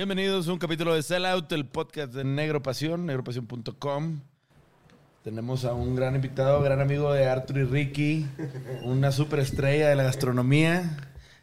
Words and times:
Bienvenidos 0.00 0.48
a 0.48 0.54
un 0.54 0.58
capítulo 0.58 0.94
de 0.94 1.02
Sellout, 1.02 1.52
el 1.52 1.66
podcast 1.66 2.14
de 2.14 2.24
Negro 2.24 2.62
Pasión, 2.62 3.04
negropasión.com. 3.04 4.20
Tenemos 5.22 5.66
a 5.66 5.74
un 5.74 5.94
gran 5.94 6.14
invitado, 6.14 6.62
gran 6.62 6.80
amigo 6.80 7.12
de 7.12 7.28
Arthur 7.28 7.58
y 7.58 7.64
Ricky, 7.64 8.26
una 8.84 9.12
superestrella 9.12 9.90
de 9.90 9.96
la 9.96 10.04
gastronomía, 10.04 10.96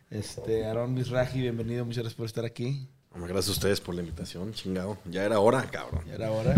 este, 0.09 0.65
Aaron 0.65 0.95
Misraji, 0.95 1.39
bienvenido, 1.39 1.85
muchas 1.85 2.01
gracias 2.01 2.17
por 2.17 2.25
estar 2.25 2.45
aquí. 2.45 2.89
Gracias 3.13 3.49
a 3.49 3.51
ustedes 3.51 3.79
por 3.79 3.93
la 3.93 4.01
invitación, 4.01 4.51
chingado. 4.53 4.97
Ya 5.05 5.23
era 5.23 5.39
hora, 5.39 5.61
cabrón. 5.69 6.01
Ya 6.07 6.15
era 6.15 6.31
hora. 6.31 6.55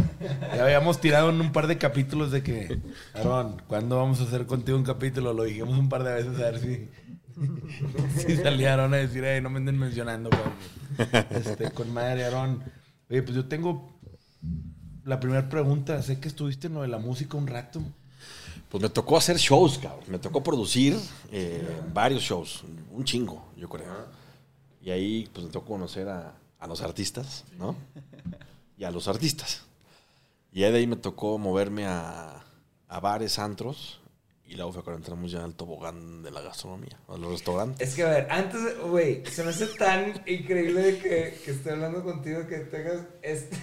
Ya 0.55 0.63
habíamos 0.63 1.01
tirado 1.01 1.29
en 1.31 1.41
un 1.41 1.51
par 1.51 1.67
de 1.67 1.77
capítulos 1.77 2.31
de 2.31 2.43
que, 2.43 2.79
Aaron, 3.13 3.61
¿cuándo 3.67 3.97
vamos 3.97 4.21
a 4.21 4.23
hacer 4.23 4.45
contigo 4.45 4.77
un 4.77 4.85
capítulo? 4.85 5.33
Lo 5.33 5.43
dijimos 5.43 5.77
un 5.77 5.89
par 5.89 6.05
de 6.05 6.13
veces 6.13 6.39
a 6.39 6.51
ver 6.51 6.59
si, 6.59 6.87
si 8.27 8.37
salía 8.37 8.73
Aaron 8.73 8.93
a 8.93 8.97
decir, 8.97 9.23
"Ey, 9.23 9.41
no 9.41 9.49
me 9.49 9.57
anden 9.57 9.77
mencionando, 9.77 10.29
cabrón". 10.29 10.53
Este, 11.31 11.71
con 11.71 11.93
madre, 11.93 12.25
Aaron. 12.25 12.63
Oye, 13.09 13.23
pues 13.23 13.35
yo 13.35 13.45
tengo 13.45 13.97
la 15.05 15.19
primera 15.19 15.47
pregunta. 15.49 16.01
Sé 16.01 16.19
que 16.19 16.27
estuviste 16.27 16.67
en 16.67 16.73
lo 16.75 16.81
de 16.81 16.87
la 16.87 16.97
música 16.99 17.37
un 17.37 17.47
rato. 17.47 17.81
Pues 18.69 18.83
me 18.83 18.89
tocó 18.89 19.17
hacer 19.17 19.37
shows, 19.37 19.79
cabrón. 19.79 20.03
Me 20.07 20.19
tocó 20.19 20.43
producir 20.43 20.95
eh, 21.31 21.67
varios 21.93 22.21
shows. 22.21 22.63
Un 22.91 23.03
chingo, 23.03 23.51
yo 23.57 23.67
creo. 23.67 24.07
Y 24.81 24.91
ahí, 24.91 25.29
pues 25.33 25.45
me 25.45 25.51
tocó 25.51 25.67
conocer 25.73 26.07
a, 26.07 26.35
a 26.59 26.67
los 26.67 26.81
artistas, 26.81 27.45
¿no? 27.57 27.75
Y 28.77 28.83
a 28.83 28.91
los 28.91 29.07
artistas. 29.07 29.63
Y 30.51 30.61
de 30.61 30.67
ahí 30.67 30.87
me 30.87 30.95
tocó 30.95 31.37
moverme 31.37 31.85
a, 31.85 32.43
a 32.87 32.99
bares, 32.99 33.39
antros. 33.39 33.98
Y 34.49 34.55
luego 34.55 34.73
fue 34.73 34.83
cuando 34.83 34.97
entramos 34.97 35.31
ya 35.31 35.43
al 35.43 35.53
tobogán 35.53 36.23
de 36.23 36.31
la 36.31 36.41
gastronomía, 36.41 36.99
a 37.07 37.15
los 37.17 37.31
restaurantes. 37.31 37.87
Es 37.87 37.95
que, 37.95 38.01
a 38.03 38.09
ver, 38.09 38.27
antes, 38.31 38.59
güey, 38.81 39.23
se 39.27 39.43
me 39.43 39.51
hace 39.51 39.67
tan 39.67 40.23
increíble 40.25 40.97
que, 40.97 41.39
que 41.45 41.51
esté 41.51 41.69
hablando 41.69 42.03
contigo 42.03 42.47
que 42.47 42.57
tengas 42.57 43.01
este, 43.21 43.55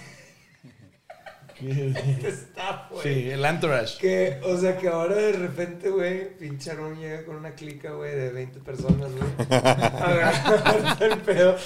este 1.59 2.29
staff, 2.29 2.91
güey. 2.91 3.03
Sí, 3.03 3.29
el 3.31 3.43
Entourage. 3.43 3.97
Que, 3.99 4.39
o 4.45 4.57
sea, 4.57 4.77
que 4.77 4.87
ahora 4.87 5.15
de 5.15 5.33
repente, 5.33 5.89
güey, 5.89 6.37
pinche 6.37 6.71
Aaron 6.71 6.97
llega 6.97 7.25
con 7.25 7.35
una 7.35 7.53
clica, 7.55 7.91
güey, 7.91 8.15
de 8.15 8.29
20 8.31 8.59
personas, 8.61 9.11
güey. 9.11 9.29
Agarrarte 9.49 11.05
el 11.11 11.19
pedo. 11.19 11.57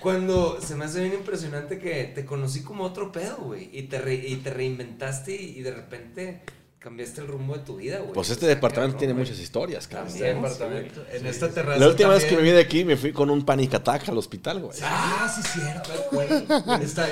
Cuando 0.00 0.60
se 0.60 0.76
me 0.76 0.84
hace 0.84 1.00
bien 1.00 1.14
impresionante 1.14 1.80
que 1.80 2.04
te 2.14 2.24
conocí 2.24 2.62
como 2.62 2.84
otro 2.84 3.10
pedo, 3.10 3.38
güey. 3.38 3.68
Y 3.72 3.82
te, 3.88 3.98
re- 3.98 4.14
y 4.14 4.36
te 4.36 4.50
reinventaste 4.50 5.34
y, 5.34 5.58
y 5.58 5.62
de 5.62 5.72
repente 5.72 6.42
cambiaste 6.78 7.20
el 7.20 7.26
rumbo 7.26 7.54
de 7.54 7.60
tu 7.64 7.76
vida, 7.76 7.98
güey. 7.98 8.12
Pues 8.12 8.30
este 8.30 8.46
departamento 8.46 8.94
cabrón, 8.94 8.98
tiene 8.98 9.14
muchas 9.14 9.38
historias, 9.40 9.88
cabrón. 9.88 10.08
También, 10.08 10.36
Este 10.36 10.42
departamento. 10.42 11.04
en 11.12 11.20
Sí, 11.22 11.28
esta 11.28 11.48
sí. 11.48 11.54
terraza. 11.54 11.78
La 11.80 11.88
última 11.88 12.08
vez 12.10 12.24
que 12.24 12.36
me 12.36 12.42
vine 12.42 12.54
de 12.54 12.60
aquí 12.62 12.84
me 12.84 12.96
fui 12.96 13.12
con 13.12 13.30
un 13.30 13.44
panic 13.44 13.74
attack 13.74 14.08
al 14.08 14.18
hospital, 14.18 14.60
güey. 14.60 14.78
Ah, 14.82 15.28
sí, 15.34 15.42
cierto, 15.60 15.90
güey. 16.12 16.28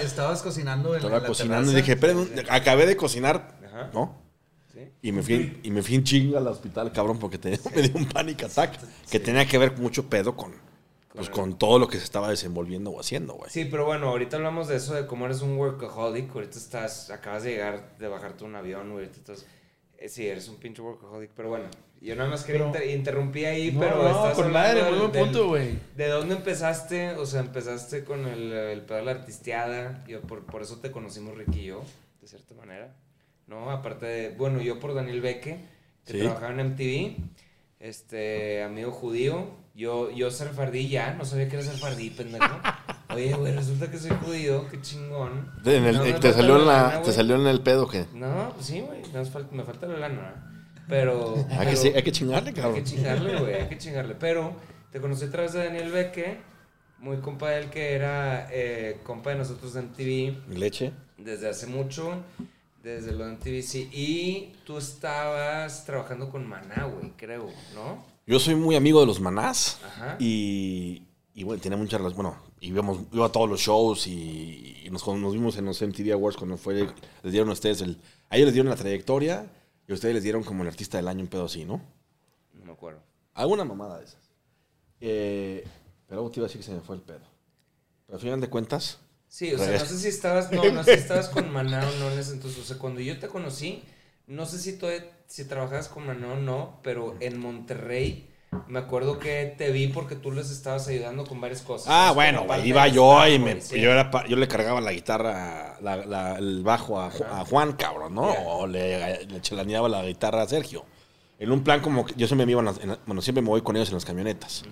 Estabas 0.04 0.42
cocinando 0.42 0.90
en 0.94 0.96
Estaba 1.02 1.20
la 1.20 1.26
cocinando 1.26 1.72
y 1.72 1.74
dije, 1.74 1.92
esperen, 1.92 2.28
acabé 2.48 2.86
de 2.86 2.96
cocinar, 2.96 3.58
Ajá. 3.66 3.90
¿no? 3.92 4.22
Sí. 4.72 4.88
Y 5.02 5.12
me 5.12 5.22
fui, 5.22 5.58
y 5.62 5.70
me 5.70 5.82
fui 5.82 5.94
en 5.96 6.04
chinga 6.04 6.38
al 6.38 6.46
hospital, 6.46 6.92
cabrón, 6.92 7.18
porque 7.18 7.38
me 7.74 7.82
dio 7.82 7.96
un 7.96 8.06
panic 8.06 8.44
attack 8.44 8.78
que 9.10 9.18
tenía 9.20 9.46
que 9.46 9.58
ver 9.58 9.72
con 9.74 9.82
mucho 9.82 10.08
pedo 10.08 10.36
con, 10.36 10.52
pues, 11.14 11.30
con 11.30 11.58
todo 11.58 11.78
lo 11.78 11.88
que 11.88 11.96
se 11.98 12.04
estaba 12.04 12.28
desenvolviendo 12.28 12.90
o 12.90 13.00
haciendo, 13.00 13.34
güey. 13.34 13.50
Sí, 13.50 13.64
pero 13.64 13.86
bueno, 13.86 14.08
ahorita 14.08 14.36
hablamos 14.36 14.68
de 14.68 14.76
eso, 14.76 14.94
de 14.94 15.06
cómo 15.06 15.24
eres 15.24 15.40
un 15.40 15.56
workaholic. 15.56 16.30
Ahorita 16.34 16.58
estás, 16.58 17.10
acabas 17.10 17.42
de 17.44 17.52
llegar, 17.52 17.96
de 17.98 18.06
bajarte 18.06 18.44
un 18.44 18.54
avión, 18.54 18.92
güey. 18.92 19.06
ahorita 19.06 19.18
estás- 19.32 19.42
eh, 19.42 19.55
sí, 20.08 20.26
eres 20.26 20.48
un 20.48 20.56
pinche 20.56 20.82
workaholic, 20.82 21.30
pero 21.34 21.48
bueno. 21.50 21.64
Yo 22.00 22.14
nada 22.14 22.28
más 22.28 22.44
quería 22.44 22.60
Pero- 22.70 22.74
inter- 22.84 22.90
interrumpí 22.96 23.44
ahí, 23.46 23.72
No, 23.72 23.80
pero 23.80 23.96
no, 24.02 24.08
estás 24.08 24.34
con 24.34 24.44
hablando 24.46 24.80
madre, 24.82 24.90
muy 24.90 24.98
buen 25.08 25.12
punto, 25.12 25.48
güey. 25.48 25.78
¿De 25.96 26.08
dónde 26.08 26.34
empezaste? 26.34 27.12
O 27.12 27.24
sea, 27.24 27.40
empezaste 27.40 28.04
con 28.04 28.26
el, 28.26 28.52
el 28.52 28.82
pedo 28.82 28.98
de 28.98 29.04
la 29.04 29.10
artisteada. 29.12 30.04
Yo, 30.06 30.20
por, 30.20 30.44
por 30.44 30.60
eso 30.62 30.78
te 30.80 30.90
conocimos 30.92 31.36
Ricky 31.38 31.60
y 31.60 31.64
yo, 31.66 31.82
de 32.20 32.28
cierta 32.28 32.54
manera. 32.54 32.94
¿No? 33.46 33.70
Aparte 33.70 34.06
de, 34.06 34.30
bueno, 34.30 34.60
yo 34.60 34.78
por 34.78 34.92
Daniel 34.94 35.20
Beque, 35.20 35.58
que 36.04 36.12
Sí. 36.12 36.18
trabajaba 36.20 36.52
en 36.52 36.60
MTV. 36.72 37.16
Este, 37.80 38.62
amigo 38.62 38.90
judío. 38.92 39.46
Yo, 39.76 40.10
yo 40.10 40.30
sefardí 40.30 40.88
ya, 40.88 41.12
no 41.14 41.24
sabía 41.26 41.48
que 41.48 41.56
era 41.56 41.64
sefardí, 41.64 42.08
pendejo. 42.08 42.46
Oye, 43.14 43.34
güey, 43.34 43.54
resulta 43.54 43.90
que 43.90 43.98
soy 43.98 44.10
judío, 44.24 44.66
qué 44.70 44.80
chingón. 44.80 45.52
En 45.66 45.84
el- 45.84 45.96
No 45.98 46.04
me 46.04 46.12
te, 46.14 46.32
salió 46.32 46.56
en 46.58 46.66
la, 46.66 46.82
lana, 46.84 47.02
te 47.02 47.12
salió 47.12 47.36
en 47.36 47.46
el 47.46 47.60
pedo 47.60 47.86
que 47.86 48.06
No, 48.14 48.52
pues 48.54 48.66
sí, 48.66 48.80
güey, 48.80 49.02
me, 49.52 49.64
falta, 49.64 49.86
la 49.86 49.98
lana. 49.98 50.72
Pero... 50.88 51.34
hay 51.50 51.58
que, 51.58 51.64
pero- 51.64 51.76
sí, 51.76 51.92
hay 51.94 52.02
que 52.02 52.12
chingarle, 52.12 52.48
hay 52.48 52.54
que 52.54 52.60
cabrón. 52.62 52.84
chingarle, 52.84 53.38
güey, 53.38 53.54
hay 53.54 53.68
que 53.68 53.76
chingarle. 53.78 54.14
Pero 54.14 54.54
te 54.90 55.00
conocí 55.00 55.26
a 55.26 55.30
través 55.30 55.52
de 55.52 55.64
Daniel 55.66 55.92
Beque, 55.92 56.38
muy 56.98 57.18
compa 57.18 57.50
de 57.50 57.58
él 57.58 57.68
que 57.70 57.92
era 57.94 58.48
eh, 58.50 59.00
compa 59.04 59.30
de 59.30 59.36
nosotros 59.36 59.74
de 59.74 59.82
MTV 59.82 60.56
Leche. 60.56 60.92
desde 61.18 61.50
hace 61.50 61.66
mucho, 61.66 62.22
desde 62.82 63.12
lo 63.12 63.26
de 63.26 63.32
MTV, 63.32 63.62
sí. 63.62 63.90
Y 63.92 64.54
tú 64.64 64.78
estabas 64.78 65.84
trabajando 65.84 66.30
con 66.30 66.48
Maná, 66.48 66.84
güey, 66.86 67.12
creo, 67.18 67.50
¿no? 67.74 68.15
Yo 68.26 68.40
soy 68.40 68.56
muy 68.56 68.74
amigo 68.74 69.00
de 69.00 69.06
los 69.06 69.20
manás 69.20 69.78
Ajá. 69.84 70.16
y, 70.18 71.04
y 71.34 71.44
bueno, 71.44 71.60
tiene 71.60 71.76
muchas. 71.76 72.00
Bueno, 72.14 72.36
íbamos, 72.60 72.98
iba 73.12 73.26
a 73.26 73.32
todos 73.32 73.48
los 73.48 73.60
shows 73.60 74.06
y, 74.06 74.82
y 74.84 74.90
nos, 74.90 75.06
nos 75.06 75.32
vimos 75.32 75.56
en 75.56 75.66
los 75.66 75.80
MTV 75.80 76.12
Awards 76.12 76.36
cuando 76.36 76.56
fue, 76.56 76.74
les 77.22 77.32
dieron 77.32 77.48
a 77.50 77.52
ustedes 77.52 77.80
el. 77.82 77.98
A 78.28 78.36
ellos 78.36 78.46
les 78.46 78.54
dieron 78.54 78.70
la 78.70 78.76
trayectoria 78.76 79.48
y 79.86 79.92
a 79.92 79.94
ustedes 79.94 80.14
les 80.14 80.24
dieron 80.24 80.42
como 80.42 80.62
el 80.62 80.68
artista 80.68 80.96
del 80.98 81.06
año, 81.06 81.20
un 81.22 81.28
pedo 81.28 81.44
así, 81.44 81.64
¿no? 81.64 81.80
No 82.52 82.64
me 82.64 82.72
acuerdo. 82.72 83.00
Alguna 83.34 83.64
mamada 83.64 83.98
de 83.98 84.04
esas. 84.06 84.20
Eh, 85.00 85.64
pero 86.08 86.20
algo 86.20 86.30
te 86.30 86.40
iba 86.40 86.46
a 86.46 86.48
decir 86.48 86.60
que 86.60 86.66
se 86.66 86.74
me 86.74 86.80
fue 86.80 86.96
el 86.96 87.02
pedo. 87.02 87.20
Pero 88.06 88.16
al 88.16 88.20
final 88.20 88.40
de 88.40 88.48
cuentas, 88.48 88.98
Sí, 89.28 89.52
o 89.52 89.58
sea, 89.58 89.78
no 89.78 89.84
sé 89.84 89.98
si 89.98 90.08
estabas, 90.08 90.52
no, 90.52 90.64
no 90.72 90.84
sé 90.84 90.94
si 90.94 91.00
estabas 91.02 91.28
con 91.28 91.52
Maná 91.52 91.86
o 91.86 91.98
no 91.98 92.10
en 92.10 92.18
ese 92.18 92.32
entonces. 92.32 92.60
O 92.60 92.64
sea, 92.64 92.78
cuando 92.78 93.00
yo 93.00 93.18
te 93.18 93.28
conocí, 93.28 93.82
no 94.26 94.46
sé 94.46 94.58
si 94.58 94.78
todavía, 94.78 95.04
si 95.26 95.44
trabajabas 95.46 95.88
con 95.88 96.06
Maná 96.06 96.32
o 96.32 96.36
no, 96.36 96.80
pero 96.82 97.16
en 97.20 97.38
Monterrey 97.38 98.30
me 98.68 98.78
acuerdo 98.78 99.18
que 99.18 99.54
te 99.58 99.70
vi 99.70 99.88
porque 99.88 100.16
tú 100.16 100.32
les 100.32 100.50
estabas 100.50 100.86
ayudando 100.88 101.24
con 101.26 101.40
varias 101.40 101.62
cosas. 101.62 101.88
Ah, 101.90 102.08
Es 102.10 102.14
bueno, 102.14 102.46
parte 102.46 102.66
iba 102.66 102.88
yo 102.88 103.26
y 103.28 103.38
me, 103.38 103.60
yo, 103.60 103.90
era 103.92 104.10
yo 104.28 104.36
le 104.36 104.48
cargaba 104.48 104.80
la 104.80 104.92
guitarra, 104.92 105.78
la- 105.82 106.06
la- 106.06 106.36
el 106.38 106.62
bajo 106.62 107.00
a, 107.00 107.10
Ju- 107.10 107.26
a 107.28 107.44
Juan, 107.44 107.72
cabrón, 107.74 108.14
¿no? 108.14 108.22
O 108.30 108.66
le, 108.66 109.26
le 109.26 109.40
chelaneaba 109.40 109.88
la 109.88 110.04
guitarra 110.04 110.42
a 110.42 110.48
Sergio. 110.48 110.84
En 111.38 111.50
un 111.52 111.62
plan 111.62 111.80
como 111.80 112.06
que 112.06 112.14
yo 112.16 112.26
siempre 112.26 112.46
me 112.46 112.52
iba, 112.52 112.60
en 112.60 112.66
las- 112.66 112.80
en 112.80 112.88
la- 112.90 112.98
bueno, 113.04 113.20
siempre 113.20 113.42
me 113.42 113.48
voy 113.48 113.60
con 113.62 113.76
ellos 113.76 113.88
en 113.88 113.94
las 113.94 114.04
camionetas. 114.06 114.64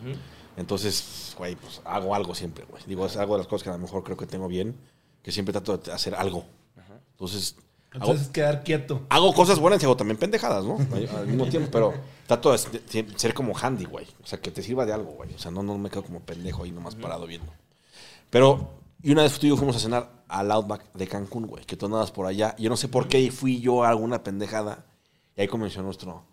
Entonces, 0.57 1.35
güey, 1.37 1.57
pues 1.57 1.83
hago 1.85 2.15
algo 2.15 2.35
siempre, 2.35 2.65
güey. 2.65 2.83
Digo, 2.87 3.05
es 3.07 3.17
algo 3.17 3.35
de 3.35 3.39
las 3.39 3.49
cosas 3.49 3.65
que 3.65 3.71
a 3.71 3.73
lo 3.75 3.79
mejor 3.81 4.03
creo 4.05 4.17
que 4.17 4.27
tengo 4.27 4.49
bien, 4.49 4.79
que 5.23 5.33
siempre 5.33 5.53
trato 5.53 5.77
de 5.77 5.93
hacer 5.93 6.15
algo. 6.15 6.47
Entonces, 7.13 7.57
hago, 7.95 8.05
Entonces 8.13 8.29
quedar 8.29 8.63
quieto. 8.63 9.07
hago 9.09 9.33
cosas 9.33 9.59
buenas 9.59 9.83
y 9.83 9.87
hago 9.87 9.97
también 9.97 10.19
pendejadas, 10.19 10.65
¿no? 10.65 10.77
Al 11.17 11.27
mismo 11.27 11.47
tiempo, 11.47 11.69
pero 11.71 11.95
trato 12.27 12.53
de 12.53 13.03
de 13.03 13.19
ser 13.19 13.35
como 13.35 13.57
handy, 13.57 13.85
güey. 13.85 14.07
O 14.23 14.27
sea, 14.27 14.41
que 14.41 14.51
te 14.51 14.63
sirva 14.63 14.85
de 14.85 14.93
algo, 14.93 15.13
güey. 15.13 15.33
O 15.35 15.39
sea, 15.39 15.51
no, 15.51 15.63
no 15.63 15.79
me 15.79 15.91
quedo 15.91 16.03
como 16.03 16.21
pendejo 16.21 16.65
ahí 16.65 16.73
nomás 16.73 16.95
parado 16.95 17.27
viendo. 17.27 17.53
Pero, 18.31 18.71
y 19.03 19.13
una 19.13 19.23
vez 19.23 19.39
tú 19.39 19.47
y 19.47 19.51
yo 19.51 19.57
fuimos 19.57 19.77
a 19.77 19.81
cenar 19.81 20.11
al 20.29 20.51
Outback 20.51 20.93
de 20.95 21.07
Cancún, 21.07 21.47
güey, 21.47 21.65
que 21.65 21.77
tú 21.77 21.87
andabas 21.87 22.11
por 22.11 22.27
allá. 22.27 22.57
Yo 22.59 22.69
no 22.69 22.77
sé 22.77 22.89
por 22.89 23.09
qué 23.09 23.31
fui 23.31 23.61
yo 23.61 23.85
a 23.85 23.91
alguna 23.91 24.23
pendejada. 24.23 24.87
Y 25.37 25.43
ahí 25.43 25.49
comenzó 25.49 25.83
nuestro, 25.83 26.25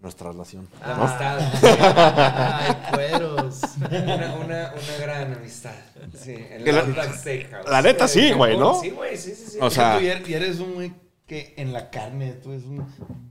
nuestra 0.00 0.30
relación. 0.32 0.68
La 0.80 0.96
¿no? 0.96 1.02
amistad. 1.04 1.38
Ay, 2.60 2.76
cueros. 2.92 3.60
Una, 3.90 4.34
una, 4.34 4.72
una 4.74 4.96
gran 5.00 5.32
amistad. 5.34 5.72
Sí, 6.18 6.34
en 6.50 6.64
Que 6.64 6.72
la- 6.72 7.12
Steakhouse. 7.12 7.68
la 7.68 7.82
neta 7.82 8.08
sí, 8.08 8.32
güey, 8.32 8.56
¿no? 8.56 8.80
Sí, 8.80 8.90
güey, 8.90 9.16
sí, 9.16 9.34
sí, 9.34 9.44
sí. 9.52 9.58
O 9.60 9.68
sea- 9.70 9.98
Tú 9.98 10.04
y 10.04 10.34
eres 10.34 10.58
un 10.58 10.74
güey 10.74 10.92
que 11.30 11.54
en 11.56 11.72
la 11.72 11.90
carne, 11.90 12.32
tú 12.42 12.50
eres 12.50 12.64
un 12.64 12.84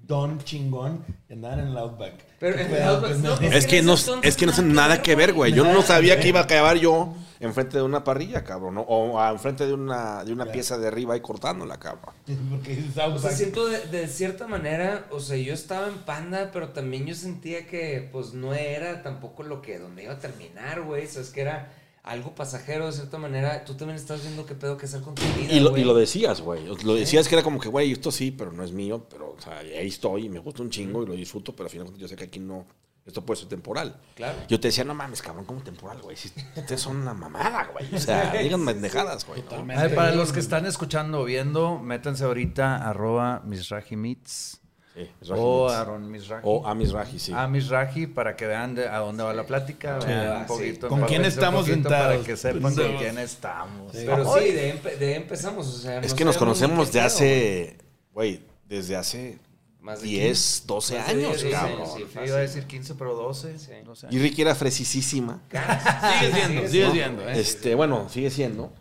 don 0.08 0.40
chingón 0.40 1.04
y 1.30 1.34
andaban 1.34 1.60
en 1.60 1.68
el 1.68 1.78
Outback. 1.78 2.14
Pero 2.40 2.58
en 2.58 2.74
el 2.74 2.82
Outback, 2.84 3.10
pues, 3.12 3.20
no. 3.22 3.34
Es 3.42 3.68
que 3.68 3.82
no, 3.82 3.96
es 4.24 4.38
que 4.38 4.46
no 4.46 4.54
sé 4.54 4.62
nada 4.64 5.02
que 5.02 5.16
ver, 5.16 5.34
güey. 5.34 5.52
Yo 5.52 5.66
no 5.66 5.82
sabía 5.82 6.18
que 6.18 6.30
iba 6.30 6.40
a 6.40 6.44
acabar 6.44 6.78
yo 6.78 7.14
enfrente 7.42 7.76
de 7.78 7.84
una 7.84 8.06
parrilla, 8.06 8.46
cabrón. 8.46 8.76
¿no? 8.76 8.82
O 8.84 9.22
enfrente 9.30 9.68
de 9.68 9.74
una, 9.74 10.24
de 10.24 10.32
una 10.32 10.46
Claro. 10.46 10.54
pieza 10.54 10.78
de 10.78 10.88
arriba 10.88 11.18
y 11.18 11.20
cortándola, 11.20 11.78
cabrón. 11.78 12.14
Porque 12.50 12.82
O 12.90 12.94
sea, 12.94 13.04
Outback. 13.06 13.34
siento 13.34 13.68
de, 13.68 13.80
de 13.88 14.08
cierta 14.08 14.48
manera, 14.48 15.06
o 15.12 15.20
sea, 15.20 15.36
yo 15.36 15.54
estaba 15.54 15.88
en 15.90 15.98
panda, 16.06 16.52
pero 16.54 16.70
también 16.70 17.06
yo 17.06 17.16
sentía 17.16 17.68
que, 17.68 18.08
pues, 18.14 18.34
no 18.34 18.54
era 18.54 19.04
tampoco 19.04 19.44
lo 19.44 19.62
que, 19.62 19.78
donde 19.78 20.04
iba 20.06 20.14
a 20.14 20.20
terminar, 20.20 20.84
güey. 20.84 21.06
O 21.06 21.10
sea, 21.10 21.22
es 21.22 21.32
que 21.32 21.42
era 21.42 21.70
algo 22.10 22.34
pasajero, 22.34 22.88
de 22.88 22.92
cierta 22.94 23.18
manera. 23.18 23.64
Tú 23.64 23.76
también 23.76 23.96
estás 23.98 24.24
viendo 24.24 24.46
qué 24.46 24.56
pedo 24.56 24.78
que 24.78 24.86
hacer 24.88 25.02
con 25.02 25.14
tu 25.16 25.22
vida, 25.22 25.54
Y 25.54 25.60
lo, 25.60 25.70
güey. 25.70 25.84
y 25.84 25.86
lo 25.86 25.94
decías, 25.94 26.42
güey. 26.42 26.66
Lo 26.84 26.96
decías 26.96 27.28
que 27.28 27.36
era 27.36 27.44
como 27.44 27.60
que, 27.60 27.70
güey, 27.70 27.92
esto 27.92 28.12
sí, 28.12 28.32
pero 28.32 28.52
no 28.52 28.64
es 28.64 28.72
mío. 28.72 29.06
Pero, 29.10 29.36
o 29.38 29.42
sea, 29.42 29.60
ahí 29.60 29.88
estoy 29.88 30.26
y 30.26 30.30
me 30.30 30.40
gusta 30.40 30.64
un 30.64 30.70
chingo 30.70 31.04
y 31.04 31.06
lo 31.06 31.14
disfruto, 31.14 31.56
pero 31.56 31.68
al 31.68 31.72
final 31.72 31.94
yo 31.98 32.08
sé 32.08 32.16
que 32.16 32.26
aquí 32.26 32.40
no. 32.40 32.66
Esto 33.06 33.26
puede 33.26 33.40
ser 33.40 33.50
temporal. 33.50 34.00
Claro. 34.16 34.38
Yo 34.48 34.60
te 34.60 34.68
decía, 34.68 34.84
no 34.84 34.94
mames, 34.94 35.22
cabrón, 35.22 35.46
¿cómo 35.46 35.62
temporal, 35.62 36.00
güey? 36.02 36.16
Si 36.16 36.32
ustedes 36.56 36.82
son 36.82 36.98
una 36.98 37.14
mamada, 37.14 37.70
güey. 37.72 37.96
O 37.96 38.00
sea, 38.00 38.32
digan 38.44 38.64
pendejadas, 38.66 39.26
güey. 39.26 39.40
¿no? 39.42 39.46
Totalmente. 39.46 39.82
A 39.82 39.88
ver, 39.88 39.96
para 39.96 40.14
los 40.14 40.32
que 40.32 40.40
están 40.40 40.66
escuchando 40.66 41.22
o 41.22 41.26
viendo, 41.26 41.80
métanse 41.80 42.24
ahorita 42.26 42.88
arroba 42.88 43.42
misrajimits 43.46 44.62
Sí, 44.96 45.08
o. 45.30 45.70
Aaron 45.70 46.10
Misraji. 46.12 46.42
O 46.46 46.68
Amis 46.68 46.92
Raji, 46.92 47.20
sí. 47.20 47.32
a 47.34 47.48
Misraji 47.48 48.08
para 48.08 48.36
que 48.36 48.48
vean 48.48 48.76
de- 48.76 48.88
a 48.90 48.98
dónde 48.98 49.24
va 49.24 49.34
la 49.34 49.46
plática, 49.46 49.98
vean 50.00 50.28
Ah, 50.32 50.38
un 50.42 50.46
poquito. 50.48 50.88
¿Con 50.90 51.02
quién 51.04 51.24
estamos 51.26 51.68
sentados? 51.68 52.16
Para 52.18 52.26
que 52.26 52.36
sepan 52.36 52.74
Sí. 52.74 52.82
con 52.82 52.98
quién 52.98 53.18
estamos. 53.20 53.92
Sí. 53.94 54.04
Pero 54.06 54.34
sí, 54.38 54.52
de, 54.52 54.74
empe- 54.76 54.98
de 54.98 55.16
empezamos, 55.16 55.68
o 55.68 55.72
sea, 55.78 56.00
Es 56.00 56.12
no 56.12 56.16
que 56.18 56.26
nos 56.26 56.38
conocemos 56.38 56.92
de 56.92 57.02
hace, 57.02 57.78
güey, 58.14 58.42
desde 58.68 58.96
hace 58.96 59.38
Más 59.82 60.02
de 60.02 60.08
10, 60.10 60.64
12 60.68 60.98
Más 60.98 61.08
de 61.08 61.12
años, 61.14 61.30
10, 61.42 61.44
12 61.44 61.52
cabrón. 61.52 61.82
años, 61.82 61.94
sí. 61.96 62.06
Yo 62.16 62.26
iba 62.26 62.36
a 62.36 62.40
decir 62.42 62.66
15, 62.66 62.96
pero 62.96 63.16
12. 63.16 63.58
Sí. 63.58 63.72
12 63.86 64.08
Y 64.12 64.20
Ricky 64.20 64.42
era 64.42 64.54
fresisísima. 64.54 65.40
Sigue 65.50 66.34
siendo, 66.34 66.68
sigue 66.68 66.92
siendo, 66.92 67.30
¿eh? 67.30 67.40
Este, 67.40 67.76
bueno, 67.76 68.10
sigue 68.10 68.30
siendo 68.30 68.74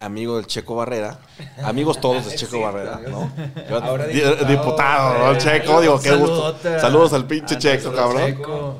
amigo 0.00 0.36
del 0.36 0.46
Checo 0.46 0.74
Barrera. 0.76 1.18
Amigos 1.64 2.00
todos 2.00 2.26
del 2.26 2.34
Checo 2.38 2.60
Barrera. 2.60 3.00
¿no? 3.08 3.30
Yo- 3.70 3.82
Ahora 3.82 4.06
di- 4.06 4.14
diputado, 4.14 4.44
diputado, 4.46 5.18
¿no? 5.18 5.32
eh, 5.32 5.38
Checo, 5.38 5.80
digo, 5.80 6.00
qué 6.00 6.14
gusto. 6.14 6.56
Saludos 6.62 7.12
al 7.12 7.26
pinche 7.26 7.58
Checo, 7.58 7.92
cabrón. 7.92 8.26
Checo. 8.26 8.76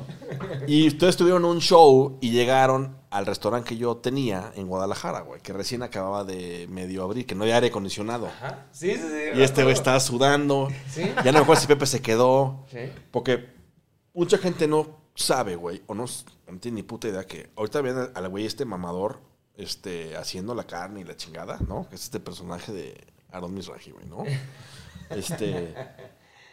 Y 0.67 0.87
ustedes 0.87 1.15
tuvieron 1.17 1.45
un 1.45 1.59
show 1.59 2.17
y 2.21 2.31
llegaron 2.31 2.97
al 3.09 3.25
restaurante 3.25 3.69
que 3.69 3.77
yo 3.77 3.95
tenía 3.97 4.51
en 4.55 4.67
Guadalajara, 4.67 5.21
güey, 5.21 5.39
que 5.41 5.53
recién 5.53 5.81
acababa 5.81 6.25
de 6.25 6.67
medio 6.69 7.03
abrir, 7.03 7.25
que 7.25 7.33
no 7.35 7.43
había 7.43 7.55
aire 7.55 7.67
acondicionado. 7.67 8.27
Ajá. 8.27 8.65
Sí, 8.71 8.91
sí, 8.91 9.01
sí. 9.01 9.39
Y 9.39 9.41
este 9.41 9.63
güey 9.63 9.73
estaba 9.73 9.99
sudando. 10.01 10.67
Sí. 10.91 11.03
Ya 11.23 11.31
no 11.31 11.39
me 11.39 11.43
acuerdo 11.43 11.61
si 11.61 11.67
Pepe 11.67 11.85
se 11.85 12.01
quedó. 12.01 12.65
Sí. 12.69 12.91
Porque 13.11 13.49
mucha 14.13 14.37
gente 14.37 14.67
no 14.67 14.97
sabe, 15.15 15.55
güey, 15.55 15.81
o 15.87 15.95
no, 15.95 16.05
tiene 16.59 16.75
ni 16.75 16.83
puta 16.83 17.07
idea 17.07 17.23
que 17.25 17.49
ahorita 17.55 17.81
ven 17.81 18.09
al 18.13 18.29
güey 18.29 18.45
este 18.45 18.65
mamador 18.65 19.21
este, 19.57 20.15
haciendo 20.15 20.55
la 20.55 20.63
carne 20.65 21.01
y 21.01 21.03
la 21.03 21.17
chingada, 21.17 21.59
¿no? 21.67 21.89
Que 21.89 21.95
es 21.95 22.03
este 22.03 22.19
personaje 22.21 22.71
de 22.71 22.95
Aaron 23.31 23.53
Misraji, 23.53 23.91
güey, 23.91 24.05
¿no? 24.05 24.23
Este, 25.09 25.73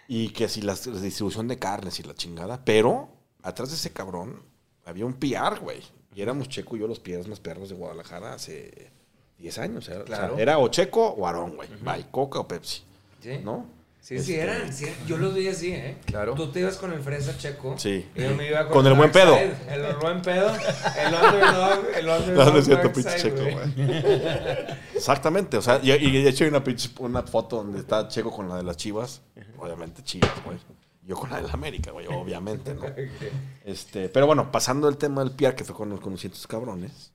y 0.07 0.29
que 0.29 0.49
si 0.49 0.63
la, 0.63 0.75
la 0.87 1.01
distribución 1.01 1.49
de 1.49 1.59
carnes 1.59 1.99
y 1.99 2.05
la 2.05 2.15
chingada, 2.15 2.65
pero 2.65 3.09
atrás 3.43 3.71
de 3.71 3.75
ese 3.77 3.91
cabrón 3.93 4.43
había 4.85 5.05
un 5.07 5.15
PR, 5.15 5.59
güey. 5.61 5.83
Y 6.15 6.23
éramos 6.23 6.49
Checo 6.49 6.77
y 6.77 6.81
yo 6.81 6.87
los 6.87 7.01
PRs 7.01 7.27
más 7.27 7.41
perros 7.41 7.69
de 7.71 7.75
Guadalajara 7.75 8.35
hace 8.35 8.93
10 9.39 9.59
años. 9.59 9.89
Era, 9.89 10.03
o 10.03 10.07
sea, 10.07 10.17
Claro. 10.19 10.39
era 10.39 10.59
o 10.59 10.69
Checo 10.69 11.05
o 11.05 11.27
Aarón, 11.27 11.57
güey. 11.57 11.69
Bye, 11.83 12.07
Coca 12.13 12.39
o 12.39 12.47
Pepsi, 12.47 12.83
Sí. 13.21 13.39
¿no? 13.43 13.67
Sí, 14.05 14.19
sí, 14.19 14.35
eran. 14.35 14.71
sí, 14.71 14.85
yo 15.07 15.17
los 15.17 15.33
veía 15.33 15.53
así, 15.53 15.73
¿eh? 15.73 15.97
Claro. 16.05 16.35
Tú 16.35 16.53
te 16.53 16.61
ibas 16.61 16.77
con 16.77 16.93
el 16.93 17.01
fresa 17.01 17.39
checo. 17.39 17.75
Sí. 17.79 18.07
Y 18.15 18.21
yo 18.23 18.35
me 18.37 18.47
iba 18.49 18.69
Con 18.69 18.87
el 18.87 18.93
buen 18.93 19.11
pedo. 19.11 19.35
Side, 19.35 19.57
El 19.71 19.97
buen 19.97 20.21
pedo. 20.21 20.55
El 20.55 21.15
underdog. 21.15 21.87
El 21.97 22.09
underdog. 22.09 22.35
No, 22.47 22.53
no 22.53 22.59
es 22.59 22.65
cierto, 22.67 22.83
Dark 22.83 22.93
pinche 22.95 23.19
Side, 23.19 23.35
Checo, 23.35 23.43
güey. 23.51 24.67
Exactamente, 24.95 25.57
o 25.57 25.63
sea, 25.63 25.81
y, 25.83 25.91
y 25.93 26.23
de 26.23 26.29
hecho 26.29 26.45
hay 26.45 26.51
una, 26.51 26.63
pinche- 26.63 26.93
una 26.99 27.23
foto 27.23 27.57
donde 27.57 27.79
está 27.81 28.07
Checo 28.09 28.31
con 28.31 28.47
la 28.47 28.57
de 28.59 28.63
las 28.63 28.77
chivas, 28.77 29.23
obviamente 29.59 30.03
chivas, 30.03 30.31
güey. 30.45 30.59
Yo 31.07 31.17
con 31.17 31.31
la 31.31 31.37
de 31.37 31.43
la 31.49 31.53
América, 31.55 31.91
güey, 31.91 32.07
obviamente, 32.07 32.75
¿no? 32.75 32.83
Este, 33.65 34.11
pero 34.11 34.27
bueno, 34.27 34.53
pasando 34.53 34.87
el 34.89 34.99
tema 34.99 35.23
del 35.25 35.33
PR, 35.33 35.55
que 35.55 35.65
fue 35.65 35.75
conocí 35.75 36.27
a 36.27 36.31
estos 36.31 36.47
cabrones, 36.47 37.11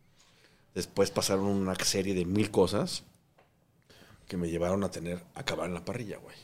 después 0.74 1.12
pasaron 1.12 1.46
una 1.46 1.76
serie 1.76 2.16
de 2.16 2.26
mil 2.26 2.50
cosas 2.50 3.04
que 4.28 4.38
me 4.38 4.50
llevaron 4.50 4.84
a 4.84 4.90
tener, 4.90 5.24
a 5.36 5.42
acabar 5.42 5.68
en 5.68 5.76
la 5.76 5.86
parrilla, 5.86 6.18
güey. 6.18 6.36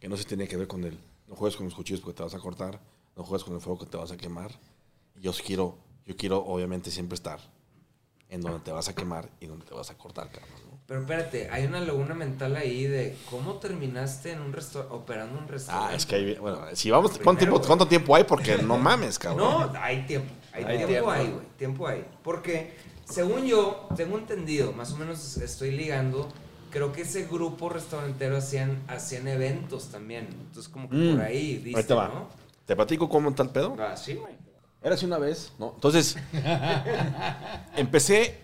Que 0.00 0.08
no 0.08 0.16
se 0.16 0.24
tenía 0.24 0.46
que 0.46 0.56
ver 0.56 0.66
con 0.68 0.84
el, 0.84 0.98
no 1.26 1.34
juegues 1.36 1.56
con 1.56 1.66
los 1.66 1.74
cuchillos 1.74 2.00
porque 2.00 2.16
te 2.16 2.22
vas 2.22 2.34
a 2.34 2.38
cortar, 2.38 2.80
no 3.16 3.24
juegues 3.24 3.44
con 3.44 3.54
el 3.54 3.60
fuego 3.60 3.78
que 3.80 3.86
te 3.86 3.96
vas 3.96 4.12
a 4.12 4.16
quemar. 4.16 4.50
Y 5.16 5.22
yo 5.22 5.32
quiero, 5.32 5.76
yo 6.04 6.16
quiero 6.16 6.44
obviamente 6.44 6.90
siempre 6.90 7.14
estar 7.14 7.40
en 8.28 8.40
donde 8.40 8.60
te 8.60 8.72
vas 8.72 8.88
a 8.88 8.94
quemar 8.94 9.28
y 9.40 9.46
donde 9.46 9.64
te 9.64 9.74
vas 9.74 9.90
a 9.90 9.96
cortar, 9.96 10.30
cabrón, 10.30 10.50
¿no? 10.70 10.76
Pero 10.86 11.00
espérate, 11.00 11.48
hay 11.50 11.66
una 11.66 11.80
laguna 11.80 12.14
mental 12.14 12.54
ahí 12.54 12.84
de 12.84 13.16
cómo 13.28 13.54
terminaste 13.54 14.30
en 14.30 14.40
un 14.40 14.52
restaurante, 14.52 14.94
operando 14.94 15.38
un 15.38 15.48
restaurante. 15.48 15.92
Ah, 15.92 15.96
es 15.96 16.06
que 16.06 16.14
hay, 16.14 16.34
bueno, 16.36 16.60
si 16.74 16.90
vamos, 16.92 17.18
¿cuánto 17.22 17.40
tiempo. 17.40 17.60
¿cuánto 17.60 17.88
tiempo 17.88 18.14
hay? 18.14 18.22
Porque 18.22 18.58
no 18.58 18.78
mames, 18.78 19.18
cabrón. 19.18 19.72
No, 19.72 19.80
hay 19.80 20.06
tiempo. 20.06 20.32
Hay, 20.52 20.62
Hay 20.62 20.76
tiempo, 20.76 20.86
tiempo. 20.86 21.10
hay, 21.10 21.26
güey. 21.26 21.46
Tiempo 21.56 21.88
hay. 21.88 22.06
Porque, 22.22 22.76
según 23.04 23.46
yo, 23.46 23.88
tengo 23.96 24.16
entendido, 24.16 24.72
más 24.72 24.92
o 24.92 24.96
menos 24.96 25.36
estoy 25.38 25.72
ligando, 25.72 26.28
creo 26.76 26.92
que 26.92 27.00
ese 27.02 27.24
grupo 27.26 27.70
restaurantero 27.70 28.36
hacían, 28.36 28.82
hacían 28.86 29.26
eventos 29.28 29.88
también. 29.88 30.26
Entonces, 30.30 30.68
como 30.70 30.90
que 30.90 30.96
Mm. 30.96 31.14
por 31.16 31.24
ahí, 31.24 31.56
viste, 31.56 31.80
Ahí 31.80 31.86
te 31.86 31.94
va. 31.94 32.08
¿no? 32.08 32.28
¿Te 32.66 32.76
platico 32.76 33.08
cómo 33.08 33.30
el 33.30 33.48
pedo? 33.48 33.74
Ah, 33.78 33.96
sí, 33.96 34.12
güey. 34.14 34.34
Era 34.82 34.94
así 34.94 35.06
una 35.06 35.16
vez, 35.16 35.52
¿no? 35.58 35.72
Entonces, 35.74 36.16
empecé 37.76 38.38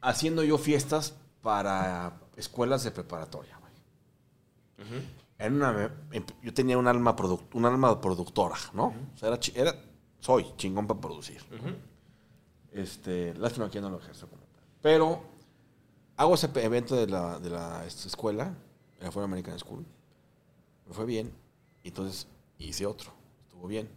haciendo 0.00 0.42
yo 0.42 0.58
fiestas 0.58 1.14
para 1.40 2.14
escuelas 2.36 2.82
de 2.82 2.90
preparatoria, 2.90 3.56
güey. 3.58 5.02
Era 5.38 5.54
una- 5.54 5.90
em- 6.10 6.24
yo 6.42 6.52
tenía 6.52 6.78
un 6.78 6.88
alma, 6.88 7.14
produc- 7.14 7.46
un 7.54 7.64
alma 7.64 8.00
productora, 8.00 8.56
¿no? 8.72 8.86
O 9.14 9.16
sea, 9.18 9.28
era, 9.28 9.38
era- 9.54 9.76
soy 10.18 10.46
chingón 10.56 10.86
para 10.88 11.00
producir. 11.00 11.40
Este, 12.72 13.34
lástima 13.34 13.68
que 13.68 13.76
ya 13.76 13.82
no 13.82 13.90
lo 13.90 13.98
ejerzo 14.00 14.28
como 14.28 14.42
tal. 14.42 14.64
Pero 14.82 15.22
hago 16.16 16.34
ese 16.34 16.48
evento 16.62 16.96
de 16.96 17.06
la, 17.06 17.38
de 17.38 17.50
la 17.50 17.84
este, 17.86 18.08
escuela, 18.08 18.54
la 19.00 19.10
Fuera 19.10 19.24
American 19.24 19.58
School. 19.58 19.84
Me 20.86 20.94
fue 20.94 21.04
bien. 21.06 21.32
Y 21.82 21.88
entonces 21.88 22.26
hice 22.58 22.86
otro. 22.86 23.12
Estuvo 23.46 23.66
bien. 23.68 23.88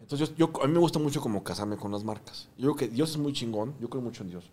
Entonces 0.00 0.30
yo, 0.36 0.48
yo- 0.52 0.62
a 0.62 0.66
mí 0.66 0.72
me 0.72 0.78
gusta 0.80 0.98
mucho 0.98 1.20
como 1.20 1.42
casarme 1.44 1.76
con 1.76 1.92
las 1.92 2.04
marcas. 2.04 2.48
Yo 2.56 2.72
creo 2.72 2.76
que 2.76 2.88
Dios 2.94 3.10
es 3.10 3.16
muy 3.18 3.32
chingón. 3.32 3.74
Yo 3.80 3.88
creo 3.88 4.02
mucho 4.02 4.22
en 4.22 4.30
Dios. 4.30 4.50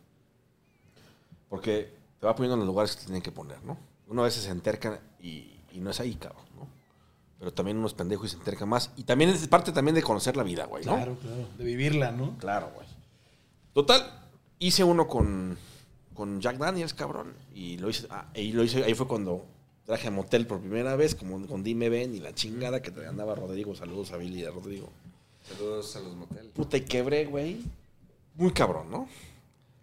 Porque 1.50 1.94
te 2.20 2.26
va 2.26 2.36
poniendo 2.36 2.56
en 2.56 2.60
los 2.60 2.68
lugares 2.68 2.92
que 2.94 3.00
te 3.02 3.06
tienen 3.08 3.22
que 3.22 3.32
poner, 3.32 3.64
¿no? 3.64 3.78
Uno 4.08 4.22
a 4.22 4.26
veces 4.26 4.44
se 4.44 4.50
enterca 4.50 5.00
y, 5.22 5.60
y 5.72 5.80
no 5.80 5.90
es 5.90 6.00
ahí, 6.00 6.16
cabrón, 6.16 6.46
¿no? 6.56 6.68
Pero 7.40 7.54
también 7.54 7.78
uno 7.78 7.88
es 7.88 7.94
pendejo 7.94 8.26
y 8.26 8.30
se 8.30 8.36
enterca 8.38 8.66
más. 8.66 8.92
Y 8.98 9.04
también 9.04 9.30
es 9.30 9.48
parte 9.48 9.72
también 9.72 9.96
de 9.96 10.04
conocer 10.04 10.36
la 10.36 10.44
vida, 10.44 10.66
güey, 10.66 10.84
¿no? 10.86 10.96
Claro, 10.96 11.16
claro. 11.20 11.48
De 11.58 11.64
vivirla, 11.64 12.12
¿no? 12.12 12.38
Claro, 12.38 12.72
güey. 12.76 12.88
Total, 13.74 14.28
hice 14.60 14.84
uno 14.84 15.08
con, 15.08 15.58
con 16.20 16.42
Jack 16.42 16.58
Daniels, 16.58 16.94
cabrón. 16.94 17.34
Y 17.56 17.78
lo 17.78 17.90
hice, 17.90 18.06
ah, 18.10 18.26
y 18.36 18.52
lo 18.52 18.62
hice, 18.64 18.84
ahí 18.84 18.94
fue 18.94 19.08
cuando 19.08 19.46
traje 19.86 20.10
a 20.10 20.12
Motel 20.12 20.46
por 20.46 20.60
primera 20.60 20.98
vez, 20.98 21.16
como 21.16 21.48
con 21.48 21.64
Dime 21.64 21.88
Ben 21.88 22.14
y 22.14 22.20
la 22.20 22.34
chingada 22.36 22.82
que 22.82 22.92
andaba 23.08 23.36
Rodrigo. 23.36 23.74
Saludos 23.74 24.12
a 24.12 24.18
Billy 24.18 24.42
y 24.42 24.46
a 24.46 24.52
Rodrigo. 24.52 24.90
Saludos 25.48 25.96
a 25.96 26.02
los 26.02 26.14
moteles. 26.16 26.52
Puta, 26.54 26.76
y 26.76 26.82
quebré, 26.82 27.24
güey. 27.26 27.62
Muy 28.36 28.52
cabrón, 28.52 28.92
¿no? 28.92 29.08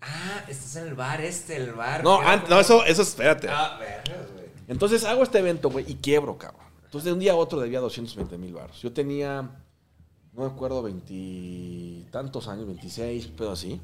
Ah, 0.03 0.45
estás 0.47 0.77
en 0.77 0.89
el 0.89 0.95
bar 0.95 1.21
este, 1.23 1.57
el 1.57 1.73
bar. 1.73 2.05
No, 2.05 2.19
que 2.19 2.25
era 2.25 2.33
an- 2.35 2.41
como- 2.43 2.55
no 2.55 2.61
eso, 2.61 2.85
eso 2.85 3.01
espérate. 3.03 3.49
Ah, 3.49 3.79
vergas, 3.81 4.31
güey. 4.33 4.47
Entonces 4.69 5.05
hago 5.05 5.23
este 5.23 5.39
evento, 5.39 5.71
güey, 5.71 5.85
y 5.91 5.95
quiebro, 5.95 6.37
cabrón. 6.37 6.67
Entonces 6.85 7.05
de 7.07 7.13
un 7.15 7.19
día 7.19 7.33
a 7.33 7.37
otro 7.37 7.59
debía 7.61 7.81
220 7.81 8.37
mil 8.39 8.53
baros. 8.53 8.81
Yo 8.83 8.93
tenía, 8.93 9.43
no 10.35 10.41
me 10.43 10.47
acuerdo, 10.47 10.83
veintitantos 10.83 12.47
años, 12.49 12.67
26, 12.67 13.31
pero 13.37 13.53
así. 13.53 13.81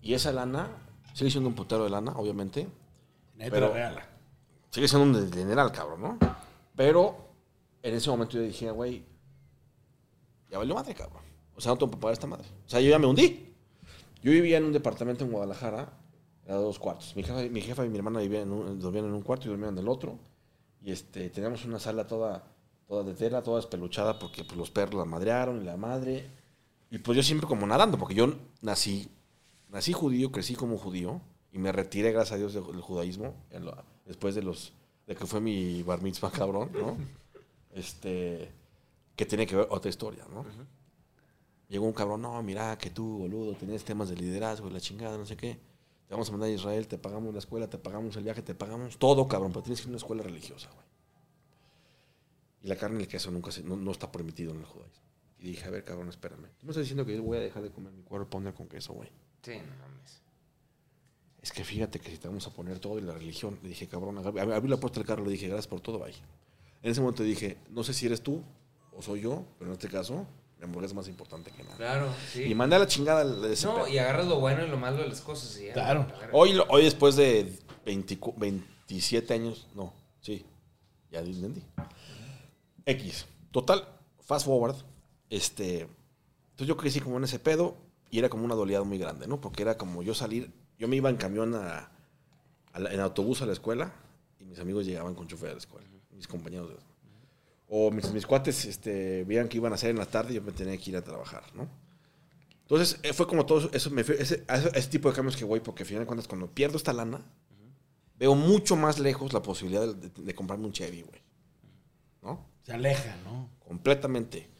Y 0.00 0.14
esa 0.14 0.32
lana, 0.32 0.68
sigue 1.12 1.30
siendo 1.30 1.48
un 1.48 1.54
putero 1.54 1.84
de 1.84 1.90
lana, 1.90 2.12
obviamente. 2.16 2.68
Pero- 3.38 3.68
la 3.68 3.74
regala. 3.74 4.08
Sigue 4.70 4.88
siendo 4.88 5.18
un 5.18 5.32
general, 5.32 5.70
cabrón, 5.70 6.00
¿no? 6.02 6.18
Pero 6.74 7.16
en 7.82 7.94
ese 7.94 8.08
momento 8.08 8.38
yo 8.38 8.42
dije, 8.42 8.70
güey, 8.70 9.04
ya 10.50 10.58
valió 10.58 10.74
madre, 10.74 10.94
cabrón. 10.94 11.22
O 11.54 11.60
sea, 11.60 11.72
no 11.72 11.78
tengo 11.78 11.90
para 11.90 12.00
pagar 12.00 12.12
esta 12.14 12.26
madre. 12.26 12.46
O 12.66 12.68
sea, 12.68 12.80
yo 12.80 12.90
ya 12.90 12.98
me 12.98 13.06
hundí. 13.06 13.52
Yo 14.22 14.30
vivía 14.30 14.58
en 14.58 14.64
un 14.64 14.72
departamento 14.72 15.24
en 15.24 15.32
Guadalajara, 15.32 15.92
era 16.46 16.56
dos 16.56 16.78
cuartos. 16.78 17.14
Mi 17.16 17.22
jefa, 17.22 17.42
mi 17.42 17.60
jefa 17.60 17.84
y 17.84 17.88
mi 17.88 17.98
hermana 17.98 18.20
vivían 18.20 18.42
en 18.42 18.52
un, 18.52 18.80
dormían 18.80 19.06
en 19.06 19.12
un 19.12 19.22
cuarto 19.22 19.46
y 19.46 19.48
dormían 19.48 19.72
en 19.74 19.78
el 19.78 19.88
otro. 19.88 20.18
Y 20.80 20.92
este, 20.92 21.28
teníamos 21.30 21.64
una 21.64 21.78
sala 21.78 22.06
toda, 22.06 22.44
toda 22.86 23.02
de 23.02 23.14
tela, 23.14 23.42
toda 23.42 23.60
espeluchada, 23.60 24.18
porque 24.18 24.44
pues, 24.44 24.56
los 24.56 24.70
perros 24.70 24.94
la 24.94 25.04
madrearon 25.04 25.60
y 25.60 25.64
la 25.64 25.76
madre. 25.76 26.28
Y 26.90 26.98
pues 26.98 27.16
yo 27.16 27.22
siempre 27.22 27.48
como 27.48 27.66
nadando, 27.66 27.98
porque 27.98 28.14
yo 28.14 28.34
nací, 28.60 29.08
nací 29.72 29.92
judío, 29.92 30.30
crecí 30.30 30.54
como 30.54 30.78
judío, 30.78 31.20
y 31.50 31.58
me 31.58 31.72
retiré, 31.72 32.12
gracias 32.12 32.34
a 32.34 32.38
Dios, 32.38 32.54
del, 32.54 32.62
judaísmo, 32.80 33.34
lo- 33.60 33.82
después 34.06 34.34
de 34.36 34.42
los 34.42 34.72
de 35.06 35.16
que 35.16 35.26
fue 35.26 35.40
mi 35.40 35.82
bar 35.82 36.00
mitzvah 36.00 36.30
cabrón, 36.30 36.70
¿no? 36.74 36.96
Este, 37.74 38.50
que 39.16 39.26
tiene 39.26 39.46
que 39.46 39.56
ver 39.56 39.66
otra 39.70 39.88
historia, 39.90 40.24
¿no? 40.32 40.44
Llegó 41.68 41.86
un 41.86 41.92
cabrón, 41.92 42.22
no, 42.22 42.40
mira, 42.42 42.76
que 42.78 42.90
tú, 42.90 43.18
boludo, 43.18 43.54
tenías 43.54 43.82
temas 43.82 44.08
de 44.10 44.16
liderazgo 44.16 44.68
y 44.68 44.72
la 44.72 44.80
chingada, 44.80 45.16
no 45.18 45.24
sé 45.26 45.36
qué. 45.36 45.54
Te 46.06 46.14
vamos 46.14 46.28
a 46.28 46.32
mandar 46.32 46.50
a 46.50 46.52
Israel, 46.52 46.86
te 46.86 46.98
pagamos 46.98 47.32
la 47.32 47.38
escuela, 47.38 47.68
te 47.68 47.78
pagamos 47.78 48.14
el 48.16 48.24
viaje, 48.24 48.42
te 48.42 48.54
pagamos 48.54 48.98
todo, 48.98 49.26
cabrón, 49.26 49.52
pero 49.52 49.62
tienes 49.62 49.80
que 49.80 49.84
ir 49.84 49.88
a 49.88 49.92
una 49.92 49.96
escuela 49.96 50.22
religiosa, 50.22 50.68
güey. 50.74 50.86
Y 52.62 52.68
la 52.68 52.76
carne 52.76 52.98
y 53.00 53.02
el 53.04 53.08
queso 53.08 53.30
nunca 53.30 53.50
se- 53.50 53.62
no, 53.62 53.76
no 53.76 53.90
está 53.90 54.12
permitido 54.12 54.52
en 54.52 54.58
el 54.58 54.64
judaísmo. 54.66 55.02
Y 55.38 55.46
dije, 55.48 55.66
a 55.66 55.70
ver, 55.70 55.82
cabrón, 55.82 56.08
espérame. 56.10 56.44
¿Tú 56.58 56.66
me 56.66 56.70
estás 56.72 56.82
diciendo 56.82 57.04
que 57.06 57.16
yo 57.16 57.22
voy 57.22 57.38
a 57.38 57.40
dejar 57.40 57.62
de 57.62 57.70
comer 57.70 57.92
mi 57.92 58.02
cuerpo 58.02 58.28
poner 58.30 58.54
con 58.54 58.68
queso, 58.68 58.92
güey? 58.92 59.10
Sí, 59.42 59.52
no 59.52 59.76
mames. 59.76 60.20
Es 61.42 61.50
que 61.52 61.64
fíjate 61.64 61.98
que 61.98 62.10
si 62.10 62.18
te 62.18 62.28
vamos 62.28 62.46
a 62.46 62.50
poner 62.50 62.78
todo 62.78 62.98
y 62.98 63.02
la 63.02 63.14
religión, 63.14 63.58
le 63.62 63.70
dije, 63.70 63.88
cabrón, 63.88 64.18
abrí, 64.18 64.40
abrí 64.40 64.68
la 64.68 64.76
puerta 64.76 65.00
del 65.00 65.06
carro, 65.06 65.24
le 65.24 65.32
dije, 65.32 65.48
gracias 65.48 65.66
por 65.66 65.80
todo, 65.80 65.98
bye. 65.98 66.14
En 66.82 66.90
ese 66.90 67.00
momento 67.00 67.22
dije, 67.22 67.56
no 67.70 67.82
sé 67.82 67.92
si 67.94 68.06
eres 68.06 68.22
tú 68.22 68.42
o 68.96 69.02
soy 69.02 69.22
yo, 69.22 69.44
pero 69.58 69.70
en 69.70 69.76
este 69.76 69.88
caso, 69.88 70.26
mi 70.58 70.64
hamburguesa 70.64 70.92
es 70.92 70.96
más 70.96 71.08
importante 71.08 71.50
que 71.50 71.62
nada. 71.64 71.76
Claro, 71.76 72.08
sí. 72.32 72.44
Y 72.44 72.54
mandé 72.54 72.76
a 72.76 72.78
la 72.80 72.86
chingada 72.86 73.22
el- 73.22 73.44
ese 73.46 73.66
No, 73.66 73.74
pedo. 73.76 73.88
y 73.88 73.98
agarras 73.98 74.26
lo 74.26 74.38
bueno 74.38 74.64
y 74.64 74.68
lo 74.68 74.76
malo 74.76 74.98
de 74.98 75.08
las 75.08 75.20
cosas. 75.20 75.58
Y 75.58 75.66
ya, 75.66 75.72
Claro. 75.72 76.06
Hoy, 76.32 76.56
hoy 76.68 76.84
después 76.84 77.16
de 77.16 77.58
24 77.84 78.38
27 78.38 79.34
años, 79.34 79.66
no, 79.74 79.92
sí, 80.20 80.44
ya 81.10 81.18
entendí. 81.20 81.62
X. 82.86 83.26
Total, 83.50 83.86
fast 84.20 84.46
forward. 84.46 84.76
Este, 85.30 85.80
entonces 86.50 86.66
yo 86.68 86.76
crecí 86.76 87.00
como 87.00 87.16
en 87.16 87.24
ese 87.24 87.38
pedo 87.38 87.74
y 88.12 88.18
era 88.18 88.28
como 88.28 88.44
una 88.44 88.54
doleada 88.54 88.84
muy 88.84 88.98
grande, 88.98 89.26
¿no? 89.26 89.40
Porque 89.40 89.62
era 89.62 89.76
como 89.78 90.02
yo 90.02 90.14
salir, 90.14 90.52
yo 90.78 90.86
me 90.86 90.96
iba 90.96 91.08
en 91.08 91.16
camión 91.16 91.54
a, 91.54 91.90
a 92.74 92.78
la- 92.78 92.92
en 92.92 93.00
autobús 93.00 93.40
a 93.40 93.46
la 93.46 93.54
escuela 93.54 93.92
y 94.38 94.44
mis 94.44 94.58
amigos 94.60 94.84
llegaban 94.86 95.14
con 95.14 95.26
chofer 95.26 95.48
a 95.48 95.52
la 95.54 95.58
escuela, 95.58 95.88
mis 96.14 96.28
compañeros. 96.28 96.68
de- 96.68 96.76
o 97.74 97.90
mis, 97.90 98.12
mis 98.12 98.26
cuates 98.26 98.66
este, 98.66 99.24
veían 99.24 99.48
que 99.48 99.56
iban 99.56 99.72
a 99.72 99.76
hacer 99.76 99.88
en 99.90 99.96
la 99.96 100.04
tarde 100.04 100.32
y 100.32 100.36
yo 100.36 100.42
me 100.42 100.52
tenía 100.52 100.76
que 100.76 100.90
ir 100.90 100.96
a 100.98 101.02
trabajar, 101.02 101.42
¿no? 101.54 101.66
Entonces 102.60 103.00
eh, 103.02 103.14
fue 103.14 103.26
como 103.26 103.46
todo 103.46 103.70
eso, 103.72 103.90
me 103.90 104.04
fue- 104.04 104.20
ese, 104.20 104.44
a 104.46 104.56
ese, 104.58 104.90
tipo 104.90 105.08
de 105.08 105.16
cambios 105.16 105.36
que 105.38 105.44
voy, 105.46 105.60
porque 105.60 105.82
al 105.84 105.86
final 105.88 106.02
de 106.02 106.06
cuentas 106.06 106.28
cuando 106.28 106.48
pierdo 106.48 106.76
esta 106.76 106.92
lana, 106.92 107.22
veo 108.18 108.34
mucho 108.34 108.76
más 108.76 108.98
lejos 108.98 109.32
la 109.32 109.40
posibilidad 109.42 109.86
de, 109.86 109.94
de- 110.10 110.22
de 110.22 110.34
comprarme 110.34 110.66
un 110.66 110.72
Chevy, 110.72 111.00
güey. 111.00 111.20
¿No? 112.22 112.44
Se 112.62 112.74
aleja, 112.74 113.16
¿no? 113.24 113.48
Completamente. 113.66 114.51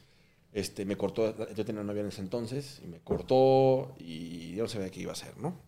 Este, 0.53 0.85
me 0.85 0.97
cortó, 0.97 1.35
yo 1.55 1.65
tenía 1.65 1.83
novia 1.83 2.03
en 2.03 2.09
ese 2.09 2.21
entonces, 2.21 2.81
y 2.85 2.87
me 2.87 3.01
cortó 3.01 3.95
y 3.99 4.55
yo 4.55 4.65
no 4.65 4.69
sabía 4.69 4.91
qué 4.91 5.01
iba 5.01 5.11
a 5.11 5.15
hacer, 5.15 5.37
¿no? 5.39 5.59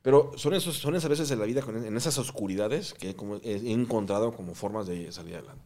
Pero 0.00 0.32
son, 0.36 0.54
esos, 0.54 0.76
son 0.76 0.94
esas 0.94 1.10
veces 1.10 1.28
de 1.28 1.36
la 1.36 1.44
vida, 1.44 1.62
en 1.66 1.96
esas 1.96 2.16
oscuridades, 2.18 2.94
que 2.94 3.16
como 3.16 3.36
he 3.42 3.72
encontrado 3.72 4.32
como 4.32 4.54
formas 4.54 4.86
de 4.86 5.10
salir 5.10 5.34
adelante. 5.34 5.64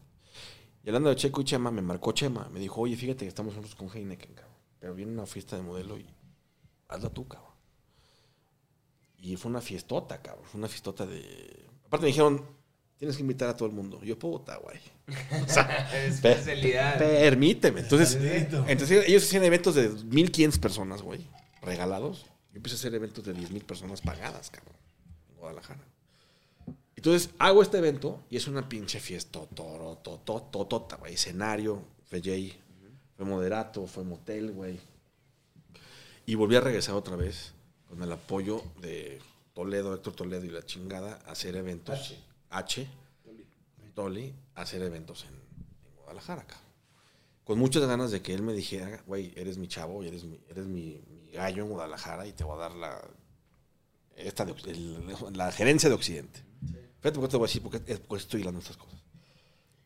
Y 0.82 0.88
hablando 0.88 1.10
de 1.10 1.16
Checo 1.16 1.42
y 1.42 1.44
Chema, 1.44 1.70
me 1.70 1.82
marcó 1.82 2.12
Chema. 2.12 2.48
Me 2.48 2.58
dijo, 2.58 2.80
oye, 2.80 2.96
fíjate 2.96 3.24
que 3.24 3.28
estamos 3.28 3.54
nosotros 3.54 3.74
con 3.74 3.94
Heineken, 3.94 4.34
cabrón. 4.34 4.56
Pero 4.78 4.94
viene 4.94 5.12
una 5.12 5.26
fiesta 5.26 5.56
de 5.56 5.62
modelo 5.62 5.98
y 5.98 6.06
hazla 6.88 7.10
tú, 7.10 7.28
cabrón. 7.28 7.52
Y 9.18 9.36
fue 9.36 9.50
una 9.50 9.60
fiestota, 9.60 10.22
cabrón. 10.22 10.46
Fue 10.46 10.58
una 10.58 10.68
fiestota 10.68 11.04
de... 11.04 11.66
Aparte 11.84 12.04
me 12.04 12.08
dijeron, 12.08 12.46
tienes 13.00 13.16
que 13.16 13.22
invitar 13.22 13.48
a 13.48 13.56
todo 13.56 13.66
el 13.66 13.74
mundo. 13.74 14.00
Yo, 14.04 14.16
puta, 14.18 14.56
güey. 14.58 14.78
Es 16.06 16.20
Pe- 16.20 16.32
especialidad. 16.32 16.98
Permíteme. 16.98 17.80
Entonces, 17.80 18.16
entonces 18.68 19.04
ellos 19.08 19.24
hacían 19.24 19.42
eventos 19.42 19.74
de 19.74 19.88
1500 19.88 20.60
personas, 20.60 21.02
güey, 21.02 21.26
regalados. 21.62 22.26
Yo 22.52 22.56
empecé 22.58 22.76
a 22.76 22.78
hacer 22.78 22.94
eventos 22.94 23.24
de 23.24 23.34
10.000 23.34 23.64
personas 23.64 24.00
pagadas, 24.02 24.50
cabrón, 24.50 24.76
en 25.30 25.36
Guadalajara. 25.38 25.80
Entonces, 26.94 27.30
hago 27.38 27.62
este 27.62 27.78
evento 27.78 28.22
y 28.28 28.36
es 28.36 28.46
una 28.46 28.68
pinche 28.68 29.00
fiesta, 29.00 29.40
toro, 29.54 29.96
totota, 30.04 30.96
güey. 30.96 31.14
Escenario, 31.14 31.82
fue 32.10 32.20
Jay, 32.22 32.60
fue 33.16 33.24
Moderato, 33.24 33.86
fue 33.86 34.04
Motel, 34.04 34.52
güey. 34.52 34.78
Y 36.26 36.34
volví 36.34 36.56
a 36.56 36.60
regresar 36.60 36.94
otra 36.96 37.16
vez 37.16 37.52
con 37.88 38.02
el 38.02 38.12
apoyo 38.12 38.62
de 38.82 39.18
Toledo, 39.54 39.94
Héctor 39.94 40.14
Toledo 40.14 40.44
y 40.44 40.50
la 40.50 40.62
chingada 40.64 41.18
a 41.26 41.32
hacer 41.32 41.56
eventos. 41.56 42.14
H. 42.50 42.86
Toli, 43.94 44.34
a 44.54 44.62
hacer 44.62 44.82
eventos 44.82 45.24
en, 45.24 45.34
en 45.34 45.96
Guadalajara, 45.96 46.46
cabrón. 46.46 46.68
Con 47.44 47.58
muchas 47.58 47.84
ganas 47.86 48.10
de 48.10 48.22
que 48.22 48.32
él 48.34 48.42
me 48.42 48.52
dijera, 48.52 49.02
güey, 49.06 49.32
eres 49.36 49.58
mi 49.58 49.66
chavo 49.66 50.02
eres 50.04 50.24
mi, 50.24 50.38
eres 50.48 50.66
mi, 50.66 51.00
mi 51.08 51.30
gallo 51.32 51.64
en 51.64 51.70
Guadalajara 51.70 52.26
y 52.26 52.32
te 52.32 52.44
voy 52.44 52.54
a 52.56 52.60
dar 52.60 52.72
la, 52.74 53.00
esta 54.16 54.44
de 54.44 54.52
Oc- 54.54 54.66
el- 54.68 55.36
la 55.36 55.50
gerencia 55.50 55.88
de 55.88 55.94
Occidente. 55.94 56.44
Fíjate 57.00 57.18
por 57.18 57.22
qué 57.22 57.28
te 57.32 57.36
voy 57.38 57.44
a 57.44 57.48
decir, 57.48 57.62
porque, 57.62 57.78
porque 57.80 58.22
estoy 58.22 58.40
hablando 58.42 58.60
de 58.60 58.64
estas 58.64 58.76
cosas. 58.76 59.00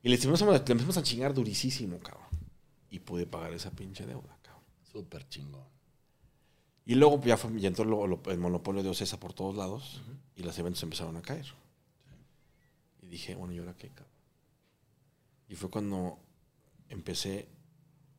Y 0.02 0.09
le 0.11 0.16
empezamos, 0.16 0.42
a- 0.42 0.52
le 0.52 0.59
empezamos 0.59 0.97
a 0.99 1.02
chingar 1.02 1.33
durísimo, 1.33 1.99
cabrón. 2.00 2.26
Y 2.90 2.99
pude 3.00 3.26
pagar 3.26 3.52
esa 3.54 3.71
pinche 3.71 4.04
deuda, 4.04 4.37
cabrón. 4.42 4.62
Súper 4.92 5.26
chingón. 5.28 5.64
Y 6.85 6.97
luego 6.97 7.21
ya, 7.23 7.37
fue, 7.38 7.59
ya 7.59 7.68
entró 7.68 7.85
lo- 7.87 8.06
lo- 8.06 8.21
el 8.26 8.38
monopolio 8.38 8.83
de 8.83 8.90
Ocesa 8.90 9.18
por 9.18 9.33
todos 9.33 9.56
lados 9.56 10.02
y 10.37 10.42
los 10.42 10.59
eventos 10.59 10.83
empezaron 10.83 11.16
a 11.16 11.23
caer. 11.23 11.47
Y 13.04 13.08
dije, 13.08 13.34
bueno, 13.34 13.52
¿y 13.52 13.58
ahora 13.58 13.75
qué, 13.76 13.88
cabrón? 13.90 14.08
Y 15.49 15.54
fue 15.56 15.68
cuando 15.70 16.18
empecé 16.88 17.49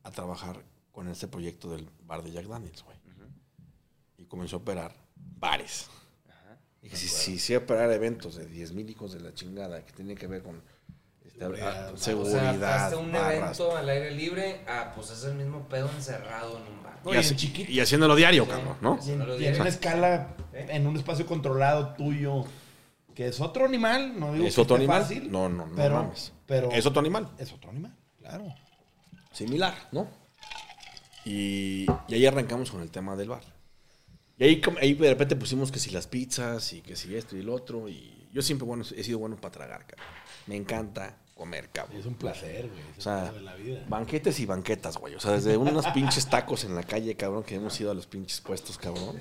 a 0.04 0.10
trabajar 0.12 0.62
con 0.92 1.08
este 1.08 1.26
proyecto 1.26 1.70
del 1.70 1.88
bar 2.04 2.22
de 2.22 2.30
Jack 2.30 2.46
Daniels, 2.46 2.82
güey. 2.84 2.96
Y 4.18 4.24
comenzó 4.24 4.56
a 4.56 4.58
operar 4.60 4.94
bares. 5.16 5.88
Dije, 6.80 6.96
si, 6.96 7.08
si 7.08 7.38
sé 7.38 7.56
operar 7.56 7.90
eventos 7.90 8.36
de 8.36 8.46
10 8.46 8.72
mil 8.72 8.88
hijos 8.88 9.12
de 9.12 9.20
la 9.20 9.34
chingada 9.34 9.84
que 9.84 9.92
tienen 9.92 10.16
que 10.16 10.28
ver 10.28 10.42
con 10.42 10.62
este, 11.24 11.40
Seguridad, 11.40 11.88
ah, 11.88 11.92
o 11.92 11.96
sea, 11.96 12.14
seguridad, 12.14 12.86
O 12.86 12.90
sea, 12.90 12.98
un 12.98 13.12
barras, 13.12 13.34
evento 13.60 13.76
al 13.76 13.88
aire 13.88 14.10
libre, 14.12 14.60
ah, 14.68 14.92
pues 14.94 15.10
es 15.10 15.24
el 15.24 15.34
mismo 15.34 15.68
pedo 15.68 15.90
encerrado 15.90 16.58
en 16.58 16.62
un 16.72 16.82
bar. 16.82 17.00
Y, 17.04 17.36
chiquito. 17.36 17.70
y 17.70 17.80
haciéndolo 17.80 18.14
diario, 18.14 18.44
Sí. 18.44 18.50
cabrón, 18.50 18.76
¿no? 18.80 18.98
Y 19.04 19.10
en, 19.10 19.42
y 19.42 19.44
en 19.46 19.60
una 19.60 19.68
escala, 19.68 20.34
¿Eh? 20.52 20.66
en 20.70 20.86
un 20.86 20.96
espacio 20.96 21.26
controlado 21.26 21.94
tuyo, 21.94 22.44
que 23.16 23.26
es 23.28 23.40
otro 23.40 23.64
animal, 23.64 24.18
no 24.20 24.32
digo 24.34 24.46
¿Es 24.46 24.54
que 24.54 24.60
otro 24.60 24.76
animal? 24.76 25.02
fácil, 25.02 25.32
No, 25.32 25.48
no, 25.48 25.66
no 25.66 25.74
pero, 25.74 25.94
mames. 25.96 26.32
pero 26.46 26.70
Es 26.70 26.86
otro 26.86 27.00
animal. 27.00 27.28
es 27.38 27.52
otro 27.52 27.70
animal, 27.70 27.96
claro. 28.20 28.54
similar, 29.32 29.74
¿no? 29.90 30.06
Y, 31.24 31.86
y 32.08 32.14
ahí 32.14 32.26
arrancamos 32.26 32.70
con 32.70 32.80
el 32.82 32.90
tema 32.90 33.16
del 33.16 33.28
bar. 33.30 33.42
Y 34.38 34.44
ahí, 34.44 34.62
ahí 34.80 34.94
de 34.94 35.08
repente 35.08 35.34
pusimos 35.34 35.72
que 35.72 35.78
si 35.78 35.90
las 35.90 36.06
pizzas 36.06 36.72
y 36.72 36.82
que 36.82 36.94
si 36.94 37.16
esto 37.16 37.36
y 37.36 37.40
el 37.40 37.48
otro. 37.48 37.88
Y 37.88 38.28
yo 38.32 38.42
siempre 38.42 38.66
bueno, 38.66 38.84
he 38.94 39.02
sido 39.02 39.18
bueno 39.18 39.36
para 39.36 39.50
tragar, 39.52 39.86
cabrón. 39.86 40.06
Me 40.46 40.56
encanta 40.56 41.16
comer, 41.34 41.70
cabrón. 41.70 41.98
Es 41.98 42.06
un 42.06 42.14
placer, 42.14 42.68
güey. 42.68 42.80
Es 42.92 42.98
O 42.98 43.00
sea, 43.00 43.22
el 43.24 43.28
pedo 43.30 43.38
de 43.38 43.40
la 43.44 43.54
vida. 43.54 43.84
banquetes 43.88 44.38
y 44.40 44.46
banquetas, 44.46 44.98
güey. 44.98 45.14
O 45.14 45.20
sea, 45.20 45.32
desde 45.32 45.56
unos 45.56 45.86
pinches 45.94 46.28
tacos 46.28 46.64
en 46.64 46.74
la 46.74 46.82
calle, 46.82 47.16
cabrón, 47.16 47.42
que 47.44 47.54
hemos 47.56 47.80
ido 47.80 47.90
a 47.90 47.94
los 47.94 48.06
pinches 48.06 48.40
puestos, 48.42 48.76
cabrón. 48.78 49.20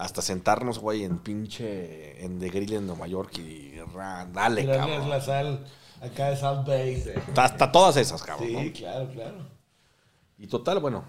Hasta 0.00 0.22
sentarnos, 0.22 0.78
güey, 0.78 1.04
en 1.04 1.18
pinche, 1.18 2.24
en 2.24 2.38
The 2.38 2.48
Grill 2.48 2.72
en 2.72 2.86
Nueva 2.86 3.06
York 3.06 3.36
y 3.38 3.78
ra, 3.94 4.24
dale, 4.32 4.64
cabrón. 4.64 5.10
la 5.10 5.20
sal 5.20 5.66
acá 6.00 6.30
de 6.30 6.36
South 6.38 6.64
Bay. 6.66 7.02
Sí, 7.02 7.10
Hasta, 7.28 7.44
hasta 7.44 7.70
todas 7.72 7.96
esas, 7.98 8.22
cabrón. 8.22 8.52
¿no? 8.66 8.72
claro, 8.72 9.10
claro. 9.12 9.36
Y 10.38 10.46
total, 10.46 10.78
bueno, 10.80 11.04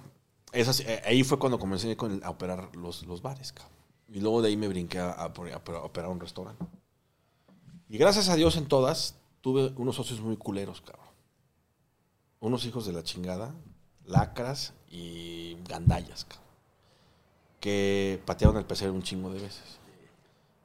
esas, 0.51 0.81
eh, 0.81 1.01
ahí 1.05 1.23
fue 1.23 1.39
cuando 1.39 1.57
comencé 1.57 1.95
con 1.95 2.11
el- 2.11 2.23
a 2.23 2.29
operar 2.31 2.75
los, 2.75 3.03
los 3.05 3.21
bares, 3.21 3.53
cabrón. 3.53 3.77
Y 4.09 4.19
luego 4.19 4.41
de 4.41 4.49
ahí 4.49 4.57
me 4.57 4.67
brinqué 4.67 4.99
a, 4.99 5.11
a 5.11 5.33
por- 5.33 5.49
a 5.49 5.55
operar- 5.57 5.81
a 5.81 5.85
operar 5.85 6.09
un 6.09 6.19
restaurante. 6.19 6.65
Y 7.87 7.97
gracias 7.97 8.27
a 8.27 8.35
Dios 8.35 8.57
en 8.57 8.65
todas, 8.67 9.15
tuve 9.39 9.71
unos 9.77 9.95
socios 9.95 10.19
muy 10.19 10.35
culeros, 10.35 10.81
cabrón. 10.81 11.07
Unos 12.41 12.65
hijos 12.65 12.85
de 12.85 12.91
la 12.91 13.03
chingada, 13.03 13.53
lacras 14.05 14.73
y 14.89 15.55
gandallas, 15.69 16.25
cabrón. 16.25 16.50
Que 17.61 18.21
patearon 18.25 18.57
el 18.57 18.65
pecero 18.65 18.91
un 18.91 19.01
chingo 19.01 19.31
de 19.31 19.39
veces. 19.39 19.79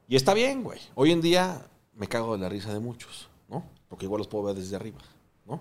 Y 0.09 0.17
está 0.17 0.35
bien, 0.35 0.65
güey. 0.65 0.81
Hoy 0.97 1.12
en 1.12 1.21
día 1.21 1.71
me 1.95 2.09
cago 2.09 2.33
de 2.37 2.43
la 2.43 2.49
risa 2.49 2.73
de 2.73 2.81
muchos, 2.81 3.29
¿no? 3.49 3.65
Porque 3.88 4.07
igual 4.07 4.19
los 4.19 4.26
puedo 4.26 4.45
ver 4.45 4.57
desde 4.57 4.75
arriba, 4.75 4.99
¿no? 5.47 5.61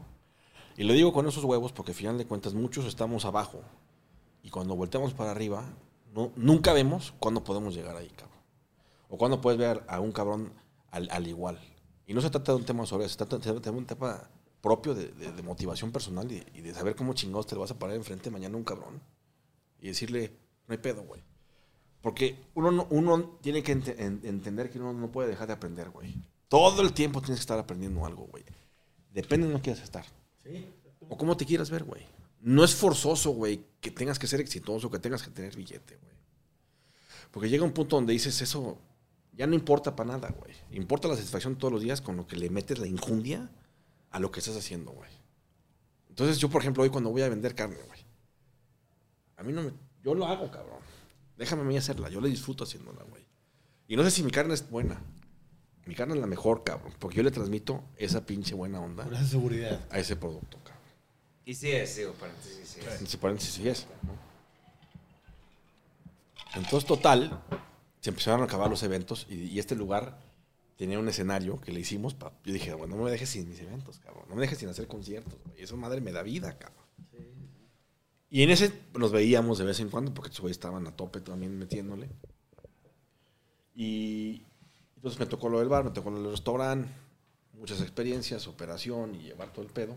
Y 0.75 0.83
lo 0.83 0.93
digo 0.93 1.13
con 1.13 1.27
esos 1.27 1.43
huevos 1.43 1.71
porque 1.71 1.91
al 1.91 1.97
final 1.97 2.17
de 2.17 2.25
cuentas 2.25 2.55
muchos 2.55 2.85
estamos 2.85 3.25
abajo. 3.25 3.61
Y 4.41 4.49
cuando 4.49 4.75
volteamos 4.75 5.13
para 5.13 5.29
arriba, 5.29 5.63
no, 6.13 6.31
nunca 6.35 6.73
vemos 6.73 7.13
cuándo 7.19 7.43
podemos 7.43 7.75
llegar 7.75 7.95
ahí, 7.95 8.09
cabrón. 8.09 8.39
O 9.09 9.17
cuándo 9.17 9.41
puedes 9.41 9.59
ver 9.59 9.83
a 9.87 9.99
un 9.99 10.11
cabrón 10.11 10.51
al, 10.89 11.07
al 11.11 11.27
igual. 11.27 11.59
Y 12.07 12.15
no 12.15 12.21
se 12.21 12.31
trata 12.31 12.53
de 12.53 12.57
un 12.57 12.65
tema 12.65 12.85
sobre 12.87 13.05
eso, 13.05 13.13
se 13.13 13.25
trata 13.25 13.37
de 13.37 13.69
un 13.69 13.85
tema 13.85 14.29
propio 14.65 14.95
de, 14.95 15.43
motivación 15.43 15.91
personal 15.91 16.27
y, 16.31 16.61
de 16.61 16.73
saber 16.73 16.95
cómo 16.95 17.13
chingados 17.13 17.45
te 17.45 17.53
le 17.53 17.61
vas 17.61 17.69
a 17.69 17.77
parar 17.77 17.95
enfrente 17.95 18.31
mañana 18.31 18.55
a 18.55 18.57
un 18.57 18.63
cabrón. 18.63 18.99
Y 19.79 19.89
decirle, 19.89 20.35
no 20.67 20.71
hay 20.73 20.77
pedo, 20.77 21.03
güey. 21.03 21.21
Porque 22.01 22.37
uno, 22.53 22.71
no- 22.71 22.87
uno 22.91 23.37
tiene 23.41 23.63
que 23.63 23.71
ente- 23.73 23.95
en- 23.97 24.21
entender 24.23 24.69
que 24.69 24.79
uno 24.79 24.93
no 24.93 25.11
puede 25.11 25.29
dejar 25.29 25.47
de 25.47 25.53
aprender, 25.53 25.89
güey. 25.89 26.13
Todo 26.47 26.81
el 26.81 26.93
tiempo 26.93 27.19
tienes 27.21 27.39
que 27.39 27.43
estar 27.43 27.57
aprendiendo 27.59 28.05
algo, 28.05 28.25
güey. 28.27 28.43
Depende 29.11 29.47
de 29.47 29.53
dónde 29.53 29.63
quieras 29.63 29.83
estar. 29.83 30.05
O 31.09 31.17
cómo 31.17 31.35
te 31.35 31.45
quieras 31.45 31.69
ver, 31.69 31.83
güey. 31.83 32.03
No 32.41 32.63
es 32.63 32.75
forzoso, 32.75 33.31
güey, 33.31 33.65
que 33.81 33.89
tengas 33.89 34.19
que 34.19 34.27
ser 34.27 34.39
exitoso, 34.39 34.91
que 34.91 34.99
tengas 34.99 35.23
que 35.23 35.31
tener 35.31 35.55
billete, 35.55 35.97
güey. 35.97 36.13
Porque 37.31 37.49
llega 37.49 37.63
un 37.63 37.71
punto 37.73 37.95
donde 37.95 38.13
dices, 38.13 38.39
eso 38.41 38.77
ya 39.33 39.47
no 39.47 39.55
importa 39.55 39.95
para 39.95 40.11
nada, 40.13 40.29
güey. 40.29 40.53
Importa 40.71 41.07
la 41.07 41.15
satisfacción 41.15 41.55
todos 41.57 41.73
los 41.73 41.81
días 41.81 42.01
con 42.01 42.15
lo 42.17 42.27
que 42.27 42.35
le 42.37 42.49
metes 42.49 42.77
la 42.77 42.87
injundia 42.87 43.49
a 44.11 44.19
lo 44.19 44.31
que 44.31 44.39
estás 44.39 44.55
haciendo, 44.55 44.91
güey. 44.91 45.09
Entonces 46.09 46.37
yo, 46.37 46.49
por 46.49 46.61
ejemplo, 46.61 46.83
hoy 46.83 46.89
cuando 46.89 47.09
voy 47.09 47.23
a 47.23 47.29
vender 47.29 47.55
carne, 47.55 47.77
güey. 47.87 47.99
A 49.37 49.43
mí 49.43 49.51
no 49.51 49.63
me... 49.63 49.71
Yo 50.05 50.13
lo 50.15 50.25
hago, 50.27 50.49
cabrón. 50.51 50.79
Déjame 51.37 51.63
a 51.63 51.65
mí 51.65 51.75
hacerla. 51.77 52.09
Yo 52.09 52.21
le 52.21 52.29
disfruto 52.29 52.63
haciéndola, 52.63 53.03
güey. 53.03 53.25
Y 53.87 53.97
no 53.97 54.03
sé 54.03 54.11
si 54.11 54.23
mi 54.23 54.31
carne 54.31 54.53
es 54.53 54.69
buena. 54.69 55.01
Mi 55.85 55.95
carne 55.95 56.13
es 56.15 56.21
la 56.21 56.27
mejor, 56.27 56.63
cabrón. 56.63 56.93
Porque 56.99 57.17
yo 57.17 57.23
le 57.23 57.31
transmito 57.31 57.83
esa 57.97 58.25
pinche 58.25 58.55
buena 58.55 58.79
onda 58.79 59.03
Por 59.03 59.13
esa 59.15 59.25
seguridad. 59.25 59.79
a 59.91 59.99
ese 59.99 60.15
producto, 60.15 60.57
cabrón. 60.59 60.75
Y 61.45 61.53
sí 61.55 61.71
es, 61.71 61.95
digo, 61.97 62.13
paréntesis, 62.13 62.67
sí 62.67 62.79
es. 62.79 63.01
Entre 63.01 63.17
paréntesis, 63.17 63.53
sí 63.53 63.67
es. 63.67 63.85
¿no? 64.03 64.15
Entonces, 66.59 66.87
total, 66.87 67.41
se 67.99 68.09
empezaron 68.11 68.41
a 68.41 68.45
acabar 68.45 68.69
los 68.69 68.81
eventos 68.83 69.27
y, 69.29 69.35
y 69.35 69.59
este 69.59 69.75
lugar 69.75 70.17
tenía 70.77 70.99
un 70.99 71.07
escenario 71.09 71.59
que 71.61 71.71
le 71.71 71.79
hicimos. 71.81 72.13
pa- 72.13 72.31
yo 72.43 72.53
dije, 72.53 72.73
bueno, 72.73 72.95
no 72.95 73.03
me 73.03 73.11
dejes 73.11 73.29
sin 73.29 73.47
mis 73.49 73.59
eventos, 73.59 73.99
cabrón. 73.99 74.25
No 74.29 74.35
me 74.35 74.41
dejes 74.41 74.57
sin 74.59 74.69
hacer 74.69 74.87
conciertos, 74.87 75.35
güey. 75.45 75.61
Eso, 75.61 75.77
madre, 75.77 76.01
me 76.01 76.11
da 76.11 76.23
vida, 76.23 76.57
cabrón. 76.57 76.84
Y 78.35 78.43
en 78.43 78.49
ese 78.49 78.73
nos 78.99 79.13
veíamos 79.13 79.57
de 79.59 79.63
vez 79.63 79.79
en 79.79 79.87
cuando 79.89 80.13
porque 80.13 80.27
estos 80.27 80.41
güeyes 80.41 80.57
estaban 80.57 80.85
a 80.87 80.91
tope 80.91 81.21
también 81.21 81.57
metiéndole. 81.57 82.09
Y 83.73 84.41
entonces 84.97 85.17
me 85.19 85.25
tocó 85.25 85.47
lo 85.47 85.59
del 85.59 85.69
bar, 85.69 85.85
me 85.85 85.91
tocó 85.91 86.09
lo 86.11 86.21
del 86.21 86.31
restaurante, 86.31 86.89
muchas 87.53 87.79
experiencias, 87.79 88.47
operación 88.47 89.15
y 89.15 89.19
llevar 89.23 89.53
todo 89.53 89.63
el 89.63 89.71
pedo. 89.71 89.95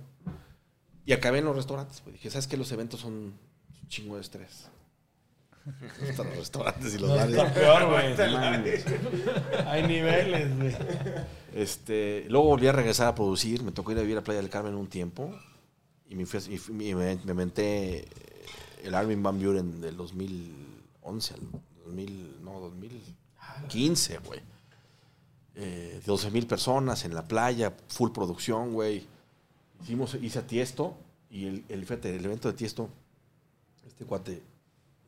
Y 1.05 1.13
acabé 1.15 1.39
en 1.39 1.47
los 1.47 1.57
restaurantes. 1.57 2.01
Pues 2.01 2.15
dije, 2.15 2.31
¿sabes 2.31 2.47
qué? 2.47 2.57
Los 2.57 2.71
eventos 2.71 3.01
son 3.01 3.13
un 3.15 3.35
chingo 3.89 4.15
de 4.15 4.21
estrés. 4.21 4.69
Hasta 6.09 6.23
los 6.23 6.37
restaurantes 6.37 6.95
y 6.95 6.99
los 6.99 7.09
No, 7.11 7.17
bares. 7.17 7.35
está 7.37 7.53
peor, 7.55 7.89
güey. 7.89 8.15
Hay 9.67 9.83
niveles, 9.87 10.57
güey. 10.57 10.77
Este, 11.55 12.25
luego 12.29 12.47
volví 12.47 12.69
a 12.69 12.73
regresar 12.73 13.09
a 13.09 13.15
producir. 13.17 13.65
Me 13.65 13.73
tocó 13.73 13.91
ir 13.91 13.99
a 13.99 14.03
vivir 14.03 14.19
a 14.19 14.23
Playa 14.23 14.41
del 14.41 14.51
Carmen 14.51 14.77
un 14.77 14.87
tiempo. 14.87 15.37
Y 16.11 16.15
me, 16.15 16.25
fui- 16.25 16.41
y 16.69 16.95
me, 16.95 17.17
me 17.17 17.35
el 18.83 18.95
Armin 18.95 19.23
Van 19.23 19.39
Buren 19.39 19.81
del 19.81 19.97
2011 19.97 21.35
al 21.35 21.41
2000, 21.85 22.45
no, 22.45 22.61
2015, 22.61 24.19
güey. 24.19 24.41
Eh, 25.55 26.01
12 26.07 26.31
mil 26.31 26.47
personas 26.47 27.05
en 27.05 27.15
la 27.15 27.27
playa, 27.27 27.75
full 27.89 28.11
producción, 28.11 28.73
güey. 28.73 29.07
Hicimos, 29.83 30.15
hice 30.15 30.39
a 30.41 30.47
Tiesto 30.47 30.95
y 31.31 31.47
el, 31.47 31.65
el, 31.69 31.83
fíjate, 31.83 32.15
el 32.15 32.25
evento 32.25 32.49
de 32.49 32.55
Tiesto, 32.55 32.89
este 33.87 34.05
cuate, 34.05 34.43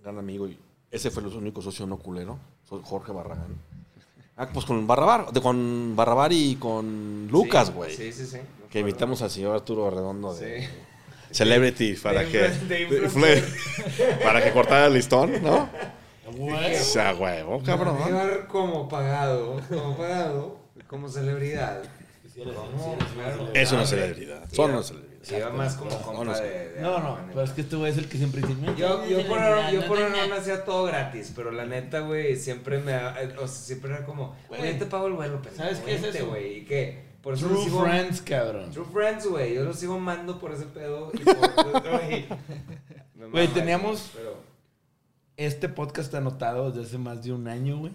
gran 0.03 0.19
amigo, 0.19 0.49
y 0.49 0.59
ese 0.91 1.11
fue 1.11 1.23
el 1.23 1.29
único 1.29 1.63
socio 1.63 1.87
no 1.87 1.99
culero, 1.99 2.39
Jorge 2.69 3.13
Barragán. 3.13 3.57
Ah, 4.37 4.49
pues 4.53 4.65
con 4.65 4.87
Barrabar, 4.87 5.33
de, 5.33 5.41
con 5.41 5.95
Barrabar 5.95 6.33
y 6.33 6.57
con 6.57 7.29
Lucas, 7.31 7.69
Sí, 7.69 7.75
güey. 7.75 7.95
Sí, 7.95 8.13
sí, 8.13 8.27
sí. 8.27 8.39
Que 8.71 8.81
invitamos 8.81 9.21
al 9.23 9.31
señor 9.31 9.55
Arturo 9.55 9.91
Redondo 9.91 10.35
de 10.35 10.63
Sí. 10.63 10.69
Celebrity 11.31 11.95
para 11.95 12.25
que 12.25 12.51
para 14.25 14.43
que 14.43 14.51
cortara 14.53 14.87
el 14.87 14.95
listón, 14.95 15.43
¿no? 15.43 15.69
Sea, 16.75 17.15
huevo, 17.15 17.63
cabrón. 17.63 17.99
Como 18.49 18.89
pagado, 18.89 19.61
como 19.69 19.97
pagado, 19.97 20.59
como 20.87 21.09
celebridad. 21.09 21.83
Es 23.55 23.73
una 23.73 23.87
celebridad. 23.87 24.49
Son 24.53 24.71
una 24.71 24.83
celebridad. 24.83 25.11
Iba 25.37 25.51
más 25.51 25.75
como 25.75 25.91
No, 25.91 26.01
compa 26.01 26.41
de, 26.41 26.71
de- 26.71 26.81
No, 26.81 26.99
no, 26.99 27.19
pero 27.29 27.43
es 27.43 27.51
que 27.51 27.61
este 27.61 27.77
güey 27.77 27.93
es 27.93 27.99
el 27.99 28.09
que 28.09 28.17
siempre 28.17 28.41
dice. 28.41 28.55
"No, 28.59 28.75
Yo, 28.75 29.05
yo 29.07 29.19
por 29.29 29.39
celebridad, 29.39 29.73
yo 29.73 29.81
no 29.83 29.87
por 29.87 29.99
te 29.99 30.09
no 30.09 30.27
na-". 30.29 30.35
hacía 30.37 30.65
todo 30.65 30.85
gratis, 30.85 31.33
pero 31.37 31.51
la 31.51 31.67
neta, 31.67 32.01
güey, 32.01 32.37
siempre 32.37 32.79
me, 32.79 32.97
o 32.97 33.47
sea, 33.47 33.49
siempre 33.49 33.91
era 33.91 34.07
como, 34.07 34.35
Güey. 34.49 34.79
te 34.79 34.87
pago 34.87 35.09
el 35.09 35.13
vuelo, 35.13 35.43
pendejo, 35.43 35.63
¿Sabes 35.63 35.81
qué 35.81 35.95
es 35.97 36.03
eso? 36.05 36.27
güey, 36.29 36.59
y 36.61 36.65
qué, 36.65 37.05
por 37.23 37.35
eso 37.35 37.47
True 37.49 37.65
sigo, 37.65 37.83
Friends, 37.83 38.23
cabrón. 38.23 38.71
True 38.71 38.87
Friends, 38.93 39.27
güey, 39.27 39.55
yo 39.55 39.65
los 39.65 39.77
sigo 39.79 39.99
mando 39.99 40.39
por 40.39 40.53
ese 40.53 40.67
pedo 40.67 41.11
y 41.15 41.19
por, 41.19 41.37
güey, 43.31 43.49
teníamos- 43.49 44.11
pero, 44.15 44.37
Este 45.37 45.69
podcast 45.69 46.15
anotado 46.15 46.71
desde 46.71 46.87
hace 46.89 46.99
más 46.99 47.23
de 47.23 47.33
un 47.33 47.49
año, 47.49 47.79
güey. 47.79 47.93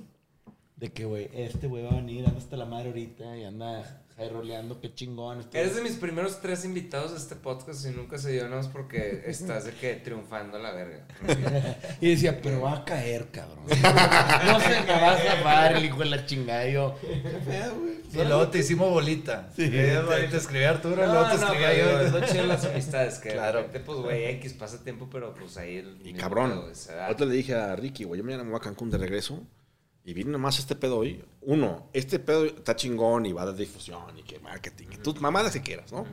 De 0.77 0.91
que, 0.91 1.05
güey, 1.05 1.29
este 1.33 1.67
güey 1.67 1.83
va 1.83 1.91
a 1.91 1.95
venir, 1.95 2.25
anda 2.25 2.37
hasta 2.39 2.57
la 2.57 2.65
madre 2.65 2.89
ahorita 2.89 3.37
y 3.37 3.43
anda 3.45 4.04
ahí 4.17 4.29
roleando, 4.29 4.79
qué 4.79 4.93
chingón. 4.93 5.45
Eres 5.53 5.75
de 5.75 5.81
mis 5.81 5.93
primeros 5.93 6.39
tres 6.41 6.63
invitados 6.63 7.11
a 7.11 7.17
este 7.17 7.35
podcast 7.35 7.85
y 7.85 7.89
nunca 7.89 8.17
se 8.17 8.31
dio 8.31 8.43
nada 8.45 8.57
más 8.57 8.67
porque 8.69 9.23
estás 9.25 9.65
de 9.65 9.71
que 9.73 9.95
triunfando 9.95 10.57
a 10.57 10.59
la 10.61 10.71
verga. 10.71 11.05
Y 12.01 12.11
decía, 12.11 12.39
pero 12.41 12.61
va 12.61 12.73
a 12.77 12.85
caer, 12.85 13.27
cabrón. 13.31 13.59
no 13.67 14.59
se 14.59 14.81
me 14.81 14.91
va 14.91 15.11
a 15.13 15.17
zafar 15.17 15.75
el 15.75 15.85
hijo 15.85 15.99
de 15.99 16.05
la 16.05 16.25
chingada. 16.25 16.67
Y 16.67 16.73
yo, 16.73 16.97
qué 17.01 17.39
pedo, 17.45 17.75
güey. 17.75 17.95
Y 18.13 18.17
luego 18.27 18.47
te 18.49 18.59
hicimos 18.59 18.89
bolita. 18.89 19.49
Sí. 19.55 19.69
Te, 19.69 20.37
escribí 20.37 20.63
Arturo, 20.63 21.03
y 21.03 21.07
No, 21.07 21.13
luego 21.13 21.29
te 21.31 21.37
no, 21.37 21.43
escribí 21.43 21.63
pero 21.65 21.99
es 22.01 22.11
yo. 22.11 22.19
lo 22.19 22.25
chido 22.25 22.41
de 22.43 22.47
las 22.47 22.65
amistades, 22.65 23.19
que 23.19 23.29
Claro. 23.31 23.57
de 23.59 23.63
repente, 23.65 23.79
pues, 23.85 23.99
güey, 23.99 24.25
X 24.25 24.53
pasa 24.53 24.81
tiempo, 24.83 25.09
pero 25.11 25.33
pues 25.33 25.57
ahí 25.57 25.77
el 25.77 25.99
Y 26.07 26.13
cabrón. 26.13 26.51
Ahorita 27.01 27.25
le 27.25 27.33
dije 27.33 27.53
a 27.55 27.75
Ricky, 27.75 28.05
güey, 28.05 28.19
yo 28.19 28.23
mañana 28.23 28.43
me 28.43 28.51
voy 28.51 28.57
a 28.57 28.61
Cancún 28.61 28.89
de 28.89 28.97
regreso. 28.97 29.43
Y 30.07 30.13
vine 30.13 30.31
nomás 30.31 30.59
este 30.59 30.75
pedo 30.75 30.97
hoy. 30.99 31.23
Uno, 31.41 31.89
este 31.93 32.19
pedo 32.19 32.45
está 32.45 32.75
chingón 32.75 33.25
y 33.25 33.33
va 33.33 33.41
a 33.41 33.45
dar 33.47 33.55
difusión 33.55 34.01
y 34.17 34.21
que 34.23 34.39
marketing. 34.39 34.87
Y 34.91 34.97
tus 34.97 35.19
mamadas 35.19 35.51
que 35.53 35.61
quieras, 35.61 35.91
¿no? 35.91 36.05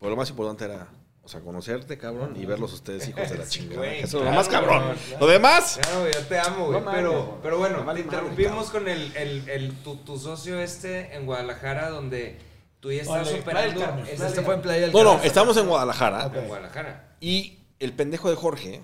Pero 0.00 0.10
lo 0.10 0.16
más 0.16 0.30
importante 0.30 0.64
era, 0.64 0.88
o 1.22 1.28
sea, 1.28 1.40
conocerte, 1.40 1.98
cabrón, 1.98 2.34
y 2.40 2.46
verlos 2.46 2.72
ustedes, 2.72 3.06
hijos 3.08 3.28
de 3.28 3.36
la 3.38 3.44
Sí, 3.44 3.60
chingada. 3.60 3.76
güey, 3.76 4.00
Eso 4.00 4.20
es 4.20 4.24
lo 4.24 4.30
más 4.32 4.48
cabrón. 4.48 4.78
claro. 4.94 5.20
Lo 5.20 5.26
demás, 5.26 5.78
Claro, 5.82 6.06
yo 6.10 6.20
te 6.26 6.38
amo, 6.38 6.66
güey. 6.68 6.80
No 6.80 6.90
pero, 6.90 7.38
pero 7.42 7.58
bueno, 7.58 7.84
madre, 7.84 8.00
interrumpimos 8.00 8.70
con 8.70 8.88
el, 8.88 9.14
el, 9.14 9.46
el 9.50 9.72
tu, 9.82 9.96
tu 9.96 10.18
socio 10.18 10.58
este 10.58 11.14
en 11.14 11.26
Guadalajara, 11.26 11.90
donde 11.90 12.38
tú 12.80 12.90
ya 12.92 13.02
estás. 13.02 13.28
Carmen, 13.44 14.06
ese- 14.10 14.26
Este 14.26 14.40
fue 14.40 14.54
en 14.54 14.62
Playa 14.62 14.80
del 14.82 14.92
no, 14.92 15.04
no, 15.04 15.22
estamos 15.22 15.54
en 15.58 15.66
Guadalajara. 15.66 16.30
En 16.34 16.46
Guadalajara. 16.48 17.16
Y 17.20 17.58
el 17.78 17.92
pendejo 17.92 18.30
de 18.30 18.36
Jorge 18.36 18.80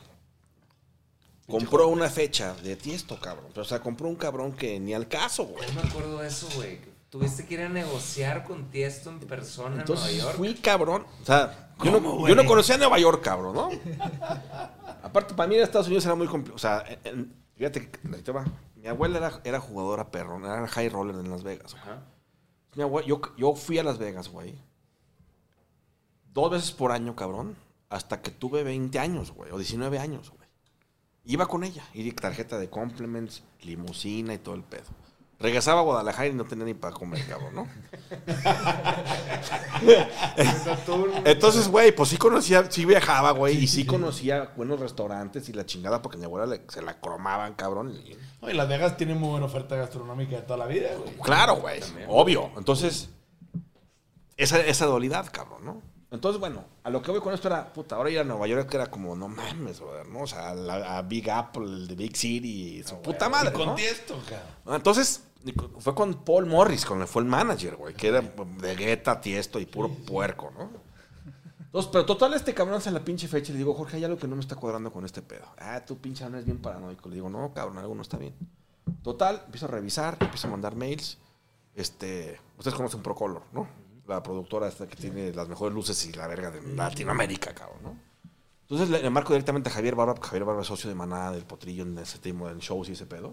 compró 1.49 1.89
una 1.89 2.09
fecha 2.09 2.55
de 2.55 2.77
tiesto, 2.77 3.19
cabrón. 3.21 3.47
Pero, 3.51 3.63
o 3.63 3.65
sea, 3.65 3.81
compró 3.81 4.09
un 4.09 4.17
cabrón 4.17 4.53
que 4.53 4.79
ni 4.81 4.95
al 4.95 5.09
caso, 5.09 5.45
güey. 5.45 5.67
No 5.75 5.83
me 5.83 5.89
acuerdo 5.89 6.19
de 6.19 6.29
eso, 6.29 6.49
güey. 6.57 6.79
Tuviste 7.11 7.47
que 7.47 7.55
ir 7.55 7.61
a 7.61 7.69
negociar 7.69 8.43
con 8.45 8.71
Tiesto 8.71 9.09
en 9.11 9.21
persona 9.21 9.69
en 9.69 9.75
Nueva 9.77 9.83
Entonces 9.93 10.17
York. 10.21 10.37
fui 10.37 10.55
cabrón. 10.55 11.07
O 11.23 11.25
sea, 11.25 11.73
yo 11.85 11.91
no, 12.35 12.45
conocía 12.45 12.75
a 12.75 12.79
Nueva 12.79 12.99
York, 12.99 13.23
cabrón, 13.23 13.55
¿no? 13.55 13.69
Aparte, 15.03 15.33
para 15.35 15.49
mí 15.49 15.55
en 15.55 15.63
Estados 15.63 15.87
Unidos 15.87 16.05
era 16.07 16.15
muy 16.17 16.27
complicado. 16.27 16.57
O 16.57 16.59
sea, 16.59 16.85
en- 16.89 16.99
en- 17.05 17.35
fíjate 17.57 17.89
que 17.89 18.01
ahí 18.17 18.23
te 18.23 18.33
va. 18.33 18.45
Mi 18.75 18.89
abuela 18.89 19.19
era, 19.19 19.41
era 19.45 19.61
jugadora 19.61 20.11
perro, 20.11 20.39
era 20.45 20.67
high 20.67 20.89
roller 20.89 21.15
en 21.17 21.31
Las 21.31 21.45
Vegas. 21.45 21.75
Ajá. 21.75 22.03
Mi 22.75 22.83
abue- 22.83 23.05
yo, 23.07 23.21
yo 23.37 23.55
fui 23.55 23.79
a 23.79 23.85
Las 23.85 23.99
Vegas, 23.99 24.29
güey. 24.29 24.59
Dos 26.33 26.51
veces 26.51 26.73
por 26.73 26.91
año, 26.91 27.15
cabrón. 27.15 27.57
Hasta 27.91 28.21
que 28.23 28.33
tuve 28.33 28.65
20 28.65 28.99
años, 28.99 29.31
güey. 29.31 29.53
O 29.53 29.59
19 29.59 29.99
años, 30.01 30.31
güey. 30.31 30.44
Iba 31.27 31.47
con 31.47 31.65
ella. 31.65 31.83
Y 31.95 32.11
tarjeta 32.13 32.59
de 32.59 32.69
compliments, 32.69 33.43
limusina 33.63 34.35
y 34.35 34.39
todo 34.39 34.55
el 34.55 34.63
pedo. 34.63 34.85
Regresaba 35.41 35.81
a 35.81 35.83
Guadalajara 35.85 36.29
y 36.29 36.33
no 36.33 36.45
tenía 36.45 36.65
ni 36.65 36.75
para 36.75 36.95
comer, 36.95 37.25
cabrón, 37.27 37.55
¿no? 37.55 37.69
Entonces, 41.25 41.69
güey, 41.69 41.93
pues 41.95 42.09
sí 42.11 42.17
conocía, 42.17 42.71
sí 42.71 42.85
viajaba, 42.85 43.33
güey, 43.33 43.57
y 43.65 43.67
sí 43.67 43.85
conocía 43.85 44.53
buenos 44.57 44.81
restaurantes 44.81 45.49
y 45.49 45.53
la 45.53 45.67
chingada 45.67 46.01
porque 46.03 46.17
mi 46.19 46.25
abuela 46.25 46.47
le- 46.47 46.63
se 46.69 46.83
la 46.83 47.01
cromaban, 47.01 47.55
cabrón. 47.55 47.93
y- 47.93 48.17
Oye, 48.41 48.55
Las 48.55 48.69
Vegas 48.69 48.97
tiene 48.97 49.15
muy 49.15 49.31
buena 49.31 49.47
oferta 49.47 49.77
gastronómica 49.77 50.37
de 50.37 50.43
toda 50.43 50.59
la 50.59 50.67
vida, 50.67 50.91
güey. 50.97 51.15
Claro, 51.19 51.57
güey, 51.57 51.81
obvio. 52.09 52.51
Entonces, 52.57 53.11
esa, 54.37 54.61
esa 54.61 54.87
dualidad, 54.87 55.31
cabrón, 55.33 55.65
¿no? 55.65 55.83
Entonces, 56.15 56.39
bueno, 56.39 56.65
a 56.83 56.91
lo 56.91 57.03
que 57.03 57.11
voy 57.11 57.21
con 57.21 57.35
esto 57.35 57.49
era, 57.49 57.73
puta, 57.73 57.97
ahora 57.97 58.11
ir 58.11 58.21
a 58.21 58.25
Nueva 58.25 58.47
York 58.47 58.73
era 58.73 58.87
como, 58.87 59.17
no 59.17 59.29
mames, 59.29 59.81
brother, 59.81 60.07
¿no? 60.07 60.21
O 60.21 60.27
sea, 60.27 60.51
a, 60.51 61.03
Big 61.03 61.29
Apple, 61.29 61.65
el 61.65 61.89
de 61.89 61.95
Big 61.97 62.17
City, 62.17 62.83
su 62.85 63.03
puta 63.03 63.29
madre, 63.29 63.51
¿no? 63.51 63.75
Cabrón. 63.75 64.77
Entonces, 64.77 65.25
fue 65.79 65.95
con 65.95 66.25
Paul 66.25 66.47
Morris, 66.47 66.87
con 66.87 67.01
el 67.01 67.09
fue 67.09 67.23
el 67.23 67.29
manager, 67.29 67.77
güey, 67.77 67.95
que 67.95 68.09
era 68.09 68.23
de 68.23 68.77
gueta, 68.77 69.21
tiesto 69.21 69.59
y 69.59 69.67
puro 69.67 69.89
puerco, 69.89 70.53
¿no? 70.57 70.71
Entonces, 71.75 71.91
pero 71.93 72.07
total, 72.07 72.35
este 72.35 72.55
cabrón 72.55 72.77
hace 72.77 72.93
la 72.93 73.05
pinche 73.05 73.27
fecha 73.27 73.51
y 73.51 73.55
le 73.55 73.59
digo, 73.59 73.75
Jorge, 73.75 73.97
hay 73.97 74.05
algo 74.05 74.17
que 74.17 74.29
no 74.29 74.37
me 74.37 74.41
está 74.41 74.55
cuadrando 74.55 74.93
con 74.93 75.05
este 75.05 75.23
pedo. 75.23 75.47
Ah, 75.59 75.85
tú 75.85 75.99
pinche 75.99 76.29
no 76.31 76.39
es 76.39 76.45
bien 76.45 76.59
paranoico. 76.59 77.09
Le 77.09 77.17
digo, 77.17 77.29
no, 77.29 77.53
cabrón, 77.53 77.79
algo 77.79 77.97
no 77.97 78.03
está 78.03 78.17
bien. 78.17 78.33
Total, 79.03 79.43
empiezo 79.45 79.67
a 79.67 79.71
revisar, 79.71 80.17
empiezo 80.21 80.47
a 80.47 80.51
mandar 80.53 80.77
mails. 80.77 81.19
Este, 81.75 82.41
ustedes 82.57 82.77
conocen 82.77 83.03
Procolor, 83.03 83.43
¿no? 83.53 83.67
La 84.07 84.23
productora 84.23 84.69
esta 84.69 84.87
que 84.87 84.97
tiene 84.97 85.33
las 85.33 85.49
mejores 85.49 85.75
luces 85.75 86.05
y 86.07 86.13
la 86.13 86.27
verga 86.27 86.51
de 86.51 86.61
Latinoamérica, 86.75 87.55
cabrón, 87.55 87.79
¿no? 87.83 87.99
Entonces 88.63 88.91
le, 88.91 89.03
le 89.03 89.11
marco 89.11 89.33
directamente 89.33 89.69
a 89.69 89.73
Javier 89.73 89.95
Barba, 89.95 90.15
porque 90.15 90.29
Javier 90.29 90.45
Barba 90.45 90.63
es 90.63 90.67
socio 90.67 90.89
de 90.89 90.95
Maná, 90.95 91.33
del 91.33 91.45
Potrillo, 91.45 91.83
en 91.85 91.99
ese 91.99 92.19
tipo 92.19 92.49
de 92.49 92.59
shows 92.61 92.89
y 92.89 92.93
ese 92.93 93.07
pedo. 93.07 93.29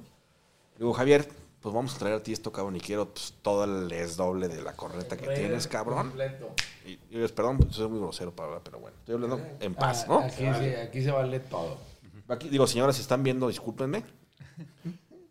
Le 0.75 0.79
digo, 0.79 0.93
Javier, 0.93 1.27
pues 1.61 1.75
vamos 1.75 1.95
a 1.95 1.99
traer 1.99 2.15
a 2.15 2.23
ti 2.23 2.33
esto, 2.33 2.51
cabrón, 2.51 2.75
y 2.75 2.79
quiero 2.79 3.07
pues, 3.13 3.33
todo 3.41 3.63
el 3.63 4.15
doble 4.15 4.47
de 4.47 4.61
la 4.61 4.75
corneta 4.75 5.15
que 5.15 5.27
tienes, 5.27 5.67
cabrón. 5.67 6.07
Completo. 6.07 6.53
Y, 6.85 6.91
y 7.09 7.19
yo, 7.19 7.27
perdón, 7.35 7.57
pues, 7.59 7.75
soy 7.75 7.87
muy 7.87 7.99
grosero 7.99 8.31
para 8.31 8.47
hablar, 8.47 8.61
pero 8.63 8.79
bueno, 8.79 8.97
estoy 8.99 9.15
hablando 9.15 9.39
en 9.59 9.75
paz, 9.75 10.03
Ah, 10.03 10.07
¿no? 10.09 10.19
Aquí, 10.19 10.35
sí, 10.59 10.75
aquí 10.75 11.03
se 11.03 11.11
vale 11.11 11.39
todo. 11.39 11.77
Aquí, 12.27 12.49
digo, 12.49 12.65
señoras, 12.65 12.95
si 12.95 13.01
están 13.01 13.23
viendo, 13.23 13.47
discúlpenme. 13.47 14.03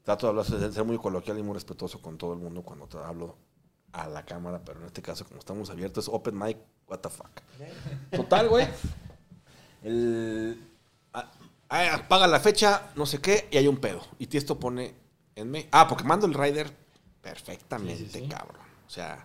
Trato 0.04 0.26
de 0.26 0.30
hablar, 0.30 0.46
de 0.46 0.72
ser 0.72 0.84
muy 0.84 0.98
coloquial 0.98 1.38
y 1.38 1.42
muy 1.42 1.54
respetuoso 1.54 2.00
con 2.00 2.16
todo 2.16 2.32
el 2.32 2.38
mundo 2.38 2.62
cuando 2.62 2.86
te 2.86 2.98
hablo 2.98 3.36
a 3.92 4.08
la 4.08 4.24
cámara, 4.24 4.60
pero 4.64 4.80
en 4.80 4.86
este 4.86 5.02
caso, 5.02 5.24
como 5.24 5.38
estamos 5.40 5.70
abiertos, 5.70 6.08
open 6.08 6.38
mic, 6.38 6.58
what 6.88 6.98
the 7.00 7.08
fuck. 7.08 7.30
Total, 8.12 8.48
güey. 8.48 8.66
El. 9.82 10.60
ah, 11.12 11.30
paga 12.08 12.26
la 12.26 12.40
fecha, 12.40 12.90
no 12.96 13.06
sé 13.06 13.20
qué, 13.20 13.48
y 13.50 13.56
hay 13.56 13.68
un 13.68 13.78
pedo. 13.78 14.00
Y 14.18 14.26
Tiesto 14.26 14.58
pone 14.58 14.94
en 15.34 15.50
me. 15.50 15.68
Ah, 15.72 15.88
porque 15.88 16.04
mando 16.04 16.26
el 16.26 16.34
rider 16.34 16.70
perfectamente, 17.22 18.26
cabrón. 18.28 18.62
O 18.86 18.90
sea, 18.90 19.24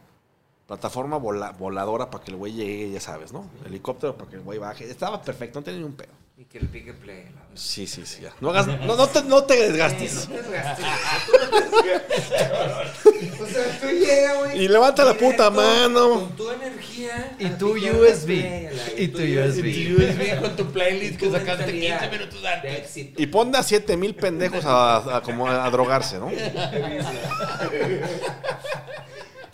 plataforma 0.68 1.18
vola- 1.18 1.52
voladora 1.52 2.10
para 2.10 2.24
que 2.24 2.32
el 2.32 2.38
güey 2.38 2.54
llegue, 2.54 2.92
ya 2.92 3.00
sabes, 3.02 3.34
¿no? 3.34 3.50
Helicóptero 3.66 4.16
para 4.18 4.30
que 4.30 4.38
el 4.38 4.44
güey 4.44 4.60
baje. 4.60 4.90
Estaba 4.90 5.22
perfecto, 5.22 5.60
no 5.60 5.64
tenía 5.64 5.80
ni 5.82 5.86
un 5.86 5.96
pedo. 5.96 6.14
Y 6.38 6.44
que 6.46 6.58
el 6.58 6.68
pique 6.68 6.94
play. 6.94 7.24
la 7.24 7.30
verdad. 7.32 7.46
Sí, 7.54 7.88
sí, 7.88 8.06
sí, 8.06 8.24
ya. 8.24 8.34
No, 8.42 8.50
hagas, 8.50 8.68
no, 8.68 8.98
no 8.98 9.08
te, 9.08 9.24
no 9.24 9.46
te 9.46 9.56
desgastes. 9.72 10.28
No 10.28 10.36
te 10.36 10.42
desgastes, 10.42 10.86
tú 11.26 11.32
no 11.32 11.40
te 11.50 11.62
desgastes. 11.84 13.42
O 13.42 13.46
sea, 13.48 13.80
tú 13.80 13.88
llegas, 13.88 14.38
güey. 14.40 14.62
Y 14.64 14.68
levanta 14.68 15.06
la 15.06 15.14
puta 15.14 15.50
mano. 15.50 16.10
Con 16.10 16.36
tu 16.36 16.52
energía. 16.52 17.38
Y 17.40 17.48
tu 17.52 17.70
USB. 17.78 18.26
play, 18.26 18.66
a 18.66 18.72
la- 18.72 19.02
Y 19.02 19.08
tu 19.08 19.20
USB. 19.20 19.96
USB 19.98 20.42
con 20.42 20.56
tu 20.58 20.66
playlist 20.74 21.18
que 21.18 21.28
tu 21.28 21.32
sacaste 21.32 21.68
mentalidad 21.68 22.00
15 22.02 22.18
minutos 22.18 22.42
de 22.42 22.48
antes. 22.50 22.78
éxito. 22.80 23.22
Y 23.22 23.28
pon 23.28 23.56
a 23.56 23.64
7 23.64 23.96
mil 23.96 24.14
pendejos 24.16 24.66
a, 24.66 25.16
a- 25.18 25.22
como 25.22 25.48
a 25.50 25.70
drogarse, 25.70 26.18
¿no? 26.20 26.26
O 26.28 26.32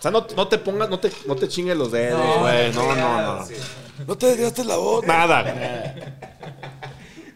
sea, 0.02 0.10
no, 0.10 0.26
no 0.36 0.48
te 0.48 0.58
pongas, 0.58 0.89
no 0.89 1.00
te, 1.00 1.12
no 1.28 1.36
te 1.36 1.48
chingues 1.48 1.78
los 1.78 1.91
dedos, 1.91 2.39
güey. 2.39 2.72
No, 2.74 2.96
no, 2.96 3.36
no. 3.38 3.46
No 4.08 4.18
te 4.18 4.28
desgastes 4.28 4.66
la 4.66 4.78
voz. 4.78 5.06
Nada. 5.06 5.42
güey. 5.44 6.04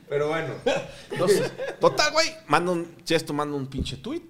Pero 0.09 0.27
bueno. 0.29 0.53
Entonces, 1.11 1.51
total, 1.79 2.11
güey. 2.13 2.27
Manda 2.47 2.71
un, 2.71 2.97
Chesto 3.03 3.33
manda 3.33 3.55
un 3.57 3.67
pinche 3.67 3.97
tweet. 3.97 4.27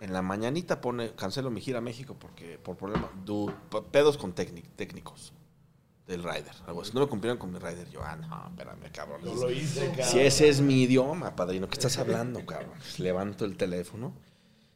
En 0.00 0.12
la 0.12 0.22
mañanita 0.22 0.80
pone, 0.80 1.12
cancelo 1.14 1.50
mi 1.50 1.60
gira 1.60 1.78
a 1.78 1.80
México 1.80 2.16
porque, 2.18 2.58
por 2.58 2.76
problema, 2.76 3.10
du- 3.24 3.52
p- 3.70 3.82
pedos 3.90 4.16
con 4.16 4.32
técnic- 4.34 4.68
técnicos 4.76 5.32
del 6.06 6.22
rider. 6.22 6.52
Algo 6.66 6.82
así. 6.82 6.92
No 6.94 7.00
me 7.00 7.08
cumplieron 7.08 7.36
con 7.36 7.52
mi 7.52 7.58
rider. 7.58 7.90
Yo, 7.90 8.00
ah, 8.02 8.14
no, 8.16 8.46
espérame, 8.48 8.90
cabrón. 8.92 9.20
Yo 9.24 9.34
lo 9.34 9.50
hice, 9.50 9.88
cabrón. 9.88 10.06
Si 10.06 10.20
ese 10.20 10.48
es 10.48 10.60
mi 10.60 10.82
idioma, 10.84 11.34
padrino, 11.34 11.68
¿qué 11.68 11.74
estás 11.74 11.98
hablando, 11.98 12.46
cabrón? 12.46 12.70
Levanto 12.98 13.44
el 13.44 13.56
teléfono. 13.56 14.14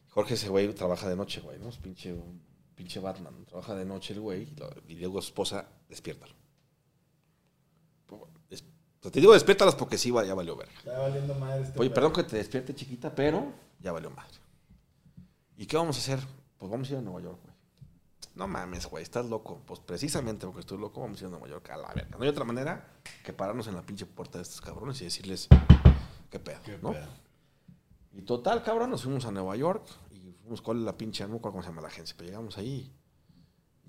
Jorge, 0.09 0.33
ese 0.35 0.49
güey 0.49 0.71
trabaja 0.73 1.07
de 1.09 1.15
noche, 1.15 1.39
güey, 1.41 1.57
¿no? 1.57 1.69
Es 1.69 1.77
pinche, 1.77 2.11
un 2.13 2.41
pinche 2.75 2.99
Batman. 2.99 3.45
Trabaja 3.45 3.73
de 3.75 3.85
noche 3.85 4.13
el 4.13 4.19
güey. 4.19 4.49
y 4.89 5.01
su 5.03 5.19
esposa, 5.19 5.67
despiértalo. 5.89 6.33
Sea, 9.03 9.11
te 9.11 9.19
digo, 9.19 9.33
despiértalas 9.33 9.75
porque 9.75 9.97
sí, 9.97 10.13
ya 10.25 10.33
valió 10.33 10.55
verga. 10.55 10.73
Está 10.77 10.97
valiendo 10.97 11.35
madre 11.35 11.63
este 11.63 11.77
Oye, 11.77 11.89
perdón 11.89 12.13
que 12.13 12.23
te 12.23 12.37
despierte, 12.37 12.73
chiquita, 12.73 13.13
pero 13.13 13.51
ya 13.79 13.91
valió 13.91 14.09
madre. 14.09 14.37
¿Y 15.57 15.65
qué 15.65 15.75
vamos 15.75 15.97
a 15.97 15.99
hacer? 15.99 16.25
Pues 16.57 16.71
vamos 16.71 16.87
a 16.89 16.93
ir 16.93 16.97
a 16.99 17.01
Nueva 17.01 17.19
York, 17.19 17.37
güey. 17.43 17.53
No 18.35 18.47
mames, 18.47 18.85
güey, 18.85 19.03
estás 19.03 19.25
loco. 19.25 19.61
Pues 19.67 19.81
precisamente 19.81 20.45
porque 20.45 20.61
estoy 20.61 20.77
loco, 20.77 21.01
vamos 21.01 21.19
a 21.19 21.23
ir 21.23 21.27
a 21.27 21.31
Nueva 21.31 21.49
York 21.49 21.69
a 21.71 21.77
la 21.77 21.93
verga. 21.93 22.17
No 22.17 22.23
hay 22.23 22.29
otra 22.29 22.45
manera 22.45 22.87
que 23.25 23.33
pararnos 23.33 23.67
en 23.67 23.75
la 23.75 23.81
pinche 23.81 24.05
puerta 24.05 24.37
de 24.37 24.43
estos 24.43 24.61
cabrones 24.61 25.01
y 25.01 25.03
decirles, 25.03 25.49
¿qué 26.31 26.39
pedo? 26.39 26.61
Qué 26.63 26.79
¿no? 26.81 26.93
pedo. 26.93 27.07
Y 28.13 28.21
total, 28.21 28.63
cabrón, 28.63 28.89
nos 28.89 29.03
fuimos 29.03 29.25
a 29.25 29.31
Nueva 29.31 29.57
York 29.57 29.85
y 30.11 30.31
fuimos 30.41 30.61
con 30.61 30.85
la 30.85 30.97
pinche, 30.97 31.27
no 31.27 31.41
cómo 31.41 31.61
se 31.61 31.67
llama 31.67 31.81
la 31.81 31.89
agencia, 31.89 32.15
pero 32.17 32.29
llegamos 32.29 32.57
ahí. 32.57 32.89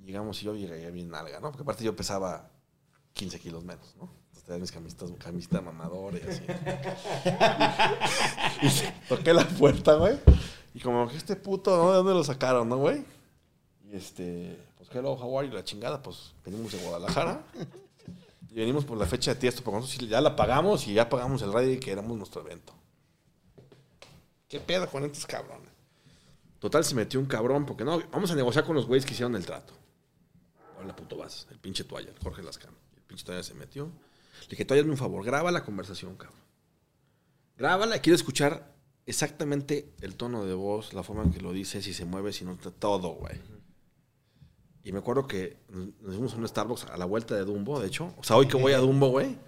Llegamos 0.05 0.43
y 0.43 0.47
yo 0.47 0.57
llegué 0.57 0.91
bien 0.91 1.09
nalga, 1.09 1.39
¿no? 1.39 1.53
Porque 1.53 1.63
aparte 1.63 1.85
yo 1.85 1.95
pesaba 1.95 2.51
15 3.13 3.39
kilos 3.39 3.65
menos, 3.65 3.95
¿no? 3.97 4.24
Tenía 4.45 4.61
mis 4.61 4.73
camisetas, 4.73 5.11
camiseta 5.19 5.63
mamadora 5.63 6.19
y 6.19 6.23
así. 6.29 6.43
toqué 9.09 9.33
la 9.33 9.49
puerta, 9.49 9.95
güey. 9.95 10.19
Y 10.75 10.81
como 10.81 11.09
este 11.11 11.37
puto, 11.37 11.77
¿no? 11.77 11.91
¿De 11.91 11.97
dónde 11.99 12.13
lo 12.13 12.25
sacaron, 12.25 12.69
no, 12.69 12.77
güey? 12.77 13.05
Y 13.91 13.97
este, 13.97 14.59
pues 14.77 14.91
hello, 14.93 15.13
how 15.13 15.39
are 15.39 15.49
you? 15.49 15.55
La 15.55 15.65
chingada, 15.65 16.03
pues 16.03 16.35
venimos 16.45 16.73
de 16.73 16.79
Guadalajara. 16.79 17.45
Y 18.51 18.55
venimos 18.55 18.85
por 18.85 18.99
la 18.99 19.07
fecha 19.07 19.35
de 19.35 19.41
Tiesto, 19.41 19.63
porque 19.63 19.81
nosotros 19.81 20.09
ya 20.09 20.21
la 20.21 20.37
pagamos 20.37 20.87
y 20.87 20.95
ya 20.95 21.09
pagamos 21.09 21.43
el 21.43 21.53
radio 21.53 21.73
y 21.73 21.81
que 21.81 21.91
éramos 21.91 22.17
nuestro 22.17 22.43
evento. 22.43 22.73
¿Qué 24.49 24.61
pedo 24.61 24.89
con 24.89 25.05
estos 25.05 25.27
cabrones? 25.27 25.71
Total, 26.61 26.85
se 26.85 26.95
metió 26.95 27.19
un 27.19 27.27
cabrón, 27.27 27.67
porque 27.67 27.85
no, 27.85 28.01
vamos 28.13 28.31
a 28.31 28.35
negociar 28.35 28.65
con 28.65 28.77
los 28.77 28.87
güeyes 28.87 29.05
que 29.05 29.13
hicieron 29.13 29.35
el 29.37 29.45
trato. 29.45 29.75
Hola, 30.81 30.95
puto 30.95 31.17
vas, 31.17 31.47
el 31.51 31.59
pinche 31.59 31.85
toalla, 31.85 32.13
Jorge 32.23 32.43
Lascano. 32.43 32.77
El 32.97 33.03
pinche 33.03 33.25
toalla 33.25 33.43
se 33.43 33.55
metió. 33.55 33.91
Le 34.45 34.51
dije, 34.51 34.65
toalla, 34.65 34.83
hazme 34.83 34.93
un 34.93 34.99
favor, 34.99 35.25
graba 35.25 35.51
la 35.51 35.65
conversación, 35.65 36.17
cabrón. 36.17 36.41
Grábala, 37.57 38.01
quiero 38.01 38.17
escuchar 38.17 38.75
exactamente 39.07 39.93
el 40.01 40.17
tono 40.17 40.45
de 40.45 40.55
voz, 40.55 40.93
la 40.93 41.03
forma 41.03 41.23
en 41.23 41.33
que 41.33 41.41
lo 41.41 41.53
dice, 41.53 41.83
si 41.83 41.93
se 41.93 42.05
mueve, 42.05 42.33
si 42.33 42.45
no, 42.45 42.57
todo, 42.57 43.11
güey. 43.11 43.41
Y 44.83 44.93
me 44.93 44.99
acuerdo 44.99 45.27
que 45.27 45.57
nos 45.69 46.15
fuimos 46.15 46.35
a 46.35 46.37
un 46.37 46.49
Starbucks 46.49 46.85
a 46.85 46.97
la 46.99 47.07
vuelta 47.07 47.35
de 47.35 47.45
Dumbo, 47.45 47.81
de 47.81 47.87
hecho. 47.87 48.13
O 48.19 48.25
sea, 48.25 48.37
hoy 48.37 48.47
que 48.47 48.57
voy 48.57 48.73
a 48.73 48.79
Dumbo, 48.79 49.09
güey. 49.09 49.39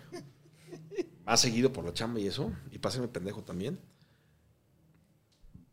Más 1.27 1.41
seguido 1.41 1.73
por 1.73 1.85
la 1.85 1.93
chamba 1.93 2.21
y 2.21 2.27
eso. 2.27 2.53
Y 2.71 2.79
pásame 2.79 3.09
pendejo 3.09 3.43
también. 3.43 3.79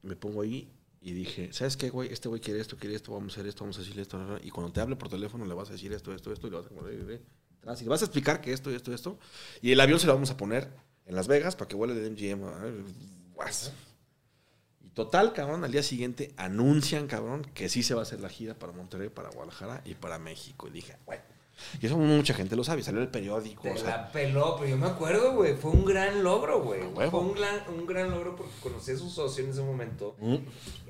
Me 0.01 0.17
pongo 0.17 0.41
ahí 0.41 0.69
y 0.99 1.13
dije, 1.13 1.53
¿sabes 1.53 1.77
qué, 1.77 1.89
güey? 1.89 2.11
Este 2.11 2.27
güey 2.27 2.41
quiere 2.41 2.59
esto, 2.59 2.75
quiere 2.75 2.95
esto, 2.95 3.13
vamos 3.13 3.33
a 3.33 3.35
hacer 3.35 3.47
esto, 3.47 3.63
vamos 3.63 3.77
a 3.77 3.81
decirle 3.81 4.01
esto. 4.01 4.19
Y 4.43 4.49
cuando 4.49 4.73
te 4.73 4.81
hable 4.81 4.97
por 4.97 5.07
teléfono 5.07 5.45
le 5.45 5.53
vas 5.53 5.69
a 5.69 5.73
decir 5.73 5.93
esto, 5.93 6.13
esto, 6.13 6.33
esto, 6.33 6.47
y 6.47 6.49
le 6.49 6.57
vas 6.57 6.65
a, 6.65 6.69
atrás, 7.63 7.81
y 7.81 7.85
le 7.85 7.89
vas 7.89 8.01
a 8.01 8.05
explicar 8.05 8.41
que 8.41 8.53
esto, 8.53 8.69
esto, 8.69 8.93
esto. 8.93 9.17
Y 9.61 9.71
el 9.71 9.79
avión 9.79 9.99
se 9.99 10.07
lo 10.07 10.13
vamos 10.13 10.29
a 10.29 10.37
poner 10.37 10.69
en 11.05 11.15
Las 11.15 11.27
Vegas 11.27 11.55
para 11.55 11.67
que 11.67 11.75
vuele 11.75 11.93
de 11.95 12.09
MGM. 12.09 12.41
Y 14.81 14.89
total, 14.89 15.33
cabrón, 15.33 15.63
al 15.63 15.71
día 15.71 15.83
siguiente 15.83 16.33
anuncian, 16.37 17.07
cabrón, 17.07 17.43
que 17.53 17.69
sí 17.69 17.83
se 17.83 17.93
va 17.93 18.01
a 18.01 18.03
hacer 18.03 18.19
la 18.19 18.29
gira 18.29 18.53
para 18.53 18.73
Monterrey, 18.73 19.09
para 19.09 19.29
Guadalajara 19.29 19.81
y 19.85 19.95
para 19.95 20.19
México. 20.19 20.67
Y 20.67 20.71
dije, 20.71 20.95
güey. 21.05 21.19
Y 21.79 21.85
eso 21.85 21.97
mucha 21.97 22.33
gente 22.33 22.55
lo 22.55 22.63
sabe, 22.63 22.81
salió 22.81 22.99
el 22.99 23.09
periódico. 23.09 23.61
Te 23.61 23.71
o 23.71 23.77
sea, 23.77 23.97
la 23.97 24.11
peló, 24.11 24.55
pero 24.57 24.71
yo 24.71 24.77
me 24.77 24.87
acuerdo, 24.87 25.35
güey. 25.35 25.55
Fue 25.55 25.71
un 25.71 25.85
gran 25.85 26.23
logro, 26.23 26.61
güey. 26.63 26.81
Fue 27.09 27.19
un 27.19 27.33
gran, 27.33 27.61
un 27.69 27.85
gran 27.85 28.09
logro 28.09 28.35
porque 28.35 28.53
conocí 28.61 28.91
a 28.91 28.97
su 28.97 29.09
socio 29.09 29.43
en 29.43 29.51
ese 29.51 29.61
momento. 29.61 30.15
mm, 30.19 30.35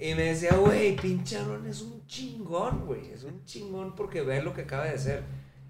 Y 0.01 0.15
me 0.15 0.23
decía, 0.23 0.55
güey, 0.55 0.95
pinche 0.95 1.37
Aaron 1.37 1.67
es 1.67 1.81
un 1.81 2.07
chingón, 2.07 2.85
güey. 2.85 3.11
Es 3.11 3.23
un 3.23 3.43
chingón 3.45 3.93
porque 3.95 4.21
ve 4.21 4.41
lo 4.41 4.53
que 4.53 4.61
acaba 4.61 4.85
de 4.85 4.91
hacer. 4.91 5.23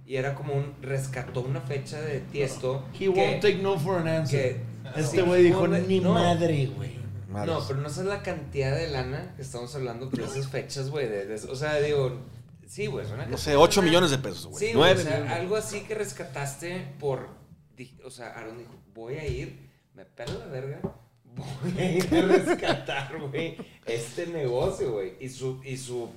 Y 0.06 0.16
era 0.18 0.36
como 0.36 0.54
un. 0.54 0.74
Rescató 0.82 1.42
una 1.42 1.62
fecha 1.62 2.02
de 2.02 2.20
tiesto. 2.20 2.86
He 3.00 3.08
won't 3.08 3.42
take 3.42 3.56
no 3.60 3.80
for 3.80 4.00
an 4.00 4.08
answer. 4.08 4.56
que- 4.56 4.62
Este 5.00 5.18
sí, 5.18 5.22
güey 5.22 5.44
dijo, 5.44 5.68
ni 5.68 6.00
no. 6.00 6.14
madre, 6.14 6.66
güey. 6.68 7.02
No, 7.30 7.66
pero 7.68 7.80
no 7.80 7.90
sabes 7.90 8.10
la 8.10 8.22
cantidad 8.22 8.76
de 8.76 8.90
lana 8.90 9.34
que 9.36 9.42
estamos 9.42 9.74
hablando 9.76 10.06
de 10.08 10.24
esas 10.24 10.48
fechas, 10.50 10.90
güey. 10.90 11.08
de- 11.08 11.26
de- 11.26 11.36
o 11.50 11.56
sea, 11.56 11.80
digo, 11.80 12.20
sí, 12.68 12.86
güey. 12.88 13.06
No 13.30 13.38
sé, 13.38 13.56
8 13.56 13.82
millones 13.82 14.12
de 14.12 14.18
pesos, 14.20 14.48
güey. 14.48 14.60
Sí, 14.60 14.74
güey, 14.74 14.94
9 14.94 15.00
o 15.02 15.04
sea, 15.04 15.16
millones. 15.16 15.34
algo 15.40 15.56
así 15.56 15.82
que 15.82 15.96
rescataste 15.96 16.94
por. 17.00 17.30
di- 17.76 17.98
O 18.06 18.12
sea, 18.12 18.28
Aaron 18.38 18.58
dijo: 18.60 18.76
Voy 18.94 19.16
a 19.16 19.26
ir, 19.26 19.58
me 19.96 20.06
pela 20.06 20.34
la 20.38 20.46
verga, 20.48 20.80
voy 21.24 21.78
a 21.82 21.92
ir 21.92 22.14
a 22.14 22.22
rescatar, 22.28 23.18
güey, 23.32 23.58
este 23.88 24.28
negocio, 24.28 24.92
güey. 24.92 25.14
Y 25.20 25.30
su, 25.30 25.60
y 25.64 25.78
su, 25.78 26.10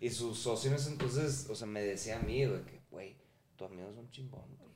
y 0.00 0.10
sus 0.10 0.38
socios 0.38 0.86
entonces, 0.88 1.46
o 1.48 1.54
sea, 1.54 1.66
me 1.66 1.80
decía 1.80 2.16
a 2.16 2.20
mí, 2.20 2.44
güey, 2.44 2.60
que, 2.64 2.81
güey, 3.66 3.68
tu 3.68 3.82
amigo 3.82 3.90
es 3.90 3.96
un 3.98 4.10
chingón, 4.10 4.56
güey. 4.58 4.70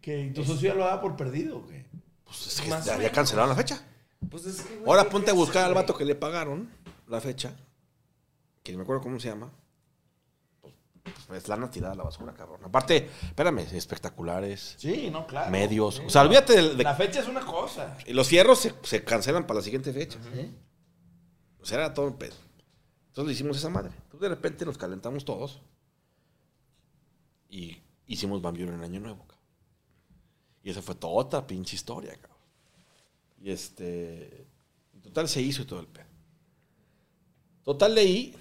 Que 0.00 0.32
tu 0.34 0.44
socio 0.44 0.68
ya 0.70 0.74
lo 0.74 0.84
da 0.84 1.00
por 1.00 1.16
perdido, 1.16 1.62
güey. 1.62 1.84
Pues 2.24 2.46
es 2.46 2.60
que 2.60 2.68
Más 2.70 2.86
o 2.88 2.96
menos. 2.98 3.12
cancelaron 3.12 3.48
la 3.50 3.56
fecha. 3.56 3.82
Pues 4.30 4.46
es 4.46 4.62
que, 4.62 4.76
güey, 4.76 4.88
Ahora 4.88 5.04
¿qué 5.04 5.10
ponte 5.10 5.30
a 5.30 5.34
buscar 5.34 5.64
al 5.64 5.72
güey? 5.72 5.82
vato 5.82 5.96
que 5.96 6.04
le 6.04 6.14
pagaron 6.14 6.70
la 7.08 7.20
fecha, 7.20 7.54
que 8.62 8.72
ni 8.72 8.76
me 8.78 8.82
acuerdo 8.84 9.02
cómo 9.02 9.18
se 9.20 9.28
llama. 9.28 9.50
Pues, 10.60 10.74
pues 11.26 11.42
es 11.42 11.48
lana 11.48 11.70
tirada 11.70 11.92
a 11.92 11.96
la 11.96 12.02
basura, 12.04 12.32
cabrón. 12.34 12.60
Aparte, 12.64 13.10
espérame, 13.22 13.58
espectaculares, 13.60 14.74
Sí, 14.78 15.10
no, 15.10 15.26
claro. 15.26 15.50
medios. 15.50 15.96
Sí. 15.96 16.02
O 16.06 16.10
sea, 16.10 16.22
olvídate 16.22 16.54
de, 16.60 16.74
de- 16.76 16.82
La 16.84 16.94
fecha 16.94 17.20
es 17.20 17.28
una 17.28 17.40
cosa. 17.44 17.96
y 18.06 18.12
los 18.14 18.26
fierros 18.28 18.58
se, 18.58 18.74
se 18.82 19.04
cancelan 19.04 19.46
para 19.46 19.58
la 19.60 19.64
siguiente 19.64 19.92
fecha. 19.92 20.18
O 21.60 21.66
sea, 21.66 21.78
era 21.78 21.94
todo 21.94 22.06
un 22.06 22.16
pedo. 22.18 22.34
Entonces 23.08 23.26
le 23.28 23.32
hicimos 23.34 23.56
esa 23.58 23.68
madre. 23.70 23.90
Entonces 24.04 24.20
de 24.20 24.28
repente 24.28 24.64
nos 24.66 24.76
calentamos 24.78 25.24
todos 25.24 25.60
y 27.48 27.78
hicimos 28.06 28.42
Bambiur 28.42 28.68
en 28.68 28.82
Año 28.82 29.00
Nuevo, 29.00 29.26
cabrón. 29.26 29.44
Y 30.62 30.70
esa 30.70 30.82
fue 30.82 30.94
toda 30.94 31.14
otra 31.14 31.46
pinche 31.46 31.76
historia, 31.76 32.12
cabrón. 32.16 32.38
Y 33.40 33.50
este. 33.50 34.46
En 34.94 35.02
total 35.02 35.28
se 35.28 35.42
hizo 35.42 35.66
todo 35.66 35.80
el 35.80 35.86
pedo. 35.86 36.06
Total 37.62 37.96
ahí, 37.96 38.34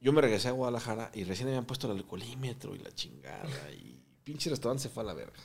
yo 0.00 0.12
me 0.12 0.20
regresé 0.20 0.48
a 0.48 0.52
Guadalajara 0.52 1.10
y 1.14 1.24
recién 1.24 1.48
habían 1.48 1.64
puesto 1.64 1.90
el 1.90 1.96
alcoholímetro 1.98 2.74
y 2.74 2.78
la 2.78 2.92
chingada. 2.92 3.70
Y 3.72 3.98
pinche 4.24 4.50
restaurante 4.50 4.82
se 4.82 4.88
fue 4.88 5.02
a 5.02 5.06
la 5.06 5.14
verga. 5.14 5.38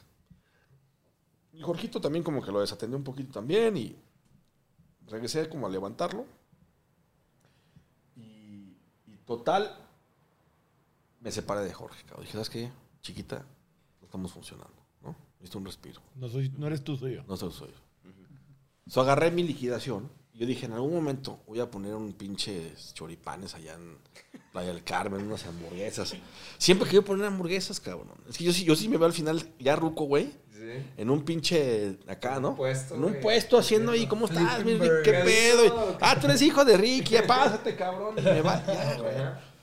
Y 1.53 1.61
Jorgito 1.61 2.01
también 2.01 2.23
como 2.23 2.41
que 2.41 2.51
lo 2.51 2.59
desatendió 2.59 2.97
un 2.97 3.03
poquito 3.03 3.31
también 3.31 3.77
y 3.77 3.95
regresé 5.07 5.47
como 5.47 5.67
a 5.67 5.69
levantarlo. 5.69 6.25
Y, 8.17 8.77
y 9.07 9.17
total, 9.25 9.77
me 11.21 11.31
separé 11.31 11.61
de 11.61 11.73
Jorge. 11.73 12.03
cabrón. 12.03 12.25
Dije, 12.25 12.33
¿sabes 12.33 12.49
qué? 12.49 12.71
Chiquita, 13.05 13.45
no 14.01 14.05
estamos 14.07 14.31
funcionando, 14.31 14.73
¿no? 15.03 15.15
Necesito 15.35 15.59
un 15.59 15.65
respiro. 15.65 16.01
No, 16.15 16.27
soy, 16.27 16.51
no 16.57 16.65
eres 16.65 16.83
tú, 16.83 16.97
soy 16.97 17.13
yo. 17.13 17.23
No 17.27 17.37
soy 17.37 17.51
soy 17.51 17.67
yo. 17.67 18.11
So, 18.87 19.01
agarré 19.01 19.29
mi 19.29 19.43
liquidación. 19.43 20.09
y 20.33 20.39
Yo 20.39 20.47
dije, 20.47 20.65
en 20.65 20.73
algún 20.73 20.91
momento 20.95 21.39
voy 21.45 21.59
a 21.59 21.69
poner 21.69 21.93
un 21.93 22.13
pinche 22.13 22.73
choripanes 22.93 23.53
allá 23.53 23.75
en 23.75 23.99
Playa 24.51 24.73
del 24.73 24.83
Carmen, 24.83 25.21
unas 25.21 25.45
hamburguesas. 25.45 26.15
Siempre 26.57 26.89
quiero 26.89 27.05
poner 27.05 27.27
hamburguesas, 27.27 27.79
cabrón. 27.79 28.09
Es 28.27 28.39
que 28.39 28.43
yo 28.43 28.51
sí, 28.51 28.63
yo 28.63 28.75
sí 28.75 28.89
me 28.89 28.97
veo 28.97 29.05
al 29.05 29.13
final 29.13 29.53
ya 29.59 29.75
ruco, 29.75 30.05
güey. 30.05 30.31
Sí. 30.51 30.83
En 30.97 31.11
un 31.11 31.23
pinche 31.23 31.99
acá, 32.07 32.39
¿no? 32.39 32.55
puesto, 32.55 32.95
en 32.95 33.03
un 33.03 33.11
güey. 33.11 33.21
puesto 33.21 33.59
haciendo 33.59 33.91
ahí, 33.91 34.07
¿cómo 34.07 34.25
estás? 34.25 34.63
Flipping 34.63 34.79
mi 34.81 34.89
Rick? 34.89 35.03
¿Qué 35.03 35.11
pedo? 35.11 35.97
Ah, 36.01 36.17
tú 36.19 36.25
eres 36.25 36.41
hijo 36.41 36.65
de 36.65 36.75
Ricky, 36.75 37.17
pásate, 37.27 37.75
cabrón. 37.75 38.15
Y 38.17 38.21
me 38.23 38.41
va, 38.41 38.65
ya, 38.65 38.97
güey. 38.97 39.54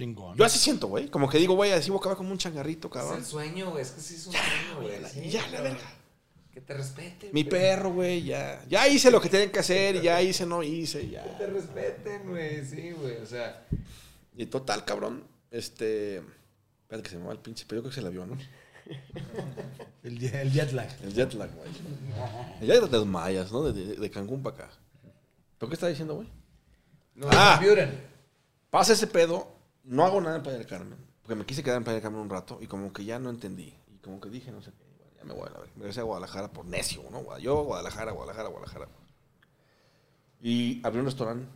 Chingón. 0.00 0.36
Yo 0.36 0.44
así 0.44 0.58
siento, 0.58 0.86
güey. 0.88 1.08
Como 1.08 1.28
que 1.28 1.38
digo, 1.38 1.54
güey, 1.54 1.72
así 1.72 1.90
voy 1.90 1.98
a 1.98 2.00
acabar 2.00 2.16
como 2.16 2.30
un 2.32 2.38
changarrito, 2.38 2.88
Es 2.88 2.94
cabrón. 2.94 3.18
el 3.18 3.24
sueño, 3.24 3.70
güey. 3.70 3.82
Es 3.82 3.90
que 3.90 4.00
sí 4.00 4.14
es 4.14 4.26
un 4.26 4.32
sueño, 4.32 4.80
güey. 4.80 5.04
sí, 5.12 5.20
Y 5.24 5.30
ya, 5.30 5.46
la 5.48 5.60
verga. 5.60 5.94
Que 6.52 6.60
te 6.60 6.74
respeten. 6.74 7.30
Mi 7.32 7.42
güey. 7.42 7.50
perro, 7.50 7.92
güey, 7.92 8.22
ya. 8.24 8.64
Ya 8.68 8.88
hice 8.88 9.10
lo 9.10 9.20
que 9.20 9.28
tenían 9.28 9.50
que 9.50 9.58
hacer, 9.60 9.96
y 9.96 10.00
ya 10.02 10.20
hice, 10.22 10.46
no 10.46 10.62
hice, 10.62 11.08
ya. 11.08 11.22
Que 11.22 11.30
te 11.30 11.46
respeten, 11.46 12.28
güey. 12.28 12.64
Sí, 12.66 12.90
güey. 12.92 13.16
O 13.18 13.26
sea, 13.26 13.66
Y 14.36 14.46
total, 14.46 14.84
cabrón. 14.84 15.24
Este. 15.50 16.16
Espérate 16.82 17.02
que 17.04 17.10
se 17.10 17.18
me 17.18 17.26
va 17.26 17.32
el 17.32 17.38
pinche, 17.38 17.64
pero 17.68 17.78
yo 17.78 17.82
creo 17.84 17.90
que 17.90 17.94
se 17.96 18.02
la 18.02 18.08
vio, 18.10 18.26
¿no? 18.26 18.36
El, 20.02 20.24
el 20.24 20.50
jet 20.52 20.72
lag. 20.72 20.88
El 21.02 21.12
jet 21.14 21.32
lag, 21.34 21.50
güey. 21.54 21.68
El 22.60 22.66
jet 22.66 22.80
lag 22.80 22.90
de 22.90 22.96
los 22.98 23.06
mayas, 23.06 23.52
¿no? 23.52 23.62
De, 23.62 23.72
de- 23.72 23.96
de 23.96 24.10
Cancún 24.10 24.42
para 24.42 24.56
acá. 24.56 24.70
¿Pero 25.58 25.68
qué 25.68 25.74
está 25.74 25.86
diciendo, 25.88 26.14
güey? 26.16 26.28
no, 27.14 27.28
Ah. 27.30 27.60
Pasa 28.70 28.92
ese 28.94 29.06
pedo, 29.06 29.52
no 29.84 30.04
hago 30.04 30.20
nada 30.20 30.36
en 30.36 30.42
Playa 30.42 30.58
del 30.58 30.66
Carmen. 30.66 30.98
Porque 31.22 31.34
me 31.34 31.46
quise 31.46 31.62
quedar 31.62 31.76
en 31.76 31.84
Playa 31.84 31.96
del 31.96 32.02
Carmen 32.02 32.20
un 32.20 32.30
rato 32.30 32.58
y 32.60 32.66
como 32.66 32.92
que 32.92 33.04
ya 33.04 33.18
no 33.18 33.30
entendí. 33.30 33.74
Y 33.92 33.98
como 33.98 34.20
que 34.20 34.28
dije, 34.28 34.50
no 34.50 34.62
sé 34.62 34.72
qué, 34.72 34.84
bueno, 34.96 35.12
ya 35.16 35.24
me 35.24 35.34
voy 35.34 35.48
a 35.48 35.52
la 35.52 35.58
verga. 35.58 35.72
Me 35.76 35.82
regresé 35.82 36.00
a 36.00 36.04
Guadalajara 36.04 36.52
por 36.52 36.64
necio, 36.64 37.02
¿no? 37.10 37.38
Yo, 37.38 37.62
Guadalajara, 37.64 38.12
Guadalajara, 38.12 38.48
Guadalajara. 38.48 38.88
Y 40.40 40.80
abrí 40.84 41.00
un 41.00 41.06
restaurante. 41.06 41.46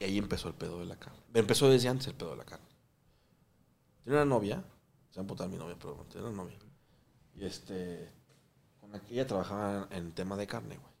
Y 0.00 0.04
ahí 0.04 0.18
empezó 0.18 0.48
el 0.48 0.54
pedo 0.54 0.80
de 0.80 0.86
la 0.86 0.96
carne. 0.96 1.18
Empezó 1.34 1.70
desde 1.70 1.88
antes 1.88 2.08
el 2.08 2.14
pedo 2.14 2.30
de 2.30 2.36
la 2.36 2.44
carne. 2.44 2.66
Tenía 4.02 4.22
una 4.22 4.34
novia, 4.34 4.64
se 5.10 5.22
va 5.22 5.44
a 5.44 5.48
mi 5.48 5.56
novia, 5.56 5.76
pero 5.78 6.04
tenía 6.10 6.26
una 6.28 6.42
novia. 6.42 6.58
Y 7.36 7.44
este, 7.44 8.10
con 8.80 8.90
la 8.90 9.00
que 9.00 9.14
ella 9.14 9.26
trabajaba 9.26 9.86
en 9.90 10.12
tema 10.12 10.36
de 10.36 10.46
carne, 10.46 10.76
güey. 10.76 10.92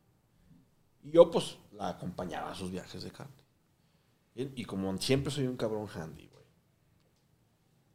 Y 1.04 1.10
yo, 1.10 1.30
pues, 1.30 1.58
la 1.72 1.88
acompañaba 1.88 2.52
a 2.52 2.54
sus 2.54 2.70
viajes 2.70 3.02
de 3.02 3.10
carne. 3.10 3.41
Y, 4.34 4.64
como 4.64 4.96
siempre 4.98 5.30
soy 5.30 5.46
un 5.46 5.56
cabrón 5.56 5.88
handy, 5.88 6.26
güey. 6.28 6.44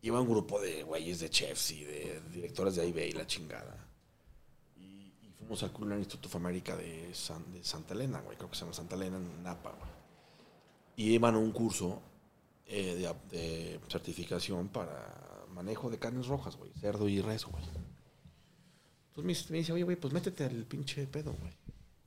Iba 0.03 0.21
un 0.21 0.29
grupo 0.29 0.61
de 0.61 0.83
güeyes 0.83 1.19
de 1.19 1.29
chefs 1.29 1.71
y 1.71 1.83
de 1.83 2.21
directores 2.31 2.75
de 2.75 2.83
AIB 2.83 2.97
y 3.07 3.11
la 3.13 3.25
chingada. 3.25 3.75
Y, 4.77 5.11
fuimos 5.37 5.63
al 5.63 5.71
Culinary 5.71 6.01
Institute 6.01 6.27
of 6.27 6.35
America 6.35 6.75
de, 6.75 7.13
San- 7.13 7.51
de 7.51 7.63
Santa 7.63 7.93
Elena, 7.95 8.21
güey. 8.21 8.37
Creo 8.37 8.49
que 8.49 8.55
se 8.55 8.61
llama 8.61 8.73
Santa 8.73 8.95
Elena 8.95 9.17
en 9.17 9.43
Napa, 9.43 9.71
güey. 9.71 9.89
Y 10.95 11.13
iban 11.13 11.35
a 11.35 11.39
un 11.39 11.51
curso 11.51 12.01
eh, 12.67 12.95
de, 12.95 13.35
de 13.37 13.79
certificación 13.89 14.67
para 14.69 15.45
manejo 15.53 15.89
de 15.89 15.97
carnes 15.97 16.27
rojas, 16.27 16.55
güey. 16.55 16.71
Cerdo 16.79 17.09
y 17.09 17.19
res, 17.21 17.45
güey. 17.45 17.63
Entonces 19.15 19.49
me 19.49 19.57
dice- 19.57 19.73
oye, 19.73 19.83
güey, 19.83 19.95
pues 19.97 20.13
métete 20.13 20.43
al 20.45 20.65
pinche 20.65 21.07
pedo, 21.07 21.33
güey. 21.33 21.53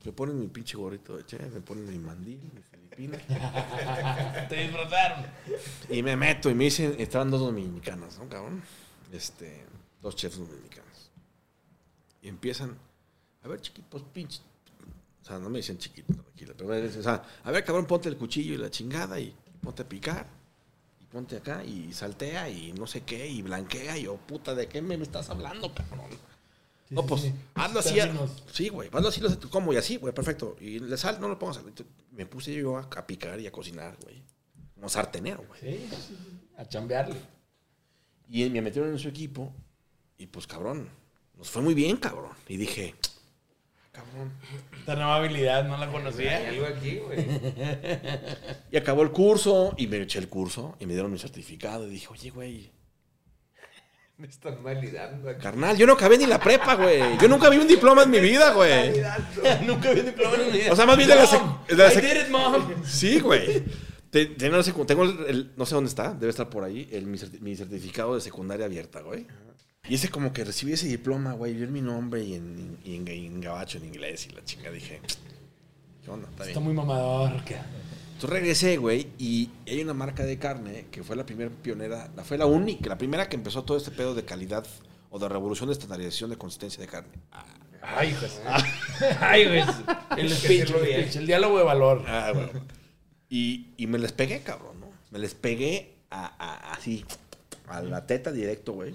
Me 0.05 0.13
ponen 0.13 0.39
mi 0.39 0.47
pinche 0.49 0.77
gorrito 0.77 1.17
de 1.17 1.27
chef, 1.27 1.53
me 1.53 1.61
ponen 1.61 1.87
mi 1.89 1.99
mandil, 1.99 2.39
mi 2.55 2.63
filipina. 2.91 3.19
Te 4.49 4.57
disfrutaron. 4.57 5.25
Y 5.89 6.03
me 6.03 6.17
meto 6.17 6.51
y 6.51 6.55
me 6.55 6.65
dicen, 6.65 6.97
estaban 6.99 7.31
dos 7.31 7.41
dominicanas, 7.41 8.19
¿no, 8.19 8.29
cabrón? 8.29 8.63
Este, 9.13 9.65
dos 10.03 10.17
chefs 10.17 10.39
dominicanos. 10.39 11.11
Y 12.23 12.29
empiezan, 12.29 12.77
a 13.43 13.49
ver, 13.49 13.61
chiquitos, 13.61 14.03
pinche. 14.13 14.41
O 15.23 15.25
sea, 15.25 15.39
no 15.39 15.51
me 15.51 15.59
dicen 15.59 15.79
chiquito, 15.79 16.15
tranquila, 16.15 16.55
pero 16.57 16.71
me 16.71 16.81
dicen, 16.81 17.01
o 17.01 17.05
sea, 17.05 17.23
a 17.45 17.51
ver, 17.51 17.65
cabrón, 17.65 17.87
ponte 17.87 18.09
el 18.09 18.17
cuchillo 18.17 18.55
y 18.55 18.57
la 18.57 18.71
chingada 18.71 19.21
y 19.21 19.35
ponte 19.61 19.83
a 19.83 19.89
picar. 19.89 20.27
Y 21.01 21.05
ponte 21.05 21.37
acá 21.37 21.65
y 21.65 21.93
saltea 21.93 22.49
y 22.49 22.73
no 22.73 22.87
sé 22.87 23.03
qué 23.03 23.27
y 23.27 23.43
blanquea. 23.43 23.99
Y 23.99 24.05
yo, 24.05 24.17
puta, 24.17 24.55
¿de 24.55 24.67
qué 24.69 24.81
me, 24.81 24.95
estás 24.97 25.31
hablando, 25.31 25.73
cabrón? 25.75 26.11
Sí, 26.89 26.95
no, 26.95 27.03
sí, 27.03 27.09
pues, 27.09 27.21
sí. 27.23 27.35
hazlo 27.55 27.81
así. 27.81 27.95
Términos. 27.95 28.43
Sí, 28.53 28.69
güey, 28.69 28.89
hazlo 28.93 29.09
así, 29.09 29.21
lo 29.21 29.29
haces 29.29 29.41
tú, 29.41 29.51
¿cómo? 29.51 29.73
Y 29.73 29.77
así, 29.77 29.97
güey, 29.97 30.15
perfecto. 30.15 30.57
Y 30.61 30.79
le 30.79 30.97
sal, 30.97 31.21
no 31.21 31.29
lo 31.29 31.39
pongas. 31.39 31.61
Me 32.21 32.27
puse 32.27 32.53
yo 32.53 32.77
a, 32.77 32.83
a 32.83 33.07
picar 33.07 33.41
y 33.41 33.47
a 33.47 33.51
cocinar, 33.51 33.97
güey. 34.03 34.23
Como 34.75 34.91
sartenero, 34.91 35.43
güey. 35.49 35.59
Sí, 35.59 35.87
sí, 35.89 35.97
sí. 36.09 36.17
A 36.59 36.67
chambearle. 36.69 37.17
Y 38.29 38.47
me 38.51 38.61
metieron 38.61 38.91
en 38.91 38.99
su 38.99 39.09
equipo 39.09 39.55
y 40.19 40.27
pues 40.27 40.47
cabrón, 40.47 40.87
nos 41.39 41.49
fue 41.49 41.63
muy 41.63 41.73
bien, 41.73 41.97
cabrón. 41.97 42.33
Y 42.47 42.59
dije, 42.59 42.95
cabrón. 43.91 44.35
Esta 44.79 44.97
nueva 44.97 45.17
habilidad 45.17 45.65
no 45.67 45.79
la 45.79 45.87
Hay 45.87 45.93
conocía. 45.93 46.47
algo 46.47 46.67
aquí, 46.67 46.99
güey. 46.99 47.27
Y 48.71 48.77
acabó 48.77 49.01
el 49.01 49.13
curso 49.13 49.73
y 49.79 49.87
me 49.87 49.97
eché 50.03 50.19
el 50.19 50.29
curso 50.29 50.77
y 50.79 50.85
me 50.85 50.93
dieron 50.93 51.11
mi 51.11 51.19
certificado 51.19 51.87
y 51.87 51.91
dije, 51.91 52.09
oye, 52.11 52.29
güey, 52.29 52.71
Me 54.21 54.27
están 54.27 54.63
validando 54.63 55.31
aquí. 55.31 55.41
carnal, 55.43 55.77
yo 55.79 55.87
no 55.87 55.95
acabé 55.95 56.19
ni 56.19 56.27
la 56.27 56.39
prepa, 56.39 56.75
güey. 56.75 57.01
Yo 57.19 57.27
nunca 57.29 57.49
vi 57.49 57.57
un 57.57 57.67
diploma 57.67 58.03
en 58.03 58.11
mi 58.11 58.21
vida, 58.21 58.53
güey. 58.53 58.93
Nunca 59.67 59.91
vi 59.93 60.01
un 60.01 60.07
diploma 60.07 60.37
en 60.37 60.47
mi 60.53 60.59
vida. 60.59 60.73
O 60.73 60.77
sea, 60.77 60.85
más 60.87 60.97
bien 60.97 61.09
de 61.09 61.15
la, 61.17 61.25
sec- 61.27 61.41
Mom, 61.41 61.59
de 61.67 61.75
la 61.77 61.93
I 61.93 61.97
did 61.97 62.23
it, 62.25 62.29
mom. 62.29 62.85
Sí, 62.85 63.19
güey. 63.21 63.63
Te- 64.11 64.27
Tengo, 64.27 64.57
el, 65.05 65.25
el- 65.29 65.53
no 65.57 65.65
sé 65.65 65.75
dónde 65.75 65.89
está, 65.89 66.13
debe 66.13 66.31
estar 66.31 66.51
por 66.51 66.65
ahí, 66.65 66.89
el, 66.93 67.07
mi, 67.07 67.17
certi- 67.17 67.41
mi 67.41 67.57
certificado 67.57 68.15
de 68.15 68.21
secundaria 68.21 68.67
abierta, 68.67 69.01
güey. 69.01 69.27
Y 69.89 69.95
ese 69.95 70.11
como 70.11 70.33
que 70.33 70.45
recibí 70.45 70.73
ese 70.75 70.87
diploma, 70.87 71.33
güey, 71.33 71.55
vi 71.55 71.67
mi 71.67 71.81
nombre 71.81 72.23
y 72.23 72.35
en, 72.35 72.77
y 72.85 72.97
en, 72.97 73.09
y 73.09 73.27
en 73.27 73.41
gabacho, 73.41 73.79
en 73.79 73.87
inglés, 73.87 74.27
y 74.27 74.33
la 74.35 74.45
chinga 74.45 74.71
dije, 74.71 75.01
¿qué 76.05 76.11
onda? 76.11 76.29
Está 76.29 76.43
bien. 76.45 76.51
Está 76.51 76.61
muy 76.61 76.75
mamador. 76.75 77.43
¿qué? 77.45 77.57
Entonces 78.21 78.39
regresé, 78.39 78.77
güey, 78.77 79.09
y 79.17 79.49
hay 79.67 79.81
una 79.81 79.95
marca 79.95 80.25
de 80.27 80.39
carne 80.39 80.85
que 80.91 81.03
fue 81.03 81.17
la 81.17 81.25
primera 81.25 81.49
pionera, 81.63 82.11
la, 82.15 82.23
fue 82.23 82.37
la 82.37 82.45
única, 82.45 82.91
la 82.91 82.99
primera 82.99 83.31
que 83.31 83.37
empezó 83.37 83.65
todo 83.65 83.79
este 83.79 83.91
pedo 83.93 84.15
de 84.15 84.27
calidad 84.27 84.67
o 85.09 85.19
de 85.19 85.27
revolución 85.27 85.69
de 85.71 85.73
estandarización 85.73 86.29
de 86.29 86.37
consistencia 86.37 86.83
de 86.83 86.87
carne. 86.87 87.15
Ay, 87.81 88.11
hijo. 88.11 88.27
Ay, 89.21 89.47
güey. 89.47 89.63
El 90.19 90.31
speech, 90.37 90.69
el 90.71 90.83
bien. 90.85 91.01
speech, 91.01 91.17
el 91.17 91.27
diálogo 91.27 91.57
de 91.57 91.65
valor. 91.65 92.05
Ah, 92.07 92.33
bueno. 92.35 92.51
Y, 93.31 93.69
y 93.79 93.87
me 93.87 93.99
les 93.99 94.13
pegué, 94.13 94.41
cabrón, 94.43 94.81
¿no? 94.81 94.91
Me 95.11 95.19
les 95.19 95.33
pegué 95.35 95.95
a, 96.11 96.27
a- 96.27 96.73
así, 96.75 97.07
a 97.69 97.81
la 97.81 98.07
teta 98.07 98.33
directo, 98.33 98.75
güey. 98.75 98.91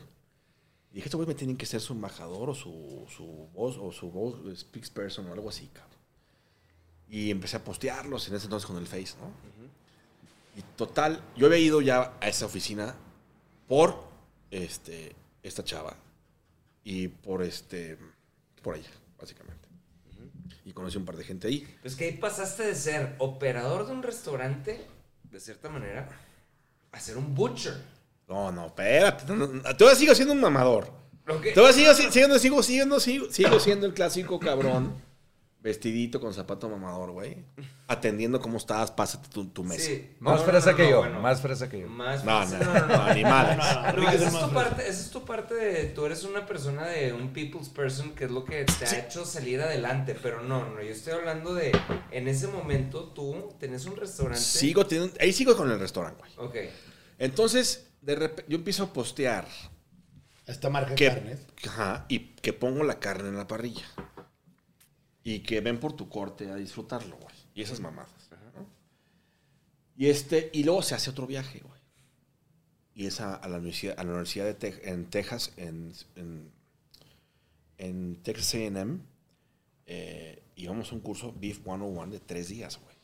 Y 0.91 0.95
dije, 0.97 1.07
estos 1.07 1.17
güey 1.17 1.27
me 1.27 1.33
tienen 1.33 1.57
que 1.57 1.65
ser 1.65 1.81
su 1.81 1.93
embajador 1.93 2.51
o 2.51 2.53
su, 2.53 3.07
su 3.09 3.49
voz, 3.55 3.75
o 3.81 3.91
su 3.91 4.11
voz, 4.11 4.35
speaks 4.55 4.91
person 4.91 5.27
o 5.29 5.33
algo 5.33 5.49
así, 5.49 5.67
cabrón. 5.73 5.94
Y 7.09 7.31
empecé 7.31 7.57
a 7.57 7.63
postearlos 7.63 8.27
en 8.27 8.35
ese 8.35 8.45
entonces 8.45 8.65
con 8.67 8.77
el 8.77 8.87
Face, 8.87 9.15
¿no? 9.19 9.29
Y 10.57 10.61
total, 10.77 11.21
yo 11.35 11.47
había 11.47 11.59
ido 11.59 11.81
ya 11.81 12.13
a 12.21 12.27
esa 12.29 12.45
oficina 12.45 12.95
por 13.67 14.03
este, 14.51 15.15
esta 15.43 15.63
chava 15.63 15.95
y 16.83 17.07
por 17.09 17.43
este, 17.43 17.97
por 18.61 18.75
ella, 18.75 18.89
básicamente. 19.19 19.67
Y 20.63 20.71
conocí 20.71 20.97
un 20.97 21.05
par 21.05 21.15
de 21.17 21.23
gente 21.23 21.47
ahí. 21.47 21.67
Pues 21.81 21.95
que 21.95 22.05
ahí 22.05 22.11
pasaste 22.13 22.63
de 22.63 22.75
ser 22.75 23.15
operador 23.19 23.85
de 23.85 23.91
un 23.93 24.01
restaurante, 24.01 24.85
de 25.29 25.39
cierta 25.39 25.69
manera, 25.69 26.07
a 26.91 26.99
ser 26.99 27.17
un 27.17 27.35
butcher. 27.35 27.75
No, 28.27 28.51
no, 28.51 28.67
espérate. 28.67 29.25
no, 29.27 29.47
no, 29.47 29.61
Todavía 29.75 29.99
sigo 29.99 30.15
siendo 30.15 30.33
un 30.33 30.41
mamador. 30.41 30.91
Que- 31.43 31.51
Todavía 31.51 31.93
sigo, 31.93 32.11
siendo, 32.11 32.39
sigo, 32.39 32.63
siendo, 32.63 32.99
sigo, 32.99 33.31
sigo 33.31 33.59
siendo 33.59 33.85
el 33.87 33.93
clásico 33.93 34.39
cabrón. 34.39 34.95
Vestidito 35.65 36.21
con 36.21 36.31
zapato 36.31 36.69
mamador, 36.69 37.09
güey. 37.09 37.37
Atendiendo 37.87 38.39
cómo 38.39 38.57
estás, 38.57 38.91
pásate 38.91 39.29
tu, 39.29 39.47
tu 39.47 39.63
mesa. 39.63 39.83
Sí. 39.83 40.11
Más 40.19 40.39
No, 40.41 40.45
fresa 40.45 40.71
no, 40.71 40.77
que 40.77 40.83
no, 40.83 40.89
yo, 40.91 40.97
bueno. 40.99 41.19
más 41.21 41.41
fresa 41.41 41.67
que 41.67 41.79
yo. 41.79 41.87
Más 41.87 42.23
No, 42.23 42.45
fresa. 42.45 42.63
no, 42.63 42.85
no, 42.85 43.13
ni 43.15 43.23
madres. 43.23 43.57
No, 43.57 43.87
Enrique 43.89 44.15
es 44.15 44.21
esa 44.21 44.27
es, 44.41 44.45
tu 44.47 44.53
parte, 44.53 44.81
esa 44.87 45.01
es 45.01 45.09
tu 45.09 45.25
parte 45.25 45.55
de. 45.55 45.85
Tú 45.85 46.05
eres 46.05 46.23
una 46.23 46.45
persona 46.45 46.85
de 46.85 47.13
un 47.13 47.33
people's 47.33 47.69
person, 47.69 48.13
que 48.13 48.25
es 48.25 48.31
lo 48.31 48.45
que 48.45 48.63
te 48.65 48.85
ha 48.85 48.99
hecho 48.99 49.25
salir 49.25 49.59
adelante. 49.59 50.15
Pero 50.21 50.43
no, 50.43 50.69
no, 50.69 50.83
yo 50.83 50.91
estoy 50.91 51.13
hablando 51.13 51.55
de. 51.55 51.71
En 52.11 52.27
ese 52.27 52.45
momento 52.47 53.05
tú 53.05 53.49
tenés 53.59 53.87
un 53.87 53.95
restaurante. 53.95 54.39
Sigo 54.39 54.85
teniendo, 54.85 55.15
ahí 55.19 55.33
sigo 55.33 55.57
con 55.57 55.71
el 55.71 55.79
restaurante, 55.79 56.21
güey. 56.37 56.47
Ok. 56.47 56.55
Entonces, 57.17 57.87
de 58.01 58.15
repente, 58.15 58.45
yo 58.49 58.57
empiezo 58.57 58.83
a 58.83 58.93
postear 58.93 59.47
Esta 60.45 60.69
marca 60.69 60.91
de 60.91 60.95
que, 60.95 61.07
carnes. 61.07 61.39
ajá, 61.67 62.05
y 62.07 62.19
que 62.35 62.53
pongo 62.53 62.83
la 62.83 62.99
carne 62.99 63.29
en 63.29 63.37
la 63.37 63.47
parrilla. 63.47 63.83
Y 65.25 65.39
que 65.39 65.59
ven 65.59 65.79
por 65.79 65.93
tu 65.93 66.07
corte 66.07 66.51
a 66.51 66.55
disfrutarlo, 66.55 67.17
güey. 67.17 67.35
Y 67.55 67.63
esas 67.63 67.79
mamadas. 67.79 68.29
¿no? 68.55 68.65
Y 69.97 70.07
este, 70.07 70.51
y 70.53 70.63
luego 70.63 70.83
se 70.83 70.93
hace 70.93 71.09
otro 71.09 71.25
viaje, 71.25 71.59
güey. 71.59 71.81
Y 72.93 73.07
es 73.07 73.19
a, 73.19 73.33
a 73.33 73.49
la 73.49 73.57
universidad, 73.57 73.99
a 73.99 74.03
la 74.03 74.11
universidad 74.11 74.55
de 74.55 74.81
en 74.83 75.09
Texas, 75.09 75.51
en, 75.57 75.91
en, 76.15 76.51
en 77.79 78.15
Texas 78.21 78.53
AM, 78.53 79.01
eh, 79.87 80.43
íbamos 80.55 80.91
a 80.91 80.95
un 80.95 81.01
curso 81.01 81.33
Beef 81.37 81.63
101 81.63 82.11
de 82.11 82.19
tres 82.19 82.47
días, 82.49 82.79
güey. 82.79 82.95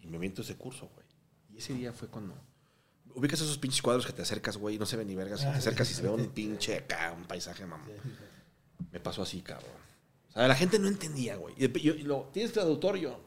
Y 0.00 0.06
me 0.06 0.18
miento 0.18 0.42
ese 0.42 0.56
curso, 0.56 0.88
güey. 0.94 1.06
Y 1.52 1.58
ese 1.58 1.74
día 1.74 1.92
fue 1.92 2.08
cuando... 2.08 2.34
Ubicas 3.14 3.40
esos 3.40 3.58
pinches 3.58 3.82
cuadros 3.82 4.06
que 4.06 4.12
te 4.12 4.22
acercas, 4.22 4.56
güey, 4.58 4.76
y 4.76 4.78
no 4.78 4.86
se 4.86 4.96
ve 4.96 5.04
ni 5.04 5.16
vergas. 5.16 5.40
y 5.40 5.44
te 5.44 5.50
acercas 5.50 5.90
y 5.90 5.94
se 5.94 6.02
ve 6.02 6.10
un 6.10 6.28
pinche 6.28 6.76
acá, 6.76 7.14
un 7.16 7.24
paisaje, 7.24 7.66
mamá. 7.66 7.86
Me 8.92 9.00
pasó 9.00 9.22
así, 9.22 9.40
cabrón. 9.40 9.86
Sea, 10.36 10.48
la 10.48 10.54
gente 10.54 10.78
no 10.78 10.88
entendía, 10.88 11.36
güey. 11.36 11.54
Y, 11.56 11.80
yo- 11.80 11.94
y 11.94 12.02
lo, 12.02 12.28
¿Tienes 12.32 12.52
traductor? 12.52 12.96
Yo, 12.96 13.18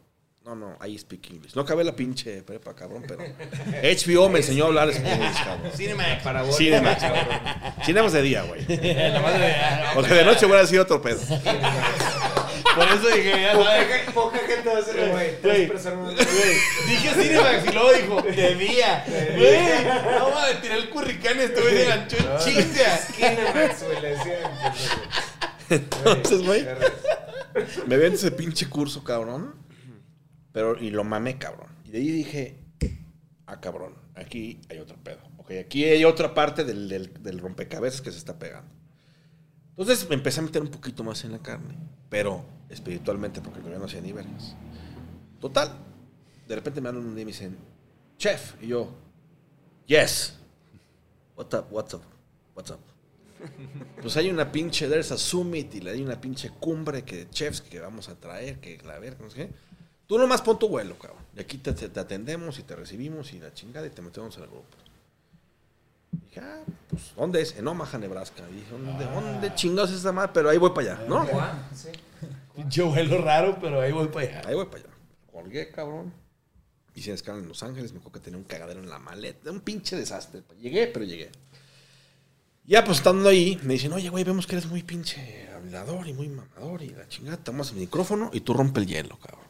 no, 0.45 0.55
no, 0.55 0.77
I 0.85 0.97
speak 0.97 1.29
English. 1.31 1.55
No 1.55 1.61
acabé 1.63 1.83
la 1.83 1.95
pinche 1.95 2.41
prepa, 2.43 2.75
cabrón, 2.75 3.03
pero 3.07 3.21
HBO 3.83 4.29
me 4.29 4.39
enseñó 4.39 4.65
a 4.65 4.67
hablar 4.67 4.89
español, 4.89 5.31
cabrón. 5.43 5.71
Cinemax. 5.75 6.23
Parabólica, 6.23 6.57
Cinemax, 6.57 7.01
cabrón. 7.01 7.25
Cinemax 7.85 8.13
de 8.13 8.21
día, 8.21 8.43
güey. 8.43 8.65
Porque 9.95 10.13
de 10.13 10.23
noche 10.23 10.45
hubiera 10.45 10.65
sido 10.65 10.83
otro 10.83 11.01
pedo. 11.01 11.19
Por 12.75 12.87
eso 12.87 13.07
dije, 13.15 13.41
ya. 13.41 13.53
Poca, 13.53 14.13
poca 14.13 14.37
gente 14.47 14.69
va 14.69 14.77
a 14.79 14.81
ser, 14.83 15.09
güey. 15.11 15.41
Tres 15.41 15.71
personas. 15.71 16.15
Dije 16.15 17.09
Cinemax 17.21 17.65
y 17.67 17.71
luego 17.73 17.93
dijo, 17.93 18.21
de 18.21 18.55
día. 18.55 19.03
Güey, 19.35 20.19
no 20.19 20.61
tiré 20.61 20.75
el 20.75 20.89
curricán, 20.89 21.37
ganchó 21.37 22.17
en 22.17 22.37
chinga. 22.39 22.97
Cinemax, 22.97 23.83
güey, 23.83 24.01
le 24.01 24.09
decían. 24.15 24.51
Entonces, 25.69 26.45
güey, 26.45 26.65
me 27.87 27.97
ven 27.97 28.13
ese 28.13 28.31
pinche 28.31 28.69
curso, 28.69 29.03
cabrón. 29.03 29.55
Pero, 30.51 30.77
y 30.81 30.89
lo 30.89 31.03
mamé, 31.03 31.37
cabrón. 31.37 31.69
Y 31.85 31.91
de 31.91 31.97
ahí 31.99 32.11
dije, 32.11 32.57
ah, 33.45 33.59
cabrón, 33.61 33.93
aquí 34.15 34.59
hay 34.69 34.79
otro 34.79 34.97
pedo. 35.03 35.19
Ok, 35.37 35.51
aquí 35.63 35.83
hay 35.85 36.03
otra 36.05 36.33
parte 36.33 36.63
del, 36.63 36.89
del- 36.89 37.13
del 37.23 37.39
rompecabezas 37.39 38.01
que 38.01 38.11
se 38.11 38.17
está 38.17 38.37
pegando. 38.39 38.69
Entonces 39.77 40.07
me 40.09 40.15
empecé 40.15 40.39
a 40.39 40.43
meter 40.43 40.61
un 40.61 40.67
poquito 40.69 41.03
más 41.03 41.23
en 41.23 41.31
la 41.31 41.39
carne, 41.39 41.75
pero 42.09 42.43
espiritualmente, 42.69 43.41
porque 43.41 43.61
yo 43.63 43.79
no 43.79 43.85
hacía 43.85 44.01
ni 44.01 44.11
vergas. 44.11 44.55
Total, 45.39 45.71
de 46.47 46.55
repente 46.55 46.81
me 46.81 46.89
hablan 46.89 47.05
un 47.05 47.15
día 47.15 47.21
y 47.21 47.25
me 47.25 47.31
dicen, 47.31 47.57
chef, 48.17 48.55
y 48.61 48.67
yo, 48.67 48.91
yes. 49.85 50.35
What's 51.37 51.53
up, 51.57 51.67
what's 51.71 51.93
up, 51.93 52.01
what's 52.55 52.71
up. 52.71 52.79
Pues 54.01 54.15
hay 54.17 54.29
una 54.29 54.51
pinche, 54.51 54.87
there's 54.87 55.11
a 55.11 55.17
summit 55.17 55.73
y 55.75 55.87
hay 55.87 56.01
una 56.01 56.19
pinche 56.19 56.49
cumbre 56.59 57.03
que 57.03 57.29
chefs 57.29 57.61
que 57.61 57.79
vamos 57.79 58.09
a 58.09 58.15
traer, 58.15 58.59
que 58.59 58.77
la 58.85 58.99
ver, 58.99 59.19
no 59.21 59.29
sé 59.29 59.35
qué. 59.47 59.49
Tú 60.07 60.17
nomás 60.17 60.41
pon 60.41 60.57
tu 60.57 60.67
vuelo, 60.67 60.97
cabrón. 60.97 61.21
Y 61.35 61.39
aquí 61.39 61.57
te, 61.57 61.71
te- 61.73 61.89
te 61.89 61.99
atendemos 61.99 62.57
y 62.59 62.63
te 62.63 62.75
recibimos 62.75 63.31
y 63.33 63.39
la 63.39 63.53
chingada 63.53 63.85
y 63.87 63.91
te 63.91 64.01
metemos 64.01 64.35
en 64.37 64.43
el 64.43 64.49
grupo. 64.49 64.65
Dije, 66.11 66.39
ah, 66.41 66.61
pues, 66.89 67.13
¿dónde 67.15 67.41
es? 67.41 67.55
En 67.57 67.67
Omaha, 67.67 67.97
Nebraska. 67.99 68.43
Y 68.51 68.55
dije, 68.55 68.71
¿dónde, 68.71 69.05
¿dónde 69.05 69.53
chingados 69.55 69.91
es 69.91 69.97
esa 69.97 70.11
madre? 70.11 70.31
Pero 70.33 70.49
ahí 70.49 70.57
voy 70.57 70.71
para 70.71 70.93
allá, 70.95 71.05
¿no? 71.07 71.25
Sí. 71.75 71.89
Pinche 72.55 72.81
vuelo 72.81 73.21
raro, 73.21 73.57
pero 73.61 73.79
ahí 73.81 73.91
voy 73.91 74.07
para 74.07 74.27
allá. 74.27 74.41
Ahí 74.47 74.55
voy 74.55 74.65
para 74.65 74.77
allá. 74.83 74.93
Colgué, 75.31 75.69
cabrón. 75.71 76.11
Hice 76.95 77.13
escala 77.13 77.37
en 77.37 77.47
Los 77.47 77.61
Ángeles. 77.61 77.93
Me 77.93 77.99
acuerdo 77.99 78.19
que 78.19 78.25
tenía 78.25 78.37
un 78.39 78.43
cagadero 78.45 78.81
en 78.81 78.89
la 78.89 78.97
maleta. 78.99 79.51
Un 79.51 79.61
pinche 79.61 79.95
desastre. 79.95 80.41
Llegué, 80.59 80.87
pero 80.87 81.05
llegué. 81.05 81.29
Ya, 82.69 82.83
pues 82.83 82.99
estando 82.99 83.27
ahí, 83.29 83.59
me 83.63 83.73
dicen, 83.73 83.91
oye, 83.93 84.09
güey, 84.09 84.23
vemos 84.23 84.45
que 84.45 84.55
eres 84.55 84.67
muy 84.69 84.83
pinche 84.83 85.49
hablador 85.55 86.07
y 86.07 86.13
muy 86.13 86.29
mamador. 86.29 86.83
Y 86.83 86.89
la 86.89 87.07
chingada, 87.07 87.37
tomas 87.37 87.71
el 87.71 87.77
micrófono 87.77 88.29
y 88.31 88.41
tú 88.41 88.53
rompe 88.53 88.79
el 88.79 88.85
hielo, 88.85 89.17
cabrón. 89.17 89.47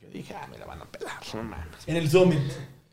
Yo 0.00 0.08
dije, 0.10 0.32
ah, 0.32 0.46
me 0.46 0.58
la 0.58 0.64
van 0.66 0.82
a 0.82 0.84
pelar, 0.84 1.20
no 1.34 1.42
mames. 1.42 1.88
En 1.88 1.96
el 1.96 2.08
Summit. 2.08 2.38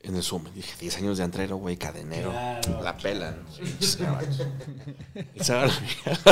En 0.03 0.15
el 0.15 0.23
Zoom, 0.23 0.45
dije, 0.55 0.73
10 0.79 0.97
años 0.97 1.19
de 1.19 1.23
antrero, 1.23 1.57
güey, 1.57 1.77
cadenero. 1.77 2.31
Claro. 2.31 2.81
La 2.81 2.97
pelan. 2.97 3.45
Y 3.79 3.85
se 3.85 4.03
agarra 5.53 5.71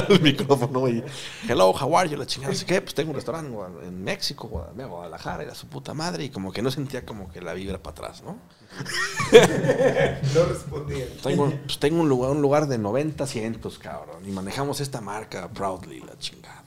el- 0.09 0.19
micrófono, 0.23 0.79
güey. 0.79 1.03
Hello, 1.47 1.69
how 1.79 1.95
are 1.95 2.09
you? 2.09 2.17
La 2.17 2.25
chingada, 2.25 2.51
no 2.51 2.57
sé 2.57 2.65
qué. 2.65 2.81
Pues 2.81 2.95
tengo 2.95 3.11
un 3.11 3.15
restaurante 3.17 3.55
en 3.85 4.03
México, 4.03 4.47
Guadalajara, 4.47 5.43
era 5.43 5.53
su 5.53 5.67
puta 5.67 5.93
madre. 5.93 6.23
Y 6.23 6.29
como 6.31 6.51
que 6.51 6.63
no 6.63 6.71
sentía 6.71 7.05
como 7.05 7.31
que 7.31 7.41
la 7.41 7.53
vibra 7.53 7.77
para 7.77 7.91
atrás, 8.07 8.23
¿no? 8.23 8.39
No 10.33 10.45
respondía. 10.45 11.05
Tengo, 11.23 11.51
pues 11.65 11.79
tengo 11.79 12.01
un 12.01 12.09
lugar, 12.09 12.31
un 12.31 12.41
lugar 12.41 12.67
de 12.67 12.77
90 12.77 13.23
asientos, 13.23 13.77
cabrón. 13.79 14.23
Y 14.27 14.31
manejamos 14.31 14.79
esta 14.81 15.01
marca 15.01 15.49
proudly, 15.49 15.99
la 16.01 16.17
chingada. 16.17 16.63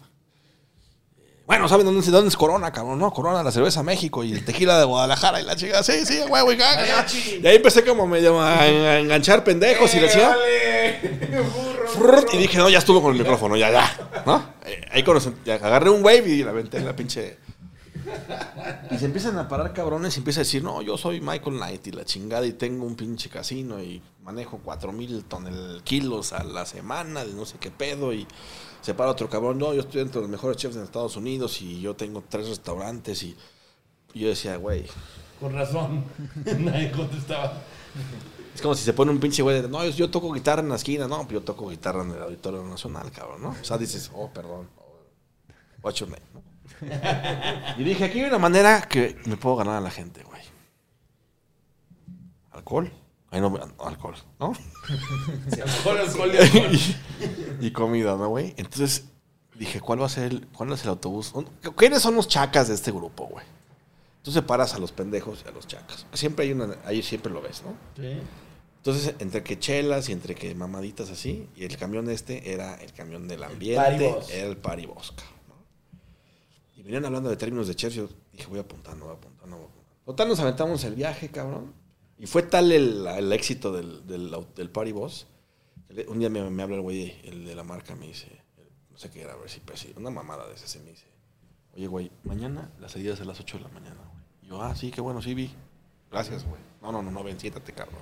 Bueno, 1.46 1.68
¿saben 1.68 1.84
dónde, 1.84 2.00
es- 2.00 2.10
dónde 2.10 2.28
es 2.28 2.36
Corona, 2.36 2.70
cabrón? 2.72 2.98
No, 2.98 3.12
Corona, 3.12 3.42
la 3.42 3.50
cerveza 3.50 3.82
México 3.82 4.22
y 4.22 4.32
el 4.32 4.44
tequila 4.44 4.78
de 4.78 4.84
Guadalajara 4.84 5.40
y 5.40 5.44
la 5.44 5.56
chingada. 5.56 5.82
Sí, 5.82 6.06
sí, 6.06 6.20
güey, 6.28 6.42
güey. 6.44 6.58
Y 6.58 7.46
ahí 7.46 7.56
empecé 7.56 7.84
como 7.84 8.06
medio 8.06 8.40
a, 8.40 8.66
enganchar 8.98 9.42
pendejos 9.44 9.92
y. 9.94 9.98
¡Vale! 10.00 11.00
Burro, 11.54 11.88
Frrrt, 11.88 12.34
Y 12.34 12.38
dije, 12.38 12.58
no, 12.58 12.68
ya 12.70 12.78
estuvo 12.78 13.02
con 13.02 13.12
el 13.12 13.18
micrófono, 13.18 13.56
ya, 13.56 13.70
ya. 13.70 14.22
¿No? 14.24 14.54
Eh, 14.64 14.80
Ahí 14.92 15.02
conocí, 15.02 15.30
ya 15.44 15.54
agarré 15.56 15.90
un 15.90 16.02
wave 16.04 16.28
y 16.28 16.44
la 16.44 16.50
aventé 16.50 16.78
en 16.78 16.86
la 16.86 16.94
pinche. 16.94 17.38
Y 18.90 18.98
se 18.98 19.06
empiezan 19.06 19.38
a 19.38 19.48
parar 19.48 19.72
cabrones 19.72 20.16
y 20.16 20.20
empieza 20.20 20.40
a 20.40 20.44
decir, 20.44 20.62
no, 20.62 20.82
yo 20.82 20.98
soy 20.98 21.20
Michael 21.20 21.56
Knight 21.56 21.86
y 21.86 21.92
la 21.92 22.04
chingada 22.04 22.46
y 22.46 22.52
tengo 22.52 22.84
un 22.84 22.94
pinche 22.94 23.28
casino 23.28 23.82
y 23.82 24.02
manejo 24.22 24.60
4 24.62 24.92
mil 24.92 25.24
tonel 25.24 25.82
kilos 25.84 26.32
a 26.32 26.44
la 26.44 26.66
semana 26.66 27.24
de 27.24 27.32
no 27.32 27.44
sé 27.44 27.58
qué 27.58 27.70
pedo 27.70 28.12
y 28.12 28.26
se 28.82 28.94
para 28.94 29.10
otro 29.10 29.30
cabrón, 29.30 29.58
no, 29.58 29.72
yo 29.72 29.80
estoy 29.80 30.02
entre 30.02 30.20
los 30.20 30.28
mejores 30.28 30.56
chefs 30.56 30.76
en 30.76 30.82
Estados 30.82 31.16
Unidos 31.16 31.62
y 31.62 31.80
yo 31.80 31.94
tengo 31.94 32.22
tres 32.28 32.48
restaurantes 32.48 33.22
y, 33.22 33.36
y 34.12 34.20
yo 34.20 34.28
decía, 34.28 34.56
güey, 34.56 34.84
Con 35.40 35.52
razón. 35.52 36.04
Nadie 36.58 36.90
contestaba. 36.90 37.62
es 38.54 38.60
como 38.60 38.74
si 38.74 38.84
se 38.84 38.92
pone 38.92 39.12
un 39.12 39.20
pinche 39.20 39.42
güey 39.42 39.62
de, 39.62 39.68
no, 39.68 39.86
yo, 39.86 40.10
toco 40.10 40.32
guitarra 40.32 40.62
en 40.62 40.68
la 40.68 40.76
esquina, 40.76 41.06
no, 41.06 41.26
yo 41.28 41.42
toco 41.42 41.68
guitarra 41.70 42.02
en 42.02 42.10
el 42.10 42.22
Auditorio 42.22 42.64
Nacional, 42.64 43.10
cabrón, 43.12 43.42
¿no? 43.42 43.50
O 43.50 43.64
sea, 43.64 43.78
dices, 43.78 44.10
oh, 44.14 44.28
perdón, 44.28 44.68
what's 45.82 46.00
your 46.00 46.10
name, 46.10 46.22
¿no? 46.34 46.51
Y 47.78 47.84
dije, 47.84 48.04
aquí 48.04 48.20
hay 48.20 48.26
una 48.26 48.38
manera 48.38 48.82
que 48.82 49.16
me 49.26 49.36
puedo 49.36 49.56
ganar 49.56 49.76
a 49.76 49.80
la 49.80 49.90
gente, 49.90 50.22
güey. 50.24 50.42
¿Alcohol? 52.50 52.92
Ay, 53.30 53.40
no, 53.40 53.58
alcohol, 53.78 54.14
¿no? 54.38 54.52
Alcohol, 55.64 55.98
alcohol 55.98 56.30
y 56.34 56.36
alcohol. 56.42 56.74
y, 57.60 57.66
y 57.66 57.70
comida, 57.72 58.16
¿no, 58.16 58.28
güey? 58.28 58.52
Entonces 58.58 59.06
dije, 59.54 59.80
¿cuál 59.80 60.02
va 60.02 60.06
a 60.06 60.10
ser 60.10 60.24
el, 60.24 60.46
cuál 60.48 60.72
es 60.72 60.82
el 60.82 60.90
autobús? 60.90 61.32
¿Quiénes 61.76 62.02
son 62.02 62.14
los 62.14 62.28
chacas 62.28 62.68
de 62.68 62.74
este 62.74 62.90
grupo, 62.90 63.26
güey? 63.26 63.44
Tú 64.22 64.30
separas 64.30 64.74
a 64.74 64.78
los 64.78 64.92
pendejos 64.92 65.42
y 65.44 65.48
a 65.48 65.52
los 65.52 65.66
chacas. 65.66 66.06
Siempre 66.12 66.44
hay 66.44 66.52
una, 66.52 66.76
ahí 66.84 67.02
siempre 67.02 67.32
lo 67.32 67.40
ves, 67.40 67.62
¿no? 67.62 67.74
Sí. 67.96 68.18
Entonces, 68.76 69.14
entre 69.20 69.42
que 69.42 69.58
chelas 69.58 70.08
y 70.08 70.12
entre 70.12 70.34
que 70.34 70.54
mamaditas 70.54 71.08
así, 71.10 71.48
y 71.56 71.64
el 71.64 71.76
camión 71.76 72.10
este 72.10 72.52
era 72.52 72.74
el 72.74 72.92
camión 72.92 73.28
del 73.28 73.44
ambiente, 73.44 73.80
paribos. 73.82 74.30
era 74.30 74.48
el 74.48 74.56
paribosca. 74.56 75.22
Venían 76.82 77.04
hablando 77.04 77.30
de 77.30 77.36
términos 77.36 77.68
de 77.68 77.74
chefs, 77.74 77.94
yo 77.94 78.08
dije, 78.32 78.46
voy 78.46 78.58
apuntando, 78.58 79.06
voy 79.06 79.14
apuntando, 79.14 79.56
voy 79.56 79.66
apuntando. 79.66 80.04
Total, 80.04 80.28
nos 80.28 80.40
aventamos 80.40 80.84
el 80.84 80.94
viaje, 80.94 81.30
cabrón. 81.30 81.72
Y 82.18 82.26
fue 82.26 82.42
tal 82.42 82.70
el, 82.72 83.06
el 83.06 83.32
éxito 83.32 83.72
del, 83.72 84.06
del, 84.06 84.34
del 84.54 84.70
party 84.70 84.92
boss. 84.92 85.26
Un 86.08 86.18
día 86.18 86.30
me, 86.30 86.48
me 86.50 86.62
habla 86.62 86.76
el 86.76 86.82
güey, 86.82 87.20
el 87.24 87.44
de 87.44 87.54
la 87.54 87.64
marca, 87.64 87.94
me 87.94 88.06
dice, 88.06 88.28
no 88.90 88.96
sé 88.96 89.10
qué 89.10 89.22
era, 89.22 89.34
a 89.34 89.36
ver 89.36 89.50
si 89.50 89.60
pues, 89.60 89.86
una 89.96 90.10
mamada 90.10 90.46
de 90.48 90.54
ese, 90.54 90.66
se 90.66 90.80
me 90.80 90.90
dice, 90.90 91.06
oye, 91.74 91.86
güey, 91.86 92.10
mañana 92.24 92.70
la 92.80 92.88
salida 92.88 93.14
es 93.14 93.20
a 93.20 93.24
las 93.24 93.40
8 93.40 93.58
de 93.58 93.64
la 93.64 93.70
mañana, 93.70 93.96
güey. 93.96 94.24
Y 94.42 94.46
yo, 94.48 94.62
ah, 94.62 94.74
sí, 94.74 94.90
qué 94.90 95.00
bueno, 95.00 95.20
sí 95.20 95.34
vi. 95.34 95.52
Gracias, 96.10 96.44
güey. 96.44 96.60
No, 96.80 96.92
no, 96.92 97.02
no, 97.02 97.10
no, 97.10 97.22
ven, 97.22 97.38
siéntate, 97.38 97.72
cabrón. 97.72 98.00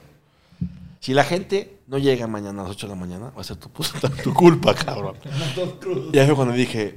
Si 1.00 1.14
la 1.14 1.24
gente 1.24 1.78
no 1.86 1.98
llega 1.98 2.26
mañana 2.26 2.60
a 2.60 2.64
las 2.64 2.76
8 2.76 2.86
de 2.86 2.94
la 2.94 3.00
mañana, 3.00 3.30
va 3.30 3.40
a 3.40 3.44
ser 3.44 3.56
tu, 3.56 3.70
culpa, 4.34 4.74
cabrón. 4.74 5.16
Y 6.12 6.18
ahí 6.18 6.26
fue 6.26 6.36
cuando 6.36 6.54
dije, 6.54 6.94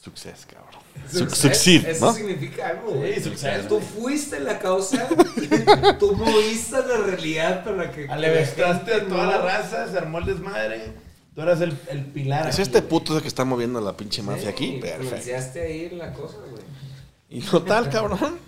success, 0.00 0.46
cabrón. 0.46 0.79
Su- 1.10 1.28
Succeed, 1.28 1.86
Eso 1.86 2.06
¿no? 2.06 2.12
significa 2.14 2.68
algo, 2.68 2.92
güey. 2.92 3.14
Sí, 3.16 3.24
success. 3.24 3.66
Tú 3.66 3.80
fuiste 3.80 4.38
la 4.40 4.58
causa, 4.58 5.08
tú 5.98 6.14
moviste 6.14 6.76
la 6.76 6.98
realidad 6.98 7.64
para 7.64 7.90
que. 7.90 8.06
Alevestaste 8.08 8.94
a 8.94 9.06
toda 9.08 9.26
la 9.26 9.38
raza, 9.38 9.90
se 9.90 9.98
armó 9.98 10.18
el 10.18 10.26
desmadre. 10.26 10.92
Tú 11.34 11.42
eras 11.42 11.60
el, 11.60 11.76
el 11.88 12.04
pilar. 12.06 12.48
Es 12.48 12.54
aquí, 12.54 12.62
este 12.62 12.82
puto 12.82 13.12
ese 13.14 13.22
que 13.22 13.28
está 13.28 13.44
moviendo 13.44 13.80
la 13.80 13.96
pinche 13.96 14.20
Sí, 14.20 14.26
mafia 14.26 14.50
aquí. 14.50 14.78
Perfecto. 14.80 15.60
Ahí 15.60 15.90
la 15.90 16.12
cosa, 16.12 16.36
güey. 16.48 16.62
Y 17.28 17.40
total, 17.40 17.88
cabrón. 17.90 18.38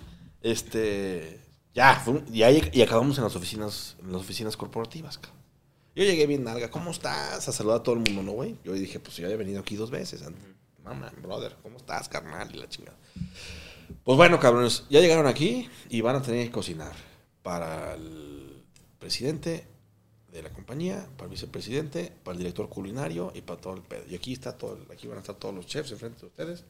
Este. 0.41 1.39
Ya, 1.73 2.03
y, 2.31 2.43
ahí, 2.43 2.69
y 2.71 2.81
acabamos 2.83 3.17
en 3.17 3.23
las 3.23 3.35
oficinas, 3.35 3.95
en 4.01 4.11
las 4.11 4.21
oficinas 4.21 4.55
corporativas, 4.55 5.17
cabrón. 5.17 5.41
Yo 5.95 6.03
llegué 6.03 6.27
bien 6.27 6.43
nalga, 6.43 6.69
¿cómo 6.69 6.91
estás? 6.91 7.47
A 7.47 7.51
saludar 7.51 7.79
a 7.79 7.83
todo 7.83 7.95
el 7.95 8.01
mundo, 8.01 8.21
¿no, 8.23 8.31
güey? 8.33 8.57
Yo 8.63 8.73
dije, 8.73 8.99
pues 8.99 9.15
yo 9.17 9.25
había 9.25 9.37
venido 9.37 9.59
aquí 9.59 9.75
dos 9.75 9.89
veces. 9.91 10.21
Mamá, 10.83 11.11
brother, 11.21 11.55
¿cómo 11.61 11.77
estás, 11.77 12.09
carnal? 12.09 12.53
Y 12.53 12.57
la 12.57 12.67
chingada. 12.67 12.97
Pues 14.03 14.17
bueno, 14.17 14.39
cabrones, 14.39 14.83
ya 14.89 14.99
llegaron 14.99 15.27
aquí 15.27 15.69
y 15.89 16.01
van 16.01 16.17
a 16.17 16.21
tener 16.21 16.45
que 16.47 16.51
cocinar 16.51 16.93
para 17.41 17.93
el 17.93 18.63
presidente 18.99 19.67
de 20.31 20.41
la 20.41 20.49
compañía, 20.49 21.07
para 21.15 21.25
el 21.25 21.31
vicepresidente, 21.31 22.11
para 22.23 22.33
el 22.33 22.39
director 22.39 22.67
culinario 22.67 23.31
y 23.35 23.41
para 23.41 23.61
todo 23.61 23.75
el 23.75 23.81
pedo. 23.81 24.03
Y 24.09 24.15
aquí 24.15 24.33
está 24.33 24.57
todo, 24.57 24.77
aquí 24.91 25.07
van 25.07 25.17
a 25.17 25.21
estar 25.21 25.35
todos 25.35 25.53
los 25.53 25.65
chefs 25.67 25.91
enfrente 25.91 26.21
de 26.21 26.27
ustedes. 26.27 26.65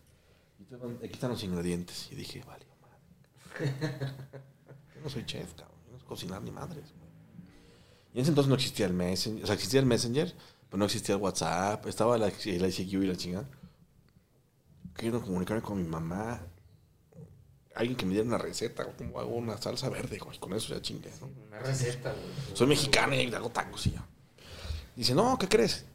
Y 0.59 1.05
aquí 1.05 1.13
están 1.13 1.31
los 1.31 1.43
ingredientes. 1.43 2.09
Y 2.11 2.15
dije, 2.15 2.43
vale, 2.45 2.65
madre. 2.81 3.73
Yo 4.95 5.01
no 5.01 5.09
soy 5.09 5.25
chef, 5.25 5.53
cabrón. 5.53 5.77
Yo 5.87 5.93
no 5.93 5.99
sé 5.99 6.05
cocinar 6.05 6.41
ni 6.41 6.51
madres. 6.51 6.85
Y 8.13 8.17
en 8.17 8.21
ese 8.21 8.29
entonces 8.29 8.49
no 8.49 8.55
existía 8.55 8.85
el 8.85 8.93
Messenger. 8.93 9.43
O 9.43 9.47
sea, 9.47 9.55
existía 9.55 9.79
el 9.79 9.85
Messenger, 9.85 10.33
Pero 10.69 10.77
no 10.77 10.85
existía 10.85 11.15
el 11.15 11.21
WhatsApp, 11.21 11.85
estaba 11.87 12.17
la, 12.17 12.27
el 12.27 12.65
ICQ 12.65 12.93
y 12.93 13.07
la 13.07 13.15
chingada. 13.15 13.49
Quiero 14.93 15.21
comunicarme 15.21 15.61
con 15.61 15.77
mi 15.77 15.87
mamá. 15.87 16.41
Alguien 17.75 17.97
que 17.97 18.05
me 18.05 18.11
diera 18.13 18.27
una 18.27 18.37
receta, 18.37 18.83
o 18.83 18.95
cómo 18.95 19.19
hago 19.19 19.35
una 19.35 19.57
salsa 19.57 19.89
verde, 19.89 20.19
güey. 20.19 20.37
Con 20.37 20.53
eso 20.53 20.73
ya 20.75 20.81
chingue, 20.81 21.09
¿no? 21.19 21.29
Una 21.47 21.59
receta, 21.59 22.11
güey. 22.11 22.55
Soy 22.55 22.67
mexicana 22.67 23.15
y 23.15 23.33
hago 23.33 23.49
tacos 23.49 23.87
y 23.87 23.91
ya. 23.91 24.05
Dice, 24.95 25.15
no, 25.15 25.37
¿qué 25.39 25.47
crees? 25.47 25.85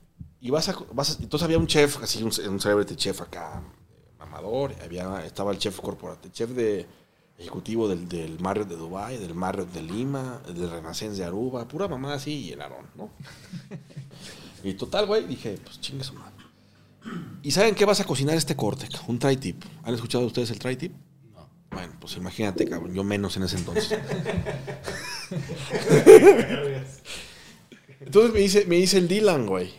Y 0.40 0.50
vas 0.50 0.68
a, 0.68 0.76
vas 0.92 1.10
a- 1.18 1.22
entonces 1.22 1.44
había 1.44 1.58
un 1.58 1.68
chef, 1.68 2.02
así 2.02 2.22
un, 2.22 2.32
un 2.48 2.60
celebrity 2.60 2.96
chef 2.96 3.20
acá, 3.20 3.62
mamador. 4.18 4.74
Había, 4.82 5.24
estaba 5.24 5.52
el 5.52 5.58
chef 5.58 5.78
corporativo, 5.80 6.34
chef 6.34 6.50
de 6.50 6.84
ejecutivo 7.38 7.86
del, 7.88 8.08
del 8.08 8.40
Marriott 8.40 8.68
de 8.68 8.74
Dubai, 8.76 9.16
del 9.16 9.34
Marriott 9.34 9.70
de 9.72 9.82
Lima, 9.82 10.42
el 10.48 10.54
del 10.54 10.70
Renaissance 10.70 11.16
de 11.16 11.24
Aruba, 11.24 11.68
pura 11.68 11.86
mamá 11.86 12.14
así 12.14 12.46
y 12.46 12.52
el 12.52 12.60
Aarón, 12.60 12.86
¿no? 12.96 13.10
y 14.64 14.74
total, 14.74 15.06
güey, 15.06 15.24
dije, 15.28 15.56
pues 15.62 15.80
chingue 15.80 16.02
su 16.02 16.14
madre. 16.14 16.34
¿Y 17.42 17.50
saben 17.50 17.74
qué 17.74 17.84
vas 17.84 18.00
a 18.00 18.04
cocinar 18.04 18.36
este 18.36 18.56
corte? 18.56 18.88
Un 19.06 19.18
tri-tip. 19.18 19.64
¿Han 19.84 19.94
escuchado 19.94 20.26
ustedes 20.26 20.50
el 20.50 20.58
tri-tip? 20.58 20.92
No. 21.34 21.48
Bueno, 21.70 21.94
pues 22.00 22.16
imagínate, 22.16 22.66
cabrón, 22.66 22.92
yo 22.94 23.04
menos 23.04 23.36
en 23.36 23.44
ese 23.44 23.56
entonces. 23.56 23.98
Entonces 28.00 28.32
me 28.32 28.40
dice, 28.40 28.64
me 28.66 28.76
dice 28.76 28.98
el 28.98 29.08
Dylan, 29.08 29.46
güey. 29.46 29.72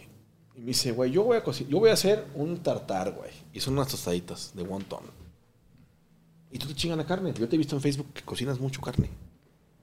Y 0.55 0.59
me 0.59 0.67
dice, 0.67 0.91
güey, 0.91 1.11
yo 1.11 1.23
voy 1.23 1.37
a 1.37 1.43
cocinar, 1.43 1.71
yo 1.71 1.79
voy 1.79 1.89
a 1.89 1.93
hacer 1.93 2.27
un 2.35 2.61
tartar, 2.61 3.13
güey. 3.13 3.31
Y 3.53 3.59
son 3.59 3.73
unas 3.73 3.87
tostaditas 3.87 4.51
de 4.53 4.63
wonton. 4.63 5.03
Y 6.51 6.59
tú 6.59 6.67
te 6.67 6.75
chingas 6.75 6.97
la 6.97 7.05
carne. 7.05 7.33
Yo 7.33 7.47
te 7.47 7.55
he 7.55 7.57
visto 7.57 7.75
en 7.75 7.81
Facebook 7.81 8.13
que 8.13 8.23
cocinas 8.23 8.59
mucho 8.59 8.81
carne. 8.81 9.09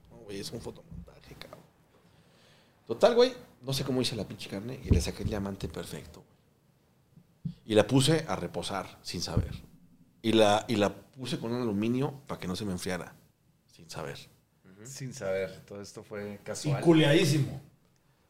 No, 0.09 0.17
güey, 0.17 0.39
es 0.39 0.51
un 0.51 0.61
fotomontaje, 0.61 1.35
cabrón. 1.35 1.63
Total, 2.85 3.15
güey, 3.15 3.33
no 3.61 3.73
sé 3.73 3.83
cómo 3.83 4.01
hice 4.01 4.15
la 4.15 4.27
pinche 4.27 4.49
carne 4.49 4.79
y 4.83 4.89
le 4.89 5.01
saqué 5.01 5.23
el 5.23 5.29
diamante 5.29 5.67
perfecto. 5.67 6.23
Y 7.67 7.75
la 7.75 7.85
puse 7.85 8.25
a 8.27 8.35
reposar 8.35 8.97
sin 9.03 9.21
saber. 9.21 9.53
Y 10.23 10.31
la, 10.31 10.65
y 10.67 10.77
la 10.77 10.95
puse 10.95 11.37
con 11.37 11.53
un 11.53 11.61
aluminio 11.61 12.21
para 12.25 12.39
que 12.39 12.47
no 12.47 12.55
se 12.55 12.65
me 12.65 12.71
enfriara 12.71 13.13
sin 13.67 13.87
saber. 13.89 14.17
Sin 14.85 15.13
saber, 15.13 15.63
todo 15.65 15.81
esto 15.81 16.01
fue 16.03 16.35
Y 16.41 16.45
casual. 16.45 16.81
culiadísimo. 16.81 17.61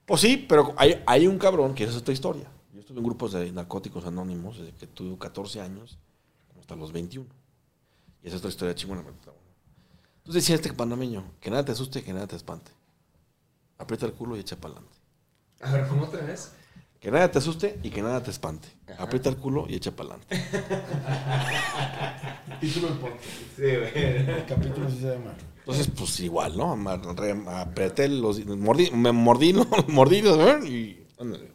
Pues 0.05 0.21
sí, 0.21 0.45
pero 0.49 0.73
hay, 0.77 1.01
hay 1.05 1.27
un 1.27 1.37
cabrón 1.37 1.75
que 1.75 1.83
esa 1.83 1.91
es 1.93 1.99
otra 1.99 2.13
historia. 2.13 2.49
Yo 2.73 2.79
estuve 2.79 2.97
en 2.97 3.03
grupos 3.05 3.31
de 3.33 3.51
narcóticos 3.51 4.05
anónimos 4.05 4.57
desde 4.57 4.73
que 4.73 4.87
tuve 4.87 5.17
14 5.17 5.61
años 5.61 5.97
hasta 6.59 6.75
los 6.75 6.91
21. 6.91 7.27
Y 8.23 8.27
esa 8.27 8.35
es 8.35 8.39
otra 8.41 8.49
historia 8.49 8.75
chingona. 8.75 9.01
Entonces 9.01 10.33
decía 10.43 10.55
este 10.55 10.73
panameño, 10.73 11.23
que 11.39 11.49
nada 11.51 11.63
te 11.63 11.71
asuste, 11.73 12.03
que 12.03 12.11
nada 12.13 12.27
te 12.27 12.35
espante. 12.35 12.71
Aprieta 13.77 14.05
el 14.07 14.13
culo 14.13 14.35
y 14.35 14.39
echa 14.39 14.55
para 14.55 14.73
adelante. 14.75 14.97
A 15.61 15.71
ver, 15.71 15.87
¿cómo 15.87 16.07
te 16.07 16.17
ves? 16.17 16.53
Que 16.99 17.11
nada 17.11 17.29
te 17.31 17.37
asuste 17.37 17.79
y 17.83 17.89
que 17.89 18.01
nada 18.01 18.21
te 18.23 18.31
espante. 18.31 18.67
Aprieta 18.97 19.29
el 19.29 19.37
culo 19.37 19.65
y 19.69 19.75
echa 19.75 19.91
para 19.91 20.15
adelante. 20.15 20.43
Título 22.59 22.87
del 22.89 22.97
podcast. 22.97 23.23
Sí, 23.55 23.61
güey. 23.61 23.91
El 23.95 24.45
capítulo 24.47 24.89
sí 24.89 24.97
se 24.99 25.13
llama. 25.13 25.35
Entonces, 25.59 25.89
pues 25.95 26.19
igual, 26.21 26.57
¿no? 26.57 26.71
Apreté 27.49 28.07
los... 28.07 28.43
Mordí, 28.45 28.89
me 28.91 29.11
mordí, 29.11 29.53
¿no? 29.53 29.67
Mordí, 29.89 30.21
¿no? 30.21 30.65
Y... 30.65 31.05
ándale. 31.19 31.51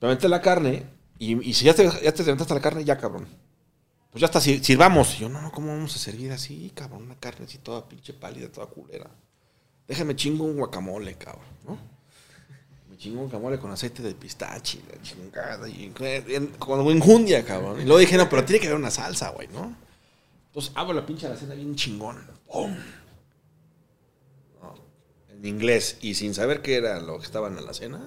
Me 0.00 0.08
aventé 0.08 0.28
la 0.28 0.40
carne 0.40 0.84
y, 1.18 1.48
y 1.48 1.54
si 1.54 1.64
ya 1.66 1.74
te, 1.74 1.84
ya 2.02 2.12
te 2.12 2.22
levantaste 2.24 2.54
la 2.54 2.60
carne, 2.60 2.84
ya, 2.84 2.96
cabrón. 2.98 3.26
Pues 4.10 4.20
ya 4.20 4.26
está, 4.26 4.40
sir- 4.40 4.62
sirvamos. 4.64 5.14
Y 5.16 5.20
yo, 5.20 5.28
no, 5.28 5.40
no, 5.40 5.52
¿cómo 5.52 5.68
vamos 5.68 5.94
a 5.94 5.98
servir 5.98 6.32
así, 6.32 6.70
cabrón? 6.74 7.02
Una 7.04 7.16
carne 7.18 7.44
así 7.46 7.58
toda 7.58 7.86
pinche 7.88 8.12
pálida, 8.14 8.50
toda 8.50 8.66
culera. 8.66 9.10
Déjame 9.86 10.16
chingo 10.16 10.44
un 10.44 10.56
guacamole, 10.56 11.14
cabrón, 11.14 11.44
¿no? 11.66 11.78
Me 12.96 13.02
chingo 13.02 13.28
con 13.60 13.70
aceite 13.70 14.02
de 14.02 14.14
pistache, 14.14 14.80
la 14.90 15.02
chingada, 15.02 15.68
y 15.68 15.92
en- 16.28 16.46
con 16.58 16.80
enjundia, 16.90 17.44
cabrón. 17.44 17.78
Y 17.78 17.84
luego 17.84 17.98
dije, 17.98 18.16
no, 18.16 18.26
pero 18.26 18.42
tiene 18.42 18.58
que 18.58 18.68
haber 18.68 18.78
una 18.78 18.90
salsa, 18.90 19.28
güey, 19.32 19.48
¿no? 19.48 19.76
Entonces 20.46 20.72
abro 20.74 20.94
la 20.94 21.04
pinche 21.04 21.26
alacena 21.26 21.54
bien 21.54 21.74
chingona. 21.76 22.26
¡Pum! 22.50 22.74
No, 24.62 24.74
en 25.28 25.44
inglés 25.44 25.98
y 26.00 26.14
sin 26.14 26.32
saber 26.32 26.62
qué 26.62 26.76
era 26.76 26.98
lo 27.02 27.18
que 27.18 27.26
estaba 27.26 27.48
en 27.48 27.56
la 27.56 27.60
alacena, 27.60 28.00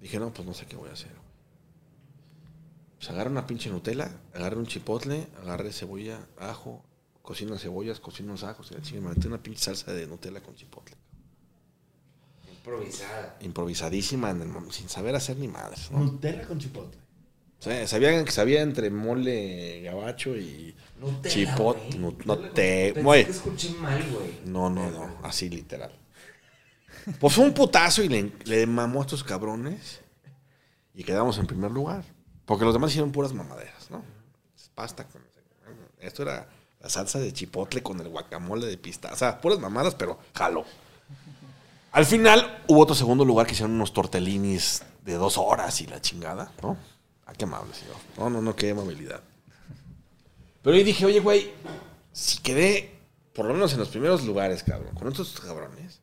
dije, 0.00 0.18
no, 0.18 0.34
pues 0.34 0.44
no 0.44 0.54
sé 0.54 0.66
qué 0.66 0.74
voy 0.74 0.88
a 0.90 0.94
hacer. 0.94 1.12
Pues 2.98 3.10
agarré 3.10 3.30
una 3.30 3.46
pinche 3.46 3.70
Nutella, 3.70 4.10
agarré 4.34 4.56
un 4.56 4.66
chipotle, 4.66 5.28
agarré 5.40 5.72
cebolla, 5.72 6.26
ajo, 6.36 6.84
cocino 7.22 7.56
cebollas, 7.58 8.00
cocino 8.00 8.32
los 8.32 8.42
ajos, 8.42 8.72
y 8.72 8.94
me 8.94 9.10
metí 9.10 9.28
una 9.28 9.40
pinche 9.40 9.60
salsa 9.62 9.92
de 9.92 10.08
Nutella 10.08 10.42
con 10.42 10.56
chipotle. 10.56 10.96
Improvisada. 12.64 13.36
Improvisadísima, 13.40 14.30
en 14.30 14.42
el 14.42 14.48
mom- 14.48 14.70
sin 14.70 14.88
saber 14.88 15.14
hacer 15.16 15.36
ni 15.36 15.48
madres, 15.48 15.90
¿no? 15.90 15.98
Nutella 15.98 16.42
con 16.46 16.58
chipotle. 16.58 17.00
O 17.58 17.62
sea, 17.64 17.86
sabía, 17.86 18.26
sabía 18.30 18.62
entre 18.62 18.90
mole 18.90 19.82
gabacho 19.82 20.36
y 20.36 20.74
Nutella, 21.00 21.34
chipot, 21.34 21.76
güey. 21.76 21.98
no, 21.98 22.10
Nutella 22.10 22.24
no 22.26 22.50
te, 22.50 22.92
güey. 23.02 23.24
que 23.24 23.30
escuché 23.30 23.70
mal, 23.74 24.02
güey. 24.10 24.40
No, 24.46 24.68
no, 24.70 24.90
no, 24.90 25.18
así 25.22 25.48
literal. 25.48 25.92
Pues 27.20 27.34
fue 27.34 27.44
un 27.44 27.52
putazo 27.54 28.02
y 28.02 28.08
le, 28.08 28.32
le 28.44 28.66
mamó 28.66 29.00
a 29.00 29.02
estos 29.04 29.24
cabrones 29.24 30.00
y 30.94 31.02
quedamos 31.04 31.38
en 31.38 31.46
primer 31.46 31.70
lugar. 31.70 32.04
Porque 32.46 32.64
los 32.64 32.74
demás 32.74 32.90
hicieron 32.90 33.12
puras 33.12 33.32
mamaderas, 33.32 33.90
¿no? 33.90 34.04
Pasta 34.74 35.04
con... 35.08 35.22
Esto 36.00 36.22
era 36.22 36.48
la 36.80 36.88
salsa 36.88 37.20
de 37.20 37.32
chipotle 37.32 37.82
con 37.82 38.00
el 38.00 38.08
guacamole 38.08 38.66
de 38.66 38.76
pista. 38.76 39.12
O 39.12 39.16
sea, 39.16 39.40
puras 39.40 39.58
mamadas, 39.60 39.94
pero 39.94 40.18
jalo. 40.34 40.64
Al 41.92 42.06
final 42.06 42.62
hubo 42.68 42.80
otro 42.80 42.94
segundo 42.94 43.24
lugar 43.24 43.46
que 43.46 43.52
hicieron 43.52 43.74
unos 43.74 43.92
tortellinis 43.92 44.82
de 45.04 45.14
dos 45.14 45.36
horas 45.36 45.78
y 45.82 45.86
la 45.86 46.00
chingada, 46.00 46.50
¿no? 46.62 46.78
Ah, 47.26 47.34
qué 47.36 47.44
amable, 47.44 47.74
señor. 47.74 47.96
No, 48.16 48.30
no, 48.30 48.40
no, 48.40 48.56
qué 48.56 48.70
amabilidad. 48.70 49.20
Pero 50.62 50.74
yo 50.74 50.84
dije, 50.84 51.04
oye, 51.04 51.20
güey, 51.20 51.50
si 52.12 52.38
quedé, 52.38 52.98
por 53.34 53.44
lo 53.44 53.52
menos 53.52 53.74
en 53.74 53.78
los 53.78 53.88
primeros 53.88 54.24
lugares, 54.24 54.62
cabrón, 54.62 54.94
con 54.94 55.08
estos 55.08 55.38
cabrones, 55.38 56.00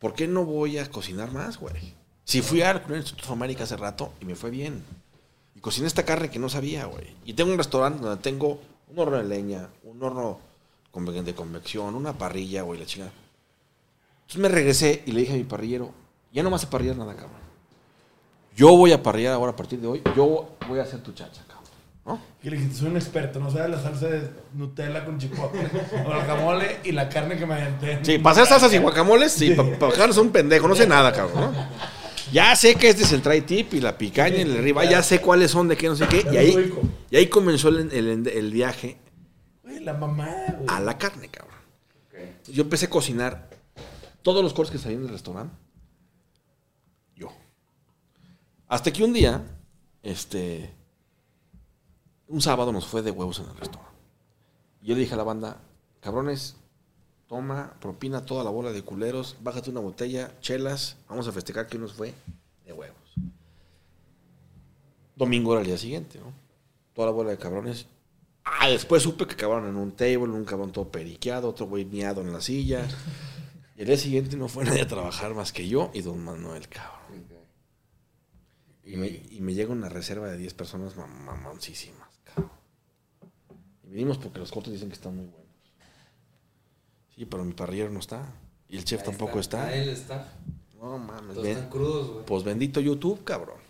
¿por 0.00 0.14
qué 0.14 0.26
no 0.26 0.44
voy 0.44 0.78
a 0.78 0.90
cocinar 0.90 1.30
más, 1.30 1.56
güey? 1.56 1.94
Si 2.24 2.42
fui 2.42 2.62
al 2.62 2.82
Culinary 2.82 3.02
Institute 3.02 3.26
of 3.26 3.32
America 3.32 3.62
hace 3.62 3.76
rato 3.76 4.12
y 4.20 4.24
me 4.24 4.34
fue 4.34 4.50
bien. 4.50 4.82
Y 5.54 5.60
cociné 5.60 5.86
esta 5.86 6.04
carne 6.04 6.30
que 6.30 6.40
no 6.40 6.48
sabía, 6.48 6.86
güey. 6.86 7.14
Y 7.24 7.34
tengo 7.34 7.52
un 7.52 7.58
restaurante 7.58 8.02
donde 8.02 8.22
tengo 8.22 8.60
un 8.88 8.98
horno 8.98 9.18
de 9.18 9.24
leña, 9.24 9.68
un 9.84 10.02
horno 10.02 10.40
de 10.92 11.34
convección, 11.34 11.94
una 11.94 12.12
parrilla, 12.12 12.62
güey, 12.62 12.80
la 12.80 12.86
chingada. 12.86 13.12
Entonces 14.22 14.40
me 14.40 14.48
regresé 14.48 15.02
y 15.06 15.12
le 15.12 15.20
dije 15.20 15.32
a 15.34 15.36
mi 15.36 15.44
parrillero, 15.44 15.92
ya 16.32 16.42
no 16.42 16.48
me 16.50 16.54
vas 16.54 16.64
a 16.64 16.70
parrillar 16.70 16.96
nada, 16.96 17.14
cabrón. 17.14 17.40
Yo 18.56 18.76
voy 18.76 18.92
a 18.92 19.02
parrillar 19.02 19.32
ahora 19.34 19.52
a 19.52 19.56
partir 19.56 19.80
de 19.80 19.86
hoy, 19.86 20.02
yo 20.16 20.56
voy 20.68 20.78
a 20.78 20.82
hacer 20.82 21.00
tu 21.00 21.12
chacha, 21.12 21.42
cabrón. 21.46 21.62
¿No? 22.04 22.20
Y 22.42 22.50
le 22.50 22.56
dijiste, 22.56 22.78
soy 22.78 22.88
un 22.88 22.96
experto, 22.96 23.38
no 23.38 23.50
sabes 23.50 23.70
la 23.70 23.80
salsa 23.80 24.08
de 24.08 24.28
Nutella 24.54 25.04
con 25.04 25.18
chipotle, 25.18 25.60
o 26.00 26.04
guacamole 26.04 26.78
y 26.84 26.92
la 26.92 27.08
carne 27.08 27.36
que 27.36 27.46
me 27.46 27.54
aventé. 27.54 28.00
Sí, 28.02 28.18
para 28.18 28.32
hacer 28.32 28.46
salsas 28.46 28.72
y 28.74 28.78
guacamoles, 28.78 29.32
sí, 29.32 29.50
para 29.52 29.78
pa, 29.78 30.12
son 30.12 30.26
un 30.26 30.32
pendejo, 30.32 30.66
no 30.68 30.74
sé 30.74 30.86
nada, 30.86 31.12
cabrón, 31.12 31.52
¿no? 31.52 31.66
Ya 32.32 32.56
sé 32.56 32.74
que 32.76 32.88
este 32.88 33.02
es 33.04 33.12
el 33.12 33.20
try 33.22 33.42
tip 33.42 33.74
y 33.74 33.80
la 33.80 33.96
picaña 33.98 34.36
y 34.38 34.40
el 34.40 34.56
arriba, 34.56 34.84
ya 34.86 35.02
sé 35.02 35.20
cuáles 35.20 35.50
son, 35.50 35.68
de 35.68 35.76
qué, 35.76 35.88
no 35.88 35.94
sé 35.96 36.06
qué. 36.08 36.24
Y 36.32 36.36
ahí, 36.38 36.74
y 37.10 37.16
ahí 37.16 37.26
comenzó 37.28 37.68
el, 37.68 37.92
el- 37.92 38.26
el 38.26 38.50
viaje 38.52 38.96
Güey, 39.62 39.80
la 39.80 39.92
mamada, 39.94 40.56
güey. 40.58 40.64
a 40.68 40.80
la 40.80 40.96
carne, 40.98 41.28
cabrón. 41.28 41.52
Yo 42.48 42.62
empecé 42.62 42.86
a 42.86 42.90
cocinar 42.90 43.50
todos 44.22 44.42
los 44.42 44.54
cortes 44.54 44.72
que 44.72 44.78
salían 44.78 45.02
del 45.02 45.12
restaurante. 45.12 45.54
Yo. 47.16 47.28
Hasta 48.68 48.92
que 48.92 49.04
un 49.04 49.12
día, 49.12 49.44
este, 50.02 50.72
un 52.28 52.40
sábado 52.40 52.72
nos 52.72 52.86
fue 52.86 53.02
de 53.02 53.10
huevos 53.10 53.38
en 53.40 53.50
el 53.50 53.56
restaurante. 53.56 53.98
Y 54.80 54.86
yo 54.86 54.94
le 54.94 55.02
dije 55.02 55.14
a 55.14 55.18
la 55.18 55.24
banda, 55.24 55.60
cabrones, 56.00 56.56
toma, 57.28 57.74
propina 57.80 58.24
toda 58.24 58.44
la 58.44 58.50
bola 58.50 58.72
de 58.72 58.82
culeros, 58.82 59.36
bájate 59.40 59.70
una 59.70 59.80
botella, 59.80 60.32
chelas, 60.40 60.96
vamos 61.08 61.28
a 61.28 61.32
festejar 61.32 61.66
que 61.66 61.78
nos 61.78 61.92
fue 61.92 62.14
de 62.64 62.72
huevos. 62.72 62.96
Domingo 65.14 65.52
era 65.52 65.60
el 65.60 65.66
día 65.66 65.78
siguiente, 65.78 66.18
¿no? 66.18 66.32
Toda 66.94 67.06
la 67.06 67.12
bola 67.12 67.30
de 67.30 67.38
cabrones. 67.38 67.86
Ah, 68.44 68.68
después 68.68 69.02
supe 69.02 69.26
que 69.26 69.34
acabaron 69.34 69.68
en 69.68 69.76
un 69.76 69.92
table, 69.92 70.32
un 70.32 70.44
cabrón 70.44 70.72
todo 70.72 70.88
periqueado, 70.88 71.48
otro 71.48 71.66
güey 71.66 71.84
miado 71.84 72.20
en 72.22 72.32
la 72.32 72.40
silla. 72.40 72.88
Y 73.76 73.80
el 73.82 73.86
día 73.86 73.96
siguiente 73.96 74.36
no 74.36 74.48
fue 74.48 74.64
nadie 74.64 74.82
a 74.82 74.86
trabajar 74.88 75.34
más 75.34 75.52
que 75.52 75.66
yo 75.68 75.90
y 75.94 76.02
don 76.02 76.22
Manuel, 76.24 76.68
cabrón. 76.68 77.00
Y 78.84 78.96
me, 78.96 79.06
y 79.06 79.38
me 79.40 79.54
llega 79.54 79.72
una 79.72 79.88
reserva 79.88 80.28
de 80.28 80.36
10 80.38 80.54
personas 80.54 80.96
mam- 80.96 81.06
mamoncísimas, 81.24 82.08
cabrón. 82.24 82.50
Y 83.84 83.90
venimos 83.90 84.18
porque 84.18 84.40
los 84.40 84.50
cortes 84.50 84.72
dicen 84.72 84.88
que 84.88 84.94
están 84.94 85.16
muy 85.16 85.26
buenos. 85.26 85.42
Sí, 87.14 87.24
pero 87.26 87.44
mi 87.44 87.52
parrillero 87.54 87.90
no 87.90 88.00
está. 88.00 88.26
Y 88.68 88.76
el 88.76 88.84
chef 88.84 89.00
Ahí 89.00 89.06
tampoco 89.06 89.38
está. 89.38 89.66
Ahí 89.68 89.88
está. 89.88 90.32
No 90.80 90.98
mames. 90.98 91.34
Todos 91.34 91.46
están 91.46 91.70
crudos, 91.70 92.10
güey. 92.10 92.26
pues 92.26 92.42
bendito 92.42 92.80
YouTube, 92.80 93.22
cabrón. 93.24 93.60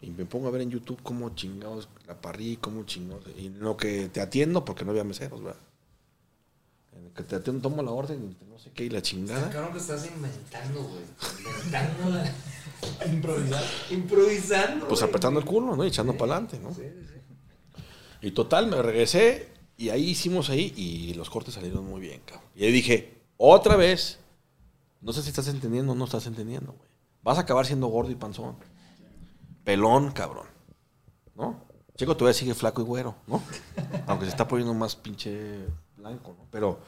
Y 0.00 0.10
me 0.10 0.24
pongo 0.26 0.48
a 0.48 0.50
ver 0.50 0.62
en 0.62 0.70
YouTube 0.70 1.00
cómo 1.02 1.30
chingados 1.34 1.88
la 2.06 2.20
parrilla 2.20 2.52
y 2.52 2.56
cómo 2.56 2.84
chingados. 2.84 3.24
Y 3.36 3.46
en 3.46 3.60
lo 3.60 3.76
que 3.76 4.08
te 4.08 4.20
atiendo, 4.20 4.64
porque 4.64 4.84
no 4.84 4.90
había 4.92 5.04
meseros, 5.04 5.42
¿verdad? 5.42 5.60
En 6.92 7.06
el 7.06 7.12
que 7.12 7.22
te, 7.22 7.40
te 7.40 7.52
tomo 7.52 7.82
la 7.82 7.90
orden 7.90 8.36
no 8.48 8.58
sé 8.58 8.70
qué 8.72 8.84
y 8.84 8.90
la 8.90 9.02
chingada. 9.02 9.50
Cabrón 9.50 9.72
que 9.72 9.78
estás 9.78 10.06
inventando, 10.06 10.82
güey. 10.82 11.02
Inventando. 11.38 12.30
Improvisar. 13.06 13.64
Improvisando. 13.90 14.88
Pues 14.88 15.02
apretando 15.02 15.40
el 15.40 15.46
culo, 15.46 15.76
¿no? 15.76 15.84
Y 15.84 15.88
echando 15.88 16.16
para 16.16 16.32
adelante, 16.32 16.58
¿no? 16.58 16.74
Sí, 16.74 16.82
sí, 16.82 17.06
sí. 17.06 17.82
Y 18.26 18.30
total, 18.32 18.68
me 18.68 18.80
regresé 18.80 19.48
y 19.76 19.88
ahí 19.88 20.10
hicimos 20.10 20.50
ahí 20.50 20.72
y 20.76 21.14
los 21.14 21.28
cortes 21.28 21.54
salieron 21.54 21.84
muy 21.84 22.00
bien, 22.00 22.20
cabrón. 22.24 22.48
Y 22.54 22.64
ahí 22.64 22.72
dije, 22.72 23.20
otra 23.36 23.76
vez, 23.76 24.18
no 25.00 25.12
sé 25.12 25.22
si 25.22 25.30
estás 25.30 25.48
entendiendo 25.48 25.92
o 25.92 25.94
no 25.94 26.04
estás 26.04 26.26
entendiendo, 26.26 26.72
güey. 26.72 26.88
Vas 27.22 27.38
a 27.38 27.42
acabar 27.42 27.66
siendo 27.66 27.86
gordo 27.88 28.10
y 28.10 28.14
panzón. 28.14 28.56
Pelón, 29.64 30.12
cabrón. 30.12 30.46
¿No? 31.34 31.64
Chico 31.96 32.16
todavía 32.16 32.38
sigue 32.38 32.54
flaco 32.54 32.80
y 32.82 32.84
güero, 32.84 33.16
¿no? 33.26 33.42
Aunque 34.06 34.24
se 34.26 34.30
está 34.30 34.48
poniendo 34.48 34.74
más 34.74 34.96
pinche 34.96 35.66
blanco, 36.02 36.34
¿no? 36.38 36.44
Pero, 36.50 36.78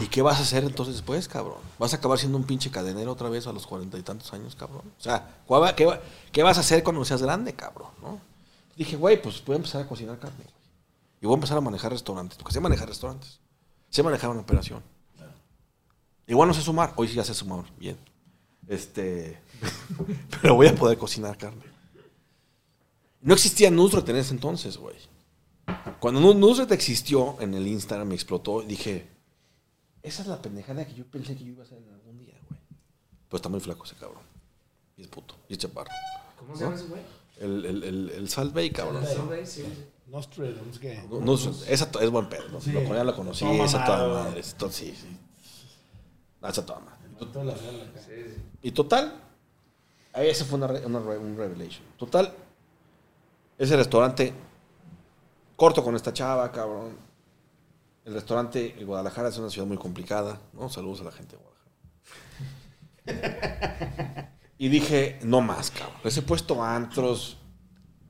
¿y 0.00 0.06
qué 0.06 0.22
vas 0.22 0.38
a 0.38 0.42
hacer 0.42 0.64
entonces 0.64 0.94
después, 0.96 1.26
cabrón? 1.28 1.58
¿Vas 1.78 1.92
a 1.92 1.96
acabar 1.96 2.18
siendo 2.18 2.38
un 2.38 2.44
pinche 2.44 2.70
cadenero 2.70 3.12
otra 3.12 3.28
vez 3.28 3.46
a 3.46 3.52
los 3.52 3.66
cuarenta 3.66 3.98
y 3.98 4.02
tantos 4.02 4.32
años, 4.32 4.54
cabrón? 4.54 4.82
O 4.98 5.02
sea, 5.02 5.42
¿cuál 5.46 5.62
va- 5.62 5.74
¿qué, 5.74 5.86
va- 5.86 6.00
qué 6.32 6.42
vas 6.42 6.56
a 6.56 6.60
hacer 6.60 6.82
cuando 6.84 7.04
seas 7.04 7.22
grande, 7.22 7.54
cabrón? 7.54 7.90
¿no? 8.02 8.20
Dije, 8.76 8.96
güey, 8.96 9.20
pues 9.20 9.44
voy 9.44 9.54
a 9.54 9.56
empezar 9.56 9.82
a 9.82 9.88
cocinar 9.88 10.18
carne, 10.18 10.44
güey. 10.44 10.54
Y 11.20 11.26
voy 11.26 11.34
a 11.34 11.36
empezar 11.36 11.56
a 11.56 11.60
manejar 11.60 11.90
restaurantes, 11.92 12.36
porque 12.36 12.52
sé 12.52 12.60
manejar 12.60 12.88
restaurantes. 12.88 13.38
Sé 13.90 14.02
manejar 14.02 14.30
una 14.30 14.40
operación. 14.40 14.82
Igual 16.26 16.48
no 16.48 16.54
sé 16.54 16.62
sumar, 16.62 16.92
hoy 16.96 17.08
sí 17.08 17.14
ya 17.14 17.24
sé 17.24 17.34
sumar, 17.34 17.64
bien. 17.78 17.98
Este, 18.66 19.38
pero 20.42 20.54
voy 20.54 20.66
a 20.66 20.74
poder 20.74 20.96
cocinar 20.98 21.36
carne. 21.38 21.62
No 23.20 23.34
existía 23.34 23.70
Nutret 23.70 24.06
en 24.08 24.16
ese 24.16 24.32
entonces, 24.34 24.76
güey. 24.76 24.96
Cuando 26.00 26.20
Nu- 26.20 26.34
Nutret 26.34 26.70
existió 26.72 27.36
en 27.40 27.54
el 27.54 27.66
Instagram, 27.66 28.08
me 28.08 28.14
explotó 28.14 28.62
y 28.62 28.66
dije, 28.66 29.06
esa 30.02 30.22
es 30.22 30.28
la 30.28 30.40
pendejada 30.42 30.84
que 30.86 30.94
yo 30.94 31.04
pensé 31.06 31.34
que 31.36 31.44
yo 31.44 31.52
iba 31.52 31.62
a 31.62 31.66
hacer 31.66 31.78
en 31.78 31.92
algún 31.94 32.18
día, 32.18 32.34
güey. 32.48 32.60
Pero 33.28 33.36
está 33.36 33.48
muy 33.48 33.60
flaco 33.60 33.84
ese 33.84 33.94
cabrón. 33.96 34.22
Y 34.96 35.02
es 35.02 35.08
puto, 35.08 35.34
y 35.48 35.54
es 35.54 35.58
chaparro. 35.58 35.90
¿Cómo 36.38 36.54
se 36.56 36.64
llama 36.64 36.76
ese 36.76 36.84
güey? 36.86 37.00
El, 37.40 37.64
el, 37.64 37.82
el, 37.82 38.10
el 38.10 38.28
Salt 38.28 38.52
Bay, 38.54 38.70
cabrón. 38.70 39.04
Sí, 39.06 39.16
güey, 39.26 39.46
sí, 39.46 39.64
¿qué? 40.80 41.02
No, 41.10 41.34
esa 41.34 41.90
to- 41.90 42.00
es 42.00 42.10
buen 42.10 42.28
pedo. 42.28 42.48
¿no? 42.50 42.60
Sí. 42.60 42.70
Lo, 42.70 42.82
ya 42.82 43.02
lo 43.02 43.16
conocí, 43.16 43.44
Todo 43.44 43.64
esa 43.64 43.84
toda 43.84 43.98
mamado. 43.98 44.24
madre. 44.24 44.40
esa 44.40 44.56
to- 44.58 44.70
sí, 44.70 44.94
sí. 44.94 45.08
No, 46.40 46.48
esa 46.48 46.64
toda 46.66 46.80
madre. 46.80 46.98
Toda 47.18 47.44
la. 47.44 47.54
Sí, 47.56 47.60
sí. 48.06 48.42
Y 48.62 48.70
total, 48.72 49.14
ahí 50.12 50.28
ese 50.28 50.44
fue 50.44 50.58
una, 50.58 50.66
re- 50.66 50.84
una 50.84 51.00
re- 51.00 51.18
un 51.18 51.36
revelation. 51.36 51.82
Total, 51.96 52.32
ese 53.58 53.76
restaurante, 53.76 54.32
corto 55.56 55.82
con 55.84 55.94
esta 55.96 56.12
chava, 56.12 56.50
cabrón. 56.52 56.96
El 58.04 58.14
restaurante 58.14 58.74
en 58.78 58.86
Guadalajara 58.86 59.28
es 59.30 59.38
una 59.38 59.48
ciudad 59.50 59.66
muy 59.66 59.78
complicada, 59.78 60.40
¿no? 60.52 60.68
Saludos 60.68 61.00
a 61.00 61.04
la 61.04 61.12
gente 61.12 61.36
de 61.36 61.42
Guadalajara. 63.06 64.34
y 64.58 64.68
dije, 64.68 65.18
no 65.22 65.40
más, 65.40 65.70
cabrón. 65.70 65.96
Les 66.04 66.16
he 66.16 66.22
puesto 66.22 66.62
antros, 66.62 67.38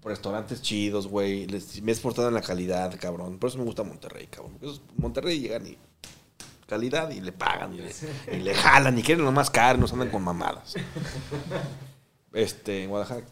restaurantes 0.03 0.63
chidos, 0.63 1.07
güey. 1.07 1.47
Les- 1.47 1.81
Me 1.83 1.93
he 1.93 1.95
exportado 1.95 2.29
en 2.29 2.35
la 2.35 2.43
calidad, 2.43 2.95
cabrón. 3.01 3.39
Por 3.39 3.49
eso 3.51 3.59
me 3.59 3.65
gusta 3.65 3.83
Monterrey, 3.85 4.27
cabrón. 4.27 4.57
Porque 4.61 4.81
Monterrey 4.97 5.41
llegan 5.41 5.67
y 5.67 5.79
calidad 6.67 7.11
y 7.11 7.21
le 7.21 7.31
pagan 7.33 7.75
y 7.75 7.79
le, 7.79 7.93
y 8.33 8.41
le 8.41 8.55
jalan 8.55 8.99
y 8.99 9.03
quieren 9.03 9.25
lo 9.25 9.33
más 9.33 9.51
caro, 9.51 9.79
nos 9.79 9.93
andan 9.93 10.11
con 10.11 10.23
mamadas. 10.23 10.75
Este, 12.33 12.85
en 12.85 12.91
Guadalajara. 12.91 13.27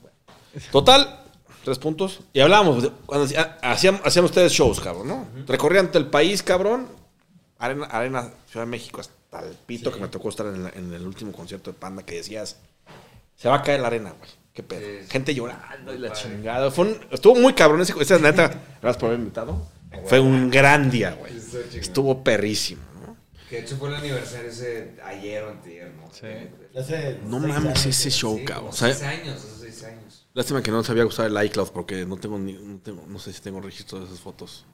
Total, 0.70 1.21
tres 1.64 1.78
puntos. 1.78 2.20
Y 2.32 2.40
hablábamos, 2.40 2.90
cuando 3.06 3.24
hacían, 3.62 4.00
hacían, 4.04 4.24
ustedes 4.24 4.52
shows, 4.52 4.80
cabrón, 4.80 5.08
¿no? 5.08 5.26
Recorrían 5.46 5.88
todo 5.88 5.98
el 6.02 6.08
país, 6.10 6.42
cabrón. 6.42 6.86
Arena, 7.58 7.86
Arena 7.86 8.30
Ciudad 8.50 8.66
de 8.66 8.70
México 8.70 9.00
hasta 9.00 9.40
el 9.46 9.54
pito 9.54 9.92
que 9.92 10.00
me 10.00 10.08
tocó 10.08 10.28
estar 10.28 10.46
en, 10.46 10.64
la- 10.64 10.70
en 10.70 10.92
el 10.92 11.06
último 11.06 11.32
concierto 11.32 11.70
de 11.72 11.78
Panda 11.78 12.02
que 12.04 12.16
decías, 12.16 12.56
se 13.36 13.48
va 13.48 13.56
a 13.56 13.62
caer 13.62 13.80
la 13.80 13.86
arena, 13.86 14.14
güey. 14.18 14.30
Qué 14.52 14.62
pedo. 14.62 14.80
Sí. 14.80 15.06
Gente 15.08 15.34
llorando 15.34 15.94
y 15.94 15.98
la 15.98 16.08
Padre. 16.12 16.22
chingada. 16.22 16.70
Fue 16.70 16.86
un- 16.86 16.98
estuvo 17.10 17.34
muy 17.36 17.54
cabrón 17.54 17.80
ese, 17.80 17.94
esa 18.00 18.18
neta. 18.18 18.48
Gracias 18.82 18.96
por 18.98 19.06
haberme 19.06 19.24
invitado. 19.24 19.66
Fue 20.06 20.20
un 20.20 20.50
gran 20.50 20.90
día, 20.90 21.16
güey. 21.18 21.32
Estuvo 21.74 22.22
perrísimo, 22.24 22.82
¿no? 23.06 23.16
Que 23.48 23.56
de 23.56 23.62
hecho 23.62 23.76
fue 23.76 23.88
el 23.90 23.94
aniversario 23.96 24.50
ese 24.50 24.96
ayer 25.04 25.42
o 25.44 25.50
antier, 25.50 25.92
¿no? 25.94 26.10
Sí. 26.12 26.26
No 27.26 27.38
mames, 27.40 27.86
ese 27.86 28.10
show, 28.10 28.36
Sí, 28.38 28.44
cabrón. 28.44 28.70
O 28.70 28.72
sea, 28.72 28.88
años. 29.08 29.46
Lástima 30.34 30.62
que 30.62 30.70
no 30.70 30.82
sabía 30.82 31.04
usar 31.04 31.26
el 31.26 31.44
iCloud 31.46 31.68
porque 31.70 32.06
no 32.06 32.16
tengo 32.16 32.38
ni, 32.38 32.54
no, 32.54 32.78
tengo- 32.78 33.04
no 33.06 33.18
sé 33.18 33.32
si 33.32 33.40
tengo 33.40 33.60
registro 33.60 34.00
de 34.00 34.06
esas 34.06 34.20
fotos. 34.20 34.64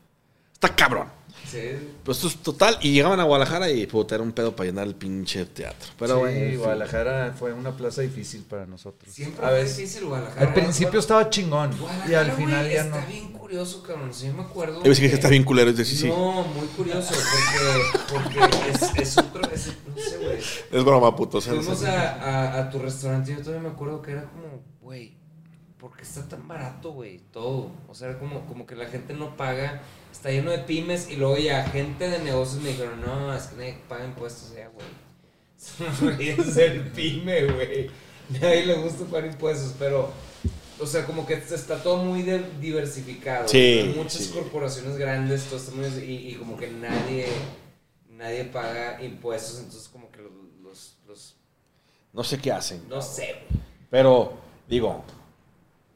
Está 0.55 0.75
cabrón. 0.75 1.07
Sí. 1.49 1.61
Pues 2.03 2.17
esto 2.17 2.29
es 2.29 2.37
total. 2.43 2.79
Y 2.83 2.91
llegaban 2.93 3.21
a 3.21 3.23
Guadalajara 3.25 3.71
y 3.71 3.87
puta, 3.87 4.17
era 4.17 4.25
un 4.25 4.33
pedo 4.33 4.57
para 4.57 4.69
llenar 4.69 4.89
el 4.89 4.97
pinche 4.97 5.45
teatro. 5.47 5.89
Pero 5.97 6.15
sí, 6.17 6.21
bueno. 6.21 6.59
Guadalajara 6.59 7.35
fue 7.39 7.53
una 7.53 7.77
plaza 7.77 8.03
difícil 8.03 8.43
para 8.43 8.67
nosotros. 8.67 9.13
Siempre 9.15 9.45
a 9.47 9.51
fue 9.51 9.59
veces, 9.59 9.77
difícil 9.77 10.07
Guadalajara. 10.07 10.47
al 10.49 10.55
principio 10.55 10.99
estaba 10.99 11.31
chingón 11.31 11.71
y 12.09 12.15
al 12.15 12.33
final 12.33 12.63
güey, 12.65 12.75
ya 12.75 12.83
está 12.85 13.01
no. 13.01 13.07
bien 13.07 13.33
curioso, 13.33 13.83
cabrón. 13.85 14.13
Si 14.13 14.27
yo 14.27 14.33
me 14.35 14.43
acuerdo. 14.43 14.79
Yo 14.79 14.83
pensé 14.85 15.03
que 15.09 15.15
está 15.15 15.29
bien 15.29 15.45
culero. 15.45 15.71
Es 15.71 15.77
decir, 15.77 15.97
sí. 15.97 16.09
No, 16.09 16.43
muy 16.43 16.67
curioso, 16.69 17.15
porque, 18.11 18.41
porque 18.41 18.71
es, 18.71 18.97
es 18.97 19.19
otro. 19.19 19.43
Es, 19.53 19.67
no 19.87 20.03
sé, 20.03 20.19
güey. 20.19 20.39
Es 20.73 20.85
broma, 20.85 21.15
puto. 21.15 21.41
Fuimos 21.41 21.85
a, 21.85 22.15
a, 22.15 22.59
a 22.63 22.71
tu 22.71 22.81
restaurante 22.81 23.31
y 23.31 23.37
yo 23.37 23.43
todavía 23.43 23.63
me 23.69 23.75
acuerdo 23.75 24.03
que 24.03 24.11
era 24.11 24.25
como, 24.25 24.61
güey, 24.81 25.17
¿por 25.79 25.97
qué 25.97 26.03
está 26.03 26.29
tan 26.29 26.47
barato, 26.49 26.93
güey? 26.93 27.21
Todo. 27.33 27.71
O 27.89 27.95
sea, 27.95 28.19
como, 28.19 28.45
como 28.47 28.67
que 28.67 28.75
la 28.75 28.87
gente 28.87 29.15
no 29.15 29.37
paga, 29.37 29.81
está 30.11 30.31
lleno 30.31 30.51
de 30.51 30.59
pymes 30.59 31.09
y 31.09 31.17
luego 31.17 31.37
ya 31.39 31.65
gente 31.65 32.09
de 32.09 32.19
negocios 32.19 32.63
me 32.63 32.71
dijeron, 32.71 33.01
no, 33.01 33.35
es 33.35 33.45
que 33.45 33.57
nadie 33.57 33.79
paga 33.89 34.05
impuestos 34.05 34.55
ya, 34.55 34.69
güey. 34.69 34.87
Es 36.39 36.57
el 36.57 36.83
pyme, 36.93 37.45
güey. 37.47 37.91
Nadie 38.29 38.67
le 38.67 38.75
gusta 38.75 39.05
pagar 39.07 39.27
impuestos, 39.31 39.75
pero, 39.79 40.11
o 40.79 40.87
sea, 40.87 41.05
como 41.07 41.27
que 41.27 41.35
está 41.35 41.83
todo 41.83 41.97
muy 41.99 42.23
diversificado. 42.61 43.49
Sí, 43.49 43.81
Hay 43.81 43.95
muchas 43.97 44.25
sí. 44.25 44.33
corporaciones 44.33 44.97
grandes, 44.97 45.45
todo 45.45 45.57
está 45.57 45.73
muy, 45.73 45.87
y, 46.05 46.29
y 46.31 46.35
como 46.35 46.57
que 46.57 46.69
nadie, 46.71 47.27
nadie 48.11 48.45
paga 48.45 49.03
impuestos, 49.03 49.59
entonces 49.61 49.89
como 49.89 50.11
que 50.11 50.21
los, 50.21 50.33
los, 50.63 50.97
los 51.07 51.37
No 52.13 52.23
sé 52.23 52.39
qué 52.39 52.53
hacen. 52.53 52.83
no 52.89 53.01
sé, 53.01 53.35
güey. 53.49 53.63
Pero, 53.91 54.35
digo, 54.69 55.03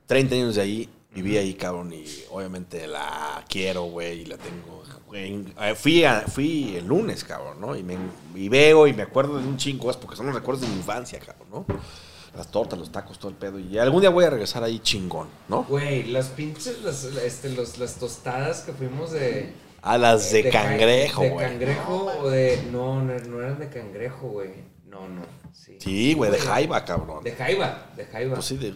30 0.07 0.34
años 0.34 0.55
de 0.57 0.62
ahí, 0.62 0.88
viví 1.14 1.36
ahí, 1.36 1.55
cabrón, 1.55 1.92
y 1.92 2.05
obviamente 2.30 2.86
la 2.86 3.44
quiero, 3.48 3.84
güey, 3.84 4.22
y 4.22 4.24
la 4.26 4.36
tengo. 4.38 4.82
Eh, 5.14 5.74
Fui, 5.76 6.05
a- 6.05 6.22
fui 6.22 6.76
el 6.76 6.86
lunes, 6.86 7.22
cabrón, 7.24 7.61
¿no? 7.61 7.76
Y, 7.76 7.82
me, 7.82 7.96
y 8.34 8.48
veo 8.48 8.86
y 8.86 8.94
me 8.94 9.03
acuerdo 9.03 9.38
de 9.38 9.46
un 9.46 9.57
chingo, 9.59 9.90
es 9.90 9.96
porque 9.98 10.16
son 10.16 10.26
los 10.26 10.34
recuerdos 10.34 10.62
de 10.62 10.68
mi 10.68 10.76
infancia, 10.76 11.18
cabrón, 11.18 11.48
¿no? 11.50 11.66
Las 12.34 12.50
tortas, 12.50 12.78
los 12.78 12.90
tacos, 12.90 13.18
todo 13.18 13.30
el 13.30 13.36
pedo. 13.36 13.59
Y 13.59 13.76
algún 13.78 14.00
día 14.00 14.09
voy 14.09 14.24
a 14.24 14.30
regresar 14.30 14.64
ahí 14.64 14.78
chingón, 14.78 15.28
¿no? 15.48 15.64
Güey, 15.64 16.05
las 16.05 16.28
pinches, 16.28 16.80
las, 16.82 17.05
este, 17.05 17.50
los, 17.50 17.76
las 17.78 17.96
tostadas 17.96 18.62
que 18.62 18.72
fuimos 18.72 19.11
de... 19.12 19.53
A 19.82 19.98
las 19.98 20.32
de, 20.32 20.44
ca- 20.48 20.62
cangrejo, 20.62 21.20
De 21.22 21.28
güey. 21.30 21.46
cangrejo 21.46 22.07
o 22.20 22.30
de... 22.30 22.62
No, 22.72 23.03
no, 23.03 23.12
no 23.18 23.38
eran 23.40 23.59
de 23.59 23.68
cangrejo, 23.68 24.28
güey. 24.28 24.50
No, 24.86 25.07
no, 25.09 25.22
sí. 25.53 25.76
Sí, 25.78 26.14
güey, 26.14 26.30
de 26.30 26.38
jaiba, 26.38 26.82
cabrón. 26.86 27.22
De 27.22 27.32
jaiba, 27.32 27.90
de 27.96 28.07
jaiba. 28.07 28.34
Pues 28.36 28.46
sí, 28.46 28.57
de, 28.57 28.72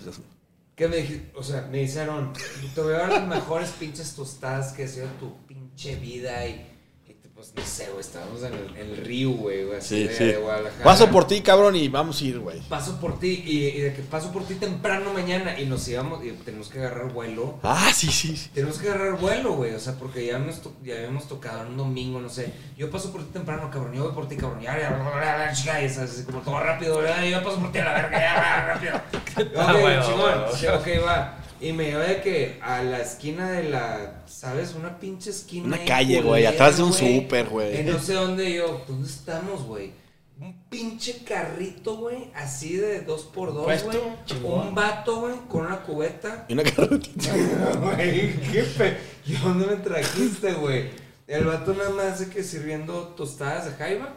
¿Qué 0.76 0.88
me? 0.88 1.30
O 1.34 1.42
sea, 1.42 1.62
me 1.62 1.78
dijeron, 1.78 2.34
te 2.74 2.82
voy 2.82 2.92
a 2.92 2.98
dar 2.98 3.08
las 3.08 3.26
mejores 3.26 3.70
pinches 3.70 4.14
tostadas 4.14 4.74
que 4.74 4.84
ha 4.84 4.88
sido 4.88 5.08
tu 5.18 5.46
pinche 5.46 5.96
vida 5.96 6.46
y... 6.46 6.75
y 7.36 7.52
pues 7.52 7.52
no 7.54 7.62
sé, 7.62 7.88
güey, 7.90 8.00
estábamos 8.00 8.42
en 8.44 8.54
el, 8.54 8.76
en 8.76 8.90
el 8.92 8.96
río, 8.96 9.30
güey, 9.32 9.70
así 9.74 10.02
sí, 10.02 10.08
de, 10.08 10.14
sí. 10.14 10.24
de 10.24 10.36
Guadalajara. 10.38 10.84
Paso 10.84 11.10
por 11.10 11.26
ti, 11.26 11.42
cabrón, 11.42 11.76
y 11.76 11.88
vamos 11.88 12.20
a 12.20 12.24
ir, 12.24 12.38
güey. 12.38 12.60
Paso 12.62 12.98
por 12.98 13.20
ti 13.20 13.42
y, 13.46 13.66
y 13.66 13.80
de 13.82 13.92
que 13.92 14.00
paso 14.02 14.32
por 14.32 14.44
ti 14.44 14.54
temprano 14.54 15.12
mañana 15.12 15.58
y 15.60 15.66
nos 15.66 15.86
íbamos 15.86 16.24
y 16.24 16.30
tenemos 16.30 16.68
que 16.68 16.78
agarrar 16.78 17.12
vuelo. 17.12 17.58
Ah, 17.62 17.90
sí, 17.94 18.06
sí. 18.06 18.36
sí. 18.36 18.50
Tenemos 18.54 18.78
que 18.78 18.88
agarrar 18.88 19.18
vuelo, 19.18 19.52
güey. 19.52 19.74
O 19.74 19.78
sea, 19.78 19.94
porque 19.94 20.24
ya, 20.24 20.38
nos 20.38 20.62
ya 20.82 20.94
habíamos 20.94 21.28
tocado 21.28 21.62
en 21.62 21.68
un 21.68 21.76
domingo, 21.76 22.20
no 22.20 22.30
sé. 22.30 22.52
Yo 22.76 22.90
paso 22.90 23.12
por 23.12 23.22
ti 23.22 23.32
temprano, 23.34 23.70
cabrón. 23.70 23.92
Yo 23.92 24.04
voy 24.04 24.14
por 24.14 24.28
ti, 24.28 24.36
cabrón. 24.36 24.62
Ya, 24.62 24.78
ya, 24.78 25.52
ya, 25.52 25.86
ya, 25.86 26.02
así 26.02 26.24
como 26.24 26.40
todo 26.40 26.58
rápido, 26.58 26.98
¿verdad? 26.98 27.22
Yo 27.22 27.42
paso 27.42 27.58
por 27.58 27.70
ti 27.70 27.78
a 27.78 27.84
la 27.84 27.92
verga, 27.92 28.18
ya, 28.18 28.66
rápido. 28.66 29.00
Ah, 29.58 29.74
ok, 29.74 29.80
bueno, 29.82 30.02
chingón. 30.02 30.18
bueno. 30.18 30.78
Ok, 30.78 31.06
va. 31.06 31.45
Y 31.60 31.72
me 31.72 31.84
lleva 31.86 32.04
de 32.04 32.20
que 32.20 32.58
a 32.62 32.82
la 32.82 33.00
esquina 33.00 33.50
de 33.50 33.64
la, 33.70 34.22
¿sabes? 34.26 34.74
Una 34.74 34.98
pinche 34.98 35.30
esquina. 35.30 35.66
Una 35.66 35.84
calle, 35.84 36.20
güey, 36.20 36.44
atrás 36.46 36.76
de 36.76 36.82
un 36.82 36.92
súper, 36.92 37.48
güey. 37.48 37.78
En 37.78 37.86
no 37.86 37.98
sé 37.98 38.14
dónde 38.14 38.52
yo. 38.54 38.84
¿Dónde 38.86 39.08
estamos, 39.08 39.62
güey? 39.64 39.92
Un 40.38 40.54
pinche 40.68 41.24
carrito, 41.24 41.96
güey, 41.96 42.30
así 42.34 42.76
de 42.76 43.00
dos 43.00 43.22
por 43.22 43.54
dos, 43.54 43.84
güey. 43.84 43.98
Un 44.44 44.74
vato, 44.74 45.20
güey, 45.20 45.34
con 45.48 45.64
una 45.64 45.80
cubeta. 45.82 46.44
Y 46.48 46.52
una 46.52 46.62
carretita. 46.62 47.32
Güey, 47.80 48.38
qué 48.52 48.62
fe. 48.62 48.98
¿Y 49.26 49.32
dónde 49.36 49.66
me 49.66 49.76
trajiste, 49.76 50.52
güey? 50.52 50.90
El 51.26 51.44
vato 51.46 51.72
nada 51.72 51.88
más 51.90 52.20
de 52.20 52.28
que 52.28 52.42
sirviendo 52.44 53.14
tostadas 53.16 53.64
de 53.64 53.70
jaiba. 53.72 54.14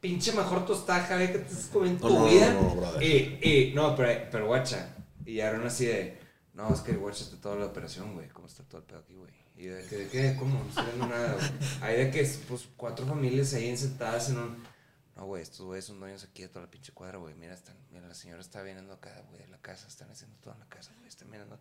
Pinche 0.00 0.32
mejor 0.32 0.66
tostada 0.66 1.00
jaiba 1.00 1.32
que 1.32 1.38
te 1.38 1.54
has 1.54 1.64
comido 1.72 1.92
en 1.94 1.98
tu 1.98 2.08
No, 2.10 2.18
no, 2.20 2.24
vida. 2.26 2.52
no, 2.52 2.62
no, 2.62 2.74
brother. 2.74 3.02
y, 3.02 3.38
y, 3.42 3.72
no, 3.74 3.96
pero, 3.96 4.22
pero 4.30 4.46
guacha. 4.48 4.94
Y 5.24 5.36
ya 5.36 5.48
eran 5.48 5.64
así 5.64 5.86
de, 5.86 6.18
no, 6.54 6.72
es 6.74 6.80
que 6.80 6.92
guáchate 6.92 7.36
toda 7.36 7.56
la 7.56 7.66
operación, 7.66 8.14
güey. 8.14 8.28
¿Cómo 8.28 8.46
está 8.46 8.62
todo 8.64 8.78
el 8.80 8.86
pedo 8.86 8.98
aquí, 9.00 9.14
güey? 9.14 9.32
Y 9.56 9.66
de 9.66 9.84
que, 9.86 9.96
¿de 9.96 10.08
qué? 10.08 10.36
¿Cómo? 10.38 10.58
No 10.62 10.68
estoy 10.68 10.84
viendo 10.86 11.06
nada, 11.06 11.34
güey. 11.34 11.48
Hay 11.82 12.04
de 12.04 12.10
que, 12.10 12.24
pues, 12.48 12.68
cuatro 12.76 13.06
familias 13.06 13.52
ahí 13.54 13.76
sentadas 13.76 14.30
en 14.30 14.38
un... 14.38 14.62
No, 15.16 15.26
güey, 15.26 15.42
estos 15.42 15.66
güeyes 15.66 15.84
son 15.84 16.00
dueños 16.00 16.24
aquí 16.24 16.42
de 16.42 16.48
toda 16.48 16.64
la 16.64 16.70
pinche 16.70 16.92
cuadra, 16.92 17.18
güey. 17.18 17.34
Mira, 17.34 17.52
están, 17.54 17.76
mira, 17.90 18.08
la 18.08 18.14
señora 18.14 18.40
está 18.40 18.62
viniendo 18.62 18.94
acá, 18.94 19.22
güey, 19.30 19.42
de 19.42 19.48
la 19.48 19.58
casa. 19.58 19.86
Están 19.86 20.10
haciendo 20.10 20.36
todo 20.42 20.54
en 20.54 20.60
la 20.60 20.66
casa, 20.68 20.92
güey. 20.96 21.08
Están 21.08 21.30
mirando... 21.30 21.58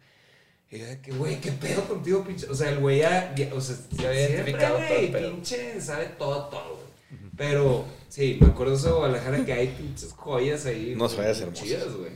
Y 0.69 0.79
yo 0.79 0.85
de 0.85 1.01
que, 1.01 1.11
güey, 1.11 1.41
¿qué 1.41 1.51
pedo 1.51 1.83
contigo, 1.85 2.23
pinche? 2.23 2.47
O 2.47 2.55
sea, 2.55 2.69
el 2.69 2.79
güey 2.79 2.99
ya, 2.99 3.35
ya- 3.35 3.53
o 3.53 3.59
sea, 3.59 3.75
Ya 3.91 4.07
había 4.07 4.29
identificado 4.29 4.77
todo 4.77 4.97
el 4.97 5.11
pedo. 5.11 5.31
pinche, 5.33 5.81
sabe 5.81 6.05
todo, 6.17 6.45
todo, 6.47 6.75
güey. 6.77 6.91
Pero, 7.35 7.85
sí, 8.07 8.37
me 8.39 8.47
acuerdo 8.47 8.71
de 8.71 8.77
eso 8.79 8.87
de 8.87 8.93
Guadalajara 8.93 9.45
que 9.45 9.51
hay 9.51 9.67
pinches 9.67 10.13
joyas 10.13 10.65
ahí. 10.65 10.93
Unas 10.95 11.13
güey, 11.13 11.25
joyas 11.25 11.41
hermosas. 11.41 11.63
chidas, 11.67 11.93
güey. 11.93 12.11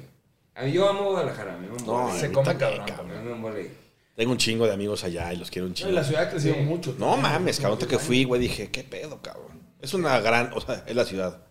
A 0.55 0.63
mí 0.63 0.71
yo 0.71 0.87
amo 0.89 1.11
Guadalajara, 1.11 1.53
a 1.55 1.57
mí 1.57 1.67
me 1.67 1.85
No, 1.85 2.13
Se 2.13 2.29
mí 2.29 2.33
come 2.33 2.45
también, 2.53 2.83
cabrón, 2.85 3.09
cabrón. 3.11 3.41
Me. 3.53 3.85
Tengo 4.15 4.31
un 4.31 4.37
chingo 4.37 4.65
de 4.65 4.73
amigos 4.73 5.03
allá 5.03 5.33
y 5.33 5.37
los 5.37 5.51
quiero 5.51 5.67
un 5.67 5.73
chingo. 5.73 5.91
la 5.91 6.03
ciudad 6.03 6.23
ha 6.23 6.29
crecido 6.29 6.55
Sí. 6.55 6.61
mucho. 6.61 6.95
No 6.97 7.17
mames, 7.17 7.59
cabrón, 7.59 7.77
que 7.87 7.99
fui, 7.99 8.23
güey, 8.23 8.39
dije, 8.39 8.71
¿qué 8.71 8.83
pedo, 8.83 9.21
cabrón? 9.21 9.61
Es 9.81 9.93
una 9.93 10.19
gran, 10.19 10.51
o 10.53 10.61
sea, 10.61 10.83
es 10.87 10.95
la 10.95 11.03
ciudad 11.05 11.45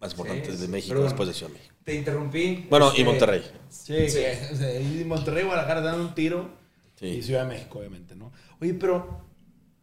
más 0.00 0.12
importante 0.12 0.50
Sí, 0.52 0.58
de 0.62 0.68
México 0.68 0.94
pero 0.94 1.04
después 1.04 1.28
de 1.28 1.34
Ciudad 1.34 1.52
de 1.52 1.58
México. 1.58 1.74
Te 1.84 1.94
interrumpí. 1.94 2.66
Bueno, 2.70 2.86
y 2.86 2.90
este, 2.90 3.04
Monterrey. 3.04 3.42
Sí, 3.68 4.08
Sí. 4.08 4.20
y 5.00 5.04
Monterrey 5.04 5.42
y 5.42 5.46
Guadalajara 5.46 5.80
dan 5.82 6.00
un 6.00 6.14
tiro. 6.14 6.50
Sí. 6.98 7.06
Y 7.06 7.22
Ciudad 7.22 7.42
de 7.42 7.48
México, 7.48 7.78
obviamente, 7.78 8.16
¿no? 8.16 8.32
Oye, 8.60 8.74
pero 8.74 9.20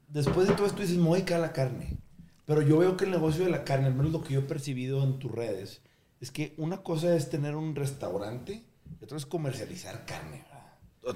después 0.08 0.48
de 0.48 0.56
todo 0.56 0.66
esto 0.66 0.82
dices, 0.82 0.98
me 0.98 1.08
voy 1.08 1.24
a 1.32 1.38
la 1.38 1.54
carne. 1.54 1.98
Pero 2.46 2.64
yo 2.64 2.80
veo 2.80 2.98
que 2.98 3.06
el 3.06 3.12
negocio 3.12 3.46
de 3.46 3.52
la 3.52 3.64
carne, 3.64 3.88
al 3.88 3.94
menos 3.94 4.12
lo 4.12 4.22
que 4.24 4.34
yo 4.34 4.40
he 4.40 4.44
percibido 4.44 5.04
en 5.04 5.20
tus 5.20 5.32
redes, 5.32 5.82
es 6.22 6.32
que 6.32 6.54
una 6.58 6.78
cosa 6.84 7.16
es 7.16 7.30
tener 7.30 7.56
un 7.56 7.76
restaurante 7.76 8.64
y 9.00 9.04
otra 9.04 9.18
es 9.18 9.26
comercializar 9.26 10.06
carne. 10.06 10.44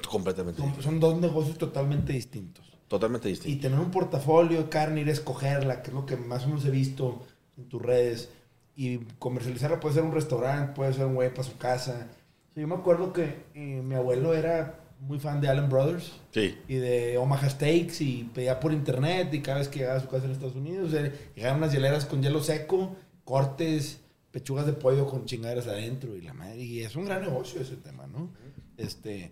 Completamente. 0.10 0.62
Son, 0.62 0.82
son 0.82 1.00
dos 1.00 1.20
negocios 1.20 1.58
totalmente 1.58 2.14
distintos. 2.14 2.72
Totalmente 2.88 3.28
Y 3.30 3.34
distinto. 3.34 3.62
tener 3.62 3.80
un 3.80 3.92
portafolio 3.92 4.64
de 4.64 4.70
carne, 4.70 5.02
ir 5.02 5.10
a 5.10 5.12
escogerla, 5.12 5.82
que 5.82 5.90
es 5.90 5.94
lo 5.94 6.06
que 6.06 6.16
más 6.16 6.46
o 6.46 6.48
menos 6.50 6.66
he 6.66 6.72
visto 6.72 7.22
en 7.58 7.68
tus 7.70 7.82
redes. 7.82 8.30
Y 8.76 9.00
comercializarla 9.20 9.80
puede 9.80 9.96
ser 9.96 10.04
un 10.04 10.14
restaurante, 10.14 10.74
puede 10.74 10.94
ser 10.94 11.06
un 11.06 11.16
güey 11.16 11.30
para 11.32 11.44
su 11.44 11.58
casa. 11.58 12.08
Yo 12.56 12.68
me 12.68 12.76
acuerdo 12.76 13.14
que 13.14 13.44
eh, 13.54 13.82
mi 13.84 13.96
abuelo 13.96 14.34
era 14.34 14.80
muy 15.00 15.20
fan 15.20 15.42
de 15.42 15.50
Allen 15.50 15.70
Brothers 15.70 16.14
Sí. 16.32 16.58
y 16.68 16.76
de 16.76 17.18
Omaha 17.18 17.50
Steaks 17.50 18.00
y 18.02 18.30
pedía 18.34 18.60
por 18.60 18.72
internet 18.72 19.34
y 19.34 19.42
cada 19.42 19.58
vez 19.60 19.68
que 19.68 19.80
llegaba 19.80 19.98
a 19.98 20.02
su 20.02 20.08
casa 20.08 20.26
en 20.26 20.32
Estados 20.32 20.56
Unidos 20.56 20.94
eh, 20.94 21.12
llegaban 21.36 21.58
unas 21.58 21.74
hieleras 21.74 22.06
con 22.06 22.22
hielo 22.24 22.42
seco, 22.42 22.96
cortes, 23.26 24.00
pechugas 24.34 24.66
de 24.66 24.74
pollo 24.74 25.08
con 25.08 25.26
chingaderas 25.26 25.68
adentro 25.68 26.16
y 26.18 26.22
la 26.22 26.34
madre. 26.34 26.62
Y 26.62 26.82
es 26.82 26.96
un 26.96 27.06
gran 27.06 27.22
negocio 27.22 27.62
ese 27.62 27.76
tema, 27.78 28.08
¿no? 28.08 28.34
Este, 28.78 29.32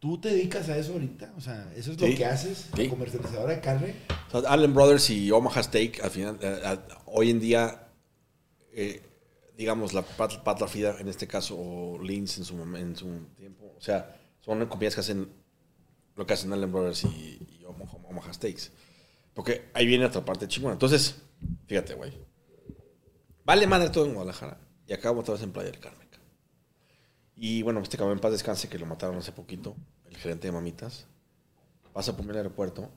¿Tú 0.00 0.18
te 0.18 0.30
dedicas 0.30 0.68
a 0.70 0.78
eso 0.78 0.94
ahorita? 0.94 1.34
O 1.36 1.40
sea, 1.40 1.70
¿eso 1.76 1.92
es 1.92 1.98
Sí. 1.98 2.10
lo 2.10 2.16
que 2.16 2.24
haces? 2.24 2.70
Sí. 2.74 2.88
¿Comercializadora 2.88 3.54
de 3.54 3.60
carne? 3.60 3.94
O 4.28 4.40
sea, 4.40 4.50
Allen 4.50 4.74
Brothers 4.74 5.10
y 5.10 5.30
Omaha 5.30 5.62
Steak, 5.62 6.02
al 6.02 6.10
final, 6.10 6.38
eh, 6.40 6.58
eh, 6.64 6.78
hoy 7.06 7.30
en 7.30 7.38
día, 7.40 7.88
eh, 8.72 9.02
digamos, 9.58 9.92
la 9.92 10.02
Pat, 10.02 10.66
Frida, 10.68 10.96
en 10.98 11.08
este 11.08 11.26
caso, 11.26 11.56
o 11.58 12.02
Linz 12.02 12.38
en 12.38 12.44
su, 12.44 12.54
en 12.76 12.96
su 12.96 13.06
tiempo, 13.36 13.74
o 13.76 13.80
sea, 13.80 14.16
son 14.40 14.58
compañías 14.66 14.94
que 14.94 15.00
hacen 15.00 15.28
lo 16.16 16.26
que 16.26 16.32
hacen 16.32 16.52
Allen 16.52 16.72
Brothers 16.72 17.04
y, 17.04 17.60
y 17.60 17.64
Omaha, 17.66 17.98
Omaha 18.08 18.32
Steaks. 18.32 18.72
Porque 19.34 19.66
ahí 19.74 19.84
viene 19.86 20.04
otra 20.06 20.24
parte 20.24 20.46
chingona. 20.48 20.74
Entonces, 20.74 21.16
fíjate, 21.66 21.94
güey. 21.94 22.12
Vale 23.44 23.66
madre 23.66 23.90
todo 23.90 24.06
en 24.06 24.14
Guadalajara. 24.14 24.58
Y 24.86 24.92
acabo 24.92 25.20
otra 25.20 25.34
vez 25.34 25.42
en 25.42 25.52
Playa 25.52 25.70
del 25.70 25.80
Carmen. 25.80 26.04
Y 27.36 27.62
bueno, 27.62 27.80
este 27.80 27.96
cabrón 27.96 28.16
en 28.16 28.20
paz 28.20 28.32
descanse, 28.32 28.68
que 28.68 28.78
lo 28.78 28.86
mataron 28.86 29.16
hace 29.16 29.32
poquito, 29.32 29.76
el 30.06 30.16
gerente 30.16 30.46
de 30.46 30.52
Mamitas, 30.52 31.06
pasa 31.92 32.16
por 32.16 32.24
mí 32.24 32.30
al 32.30 32.38
aeropuerto 32.38 32.90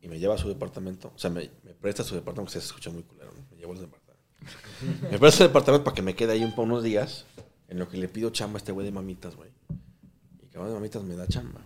y 0.00 0.08
me 0.08 0.18
lleva 0.18 0.34
a 0.34 0.38
su 0.38 0.48
departamento. 0.48 1.12
O 1.14 1.18
sea, 1.18 1.30
me, 1.30 1.50
me 1.62 1.74
presta 1.74 2.02
su 2.02 2.14
departamento, 2.14 2.52
que 2.52 2.60
se 2.60 2.66
escucha 2.66 2.90
muy 2.90 3.02
culero. 3.02 3.32
¿no? 3.32 3.46
Me 3.50 3.56
lleva 3.56 3.72
al 3.74 3.80
departamento. 3.80 5.10
me 5.10 5.18
presta 5.18 5.44
el 5.44 5.50
departamento 5.50 5.84
para 5.84 5.94
que 5.94 6.02
me 6.02 6.14
quede 6.14 6.32
ahí 6.32 6.44
un, 6.44 6.54
unos 6.56 6.82
días, 6.82 7.26
en 7.68 7.78
lo 7.78 7.88
que 7.88 7.98
le 7.98 8.08
pido 8.08 8.30
chamba 8.30 8.56
a 8.56 8.58
este 8.58 8.72
güey 8.72 8.86
de 8.86 8.92
Mamitas, 8.92 9.36
güey. 9.36 9.50
Y 10.42 10.46
cabrón 10.48 10.70
de 10.70 10.74
Mamitas 10.74 11.02
me 11.02 11.14
da 11.14 11.26
chamba. 11.26 11.60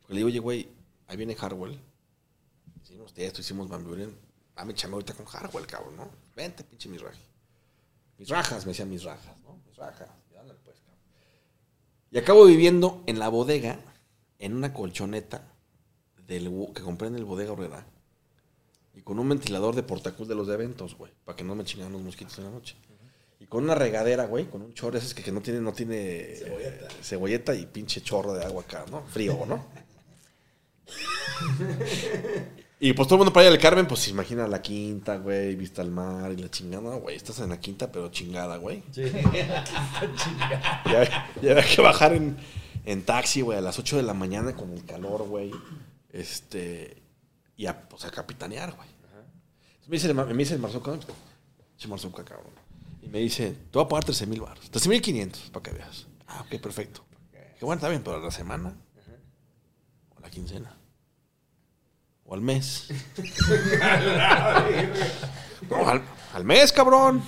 Porque 0.00 0.14
le 0.14 0.18
digo, 0.18 0.28
oye, 0.28 0.38
güey, 0.40 0.68
ahí 1.06 1.16
viene 1.16 1.36
Harwell. 1.38 1.78
Hicimos 2.82 3.12
esto, 3.14 3.40
hicimos 3.40 3.68
Van 3.68 3.84
Buren. 3.84 4.16
Dame 4.56 4.74
chamba 4.74 4.96
ahorita 4.96 5.14
con 5.14 5.26
Harwell, 5.32 5.66
cabrón, 5.66 5.96
¿no? 5.96 6.10
Vente, 6.34 6.64
pinche 6.64 6.88
mis 6.88 7.00
rajas. 7.00 7.27
Mis 8.18 8.28
rajas, 8.28 8.66
me 8.66 8.72
decían 8.72 8.90
mis 8.90 9.04
rajas, 9.04 9.40
¿no? 9.42 9.60
Mis 9.66 9.76
rajas. 9.76 10.08
Y 10.32 10.36
ándale, 10.36 10.58
pues, 10.64 10.80
cabrón. 10.80 11.00
Y 12.10 12.18
acabo 12.18 12.44
viviendo 12.44 13.02
en 13.06 13.18
la 13.18 13.28
bodega, 13.28 13.80
en 14.38 14.54
una 14.54 14.74
colchoneta 14.74 15.54
del, 16.26 16.50
que 16.74 16.82
compré 16.82 17.08
en 17.08 17.14
el 17.14 17.24
bodega 17.24 17.52
Horrera. 17.52 17.86
Y 18.94 19.02
con 19.02 19.20
un 19.20 19.28
ventilador 19.28 19.76
de 19.76 19.84
portacul 19.84 20.26
de 20.26 20.34
los 20.34 20.48
de 20.48 20.54
eventos, 20.54 20.96
güey. 20.96 21.12
Para 21.24 21.36
que 21.36 21.44
no 21.44 21.54
me 21.54 21.64
chingaran 21.64 21.92
los 21.92 22.02
mosquitos 22.02 22.36
en 22.38 22.44
la 22.44 22.50
noche. 22.50 22.76
Y 23.38 23.46
con 23.46 23.62
una 23.62 23.76
regadera, 23.76 24.26
güey, 24.26 24.46
con 24.46 24.62
un 24.62 24.74
chorro 24.74 24.98
ese 24.98 25.14
que, 25.14 25.22
que 25.22 25.30
no 25.30 25.40
tiene, 25.40 25.60
no 25.60 25.72
tiene 25.72 26.34
cebolleta. 26.34 26.88
cebolleta 27.00 27.54
y 27.54 27.66
pinche 27.66 28.00
chorro 28.00 28.34
de 28.34 28.44
agua 28.44 28.62
acá, 28.62 28.84
¿no? 28.90 29.06
Frío, 29.06 29.46
¿no? 29.46 29.64
y 32.80 32.92
pues 32.92 33.08
todo 33.08 33.16
el 33.16 33.18
mundo 33.18 33.32
para 33.32 33.46
allá 33.46 33.52
del 33.52 33.60
Carmen, 33.60 33.86
pues 33.86 34.00
se 34.00 34.10
imagina 34.10 34.46
la 34.46 34.62
quinta, 34.62 35.16
güey, 35.16 35.56
vista 35.56 35.82
al 35.82 35.90
mar 35.90 36.30
y 36.32 36.36
la 36.36 36.50
chingada, 36.50 36.96
güey. 36.96 37.16
Estás 37.16 37.40
en 37.40 37.50
la 37.50 37.58
quinta, 37.60 37.90
pero 37.90 38.08
chingada, 38.10 38.56
güey. 38.56 38.82
Ya, 40.86 41.30
ya 41.42 41.52
había 41.52 41.64
que 41.64 41.82
bajar 41.82 42.12
en, 42.12 42.36
en 42.84 43.04
taxi, 43.04 43.40
güey, 43.40 43.58
a 43.58 43.60
las 43.60 43.78
8 43.78 43.96
de 43.96 44.02
la 44.02 44.14
mañana 44.14 44.54
con 44.54 44.72
el 44.72 44.84
calor, 44.84 45.24
güey. 45.26 45.50
Este. 46.10 47.02
Y 47.56 47.66
a, 47.66 47.88
pues, 47.88 48.04
a 48.04 48.10
capitanear, 48.10 48.72
güey. 48.74 48.88
Me 49.88 49.96
dice, 49.96 50.12
me 50.12 50.34
dice 50.34 50.54
el 50.54 50.60
Marzuca, 50.60 50.90
cabrón. 52.24 52.52
Y 53.02 53.08
me 53.08 53.18
dice, 53.20 53.52
te 53.52 53.78
voy 53.78 53.84
a 53.84 53.88
pagar 53.88 54.04
13 54.04 54.26
mil 54.26 54.40
baros. 54.40 54.70
13 54.70 54.88
mil 54.88 55.00
500 55.00 55.50
para 55.50 55.62
que 55.62 55.70
veas. 55.72 56.06
Ah, 56.26 56.44
ok, 56.46 56.60
perfecto. 56.60 57.04
Qué 57.58 57.64
bueno, 57.64 57.78
está 57.78 57.88
bien, 57.88 58.02
pero 58.04 58.18
a 58.18 58.20
la 58.20 58.30
semana. 58.30 58.76
O 60.14 60.20
la 60.20 60.30
quincena. 60.30 60.77
O 62.28 62.34
al 62.34 62.42
mes. 62.42 62.88
no, 65.70 65.88
al, 65.88 66.02
al 66.34 66.44
mes, 66.44 66.72
cabrón. 66.74 67.22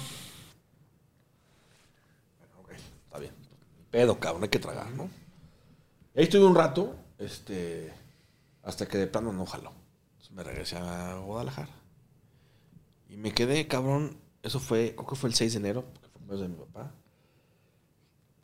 Bueno, 2.39 2.55
ok, 2.61 2.73
está 2.73 3.19
bien. 3.19 3.33
Pedo, 3.91 4.21
cabrón, 4.21 4.43
hay 4.43 4.51
que 4.51 4.59
tragar, 4.59 4.91
¿no? 4.91 5.05
Ahí 6.15 6.25
estuve 6.25 6.45
un 6.45 6.55
rato, 6.55 6.95
este, 7.19 7.91
hasta 8.63 8.87
que 8.87 8.99
de 8.99 9.07
plano 9.07 9.33
no 9.33 9.47
jaló. 9.47 9.73
Entonces 10.13 10.37
me 10.37 10.43
regresé 10.43 10.77
a 10.77 11.15
Guadalajara. 11.17 11.73
Y 13.09 13.17
me 13.17 13.33
quedé, 13.33 13.67
cabrón, 13.67 14.19
eso 14.43 14.61
fue, 14.61 14.95
creo 14.95 15.07
que 15.07 15.17
fue 15.17 15.31
el 15.31 15.35
6 15.35 15.55
de 15.55 15.59
enero, 15.61 15.87
porque 15.95 16.11
fue 16.11 16.21
el 16.21 16.27
mes 16.27 16.41
de 16.41 16.49
mi 16.49 16.57
papá. 16.57 16.93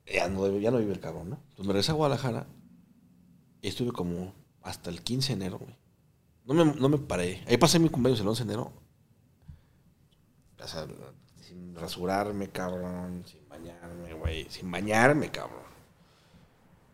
Ya 0.07 0.27
no, 0.29 0.49
ya 0.59 0.71
no 0.71 0.79
vive 0.79 0.95
el 0.95 1.01
cabrón, 1.01 1.29
¿no? 1.29 1.37
Entonces 1.37 1.67
me 1.67 1.75
regresé 1.75 1.93
a 1.93 1.97
Guadalajara 1.97 2.47
y 3.61 3.69
estuve 3.69 3.93
como 3.93 4.33
hasta 4.63 4.89
el 4.89 5.03
15 5.03 5.29
de 5.29 5.35
enero, 5.45 5.59
güey. 5.59 5.77
No 6.47 6.55
me, 6.55 6.65
no 6.65 6.89
me 6.89 6.99
paré. 6.99 7.43
Ahí 7.49 7.57
pasé 7.57 7.79
mi 7.81 7.89
cumpleaños 7.89 8.21
el 8.21 8.29
11 8.29 8.45
de 8.45 8.53
enero. 8.53 8.73
O 10.63 10.67
sea, 10.69 10.87
sin 11.41 11.75
rasurarme, 11.75 12.49
cabrón. 12.49 13.25
Sin 13.27 13.49
bañarme, 13.49 14.15
güey. 14.15 14.49
Sin 14.49 14.71
bañarme, 14.71 15.31
cabrón. 15.31 15.67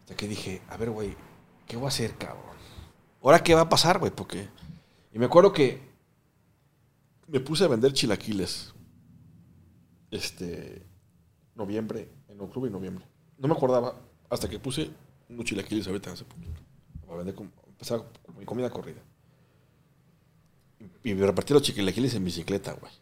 Hasta 0.01 0.17
que 0.17 0.27
dije, 0.27 0.63
a 0.69 0.77
ver, 0.79 0.91
güey, 0.91 1.15
¿qué 1.67 1.77
voy 1.77 1.85
a 1.85 1.89
hacer, 1.89 2.17
cabrón? 2.17 2.57
¿Ahora 3.23 3.43
qué 3.43 3.55
va 3.55 3.63
a 3.63 3.69
pasar, 3.69 3.99
güey? 3.99 4.11
Porque... 4.11 4.49
Y 5.13 5.19
me 5.19 5.27
acuerdo 5.27 5.53
que 5.53 5.81
me 7.29 7.41
puse 7.41 7.65
a 7.65 7.69
vender 7.69 7.93
chilaquiles. 7.93 8.75
Este... 10.11 10.87
Noviembre. 11.55 12.09
En 12.29 12.41
octubre 12.41 12.71
y 12.71 12.73
noviembre. 12.73 13.07
No 13.37 13.49
me 13.49 13.55
acordaba 13.55 14.01
hasta 14.31 14.49
que 14.49 14.59
puse 14.59 14.91
unos 15.29 15.45
chilaquiles 15.45 15.87
ahorita 15.87 16.13
hace 16.13 16.25
poquito. 16.25 16.61
Para 17.07 17.19
vender 17.19 17.35
como... 17.35 17.51
Empezaba 17.69 18.07
mi 18.39 18.45
comida 18.45 18.71
corrida. 18.71 19.03
Y 21.05 21.15
me 21.15 21.27
repartí 21.27 21.53
los 21.53 21.63
chilaquiles 21.63 22.15
en 22.15 22.25
bicicleta, 22.25 22.73
güey. 22.73 22.93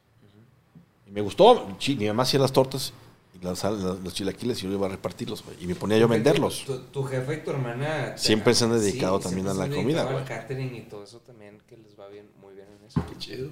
Y 1.07 1.11
me 1.11 1.21
gustó. 1.21 1.77
Mi 1.99 2.07
mamá 2.07 2.23
hacía 2.23 2.41
las 2.41 2.53
tortas 2.53 2.93
y 3.41 3.45
las, 3.45 3.63
las- 3.65 4.01
los 4.01 4.15
chilaquiles 4.15 4.59
y 4.59 4.63
yo 4.67 4.73
iba 4.73 4.87
a 4.87 4.91
repartirlos, 4.91 5.45
güey. 5.45 5.57
Y 5.63 5.67
me 5.67 5.75
ponía 5.75 5.99
yo 5.99 6.05
a 6.07 6.09
venderlos. 6.09 6.65
Tu, 6.65 6.79
tu 6.85 7.03
jefe 7.05 7.35
y 7.35 7.45
tu 7.45 7.51
hermana. 7.51 8.17
Siempre 8.17 8.55
se 8.55 8.65
han 8.65 8.73
dedicado 8.73 9.19
también 9.21 9.49
a 9.49 9.55
la 9.55 9.69
comida, 9.69 10.05
güey. 10.05 10.17
Al 10.17 10.25
catering 10.25 10.75
y 10.77 10.81
todo 10.83 11.05
eso 11.05 11.19
también, 11.21 11.59
que 11.67 11.77
les 11.77 11.99
va 11.99 12.09
bien, 12.09 12.27
muy 12.41 12.55
bien 12.55 12.67
en 12.79 12.87
eso. 12.87 13.03
Qué 13.09 13.19
chido. 13.19 13.51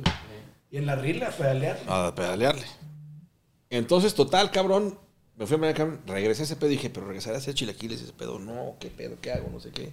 Y 0.71 0.77
en 0.77 0.87
la 0.87 0.97
rila, 0.97 1.31
pedalear. 1.31 1.79
A 1.89 2.15
pedalearle. 2.15 2.67
Entonces, 3.71 4.15
total, 4.15 4.51
cabrón. 4.51 4.99
Me 5.37 5.47
fui 5.47 5.57
a 5.57 5.73
cabrón, 5.75 6.01
regresé 6.07 6.43
a 6.43 6.45
ese 6.47 6.57
pedo 6.57 6.69
y 6.71 6.73
dije, 6.73 6.91
pero 6.91 7.07
regresaré 7.07 7.37
a 7.37 7.39
hacer 7.39 7.55
chilaquiles 7.55 8.01
y 8.01 8.05
ese 8.05 8.13
pedo. 8.13 8.39
No, 8.41 8.75
qué 8.81 8.89
pedo, 8.89 9.17
qué 9.21 9.31
hago, 9.33 9.49
no 9.53 9.61
sé 9.61 9.71
qué. 9.71 9.93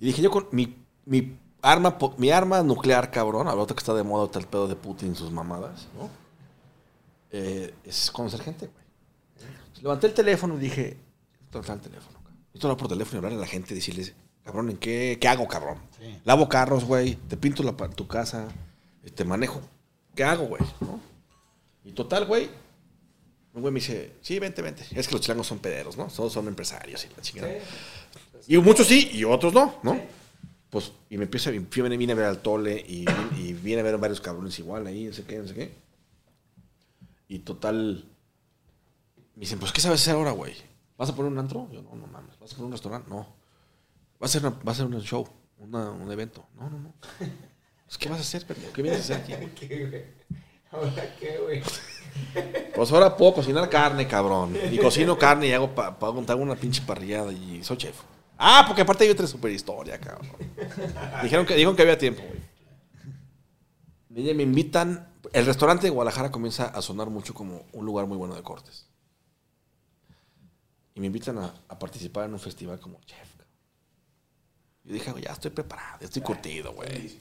Y 0.00 0.06
dije, 0.06 0.20
yo 0.20 0.30
con 0.32 0.48
mi, 0.50 0.74
mi 1.06 1.36
arma, 1.62 1.96
mi 2.16 2.30
arma 2.30 2.62
nuclear, 2.62 3.10
cabrón, 3.10 3.48
a 3.48 3.66
que 3.66 3.74
está 3.74 3.94
de 3.94 4.02
moda 4.02 4.22
ahorita 4.22 4.38
el 4.38 4.46
pedo 4.46 4.68
de 4.68 4.76
Putin 4.76 5.12
y 5.12 5.14
sus 5.14 5.30
mamadas, 5.30 5.88
¿no? 5.96 6.08
Eh, 7.30 7.74
es 7.84 8.10
conocer 8.10 8.40
gente, 8.40 8.66
güey. 8.66 8.84
Entonces, 9.36 9.82
levanté 9.82 10.06
el 10.06 10.14
teléfono 10.14 10.56
y 10.56 10.58
dije, 10.58 10.96
levantar 11.52 11.76
el 11.76 11.82
teléfono. 11.82 12.18
Necesito 12.46 12.66
hablar 12.68 12.78
por 12.78 12.88
teléfono 12.88 13.16
y 13.16 13.18
hablarle 13.18 13.38
a 13.38 13.40
la 13.42 13.46
gente 13.46 13.74
y 13.74 13.76
decirles, 13.76 14.14
cabrón, 14.44 14.70
¿en 14.70 14.76
qué, 14.78 15.18
qué 15.20 15.28
hago, 15.28 15.46
cabrón? 15.46 15.78
Lavo 16.24 16.48
carros, 16.48 16.84
güey, 16.84 17.16
te 17.16 17.36
pinto 17.36 17.62
la, 17.62 17.72
tu 17.88 18.06
casa, 18.06 18.48
te 19.14 19.24
manejo. 19.24 19.60
¿Qué 20.14 20.24
hago, 20.24 20.46
güey? 20.46 20.62
¿No? 20.80 21.00
Y 21.84 21.92
total, 21.92 22.26
güey, 22.26 22.50
un 23.54 23.62
güey 23.62 23.72
me 23.72 23.80
dice, 23.80 24.12
sí, 24.20 24.38
vente, 24.38 24.62
vente. 24.62 24.84
Es 24.94 25.08
que 25.08 25.14
los 25.14 25.20
chilangos 25.20 25.46
son 25.46 25.58
pederos, 25.58 25.96
¿no? 25.96 26.06
Todos 26.06 26.32
son 26.32 26.48
empresarios 26.48 27.04
y 27.04 27.08
la 27.14 27.22
chingada. 27.22 27.52
Y 28.46 28.56
muchos 28.58 28.86
sí, 28.86 29.10
y 29.12 29.24
otros 29.24 29.52
no, 29.52 29.74
¿no? 29.82 30.00
Pues, 30.70 30.92
y 31.08 31.16
me 31.16 31.24
empieza, 31.24 31.50
y 31.50 31.58
viene, 31.58 31.96
viene 31.96 32.12
a 32.12 32.16
ver 32.16 32.26
al 32.26 32.42
Tole, 32.42 32.76
y, 32.86 33.06
y 33.38 33.54
viene 33.54 33.80
a 33.80 33.84
ver 33.84 33.96
varios 33.98 34.20
cabrones 34.20 34.58
igual 34.58 34.86
ahí, 34.86 35.04
no 35.04 35.12
sé 35.14 35.24
qué, 35.24 35.38
no 35.38 35.48
sé 35.48 35.54
qué. 35.54 35.72
Y 37.28 37.38
total, 37.40 38.04
me 39.34 39.40
dicen, 39.40 39.58
pues, 39.58 39.72
¿qué 39.72 39.80
sabes 39.80 40.00
hacer 40.02 40.14
ahora, 40.14 40.32
güey? 40.32 40.54
¿Vas 40.96 41.08
a 41.10 41.14
poner 41.16 41.32
un 41.32 41.38
antro? 41.38 41.68
Yo, 41.72 41.80
no, 41.82 41.94
no 41.94 42.06
mames. 42.06 42.38
¿Vas 42.38 42.52
a 42.52 42.56
poner 42.56 42.66
un 42.66 42.72
restaurante? 42.72 43.08
No. 43.08 43.20
¿Va 44.20 44.26
a 44.26 44.28
ser, 44.28 44.44
una- 44.44 44.58
va 44.66 44.72
a 44.72 44.74
ser 44.74 44.86
un 44.86 45.00
show? 45.00 45.26
una- 45.58 45.90
un 45.90 46.10
evento? 46.12 46.46
No, 46.58 46.68
no, 46.70 46.78
no. 46.78 46.92
Pues, 47.86 47.96
¿Qué 47.98 48.08
vas 48.08 48.18
a 48.18 48.22
hacer, 48.22 48.46
pendejo? 48.46 48.72
¿Qué 48.72 48.82
vienes 48.82 49.10
a 49.10 49.16
hacer 49.16 49.36
aquí? 49.36 49.66
¿Qué, 49.66 49.86
güey? 49.86 50.04
¿Ahora 50.70 51.16
qué, 51.18 51.38
güey? 51.38 51.62
Pues 52.74 52.90
ahora 52.90 53.16
puedo 53.16 53.34
cocinar 53.34 53.68
carne, 53.68 54.06
cabrón. 54.08 54.56
Y 54.72 54.78
cocino 54.78 55.16
carne 55.18 55.48
y 55.48 55.52
hago 55.52 55.72
pa, 55.74 55.88
hago 56.00 56.42
una 56.42 56.56
pinche 56.56 56.82
parrillada 56.82 57.32
y 57.32 57.62
soy 57.62 57.76
chef. 57.76 57.96
Ah, 58.38 58.64
porque 58.66 58.82
aparte 58.82 59.02
hay 59.02 59.10
otra 59.10 59.26
super 59.26 59.50
historia, 59.50 59.98
cabrón. 59.98 60.28
Dijeron 61.24 61.44
que, 61.44 61.54
dijeron 61.54 61.74
que 61.74 61.82
había 61.82 61.98
tiempo, 61.98 62.22
güey. 62.22 64.34
Me, 64.34 64.42
invitan. 64.42 65.12
El 65.32 65.44
restaurante 65.44 65.86
de 65.86 65.90
Guadalajara 65.90 66.30
comienza 66.30 66.66
a 66.66 66.80
sonar 66.80 67.10
mucho 67.10 67.34
como 67.34 67.66
un 67.72 67.84
lugar 67.84 68.06
muy 68.06 68.16
bueno 68.16 68.36
de 68.36 68.42
cortes. 68.42 68.86
Y 70.94 71.00
me 71.00 71.06
invitan 71.06 71.38
a, 71.38 71.52
a 71.68 71.78
participar 71.78 72.26
en 72.26 72.34
un 72.34 72.40
festival 72.40 72.78
como 72.78 73.00
chef. 73.02 73.28
Yo 74.84 74.94
dije, 74.94 75.12
ya 75.20 75.32
estoy 75.32 75.50
preparado, 75.50 75.98
ya 76.00 76.06
estoy 76.06 76.22
curtido, 76.22 76.72
güey. 76.72 77.18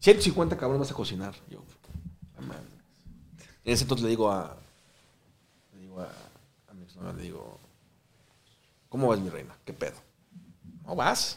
150 0.00 0.56
cabrones 0.56 0.80
vas 0.80 0.92
a 0.92 0.94
cocinar. 0.94 1.34
Yo. 1.48 1.64
En 3.64 3.72
ese 3.72 3.82
entonces 3.82 4.04
le 4.04 4.10
digo 4.10 4.30
a. 4.30 4.56
Le 5.72 5.80
digo 5.80 6.00
a, 6.00 6.12
a 6.68 6.74
mi 6.74 6.84
exnovia, 6.84 7.12
le 7.14 7.22
digo. 7.22 7.58
¿Cómo 8.88 9.08
vas, 9.08 9.18
mi 9.18 9.28
reina? 9.28 9.56
¿Qué 9.64 9.72
pedo? 9.72 10.07
¿No 10.88 10.96
vas? 10.96 11.36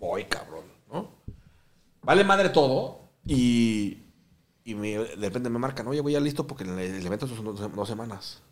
Voy, 0.00 0.24
cabrón, 0.24 0.64
¿no? 0.90 1.10
Vale 2.02 2.24
madre 2.24 2.48
todo. 2.48 3.00
Y. 3.26 3.98
Y 4.64 4.74
me- 4.74 4.98
de 4.98 5.28
repente 5.28 5.48
me 5.50 5.58
marcan, 5.60 5.86
oye, 5.86 6.00
voy 6.00 6.14
ya 6.14 6.20
listo 6.20 6.46
porque 6.46 6.64
el, 6.64 7.06
evento 7.06 7.28
son 7.28 7.44
dos, 7.44 7.72
dos 7.72 7.88
semanas. 7.88 8.42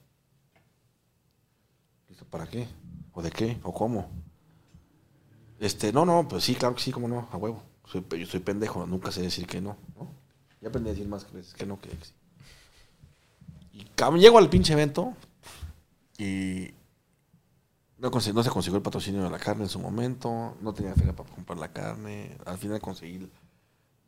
¿Listo 2.09 2.25
para 2.27 2.47
qué? 2.47 2.69
¿O 3.13 3.23
de 3.23 3.31
qué? 3.33 3.59
¿O 3.65 3.73
cómo? 3.73 4.11
Este, 5.59 5.93
no, 5.93 6.05
no, 6.05 6.29
pues 6.29 6.45
sí, 6.45 6.55
claro 6.55 6.77
que 6.77 6.83
sí, 6.83 6.93
cómo 6.93 7.09
no, 7.09 7.29
a 7.33 7.37
huevo. 7.37 7.63
Soy, 7.87 8.05
yo 8.17 8.27
soy 8.27 8.41
pendejo, 8.41 8.87
nunca 8.87 9.11
sé 9.11 9.23
decir 9.23 9.47
que 9.47 9.61
no, 9.61 9.77
¿no? 9.97 10.09
Ya 10.61 10.69
aprendí 10.69 10.91
a 10.91 10.93
decir 10.93 11.09
más 11.09 11.31
veces 11.33 11.55
que 11.55 11.67
no 11.67 11.81
que 11.81 11.89
que 11.89 12.05
sí. 12.05 12.13
Y 13.73 13.85
llego 14.21 14.39
al 14.39 14.51
pinche 14.51 14.75
evento 14.75 15.15
y 16.17 16.73
no, 17.99 18.11
no 18.11 18.21
se 18.43 18.51
consiguió 18.51 18.77
el 18.77 18.83
patrocinio 18.83 19.23
de 19.23 19.31
la 19.31 19.39
carne 19.39 19.65
en 19.65 19.69
su 19.69 19.79
momento, 19.79 20.57
no 20.61 20.75
tenía 20.75 20.95
feria 20.95 21.15
para 21.15 21.29
comprar 21.31 21.59
la 21.59 21.73
carne, 21.73 22.37
al 22.45 22.59
final 22.59 22.81
conseguí 22.81 23.29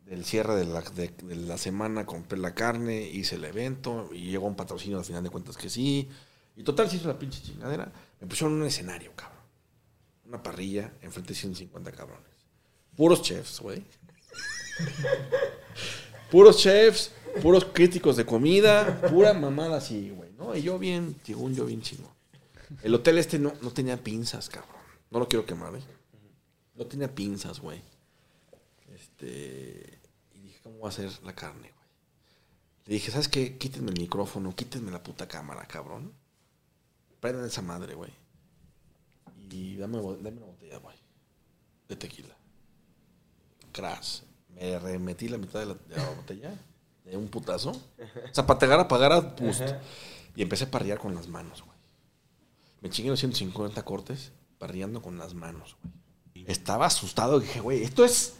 el- 0.06 0.24
cierre 0.24 0.54
de 0.56 0.64
la, 0.66 0.80
de, 0.82 1.12
la 1.36 1.58
semana, 1.58 2.06
compré 2.06 2.38
la 2.38 2.54
carne, 2.54 3.02
hice 3.02 3.36
el 3.36 3.44
evento 3.44 4.08
y 4.12 4.30
llegó 4.30 4.46
un 4.46 4.54
patrocinio 4.56 4.98
al 4.98 5.04
final 5.04 5.22
de 5.24 5.30
cuentas 5.30 5.56
que 5.56 5.68
sí. 5.68 6.08
Y 6.56 6.62
total 6.62 6.88
se 6.88 6.96
hizo 6.96 7.08
la 7.08 7.18
pinche 7.18 7.42
chingadera. 7.42 7.90
Me 8.20 8.26
pusieron 8.26 8.54
un 8.54 8.66
escenario, 8.66 9.12
cabrón. 9.14 9.36
Una 10.26 10.42
parrilla 10.42 10.92
enfrente 11.02 11.34
de 11.34 11.38
150 11.40 11.92
cabrones. 11.92 12.24
Puros 12.96 13.20
chefs, 13.22 13.60
güey. 13.60 13.84
Puros 16.30 16.58
chefs, 16.58 17.12
puros 17.42 17.64
críticos 17.66 18.16
de 18.16 18.24
comida, 18.26 19.00
pura 19.08 19.32
mamada 19.32 19.76
así, 19.76 20.10
güey, 20.10 20.32
¿no? 20.32 20.56
Y 20.56 20.62
yo 20.62 20.78
bien, 20.78 21.16
según 21.24 21.54
yo 21.54 21.66
bien 21.66 21.82
chingo. 21.82 22.15
El 22.82 22.94
hotel 22.94 23.18
este 23.18 23.38
no, 23.38 23.52
no 23.62 23.70
tenía 23.70 23.96
pinzas, 24.02 24.48
cabrón. 24.48 24.76
No 25.10 25.18
lo 25.18 25.28
quiero 25.28 25.46
quemar, 25.46 25.74
¿eh? 25.74 25.82
No 26.74 26.86
tenía 26.86 27.14
pinzas, 27.14 27.60
güey. 27.60 27.80
Este. 28.94 29.98
Y 30.34 30.40
dije, 30.40 30.60
¿cómo 30.62 30.80
va 30.80 30.88
a 30.88 30.92
ser 30.92 31.10
la 31.22 31.34
carne, 31.34 31.72
güey? 31.72 31.86
Le 32.86 32.94
dije, 32.94 33.10
¿sabes 33.10 33.28
qué? 33.28 33.56
Quítenme 33.56 33.90
el 33.90 34.00
micrófono, 34.00 34.54
quítenme 34.54 34.90
la 34.90 35.02
puta 35.02 35.26
cámara, 35.26 35.66
cabrón. 35.66 36.12
Prendan 37.20 37.46
esa 37.46 37.62
madre, 37.62 37.94
güey. 37.94 38.12
Y 39.50 39.76
dame, 39.76 39.98
dame 39.98 40.36
una 40.36 40.46
botella, 40.46 40.78
güey. 40.78 40.96
De 41.88 41.96
tequila. 41.96 42.36
Crash. 43.72 44.20
Me 44.54 44.78
remetí 44.78 45.28
la 45.28 45.38
mitad 45.38 45.60
de 45.60 45.66
la, 45.66 45.74
de 45.74 45.96
la 45.96 46.10
botella. 46.10 46.54
De 47.04 47.16
un 47.16 47.28
putazo. 47.28 47.70
O 47.70 48.34
sea, 48.34 48.46
para 48.46 48.58
pegar, 48.58 49.12
a 49.12 49.36
pust. 49.36 49.62
Y 50.34 50.42
empecé 50.42 50.64
a 50.64 50.70
parrillar 50.70 50.98
con 50.98 51.14
las 51.14 51.28
manos, 51.28 51.62
güey. 51.62 51.75
Me 52.86 52.90
chingué 52.90 53.10
los 53.10 53.18
150 53.18 53.82
cortes 53.84 54.30
parrillando 54.58 55.02
con 55.02 55.18
las 55.18 55.34
manos, 55.34 55.76
güey. 55.82 56.44
Estaba 56.46 56.86
asustado. 56.86 57.40
Dije, 57.40 57.58
güey, 57.58 57.82
esto 57.82 58.04
es. 58.04 58.34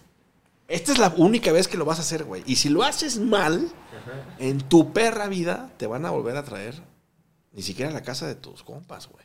Esta 0.68 0.92
es 0.92 0.98
la 0.98 1.12
única 1.16 1.50
vez 1.50 1.66
que 1.66 1.76
lo 1.76 1.84
vas 1.84 1.98
a 1.98 2.02
hacer, 2.02 2.22
güey. 2.22 2.44
Y 2.46 2.54
si 2.54 2.68
lo 2.68 2.84
haces 2.84 3.18
mal, 3.18 3.68
en 4.38 4.60
tu 4.60 4.92
perra 4.92 5.26
vida 5.26 5.72
te 5.78 5.88
van 5.88 6.06
a 6.06 6.10
volver 6.10 6.36
a 6.36 6.44
traer 6.44 6.80
ni 7.54 7.62
siquiera 7.62 7.90
a 7.90 7.94
la 7.94 8.02
casa 8.02 8.28
de 8.28 8.36
tus 8.36 8.62
compas, 8.62 9.08
güey. 9.08 9.24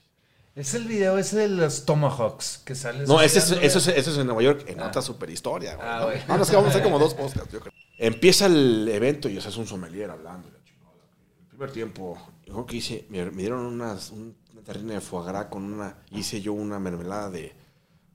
Es 0.55 0.74
el 0.74 0.86
video 0.86 1.19
ese 1.19 1.38
de 1.38 1.49
los 1.49 1.86
Tomahawks 1.86 2.57
que 2.65 2.74
sales. 2.74 3.07
No, 3.07 3.22
ese 3.22 3.38
es, 3.38 3.51
eso, 3.51 3.78
es, 3.78 3.88
eso 3.89 4.11
es 4.11 4.17
en 4.17 4.26
Nueva 4.26 4.41
York, 4.41 4.63
en 4.67 4.80
otra 4.80 5.03
super 5.03 5.30
historia, 5.30 5.76
güey. 5.76 5.88
Ah, 5.88 5.99
¿no? 6.28 6.41
es 6.41 6.49
que 6.49 6.55
vamos 6.55 6.69
a 6.69 6.72
hacer 6.72 6.82
como 6.84 6.97
dos 7.05 7.13
podcasts, 7.13 7.53
yo 7.53 7.59
creo. 7.59 7.72
Empieza 7.99 8.47
el 8.47 8.88
evento 8.89 9.30
y 9.30 9.38
o 9.38 9.41
sea, 9.41 9.51
es 9.51 9.57
un 9.57 9.67
sommelier 9.67 10.09
hablando. 10.09 10.47
El 10.47 11.47
primer 11.47 11.72
tiempo, 11.72 12.17
yo 12.47 12.65
que 12.65 12.78
hice, 12.78 13.05
me, 13.09 13.24
me 13.30 13.41
dieron 13.43 13.59
unas, 13.67 14.09
un- 14.09 14.36
una 14.62 14.74
terrina 14.74 14.93
de 14.93 15.01
foie 15.01 15.49
con 15.49 15.64
una, 15.64 15.97
hice 16.12 16.39
yo 16.41 16.53
una 16.53 16.80
mermelada 16.80 17.30
de, 17.32 17.53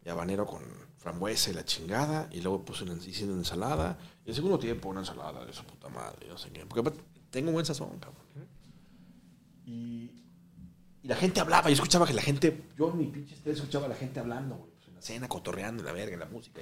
de 0.02 0.10
habanero 0.10 0.46
con 0.46 0.62
frambuesa 0.98 1.50
y 1.50 1.54
la 1.54 1.64
chingada, 1.64 2.28
y 2.32 2.40
luego 2.40 2.64
puse 2.64 2.84
una, 2.84 2.94
hice 2.94 3.24
una 3.24 3.34
ensalada, 3.34 3.98
y 4.24 4.30
el 4.30 4.34
segundo 4.34 4.58
tiempo 4.58 4.88
una 4.88 5.00
ensalada 5.00 5.44
de 5.44 5.52
su 5.52 5.64
puta 5.64 5.88
madre, 5.88 6.28
no 6.28 6.38
sé 6.38 6.50
qué, 6.50 6.64
porque 6.66 6.92
tengo 7.30 7.52
buen 7.52 7.66
sazón, 7.66 7.98
cabrón. 7.98 8.24
Y, 9.66 10.10
la 11.02 11.14
gente 11.14 11.38
hablaba, 11.38 11.68
yo 11.68 11.74
escuchaba 11.74 12.04
que 12.06 12.14
la 12.14 12.22
gente, 12.22 12.64
yo 12.76 12.90
en 12.90 12.98
mi 12.98 13.06
pinche 13.06 13.36
escuchaba 13.44 13.86
a 13.86 13.88
la 13.88 13.94
gente 13.94 14.18
hablando, 14.18 14.56
pues, 14.56 14.88
en 14.88 14.94
la 14.94 15.02
cena, 15.02 15.28
cotorreando, 15.28 15.80
en 15.82 15.86
la 15.86 15.92
verga, 15.92 16.14
en 16.14 16.20
la 16.20 16.26
música. 16.26 16.60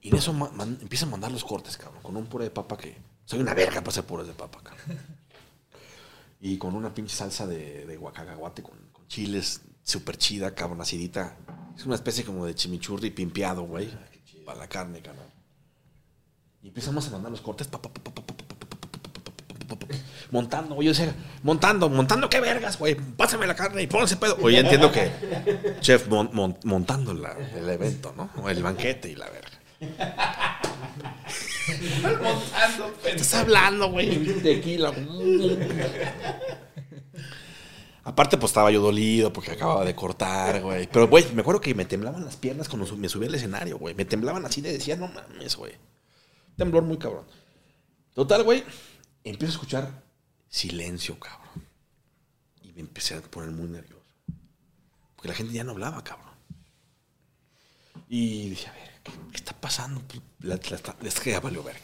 Y 0.00 0.08
en 0.08 0.16
eso 0.16 0.32
ma- 0.32 0.50
man- 0.50 0.78
empiezan 0.80 1.08
a 1.10 1.12
mandar 1.12 1.30
los 1.30 1.44
cortes, 1.44 1.76
cabrón, 1.76 2.02
con 2.02 2.16
un 2.16 2.26
puré 2.26 2.44
de 2.44 2.50
papa 2.50 2.76
que, 2.76 2.96
soy 3.24 3.38
una 3.38 3.54
verga 3.54 3.80
para 3.80 3.90
hacer 3.90 4.04
purés 4.04 4.26
de 4.26 4.32
papa, 4.32 4.60
cabrón. 4.64 4.98
Y 6.40 6.56
con 6.56 6.74
una 6.74 6.94
pinche 6.94 7.14
salsa 7.14 7.46
de, 7.46 7.84
de 7.86 7.96
guacagaguate 7.96 8.62
con, 8.62 8.90
chiles 9.08 9.60
súper 9.82 10.16
chida, 10.16 10.54
cabronacidita. 10.54 11.36
Es 11.76 11.84
una 11.84 11.96
especie 11.96 12.24
como 12.24 12.46
de 12.46 12.54
chimichurri 12.54 13.10
pimpeado, 13.10 13.62
güey. 13.62 13.90
Para 14.46 14.58
la 14.58 14.68
carne, 14.68 15.00
cabrón. 15.02 15.26
Y 16.62 16.68
empezamos 16.68 17.06
a 17.08 17.10
mandar 17.10 17.30
los 17.30 17.40
cortes. 17.40 17.68
Montando, 20.30 20.74
güey. 20.76 20.88
O 20.88 20.94
sea, 20.94 21.12
montando, 21.42 21.88
montando, 21.88 22.28
qué 22.28 22.40
vergas, 22.40 22.78
güey. 22.78 22.94
Pásame 22.94 23.46
la 23.46 23.54
carne 23.54 23.82
y 23.82 23.86
pónganse 23.86 24.16
pedo. 24.16 24.38
Oye, 24.42 24.60
entiendo 24.60 24.92
que, 24.92 25.10
chef, 25.80 26.08
mon, 26.08 26.30
mon, 26.32 26.56
montando 26.64 27.12
el 27.12 27.68
evento, 27.68 28.14
¿no? 28.16 28.30
O 28.42 28.48
el 28.48 28.62
banquete 28.62 29.10
y 29.10 29.16
la 29.16 29.28
verga. 29.28 30.60
Estás 33.04 33.34
hablando, 33.34 33.90
güey, 33.90 34.40
tequila. 34.42 34.92
Aparte, 38.02 38.38
pues 38.38 38.50
estaba 38.50 38.70
yo 38.70 38.80
dolido 38.80 39.32
porque 39.32 39.50
acababa 39.52 39.84
de 39.84 39.94
cortar, 39.94 40.62
güey. 40.62 40.88
Pero, 40.90 41.06
güey, 41.06 41.30
me 41.34 41.42
acuerdo 41.42 41.60
que 41.60 41.74
me 41.74 41.84
temblaban 41.84 42.24
las 42.24 42.36
piernas 42.36 42.68
cuando 42.68 42.86
su- 42.86 42.96
me 42.96 43.08
subí 43.08 43.26
al 43.26 43.34
escenario, 43.34 43.78
güey. 43.78 43.94
Me 43.94 44.04
temblaban 44.06 44.44
así 44.46 44.60
de 44.62 44.72
decía, 44.72 44.96
no 44.96 45.08
mames, 45.08 45.54
güey. 45.56 45.74
Temblor 46.56 46.82
muy 46.82 46.96
cabrón. 46.98 47.26
Total, 48.14 48.42
güey, 48.42 48.64
empiezo 49.22 49.52
a 49.52 49.56
escuchar 49.56 50.02
silencio, 50.48 51.18
cabrón. 51.20 51.66
Y 52.62 52.72
me 52.72 52.80
empecé 52.80 53.14
a 53.14 53.20
poner 53.20 53.50
muy 53.50 53.68
nervioso. 53.68 54.00
Porque 55.14 55.28
la 55.28 55.34
gente 55.34 55.52
ya 55.52 55.62
no 55.64 55.72
hablaba, 55.72 56.02
cabrón. 56.02 56.30
Y 58.08 58.48
dije, 58.48 58.66
a 58.68 58.72
ver, 58.72 58.89
¿qué, 59.04 59.36
está 59.36 59.52
pasando? 59.54 60.00
Pues, 60.06 60.20
La, 60.40 60.56
la- 60.56 60.94
la- 61.02 61.08
es 61.08 61.20
que 61.20 61.30
ya 61.30 61.40
valió 61.40 61.62
verga. 61.62 61.80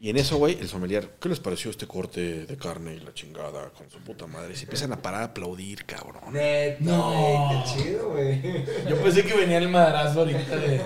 Y 0.00 0.10
en 0.10 0.16
eso, 0.16 0.36
güey, 0.36 0.56
el 0.60 0.68
sommelier, 0.68 1.16
¿qué 1.20 1.28
les 1.28 1.40
pareció 1.40 1.72
este 1.72 1.88
corte 1.88 2.46
de 2.46 2.56
carne 2.56 2.94
y 2.94 3.00
la 3.00 3.12
chingada 3.12 3.70
con 3.70 3.90
su 3.90 3.98
puta 3.98 4.28
madre? 4.28 4.54
Se 4.54 4.62
empiezan 4.62 4.92
a 4.92 5.02
parar 5.02 5.22
a 5.22 5.24
aplaudir, 5.26 5.84
cabrón. 5.86 6.32
Neta, 6.32 6.76
No. 6.84 7.64
qué 7.66 7.82
chido, 7.82 8.10
güey. 8.10 8.64
Yo 8.88 9.02
pensé 9.02 9.24
que 9.24 9.34
venía 9.34 9.58
el 9.58 9.68
madrazo 9.68 10.20
ahorita 10.20 10.56
de, 10.56 10.80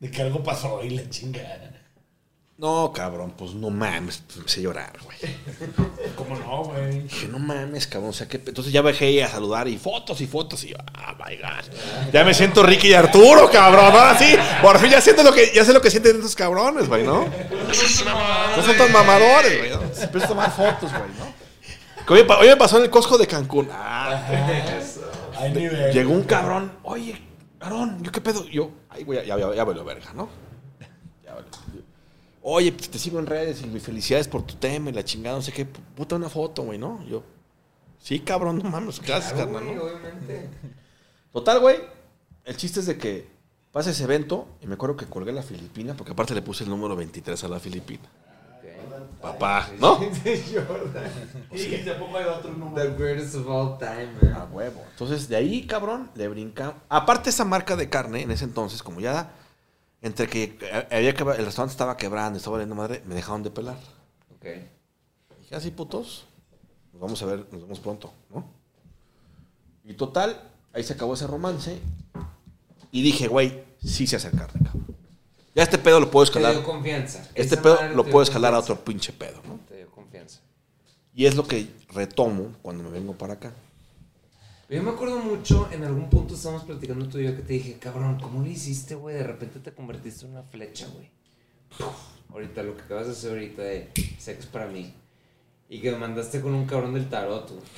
de 0.00 0.10
que 0.10 0.20
algo 0.22 0.42
pasó 0.42 0.84
y 0.84 0.90
la 0.90 1.08
chingada. 1.08 1.72
No, 2.58 2.90
cabrón, 2.90 3.34
pues 3.36 3.52
no 3.52 3.68
mames, 3.68 4.22
pues 4.24 4.38
empecé 4.38 4.60
a 4.60 4.62
llorar, 4.62 4.92
güey. 5.04 5.18
¿Cómo 6.16 6.38
no, 6.38 6.64
güey? 6.64 7.02
Dije, 7.02 7.28
no 7.28 7.38
mames, 7.38 7.86
cabrón, 7.86 8.10
o 8.10 8.12
sea, 8.14 8.28
que... 8.28 8.38
Entonces 8.38 8.72
ya 8.72 8.80
bajé 8.80 9.22
a 9.22 9.28
saludar 9.28 9.68
y 9.68 9.76
fotos 9.76 10.22
y 10.22 10.26
fotos 10.26 10.64
y 10.64 10.68
yo, 10.68 10.76
ah, 10.94 11.14
my 11.18 11.36
God. 11.36 12.10
Ya 12.14 12.24
me 12.24 12.32
siento 12.32 12.62
Ricky 12.62 12.88
y 12.88 12.94
Arturo, 12.94 13.50
cabrón, 13.50 13.92
ahora 13.92 14.18
sí. 14.18 14.34
Por 14.62 14.78
fin 14.78 14.88
ya 14.88 15.02
siento 15.02 15.22
lo 15.22 15.34
que, 15.34 15.52
ya 15.54 15.66
sé 15.66 15.74
lo 15.74 15.82
que 15.82 15.90
sienten 15.90 16.16
estos 16.16 16.34
cabrones, 16.34 16.88
güey, 16.88 17.04
¿no? 17.04 17.26
No 17.26 18.62
son 18.62 18.76
tan 18.78 18.90
mamadores, 18.90 19.58
güey, 19.58 19.70
¿no? 19.72 19.82
Empiezo 19.82 20.24
a 20.24 20.28
tomar 20.28 20.50
fotos, 20.50 20.90
güey, 20.90 21.10
¿no? 21.18 22.06
Que 22.06 22.12
hoy, 22.14 22.48
me 22.48 22.56
pasó 22.56 22.78
en 22.78 22.84
el 22.84 22.90
Costco 22.90 23.18
de 23.18 23.26
Cancún. 23.26 23.68
Ah, 23.70 24.30
nivel. 25.52 25.92
llegó 25.92 26.12
un 26.12 26.22
cabrón, 26.22 26.72
oye, 26.84 27.20
Aarón, 27.60 28.02
¿yo 28.02 28.10
qué 28.10 28.22
pedo? 28.22 28.46
Yo, 28.46 28.70
ay, 28.88 29.04
güey, 29.04 29.26
ya, 29.26 29.36
ya, 29.36 29.54
ya 29.54 29.64
valió 29.64 29.84
verga, 29.84 30.12
¿no? 30.14 30.30
Ya 31.22 31.34
valió. 31.34 31.50
Oye, 32.48 32.70
pues, 32.70 32.88
te 32.88 32.96
sigo 32.98 33.18
en 33.18 33.26
redes 33.26 33.60
y 33.62 33.66
mis 33.66 33.82
felicidades 33.82 34.28
por 34.28 34.42
tu 34.42 34.54
tema 34.54 34.90
y 34.90 34.92
la 34.92 35.04
chingada, 35.04 35.34
no 35.34 35.42
sé 35.42 35.50
qué. 35.50 35.64
Puta 35.66 36.14
una 36.14 36.28
foto, 36.28 36.62
güey, 36.62 36.78
¿no? 36.78 37.04
Yo, 37.08 37.24
sí, 38.00 38.20
cabrón, 38.20 38.60
no 38.62 38.70
mames, 38.70 39.00
gracias, 39.00 39.32
Claro, 39.32 39.52
carnal, 39.52 39.78
obviamente. 39.80 40.48
Total, 41.32 41.58
güey, 41.58 41.78
el 42.44 42.56
chiste 42.56 42.78
es 42.78 42.86
de 42.86 42.96
que 42.98 43.26
pasa 43.72 43.90
ese 43.90 44.04
evento 44.04 44.46
y 44.62 44.68
me 44.68 44.74
acuerdo 44.74 44.96
que 44.96 45.06
colgué 45.06 45.32
la 45.32 45.42
Filipina, 45.42 45.94
porque 45.96 46.12
aparte 46.12 46.36
le 46.36 46.42
puse 46.42 46.62
el 46.62 46.70
número 46.70 46.94
23 46.94 47.42
a 47.42 47.48
la 47.48 47.58
Filipina. 47.58 48.04
Papá, 49.20 49.68
¿no? 49.80 49.98
Y 51.52 51.84
tampoco 51.84 52.16
hay 52.16 52.24
otro 52.26 52.52
The 52.52 52.56
número. 52.58 52.96
greatest 52.96 53.34
of 53.34 53.48
all 53.48 53.76
time, 53.76 54.08
A 54.32 54.38
man. 54.38 54.48
huevo. 54.52 54.84
Entonces, 54.92 55.28
de 55.28 55.34
ahí, 55.34 55.66
cabrón, 55.66 56.10
le 56.14 56.28
brincamos. 56.28 56.76
Aparte, 56.88 57.30
esa 57.30 57.44
marca 57.44 57.74
de 57.74 57.88
carne, 57.90 58.22
en 58.22 58.30
ese 58.30 58.44
entonces, 58.44 58.84
como 58.84 59.00
ya, 59.00 59.32
entre 60.06 60.28
que 60.28 60.56
eh, 60.60 60.86
había 60.92 61.14
que, 61.14 61.22
el 61.22 61.44
restaurante 61.44 61.72
estaba 61.72 61.96
quebrando, 61.96 62.36
estaba 62.38 62.54
valiendo 62.54 62.74
madre, 62.76 63.02
me 63.06 63.14
dejaron 63.14 63.42
de 63.42 63.50
pelar. 63.50 63.76
Ok. 64.36 64.46
Dije, 65.40 65.54
así 65.54 65.70
putos, 65.72 66.26
nos 66.92 67.02
vamos 67.02 67.20
a 67.22 67.26
ver, 67.26 67.46
nos 67.50 67.62
vemos 67.62 67.80
pronto, 67.80 68.12
¿no? 68.30 68.44
Y 69.84 69.94
total, 69.94 70.40
ahí 70.72 70.84
se 70.84 70.92
acabó 70.92 71.14
ese 71.14 71.26
romance. 71.26 71.80
Y 72.92 73.02
dije, 73.02 73.26
güey, 73.26 73.64
sí 73.84 74.06
se 74.06 74.16
hace 74.16 74.30
carne, 74.30 74.60
cabrón. 74.64 74.96
Ya 75.54 75.62
este 75.62 75.78
pedo 75.78 75.98
lo 75.98 76.10
puedo 76.10 76.24
Te 76.24 76.30
escalar. 76.30 76.52
dio 76.52 76.62
confianza. 76.64 77.28
Este 77.34 77.56
pedo 77.56 77.78
lo 77.94 78.04
te 78.04 78.10
puedo 78.10 78.22
escalar 78.22 78.54
a 78.54 78.58
otro 78.60 78.76
pinche 78.84 79.12
pedo, 79.12 79.42
¿no? 79.46 79.58
Te 79.68 79.76
dio 79.78 79.90
confianza. 79.90 80.40
Y 81.14 81.26
es 81.26 81.34
lo 81.34 81.46
que 81.46 81.68
retomo 81.88 82.52
cuando 82.62 82.84
me 82.84 82.90
vengo 82.90 83.14
para 83.14 83.34
acá. 83.34 83.52
Yo 84.68 84.82
me 84.82 84.90
acuerdo 84.90 85.18
mucho, 85.18 85.68
en 85.70 85.84
algún 85.84 86.10
punto 86.10 86.34
estábamos 86.34 86.64
platicando 86.64 87.06
tú 87.08 87.18
y 87.18 87.24
yo 87.24 87.36
que 87.36 87.42
te 87.42 87.52
dije, 87.52 87.78
cabrón, 87.78 88.18
¿cómo 88.20 88.42
le 88.42 88.50
hiciste, 88.50 88.96
güey? 88.96 89.14
De 89.14 89.22
repente 89.22 89.60
te 89.60 89.72
convertiste 89.72 90.24
en 90.26 90.32
una 90.32 90.42
flecha, 90.42 90.88
güey. 90.92 91.08
Ahorita, 92.32 92.62
lo 92.64 92.76
que 92.76 92.82
acabas 92.82 93.06
de 93.06 93.12
hacer 93.12 93.30
ahorita 93.30 93.62
de 93.62 93.90
sexo 94.18 94.48
para 94.50 94.66
mí. 94.66 94.92
Y 95.68 95.80
que 95.80 95.92
me 95.92 95.98
mandaste 95.98 96.40
con 96.40 96.52
un 96.54 96.66
cabrón 96.66 96.94
del 96.94 97.08
tarot, 97.08 97.48
güey. 97.50 97.62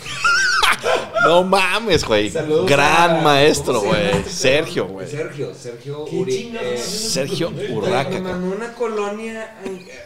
No 1.25 1.43
mames, 1.43 2.05
güey. 2.05 2.31
Saludos 2.31 2.69
Gran 2.71 3.17
a- 3.17 3.23
maestro, 3.23 3.81
¿cómo 3.81 3.93
se 3.95 3.99
llama 3.99 4.09
güey. 4.11 4.19
este 4.21 4.31
Sergio, 4.31 4.87
güey. 4.87 5.09
Sergio, 5.09 5.55
Sergio 5.55 6.05
¿Qué 6.05 6.17
Uri. 6.17 6.33
chingados 6.33 6.73
eh? 6.73 6.79
Sergio 6.79 7.53
Urraca, 7.73 8.11
me 8.11 8.21
mandó 8.21 8.55
una 8.55 8.73
colonia, 8.75 9.59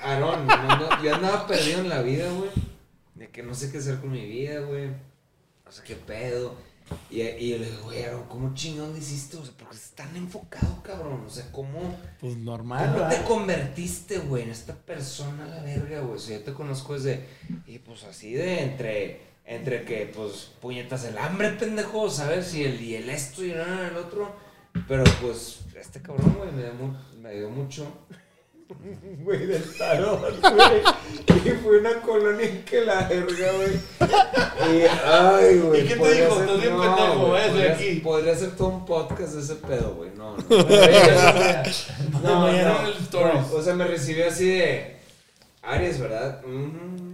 Aarón, 0.02 0.46
me 0.46 0.56
mandó- 0.56 0.88
yo 1.02 1.14
andaba 1.14 1.46
perdido 1.46 1.80
en 1.80 1.88
la 1.90 2.00
vida, 2.00 2.30
güey. 2.32 2.48
De 3.16 3.28
que 3.28 3.42
no 3.42 3.54
sé 3.54 3.70
qué 3.70 3.78
hacer 3.78 4.00
con 4.00 4.12
mi 4.12 4.24
vida, 4.24 4.60
güey. 4.60 4.86
No 5.66 5.70
sé 5.72 5.82
qué 5.84 5.94
pedo. 5.96 6.54
Y, 7.10 7.20
y 7.22 7.50
yo 7.50 7.58
le 7.58 7.70
digo, 7.70 7.82
güey, 7.84 8.04
¿cómo 8.28 8.54
chingón 8.54 8.96
hiciste? 8.96 9.36
O 9.36 9.44
sea, 9.44 9.54
porque 9.58 9.76
estás 9.76 10.06
tan 10.06 10.16
enfocado, 10.16 10.82
cabrón. 10.82 11.24
O 11.26 11.30
sea, 11.30 11.50
¿cómo, 11.52 11.96
Pues 12.20 12.36
normal, 12.36 12.94
cómo 12.94 13.08
te 13.08 13.22
convertiste, 13.22 14.18
güey, 14.18 14.44
en 14.44 14.50
esta 14.50 14.74
persona 14.74 15.44
a 15.44 15.48
la 15.48 15.62
verga, 15.62 16.00
güey? 16.00 16.16
O 16.16 16.18
sea, 16.18 16.38
yo 16.38 16.44
te 16.44 16.52
conozco 16.52 16.94
desde, 16.94 17.26
y 17.66 17.78
pues 17.78 18.04
así 18.04 18.32
de 18.32 18.62
entre, 18.62 19.20
entre 19.44 19.84
que, 19.84 20.06
pues, 20.14 20.52
puñetas 20.60 21.04
el 21.04 21.18
hambre, 21.18 21.50
pendejo, 21.50 22.10
¿sabes? 22.10 22.54
Y 22.54 22.64
el, 22.64 22.80
y 22.80 22.96
el 22.96 23.10
esto 23.10 23.44
y 23.44 23.50
el, 23.50 23.60
el 23.60 23.96
otro. 23.96 24.34
Pero 24.88 25.04
pues, 25.20 25.60
este 25.78 26.00
cabrón, 26.00 26.34
güey, 26.38 26.52
me, 26.52 26.62
dio 26.62 26.72
me 27.20 27.34
dio 27.34 27.50
mucho. 27.50 27.86
Güey, 29.22 29.46
del 29.46 29.76
tarot, 29.76 30.20
güey. 30.40 30.82
Y 31.44 31.50
fue 31.62 31.78
una 31.78 32.00
colonia 32.02 32.46
en 32.46 32.64
que 32.64 32.80
la 32.84 33.08
verga, 33.08 33.52
güey. 33.56 33.72
Y, 34.76 34.82
ay, 35.04 35.58
güey. 35.58 35.80
¿Y 35.80 35.84
qué 35.84 35.94
te 35.94 35.96
podría 36.00 36.24
dijo? 36.24 36.40
Estás 36.40 36.60
bien 36.60 36.76
pendejo, 36.80 37.26
güey, 37.26 37.48
podría- 37.50 37.72
aquí. 37.72 38.00
Podría 38.00 38.34
ser 38.36 38.56
todo 38.56 38.68
un 38.68 38.84
podcast 38.84 39.32
de 39.34 39.40
ese 39.42 39.54
pedo, 39.56 39.94
güey. 39.94 40.10
No, 40.16 40.36
no. 40.36 40.42
No, 42.22 42.30
No, 42.30 42.40
mañana 42.40 42.74
no, 43.12 43.32
no, 43.34 43.56
O 43.56 43.62
sea, 43.62 43.74
me 43.74 43.84
recibió 43.86 44.28
así 44.28 44.46
de. 44.46 44.96
Aries, 45.62 46.00
¿verdad? 46.00 46.42
Mm. 46.44 47.12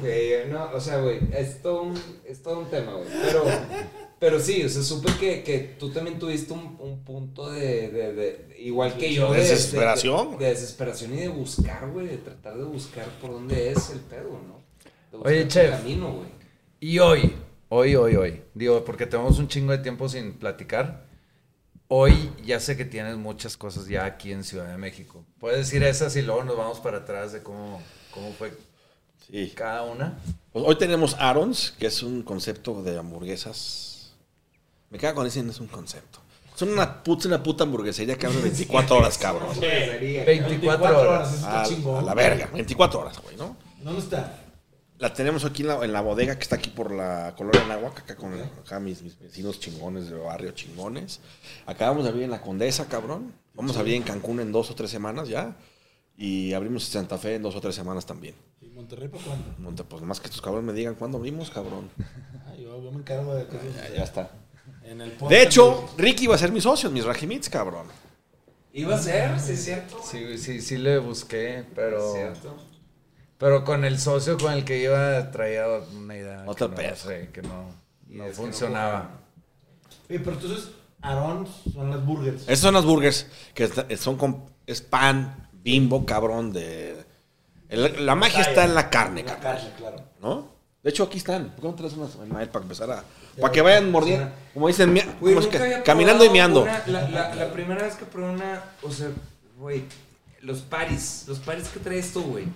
Güey, 0.00 0.46
no, 0.50 0.70
o 0.72 0.80
sea, 0.80 0.98
güey, 0.98 1.20
es 1.32 1.62
todo 1.62 1.82
un, 1.82 2.02
es 2.24 2.42
todo 2.42 2.60
un 2.60 2.66
tema, 2.70 2.92
güey. 2.92 3.06
Pero, 3.24 3.44
pero 4.18 4.40
sí, 4.40 4.62
o 4.64 4.68
sea, 4.68 4.82
supe 4.82 5.12
que, 5.20 5.42
que 5.42 5.58
tú 5.78 5.90
también 5.90 6.18
tuviste 6.18 6.52
un, 6.52 6.76
un 6.80 7.04
punto 7.04 7.50
de, 7.50 7.88
de, 7.90 8.12
de- 8.12 8.56
igual 8.58 8.96
que 8.96 9.12
yo, 9.14 9.32
de 9.32 9.40
Desesperación, 9.40 10.38
De, 10.38 10.46
desesperación 10.46 11.14
y 11.14 11.18
de 11.18 11.28
buscar, 11.28 11.88
güey, 11.90 12.06
de 12.08 12.16
tratar 12.18 12.56
de 12.56 12.64
buscar 12.64 13.06
por 13.20 13.30
dónde 13.32 13.70
es 13.70 13.90
el 13.90 14.00
pedo, 14.00 14.40
¿no? 14.46 14.58
Oye, 15.20 15.46
chef. 15.48 15.70
camino, 15.70 16.12
güey. 16.12 16.28
Y 16.80 16.98
hoy, 16.98 17.32
hoy, 17.68 17.94
hoy, 17.96 18.16
hoy, 18.16 18.42
digo, 18.54 18.84
porque 18.84 19.06
tenemos 19.06 19.38
un 19.38 19.48
chingo 19.48 19.72
de 19.72 19.78
tiempo 19.78 20.08
sin 20.08 20.32
platicar. 20.34 21.06
Hoy 21.90 22.30
ya 22.44 22.60
sé 22.60 22.76
que 22.76 22.84
tienes 22.84 23.16
muchas 23.16 23.56
cosas 23.56 23.88
ya 23.88 24.04
aquí 24.04 24.30
en 24.32 24.44
Ciudad 24.44 24.70
de 24.70 24.76
México. 24.76 25.24
Puedes 25.40 25.58
decir 25.60 25.82
esas 25.82 26.14
y 26.16 26.22
luego 26.22 26.44
nos 26.44 26.56
vamos 26.56 26.80
para 26.80 26.98
atrás 26.98 27.32
de 27.32 27.42
cómo, 27.42 27.80
cómo 28.12 28.30
fue 28.32 28.52
Sí. 29.26 29.52
cada 29.54 29.84
una. 29.84 30.18
Pues 30.52 30.64
hoy 30.66 30.76
tenemos 30.76 31.16
Arons, 31.18 31.74
que 31.78 31.86
es 31.86 32.02
un 32.02 32.22
concepto 32.22 32.82
de 32.82 32.98
hamburguesas. 32.98 33.87
Me 34.90 34.98
cago 34.98 35.16
con 35.16 35.26
ese, 35.26 35.42
no 35.42 35.50
es 35.50 35.60
un 35.60 35.66
concepto. 35.68 36.20
Son 36.54 36.70
una 36.70 37.02
puta, 37.04 37.28
una 37.28 37.42
puta 37.42 37.64
hamburguesería 37.64 38.16
que 38.16 38.26
abre 38.26 38.40
24 38.40 38.96
horas, 38.96 39.16
cabrón. 39.18 39.48
Hamburguesería. 39.50 40.24
24 40.24 41.00
horas. 41.00 41.34
está 41.34 41.60
A, 41.60 41.62
a 41.62 41.66
chingón. 41.66 42.04
la 42.06 42.14
verga, 42.14 42.50
24 42.52 43.00
horas, 43.00 43.22
güey, 43.22 43.36
¿no? 43.36 43.56
¿Dónde 43.82 44.00
está? 44.00 44.44
La 44.98 45.12
tenemos 45.14 45.44
aquí 45.44 45.62
en 45.62 45.68
la, 45.68 45.84
en 45.84 45.92
la 45.92 46.00
bodega 46.00 46.34
que 46.34 46.42
está 46.42 46.56
aquí 46.56 46.70
por 46.70 46.90
la 46.90 47.32
colonia 47.36 47.64
Nahuac, 47.68 48.00
acá 48.00 48.16
con 48.16 48.32
acá 48.34 48.80
mis, 48.80 49.00
mis 49.02 49.16
vecinos 49.20 49.60
chingones 49.60 50.10
de 50.10 50.18
barrio 50.18 50.50
chingones. 50.50 51.20
Acabamos 51.66 52.02
de 52.02 52.08
abrir 52.08 52.24
en 52.24 52.30
la 52.32 52.40
Condesa, 52.40 52.88
cabrón. 52.88 53.32
Vamos 53.54 53.76
a 53.76 53.80
abrir 53.80 53.94
en 53.94 54.02
Cancún 54.02 54.40
en 54.40 54.50
dos 54.50 54.70
o 54.72 54.74
tres 54.74 54.90
semanas 54.90 55.28
ya. 55.28 55.56
Y 56.16 56.52
abrimos 56.52 56.84
en 56.86 56.92
Santa 56.94 57.16
Fe 57.16 57.36
en 57.36 57.42
dos 57.42 57.54
o 57.54 57.60
tres 57.60 57.76
semanas 57.76 58.04
también. 58.06 58.34
¿Y 58.60 58.66
Monterrey 58.70 59.06
para 59.06 59.22
cuándo? 59.22 59.44
Monte, 59.58 59.84
pues 59.84 60.02
más 60.02 60.18
que 60.18 60.26
estos 60.26 60.42
cabrones 60.42 60.66
me 60.66 60.72
digan 60.72 60.96
cuándo 60.96 61.18
abrimos, 61.18 61.48
cabrón. 61.50 61.88
Ah, 62.44 62.54
yo, 62.56 62.82
yo 62.82 62.90
me 62.90 62.98
encargo 62.98 63.36
de. 63.36 63.46
Ya, 63.76 63.94
ya 63.98 64.02
está. 64.02 64.32
En 64.90 65.00
el 65.02 65.16
De 65.28 65.42
hecho, 65.42 65.88
Ricky 65.98 66.24
iba 66.24 66.34
a 66.34 66.38
ser 66.38 66.50
mi 66.50 66.60
socio 66.60 66.88
en 66.88 66.94
mis 66.94 67.04
Rajimits, 67.04 67.48
cabrón. 67.50 67.86
Iba 68.72 68.94
a 68.96 68.98
ser, 68.98 69.38
sí, 69.40 69.52
es 69.52 69.64
cierto. 69.64 70.00
Sí, 70.02 70.38
sí, 70.38 70.60
sí 70.60 70.78
le 70.78 70.98
busqué, 70.98 71.64
pero... 71.74 72.06
Es 72.06 72.12
cierto. 72.14 72.56
Pero 73.38 73.64
con 73.64 73.84
el 73.84 73.98
socio 73.98 74.36
con 74.38 74.52
el 74.52 74.64
que 74.64 74.82
iba 74.82 75.30
traía 75.30 75.66
una 75.94 76.16
idea. 76.16 76.44
que 76.56 76.64
no 76.68 76.74
pedo. 76.74 76.96
sé, 76.96 77.30
que 77.32 77.42
no, 77.42 77.70
Y 78.08 78.16
no 78.16 78.24
es 78.24 78.30
que 78.30 78.36
no 78.36 78.46
funcionaba. 78.48 79.10
Oye, 80.08 80.20
pero 80.20 80.32
entonces, 80.32 80.70
Aarón 81.02 81.46
son 81.72 81.90
las 81.90 82.04
burgers. 82.04 82.42
Estos 82.42 82.58
son 82.60 82.74
las 82.74 82.84
burgers 82.84 83.26
que 83.54 83.96
son 83.96 84.16
con 84.16 84.44
es 84.66 84.80
pan, 84.80 85.48
bimbo, 85.52 86.04
cabrón, 86.04 86.52
de... 86.52 86.96
el- 87.68 88.04
la 88.06 88.14
magia 88.14 88.40
está 88.40 88.64
en 88.64 88.74
la 88.74 88.90
carne, 88.90 89.22
La 89.22 89.38
cabrón. 89.38 89.52
carne, 89.54 89.72
claro. 89.78 90.04
¿No? 90.20 90.57
De 90.82 90.90
hecho, 90.90 91.02
aquí 91.04 91.18
están. 91.18 91.50
¿Por 91.50 91.60
qué 91.62 91.66
no 91.68 91.74
traes 91.74 91.92
unas 91.94 92.14
en 92.16 92.32
mael 92.32 92.48
para 92.48 92.62
empezar 92.62 92.90
a... 92.90 93.04
Para 93.40 93.52
que 93.52 93.60
vayan 93.62 93.90
mordiendo. 93.90 94.30
Como 94.54 94.68
dicen, 94.68 94.92
mia- 94.92 95.04
Güey, 95.20 95.34
¿cómo 95.34 95.40
es 95.40 95.46
nunca 95.46 95.58
que? 95.58 95.64
había 95.64 95.82
caminando 95.82 96.24
y 96.24 96.30
meando. 96.30 96.62
una- 96.62 96.82
la, 96.86 97.08
la, 97.08 97.34
la 97.34 97.52
primera 97.52 97.82
vez 97.82 97.94
que 97.96 98.04
probé 98.04 98.30
una, 98.30 98.62
o 98.82 98.90
sea, 98.90 99.08
güey, 99.58 99.84
los 100.40 100.60
paris, 100.60 101.24
los 101.26 101.38
paris 101.40 101.68
que 101.68 101.80
traes 101.80 102.12
tú, 102.12 102.22
güey. 102.22 102.46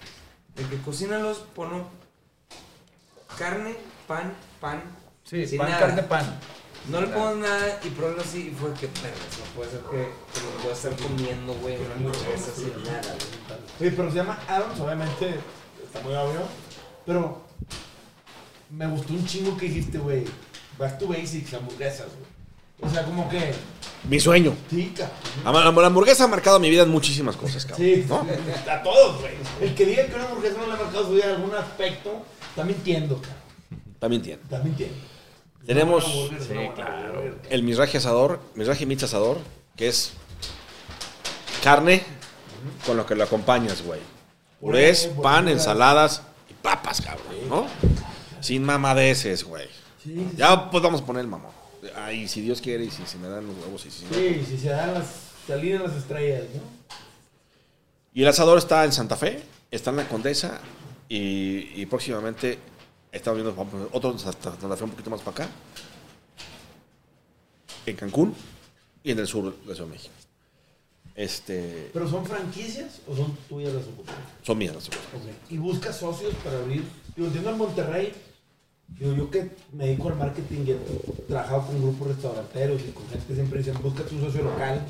De 0.55 0.65
que 0.69 0.77
cocínalos, 0.83 1.39
ponlo 1.55 1.87
carne, 3.39 3.75
pan, 4.07 4.33
pan. 4.61 4.83
Sí, 5.25 5.47
sin 5.47 5.59
pan, 5.59 5.71
nada. 5.71 5.81
carne, 5.87 6.03
pan. 6.03 6.39
No 6.91 7.01
le 7.01 7.07
pongo 7.09 7.37
nada 7.37 7.79
y 7.85 7.89
probé 7.91 8.21
así 8.21 8.49
y 8.49 8.51
fue 8.51 8.73
que, 8.75 8.89
perras, 8.89 9.39
no 9.39 9.45
puede 9.55 9.71
ser 9.71 9.81
que, 9.83 9.91
que 9.99 10.41
me 10.57 10.63
voy 10.63 10.71
a 10.71 10.75
estar 10.75 10.97
comiendo, 10.97 11.55
güey, 11.55 11.77
una 11.77 11.95
hamburguesa 11.95 12.53
sin 12.55 12.83
nada, 12.83 13.03
güey. 13.03 13.61
Oye, 13.89 13.91
pero 13.97 14.11
se 14.11 14.17
llama 14.17 14.39
Aarons, 14.49 14.81
obviamente 14.81 15.35
está 15.85 16.01
muy 16.01 16.13
obvio. 16.15 16.41
Pero 17.07 17.41
me 18.73 18.87
gustó 18.87 19.13
un 19.13 19.27
chingo 19.27 19.57
que 19.57 19.67
dijiste, 19.67 19.99
güey. 19.99 20.25
Back 20.79 20.99
to 20.99 21.07
basics, 21.07 21.53
hamburguesas, 21.55 22.07
güey. 22.07 22.91
O 22.91 22.93
sea, 22.93 23.05
como 23.05 23.29
que. 23.29 23.53
Mi 24.09 24.19
sueño. 24.19 24.55
Sí, 24.71 24.93
cabrón. 24.97 25.65
La, 25.75 25.83
la 25.83 25.87
hamburguesa 25.87 26.25
ha 26.25 26.29
marcado 26.29 26.59
mi 26.59 26.71
vida 26.71 26.83
en 26.83 26.89
muchísimas 26.89 27.37
cosas, 27.37 27.65
cabrón. 27.65 27.87
Sí, 27.87 28.05
¿no? 28.09 28.27
a 28.73 28.83
todos, 28.83 29.21
güey. 29.21 29.35
El 29.61 29.75
que 29.75 29.87
diga 29.87 30.07
que 30.07 30.15
una 30.15 30.25
hamburguesa 30.25 30.59
no 30.59 30.67
le 30.67 30.73
ha 30.73 30.77
marcado 30.77 31.05
su 31.07 31.13
vida 31.13 31.27
en 31.27 31.31
algún 31.37 31.55
aspecto, 31.55 32.23
está 32.49 32.65
mintiendo, 32.65 33.17
cabrón. 33.17 33.37
También 34.01 34.21
entiendo. 34.21 34.43
Está 34.45 34.59
mintiendo. 34.59 34.97
Tenemos 35.65 36.05
Sí, 36.05 36.57
claro. 36.75 37.37
el 37.49 37.63
Misraji 37.63 37.99
asador, 37.99 38.41
Misraji 38.57 38.85
Mitz 38.85 39.05
asador, 39.05 39.39
que 39.77 39.87
es 39.87 40.15
carne, 41.63 42.03
con 42.85 42.97
lo 42.97 43.07
que 43.07 43.15
lo 43.15 43.23
acompañas, 43.23 43.83
güey. 43.83 44.01
Purés, 44.61 45.07
Puré, 45.07 45.23
pan, 45.23 45.49
ensaladas 45.49 46.23
y 46.51 46.55
papas, 46.55 47.01
cabrón, 47.01 47.27
¿no? 47.49 47.67
Sin 48.43 48.65
mamadeces, 48.65 49.45
güey. 49.45 49.69
Ya 50.37 50.71
pues 50.71 50.83
vamos 50.83 51.01
a 51.01 51.07
poner 51.07 51.23
el 51.23 51.29
mamón. 51.29 51.53
Ay, 51.97 52.29
si 52.29 52.41
Dios 52.41 52.61
quiere 52.61 52.85
y 52.85 52.91
si 52.91 53.07
se 53.07 53.19
me 53.19 53.29
dan 53.29 53.47
los 53.47 53.57
huevos 53.57 53.87
y 53.87 53.91
si. 53.91 54.05
Sí, 54.13 54.45
si 54.47 54.59
se 54.59 54.69
dan 54.69 54.95
las. 54.95 55.07
Se 55.47 55.53
alinean 55.53 55.85
las 55.85 55.97
estrellas, 55.97 56.45
¿no? 56.55 56.63
Y 58.15 58.23
el 58.23 58.29
asador 58.29 58.59
está 58.59 58.85
en 58.85 58.93
Santa 58.93 59.17
Fe, 59.17 59.43
está 59.71 59.91
en 59.91 59.97
la 59.97 60.09
Condesa 60.09 60.61
y, 61.09 61.81
y 61.81 61.87
próximamente 61.87 62.59
estamos 63.11 63.43
viendo 63.43 63.89
otro 63.93 64.13
en 64.13 64.19
Santa 64.19 64.77
Fe 64.77 64.85
un 64.85 64.91
poquito 64.91 65.11
más 65.11 65.21
para 65.21 65.45
acá. 65.45 65.55
En 67.87 67.97
Cancún 67.97 68.35
y 69.03 69.11
en 69.11 69.19
el 69.19 69.27
sur 69.27 69.57
de 69.65 69.75
Ciudad 69.75 69.89
de 69.89 69.95
México. 69.95 70.15
Este, 71.15 71.91
¿Pero 71.93 72.09
son 72.09 72.25
franquicias 72.25 73.01
o 73.07 73.15
son 73.15 73.37
tuyas 73.49 73.73
las 73.73 73.85
ocupaciones? 73.85 74.29
son 74.43 74.59
mías 74.59 74.75
las 74.75 74.85
sucursales. 74.85 75.15
Ok. 75.15 75.51
¿Y 75.51 75.59
buscas 75.59 75.99
socios 75.99 76.35
para 76.43 76.59
abrir? 76.59 76.85
Digo, 77.15 77.27
entiendo 77.27 77.51
en 77.51 77.59
Monterrey. 77.59 78.13
Digo, 78.99 79.15
yo 79.15 79.31
que 79.31 79.51
me 79.73 79.87
dedico 79.87 80.09
al 80.09 80.17
marketing 80.17 80.65
y 80.67 80.71
he 80.73 80.79
trabajado 81.29 81.67
con 81.67 81.83
grupos 81.83 82.09
restauranteros 82.09 82.81
y 82.83 82.91
con 82.93 83.09
gente 83.09 83.27
que 83.27 83.35
siempre 83.35 83.59
dicen, 83.59 83.75
busca 83.83 84.03
tu 84.05 84.19
socio 84.21 84.43
local 84.43 84.87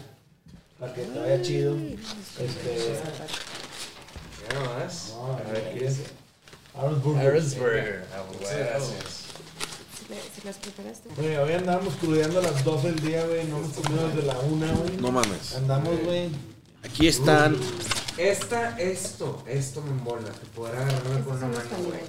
para 0.79 0.93
que 0.93 1.03
te 1.03 1.19
vaya 1.19 1.41
chido. 1.43 1.77
Este, 1.77 2.95
Ya 4.49 4.59
nomás. 4.61 5.15
no, 5.17 5.33
A 5.33 5.53
ver, 5.53 5.73
¿qué 5.79 5.87
es 5.87 5.99
es? 6.01 6.05
Aaron's 6.75 7.03
Burgers. 7.03 7.27
Aaron's 7.27 7.59
Burger. 7.59 8.05
Ah, 8.13 8.23
gracias. 8.41 9.23
¿Se 10.35 10.45
las 10.45 10.57
preparaste? 10.59 11.09
Güey, 11.17 11.37
hoy 11.37 11.53
andábamos 11.55 11.95
crudeando 11.95 12.41
a 12.41 12.43
las 12.43 12.65
12 12.65 12.89
del 12.93 13.01
día, 13.01 13.25
güey. 13.27 13.45
No 13.47 13.59
hemos 13.59 13.73
comido 13.73 14.09
desde 14.09 14.23
la 14.25 14.39
1, 14.39 14.67
güey. 14.77 14.97
No 14.99 15.11
mames. 15.13 15.55
Andamos, 15.55 15.99
güey. 16.05 16.29
Aquí 16.85 17.07
están. 17.09 17.57
Esta, 18.19 18.79
esto, 18.79 19.43
esto 19.47 19.81
me 19.83 19.91
embola. 19.91 20.31
Te 20.31 20.47
podrá 20.55 20.83
agarrar 20.87 21.23
con 21.25 21.37
una 21.37 21.47
mano, 21.49 21.77
güey. 21.87 22.01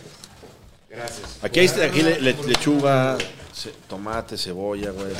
Gracias. 0.95 1.39
Aquí 1.41 1.59
hay 1.59 1.67
aquí 1.67 2.01
le- 2.03 2.19
le- 2.21 2.33
lechuga, 2.43 3.17
ce- 3.53 3.73
tomate, 3.87 4.37
cebolla, 4.37 4.91
güey. 4.91 5.11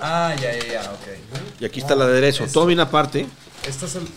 Ah, 0.00 0.34
ya, 0.40 0.52
ya, 0.52 0.66
ya, 0.74 0.80
ok. 0.92 1.60
Y 1.60 1.64
aquí 1.64 1.80
está 1.80 1.94
el 1.94 2.02
aderezo. 2.02 2.46
Todo 2.46 2.66
viene 2.66 2.82
aparte. 2.82 3.26
Esta 3.66 3.86
es 3.86 3.96
el- 3.96 4.08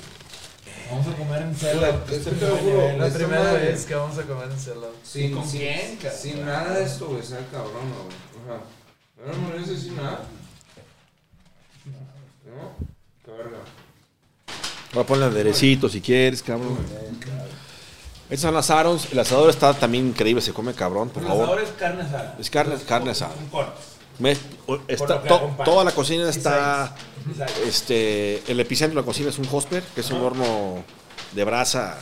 Vamos 0.90 1.08
a 1.08 1.18
comer 1.18 1.42
en 1.42 1.52
Este 1.52 1.74
la 1.76 3.10
primera 3.10 3.44
madre. 3.44 3.72
vez 3.72 3.86
que 3.86 3.96
vamos 3.96 4.18
a 4.18 4.24
comer 4.24 4.50
en 4.52 4.58
Cello. 4.60 4.94
Sin, 5.04 5.34
¿Con 5.34 5.46
sin- 5.50 5.60
quién? 5.60 6.00
Sin 6.18 6.46
nada 6.46 6.80
de 6.80 6.86
esto, 6.86 7.08
güey. 7.08 7.24
Sea 7.24 7.40
cabrón, 7.52 7.92
güey. 7.92 8.56
Ajá. 8.58 8.64
No 9.26 9.58
me 9.60 9.66
sin 9.78 9.96
nada. 9.98 10.22
¿No? 12.46 12.86
Qué 13.26 13.32
verga. 13.32 13.58
Voy 14.94 15.04
a 15.04 15.06
ponerle 15.06 15.26
aderecito 15.42 15.90
si 15.90 16.00
quieres, 16.00 16.42
cabrón. 16.42 16.78
Estos 18.30 18.42
son 18.42 18.54
las 18.56 18.70
Arons. 18.70 19.08
El 19.12 19.20
asador 19.20 19.50
está 19.50 19.74
también 19.74 20.08
increíble. 20.08 20.42
Se 20.42 20.54
come 20.54 20.74
cabrón, 20.74 21.10
por 21.10 21.24
El 21.24 21.30
favor. 21.30 21.44
asador 21.46 21.62
es 21.64 21.70
carne 21.72 22.02
asada. 22.04 22.36
Es 22.40 22.50
carne- 22.52 22.78
carne 22.86 23.12
asada. 23.12 23.34
Me- 24.20 24.36
está- 24.88 25.22
to- 25.24 25.52
toda 25.64 25.84
la 25.84 25.92
cocina 25.92 26.30
está. 26.30 26.96
Este, 27.66 28.44
el 28.52 28.60
epicentro 28.60 29.00
de 29.00 29.02
la 29.02 29.06
cocina 29.06 29.30
es 29.30 29.38
un 29.40 29.48
hosper, 29.52 29.84
que 29.94 30.02
es 30.02 30.10
un 30.12 30.22
horno 30.22 30.84
de 31.34 31.44
brasa 31.44 32.00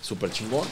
súper 0.00 0.30
chingón, 0.32 0.66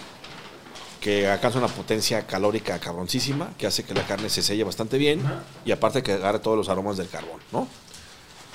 que 1.00 1.28
alcanza 1.28 1.58
una 1.58 1.68
potencia 1.68 2.26
calórica 2.26 2.78
cabroncísima, 2.78 3.50
que 3.56 3.66
hace 3.66 3.84
que 3.84 3.94
la 3.94 4.06
carne 4.06 4.28
se 4.28 4.42
selle 4.42 4.64
bastante 4.64 4.98
bien 4.98 5.24
Ajá. 5.24 5.42
y 5.64 5.70
aparte 5.72 6.02
que 6.02 6.12
agarre 6.12 6.40
todos 6.40 6.56
los 6.56 6.68
aromas 6.68 6.96
del 6.96 7.08
carbón, 7.08 7.40
¿no? 7.52 7.68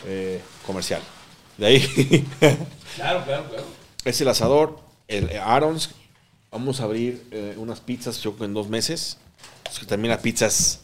Eh, 0.06 0.42
comercial. 0.68 1.02
De 1.58 1.66
ahí 1.68 2.28
Claro, 2.98 3.24
claro, 3.24 3.46
claro. 3.50 3.64
es 4.06 4.20
el 4.22 4.28
asador, 4.28 4.80
el 5.08 5.38
Arons. 5.40 5.92
Vamos 6.56 6.80
a 6.80 6.86
abrir 6.86 7.22
eh, 7.32 7.54
unas 7.58 7.82
pizzas, 7.82 8.18
yo 8.22 8.34
en 8.40 8.54
dos 8.54 8.70
meses. 8.70 9.18
Es 9.70 9.78
que 9.78 9.86
también 9.86 10.12
las 10.14 10.22
pizzas, 10.22 10.80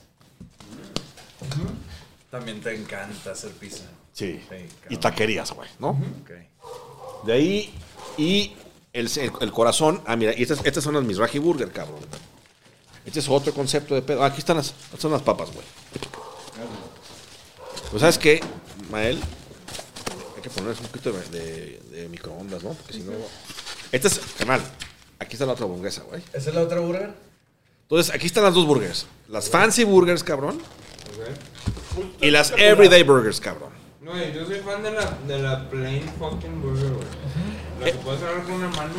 También 2.30 2.60
te 2.60 2.76
encanta 2.76 3.32
hacer 3.32 3.52
pizza. 3.52 3.84
sí, 4.12 4.42
Sí, 4.50 4.56
y 4.90 4.98
taquerías, 4.98 5.50
güey, 5.54 5.70
¿no? 5.80 5.92
Ok. 5.92 6.32
De 7.26 7.32
ahí, 7.32 7.74
y 8.18 8.54
el, 8.92 9.08
el- 9.18 9.32
el 9.40 9.52
corazón. 9.54 10.02
Ah, 10.06 10.18
mira, 10.18 10.34
y 10.38 10.42
estas, 10.42 10.60
estas 10.66 10.84
son 10.84 10.94
las 10.96 11.06
Mizrahi 11.06 11.40
Burger, 11.40 11.72
cabrón. 11.72 12.00
Este 13.06 13.20
es 13.22 13.30
otro 13.30 13.54
concepto 13.54 13.96
de 13.96 14.02
pedo. 14.02 14.24
Ah, 14.24 14.28
aquí 14.28 14.40
están 14.40 14.58
las, 14.58 14.74
son 14.98 15.14
las 15.14 15.22
papas, 15.22 15.54
güey. 15.54 15.66
Pues, 17.92 18.02
¿sabes 18.02 18.18
qué, 18.18 18.42
Mael? 18.90 19.22
Hay 20.36 20.42
que 20.42 20.50
ponerles 20.50 20.82
un 20.82 20.88
poquito 20.88 21.14
de, 21.14 21.30
de- 21.30 21.82
de 21.92 22.10
microondas, 22.10 22.62
¿no? 22.62 22.74
Porque 22.74 22.92
si 22.92 23.00
no. 23.04 23.14
Esta 23.94 24.10
es, 24.10 24.20
canal. 24.38 24.62
Aquí 25.22 25.34
está 25.34 25.46
la 25.46 25.54
otra 25.54 25.66
hamburguesa, 25.66 26.02
güey. 26.02 26.24
¿Esa 26.34 26.50
es 26.50 26.56
la 26.56 26.62
otra 26.64 26.80
burger? 26.80 27.14
Entonces, 27.84 28.12
aquí 28.12 28.26
están 28.26 28.44
las 28.44 28.56
dos 28.56 28.66
burgers. 28.66 29.06
Las 29.30 29.52
fancy 29.52 29.84
burgers, 29.84 30.24
cabrón. 30.24 30.56
Ok. 30.58 32.06
Y 32.24 32.32
las 32.32 32.52
everyday 32.58 33.04
burgers, 33.04 33.40
cabrón. 33.40 33.70
No, 34.02 34.18
yo 34.18 34.48
soy 34.48 34.62
fan 34.62 34.82
de 34.82 34.90
la, 34.90 35.18
de 35.28 35.38
la 35.38 35.70
plain 35.70 36.02
fucking 36.18 36.60
burger, 36.64 36.90
güey. 36.90 37.06
La 37.82 37.86
que 37.86 37.98
puedes 38.00 38.20
agarrar 38.24 38.44
con 38.46 38.54
una 38.54 38.70
mano. 38.70 38.96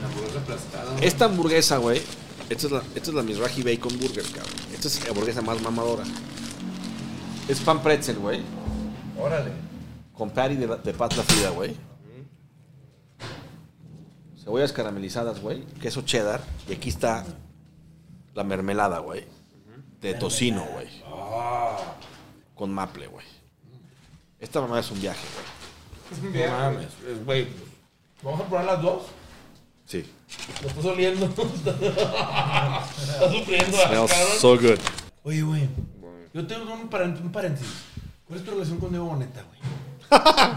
La 0.00 0.06
hamburguesa 0.06 0.38
aplastada. 0.38 0.96
Esta 1.00 1.24
hamburguesa, 1.24 1.78
güey. 1.78 2.00
Esta 2.48 2.66
es 2.66 2.72
la, 2.72 2.82
esta 2.94 3.10
es 3.10 3.14
la 3.14 3.22
Mizrahi 3.24 3.62
Bacon 3.64 3.98
Burger, 3.98 4.24
cabrón. 4.26 4.54
Esta 4.72 4.86
es 4.86 5.02
la 5.02 5.10
hamburguesa 5.10 5.42
más 5.42 5.60
mamadora. 5.60 6.04
Es 7.48 7.58
pan 7.58 7.82
pretzel, 7.82 8.18
güey. 8.18 8.42
Órale. 9.18 9.50
Con 10.16 10.30
patty 10.30 10.54
de, 10.54 10.68
de 10.68 10.94
pata 10.94 11.20
frida, 11.24 11.50
güey. 11.50 11.74
Cebollas 14.50 14.72
caramelizadas, 14.72 15.38
güey. 15.40 15.62
Queso 15.80 16.02
cheddar. 16.02 16.40
Y 16.68 16.72
aquí 16.72 16.88
está 16.88 17.24
la 18.34 18.42
mermelada, 18.42 18.98
güey. 18.98 19.24
De 20.00 20.14
tocino, 20.14 20.64
güey. 20.72 20.88
Con 22.56 22.72
maple, 22.72 23.06
güey. 23.06 23.24
Esta 24.40 24.60
mamá 24.60 24.80
es 24.80 24.90
un 24.90 25.00
viaje, 25.00 25.20
güey. 26.20 26.48
No 26.48 26.50
mames. 26.58 26.86
es- 27.08 27.24
Güey. 27.24 27.46
Vamos 28.24 28.40
a 28.40 28.44
probar 28.46 28.64
las 28.64 28.82
dos. 28.82 29.02
Sí. 29.86 30.04
Lo 30.62 30.68
estás 30.68 30.84
oliendo. 30.84 31.26
estás 31.26 31.46
sufriendo, 33.32 33.76
Smells 33.76 34.10
cabrón. 34.10 34.38
so 34.40 34.56
good. 34.58 34.78
Oye, 35.22 35.42
güey. 35.42 35.68
Yo 36.34 36.44
tengo 36.44 36.74
un, 36.74 36.90
parent- 36.90 37.20
un 37.20 37.30
paréntesis. 37.30 37.84
¿Cuál 38.26 38.40
es 38.40 38.44
tu 38.44 38.50
relación 38.50 38.78
con 38.78 38.90
Diego 38.90 39.04
Boneta, 39.06 39.44
güey? 39.44 39.60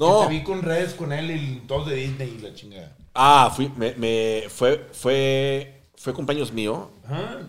No. 0.00 0.22
Te 0.26 0.30
vi 0.30 0.42
con 0.42 0.62
redes 0.62 0.94
con 0.94 1.12
él 1.12 1.30
y 1.30 1.60
todos 1.68 1.86
de 1.88 1.94
Disney 1.94 2.36
y 2.38 2.42
la 2.42 2.54
chingada. 2.54 2.96
Ah, 3.14 3.52
fui, 3.54 3.70
me, 3.76 3.94
me- 3.94 4.44
fue, 4.48 4.88
fue, 4.92 5.82
fue 5.96 6.12
cumpleaños 6.14 6.52
mío 6.52 6.90
Ajá. 7.04 7.40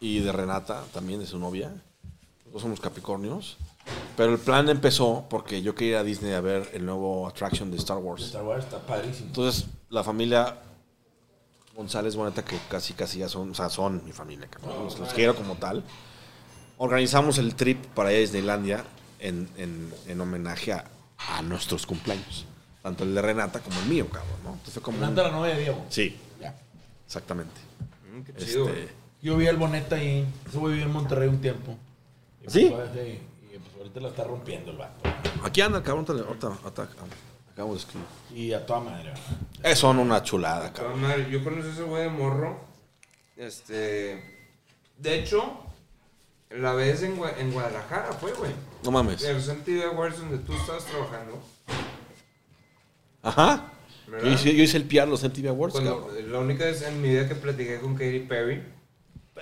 y 0.00 0.20
de 0.20 0.32
Renata, 0.32 0.84
también 0.92 1.20
de 1.20 1.26
su 1.26 1.38
novia. 1.38 1.72
Nosotros 2.44 2.62
somos 2.62 2.80
Capricornios. 2.80 3.56
Pero 4.16 4.32
el 4.32 4.38
plan 4.38 4.68
empezó 4.68 5.26
porque 5.28 5.62
yo 5.62 5.74
quería 5.74 5.92
ir 5.94 5.96
a 5.98 6.02
Disney 6.04 6.32
a 6.32 6.40
ver 6.40 6.70
el 6.72 6.84
nuevo 6.86 7.28
attraction 7.28 7.70
de 7.70 7.76
Star 7.76 7.98
Wars. 7.98 8.22
Star 8.24 8.42
Wars 8.44 8.64
está 8.64 8.78
padrísimo. 8.84 9.26
Entonces, 9.28 9.66
la 9.90 10.02
familia 10.02 10.56
González 11.76 12.16
Boneta, 12.16 12.44
que 12.44 12.58
casi 12.70 12.94
casi 12.94 13.18
ya 13.18 13.28
son, 13.28 13.50
o 13.50 13.54
sea, 13.54 13.68
son 13.68 14.02
mi 14.04 14.12
familia, 14.12 14.48
los, 14.82 14.98
los 14.98 15.12
quiero 15.12 15.34
como 15.36 15.56
tal. 15.56 15.84
Organizamos 16.78 17.38
el 17.38 17.54
trip 17.54 17.84
para 17.88 18.10
ir 18.12 18.16
a 18.18 18.20
Disneylandia 18.20 18.84
en, 19.18 19.48
en- 19.56 19.92
en 20.06 20.20
homenaje 20.20 20.72
a, 20.72 20.84
a 21.18 21.42
nuestros 21.42 21.86
cumpleaños. 21.86 22.46
Tanto 22.86 23.02
el 23.02 23.16
de 23.16 23.20
Renata 23.20 23.58
como 23.58 23.80
el 23.80 23.86
mío, 23.86 24.06
cabrón, 24.08 24.38
¿no? 24.44 24.52
Entonces 24.52 24.80
como... 24.80 24.96
un- 24.98 25.02
Renata 25.02 25.22
la 25.24 25.30
novia 25.32 25.54
de 25.56 25.60
Diego. 25.62 25.84
Sí, 25.88 26.16
Ya. 26.40 26.54
exactamente. 27.04 27.60
Mm, 28.14 28.20
qué 28.22 28.34
chido, 28.36 28.68
Este. 28.68 28.88
Yo 29.22 29.36
vi 29.36 29.48
al 29.48 29.56
Boneta 29.56 29.96
ahí. 29.96 30.24
Ese 30.48 30.56
güey 30.56 30.74
vivió 30.74 30.86
en 30.86 30.92
Monterrey 30.92 31.28
un 31.28 31.40
tiempo. 31.40 31.76
Y 32.46 32.48
¿Sí? 32.48 32.70
pues, 32.72 32.88
sí, 32.94 33.20
Y 33.52 33.58
pues 33.58 33.76
ahorita 33.76 34.00
la 34.00 34.08
está 34.10 34.22
rompiendo 34.22 34.70
el 34.70 34.76
vato. 34.76 35.00
aquí 35.42 35.60
anda 35.62 35.78
el 35.78 35.82
cabrón, 35.84 36.06
ahorita, 36.08 36.46
ahorita- 36.46 36.88
acabo 37.52 37.72
de 37.72 37.78
escribir. 37.80 38.06
Y 38.32 38.52
a 38.52 38.64
toda 38.64 38.78
madre. 38.78 39.02
¿verdad? 39.10 39.20
Eh, 39.64 39.74
son 39.74 39.98
una 39.98 40.22
chulada, 40.22 40.72
Toda 40.72 40.84
cabrón. 40.84 41.00
madre, 41.02 41.28
Yo 41.28 41.42
conocí 41.42 41.66
a 41.68 41.72
ese 41.72 41.82
güey 41.82 42.04
de 42.04 42.10
morro. 42.10 42.60
Este. 43.36 44.46
De 44.96 45.18
hecho, 45.18 45.58
la 46.50 46.72
vez 46.74 47.02
en, 47.02 47.18
Gua- 47.18 47.36
en 47.36 47.52
Guadalajara 47.52 48.12
fue, 48.12 48.32
güey. 48.34 48.52
No 48.84 48.92
mames. 48.92 49.24
El 49.24 49.42
Sentido 49.42 49.90
Awards 49.90 50.18
donde 50.18 50.38
tú 50.38 50.52
estabas 50.52 50.84
trabajando. 50.84 51.42
Ajá. 53.22 53.72
Yo 54.22 54.28
hice, 54.30 54.54
yo 54.54 54.62
hice 54.62 54.76
el 54.76 54.84
PR 54.84 55.06
los 55.08 55.22
MTV 55.24 55.48
Awards, 55.48 55.72
Cuando, 55.74 56.10
la 56.28 56.38
única 56.38 56.64
vez 56.64 56.82
en 56.82 57.02
mi 57.02 57.08
vida 57.10 57.28
que 57.28 57.34
platiqué 57.34 57.78
con 57.80 57.94
Katy 57.94 58.20
Perry. 58.20 58.62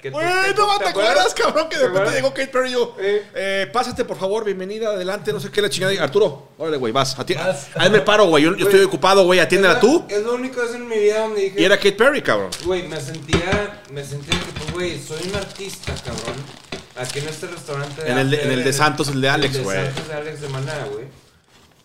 que 0.02 0.10
tú- 0.10 0.18
que- 0.18 0.24
no 0.56 0.78
te 0.78 0.88
acuerdas, 0.88 1.32
cabrón, 1.34 1.68
que 1.68 1.76
de 1.76 1.82
¿Te 1.84 1.88
repente 1.88 2.12
llegó 2.16 2.30
Kate 2.30 2.48
Perry 2.48 2.70
y 2.70 2.72
yo, 2.72 2.96
Eh. 2.98 3.22
eh, 3.34 3.70
pásate 3.72 4.04
por 4.04 4.16
favor, 4.18 4.44
bienvenida, 4.44 4.88
adelante, 4.88 5.32
no 5.32 5.38
sé 5.38 5.50
qué, 5.50 5.62
la 5.62 5.70
chingada. 5.70 6.02
Arturo, 6.02 6.48
órale, 6.58 6.78
güey, 6.78 6.92
vas. 6.92 7.16
Hazme 7.18 7.98
el 7.98 8.02
paro, 8.04 8.26
güey, 8.26 8.42
yo, 8.42 8.56
yo 8.56 8.64
estoy 8.66 8.82
ocupado, 8.82 9.24
güey, 9.24 9.38
atiéndela 9.38 9.74
Es 9.74 9.80
tú. 9.80 10.04
Es 10.08 10.24
la 10.24 10.32
única 10.32 10.62
vez 10.62 10.74
en 10.74 10.88
mi 10.88 10.98
vida 10.98 11.20
donde 11.20 11.42
dije. 11.42 11.60
Y 11.60 11.64
era 11.64 11.76
Kate 11.76 11.92
Perry, 11.92 12.22
cabrón. 12.22 12.50
Güey, 12.64 12.88
me 12.88 13.00
sentía, 13.00 13.82
me 13.92 14.02
sentía 14.04 14.38
que, 14.40 14.46
pues, 14.60 14.72
güey, 14.72 15.00
soy 15.00 15.28
un 15.28 15.36
artista, 15.36 15.94
cabrón. 16.04 16.34
Aquí 16.96 17.18
en 17.20 17.28
este 17.28 17.46
restaurante. 17.46 18.02
En 18.10 18.18
el 18.18 18.30
de- 18.30 18.42
en 18.42 18.50
el 18.50 18.64
de 18.64 18.72
Santos, 18.72 19.08
el 19.08 19.20
de 19.20 19.28
Alex, 19.28 19.54
el 19.56 19.62
güey. 19.62 19.78
de 19.78 19.84
Santos 19.86 20.08
de 20.08 20.14
Alex 20.14 20.40
de 20.40 20.48
Maná, 20.48 20.86
güey. 20.92 21.04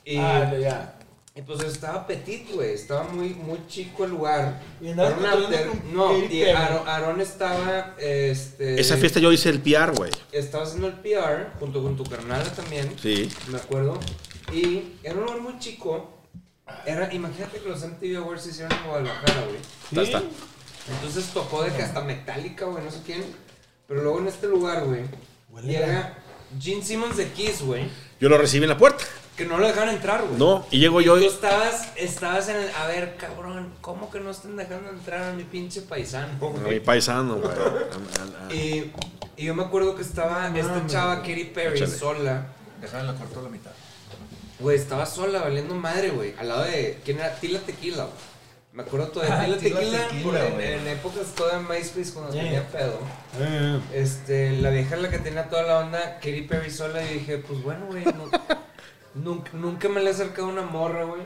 Y, 0.05 0.17
Ah, 0.17 0.51
ya. 0.59 0.98
Y 1.39 1.41
pues 1.43 1.63
estaba 1.63 2.05
petit, 2.05 2.51
güey. 2.53 2.73
Estaba 2.73 3.03
muy, 3.03 3.29
muy 3.29 3.65
chico 3.67 4.03
el 4.03 4.11
lugar. 4.11 4.61
Y 4.81 4.93
con 4.93 5.93
No, 5.93 6.17
y 6.17 6.43
Aaron 6.43 7.21
estaba. 7.21 7.95
Este, 7.97 8.79
Esa 8.79 8.97
fiesta 8.97 9.21
yo 9.21 9.31
hice 9.31 9.49
el 9.49 9.61
PR, 9.61 9.95
güey. 9.95 10.11
Estaba 10.33 10.65
haciendo 10.65 10.87
el 10.87 10.95
PR 10.95 11.57
junto 11.57 11.81
con 11.81 11.95
tu 11.95 12.03
carnal 12.03 12.43
también. 12.51 12.93
Sí. 13.01 13.29
Me 13.47 13.57
acuerdo. 13.57 13.97
Y 14.53 14.95
era 15.01 15.15
un 15.15 15.21
lugar 15.21 15.39
muy 15.39 15.57
chico. 15.59 16.25
Era, 16.85 17.13
imagínate 17.13 17.59
que 17.59 17.69
los 17.69 17.85
MTV 17.85 18.17
Awards 18.17 18.41
se 18.43 18.49
hicieron 18.49 18.77
en 18.77 18.83
Guadalajara, 18.85 19.45
güey. 19.45 20.03
Ahí 20.03 20.11
está. 20.11 20.21
Entonces 20.91 21.25
tocó 21.33 21.63
de 21.63 21.71
que 21.71 21.83
hasta 21.83 22.01
Metallica, 22.01 22.65
güey, 22.65 22.83
no 22.83 22.91
sé 22.91 22.99
quién. 23.05 23.23
Pero 23.87 24.03
luego 24.03 24.19
en 24.19 24.27
este 24.27 24.47
lugar, 24.47 24.83
güey, 24.85 25.03
llega 25.63 26.17
Gene 26.59 26.83
Simmons 26.83 27.15
de 27.15 27.29
Kiss, 27.29 27.61
güey. 27.61 27.87
Yo 28.19 28.27
lo 28.27 28.37
recibí 28.37 28.63
en 28.63 28.69
la 28.69 28.77
puerta. 28.77 29.05
Que 29.39 29.45
no 29.45 29.57
lo 29.57 29.67
dejaron 29.67 29.95
entrar, 29.95 30.21
güey. 30.25 30.37
No, 30.37 30.65
y 30.69 30.79
llego 30.79 30.99
yo 30.99 31.15
Tú 31.15 31.21
y... 31.21 31.27
estabas, 31.27 31.93
estabas 31.95 32.49
en 32.49 32.57
el. 32.57 32.69
A 32.75 32.87
ver, 32.87 33.15
cabrón, 33.15 33.71
¿cómo 33.79 34.11
que 34.11 34.19
no 34.19 34.31
están 34.31 34.57
dejando 34.57 34.89
entrar 34.89 35.23
a 35.23 35.31
mi 35.31 35.45
pinche 35.45 35.81
paisano, 35.81 36.27
A 36.45 36.67
mi 36.67 36.81
paisano, 36.81 37.35
güey. 37.37 37.53
Y, 38.53 38.91
y 39.37 39.45
yo 39.45 39.55
me 39.55 39.63
acuerdo 39.63 39.95
que 39.95 40.01
estaba 40.01 40.51
esta 40.53 40.85
chava, 40.87 41.19
Katy 41.21 41.45
Perry, 41.55 41.77
Échale. 41.77 41.91
sola. 41.97 42.47
Déjame 42.81 43.03
la 43.05 43.13
corto 43.13 43.39
a 43.39 43.43
la 43.43 43.49
mitad. 43.49 43.71
Güey, 44.59 44.75
estaba 44.75 45.05
sola, 45.05 45.39
valiendo 45.39 45.73
madre, 45.73 46.09
güey. 46.09 46.33
Al 46.37 46.49
lado 46.49 46.63
de. 46.65 46.99
¿Quién 47.05 47.19
era? 47.19 47.33
Tila 47.35 47.59
Tequila, 47.61 48.03
güey. 48.03 48.15
Me 48.73 48.83
acuerdo 48.83 49.07
todavía. 49.07 49.39
Ah, 49.39 49.45
Tila 49.45 49.57
Tila 49.79 50.07
Tequila, 50.09 50.47
en, 50.47 50.59
en 50.61 50.87
épocas 50.89 51.27
todavía 51.33 51.59
en 51.59 51.67
MySpace 51.69 52.11
cuando 52.13 52.33
Yeah. 52.33 52.43
tenía 52.43 52.67
pedo. 52.67 52.99
Este, 53.93 54.51
la 54.57 54.69
vieja 54.69 54.97
la 54.97 55.09
que 55.09 55.19
tenía 55.19 55.47
toda 55.49 55.63
la 55.63 55.79
onda, 55.79 56.15
Katy 56.15 56.41
Perry 56.41 56.69
sola, 56.69 57.01
y 57.09 57.19
dije, 57.19 57.37
pues 57.37 57.63
bueno, 57.63 57.85
güey. 57.87 58.03
no- 58.03 58.29
nunca, 59.15 59.51
nunca 59.53 59.89
me 59.89 60.01
le 60.01 60.09
he 60.09 60.13
acercado 60.13 60.47
a 60.47 60.51
una 60.51 60.61
morra, 60.63 61.03
güey. 61.05 61.21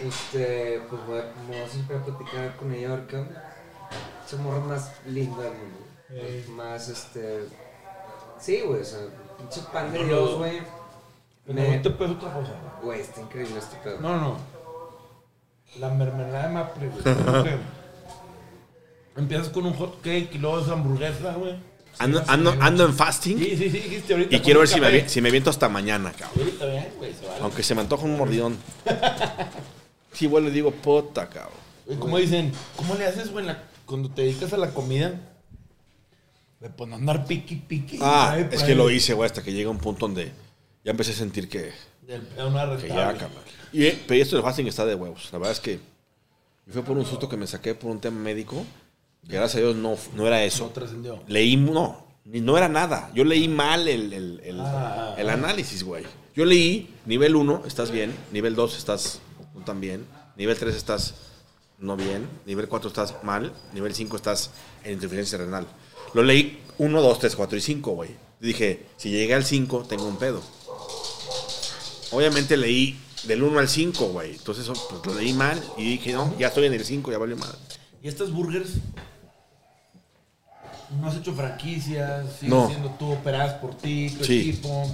Este, 0.00 0.80
pues 0.90 1.06
voy 1.06 1.18
a, 1.18 1.32
me 1.48 1.60
voy 1.60 1.70
siempre 1.70 1.96
a 1.96 2.04
platicar 2.04 2.56
con 2.56 2.72
ella, 2.72 2.96
porque 2.96 3.24
esa 4.26 4.36
morra 4.38 4.60
más 4.60 4.92
linda 5.06 5.42
del 5.42 5.52
mundo. 5.54 5.78
güey. 6.10 6.20
Eh. 6.22 6.46
Más, 6.50 6.88
este. 6.88 7.48
Sí, 8.38 8.60
güey, 8.60 8.82
o 8.82 8.84
sea, 8.84 9.00
pinche 9.38 9.60
pan 9.72 9.92
de 9.92 9.98
No, 10.00 10.04
Dios, 10.04 10.30
no. 10.32 10.36
güey. 10.38 10.62
Me- 11.46 11.76
no 11.76 11.82
te 11.82 11.90
peso 11.90 12.12
otra 12.12 12.32
cosa. 12.32 12.52
Güey, 12.82 13.00
está 13.00 13.20
increíble 13.20 13.58
este 13.58 13.76
pedo. 13.78 14.00
No, 14.00 14.16
no. 14.20 14.36
La 15.78 15.88
mermelada 15.90 16.48
de 16.48 16.54
maple, 16.54 16.88
güey. 16.88 17.54
Empiezas 19.16 19.48
con 19.48 19.64
un 19.66 19.74
hot 19.74 20.00
cake 20.02 20.30
y 20.34 20.38
luego 20.38 20.60
es 20.60 20.68
hamburguesa, 20.68 21.32
güey. 21.34 21.56
Ando, 21.98 22.22
ando, 22.26 22.54
ando 22.60 22.84
en 22.84 22.94
fasting 22.94 23.38
Sí, 23.38 23.56
sí, 23.56 23.70
sí, 23.70 23.78
dijiste 23.78 24.12
ahorita. 24.12 24.36
y 24.36 24.40
quiero 24.40 24.60
ver 24.60 24.68
si 24.68 24.80
me, 24.80 25.08
si 25.08 25.20
me 25.22 25.28
aviento 25.30 25.48
hasta 25.50 25.68
mañana, 25.68 26.12
cabrón. 26.12 26.50
Güey, 26.98 27.14
se 27.14 27.26
vale. 27.26 27.40
Aunque 27.40 27.62
se 27.62 27.74
me 27.74 27.80
antoja 27.80 28.04
un 28.04 28.16
mordidón. 28.18 28.58
Sí, 30.12 30.26
igual 30.26 30.44
le 30.44 30.50
digo, 30.50 30.70
puta, 30.70 31.28
cabrón. 31.28 31.54
Güey, 31.86 31.98
¿Cómo 31.98 32.18
dicen? 32.18 32.52
¿Cómo 32.76 32.94
le 32.94 33.06
haces, 33.06 33.30
güey, 33.30 33.46
la- 33.46 33.64
cuando 33.86 34.10
te 34.10 34.22
dedicas 34.22 34.52
a 34.52 34.56
la 34.58 34.70
comida? 34.74 35.18
Güey, 36.60 36.72
pues 36.76 36.88
no 36.90 36.96
andar 36.96 37.26
piqui, 37.26 37.56
piqui. 37.56 37.98
Ah, 38.02 38.32
Ay, 38.32 38.44
por 38.44 38.54
es 38.54 38.62
ahí. 38.62 38.68
que 38.68 38.74
lo 38.74 38.90
hice, 38.90 39.14
güey, 39.14 39.26
hasta 39.26 39.42
que 39.42 39.52
llega 39.52 39.70
un 39.70 39.78
punto 39.78 40.06
donde 40.06 40.32
ya 40.84 40.90
empecé 40.90 41.12
a 41.12 41.14
sentir 41.14 41.48
que, 41.48 41.72
Del 42.02 42.22
pedo 42.22 42.50
no 42.50 42.76
que 42.78 42.86
era 42.86 42.94
ya, 42.94 43.08
rentable. 43.08 43.18
cabrón. 43.18 43.42
Y, 43.72 43.84
eh, 43.84 44.02
pero 44.06 44.22
esto 44.22 44.36
del 44.36 44.44
fasting 44.44 44.66
está 44.66 44.84
de 44.86 44.94
huevos. 44.94 45.28
La 45.32 45.38
verdad 45.38 45.52
es 45.52 45.60
que 45.60 45.78
me 46.66 46.72
fue 46.72 46.82
por 46.82 46.96
un 46.96 47.04
susto 47.06 47.28
que 47.28 47.36
me 47.36 47.46
saqué 47.46 47.74
por 47.74 47.90
un 47.90 48.00
tema 48.00 48.18
médico. 48.20 48.64
Gracias 49.28 49.56
a 49.56 49.58
Dios 49.60 49.76
no, 49.76 49.96
no 50.14 50.26
era 50.26 50.36
No 50.38 50.42
eso. 50.42 50.66
trascendió. 50.74 51.22
Leí, 51.26 51.56
no, 51.56 52.06
no 52.24 52.56
era 52.58 52.68
nada. 52.68 53.10
Yo 53.14 53.24
leí 53.24 53.48
mal 53.48 53.88
el, 53.88 54.12
el- 54.12 54.40
el- 54.44 54.60
Ah, 54.60 55.14
el 55.18 55.28
ah. 55.30 55.34
análisis, 55.34 55.82
güey. 55.82 56.04
Yo 56.34 56.44
leí 56.44 56.94
nivel 57.06 57.34
1, 57.34 57.62
estás 57.66 57.90
bien. 57.90 58.14
Nivel 58.32 58.54
2, 58.54 58.76
estás 58.76 59.20
no 59.54 59.64
tan 59.64 59.80
bien. 59.80 60.04
Nivel 60.36 60.56
3, 60.58 60.74
estás 60.76 61.14
no 61.78 61.96
bien. 61.96 62.28
Nivel 62.44 62.68
4, 62.68 62.88
estás 62.88 63.14
mal. 63.22 63.52
Nivel 63.72 63.94
5, 63.94 64.16
estás 64.16 64.50
en 64.84 64.92
insuficiencia 64.94 65.38
renal. 65.38 65.66
Lo 66.14 66.22
leí 66.22 66.62
1, 66.78 67.00
2, 67.02 67.18
3, 67.18 67.36
4 67.36 67.58
y 67.58 67.60
5, 67.60 67.90
güey. 67.92 68.10
Dije, 68.38 68.86
si 68.96 69.10
llegué 69.10 69.34
al 69.34 69.44
5, 69.44 69.86
tengo 69.88 70.06
un 70.06 70.18
pedo. 70.18 70.42
Obviamente 72.12 72.56
leí 72.56 72.98
del 73.24 73.42
1 73.42 73.58
al 73.58 73.68
5, 73.68 74.06
güey. 74.08 74.32
Entonces 74.36 74.66
pues, 74.90 75.06
lo 75.06 75.14
leí 75.14 75.32
mal 75.32 75.60
y 75.76 75.92
dije, 75.92 76.12
no, 76.12 76.34
ya 76.38 76.48
estoy 76.48 76.66
en 76.66 76.74
el 76.74 76.84
5, 76.84 77.10
ya 77.10 77.18
valió 77.18 77.36
mal. 77.36 77.50
¿Y 78.02 78.08
estos 78.08 78.30
burgers? 78.32 78.74
No 80.90 81.08
has 81.08 81.16
hecho 81.16 81.34
franquicias, 81.34 82.32
sigues 82.38 82.54
No. 82.54 82.68
siendo 82.68 82.90
tú, 82.90 83.12
operas 83.12 83.54
por 83.54 83.76
ti, 83.76 84.10
tu 84.16 84.24
Sí. 84.24 84.50
equipo. 84.50 84.90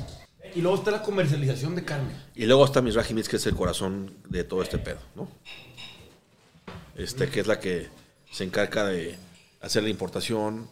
Y 0.54 0.60
luego 0.60 0.76
está 0.78 0.90
la 0.90 1.02
comercialización 1.02 1.74
de 1.74 1.84
carne. 1.84 2.12
Y 2.34 2.46
luego 2.46 2.64
está 2.64 2.82
mis 2.82 2.94
Meats, 2.96 3.28
que 3.28 3.36
es 3.36 3.46
el 3.46 3.54
corazón 3.54 4.14
de 4.28 4.44
todo 4.44 4.62
este 4.62 4.78
pedo, 4.78 4.98
¿no? 5.14 5.28
Este, 6.96 7.28
que 7.28 7.40
es 7.40 7.46
la 7.46 7.58
que 7.58 7.88
se 8.30 8.44
encarga 8.44 8.84
de 8.86 9.16
hacer 9.60 9.82
la 9.82 9.88
importación 9.88 10.68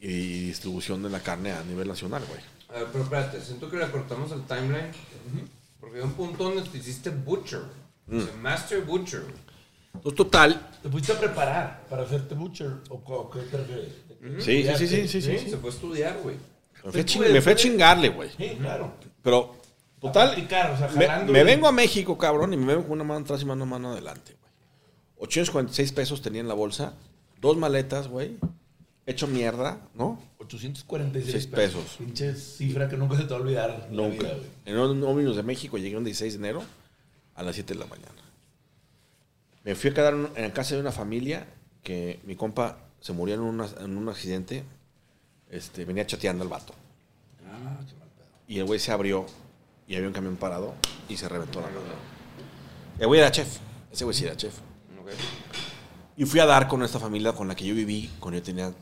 y 0.00 0.46
distribución 0.46 1.02
de 1.02 1.10
la 1.10 1.20
carne 1.20 1.52
a 1.52 1.62
nivel 1.64 1.88
nacional, 1.88 2.22
güey. 2.28 2.40
A 2.68 2.82
ver, 2.84 2.88
pero 2.92 3.04
espérate, 3.04 3.40
siento 3.40 3.70
que 3.70 3.76
le 3.76 3.90
cortamos 3.90 4.32
el 4.32 4.42
timeline. 4.42 4.90
Porque 5.80 5.98
hay 5.98 6.04
un 6.04 6.12
punto 6.12 6.44
donde 6.44 6.62
te 6.62 6.78
hiciste 6.78 7.10
Butcher. 7.10 7.62
Mm. 8.06 8.18
O 8.18 8.20
sea, 8.22 8.34
Master 8.36 8.82
Butcher. 8.82 9.24
Entonces, 9.94 10.16
total, 10.16 10.68
¿Te 10.82 10.88
fuiste 10.88 11.12
a 11.12 11.18
preparar 11.18 11.84
para 11.90 12.04
hacerte 12.04 12.34
butcher? 12.34 12.74
¿O 12.90 13.30
qué 13.30 13.40
te 13.40 13.56
refieres? 13.56 13.88
Sí, 14.38 14.62
sí, 14.64 14.74
sí, 14.76 14.86
sí, 14.86 15.08
sí, 15.08 15.22
sí. 15.22 15.50
Se 15.50 15.56
fue 15.56 15.70
a 15.70 15.72
estudiar, 15.72 16.18
güey. 16.22 16.36
Me 16.84 17.40
fue, 17.40 17.52
a 17.52 17.54
a 17.54 17.58
chingarle, 17.58 18.08
güey. 18.08 18.30
Sí, 18.36 18.56
claro. 18.58 18.94
Pero, 19.22 19.56
A 19.98 20.00
total, 20.00 20.48
me, 21.28 21.44
vengo 21.44 21.68
a 21.68 21.72
México, 21.72 22.16
cabrón, 22.16 22.54
y 22.54 22.56
me 22.56 22.66
vengo 22.66 22.82
con 22.82 22.92
una 22.92 23.04
mano 23.04 23.20
atrás 23.20 23.42
y 23.42 23.44
mano, 23.44 23.66
mano 23.66 23.92
adelante, 23.92 24.34
güey. 24.40 24.52
846 25.18 25.92
pesos 25.92 26.22
tenía 26.22 26.40
en 26.40 26.48
la 26.48 26.54
bolsa, 26.54 26.94
dos 27.40 27.58
maletas, 27.58 28.08
güey, 28.08 28.38
hecho 29.06 29.26
mierda, 29.26 29.78
¿no? 29.94 30.22
846 30.38 31.32
Seis 31.32 31.46
pesos. 31.46 31.96
Pinche 31.98 32.34
cifra 32.34 32.88
que 32.88 32.96
nunca 32.96 33.16
se 33.16 33.24
te 33.24 33.30
va 33.30 33.36
a 33.36 33.40
olvidar. 33.40 33.88
la 33.90 33.96
Nunca. 33.96 34.28
En 34.64 34.78
un 34.78 35.02
ómnibus 35.02 35.36
de 35.36 35.42
México 35.42 35.76
llegué 35.76 35.96
un 35.96 36.04
16 36.04 36.32
de 36.32 36.38
enero 36.38 36.62
a 37.34 37.42
las 37.42 37.54
7 37.54 37.74
de 37.74 37.80
la 37.80 37.86
mañana. 37.86 38.22
Me 39.64 39.74
fui 39.74 39.90
a 39.90 39.94
quedar 39.94 40.14
en 40.14 40.30
en 40.36 40.50
casa 40.52 40.74
de 40.74 40.80
una 40.80 40.92
familia 40.92 41.46
que 41.82 42.20
mi 42.24 42.36
compa 42.36 42.78
se 43.00 43.12
murió 43.12 43.34
en, 43.34 43.40
una- 43.40 43.68
en 43.80 43.96
un 43.96 44.08
accidente. 44.08 44.64
Este, 45.50 45.84
venía 45.84 46.06
chateando 46.06 46.42
al 46.44 46.48
vato. 46.50 46.74
Y 48.46 48.58
el 48.58 48.64
güey 48.66 48.78
se 48.78 48.92
abrió 48.92 49.26
y 49.86 49.94
había 49.96 50.08
un 50.08 50.14
camión 50.14 50.36
parado 50.36 50.74
y 51.08 51.16
se 51.16 51.28
reventó 51.28 51.60
la 51.60 51.66
mano. 51.68 51.80
El 52.98 53.06
güey 53.06 53.20
era 53.20 53.30
chef. 53.32 53.58
Ese 53.92 54.04
güey 54.04 54.16
sí 54.16 54.24
era 54.24 54.36
chef. 54.36 54.54
Y 56.16 56.24
fui 56.24 56.38
a 56.40 56.46
dar 56.46 56.68
con 56.68 56.82
esta 56.82 56.98
familia 57.00 57.32
con 57.32 57.48
la 57.48 57.54
que 57.54 57.64
yo 57.64 57.74
viví 57.74 58.10
cuando 58.20 58.38
yo 58.38 58.44
tenía 58.44 58.72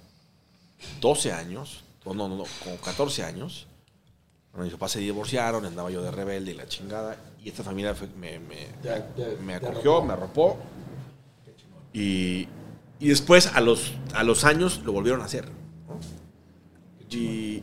12 1.01 1.33
años. 1.33 1.85
No, 2.05 2.15
no, 2.15 2.29
no, 2.29 2.45
como 2.65 2.77
14 2.79 3.23
años. 3.25 3.67
Bueno, 4.53 4.65
mis 4.65 4.73
papás 4.73 4.93
se 4.93 4.99
divorciaron, 5.01 5.65
andaba 5.67 5.91
yo 5.91 6.03
de 6.03 6.11
rebelde 6.11 6.51
y 6.53 6.55
la 6.55 6.67
chingada. 6.67 7.17
Y 7.45 7.49
esta 7.51 7.63
familia 7.63 7.95
fue- 7.95 8.09
me, 8.09 8.39
me, 8.41 8.67
Ya, 8.83 9.09
ya, 9.17 9.27
me 9.43 9.55
acogió, 9.55 9.99
arropó. 9.99 10.05
me 10.07 10.13
arropó. 10.15 10.57
Y, 11.93 12.49
y 13.01 13.09
después, 13.09 13.49
a 13.55 13.61
los, 13.61 13.93
a 14.15 14.23
los 14.25 14.45
años, 14.45 14.83
lo 14.85 14.93
volvieron 14.93 15.21
a 15.23 15.25
hacer. 15.25 15.47
Y, 17.11 17.63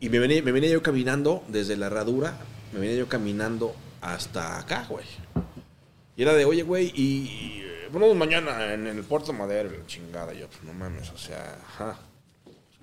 y 0.00 0.08
me, 0.08 0.18
venía, 0.18 0.42
me 0.42 0.52
venía 0.52 0.70
yo 0.70 0.82
caminando 0.82 1.44
desde 1.48 1.76
la 1.76 1.86
herradura, 1.86 2.34
me 2.72 2.80
venía 2.80 2.96
yo 2.96 3.08
caminando 3.08 3.74
hasta 4.00 4.58
acá, 4.58 4.86
güey. 4.88 5.04
Y 6.16 6.22
era 6.22 6.34
de, 6.34 6.44
oye, 6.44 6.62
güey, 6.62 6.92
y, 6.94 7.02
y, 7.28 7.64
bueno, 7.92 8.12
mañana 8.14 8.74
en 8.74 8.86
el 8.86 9.02
Puerto 9.04 9.32
Madero, 9.32 9.70
la 9.70 9.86
chingada. 9.86 10.34
Y 10.34 10.40
yo, 10.40 10.48
pues 10.48 10.62
no 10.64 10.72
mames, 10.72 11.10
o 11.10 11.18
sea, 11.18 11.56
ajá. 11.66 11.96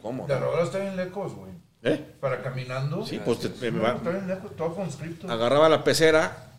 ¿Cómo? 0.01 0.25
La 0.27 0.39
rola 0.39 0.63
está 0.63 0.79
bien 0.79 0.95
lejos, 0.95 1.33
güey. 1.33 1.51
¿Eh? 1.83 2.15
Para 2.19 2.41
caminando. 2.41 3.05
Sí, 3.05 3.19
pues 3.23 3.39
te- 3.39 3.71
me 3.71 3.79
va- 3.79 3.95
está 3.95 4.09
bien 4.09 4.27
lejos, 4.27 4.55
todo 4.55 4.73
conscripto. 4.75 5.29
agarraba 5.29 5.69
la 5.69 5.83
pecera, 5.83 6.51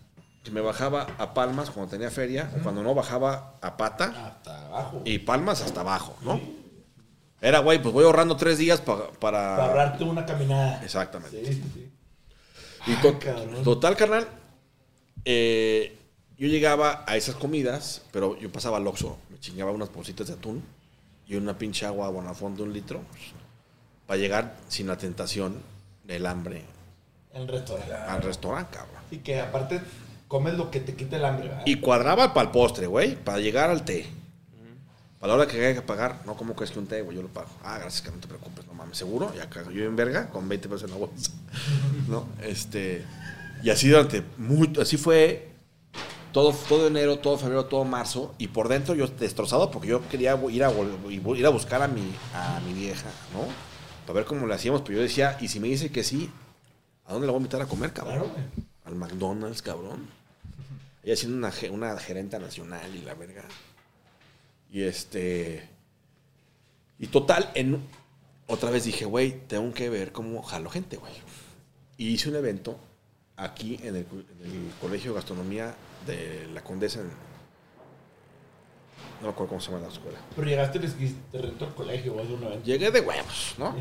que 0.49 0.55
me 0.55 0.61
bajaba 0.61 1.07
a 1.19 1.35
Palmas 1.35 1.71
cuando 1.71 1.91
tenía 1.91 2.11
feria, 2.11 2.51
o 2.59 2.63
cuando 2.63 2.83
no 2.83 2.95
bajaba 2.95 3.55
a 3.61 3.77
Pata 3.77 4.07
Hasta 4.39 4.67
abajo. 4.67 5.03
y 5.05 5.19
Palmas 5.19 5.61
hasta 5.63 5.81
abajo, 5.81 6.17
¿no? 6.23 6.41
Era, 7.41 7.61
güey, 7.61 7.81
pues 7.81 7.93
voy 7.95 8.05
ahorrando 8.05 8.37
tres 8.37 8.59
días 8.59 8.81
pa- 8.81 9.11
para... 9.13 9.57
Para 9.57 9.65
ahorrarte 9.67 10.05
una 10.05 10.27
caminada. 10.27 10.83
Exactamente. 10.83 11.45
Sí, 11.47 11.53
sí, 11.55 11.71
sí. 11.75 11.93
Y 12.87 12.95
to- 12.97 13.15
Ah, 13.17 13.19
cabrón. 13.19 13.63
total, 13.63 13.97
carnal, 13.97 14.27
eh, 15.25 15.97
yo 16.37 16.49
llegaba 16.49 17.05
a 17.07 17.17
esas 17.17 17.35
comidas, 17.35 18.03
pero 18.13 18.39
yo 18.39 18.51
pasaba 18.51 18.77
al 18.79 18.87
Oxxo, 18.87 19.19
me 19.31 19.39
chingaba 19.41 19.71
unas 19.73 19.93
bolsitas 19.93 20.27
de 20.29 20.33
atún 20.35 20.63
y 21.27 21.37
una 21.37 21.57
pinche 21.59 21.85
agua 21.87 22.09
Bonafont 22.09 22.57
de 22.57 22.63
un 22.63 22.73
litro, 22.73 23.03
para 24.07 24.19
llegar 24.19 24.57
sin 24.69 24.87
la 24.87 24.97
tentación 24.97 25.61
del 26.05 26.25
hambre 26.27 26.65
el 27.35 27.47
restaurante. 27.47 27.93
al 27.95 28.23
restaurante, 28.23 28.77
cabrón. 28.79 29.03
Y 29.11 29.19
que 29.19 29.41
aparte 29.41 29.81
comes 30.29 30.55
lo 30.55 30.71
que 30.71 30.81
te 30.81 30.95
quite 30.95 31.17
el 31.17 31.25
hambre, 31.25 31.49
¿verdad? 31.49 31.63
Y 31.67 31.77
cuadraba 31.77 32.33
para 32.35 32.47
el 32.47 32.53
postre, 32.53 32.87
güey, 32.87 33.17
para 33.17 33.39
llegar 33.39 33.71
al 33.71 33.85
té. 33.85 34.07
Para 35.19 35.33
la 35.33 35.39
hora 35.41 35.51
que 35.51 35.59
haya 35.59 35.75
que 35.75 35.83
pagar, 35.83 36.21
no, 36.27 36.37
¿cómo 36.37 36.55
crees 36.55 36.71
que 36.71 36.79
un 36.79 36.87
té, 36.87 37.03
güey? 37.03 37.17
Yo 37.17 37.23
lo 37.23 37.29
pago. 37.29 37.49
Ah, 37.65 37.79
gracias, 37.79 38.03
que 38.03 38.11
no 38.13 38.19
te 38.19 38.29
preocupes, 38.29 38.65
no 38.67 38.75
mames, 38.75 38.97
seguro. 38.97 39.33
Y 39.37 39.41
acá 39.41 39.65
yo 39.73 39.85
en 39.85 39.97
verga 39.97 40.29
con 40.31 40.49
20 40.49 40.69
pesos 40.69 40.85
en 40.85 40.91
la 40.91 40.97
bolsa. 40.97 41.33
¿No? 42.07 42.29
Este. 42.41 43.05
Y 43.65 43.71
así 43.71 43.89
durante. 43.89 44.23
Muy, 44.37 44.73
así 44.81 44.97
fue 44.97 45.49
todo, 46.31 46.53
todo 46.69 46.87
enero, 46.87 47.19
todo 47.19 47.37
febrero, 47.37 47.65
todo 47.65 47.85
marzo. 47.85 48.33
Y 48.39 48.49
por 48.49 48.69
dentro 48.69 48.95
yo 48.95 49.09
destrozado 49.09 49.73
porque 49.73 49.89
yo 49.89 50.07
quería 50.09 50.39
ir 50.51 50.63
a, 50.63 50.73
ir 51.09 51.47
a 51.47 51.49
buscar 51.49 51.83
a 51.83 51.89
mi, 51.89 52.13
a 52.33 52.61
mi 52.65 52.73
vieja, 52.73 53.09
¿no? 53.33 53.41
Para 54.07 54.21
ver 54.21 54.25
cómo 54.25 54.47
le 54.47 54.55
hacíamos. 54.55 54.83
Pero 54.83 54.99
yo 54.99 55.03
decía, 55.03 55.37
y 55.41 55.49
si 55.49 55.59
me 55.59 55.67
dice 55.67 55.91
que 55.91 56.05
sí, 56.05 56.31
¿a 57.07 57.13
dónde 57.13 57.27
la 57.27 57.33
voy 57.33 57.39
a 57.39 57.43
invitar 57.43 57.61
a 57.61 57.67
comer, 57.67 57.93
cabrón? 57.93 58.19
Claro, 58.19 58.31
güey. 58.33 58.69
Al 58.85 58.95
McDonald's, 58.95 59.63
cabrón. 59.63 60.18
Ella 61.03 61.17
siendo 61.17 61.37
una, 61.39 61.51
ge- 61.53 61.71
una 61.71 61.97
gerenta 61.99 62.39
nacional 62.39 62.95
y 62.95 63.03
la 63.03 63.15
verga. 63.15 63.45
Y 64.71 64.83
este. 64.83 65.69
Y 66.99 67.07
total, 67.07 67.51
en, 67.55 67.81
otra 68.49 68.71
vez 68.71 68.85
dije, 68.85 69.05
güey, 69.05 69.47
tengo 69.47 69.73
que 69.73 69.89
ver 69.89 70.13
cómo 70.13 70.43
jalo 70.43 70.69
gente, 70.71 70.97
güey. 70.97 71.13
Y 71.97 72.09
hice 72.09 72.29
un 72.29 72.37
evento 72.37 72.79
aquí 73.37 73.77
en 73.83 73.97
el, 73.97 74.07
en 74.45 74.51
el 74.51 74.73
Colegio 74.81 75.13
de 75.13 75.17
Gastronomía 75.17 75.75
de 76.07 76.49
la 76.53 76.63
Condesa. 76.63 77.01
en- 77.01 77.29
no 79.21 79.27
me 79.27 79.29
acuerdo 79.31 79.49
cómo 79.49 79.61
se 79.61 79.71
llama 79.73 79.83
la 79.87 79.93
escuela. 79.93 80.19
Pero 80.37 80.49
llegaste 80.49 80.79
y 80.79 81.17
te 81.33 81.39
rentó 81.43 81.65
el 81.67 81.75
colegio 81.75 82.15
o 82.15 82.21
algo. 82.21 82.63
Llegué 82.63 82.91
de 82.91 83.01
huevos, 83.01 83.55
¿no? 83.59 83.75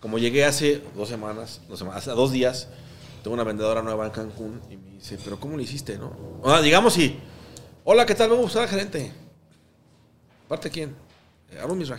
Como 0.00 0.18
llegué 0.18 0.44
hace 0.44 0.82
dos 0.94 1.08
semanas, 1.08 1.60
dos 1.68 1.78
semanas, 1.78 2.02
hace 2.02 2.10
dos 2.16 2.32
días, 2.32 2.68
tengo 3.26 3.34
una 3.34 3.42
vendedora 3.42 3.82
nueva 3.82 4.06
en 4.06 4.12
Cancún 4.12 4.62
y 4.70 4.76
me 4.76 4.90
dice, 4.92 5.18
pero 5.24 5.40
¿cómo 5.40 5.56
lo 5.56 5.60
hiciste, 5.64 5.98
no? 5.98 6.16
O 6.42 6.48
sea, 6.48 6.62
digamos 6.62 6.96
y, 6.96 7.18
hola, 7.82 8.06
¿qué 8.06 8.14
tal? 8.14 8.28
Vengo 8.28 8.42
a 8.42 8.44
buscar 8.44 8.62
al 8.62 8.68
gerente. 8.68 9.12
¿Parte 10.46 10.70
quién? 10.70 10.94
Eh, 11.50 11.58
Aaron 11.58 11.84
sea, 11.84 11.98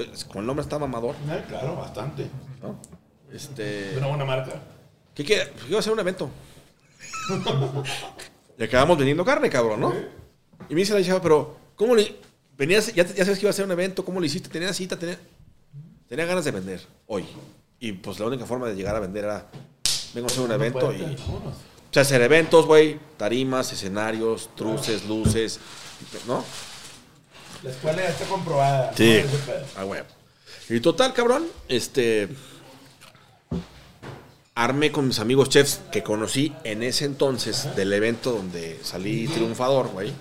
es- 0.00 0.24
Con 0.24 0.38
el 0.40 0.46
nombre 0.46 0.62
está 0.62 0.78
mamador, 0.78 1.16
Ah, 1.28 1.44
claro, 1.46 1.76
bastante. 1.76 2.30
¿no? 2.62 2.80
Este... 3.30 3.90
Es 3.90 3.98
una 3.98 4.06
buena 4.06 4.24
marca. 4.24 4.52
¿Qué 5.14 5.22
quiere? 5.22 5.48
Pues 5.48 5.66
iba 5.68 5.76
a 5.76 5.80
hacer 5.80 5.92
un 5.92 6.00
evento. 6.00 6.30
y 8.58 8.62
acabamos 8.64 8.96
vendiendo 8.96 9.26
carne, 9.26 9.50
cabrón, 9.50 9.80
¿no? 9.82 9.92
Y 10.70 10.72
me 10.74 10.80
dice 10.80 10.94
la 10.98 11.04
chava, 11.04 11.20
pero, 11.20 11.58
¿cómo 11.76 11.94
le...? 11.94 12.16
Venías, 12.56 12.86
ya, 12.94 13.04
ya 13.04 13.22
sabes 13.26 13.38
que 13.38 13.44
iba 13.44 13.50
a 13.50 13.52
hacer 13.52 13.66
un 13.66 13.72
evento, 13.72 14.02
¿cómo 14.02 14.18
lo 14.18 14.24
hiciste? 14.24 14.48
Tenía 14.48 14.72
cita, 14.72 14.98
tenía... 14.98 15.18
Tenía 16.08 16.24
ganas 16.24 16.46
de 16.46 16.52
vender 16.52 16.80
hoy. 17.06 17.26
Y 17.78 17.92
pues 17.92 18.18
la 18.18 18.24
única 18.24 18.46
forma 18.46 18.66
de 18.66 18.74
llegar 18.76 18.96
a 18.96 19.00
vender 19.00 19.24
era, 19.24 19.46
vengo 20.18 20.28
a 20.28 20.32
hacer 20.32 20.44
un 20.44 20.52
evento 20.52 20.92
y... 20.92 21.02
O 21.02 21.92
sea, 21.92 22.02
hacer 22.02 22.20
eventos, 22.20 22.66
güey, 22.66 22.98
tarimas, 23.16 23.72
escenarios, 23.72 24.50
truces, 24.54 25.06
luces, 25.06 25.58
¿no? 26.26 26.44
La 27.62 27.70
escuela 27.70 28.02
ya 28.02 28.08
está 28.08 28.26
comprobada. 28.26 28.92
Sí. 28.94 29.20
Ah, 29.76 29.84
güey. 29.84 30.02
Y 30.68 30.80
total, 30.80 31.14
cabrón, 31.14 31.46
este. 31.68 32.28
Armé 34.54 34.92
con 34.92 35.06
mis 35.06 35.18
amigos 35.18 35.48
chefs 35.48 35.80
que 35.90 36.02
conocí 36.02 36.52
en 36.64 36.82
ese 36.82 37.04
entonces 37.04 37.74
del 37.74 37.92
evento 37.92 38.32
donde 38.32 38.78
salí 38.82 39.26
triunfador, 39.28 39.88
güey. 39.88 40.12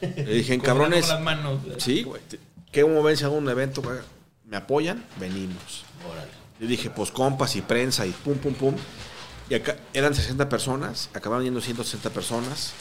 Le 0.00 0.24
dije, 0.24 0.58
cabrones. 0.62 1.08
Las 1.08 1.20
manos. 1.20 1.60
Sí, 1.78 2.02
güey. 2.02 2.22
¿Qué 2.70 2.84
momento 2.84 3.18
si 3.18 3.24
hago 3.24 3.36
un 3.36 3.48
evento? 3.48 3.82
güey? 3.82 3.98
¿Me 4.44 4.58
apoyan? 4.58 5.04
Venimos. 5.18 5.84
Órale. 6.08 6.30
Yo 6.60 6.68
dije, 6.68 6.88
pues 6.90 7.10
compas 7.10 7.56
y 7.56 7.62
prensa 7.62 8.06
y 8.06 8.10
pum, 8.10 8.36
pum, 8.36 8.54
pum. 8.54 8.74
Y 9.50 9.54
acá 9.54 9.76
eran 9.92 10.14
60 10.14 10.48
personas, 10.48 11.10
acabaron 11.14 11.44
yendo 11.44 11.60
160 11.60 12.10
personas. 12.10 12.72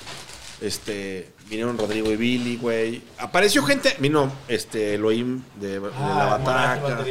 Este, 0.61 1.29
vinieron 1.49 1.77
Rodrigo 1.77 2.09
y 2.09 2.15
Billy, 2.15 2.55
güey. 2.55 3.01
Apareció 3.17 3.63
gente, 3.63 3.97
vino 3.99 4.31
este 4.47 4.93
Elohim 4.95 5.41
de, 5.59 5.79
de 5.79 5.79
la 5.81 6.35
Ah, 6.35 6.37
Morato, 6.39 6.83
bataca. 6.83 7.05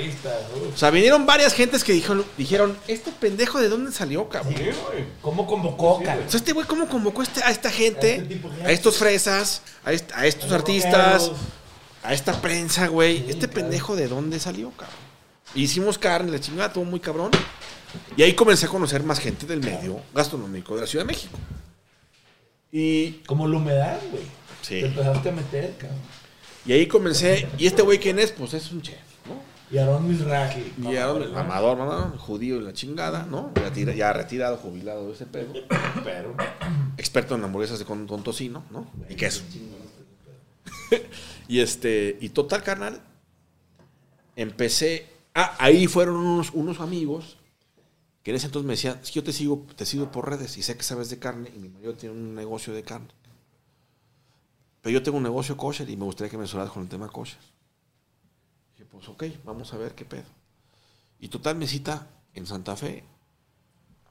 O 0.75 0.77
sea, 0.79 0.89
vinieron 0.91 1.27
varias 1.27 1.53
gentes 1.53 1.85
que 1.85 1.93
dijeron, 1.93 2.25
dijeron, 2.39 2.79
este 2.89 3.13
pendejo 3.13 3.61
de 3.61 3.69
dónde 3.69 3.93
salió, 3.93 4.27
cabrón. 4.31 4.55
Sí, 4.57 4.63
güey. 4.65 5.05
¿Cómo 5.21 5.47
convocó, 5.47 6.03
cabrón? 6.03 6.25
O 6.27 6.31
sea, 6.31 6.39
este 6.39 6.53
güey 6.55 6.67
cómo 6.67 6.89
convocó 6.89 7.23
este- 7.23 7.43
a 7.43 7.51
esta 7.51 7.71
gente, 7.71 8.15
A 8.15 8.23
este 8.23 8.65
a 8.65 8.71
estos 8.73 8.97
fresas, 8.97 9.61
a, 9.85 9.93
est- 9.93 10.13
a 10.15 10.25
estos 10.27 10.51
artistas, 10.53 11.31
a 12.03 12.15
esta 12.15 12.41
prensa, 12.41 12.87
güey. 12.87 13.19
Sí, 13.19 13.25
este 13.29 13.49
pendejo 13.49 13.97
de 13.97 14.09
dónde 14.09 14.41
salió, 14.41 14.71
cabrón. 14.71 14.97
Hicimos 15.55 15.99
carne, 15.99 16.31
la 16.33 16.41
chingada, 16.41 16.73
todo 16.73 16.85
muy 16.85 17.01
cabrón. 17.01 17.31
Y 18.17 18.23
ahí 18.23 18.35
comencé 18.35 18.67
a 18.67 18.69
conocer 18.69 19.03
más 19.03 19.19
gente 19.21 19.47
del 19.47 19.61
medio 19.61 20.01
gastronómico 20.15 20.75
de 20.75 20.83
la 20.83 20.87
Ciudad 20.87 21.05
de 21.05 21.13
México. 21.13 21.39
Y, 22.71 23.13
Como 23.27 23.47
la 23.47 23.57
humedad, 23.59 24.01
güey. 24.11 24.25
Sí. 24.63 24.81
Te 24.81 24.87
empezaste 24.87 25.29
a 25.29 25.33
meter, 25.33 25.77
cabrón. 25.79 25.99
y 26.65 26.73
ahí 26.73 26.87
comencé, 26.87 27.49
¿y 27.59 27.67
este 27.67 27.83
güey 27.83 27.99
quién 27.99 28.19
es? 28.19 28.31
Pues 28.33 28.55
es 28.55 28.71
un 28.73 28.81
chef, 28.81 28.97
¿no? 29.27 29.43
Y 29.71 29.79
Aarón 29.79 30.09
Mizrahi. 30.09 30.73
Y 30.83 30.87
era 30.95 31.13
un 31.13 31.33
mamador, 31.33 31.77
mamador, 31.77 32.17
judío 32.19 32.57
y 32.57 32.61
la 32.63 32.73
chingada, 32.73 33.27
¿no? 33.29 33.53
Ya, 33.57 33.73
tira- 33.73 33.95
ya 33.95 34.13
retirado, 34.13 34.57
jubilado 34.57 35.09
de 35.09 35.15
ese 35.15 35.27
pedo. 35.27 35.53
Pero. 36.05 36.35
experto 36.97 37.35
en 37.35 37.45
hamburguesas 37.45 37.79
de 37.79 37.85
con, 37.85 38.07
con 38.07 38.23
tocino, 38.23 38.65
¿no? 38.71 38.87
Y 39.09 39.15
queso. 39.17 39.43
y 41.49 41.61
este, 41.61 42.17
y 42.21 42.29
total, 42.31 42.63
carnal, 42.63 43.01
empecé. 44.37 45.07
Ah, 45.35 45.57
ahí 45.59 45.87
fueron 45.87 46.17
unos, 46.17 46.51
unos 46.53 46.81
amigos 46.81 47.39
que 48.23 48.31
en 48.31 48.37
ese 48.37 48.47
entonces 48.47 48.85
me 48.87 48.97
que 49.01 49.11
yo 49.11 49.25
te 49.25 49.33
sigo, 49.33 49.67
te 49.77 49.85
sigo 49.85 50.11
por 50.13 50.29
redes 50.29 50.57
y 50.57 50.63
sé 50.63 50.77
que 50.77 50.83
sabes 50.83 51.11
de 51.11 51.19
carne 51.19 51.51
y 51.55 51.59
mi 51.59 51.69
marido 51.69 51.95
tiene 51.95 52.15
un 52.15 52.35
negocio 52.35 52.73
de 52.73 52.83
carne. 52.83 53.09
Pero 54.81 54.93
yo 54.93 55.03
tengo 55.03 55.19
un 55.19 55.25
negocio 55.25 55.57
kosher 55.57 55.89
y 55.91 55.97
me 55.97 56.05
gustaría 56.05 56.31
que 56.31 56.37
me 56.37 56.45
asesoraras 56.45 56.73
con 56.73 56.83
el 56.85 56.89
tema 56.89 57.09
kosher. 57.09 57.39
Dije, 58.73 58.89
pues 58.91 59.09
ok, 59.09 59.25
vamos 59.45 59.73
a 59.73 59.77
ver 59.77 59.95
qué 59.95 60.05
pedo. 60.05 60.27
Y 61.19 61.29
total, 61.29 61.57
me 61.57 61.67
cita 61.67 62.07
en 62.35 62.47
Santa 62.47 62.77
Fe, 62.77 63.05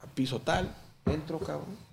a 0.02 0.06
piso 0.06 0.40
tal, 0.40 0.74
entro, 1.06 1.38
cabrón. 1.38 1.92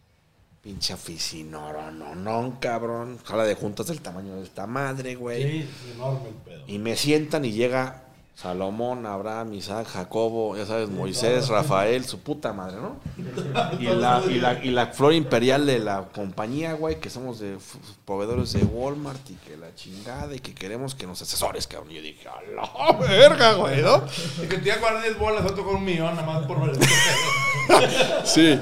Pinche 0.61 0.93
oficina, 0.93 1.91
no, 1.91 2.15
no, 2.15 2.57
cabrón. 2.59 3.17
Sala 3.25 3.45
de 3.45 3.55
juntas 3.55 3.87
del 3.87 4.01
tamaño 4.01 4.35
de 4.35 4.43
esta 4.43 4.67
madre, 4.67 5.15
güey. 5.15 5.43
Sí, 5.43 5.57
es 5.59 5.95
enorme 5.95 6.29
el 6.29 6.35
pedo. 6.35 6.63
Y 6.67 6.79
me 6.79 6.97
sientan 6.97 7.45
y 7.45 7.53
llega 7.53 8.08
Salomón, 8.41 9.05
Abraham, 9.05 9.53
Isaac, 9.53 9.87
Jacobo, 9.87 10.55
ya 10.55 10.65
sabes, 10.65 10.89
Moisés, 10.89 11.49
Rafael, 11.49 12.05
su 12.05 12.19
puta 12.21 12.53
madre, 12.53 12.77
¿no? 12.81 12.95
Y 13.79 13.83
la, 13.87 14.23
y 14.29 14.39
la, 14.39 14.63
y 14.63 14.69
la 14.71 14.87
flor 14.87 15.13
imperial 15.13 15.65
de 15.65 15.79
la 15.79 16.07
compañía, 16.13 16.73
güey, 16.73 16.99
que 17.01 17.09
somos 17.09 17.39
de 17.39 17.57
proveedores 18.05 18.53
de 18.53 18.63
Walmart 18.63 19.29
y 19.29 19.33
que 19.35 19.57
la 19.57 19.75
chingada 19.75 20.33
y 20.35 20.39
que 20.39 20.53
queremos 20.55 20.95
que 20.95 21.05
nos 21.05 21.21
asesores, 21.21 21.67
cabrón. 21.67 21.91
Y 21.91 21.95
yo 21.95 22.01
dije, 22.01 22.27
a 22.29 22.41
la 22.55 22.93
verga, 22.97 23.53
güey, 23.55 23.81
¿no? 23.81 24.03
Es 24.05 24.47
que 24.47 24.57
te 24.57 24.67
iba 24.69 24.75
a 24.75 24.79
guardar 24.79 25.03
10 25.03 25.19
bolas, 25.19 25.45
otro 25.45 25.65
con 25.65 25.75
un 25.75 25.83
millón, 25.83 26.15
nada 26.15 26.25
más 26.25 26.45
por 26.47 26.61
ver. 26.65 26.77
Sí. 28.23 28.59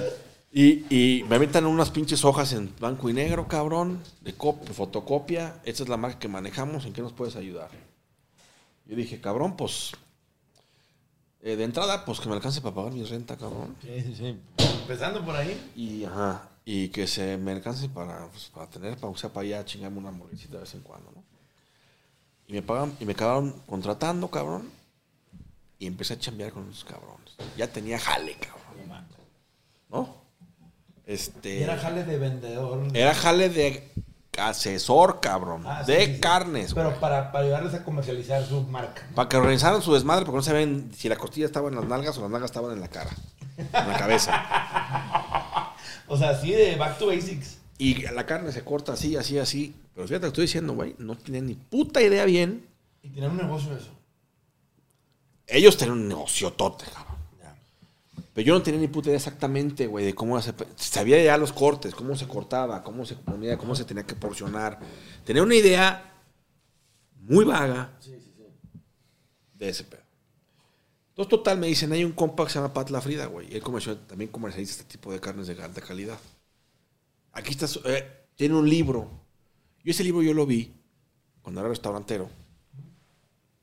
Y, 0.52 0.86
y 0.90 1.24
me 1.30 1.36
aventan 1.36 1.66
unas 1.66 1.92
pinches 1.92 2.26
hojas 2.26 2.52
en 2.54 2.74
blanco 2.80 3.10
y 3.10 3.14
negro, 3.14 3.48
cabrón, 3.48 4.02
de 4.22 4.36
cop- 4.36 4.66
fotocopia. 4.74 5.56
Esta 5.66 5.84
es 5.84 5.90
la 5.90 5.98
marca 5.98 6.18
que 6.18 6.28
manejamos, 6.28 6.86
¿en 6.86 6.94
qué 6.94 7.02
nos 7.02 7.14
puedes 7.14 7.36
ayudar? 7.36 7.70
Yo 8.88 8.96
dije, 8.96 9.20
cabrón, 9.22 9.56
pues. 9.58 9.92
eh, 11.42 11.56
de 11.56 11.64
entrada, 11.64 12.06
pues 12.06 12.20
que 12.20 12.30
me 12.30 12.36
alcance 12.36 12.62
para 12.62 12.76
pagar 12.76 12.94
mi 12.94 13.04
renta, 13.04 13.38
cabrón. 13.38 13.76
Sí, 13.82 14.02
sí, 14.02 14.16
sí. 14.16 14.40
Empezando 14.82 15.24
por 15.26 15.36
ahí. 15.36 15.72
Y, 15.76 16.06
ajá, 16.06 16.50
y 16.66 16.90
que 16.90 17.06
se 17.08 17.38
me 17.38 17.52
alcance 17.52 17.90
para, 17.90 18.28
pues, 18.28 18.46
para 18.54 18.70
tener, 18.70 18.96
para, 18.98 19.12
o 19.12 19.18
sea, 19.18 19.32
para 19.32 19.46
allá 19.46 19.66
chingarme 19.66 19.98
una 19.98 20.10
hamburguesita 20.10 20.54
de 20.54 20.60
vez 20.62 20.74
en 20.74 20.82
cuando, 20.82 21.12
¿no? 21.12 21.24
Y 22.48 22.54
me 22.54 22.62
pagan, 22.62 22.96
y 23.00 23.06
me 23.06 23.12
acabaron 23.12 23.52
contratando, 23.66 24.30
cabrón. 24.30 24.70
Y 25.80 25.86
empecé 25.86 26.14
a 26.14 26.20
chambear 26.20 26.54
con 26.54 26.70
esos 26.70 26.86
cabrones. 26.86 27.36
Ya 27.58 27.68
tenía 27.68 28.00
jale, 28.00 28.36
cabrón. 28.36 29.06
¿No? 29.90 30.16
Este. 31.06 31.60
Y 31.60 31.64
era 31.64 31.78
jale 31.78 32.04
de 32.04 32.18
vendedor. 32.18 32.88
Era 32.96 33.14
jale 33.14 33.50
de 33.50 33.92
asesor, 34.38 35.20
cabrón. 35.20 35.64
Ah, 35.66 35.84
de 35.84 36.06
sí, 36.06 36.14
sí. 36.16 36.20
carnes, 36.20 36.74
güey. 36.74 36.86
Pero 36.86 37.00
para, 37.00 37.32
para 37.32 37.44
ayudarles 37.46 37.74
a 37.74 37.84
comercializar 37.84 38.46
su 38.46 38.62
marca. 38.64 39.04
¿no? 39.10 39.16
Para 39.16 39.30
que 39.30 39.38
organizaran 39.38 39.82
su 39.82 39.94
desmadre, 39.94 40.26
porque 40.26 40.38
no 40.38 40.44
sabían 40.44 40.92
si 40.96 41.10
la 41.10 41.16
costilla 41.16 41.46
estaba 41.46 41.70
en 41.70 41.76
las 41.76 41.86
nalgas 41.86 42.18
o 42.18 42.22
las 42.22 42.30
nalgas 42.32 42.52
estaban 42.52 42.72
en 42.72 42.82
la 42.82 42.88
cara. 42.88 43.12
En 43.58 43.88
la 43.88 43.98
cabeza. 43.98 45.74
O 46.10 46.18
sea, 46.18 46.30
así 46.30 46.52
de 46.52 46.78
back 46.78 46.98
to 46.98 47.08
basics. 47.08 47.58
Y 47.78 47.96
la 48.08 48.26
carne 48.26 48.52
se 48.54 48.64
corta 48.64 48.94
así, 48.94 49.18
así, 49.18 49.38
así. 49.38 49.76
Pero 49.94 50.08
fíjate, 50.08 50.26
lo 50.26 50.32
que 50.32 50.42
estoy 50.42 50.42
diciendo, 50.44 50.74
güey. 50.74 50.96
No 51.00 51.16
tienen 51.16 51.48
ni 51.48 51.56
puta 51.56 52.02
idea 52.02 52.24
bien. 52.26 52.66
Y 53.04 53.10
tener 53.10 53.30
un 53.30 53.38
negocio 53.38 53.72
de 53.72 53.82
eso. 53.82 53.92
Ellos 55.48 55.78
tenían 55.78 55.98
un 55.98 56.08
negocio 56.08 56.54
tote, 56.54 56.86
cabrón. 56.86 57.07
Pero 58.38 58.46
yo 58.50 58.54
no 58.54 58.62
tenía 58.62 58.80
ni 58.80 58.88
puta 58.88 59.10
idea 59.10 59.18
exactamente, 59.18 59.88
güey, 59.88 60.06
de 60.06 60.14
cómo 60.14 60.40
se... 60.40 60.54
Sabía 60.76 61.20
ya 61.24 61.40
los 61.40 61.52
cortes, 61.52 61.96
cómo 61.96 62.16
se 62.16 62.28
cortaba, 62.28 62.84
cómo 62.84 63.04
se 63.04 63.16
comía, 63.16 63.58
cómo 63.58 63.74
se 63.76 63.84
tenía 63.84 64.06
que 64.06 64.14
porcionar. 64.14 64.80
Tenía 65.26 65.42
una 65.42 65.56
idea 65.56 66.14
muy 67.16 67.46
vaga 67.46 67.98
de 69.56 69.70
ese 69.70 69.86
pedo. 69.86 70.04
Entonces, 71.10 71.30
total, 71.32 71.58
me 71.58 71.66
dicen, 71.66 71.92
hay 71.94 72.04
un 72.04 72.12
compa 72.12 72.44
que 72.44 72.52
se 72.52 72.60
llama 72.60 72.76
Pat 72.76 72.92
La 72.92 73.02
Frida, 73.02 73.26
güey. 73.26 73.52
Y 73.52 73.56
él 73.56 73.64
comercial- 73.64 74.06
también 74.06 74.30
comercializa 74.30 74.74
este 74.82 74.84
tipo 74.84 75.12
de 75.12 75.20
carnes 75.20 75.48
de 75.48 75.60
alta 75.60 75.82
calidad. 75.82 76.20
Aquí 77.32 77.50
está, 77.50 77.66
eh, 77.86 78.28
tiene 78.36 78.54
un 78.54 78.70
libro. 78.70 79.10
Yo 79.84 79.90
ese 79.90 80.04
libro 80.04 80.22
yo 80.22 80.36
lo 80.36 80.46
vi 80.46 80.72
cuando 81.42 81.62
era 81.62 81.70
restaurantero. 81.70 82.30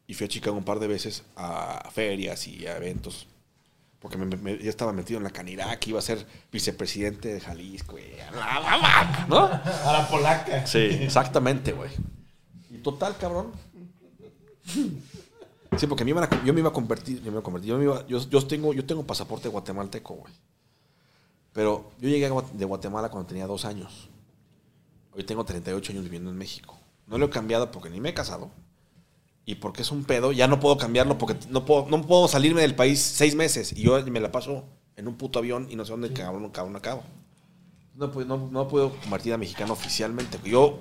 Y 0.09 0.14
fui 0.14 0.24
a 0.24 0.28
Chicago 0.28 0.56
un 0.56 0.64
par 0.64 0.80
de 0.80 0.88
veces 0.88 1.22
a 1.36 1.88
ferias 1.92 2.48
y 2.48 2.66
a 2.66 2.76
eventos. 2.76 3.28
Porque 4.05 4.18
me- 4.18 4.36
me- 4.36 4.59
ya 4.59 4.68
estaba 4.68 4.93
metido 4.93 5.16
en 5.16 5.24
la 5.24 5.31
Canirac, 5.31 5.86
iba 5.86 5.98
a 5.98 6.02
ser 6.02 6.26
vicepresidente 6.52 7.32
de 7.32 7.40
Jalisco, 7.40 7.93
güey. 7.93 8.05
¿No? 9.31 9.39
A 9.47 9.93
la 9.98 10.06
polaca. 10.10 10.66
Sí, 10.66 10.78
exactamente, 11.01 11.72
güey. 11.72 11.90
Y 12.68 12.76
total, 12.82 13.16
cabrón. 13.16 13.52
Sí, 15.78 15.86
porque 15.89 16.05
me 16.05 16.10
iban 16.10 16.24
a- 16.24 16.44
yo 16.44 16.52
me 16.52 16.60
iba 16.60 16.68
a 16.68 16.72
convertir, 16.74 17.16
yo 17.18 17.24
me 17.24 17.31
iba 17.31 17.40
a 17.40 17.43
convertir, 17.43 17.70
yo, 17.70 17.78
me 17.78 17.85
iba- 17.85 18.06
yo, 18.06 18.18
yo 18.28 18.47
tengo, 18.47 18.74
yo 18.74 18.85
tengo 18.85 19.05
pasaporte 19.05 19.48
guatemalteco, 19.48 20.14
güey. 20.16 20.32
Pero 21.55 21.90
yo 21.98 22.09
llegué 22.10 22.28
de 22.52 22.64
Guatemala 22.66 23.09
cuando 23.09 23.26
tenía 23.26 23.47
dos 23.47 23.64
años. 23.64 24.10
Hoy 25.12 25.24
tengo 25.24 25.44
38 25.47 25.93
años 25.93 26.05
viviendo 26.05 26.28
en 26.31 26.36
México. 26.36 26.76
No 27.06 27.16
lo 27.16 27.24
he 27.26 27.31
cambiado 27.31 27.70
porque 27.70 27.89
ni 27.89 28.01
me 28.01 28.10
he 28.10 28.14
casado. 28.14 28.51
Y 29.46 29.56
porque 29.56 29.82
es 29.82 29.90
un 29.90 30.04
pedo, 30.04 30.32
ya 30.32 30.48
no 30.48 30.58
puedo 30.58 30.78
cambiarlo 30.78 31.18
porque 31.18 31.36
no 31.50 31.64
puedo, 31.64 31.86
no 31.88 32.00
puedo 32.02 32.28
salirme 32.28 32.62
del 32.62 32.74
país 32.74 33.00
seis 33.00 33.34
meses. 33.34 33.72
Y 33.72 33.82
yo 33.82 34.02
me 34.06 34.20
la 34.20 34.32
paso 34.32 34.64
en 34.96 35.06
un 35.06 35.16
puto 35.16 35.38
avión 35.38 35.66
y 35.70 35.76
no 35.76 35.84
sé 35.84 35.92
dónde 35.92 36.12
cabrón, 36.12 36.48
cabrón 36.50 36.76
acabo. 36.76 37.02
No, 37.94 38.10
puedo- 38.10 38.26
no, 38.26 38.48
no 38.50 38.68
puedo 38.68 38.90
convertir 39.00 39.32
a 39.34 39.38
mexicano 39.38 39.74
oficialmente. 39.74 40.38
Yo 40.44 40.80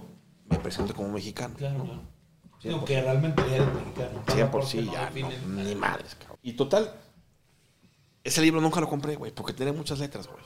me 0.49 0.57
presento 0.59 0.93
como 0.93 1.09
mexicano. 1.11 1.55
Claro, 1.57 1.83
claro. 1.83 2.01
Digo 2.63 2.85
que 2.85 3.01
realmente 3.01 3.41
eres 3.41 3.67
mexicano. 3.73 4.23
100 4.31 4.51
por 4.51 4.61
Porque 4.61 4.67
sí, 4.67 4.81
no 4.85 4.93
ya, 4.93 5.09
no, 5.09 5.63
ni 5.63 5.75
madres, 5.75 6.15
cabrón. 6.15 6.37
Y 6.41 6.53
total, 6.53 6.93
ese 8.23 8.41
libro 8.41 8.61
nunca 8.61 8.79
lo 8.79 8.87
compré, 8.87 9.15
güey, 9.17 9.33
porque 9.33 9.51
tiene 9.51 9.73
muchas 9.73 9.99
letras, 9.99 10.27
güey. 10.27 10.41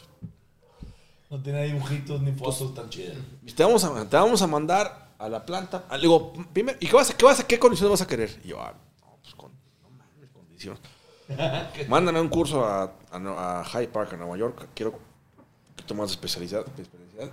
No 1.29 1.41
tiene 1.43 1.65
dibujitos 1.65 2.21
ni 2.21 2.31
fotos 2.31 2.73
tan 2.73 2.89
chidas. 2.89 3.17
Te 3.55 3.63
vamos 3.63 3.83
a, 3.83 4.09
te 4.09 4.15
vamos 4.15 4.41
a 4.41 4.47
mandar 4.47 5.06
a 5.19 5.29
la 5.29 5.45
planta. 5.45 5.85
Ah, 5.89 5.95
le 5.95 6.03
digo, 6.03 6.33
primero, 6.53 6.77
¿y 6.81 6.87
qué, 6.87 6.95
vas 6.95 7.09
a, 7.09 7.17
qué, 7.17 7.25
vas 7.25 7.39
a, 7.39 7.47
qué 7.47 7.59
condiciones 7.59 7.91
vas 7.91 8.01
a 8.01 8.07
querer? 8.07 8.39
Y 8.43 8.49
yo, 8.49 8.61
ah, 8.61 8.73
no, 9.01 9.17
pues 9.21 9.35
con, 9.35 9.51
no 9.81 9.89
mames, 9.89 10.29
condiciones. 10.31 10.81
Mándame 11.89 12.21
un 12.21 12.29
curso 12.29 12.65
a, 12.65 12.83
a, 13.11 13.59
a 13.59 13.65
Hyde 13.65 13.87
Park, 13.89 14.13
a 14.13 14.17
Nueva 14.17 14.37
York. 14.37 14.69
Quiero 14.73 14.91
un 14.91 15.75
poquito 15.75 15.95
más 15.95 16.09
de 16.09 16.13
especialidad. 16.13 16.65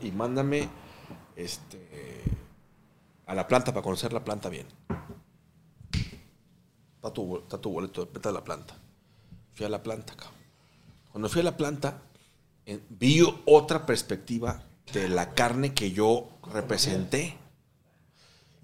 Y 0.00 0.10
mándame 0.12 0.68
este, 1.36 2.22
a 3.26 3.34
la 3.34 3.46
planta 3.46 3.72
para 3.72 3.82
conocer 3.82 4.12
la 4.12 4.24
planta 4.24 4.48
bien. 4.48 4.66
Está 6.96 7.12
tu, 7.12 7.36
está 7.38 7.58
tu 7.58 7.70
boleto, 7.70 8.08
vete 8.12 8.28
a 8.28 8.32
la 8.32 8.42
planta. 8.42 8.74
Fui 9.52 9.66
a 9.66 9.68
la 9.68 9.82
planta, 9.82 10.14
cabrón. 10.14 10.34
Cuando 11.12 11.28
fui 11.28 11.42
a 11.42 11.44
la 11.44 11.56
planta, 11.56 12.02
eh, 12.66 12.80
vi 12.88 13.22
otra 13.44 13.86
perspectiva 13.86 14.62
de 14.92 15.08
la 15.08 15.34
carne 15.34 15.74
que 15.74 15.92
yo 15.92 16.28
representé. 16.52 17.38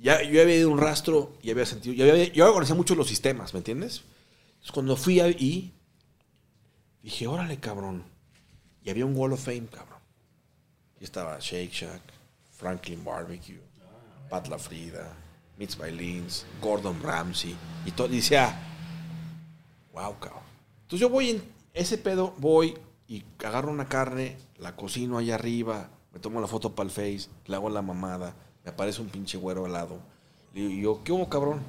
Ya, 0.00 0.22
yo 0.22 0.40
había 0.40 0.56
ido 0.56 0.70
un 0.70 0.78
rastro 0.78 1.34
y 1.42 1.50
había 1.50 1.66
sentido. 1.66 1.94
Yo, 1.94 2.10
había, 2.10 2.32
yo 2.32 2.52
conocía 2.52 2.74
mucho 2.74 2.94
los 2.94 3.06
sistemas, 3.06 3.52
¿me 3.52 3.58
entiendes? 3.58 4.02
Entonces, 4.48 4.72
cuando 4.72 4.96
fui 4.96 5.20
ahí, 5.20 5.74
dije, 7.02 7.26
órale, 7.26 7.58
cabrón. 7.58 8.04
Y 8.82 8.88
había 8.88 9.04
un 9.04 9.14
Wall 9.14 9.34
of 9.34 9.44
Fame, 9.44 9.66
cabrón. 9.66 10.00
Y 10.98 11.04
estaba 11.04 11.38
Shake 11.38 11.72
Shack, 11.72 12.00
Franklin 12.52 13.04
Barbecue, 13.04 13.60
Pat 14.30 14.48
La 14.48 14.58
Frida, 14.58 15.14
Mitz 15.58 15.76
Bailins, 15.76 16.46
Gordon 16.62 17.02
Ramsay. 17.02 17.54
Y 17.84 17.90
todo. 17.90 18.08
Y 18.08 18.16
decía, 18.16 18.58
wow, 19.92 20.18
cabrón. 20.18 20.42
Entonces 20.82 21.00
yo 21.00 21.10
voy 21.10 21.30
en 21.30 21.42
ese 21.74 21.98
pedo, 21.98 22.34
voy 22.38 22.74
y 23.06 23.24
agarro 23.44 23.70
una 23.70 23.88
carne, 23.88 24.38
la 24.58 24.76
cocino 24.76 25.18
allá 25.18 25.34
arriba, 25.34 25.90
me 26.12 26.20
tomo 26.20 26.40
la 26.40 26.46
foto 26.46 26.74
para 26.74 26.88
el 26.88 26.90
Face, 26.90 27.28
le 27.46 27.56
hago 27.56 27.68
la 27.68 27.82
mamada, 27.82 28.34
me 28.64 28.70
aparece 28.70 29.00
un 29.00 29.08
pinche 29.08 29.38
güero 29.38 29.64
al 29.66 29.72
lado. 29.72 29.98
Le 30.54 30.60
digo, 30.62 30.96
yo, 30.96 31.04
¿qué 31.04 31.12
hubo, 31.12 31.28
cabrón? 31.28 31.60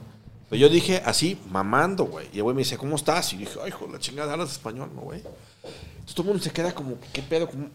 Pero 0.50 0.60
yo 0.60 0.70
dije 0.70 1.02
así, 1.06 1.40
mamando, 1.50 2.06
güey. 2.06 2.28
Y 2.34 2.38
el 2.38 2.44
güey 2.44 2.56
me 2.56 2.62
dice, 2.62 2.78
¿cómo 2.78 2.96
estás? 2.96 3.32
Y 3.34 3.38
dije, 3.38 3.58
ay, 3.62 3.70
hijo, 3.70 3.88
la 3.88 4.00
chingada, 4.00 4.34
hablas 4.34 4.52
español, 4.52 4.92
¿no, 4.94 5.02
güey? 5.02 5.22
Entonces 5.22 6.16
todo 6.16 6.24
el 6.24 6.28
mundo 6.30 6.44
se 6.44 6.52
queda 6.52 6.74
como, 6.74 6.98
¿qué 7.14 7.22
pedo? 7.22 7.50
¿Cómo? 7.50 7.70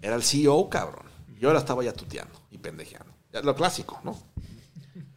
Era 0.00 0.16
el 0.16 0.22
CEO, 0.22 0.68
cabrón. 0.68 1.04
Yo 1.38 1.48
ahora 1.48 1.60
estaba 1.60 1.84
ya 1.84 1.92
tuteando 1.92 2.34
y 2.50 2.58
pendejeando. 2.58 3.12
Lo 3.42 3.54
clásico, 3.54 4.00
¿no? 4.04 4.16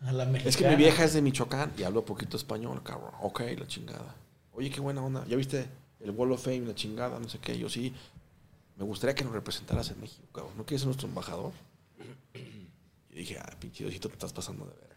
A 0.01 0.11
la 0.11 0.25
mexicana. 0.25 0.49
Es 0.49 0.57
que 0.57 0.67
mi 0.67 0.75
vieja 0.75 1.03
es 1.03 1.13
de 1.13 1.21
Michoacán 1.21 1.73
y 1.77 1.83
hablo 1.83 2.03
poquito 2.05 2.37
español, 2.37 2.81
cabrón. 2.83 3.11
Ok, 3.21 3.41
la 3.57 3.67
chingada. 3.67 4.15
Oye, 4.53 4.69
qué 4.69 4.79
buena 4.79 5.03
onda. 5.03 5.25
¿Ya 5.27 5.35
viste 5.35 5.67
el 5.99 6.11
Wall 6.11 6.31
of 6.31 6.43
Fame, 6.43 6.61
la 6.61 6.75
chingada, 6.75 7.19
no 7.19 7.29
sé 7.29 7.39
qué? 7.39 7.57
Yo 7.57 7.69
sí. 7.69 7.93
Me 8.77 8.83
gustaría 8.83 9.15
que 9.15 9.23
nos 9.23 9.33
representaras 9.33 9.89
en 9.91 10.01
México, 10.01 10.27
cabrón. 10.33 10.53
¿No 10.57 10.65
quieres 10.65 10.81
ser 10.81 10.87
nuestro 10.87 11.07
embajador? 11.07 11.51
Y 13.15 13.19
dije, 13.19 13.39
ah, 13.39 13.49
pinche 13.59 13.83
Diosito, 13.83 14.09
te 14.09 14.15
estás 14.15 14.33
pasando 14.33 14.65
de 14.65 14.73
ver. 14.73 14.95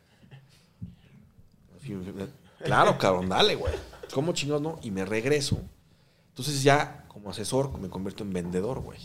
Claro, 2.65 2.99
cabrón, 2.99 3.29
dale, 3.29 3.55
güey. 3.55 3.73
¿Cómo 4.13 4.33
chingados 4.33 4.61
no? 4.63 4.79
Y 4.83 4.91
me 4.91 5.05
regreso. 5.05 5.59
Entonces 6.31 6.63
ya, 6.63 7.05
como 7.09 7.31
asesor, 7.31 7.79
me 7.79 7.89
convierto 7.89 8.25
en 8.25 8.33
vendedor, 8.33 8.81
güey. 8.81 8.99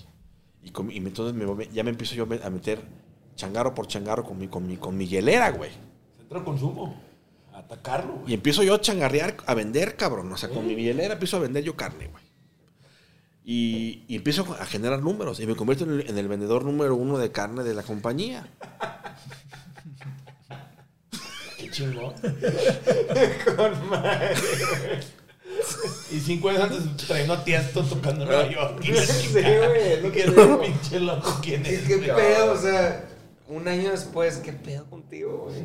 Y, 0.64 0.72
con- 0.72 0.90
y 0.92 1.00
me- 1.00 1.10
entonces 1.10 1.36
me 1.36 1.68
ya 1.72 1.84
me 1.84 1.92
empiezo 1.92 2.16
yo 2.16 2.24
a 2.44 2.50
meter 2.50 2.82
changarro 3.36 3.74
por 3.76 3.88
changarro 3.88 4.24
con 4.24 4.38
mi, 4.40 4.48
con 4.48 4.66
mi, 4.66 4.78
con 4.78 4.98
mi 4.98 5.08
hielera, 5.08 5.52
güey. 5.52 5.72
Centro 6.18 6.40
de 6.40 6.46
consumo. 6.46 7.00
A 7.54 7.60
atacarlo, 7.60 8.14
güey. 8.16 8.32
Y 8.32 8.34
empiezo 8.34 8.64
yo 8.64 8.74
a 8.76 8.82
changarrear, 8.82 9.38
a 9.46 9.54
vender, 9.54 9.96
cabrón. 9.96 10.32
O 10.32 10.38
sea, 10.38 10.50
con 10.50 10.66
mi 10.66 10.76
hielera 10.76 11.14
empiezo 11.14 11.38
a 11.38 11.42
vender 11.42 11.64
yo 11.64 11.76
carne, 11.76 12.08
güey. 12.08 12.24
Y, 13.46 14.04
y 14.08 14.16
empiezo 14.16 14.56
a 14.60 14.66
generar 14.66 15.02
números. 15.02 15.40
Y 15.40 15.48
me 15.48 15.56
convierto 15.56 15.84
en 15.84 15.92
el, 16.00 16.10
en 16.10 16.18
el 16.18 16.28
vendedor 16.28 16.64
número 16.64 16.96
uno 16.96 17.18
de 17.18 17.32
carne 17.32 17.64
de 17.64 17.74
la 17.74 17.84
compañía. 17.84 18.48
Qué 21.58 21.70
chingón. 21.70 22.14
Y 26.12 26.20
cinco 26.20 26.50
años 26.50 26.64
antes 26.64 27.08
trayendo 27.08 27.34
a 27.34 27.44
Tiesto 27.44 27.84
tocando 27.84 28.24
en 28.24 28.30
Nueva 28.30 28.50
York. 28.50 28.82
Sí, 28.84 29.30
güey, 29.32 30.02
lo 30.02 30.12
que 30.12 30.24
¿Qué 30.26 30.32
digo. 30.32 30.62
pinche 30.62 31.00
loco 31.00 31.40
quién 31.42 31.66
es? 31.66 31.84
¿Qué 31.88 31.98
pedo? 31.98 32.54
O 32.54 32.58
sea, 32.58 33.06
un 33.48 33.68
año 33.68 33.92
después, 33.92 34.38
¿qué 34.38 34.54
pedo 34.54 34.86
contigo, 34.90 35.48
güey? 35.50 35.64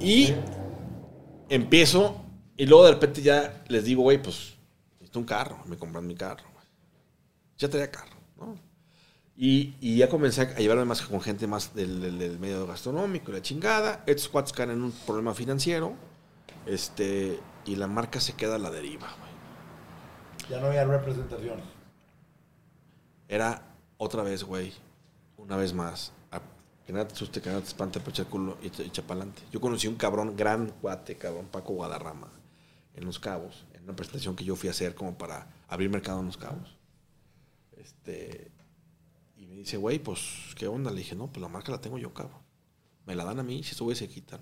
Y 0.00 0.34
empiezo. 1.48 2.22
Y 2.56 2.66
luego 2.66 2.84
de 2.86 2.92
repente 2.92 3.22
ya 3.22 3.62
les 3.68 3.84
digo, 3.84 4.02
güey, 4.02 4.20
pues 4.20 4.54
necesito 4.94 5.18
un 5.20 5.24
carro. 5.24 5.58
Me 5.66 5.76
compran 5.76 6.06
mi 6.06 6.14
carro. 6.14 6.44
Ya 7.58 7.68
traía 7.68 7.90
carro, 7.90 8.16
¿no? 8.38 8.56
Y, 9.36 9.76
y 9.80 9.96
ya 9.98 10.08
comencé 10.08 10.42
a 10.42 10.54
llevarme 10.58 10.84
más 10.84 11.02
con 11.02 11.20
gente 11.20 11.46
más 11.46 11.74
del, 11.74 12.00
del- 12.00 12.18
del 12.18 12.38
medio 12.38 12.66
gastronómico 12.66 13.30
y 13.30 13.34
la 13.34 13.42
chingada. 13.42 14.02
Estos 14.06 14.28
cuates 14.28 14.52
caen 14.52 14.70
en 14.70 14.82
un 14.82 14.92
problema 14.92 15.34
financiero. 15.34 15.94
Este, 16.66 17.38
y 17.64 17.76
la 17.76 17.86
marca 17.86 18.20
se 18.20 18.32
queda 18.34 18.56
a 18.56 18.58
la 18.58 18.70
deriva, 18.70 19.06
güey. 19.18 20.50
Ya 20.50 20.60
no 20.60 20.68
había 20.68 20.84
representación. 20.84 21.60
Era 23.28 23.62
otra 23.98 24.22
vez, 24.22 24.42
güey, 24.44 24.72
una 25.36 25.56
vez 25.56 25.72
más. 25.74 26.12
a- 26.32 26.40
que 26.86 26.92
nada 26.92 27.06
te 27.06 27.14
asuste, 27.14 27.40
que 27.42 27.48
nada 27.50 27.60
te 27.60 27.68
espante, 27.68 27.98
echa 28.06 28.22
el 28.22 28.28
culo 28.28 28.56
y 28.62 28.70
te 28.70 28.82
echa 28.82 29.02
para 29.02 29.20
adelante. 29.20 29.42
Yo 29.52 29.60
conocí 29.60 29.86
un 29.88 29.96
cabrón, 29.96 30.34
gran 30.36 30.70
cuate, 30.80 31.16
cabrón, 31.16 31.46
Paco 31.50 31.74
Guadarrama, 31.74 32.28
en 32.94 33.04
Los 33.04 33.18
Cabos, 33.18 33.66
en 33.74 33.84
una 33.84 33.94
presentación 33.94 34.34
que 34.34 34.44
yo 34.44 34.56
fui 34.56 34.68
a 34.68 34.72
hacer 34.72 34.94
como 34.94 35.16
para 35.18 35.48
abrir 35.68 35.90
mercado 35.90 36.20
en 36.20 36.26
Los 36.26 36.38
Cabos. 36.38 36.77
Este, 38.08 38.50
y 39.36 39.46
me 39.46 39.54
dice, 39.54 39.76
güey, 39.76 39.98
pues, 39.98 40.54
¿qué 40.56 40.66
onda? 40.66 40.90
Le 40.90 40.98
dije, 40.98 41.14
no, 41.14 41.28
pues 41.28 41.40
la 41.40 41.48
marca 41.48 41.70
la 41.70 41.80
tengo 41.80 41.98
yo, 41.98 42.12
cabrón. 42.14 42.40
Me 43.06 43.14
la 43.14 43.24
dan 43.24 43.38
a 43.38 43.42
mí, 43.42 43.62
si 43.62 43.74
sube 43.74 43.94
se 43.94 44.08
quitan. 44.08 44.40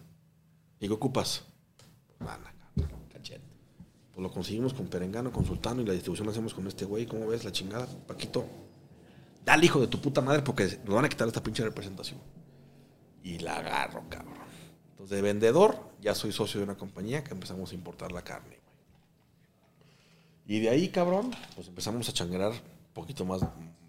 Y 0.80 0.86
¿qué 0.86 0.92
ocupas? 0.92 1.44
Lana. 2.20 2.54
Cachete. 3.12 3.44
Pues 4.12 4.22
lo 4.22 4.30
conseguimos 4.30 4.72
con 4.72 4.86
Perengano, 4.86 5.32
con 5.32 5.44
Sultano 5.44 5.82
y 5.82 5.84
la 5.84 5.92
distribución 5.92 6.26
la 6.26 6.32
hacemos 6.32 6.54
con 6.54 6.66
este 6.66 6.84
güey. 6.84 7.06
¿Cómo 7.06 7.26
ves 7.26 7.44
la 7.44 7.52
chingada? 7.52 7.86
Paquito, 8.06 8.46
dale 9.44 9.66
hijo 9.66 9.80
de 9.80 9.88
tu 9.88 10.00
puta 10.00 10.20
madre 10.20 10.42
porque 10.42 10.80
nos 10.84 10.94
van 10.94 11.04
a 11.04 11.08
quitar 11.08 11.26
esta 11.28 11.42
pinche 11.42 11.62
representación. 11.64 12.20
Y 13.22 13.38
la 13.40 13.56
agarro, 13.56 14.04
cabrón. 14.08 14.34
Entonces, 14.90 15.16
de 15.16 15.22
vendedor, 15.22 15.76
ya 16.00 16.14
soy 16.14 16.32
socio 16.32 16.60
de 16.60 16.64
una 16.64 16.76
compañía 16.76 17.22
que 17.24 17.34
empezamos 17.34 17.72
a 17.72 17.74
importar 17.74 18.12
la 18.12 18.22
carne, 18.22 18.58
güey. 18.64 18.76
Y 20.46 20.60
de 20.60 20.70
ahí, 20.70 20.88
cabrón, 20.88 21.32
pues 21.54 21.68
empezamos 21.68 22.08
a 22.08 22.12
changar 22.12 22.52
un 22.52 22.75
poquito 22.96 23.24
más. 23.24 23.40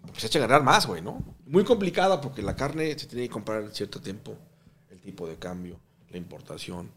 Empecé 0.06 0.26
a 0.26 0.30
changar 0.30 0.62
más, 0.62 0.86
güey, 0.86 1.02
¿no? 1.02 1.22
Muy 1.46 1.64
complicada 1.64 2.20
porque 2.20 2.42
la 2.42 2.54
carne 2.56 2.98
se 2.98 3.06
tiene 3.06 3.24
que 3.24 3.30
comprar 3.32 3.62
en 3.62 3.72
cierto 3.74 4.00
tiempo. 4.00 4.36
El 4.90 5.00
tipo 5.00 5.26
de 5.26 5.36
cambio, 5.36 5.78
la 6.10 6.16
importación. 6.18 6.90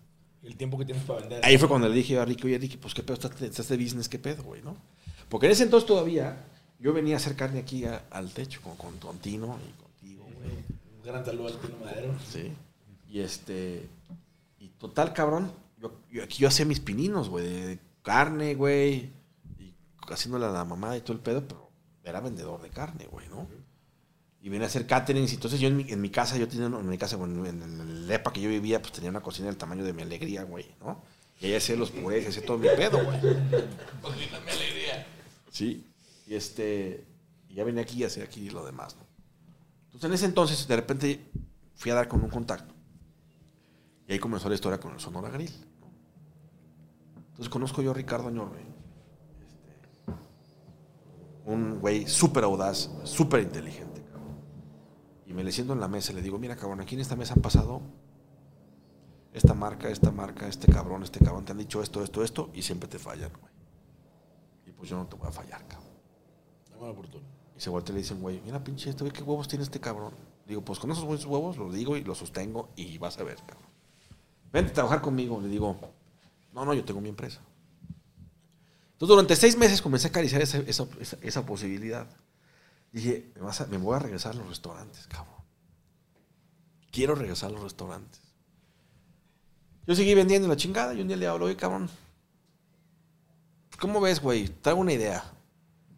El 0.43 0.55
tiempo 0.55 0.77
que 0.77 0.85
tienes 0.85 1.03
para 1.03 1.19
vender. 1.21 1.43
Ahí 1.45 1.57
fue 1.57 1.67
cuando 1.67 1.87
le 1.89 1.95
dije 1.95 2.17
a 2.19 2.25
Ricky, 2.25 2.47
oye, 2.47 2.57
Ricky, 2.57 2.77
pues 2.77 2.93
qué 2.93 3.03
pedo, 3.03 3.13
está, 3.15 3.27
está 3.45 3.61
este 3.61 3.77
business, 3.77 4.07
qué 4.09 4.19
pedo, 4.19 4.43
güey, 4.43 4.61
¿no? 4.61 4.75
Porque 5.29 5.45
en 5.47 5.51
ese 5.53 5.63
entonces 5.63 5.87
todavía 5.87 6.45
yo 6.79 6.93
venía 6.93 7.15
a 7.15 7.17
hacer 7.17 7.35
carne 7.35 7.59
aquí 7.59 7.85
a- 7.85 8.03
al 8.11 8.31
techo 8.31 8.59
con, 8.61 8.75
con, 8.75 8.97
con 8.97 9.17
Tino 9.19 9.57
y 9.67 9.81
contigo, 9.81 10.23
güey. 10.23 10.55
Un 10.97 11.03
gran 11.03 11.23
saludo 11.25 11.47
al 11.47 11.53
Pino 11.55 11.75
Madero. 11.83 12.13
Sí. 12.31 12.51
Y 13.09 13.19
este. 13.19 13.87
Y 14.59 14.69
total, 14.79 15.13
cabrón. 15.13 15.51
Yo, 15.79 15.93
yo- 16.11 16.23
aquí 16.23 16.39
yo 16.39 16.47
hacía 16.47 16.65
mis 16.65 16.79
pininos, 16.79 17.29
güey, 17.29 17.45
de, 17.47 17.79
carne, 18.01 18.55
güey. 18.55 19.09
Y 19.59 19.73
haciéndole 20.09 20.45
a 20.45 20.49
la 20.51 20.65
mamá 20.65 20.97
y 20.97 21.01
todo 21.01 21.13
el 21.13 21.19
pedo, 21.19 21.43
pero 21.47 21.69
era 22.11 22.21
vendedor 22.21 22.61
de 22.61 22.69
carne, 22.69 23.07
güey, 23.11 23.27
¿no? 23.29 23.47
Y 24.41 24.49
venía 24.49 24.65
a 24.65 24.69
hacer 24.69 24.87
caterings. 24.87 25.31
y 25.31 25.35
Entonces 25.35 25.59
yo 25.59 25.67
en 25.67 25.77
mi, 25.77 25.91
en 25.91 26.01
mi 26.01 26.09
casa, 26.09 26.37
yo 26.37 26.47
tenía, 26.47 26.65
en 26.65 26.87
mi 26.87 26.97
casa, 26.97 27.15
bueno, 27.15 27.45
en 27.45 27.61
el 27.61 28.11
EPA 28.11 28.31
que 28.33 28.41
yo 28.41 28.49
vivía, 28.49 28.81
pues 28.81 28.93
tenía 28.93 29.09
una 29.09 29.21
cocina 29.21 29.47
del 29.47 29.57
tamaño 29.57 29.83
de 29.83 29.93
mi 29.93 30.01
alegría, 30.03 30.43
güey, 30.43 30.65
¿no? 30.79 31.01
Y 31.39 31.47
ahí 31.47 31.55
hacía 31.55 31.75
los 31.75 31.89
purés, 31.91 32.27
hacía 32.27 32.45
todo 32.45 32.57
mi 32.57 32.67
pedo, 32.67 33.03
güey. 33.03 33.19
Sí. 35.51 35.85
Y 36.27 36.35
este, 36.35 37.03
y 37.49 37.55
ya 37.55 37.63
venía 37.63 37.81
aquí 37.81 37.99
y 37.99 38.03
hacía 38.03 38.23
aquí 38.23 38.49
lo 38.49 38.65
demás, 38.65 38.95
¿no? 38.95 39.05
Entonces 39.85 40.07
en 40.07 40.13
ese 40.13 40.25
entonces, 40.25 40.67
de 40.67 40.75
repente, 40.75 41.25
fui 41.75 41.91
a 41.91 41.95
dar 41.95 42.07
con 42.07 42.23
un 42.23 42.29
contacto. 42.29 42.73
Y 44.07 44.13
ahí 44.13 44.19
comenzó 44.19 44.49
la 44.49 44.55
historia 44.55 44.79
con 44.79 44.93
el 44.93 44.99
Sonora 44.99 45.29
Grill. 45.29 45.51
¿no? 45.79 45.87
Entonces 47.29 47.49
conozco 47.49 47.81
yo 47.81 47.91
a 47.91 47.93
Ricardo. 47.93 48.29
Este, 48.29 48.70
un 51.45 51.79
güey 51.79 52.07
súper 52.07 52.43
audaz, 52.43 52.89
súper 53.03 53.41
inteligente, 53.41 54.03
cabrón. 54.03 54.37
Y 55.25 55.33
me 55.33 55.43
le 55.43 55.51
siento 55.51 55.73
en 55.73 55.79
la 55.79 55.87
mesa 55.87 56.11
y 56.11 56.15
le 56.15 56.21
digo, 56.21 56.37
mira, 56.37 56.55
cabrón, 56.55 56.81
aquí 56.81 56.95
en 56.95 57.01
esta 57.01 57.15
mesa 57.15 57.33
han 57.33 57.41
pasado 57.41 57.81
esta 59.33 59.53
marca, 59.53 59.89
esta 59.89 60.11
marca, 60.11 60.47
este 60.47 60.71
cabrón, 60.71 61.03
este 61.03 61.19
cabrón, 61.19 61.45
te 61.45 61.53
han 61.53 61.57
dicho 61.57 61.81
esto, 61.81 62.03
esto, 62.03 62.23
esto, 62.23 62.49
y 62.53 62.61
siempre 62.61 62.89
te 62.89 62.99
fallan, 62.99 63.31
güey. 63.39 63.53
Y 64.67 64.71
pues 64.71 64.89
yo 64.89 64.97
no 64.97 65.07
te 65.07 65.15
voy 65.15 65.27
a 65.27 65.31
fallar, 65.31 65.65
cabrón. 65.67 65.91
Dame 66.69 66.85
la 66.85 66.91
oportunidad. 66.91 67.29
Y 67.55 67.59
se 67.61 67.69
voltea 67.69 67.93
y 67.93 67.95
le 67.95 68.01
dicen, 68.01 68.21
güey, 68.21 68.41
mira, 68.41 68.63
pinche 68.63 68.89
este, 68.89 69.03
güey, 69.03 69.13
¿qué 69.13 69.23
huevos 69.23 69.47
tiene 69.47 69.63
este 69.63 69.79
cabrón? 69.79 70.13
Digo, 70.47 70.61
pues 70.61 70.79
con 70.79 70.91
esos 70.91 71.05
buenos 71.05 71.25
huevos 71.25 71.57
los 71.57 71.73
digo 71.73 71.95
y 71.95 72.03
los 72.03 72.17
sostengo 72.17 72.69
y 72.75 72.97
vas 72.97 73.17
a 73.19 73.23
ver, 73.23 73.37
cabrón. 73.45 73.69
Vente 74.51 74.71
a 74.71 74.73
trabajar 74.73 75.01
conmigo. 75.01 75.39
Le 75.39 75.47
digo, 75.47 75.77
no, 76.53 76.65
no, 76.65 76.73
yo 76.73 76.83
tengo 76.83 76.99
mi 76.99 77.09
empresa. 77.09 77.41
Entonces, 79.01 79.15
durante 79.15 79.35
seis 79.35 79.57
meses 79.57 79.81
comencé 79.81 80.05
a 80.05 80.09
acariciar 80.11 80.43
esa, 80.43 80.59
esa, 80.59 80.85
esa- 81.23 81.43
posibilidad. 81.43 82.05
Dije, 82.91 83.31
me, 83.71 83.77
voy 83.77 83.95
a 83.95 83.99
regresar 83.99 84.33
a 84.33 84.35
los 84.35 84.47
restaurantes, 84.47 85.07
cabrón. 85.07 85.33
Quiero 86.91 87.15
regresar 87.15 87.49
a 87.49 87.53
los 87.53 87.63
restaurantes. 87.63 88.21
Yo 89.87 89.95
seguí 89.95 90.13
vendiendo 90.13 90.47
la 90.47 90.55
chingada 90.55 90.93
y 90.93 91.01
un 91.01 91.07
día 91.07 91.17
le 91.17 91.25
hablo, 91.25 91.45
oye, 91.47 91.55
cabrón. 91.55 91.89
¿Cómo 93.79 93.99
ves, 94.01 94.19
güey? 94.21 94.47
Traigo 94.49 94.79
una 94.79 94.93
idea. 94.93 95.23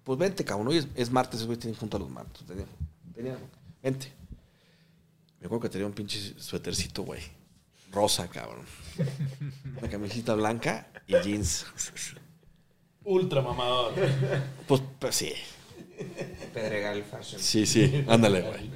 Pues 0.06 0.18
vente, 0.18 0.46
cabrón. 0.46 0.70
Hoy 0.70 0.78
es, 0.78 0.88
es 0.96 1.12
martes, 1.12 1.44
güey, 1.46 1.58
tienen 1.58 1.78
junto 1.78 1.98
a 1.98 2.00
los 2.00 2.10
martes. 2.10 2.46
Tenía- 3.14 3.38
vente. 3.82 4.14
Me 5.42 5.48
acuerdo 5.48 5.64
que 5.64 5.70
tenía 5.70 5.88
un 5.88 5.94
pinche 5.94 6.40
suétercito, 6.40 7.04
güey. 7.04 7.22
Rosa, 7.92 8.30
cabrón. 8.30 8.66
Una 9.78 9.90
camisita 9.90 10.36
blanca 10.36 10.88
y 11.06 11.20
jeans. 11.22 11.66
Ultra 13.06 13.42
mamador. 13.42 13.94
Pues, 14.68 14.82
pues 15.00 15.16
sí. 15.16 15.34
Pedregal 16.54 17.04
Fashion. 17.04 17.42
Sí, 17.42 17.66
sí. 17.66 18.06
Ándale, 18.08 18.42
güey. 18.42 18.72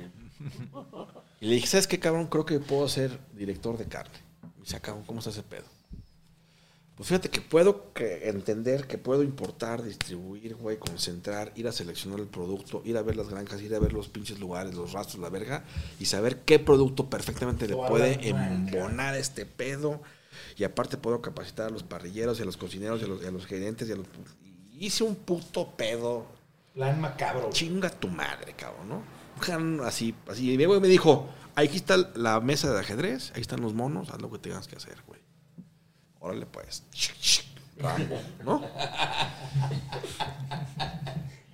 Y 1.40 1.46
le 1.48 1.56
dije, 1.56 1.68
¿sabes 1.68 1.88
qué, 1.88 2.00
cabrón? 2.00 2.28
Creo 2.28 2.46
que 2.46 2.60
puedo 2.60 2.88
ser 2.90 3.18
director 3.34 3.78
de 3.78 3.86
carne. 3.86 4.14
Me 4.58 4.64
dice, 4.64 4.76
"Ah, 4.76 4.80
cabrón, 4.80 5.04
¿cómo 5.06 5.20
está 5.20 5.30
ese 5.32 5.44
pedo? 5.44 5.66
Pues 6.96 7.10
fíjate 7.10 7.30
que 7.30 7.42
puedo 7.42 7.94
que- 7.94 8.28
entender 8.28 8.88
que 8.88 8.98
puedo 8.98 9.22
importar, 9.22 9.84
distribuir, 9.84 10.56
güey, 10.56 10.78
concentrar, 10.78 11.52
ir 11.56 11.68
a 11.68 11.72
seleccionar 11.72 12.20
el 12.20 12.26
producto, 12.26 12.82
ir 12.86 12.98
a 12.98 13.04
ver 13.04 13.16
las 13.16 13.30
granjas, 13.30 13.62
ir 13.62 13.76
a 13.76 13.80
ver 13.80 13.94
los 13.94 14.10
pinches 14.10 14.40
lugares, 14.40 14.74
los 14.74 14.94
rastros, 14.94 15.20
la 15.22 15.30
verga, 15.30 15.64
y 16.00 16.06
saber 16.06 16.40
qué 16.40 16.58
producto 16.58 17.08
perfectamente 17.08 17.68
le 17.68 17.76
puede 17.76 18.28
embonar 18.28 19.14
a 19.14 19.20
este 19.20 19.46
pedo. 19.46 20.02
Y 20.58 20.64
aparte 20.64 20.98
puedo 20.98 21.22
capacitar 21.22 21.68
a 21.68 21.70
los 21.70 21.84
parrilleros 21.84 22.40
y 22.40 22.42
a 22.42 22.46
los 22.46 22.58
cocineros 22.58 23.02
y 23.02 23.06
a 23.06 23.08
los, 23.08 23.26
a 23.26 23.32
los 23.32 23.46
gerentes 23.46 23.88
y 23.90 23.92
a 23.92 23.96
los... 23.96 24.08
hice 24.74 25.04
un 25.04 25.16
puto 25.16 25.72
pedo 25.76 26.26
Plan 26.74 27.02
macabro. 27.02 27.50
Chinga 27.52 27.90
tu 27.90 28.08
madre, 28.08 28.54
cabrón, 28.54 28.90
¿no? 28.90 29.84
Así, 29.84 30.14
así. 30.28 30.54
Y 30.54 30.58
mi 30.58 30.66
güey 30.66 30.80
me 30.80 30.88
dijo, 30.88 31.28
aquí 31.56 31.78
está 31.78 31.98
la 32.16 32.40
mesa 32.40 32.72
de 32.72 32.80
ajedrez, 32.80 33.32
ahí 33.36 33.42
están 33.42 33.62
los 33.62 33.74
monos, 33.74 34.12
haz 34.12 34.22
lo 34.22 34.30
que 34.32 34.38
tengas 34.38 34.68
que 34.68 34.76
hacer, 34.76 34.98
güey. 35.08 35.20
Órale, 36.20 36.46
pues. 36.46 36.84
Rambo, 37.78 38.20
¿no? 38.44 38.62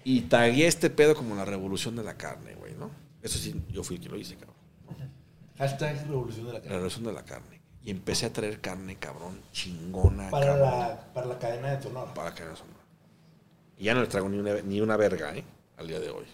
Y 0.05 0.21
tagué 0.23 0.67
este 0.67 0.89
pedo 0.89 1.15
como 1.15 1.33
la 1.35 1.45
revolución 1.45 1.95
de 1.95 2.03
la 2.03 2.17
carne, 2.17 2.55
güey, 2.55 2.73
¿no? 2.75 2.91
Eso 3.21 3.37
sí, 3.39 3.63
yo 3.71 3.83
fui 3.83 3.95
el 3.95 4.01
que 4.01 4.09
lo 4.09 4.17
hice, 4.17 4.35
cabrón. 4.35 4.57
Hashtag 5.57 6.05
revolución 6.07 6.47
de 6.47 6.51
la 6.53 6.57
La 6.59 6.61
carne. 6.61 6.75
revolución 6.75 7.03
de 7.05 7.13
la 7.13 7.23
carne. 7.23 7.61
Y 7.85 7.91
empecé 7.91 8.25
a 8.27 8.33
traer 8.33 8.61
carne, 8.61 8.95
cabrón, 8.97 9.41
chingona, 9.51 10.29
Para 10.29 10.45
cabrón, 10.47 10.61
la, 10.69 11.13
para 11.13 11.27
la 11.27 11.39
cadena 11.39 11.75
de 11.75 11.83
Sonora. 11.83 12.13
para 12.13 12.33
que 12.33 12.45
no 12.45 12.55
sonara. 12.55 12.79
Y 13.77 13.83
ya 13.85 13.93
no 13.93 14.01
le 14.01 14.07
traigo 14.07 14.29
ni 14.29 14.37
una, 14.37 14.61
ni 14.61 14.79
una 14.79 14.95
verga, 14.95 15.35
¿eh? 15.35 15.43
Al 15.77 15.87
día 15.87 15.99
de 15.99 16.09
hoy. 16.09 16.25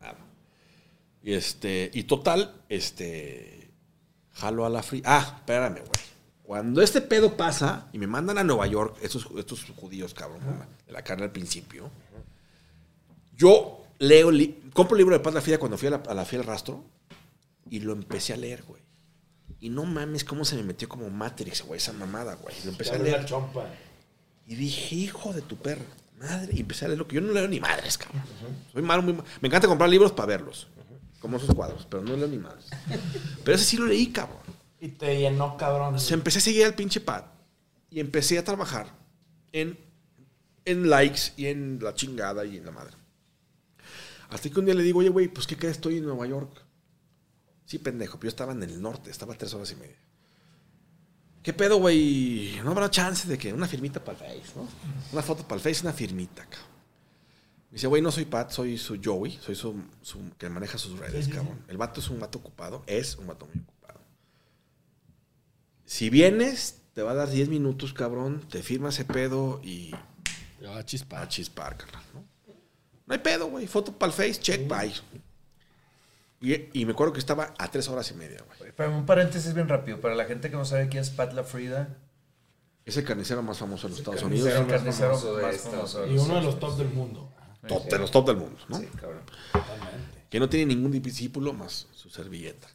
Nada. 0.00 0.16
Y 1.22 1.32
este, 1.32 1.90
y 1.94 2.02
total, 2.04 2.62
este, 2.68 3.70
jalo 4.32 4.66
a 4.66 4.68
la 4.70 4.82
fría. 4.82 5.02
Ah, 5.06 5.34
espérame, 5.38 5.78
güey. 5.78 5.90
Cuando 6.42 6.80
este 6.82 7.00
pedo 7.00 7.36
pasa 7.36 7.88
y 7.92 7.98
me 7.98 8.06
mandan 8.06 8.38
a 8.38 8.44
Nueva 8.44 8.66
York, 8.66 8.98
estos, 9.02 9.28
estos 9.38 9.64
judíos, 9.76 10.12
cabrón, 10.14 10.40
de 10.86 10.92
la 10.92 11.02
carne 11.02 11.24
al 11.24 11.32
principio, 11.32 11.90
yo 13.36 13.84
leo, 13.98 14.30
li- 14.30 14.70
compro 14.72 14.94
el 14.96 14.98
libro 15.00 15.14
de 15.16 15.20
Paz 15.22 15.34
la 15.34 15.40
Fría 15.40 15.58
cuando 15.58 15.76
fui 15.78 15.88
a 15.88 15.92
la, 15.92 15.96
a 16.08 16.14
la 16.14 16.24
Fiel 16.24 16.44
Rastro 16.44 16.84
y 17.70 17.80
lo 17.80 17.92
empecé 17.92 18.32
a 18.32 18.36
leer, 18.36 18.62
güey. 18.64 18.77
Y 19.60 19.70
no 19.70 19.84
mames 19.84 20.24
cómo 20.24 20.44
se 20.44 20.56
me 20.56 20.62
metió 20.62 20.88
como 20.88 21.10
Matrix, 21.10 21.62
güey, 21.62 21.78
esa 21.78 21.92
mamada, 21.92 22.34
güey. 22.36 22.54
Lo 22.64 22.70
empecé 22.70 22.94
a 22.94 22.98
leer. 22.98 23.24
chompa. 23.24 23.66
Y 24.46 24.54
dije, 24.54 24.94
hijo 24.94 25.32
de 25.32 25.42
tu 25.42 25.56
perra, 25.56 25.84
madre. 26.18 26.52
Y 26.54 26.60
empecé 26.60 26.84
a 26.84 26.88
leer 26.88 26.98
lo 26.98 27.08
que 27.08 27.16
yo 27.16 27.20
no 27.20 27.32
leo 27.32 27.48
ni 27.48 27.60
madres, 27.60 27.98
cabrón. 27.98 28.22
Soy 28.72 28.82
malo, 28.82 29.02
muy 29.02 29.12
malo. 29.14 29.28
Me 29.40 29.48
encanta 29.48 29.66
comprar 29.66 29.90
libros 29.90 30.12
para 30.12 30.26
verlos, 30.26 30.68
como 31.20 31.36
esos 31.36 31.54
cuadros, 31.54 31.86
pero 31.90 32.02
no 32.02 32.16
leo 32.16 32.28
ni 32.28 32.38
madres. 32.38 32.66
Pero 33.44 33.56
ese 33.56 33.64
sí 33.64 33.76
lo 33.76 33.86
leí, 33.86 34.08
cabrón. 34.08 34.38
Y 34.80 34.88
te 34.88 35.18
llenó, 35.18 35.56
cabrón. 35.56 35.94
O 35.94 35.98
sea, 35.98 36.14
empecé 36.14 36.38
a 36.38 36.42
seguir 36.42 36.64
al 36.64 36.74
pinche 36.74 37.00
pad 37.00 37.24
y 37.90 38.00
empecé 38.00 38.38
a 38.38 38.44
trabajar 38.44 38.86
en, 39.52 39.78
en 40.64 40.88
likes 40.88 41.32
y 41.36 41.46
en 41.46 41.78
la 41.82 41.94
chingada 41.94 42.44
y 42.44 42.58
en 42.58 42.64
la 42.64 42.70
madre. 42.70 42.94
Hasta 44.30 44.48
que 44.50 44.58
un 44.58 44.66
día 44.66 44.74
le 44.74 44.82
digo, 44.82 45.00
oye, 45.00 45.08
güey, 45.08 45.28
pues 45.28 45.46
¿qué 45.46 45.56
crees? 45.56 45.76
Estoy 45.76 45.98
en 45.98 46.04
Nueva 46.04 46.26
York. 46.26 46.62
Sí, 47.68 47.78
pendejo, 47.78 48.16
pero 48.18 48.28
yo 48.28 48.30
estaba 48.30 48.52
en 48.52 48.62
el 48.62 48.80
norte, 48.80 49.10
estaba 49.10 49.34
a 49.34 49.36
tres 49.36 49.52
horas 49.52 49.70
y 49.72 49.76
media. 49.76 49.96
¿Qué 51.42 51.52
pedo, 51.52 51.76
güey? 51.76 52.58
No 52.64 52.70
habrá 52.70 52.90
chance 52.90 53.28
de 53.28 53.36
que 53.36 53.52
una 53.52 53.68
firmita 53.68 54.02
para 54.02 54.18
el 54.18 54.40
Face, 54.40 54.52
¿no? 54.56 54.66
Una 55.12 55.22
foto 55.22 55.42
para 55.46 55.56
el 55.56 55.60
Face, 55.60 55.82
una 55.82 55.92
firmita, 55.92 56.44
cabrón. 56.46 56.66
Me 57.70 57.74
dice, 57.74 57.86
güey, 57.86 58.00
no 58.00 58.10
soy 58.10 58.24
Pat, 58.24 58.50
soy 58.52 58.78
su 58.78 58.98
Joey, 59.04 59.38
soy 59.42 59.54
su, 59.54 59.74
su- 60.00 60.30
que 60.38 60.48
maneja 60.48 60.78
sus 60.78 60.98
redes, 60.98 61.26
Sí, 61.26 61.30
sí, 61.30 61.36
cabrón. 61.36 61.62
El 61.68 61.76
vato 61.76 62.00
es 62.00 62.08
un 62.08 62.18
vato 62.18 62.38
ocupado, 62.38 62.82
es 62.86 63.16
un 63.16 63.26
vato 63.26 63.46
muy 63.46 63.62
ocupado. 63.62 64.00
Si 65.84 66.08
vienes, 66.08 66.80
te 66.94 67.02
va 67.02 67.10
a 67.10 67.14
dar 67.14 67.28
10 67.30 67.50
minutos, 67.50 67.92
cabrón, 67.92 68.40
te 68.50 68.62
firma 68.62 68.88
ese 68.88 69.04
pedo 69.04 69.60
y 69.62 69.90
Te 70.58 70.66
va 70.66 70.78
a 70.78 70.84
chispar. 70.86 71.22
a 71.24 71.28
chispar, 71.28 71.76
carnal, 71.76 72.02
¿no? 72.14 72.24
No 73.06 73.14
hay 73.14 73.20
pedo, 73.20 73.48
güey. 73.48 73.66
Foto 73.66 73.92
para 73.92 74.10
el 74.12 74.16
Face, 74.16 74.40
check, 74.40 74.66
bye. 74.66 74.92
Y, 76.40 76.80
y 76.80 76.84
me 76.86 76.92
acuerdo 76.92 77.12
que 77.12 77.18
estaba 77.18 77.54
a 77.58 77.70
tres 77.70 77.88
horas 77.88 78.10
y 78.10 78.14
media, 78.14 78.44
güey. 78.58 78.72
Pero 78.76 78.96
un 78.96 79.06
paréntesis 79.06 79.54
bien 79.54 79.68
rápido. 79.68 80.00
Para 80.00 80.14
la 80.14 80.24
gente 80.24 80.50
que 80.50 80.56
no 80.56 80.64
sabe 80.64 80.88
quién 80.88 81.02
es 81.02 81.10
Pat 81.10 81.32
La 81.32 81.42
Frida, 81.42 81.96
Es 82.84 82.96
el 82.96 83.04
carnicero 83.04 83.42
más 83.42 83.58
famoso 83.58 83.88
de 83.88 83.90
los 83.90 83.98
Estados 83.98 84.22
Unidos. 84.22 84.48
el 84.48 84.66
carnicero 84.66 85.10
famoso 85.10 85.36
de 85.36 85.42
más 85.42 85.54
Estados 85.56 85.92
famoso. 85.94 86.12
Y 86.12 86.18
uno 86.18 86.34
de 86.36 86.42
los 86.42 86.60
top 86.60 86.78
del 86.78 86.88
mundo. 86.90 87.32
Top, 87.66 87.84
de 87.86 87.98
los 87.98 88.10
top 88.10 88.26
del 88.28 88.36
mundo, 88.36 88.58
¿no? 88.68 88.78
Sí, 88.78 88.86
cabrón. 88.86 89.22
Totalmente. 89.52 90.24
Que 90.30 90.38
no 90.38 90.48
tiene 90.48 90.66
ningún 90.74 90.92
discípulo 91.02 91.52
más 91.52 91.88
su 91.92 92.08
servilleta. 92.08 92.68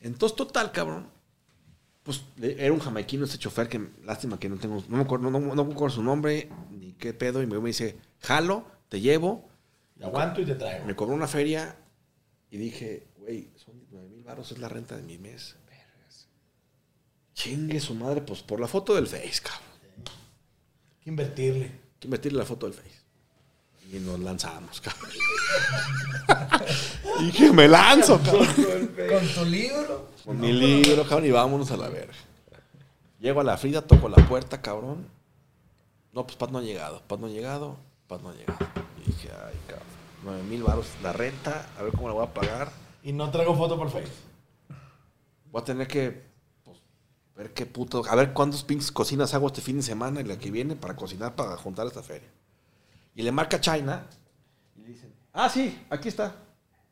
Entonces, 0.00 0.36
total, 0.36 0.72
cabrón. 0.72 1.08
Pues 2.02 2.24
era 2.40 2.72
un 2.72 2.80
jamaiquino 2.80 3.24
este 3.24 3.38
chofer 3.38 3.68
que, 3.68 3.80
lástima 4.04 4.40
que 4.40 4.48
no 4.48 4.56
tengo, 4.56 4.82
no 4.88 4.96
me 4.96 5.04
acuerdo, 5.04 5.30
no, 5.30 5.38
no, 5.38 5.54
no 5.54 5.64
me 5.64 5.72
acuerdo 5.72 5.94
su 5.94 6.02
nombre, 6.02 6.50
ni 6.70 6.94
qué 6.94 7.14
pedo. 7.14 7.40
Y 7.42 7.46
me, 7.46 7.60
me 7.60 7.68
dice, 7.68 7.96
jalo, 8.20 8.66
te 8.88 9.00
llevo. 9.00 9.48
Te 9.96 10.04
aguanto 10.04 10.40
y 10.40 10.46
te 10.46 10.56
traigo. 10.56 10.84
Me 10.84 10.96
cobró 10.96 11.14
una 11.14 11.28
feria 11.28 11.76
y 12.52 12.58
dije, 12.58 13.06
güey, 13.16 13.48
son 13.56 13.74
9 13.90 14.10
mil 14.10 14.22
baros, 14.22 14.52
es 14.52 14.58
la 14.58 14.68
renta 14.68 14.94
de 14.94 15.02
mi 15.02 15.16
mes. 15.16 15.56
Chingue 17.32 17.80
su 17.80 17.94
madre, 17.94 18.20
pues 18.20 18.42
por 18.42 18.60
la 18.60 18.68
foto 18.68 18.94
del 18.94 19.06
Face, 19.06 19.40
cabrón. 19.42 19.62
Hay 19.96 21.02
que 21.02 21.10
invertirle. 21.10 21.64
Hay 21.64 21.98
que 21.98 22.08
meterle 22.08 22.38
la 22.38 22.44
foto 22.44 22.66
del 22.66 22.74
Face. 22.74 23.00
Y 23.90 23.98
nos 24.00 24.20
lanzamos, 24.20 24.82
cabrón. 24.82 25.10
y 27.20 27.24
dije, 27.24 27.52
me 27.52 27.66
lanzo, 27.68 28.20
cabrón. 28.22 28.46
Con 28.54 29.28
tu 29.28 29.44
libro. 29.46 30.10
Con 30.22 30.38
mi 30.38 30.52
libro, 30.52 31.04
cabrón, 31.04 31.24
y 31.24 31.30
vámonos 31.30 31.70
a 31.70 31.78
la 31.78 31.88
verga. 31.88 32.12
Llego 33.18 33.40
a 33.40 33.44
la 33.44 33.56
Frida, 33.56 33.80
toco 33.80 34.10
la 34.10 34.28
puerta, 34.28 34.60
cabrón. 34.60 35.08
No, 36.12 36.26
pues 36.26 36.36
Pat 36.36 36.50
no 36.50 36.58
ha 36.58 36.62
llegado, 36.62 37.00
Pat 37.08 37.18
no 37.18 37.28
ha 37.28 37.30
llegado, 37.30 37.78
Pat 38.08 38.20
no 38.20 38.28
ha 38.28 38.34
llegado. 38.34 38.58
Y 39.00 39.10
dije, 39.10 39.30
ay, 39.32 39.54
cabrón, 39.66 39.71
9 40.24 40.42
mil 40.44 40.62
baros 40.62 40.86
la 41.02 41.12
renta, 41.12 41.68
a 41.78 41.82
ver 41.82 41.92
cómo 41.92 42.08
la 42.08 42.14
voy 42.14 42.24
a 42.24 42.32
pagar. 42.32 42.70
Y 43.02 43.12
no 43.12 43.30
traigo 43.30 43.56
foto 43.56 43.76
por 43.76 43.90
Face. 43.90 44.12
Voy 45.50 45.60
a 45.60 45.64
tener 45.64 45.86
que 45.88 46.22
pues, 46.64 46.78
ver 47.36 47.52
qué 47.52 47.66
puto. 47.66 48.02
A 48.08 48.14
ver 48.14 48.32
cuántos 48.32 48.62
pinches 48.62 48.92
cocinas 48.92 49.34
hago 49.34 49.48
este 49.48 49.60
fin 49.60 49.76
de 49.76 49.82
semana 49.82 50.20
y 50.20 50.24
la 50.24 50.38
que 50.38 50.50
viene 50.50 50.76
para 50.76 50.96
cocinar 50.96 51.34
para 51.34 51.56
juntar 51.56 51.86
esta 51.86 52.02
feria. 52.02 52.28
Y 53.14 53.22
le 53.22 53.32
marca 53.32 53.60
China 53.60 54.06
y 54.76 54.80
le 54.80 54.88
dicen, 54.88 55.12
ah, 55.32 55.48
sí, 55.48 55.84
aquí 55.90 56.08
está. 56.08 56.34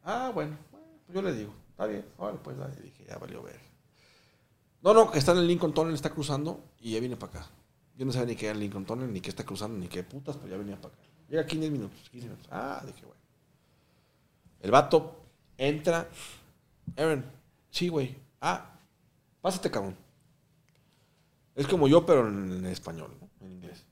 Ah, 0.02 0.31
bueno, 0.35 0.57
bueno, 0.70 0.86
pues 1.07 1.15
yo 1.15 1.23
le 1.23 1.32
digo, 1.32 1.52
está 1.70 1.86
bien, 1.86 2.05
ahora 2.19 2.36
pues 2.43 2.59
dale. 2.59 2.74
Y 2.81 2.82
dije, 2.82 3.05
ya 3.09 3.16
valió 3.19 3.43
ver. 3.43 3.61
No, 4.82 4.93
no, 4.94 5.12
está 5.15 5.32
en 5.32 5.39
el 5.39 5.47
Lincoln 5.47 5.73
Tunnel, 5.73 5.94
está 5.94 6.11
cruzando 6.11 6.65
y 6.81 6.93
ya 6.93 7.01
viene 7.01 7.16
para 7.16 7.40
acá. 7.40 7.51
Yo 7.97 8.07
no 8.07 8.12
sabía 8.12 8.28
ni 8.28 8.36
qué 8.36 8.47
era 8.47 8.55
el 8.55 8.61
Lincoln 8.61 8.86
Tunnel, 8.86 9.12
ni 9.12 9.20
qué 9.20 9.28
está 9.28 9.44
cruzando, 9.44 9.78
ni 9.78 9.89
qué 9.89 10.02
putas, 10.02 10.36
pero 10.36 10.48
ya 10.48 10.57
venía 10.57 10.77
para 10.81 10.94
acá. 10.94 11.02
Llega 11.28 11.47
15 11.47 11.70
minutos, 11.70 12.09
15 12.11 12.27
minutos. 12.27 12.48
Ah, 12.51 12.82
dije. 12.85 13.10
El 14.61 14.70
vato 14.70 15.16
entra. 15.57 16.09
Aaron, 16.97 17.24
sí, 17.70 17.89
güey. 17.89 18.16
Ah, 18.41 18.78
pásate, 19.41 19.70
cabrón. 19.70 19.97
Es 21.55 21.66
como 21.66 21.89
yo, 21.89 22.07
pero 22.07 22.28
en, 22.28 22.65
español, 22.66 23.11
¿no? 23.20 23.47
En 23.47 23.53
inglés. 23.53 23.85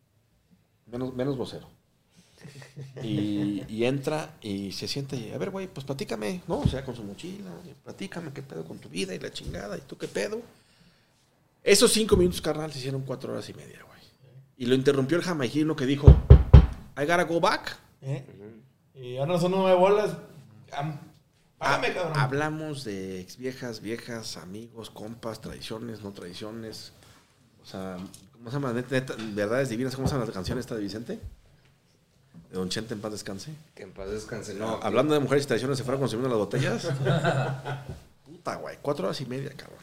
Menos, 0.87 1.15
menos 1.15 1.37
vocero. 1.37 1.69
Y, 3.03 3.85
entra 3.85 4.37
y 4.41 4.73
se 4.73 4.89
sienta 4.89 5.17
y, 5.17 5.33
a 5.33 5.39
ver, 5.39 5.51
güey, 5.51 5.67
pues 5.67 5.85
platícame, 5.85 6.43
¿no? 6.47 6.61
O 6.61 6.67
sea, 6.67 6.85
con 6.85 6.95
su 6.95 7.03
mochila, 7.03 7.51
platícame 7.85 8.33
qué 8.33 8.43
pedo 8.43 8.65
con 8.65 8.79
tu 8.79 8.89
vida 8.89 9.15
y 9.15 9.19
la 9.19 9.31
chingada, 9.31 9.77
y 9.77 9.81
tú 9.83 9.97
qué 9.97 10.09
pedo. 10.09 10.41
Esos 11.63 11.93
cinco 11.93 12.17
minutos, 12.17 12.41
carnal, 12.41 12.73
se 12.73 12.79
hicieron 12.79 13.03
cuatro 13.03 13.33
horas 13.33 13.49
y 13.49 13.55
media, 13.55 13.83
güey. 13.87 14.01
Y 14.57 14.67
lo 14.67 14.75
interrumpió 14.75 15.17
el 15.17 15.23
jamaiquino 15.23 15.77
que 15.77 15.87
dijo, 15.87 16.09
I 16.97 17.03
gotta 17.03 17.25
go 17.25 17.41
back. 17.41 17.79
¿Eh? 18.03 18.25
Y 18.95 19.17
ahora 19.17 19.39
son 19.39 19.53
nueve 19.53 19.79
bolas. 19.79 20.17
Págame, 20.71 20.99
Ah, 21.61 21.81
cabrón. 21.95 22.13
Hablamos 22.17 22.85
de 22.85 23.21
ex 23.21 23.37
viejas, 23.37 23.81
viejas, 23.81 24.37
amigos, 24.37 24.91
compas, 24.91 25.41
tradiciones, 25.41 26.03
no 26.03 26.13
tradiciones. 26.13 26.93
O 27.63 27.67
sea, 27.67 27.97
¿cómo 28.33 28.51
se 28.51 28.55
llama? 28.57 28.73
Neta, 28.73 28.95
neta, 28.95 29.15
verdades 29.35 29.69
divinas, 29.69 29.97
¿cómo 29.97 30.07
se 30.07 30.15
llama 30.15 30.27
la 30.27 30.33
canción 30.33 30.59
esta 30.59 30.77
de 30.77 30.83
Vicente? 30.83 31.19
De 32.51 32.57
Don 32.57 32.69
Chente 32.69 32.95
en 32.95 33.01
paz 33.01 33.11
descanse. 33.13 33.53
Que 33.75 33.83
en 33.83 33.93
paz 33.93 34.09
descanse. 34.11 34.55
No, 34.55 34.79
Hablando 34.83 35.15
de 35.15 35.21
mujeres 35.21 35.45
y 35.45 35.49
tradiciones, 35.49 35.79
se 35.79 35.85
fueron 35.85 36.01
consumiendo 36.01 36.29
las 36.29 36.39
botellas. 36.39 36.85
Puta, 38.25 38.55
güey. 38.57 38.79
Cuatro 38.81 39.07
horas 39.07 39.21
y 39.21 39.27
media, 39.27 39.51
cabrón. 39.57 39.81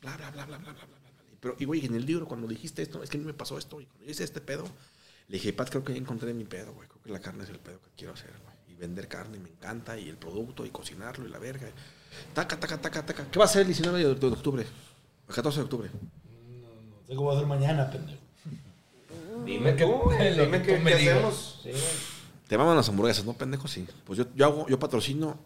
Bla, 0.00 0.16
bla, 0.16 0.30
bla, 0.30 0.46
bla, 0.46 0.58
bla, 0.58 0.72
bla, 0.72 0.84
bla, 0.86 0.86
bla. 0.86 1.12
Pero, 1.40 1.56
y 1.58 1.64
güey, 1.66 1.84
en 1.84 1.94
el 1.94 2.06
libro, 2.06 2.26
cuando 2.26 2.46
dijiste 2.46 2.80
esto, 2.82 3.02
es 3.02 3.10
que 3.10 3.18
a 3.18 3.20
mí 3.20 3.26
me 3.26 3.34
pasó 3.34 3.58
esto, 3.58 3.80
y 3.80 3.86
cuando 3.86 4.10
hice 4.10 4.24
este 4.24 4.40
pedo, 4.40 4.64
le 5.28 5.36
dije, 5.36 5.52
Pat, 5.52 5.68
creo 5.70 5.84
que 5.84 5.92
ya 5.92 5.98
encontré 5.98 6.32
mi 6.34 6.44
pedo, 6.44 6.72
güey. 6.72 6.88
Creo 6.88 7.02
que 7.02 7.10
la 7.10 7.20
carne 7.20 7.44
es 7.44 7.50
el 7.50 7.58
pedo 7.58 7.78
que 7.80 7.90
quiero 7.96 8.14
hacer, 8.14 8.30
güey. 8.42 8.49
Vender 8.80 9.08
carne 9.08 9.38
me 9.38 9.50
encanta, 9.50 9.98
y 9.98 10.08
el 10.08 10.16
producto, 10.16 10.64
y 10.64 10.70
cocinarlo, 10.70 11.26
y 11.26 11.30
la 11.30 11.38
verga. 11.38 11.68
Taca, 12.34 12.58
taca, 12.58 12.80
taca, 12.80 13.04
taca. 13.04 13.30
¿Qué 13.30 13.38
va 13.38 13.44
a 13.44 13.48
ser 13.48 13.60
el 13.62 13.66
19 13.68 13.98
de, 13.98 14.14
de 14.14 14.26
octubre? 14.26 14.66
El 15.28 15.34
14 15.34 15.58
de 15.58 15.64
octubre. 15.64 15.90
No 15.92 17.06
sé 17.06 17.14
cómo 17.14 17.28
va 17.28 17.34
a 17.34 17.38
ser 17.38 17.46
mañana, 17.46 17.90
pendejo. 17.90 18.18
Dime 19.44 19.76
que, 19.76 19.84
dime 19.84 20.62
que, 20.62 20.78
me 20.78 20.92
¿qué 20.92 20.96
digas. 20.96 21.56
hacemos. 21.60 21.82
Te 22.48 22.56
maman 22.58 22.76
las 22.76 22.88
hamburguesas, 22.88 23.24
¿no, 23.24 23.34
pendejo? 23.34 23.68
Sí. 23.68 23.86
Pues 24.04 24.18
yo, 24.18 24.24
yo 24.34 24.46
hago, 24.46 24.66
yo 24.66 24.78
patrocino, 24.78 25.38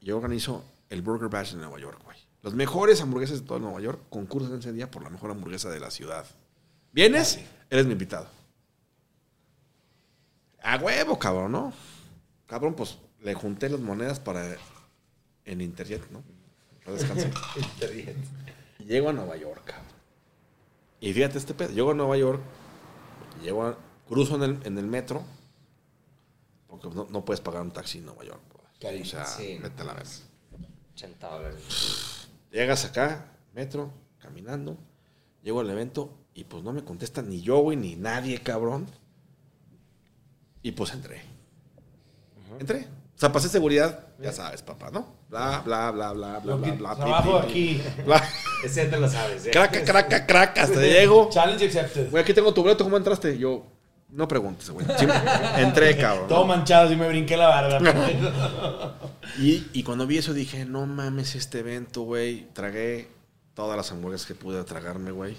yo 0.00 0.16
organizo 0.16 0.64
el 0.88 1.02
Burger 1.02 1.28
Bash 1.28 1.52
de 1.52 1.58
Nueva 1.58 1.78
York, 1.78 2.00
güey. 2.04 2.16
Los 2.42 2.54
mejores 2.54 3.00
hamburguesas 3.00 3.40
de 3.42 3.46
todo 3.46 3.58
Nueva 3.60 3.80
York 3.80 4.00
concursan 4.08 4.58
ese 4.58 4.72
día 4.72 4.90
por 4.90 5.04
la 5.04 5.10
mejor 5.10 5.30
hamburguesa 5.30 5.70
de 5.70 5.78
la 5.78 5.90
ciudad. 5.90 6.24
¿Vienes? 6.90 7.38
Eres 7.70 7.86
mi 7.86 7.92
invitado. 7.92 8.26
A 10.62 10.76
huevo, 10.78 11.18
cabrón, 11.18 11.52
¿no? 11.52 11.72
Cabrón, 12.52 12.74
pues 12.74 12.98
le 13.22 13.32
junté 13.32 13.70
las 13.70 13.80
monedas 13.80 14.20
para 14.20 14.58
en 15.46 15.62
Interjet, 15.62 16.10
¿no? 16.10 16.22
Para 16.84 16.98
descansar. 16.98 17.30
Y 18.78 18.84
Llego 18.84 19.08
a 19.08 19.12
Nueva 19.14 19.38
York, 19.38 19.62
cabrón. 19.64 19.86
Y 21.00 21.14
fíjate 21.14 21.38
este 21.38 21.54
pedo. 21.54 21.70
Llego 21.70 21.92
a 21.92 21.94
Nueva 21.94 22.14
York, 22.18 22.42
llego 23.42 23.64
a- 23.64 23.78
cruzo 24.06 24.34
en 24.36 24.42
el, 24.42 24.66
en 24.66 24.76
el 24.76 24.86
metro, 24.86 25.22
porque 26.68 26.88
no, 26.90 27.06
no 27.08 27.24
puedes 27.24 27.40
pagar 27.40 27.62
un 27.62 27.70
taxi 27.70 27.98
en 28.00 28.04
Nueva 28.04 28.22
York. 28.22 28.42
Carísimo. 28.78 29.22
O 29.22 29.24
sea, 29.24 29.34
Sí, 29.34 29.58
vete 29.62 29.80
a 29.80 29.84
la 29.86 29.94
verga. 29.94 30.10
80 30.92 31.28
dólares. 31.30 32.28
Llegas 32.50 32.84
acá, 32.84 33.32
metro, 33.54 33.90
caminando, 34.18 34.76
llego 35.42 35.60
al 35.60 35.70
evento 35.70 36.12
y 36.34 36.44
pues 36.44 36.62
no 36.62 36.74
me 36.74 36.84
contesta 36.84 37.22
ni 37.22 37.40
yo, 37.40 37.60
güey, 37.60 37.78
ni 37.78 37.96
nadie, 37.96 38.42
cabrón. 38.42 38.86
Y 40.60 40.72
pues 40.72 40.92
entré. 40.92 41.31
Entré. 42.62 42.86
O 43.16 43.18
sea, 43.18 43.32
pasé 43.32 43.48
seguridad, 43.48 44.06
ya 44.20 44.32
sabes, 44.32 44.62
papá, 44.62 44.90
¿no? 44.92 45.16
Bla, 45.28 45.62
bla, 45.64 45.90
bla, 45.90 46.12
bla, 46.12 46.38
bla, 46.38 46.54
bla, 46.54 46.72
bla. 46.74 46.94
trabajo 46.94 47.38
aquí. 47.38 47.82
bla. 48.04 48.22
Ese 48.64 48.86
te 48.86 49.00
lo 49.00 49.08
sabes, 49.08 49.46
¿eh? 49.46 49.50
Craca, 49.50 49.84
craca, 49.84 50.24
craca, 50.26 50.62
hasta 50.62 50.80
llego. 50.80 51.28
Challenge 51.28 51.64
accepted. 51.64 52.08
Güey, 52.08 52.22
aquí 52.22 52.32
tengo 52.32 52.54
tu 52.54 52.62
boleto, 52.62 52.84
¿cómo 52.84 52.96
entraste? 52.96 53.36
Yo, 53.36 53.66
no 54.10 54.28
preguntes, 54.28 54.70
güey. 54.70 54.86
Entré, 55.56 55.96
cabrón. 55.98 56.28
Todo 56.28 56.46
manchado, 56.46 56.92
y 56.92 56.96
me 56.96 57.08
brinqué 57.08 57.36
la 57.36 57.48
barba. 57.48 57.80
Y, 59.40 59.66
y 59.72 59.82
cuando 59.82 60.06
vi 60.06 60.18
eso 60.18 60.32
dije, 60.32 60.64
no 60.64 60.86
mames 60.86 61.34
este 61.34 61.58
evento, 61.58 62.02
güey. 62.02 62.46
Tragué 62.52 63.08
todas 63.54 63.76
las 63.76 63.90
hamburguesas 63.90 64.28
que 64.28 64.36
pude 64.36 64.62
tragarme, 64.62 65.10
güey. 65.10 65.36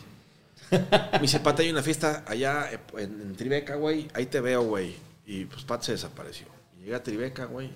Me 0.72 1.20
dice, 1.22 1.40
Pat, 1.40 1.62
hay 1.62 1.70
una 1.70 1.84
fiesta 1.84 2.26
allá 2.28 2.70
en, 2.98 3.22
en 3.22 3.36
Tribeca, 3.38 3.76
güey. 3.76 4.10
Ahí 4.14 4.26
te 4.26 4.42
veo, 4.42 4.64
güey. 4.64 4.94
Y 5.26 5.46
pues 5.46 5.64
Pat 5.64 5.84
se 5.84 5.94
desapareció. 5.94 6.48
Llegué 6.84 6.96
a 6.96 7.04
Tribeca, 7.04 7.46
güey. 7.46 7.72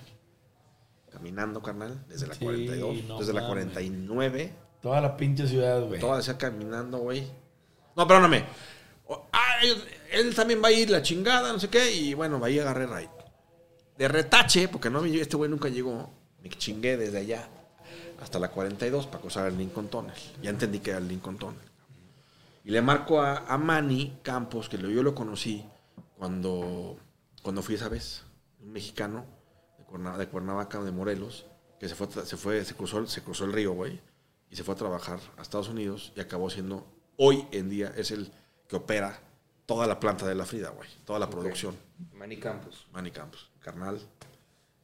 Caminando, 1.10 1.62
carnal, 1.62 2.04
desde 2.08 2.26
la 2.26 2.34
Sí, 2.34 2.44
42, 2.44 3.04
no 3.04 3.18
desde 3.18 3.32
la 3.32 3.40
mames. 3.40 3.64
49. 3.64 4.52
Toda 4.82 5.00
la 5.00 5.16
pinche 5.16 5.46
ciudad, 5.46 5.82
güey. 5.86 5.98
Toda 5.98 6.18
decía 6.18 6.36
caminando, 6.36 6.98
güey. 6.98 7.26
No, 7.96 8.06
perdóname. 8.06 8.44
Ah, 9.32 9.56
él, 10.12 10.34
también 10.34 10.62
va 10.62 10.68
a 10.68 10.72
ir 10.72 10.90
la 10.90 11.00
chingada, 11.00 11.50
no 11.50 11.58
sé 11.58 11.68
qué. 11.68 11.90
Y 11.90 12.12
bueno, 12.12 12.44
ahí 12.44 12.58
agarré 12.58 12.86
right. 12.86 13.10
De 13.96 14.08
retache, 14.08 14.68
porque 14.68 14.90
no 14.90 15.02
este 15.04 15.36
güey 15.38 15.50
nunca 15.50 15.70
llegó. 15.70 16.10
Me 16.42 16.50
chingué 16.50 16.98
desde 16.98 17.18
allá 17.18 17.48
hasta 18.20 18.38
la 18.38 18.50
42 18.50 19.06
para 19.06 19.20
cruzar 19.20 19.46
el 19.48 19.56
Lincoln 19.56 19.88
Tunnel. 19.88 20.14
Ya 20.42 20.50
entendí 20.50 20.80
que 20.80 20.90
era 20.90 20.98
el 20.98 21.08
Lincoln 21.08 21.38
Tunnel. 21.38 21.68
Y 22.64 22.70
le 22.70 22.82
marco 22.82 23.22
a, 23.22 23.46
a 23.48 23.56
Manny 23.56 24.18
Campos, 24.22 24.68
que 24.68 24.76
yo 24.76 25.02
lo 25.02 25.14
conocí 25.14 25.64
cuando, 26.18 26.98
cuando 27.42 27.62
fui 27.62 27.76
esa 27.76 27.88
vez. 27.88 28.27
Un 28.60 28.72
mexicano 28.72 29.24
de, 29.78 29.84
Cuerna- 29.84 30.16
de 30.18 30.28
Cuernavaca, 30.28 30.82
de 30.82 30.90
Morelos, 30.92 31.46
que 31.78 31.88
se 31.88 31.94
fue, 31.94 32.08
se 32.10 32.36
fue, 32.36 32.64
se 32.64 32.74
cruzó, 32.74 32.98
el- 32.98 33.08
se 33.08 33.22
cruzó 33.22 33.44
el 33.44 33.52
río, 33.52 33.72
güey, 33.72 34.00
y 34.50 34.56
se 34.56 34.64
fue 34.64 34.74
a 34.74 34.78
trabajar 34.78 35.20
a 35.36 35.42
Estados 35.42 35.68
Unidos 35.68 36.12
y 36.16 36.20
acabó 36.20 36.50
siendo, 36.50 36.86
hoy 37.16 37.46
en 37.52 37.68
día, 37.68 37.92
es 37.96 38.10
el 38.10 38.30
que 38.68 38.76
opera 38.76 39.20
toda 39.66 39.86
la 39.86 40.00
planta 40.00 40.26
de 40.26 40.34
la 40.34 40.44
Frida, 40.46 40.70
güey, 40.70 40.88
toda 41.04 41.18
la 41.18 41.28
producción. 41.30 41.76
Manny 42.14 42.36
Campos. 42.38 42.86
Manny 42.92 43.10
Campos, 43.10 43.50
carnal. 43.60 44.00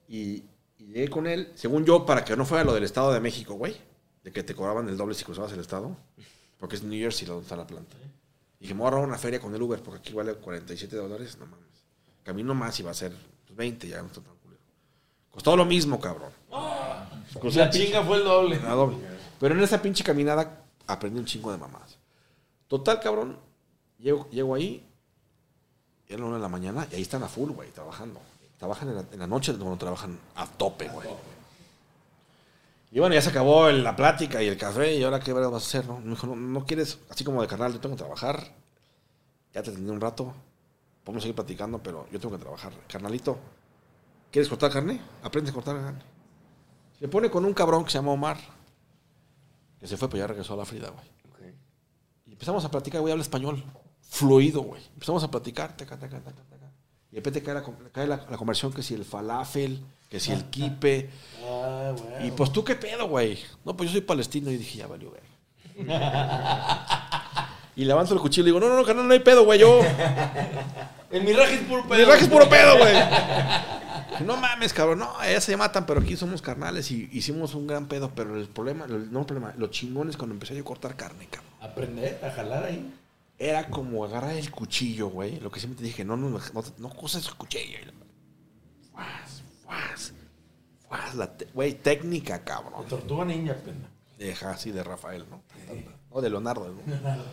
Y, 0.08 0.44
y 0.78 0.86
llegué 0.86 1.08
con 1.08 1.26
él, 1.26 1.50
según 1.54 1.84
yo, 1.84 2.04
para 2.04 2.24
que 2.24 2.36
no 2.36 2.44
fuera 2.44 2.64
lo 2.64 2.74
del 2.74 2.84
Estado 2.84 3.12
de 3.12 3.20
México, 3.20 3.54
güey, 3.54 3.74
de 4.22 4.32
que 4.32 4.42
te 4.42 4.54
cobraban 4.54 4.88
el 4.88 4.96
doble 4.96 5.14
si 5.14 5.24
cruzabas 5.24 5.52
el 5.52 5.60
Estado, 5.60 5.96
porque 6.58 6.76
es 6.76 6.82
New 6.82 6.98
Jersey 6.98 7.26
donde 7.26 7.42
está 7.42 7.56
la 7.56 7.66
planta. 7.66 7.96
Y 8.58 8.64
dije, 8.64 8.74
me 8.74 8.80
voy 8.80 8.86
a 8.86 8.90
ahorrar 8.92 9.08
una 9.08 9.18
feria 9.18 9.40
con 9.40 9.54
el 9.54 9.60
Uber, 9.62 9.82
porque 9.82 9.98
aquí 10.00 10.12
vale 10.12 10.34
47 10.34 10.96
dólares, 10.96 11.36
no 11.38 11.46
mames. 11.46 11.84
Camino 12.22 12.54
más 12.54 12.78
y 12.80 12.82
va 12.82 12.90
a 12.90 12.94
ser 12.94 13.12
pues, 13.54 13.56
20, 13.56 13.88
ya 13.88 14.00
no 14.02 14.06
está 14.08 14.20
tan 14.20 14.34
culero. 14.36 14.60
Costó 15.30 15.56
lo 15.56 15.64
mismo, 15.64 16.00
cabrón. 16.00 16.30
Crucé 17.40 17.58
La 17.60 17.70
pinche- 17.70 17.86
chinga 17.86 18.02
fue 18.04 18.18
el 18.18 18.24
doble. 18.24 18.60
la 18.60 18.70
doble. 18.74 18.96
Pero 19.40 19.54
en 19.54 19.62
esa 19.62 19.82
pinche 19.82 20.04
caminada 20.04 20.62
aprendí 20.86 21.18
un 21.18 21.26
chingo 21.26 21.50
de 21.50 21.58
mamadas. 21.58 21.98
Total, 22.68 23.00
cabrón. 23.00 23.36
Llego, 23.98 24.28
llego 24.30 24.54
ahí. 24.54 24.86
Era 26.06 26.20
la 26.20 26.26
una 26.26 26.36
de 26.36 26.42
la 26.42 26.48
mañana. 26.48 26.86
Y 26.92 26.96
ahí 26.96 27.02
están 27.02 27.22
a 27.22 27.28
full, 27.28 27.50
güey, 27.50 27.70
trabajando. 27.70 28.20
Trabajan 28.58 28.88
en 28.90 28.94
la, 28.96 29.04
en 29.12 29.18
la 29.18 29.26
noche 29.26 29.52
cuando 29.56 29.76
trabajan 29.76 30.18
a 30.36 30.46
tope, 30.46 30.88
güey. 30.88 31.08
Y 32.92 33.00
bueno, 33.00 33.14
ya 33.14 33.22
se 33.22 33.30
acabó 33.30 33.68
el- 33.68 33.82
la 33.82 33.96
plática 33.96 34.40
y 34.42 34.46
el 34.46 34.56
café. 34.56 34.94
Y 34.94 35.02
ahora, 35.02 35.18
¿qué 35.20 35.32
vas 35.32 35.52
a 35.52 35.56
hacer, 35.56 35.84
no? 35.86 35.98
Me 36.00 36.10
dijo, 36.10 36.26
no, 36.28 36.36
no 36.36 36.64
quieres, 36.64 36.98
así 37.10 37.24
como 37.24 37.42
de 37.42 37.48
carnal, 37.48 37.72
yo 37.72 37.80
tengo 37.80 37.96
que 37.96 38.02
trabajar. 38.02 38.40
Ya 39.52 39.62
te 39.62 39.70
atendí 39.70 39.90
un 39.90 40.00
rato. 40.00 40.32
Podemos 41.04 41.22
seguir 41.22 41.36
platicando, 41.36 41.82
pero 41.82 42.08
yo 42.10 42.18
tengo 42.18 42.36
que 42.36 42.42
trabajar. 42.42 42.72
Carnalito, 42.88 43.38
¿quieres 44.30 44.48
cortar 44.48 44.72
carne? 44.72 45.00
Aprende 45.22 45.50
a 45.50 45.54
cortar 45.54 45.76
carne. 45.76 46.02
Se 46.98 47.08
pone 47.08 47.30
con 47.30 47.44
un 47.44 47.52
cabrón 47.52 47.84
que 47.84 47.90
se 47.90 47.98
llama 47.98 48.12
Omar. 48.12 48.38
Que 49.78 49.86
se 49.86 49.98
fue, 49.98 50.08
pero 50.08 50.20
ya 50.20 50.26
regresó 50.26 50.54
a 50.54 50.56
la 50.56 50.64
Frida, 50.64 50.88
güey. 50.90 51.06
Y 52.26 52.32
empezamos 52.32 52.64
a 52.64 52.70
platicar, 52.70 53.02
güey, 53.02 53.12
habla 53.12 53.22
español. 53.22 53.62
Fluido, 54.00 54.62
güey. 54.62 54.82
Empezamos 54.94 55.22
a 55.24 55.30
platicar, 55.30 55.76
taca, 55.76 55.98
taca, 55.98 56.20
taca, 56.20 56.42
taca. 56.42 56.72
Y 57.10 57.16
de 57.16 57.20
repente 57.20 57.42
cae, 57.42 57.54
la, 57.54 57.62
cae 57.92 58.06
la, 58.06 58.26
la 58.30 58.36
conversión 58.38 58.72
que 58.72 58.82
si 58.82 58.94
el 58.94 59.04
falafel, 59.04 59.84
que 60.08 60.18
si 60.18 60.32
el 60.32 60.44
kipe. 60.46 61.10
Ah, 61.44 61.92
güey. 61.96 62.28
Y 62.28 62.30
pues 62.30 62.50
tú 62.50 62.64
qué 62.64 62.76
pedo, 62.76 63.08
güey. 63.08 63.38
No, 63.64 63.76
pues 63.76 63.90
yo 63.90 63.94
soy 63.94 64.00
palestino. 64.00 64.50
Y 64.50 64.56
dije, 64.56 64.78
ya 64.78 64.86
valió, 64.86 65.10
güey. 65.10 65.22
y 67.76 67.84
levanto 67.84 68.14
el 68.14 68.20
cuchillo 68.20 68.44
y 68.44 68.46
digo, 68.46 68.60
no, 68.60 68.68
no, 68.68 68.76
no, 68.76 68.84
carnal, 68.84 69.06
no 69.06 69.12
hay 69.12 69.20
pedo, 69.20 69.44
güey. 69.44 69.60
Yo. 69.60 69.80
El 71.10 71.22
miraje 71.24 71.54
es 71.54 71.60
puro 71.62 71.86
pedo. 71.86 71.98
Mi 71.98 72.04
raje 72.04 72.24
es 72.24 72.28
puro 72.30 72.48
pedo, 72.48 72.78
güey. 72.78 72.94
No 74.24 74.36
mames, 74.36 74.72
cabrón. 74.72 75.00
No, 75.00 75.12
ya 75.24 75.40
se 75.40 75.56
matan, 75.56 75.86
pero 75.86 76.00
aquí 76.00 76.16
somos 76.16 76.40
carnales 76.40 76.88
y 76.92 77.08
hicimos 77.12 77.54
un 77.56 77.66
gran 77.66 77.86
pedo. 77.86 78.12
Pero 78.14 78.36
el 78.38 78.46
problema, 78.48 78.84
el- 78.84 79.12
no 79.12 79.20
el 79.20 79.26
problema, 79.26 79.52
lo 79.58 79.66
chingón 79.66 80.08
es 80.08 80.16
cuando 80.16 80.34
empecé 80.34 80.54
yo 80.54 80.60
a 80.62 80.64
cortar 80.64 80.94
carne, 80.94 81.26
cabrón. 81.28 81.50
Aprender 81.60 82.20
a 82.24 82.30
jalar 82.30 82.62
ahí. 82.64 82.94
Era 83.38 83.66
como 83.68 84.04
agarrar 84.04 84.36
el 84.36 84.50
cuchillo, 84.52 85.08
güey. 85.08 85.40
Lo 85.40 85.50
que 85.50 85.58
siempre 85.58 85.78
te 85.80 85.84
dije, 85.86 86.04
no, 86.04 86.16
no, 86.16 86.30
no, 86.30 86.40
no 86.78 86.88
cosas 86.90 87.26
el 87.26 87.34
cuchillo. 87.34 87.78
Fuas, 88.92 89.42
fuas, 89.64 90.12
fuas. 90.88 91.14
La 91.16 91.32
Güey, 91.52 91.74
técnica, 91.74 92.44
cabrón. 92.44 92.86
Tortuga 92.86 93.24
ninja, 93.24 93.54
pena. 93.54 93.88
Deja 94.16 94.50
así 94.52 94.70
de 94.70 94.84
Rafael, 94.84 95.24
¿no? 95.28 95.42
O 96.10 96.22
de 96.22 96.30
Leonardo, 96.30 96.68
¿no? 96.68 96.82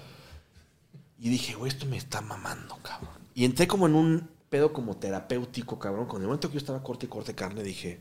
Y 1.20 1.30
dije, 1.30 1.54
güey, 1.54 1.72
esto 1.72 1.86
me 1.86 1.98
está 1.98 2.22
mamando, 2.22 2.76
cabrón. 2.78 3.21
Y 3.34 3.46
entré 3.46 3.68
como 3.68 3.88
en 3.88 3.96
un 3.96 4.30
pedo 4.50 4.74
como 4.74 4.98
terapéutico, 4.98 5.80
cabrón. 5.80 6.06
Con 6.08 6.22
el 6.22 6.28
momento 6.28 6.48
que 6.50 6.56
yo 6.56 6.60
estaba 6.60 6.84
corte 6.84 7.06
y 7.06 7.10
corte 7.10 7.34
carne, 7.36 7.64
dije, 7.64 8.00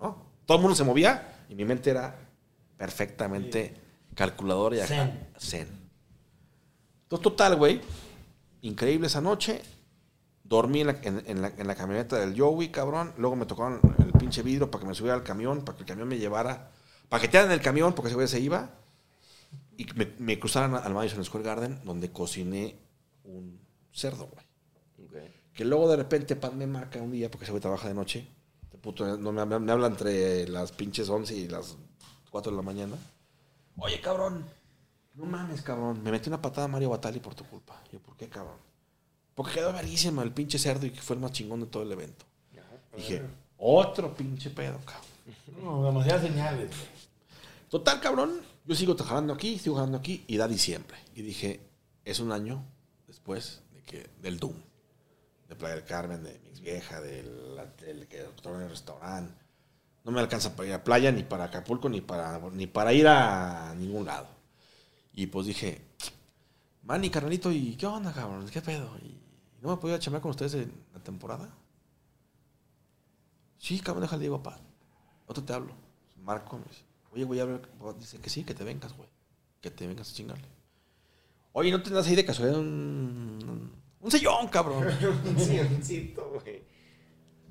¿no? 0.00 0.26
Todo 0.46 0.56
el 0.58 0.62
mundo 0.62 0.74
se 0.76 0.84
movía 0.84 1.44
y 1.48 1.54
mi 1.54 1.64
mente 1.64 1.90
era 1.90 2.16
perfectamente 2.76 3.74
calculadora 4.14 4.76
y 4.76 4.80
Zen. 4.86 5.28
zen. 5.38 5.68
Entonces, 7.02 7.22
total, 7.22 7.56
güey, 7.56 7.80
increíble 8.62 9.06
esa 9.06 9.20
noche. 9.20 9.62
Dormí 10.44 10.80
en 10.82 10.86
la, 10.86 10.92
en- 11.02 11.22
en 11.26 11.42
la- 11.42 11.52
en 11.56 11.66
la 11.66 11.74
camioneta 11.74 12.16
del 12.18 12.38
Joey, 12.40 12.68
cabrón. 12.70 13.12
Luego 13.18 13.34
me 13.36 13.46
tocaron 13.46 13.80
el 13.98 14.12
pinche 14.12 14.42
vidrio 14.42 14.70
para 14.70 14.82
que 14.82 14.88
me 14.88 14.94
subiera 14.94 15.16
al 15.16 15.24
camión, 15.24 15.64
para 15.64 15.76
que 15.76 15.82
el 15.82 15.88
camión 15.88 16.08
me 16.08 16.18
llevara. 16.18 16.70
Para 17.08 17.20
que 17.20 17.28
te 17.28 17.40
en 17.40 17.50
el 17.50 17.60
camión, 17.60 17.94
porque 17.94 18.08
ese 18.08 18.14
güey 18.14 18.28
se 18.28 18.40
iba. 18.40 18.70
Y 19.76 19.86
me, 19.94 20.12
me 20.18 20.38
cruzaran 20.38 20.74
al 20.74 20.94
Madison 20.94 21.24
Square 21.24 21.44
Garden, 21.44 21.80
donde 21.84 22.10
cociné 22.12 22.76
un 23.26 23.60
cerdo, 23.92 24.28
güey. 24.28 25.26
Que 25.52 25.64
luego 25.64 25.88
de 25.88 25.96
repente 25.96 26.36
Pat 26.36 26.52
me 26.52 26.66
marca 26.66 27.00
un 27.00 27.12
día, 27.12 27.30
porque 27.30 27.44
ese 27.44 27.52
güey 27.52 27.62
trabaja 27.62 27.88
de 27.88 27.94
noche. 27.94 28.26
Este 28.62 28.76
puto, 28.76 29.16
no, 29.16 29.32
me, 29.32 29.58
me 29.58 29.72
habla 29.72 29.86
entre 29.86 30.46
las 30.48 30.72
pinches 30.72 31.08
11 31.08 31.34
y 31.34 31.48
las 31.48 31.76
4 32.30 32.52
de 32.52 32.56
la 32.56 32.62
mañana. 32.62 32.96
Oye, 33.78 34.00
cabrón. 34.00 34.44
No 35.14 35.24
mames, 35.24 35.62
cabrón. 35.62 36.02
Me 36.02 36.10
metí 36.10 36.28
una 36.28 36.42
patada 36.42 36.66
a 36.66 36.68
Mario 36.68 36.90
Batali 36.90 37.20
por 37.20 37.34
tu 37.34 37.44
culpa. 37.44 37.82
Yo, 37.90 37.98
¿por 38.00 38.16
qué, 38.16 38.28
cabrón? 38.28 38.58
Porque 39.34 39.54
quedó 39.54 39.72
verguísima 39.72 40.22
el 40.22 40.32
pinche 40.32 40.58
cerdo 40.58 40.86
y 40.86 40.90
que 40.90 41.00
fue 41.00 41.16
el 41.16 41.22
más 41.22 41.32
chingón 41.32 41.60
de 41.60 41.66
todo 41.66 41.82
el 41.82 41.92
evento. 41.92 42.24
Dije, 42.94 43.22
otro 43.58 44.14
pinche 44.14 44.50
pedo, 44.50 44.78
cabrón. 44.84 45.62
No, 45.62 45.84
demasiadas 45.84 46.22
señales. 46.22 46.70
Total, 47.70 48.00
cabrón. 48.00 48.40
Yo 48.64 48.74
sigo 48.74 48.96
jalando 48.96 49.32
aquí, 49.32 49.58
sigo 49.58 49.76
jalando 49.76 49.98
aquí 49.98 50.24
y 50.26 50.36
da 50.36 50.48
diciembre. 50.48 50.96
Y 51.14 51.22
dije, 51.22 51.60
es 52.04 52.20
un 52.20 52.32
año 52.32 52.64
después 53.26 53.60
de 53.72 53.82
que, 53.82 54.10
del 54.22 54.38
Doom. 54.38 54.54
De 55.48 55.56
Playa 55.56 55.74
del 55.76 55.84
Carmen, 55.84 56.22
de 56.22 56.38
mi 56.40 56.48
ex 56.48 56.60
vieja, 56.60 57.00
del, 57.00 57.56
del 57.78 58.06
que 58.08 58.20
en 58.20 58.60
el 58.60 58.68
restaurante. 58.68 59.34
No 60.04 60.12
me 60.12 60.20
alcanza 60.20 60.54
para 60.54 60.68
ir 60.68 60.74
a 60.74 60.84
playa, 60.84 61.10
ni 61.10 61.24
para 61.24 61.44
Acapulco, 61.44 61.88
ni 61.88 62.00
para, 62.00 62.38
ni 62.50 62.66
para 62.68 62.92
ir 62.92 63.08
a 63.08 63.74
ningún 63.76 64.06
lado. 64.06 64.28
Y 65.12 65.26
pues 65.26 65.46
dije, 65.46 65.80
Manny, 66.82 67.10
carnalito, 67.10 67.50
¿y 67.50 67.76
qué 67.76 67.86
onda, 67.86 68.12
cabrón? 68.12 68.48
¿Qué 68.48 68.60
pedo? 68.60 68.96
¿Y 68.98 69.18
no 69.60 69.70
me 69.70 69.76
podía 69.76 69.98
chamar 69.98 70.20
con 70.20 70.30
ustedes 70.30 70.54
en 70.54 70.72
la 70.92 71.00
temporada? 71.00 71.48
Sí, 73.58 73.80
cabrón, 73.80 74.02
déjale, 74.02 74.22
digo, 74.22 74.40
papá. 74.40 74.60
Otro 75.26 75.42
te 75.42 75.52
hablo. 75.52 75.74
Marco 76.22 76.58
me 76.58 76.64
dice, 76.64 76.84
oye, 77.12 77.24
güey, 77.24 77.40
a 77.40 77.44
ver, 77.44 77.68
dice 77.98 78.18
que 78.18 78.30
sí, 78.30 78.44
que 78.44 78.54
te 78.54 78.62
vengas, 78.62 78.96
güey. 78.96 79.08
Que 79.60 79.70
te 79.70 79.86
vengas 79.86 80.10
a 80.10 80.14
chingarle. 80.14 80.55
Oye, 81.58 81.70
¿no 81.70 81.82
tendrás 81.82 82.06
ahí 82.06 82.14
de 82.14 82.24
casualidad 82.26 82.58
un, 82.60 83.72
un 83.98 84.10
sillón, 84.10 84.46
cabrón? 84.48 84.84
Un 85.24 85.38
silloncito, 85.38 86.30
güey. 86.34 86.62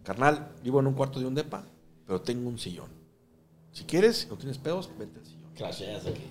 Carnal, 0.03 0.51
vivo 0.63 0.79
en 0.79 0.85
un 0.85 0.93
cuarto 0.93 1.19
de 1.19 1.25
un 1.25 1.33
depa, 1.33 1.63
pero 2.05 2.21
tengo 2.21 2.47
un 2.47 2.59
sillón. 2.59 2.91
Si 3.71 3.83
quieres, 3.85 4.27
no 4.29 4.37
tienes 4.37 4.59
pedos, 4.59 4.91
vete 4.99 5.17
al 5.19 5.25
sillón. 5.25 5.51
Clasheas 5.55 6.05
aquí. 6.05 6.23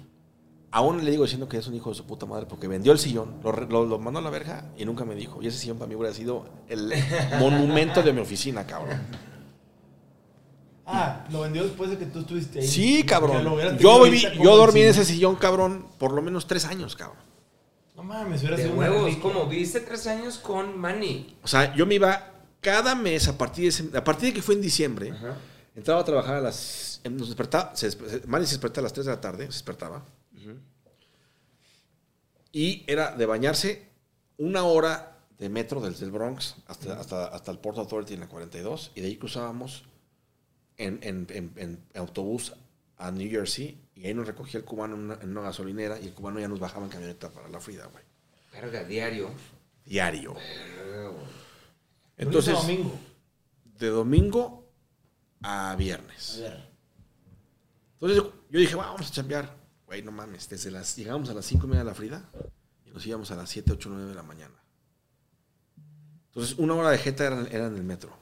Aún 0.71 1.05
le 1.05 1.11
digo 1.11 1.25
diciendo 1.25 1.49
que 1.49 1.57
es 1.59 1.67
un 1.67 1.75
hijo 1.75 1.91
de 1.91 1.97
su 1.97 2.05
puta 2.07 2.27
madre 2.27 2.47
porque 2.47 2.69
vendió 2.69 2.93
el 2.93 2.99
sillón, 3.01 3.41
lo, 3.43 3.51
lo- 3.53 3.85
lo 3.87 3.99
mandó 3.99 4.21
a 4.21 4.23
la 4.23 4.31
verja 4.31 4.71
y 4.77 4.85
nunca 4.85 5.05
me 5.05 5.17
dijo. 5.17 5.43
Y 5.43 5.49
ese 5.49 5.59
sillón 5.59 5.77
para 5.79 5.89
mí 5.89 5.97
hubiera 5.97 6.15
sido 6.15 6.47
el 6.69 6.93
monumento 7.41 8.03
de 8.05 8.13
mi 8.13 8.21
oficina, 8.21 8.65
cabrón. 8.67 9.01
Ah, 10.87 11.25
lo 11.31 11.41
vendió 11.41 11.65
después 11.65 11.91
de 11.91 11.99
que 11.99 12.07
tú 12.07 12.21
estuviste 12.21 12.61
ahí. 12.61 12.67
Sí, 12.69 13.03
cabrón. 13.05 13.43
Yo, 13.79 14.03
viví, 14.05 14.21
yo 14.41 14.57
dormí 14.57 14.81
en 14.83 14.89
ese 14.91 15.05
sillón, 15.05 15.35
cabrón, 15.37 15.87
por 15.99 16.13
lo 16.13 16.23
menos 16.23 16.47
tres 16.47 16.65
años, 16.67 16.95
cabrón. 16.95 17.19
No 17.95 18.03
mames, 18.03 18.41
hubiera 18.41 18.57
De 18.57 18.65
sido 18.65 18.75
huevos, 18.75 19.16
como 19.19 19.47
viste 19.47 19.81
tres 19.81 20.07
años 20.07 20.39
con 20.39 20.77
Manny. 20.79 21.37
O 21.43 21.49
sea, 21.49 21.75
yo 21.77 21.87
me 21.87 21.95
iba 21.95 22.33
cada 22.61 22.95
mes 22.95 23.29
a 23.29 23.39
partir 23.39 23.65
de, 23.65 23.69
ese- 23.69 23.97
a 23.97 24.03
partir 24.03 24.29
de 24.31 24.35
que 24.35 24.43
fue 24.43 24.55
en 24.57 24.61
diciembre. 24.62 25.11
Ajá. 25.12 25.37
Entraba 25.77 26.01
a 26.01 26.05
trabajar 26.05 26.35
a 26.37 26.41
las. 26.41 27.01
Nos 27.09 27.29
despertaba. 27.29 27.75
Se, 27.77 27.89
despe- 27.89 28.09
se- 28.09 28.27
Manny 28.27 28.47
se 28.47 28.53
despertaba 28.55 28.83
a 28.83 28.87
las 28.87 28.93
3 28.93 29.07
de 29.07 29.12
la 29.12 29.21
tarde. 29.21 29.45
Se 29.47 29.53
despertaba. 29.53 30.05
Y 32.53 32.85
era 32.87 33.15
de 33.16 33.27
bañarse 33.27 33.89
una 34.39 34.62
hora 34.65 35.19
de 35.39 35.49
metro 35.49 35.81
desde 35.81 36.05
el 36.05 36.12
Bronx 36.12 36.55
hasta, 36.66 37.01
hasta, 37.01 37.27
hasta 37.27 37.51
el 37.51 37.59
Port 37.59 37.79
Authority 37.79 38.15
en 38.15 38.21
la 38.21 38.29
42. 38.29 38.93
Y 38.95 39.01
de 39.01 39.09
ahí 39.09 39.16
cruzábamos 39.16 39.85
en, 40.77 40.99
en- 41.03 41.27
en- 41.31 41.53
en 41.57 41.85
autobús 41.95 42.55
a 42.97 43.11
New 43.11 43.29
Jersey. 43.29 43.77
Y 43.97 44.07
ahí 44.07 44.15
nos 44.15 44.27
recogía 44.27 44.59
el 44.61 44.65
cubano 44.66 44.95
en 44.97 45.03
una, 45.03 45.15
en 45.15 45.31
una 45.31 45.43
gasolinera. 45.43 45.99
Y 46.01 46.07
el 46.09 46.15
cubano 46.15 46.41
ya 46.41 46.49
nos 46.49 46.59
bajaba 46.59 46.85
en 46.85 46.91
camioneta 46.91 47.31
para 47.31 47.49
la 47.49 47.61
Frida, 47.61 47.87
güey. 47.87 48.03
Verga, 48.53 48.85
diario. 48.85 49.31
Diario. 49.85 50.35
Verga. 50.35 51.11
Entonces, 52.16 52.55
Entonces, 52.55 52.55
domingo. 52.55 52.99
de 53.79 53.89
domingo 53.89 54.69
a 55.43 55.75
viernes. 55.77 56.37
A 56.39 56.41
ver. 56.43 56.69
Entonces 57.95 58.16
yo, 58.51 58.59
dije, 58.59 58.75
"Va, 58.75 58.87
vamos 58.87 59.09
a 59.09 59.12
chambear. 59.12 59.57
Güey, 59.87 60.03
no 60.03 60.12
mames, 60.12 60.49
desde 60.49 60.71
las, 60.71 60.97
llegamos 60.97 61.29
a 61.31 61.35
las 61.35 61.45
5 61.47 61.66
y 61.66 61.69
media 61.71 61.81
de 61.85 61.91
la 61.91 61.95
Frida 61.95 62.29
y 62.85 62.91
nos 62.91 63.07
íbamos 63.07 63.31
a 63.31 63.37
las 63.37 63.49
7, 63.51 63.73
8, 63.73 63.89
9 63.91 64.09
de 64.09 64.15
la 64.15 64.23
mañana. 64.23 64.55
Entonces 66.29 66.59
una 66.59 66.75
hora 66.75 66.91
de 66.91 66.99
jeta 66.99 67.27
era, 67.27 67.43
era 67.49 67.66
en 67.66 67.77
el 67.77 67.85
metro. 67.85 68.16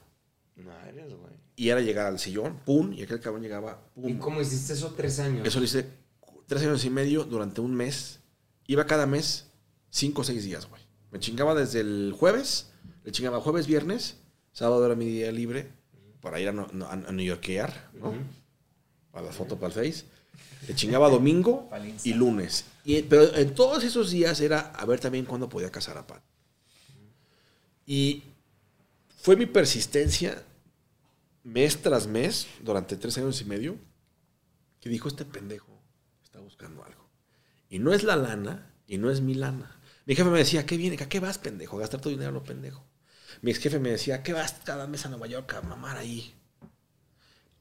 Madres, 0.57 1.13
güey. 1.15 1.32
Y 1.55 1.69
era 1.69 1.81
llegar 1.81 2.07
al 2.07 2.17
sillón, 2.19 2.57
pum, 2.65 2.93
y 2.93 3.03
aquel 3.03 3.19
cabrón 3.19 3.43
llegaba, 3.43 3.79
pum. 3.93 4.09
¿Y 4.09 4.15
cómo 4.17 4.41
hiciste 4.41 4.73
eso 4.73 4.93
tres 4.97 5.19
años? 5.19 5.47
Eso 5.47 5.59
lo 5.59 5.65
hice 5.65 5.87
tres 6.47 6.61
años 6.63 6.83
y 6.85 6.89
medio 6.89 7.23
durante 7.25 7.61
un 7.61 7.73
mes. 7.75 8.19
Iba 8.67 8.85
cada 8.85 9.05
mes 9.05 9.47
cinco 9.89 10.21
o 10.21 10.23
seis 10.23 10.43
días, 10.43 10.67
güey. 10.67 10.81
Me 11.11 11.19
chingaba 11.19 11.53
desde 11.53 11.81
el 11.81 12.13
jueves, 12.17 12.71
le 13.03 13.11
chingaba 13.11 13.39
jueves, 13.39 13.67
viernes, 13.67 14.17
sábado 14.51 14.83
era 14.85 14.95
mi 14.95 15.05
día 15.05 15.31
libre 15.31 15.69
para 16.21 16.39
ir 16.39 16.47
a, 16.49 16.53
no- 16.53 16.67
a, 16.85 16.93
a 16.93 17.11
New 17.11 17.25
Yorkear, 17.25 17.89
¿no? 17.93 18.13
Para 19.11 19.27
la 19.27 19.31
foto, 19.31 19.57
para 19.59 19.73
el 19.73 19.91
Face. 19.91 20.05
Le 20.67 20.73
chingaba 20.75 21.09
domingo 21.09 21.69
y 22.03 22.13
lunes. 22.13 22.65
Y, 22.83 23.03
pero 23.03 23.35
en 23.35 23.53
todos 23.53 23.83
esos 23.83 24.09
días 24.09 24.41
era 24.41 24.59
a 24.71 24.85
ver 24.85 24.99
también 24.99 25.25
cuándo 25.25 25.49
podía 25.49 25.69
casar 25.69 25.97
a 25.99 26.07
Pat. 26.07 26.23
Y 27.85 28.23
fue 29.21 29.35
mi 29.35 29.45
persistencia 29.45 30.41
mes 31.43 31.81
tras 31.81 32.07
mes 32.07 32.47
durante 32.61 32.95
tres 32.97 33.17
años 33.17 33.41
y 33.41 33.45
medio 33.45 33.77
que 34.79 34.89
dijo 34.89 35.07
este 35.07 35.25
pendejo 35.25 35.81
está 36.23 36.39
buscando 36.39 36.83
algo. 36.83 37.09
Y 37.69 37.79
no 37.79 37.93
es 37.93 38.03
la 38.03 38.15
lana 38.15 38.73
y 38.87 38.97
no 38.97 39.09
es 39.11 39.21
mi 39.21 39.33
lana. 39.33 39.79
Mi 40.05 40.15
jefe 40.15 40.29
me 40.29 40.37
decía, 40.37 40.65
¿qué 40.65 40.77
viene? 40.77 41.01
¿A 41.01 41.07
qué 41.09 41.19
vas, 41.19 41.37
pendejo? 41.37 41.77
A 41.77 41.81
gastar 41.81 42.01
tu 42.01 42.09
dinero, 42.09 42.31
lo 42.31 42.43
pendejo. 42.43 42.85
Mi 43.41 43.51
ex 43.51 43.59
jefe 43.59 43.79
me 43.79 43.89
decía, 43.91 44.21
¿qué 44.21 44.33
vas 44.33 44.53
cada 44.65 44.85
mes 44.87 45.05
a 45.05 45.09
Nueva 45.09 45.27
York 45.27 45.53
a 45.53 45.61
mamar 45.61 45.97
ahí? 45.97 46.33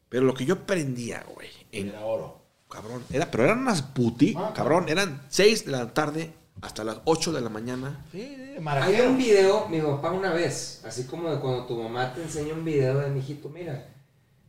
Pero 0.09 0.25
lo 0.25 0.35
que 0.35 0.45
yo 0.45 0.55
aprendía, 0.55 1.25
güey, 1.35 1.49
en, 1.71 1.89
Era 1.89 2.05
oro. 2.05 2.45
cabrón, 2.69 3.05
era, 3.11 3.31
pero 3.31 3.45
eran 3.45 3.61
unas 3.61 3.81
puti, 3.83 4.35
Ah, 4.37 4.53
cabrón, 4.55 4.89
eran 4.89 5.25
6 5.31 5.65
de 5.67 5.73
la 5.73 5.95
tarde 5.95 6.35
hasta 6.61 6.85
las 6.85 6.99
8 7.05 7.33
de 7.33 7.41
la 7.41 7.49
mañana. 7.49 8.05
Sí, 8.13 8.37
sí, 8.37 8.65
Hay 8.67 9.01
un 9.01 9.17
video, 9.17 9.69
mi 9.69 9.81
papá 9.81 10.11
una 10.13 10.33
vez, 10.33 10.83
así 10.85 11.05
como 11.05 11.31
de 11.31 11.41
cuando 11.41 11.67
tu 11.67 11.81
mamá 11.83 12.13
te 12.15 12.23
enseña 12.23 12.55
un 12.55 12.65
video 12.65 12.99
de 12.99 13.11
mijito, 13.11 13.49
mira, 13.49 13.89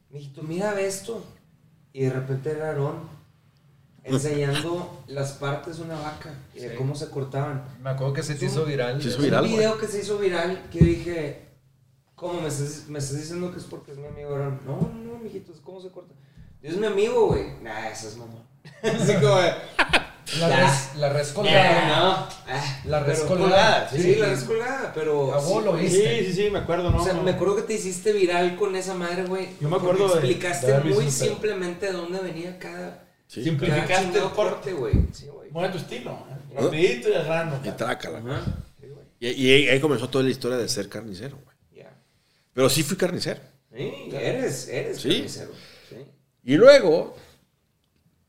mijito, 0.10 0.44
mira 0.44 0.74
ve 0.74 0.88
esto. 0.88 1.24
Y 1.94 2.04
de 2.06 2.10
repente 2.12 2.52
era 2.52 2.70
Aarón 2.70 3.08
enseñando 4.04 5.04
las 5.08 5.34
partes 5.34 5.78
de 5.78 5.84
una 5.84 6.00
vaca 6.00 6.34
y 6.54 6.60
de 6.60 6.76
cómo 6.76 6.96
se 6.96 7.10
cortaban. 7.10 7.64
Me 7.82 7.92
acuerdo 7.92 8.14
que 8.14 8.24
se 8.24 8.36
te 8.36 8.46
hizo 8.46 8.66
viral. 8.66 9.02
Se 9.02 9.10
hizo 9.10 9.18
Es 9.18 9.24
viral, 9.24 9.44
un 9.44 9.50
güey. 9.52 9.60
video 9.60 9.78
que 9.78 9.88
se 9.88 10.00
hizo 10.00 10.18
viral 10.18 10.70
que 10.72 10.80
dije, 10.80 11.46
¿cómo 12.16 12.42
me 12.42 12.48
estás, 12.48 12.86
me 12.90 13.00
estás 13.00 13.18
diciendo 13.18 13.52
que 13.52 13.60
es 13.60 13.64
porque 13.66 13.92
es 13.92 13.98
mi 13.98 14.08
amigo 14.08 14.32
Aarón? 14.36 14.60
No, 14.66 14.78
no, 14.82 15.14
no, 15.14 15.18
mijito, 15.20 15.54
¿cómo 15.64 15.80
se 15.80 15.90
corta? 15.90 16.14
Es 16.62 16.78
mi 16.78 16.86
amigo, 16.86 17.28
güey. 17.28 17.58
Nah, 17.62 17.88
eso 17.90 18.08
es 18.08 18.18
mamá. 18.18 18.46
Así 18.84 19.14
como 19.16 19.38
La 20.40 20.48
res, 20.48 20.90
la 20.98 21.10
res 21.10 21.28
"Yeah, 21.28 21.34
colgada. 21.36 21.88
no. 21.88 22.12
Ah, 22.48 22.82
La 22.86 23.06
pero- 23.06 23.20
rescolgada. 23.20 23.90
Sí, 23.90 24.16
la 24.16 24.26
res 24.28 24.44
colgada, 24.44 24.92
pero... 24.94 25.34
A 25.34 25.38
vos 25.40 25.60
sí, 25.60 25.66
lo 25.66 25.74
viste. 25.74 26.20
Sí, 26.20 26.26
sí, 26.34 26.44
sí, 26.44 26.50
me 26.50 26.60
acuerdo, 26.60 26.90
¿no? 26.92 27.02
O 27.02 27.04
sea, 27.04 27.14
no. 27.14 27.24
me 27.24 27.32
acuerdo 27.32 27.56
que 27.58 27.62
te 27.64 27.74
hiciste 27.76 28.12
viral 28.14 28.56
con 28.56 28.76
esa 28.76 28.94
madre, 28.94 29.24
güey. 29.26 29.50
Yo 29.60 29.70
me 29.70 29.76
acuerdo 29.78 30.08
de- 30.08 30.14
Explicaste 30.16 30.68
de 30.68 30.74
haber 30.74 30.86
visto 30.88 31.02
muy 31.02 31.12
simplemente 31.12 31.86
de 31.88 31.92
dónde 31.94 32.20
venía 32.20 32.58
cada. 32.60 33.04
Sí. 33.28 33.44
Simplificaste 33.44 34.18
el 34.20 34.30
corte. 34.32 34.74
güey. 34.74 34.94
Sí, 35.14 35.28
güey. 35.28 35.50
Bueno, 35.50 35.72
tu 35.72 35.78
estilo. 35.78 36.12
¿eh? 36.12 36.60
Rapidito 36.62 37.10
y 37.10 37.14
al 37.14 37.26
grano. 37.26 37.60
Y 37.64 37.70
trácala. 37.72 38.20
Sí, 38.80 38.88
güey. 38.88 39.06
Y, 39.20 39.30
y 39.48 39.70
ahí, 39.70 39.80
comenzó 39.80 40.10
toda 40.10 40.24
la 40.24 40.30
historia 40.32 40.58
de 40.58 40.68
ser 40.70 40.88
carnicero, 40.90 41.38
güey. 41.44 41.56
Ya. 41.84 41.92
Pero 42.54 42.70
sí 42.70 42.84
fui 42.84 42.96
carnicero. 42.98 43.40
Sí, 43.76 43.92
eres, 44.14 44.68
eres 44.68 44.98
Sí. 45.02 45.10
carnicero. 45.10 45.52
Sí. 45.90 45.96
Y 46.44 46.56
luego 46.58 47.16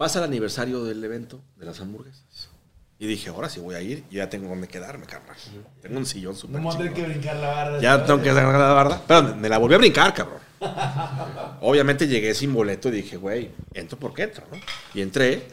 pasa 0.04 0.18
el 0.18 0.26
aniversario 0.26 0.84
del 0.84 1.02
evento 1.02 1.40
de 1.56 1.64
las 1.64 1.80
hamburguesas. 1.80 2.50
Y 2.98 3.06
dije, 3.06 3.30
ahora 3.30 3.48
sí 3.48 3.58
voy 3.58 3.74
a 3.74 3.80
ir 3.80 4.04
y 4.10 4.16
ya 4.16 4.28
tengo 4.28 4.50
donde 4.50 4.68
quedarme, 4.68 5.06
carnal. 5.06 5.34
Tengo 5.80 5.96
un 5.96 6.04
sillón 6.04 6.34
No 6.34 6.38
súper 6.38 6.60
a 6.60 6.76
tener 6.76 6.92
que 6.92 7.02
brincar 7.04 7.36
la 7.36 7.48
barra. 7.48 7.80
Ya 7.80 8.04
tengo 8.04 8.20
que 8.20 8.28
sacar 8.28 8.52
la 8.52 8.74
barda. 8.74 9.02
Pero 9.08 9.34
me 9.34 9.48
la 9.48 9.56
volví 9.56 9.76
a 9.76 9.78
brincar, 9.78 10.12
cabrón. 10.12 10.40
Obviamente 11.62 12.06
llegué 12.06 12.34
sin 12.34 12.52
boleto 12.52 12.90
y 12.90 12.92
dije, 12.92 13.16
güey, 13.16 13.50
entro 13.72 13.98
porque 13.98 14.24
entro, 14.24 14.44
¿no? 14.52 14.58
Y 14.92 15.00
entré. 15.00 15.48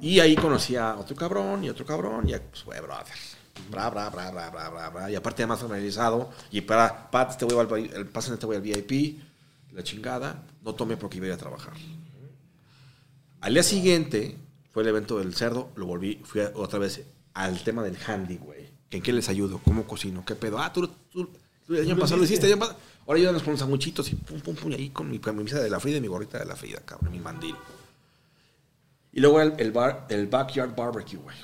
Y 0.00 0.20
ahí 0.20 0.36
conocí 0.36 0.76
a 0.76 0.94
otro 0.96 1.14
cabrón 1.14 1.62
y 1.62 1.68
otro 1.68 1.84
cabrón. 1.84 2.30
Y 2.30 2.32
pues, 2.32 2.64
güey, 2.64 2.80
brother. 2.80 3.12
Bra, 3.70 3.90
bra, 3.90 4.08
bra, 4.08 4.30
bra, 4.30 4.48
bra, 4.48 4.70
bra, 4.70 4.88
bra. 4.88 5.10
Y 5.10 5.16
aparte 5.16 5.42
además 5.42 5.60
familiarizado. 5.60 6.30
Y 6.50 6.62
para, 6.62 7.10
Pat, 7.10 7.32
este 7.32 7.44
güey 7.44 7.90
el 7.94 8.06
pasen 8.06 8.32
este 8.32 8.46
güey 8.46 8.56
al 8.56 8.62
VIP. 8.62 9.20
La 9.72 9.82
chingada. 9.82 10.44
No 10.64 10.74
tome 10.74 10.96
porque 10.96 11.18
iba 11.18 11.26
a 11.26 11.28
ir 11.28 11.34
a 11.34 11.36
trabajar. 11.36 11.74
Al 13.40 13.54
día 13.54 13.62
siguiente 13.62 14.36
fue 14.72 14.82
el 14.82 14.88
evento 14.90 15.18
del 15.18 15.34
cerdo. 15.34 15.70
Lo 15.76 15.86
volví, 15.86 16.20
fui 16.24 16.40
a- 16.42 16.52
otra 16.54 16.78
vez 16.78 17.02
al 17.34 17.62
tema 17.62 17.82
del 17.82 17.96
handy, 18.06 18.36
güey. 18.36 18.68
¿En 18.90 19.02
qué 19.02 19.12
les 19.12 19.28
ayudo? 19.28 19.60
¿Cómo 19.64 19.84
cocino? 19.86 20.24
¿Qué 20.24 20.34
pedo? 20.34 20.58
Ah, 20.58 20.72
tú, 20.72 20.88
tú, 21.12 21.30
tú 21.66 21.74
el 21.74 21.82
año 21.82 21.96
pasado 21.96 22.18
lo 22.18 22.24
hiciste. 22.24 22.46
el 22.46 22.52
año 22.54 22.60
pasado. 22.60 22.78
Ahora 23.06 23.18
ayúdanos 23.18 23.42
con 23.42 23.52
los 23.52 23.60
sanguchitos 23.60 24.10
y 24.12 24.14
pum, 24.16 24.40
pum, 24.40 24.54
pum. 24.54 24.72
Y 24.72 24.74
ahí 24.74 24.88
con 24.90 25.10
mi 25.10 25.18
camisa 25.18 25.58
de 25.60 25.70
la 25.70 25.80
Frida 25.80 25.96
y 25.96 26.00
mi 26.00 26.08
gorrita 26.08 26.38
de 26.38 26.44
la 26.44 26.56
Frida, 26.56 26.80
cabrón. 26.84 27.10
Mi 27.12 27.18
mandil. 27.20 27.54
Y 29.12 29.20
luego 29.20 29.40
el, 29.40 29.54
el, 29.58 29.72
bar, 29.72 30.06
el 30.08 30.26
backyard 30.26 30.74
barbecue, 30.76 31.18
güey. 31.18 31.36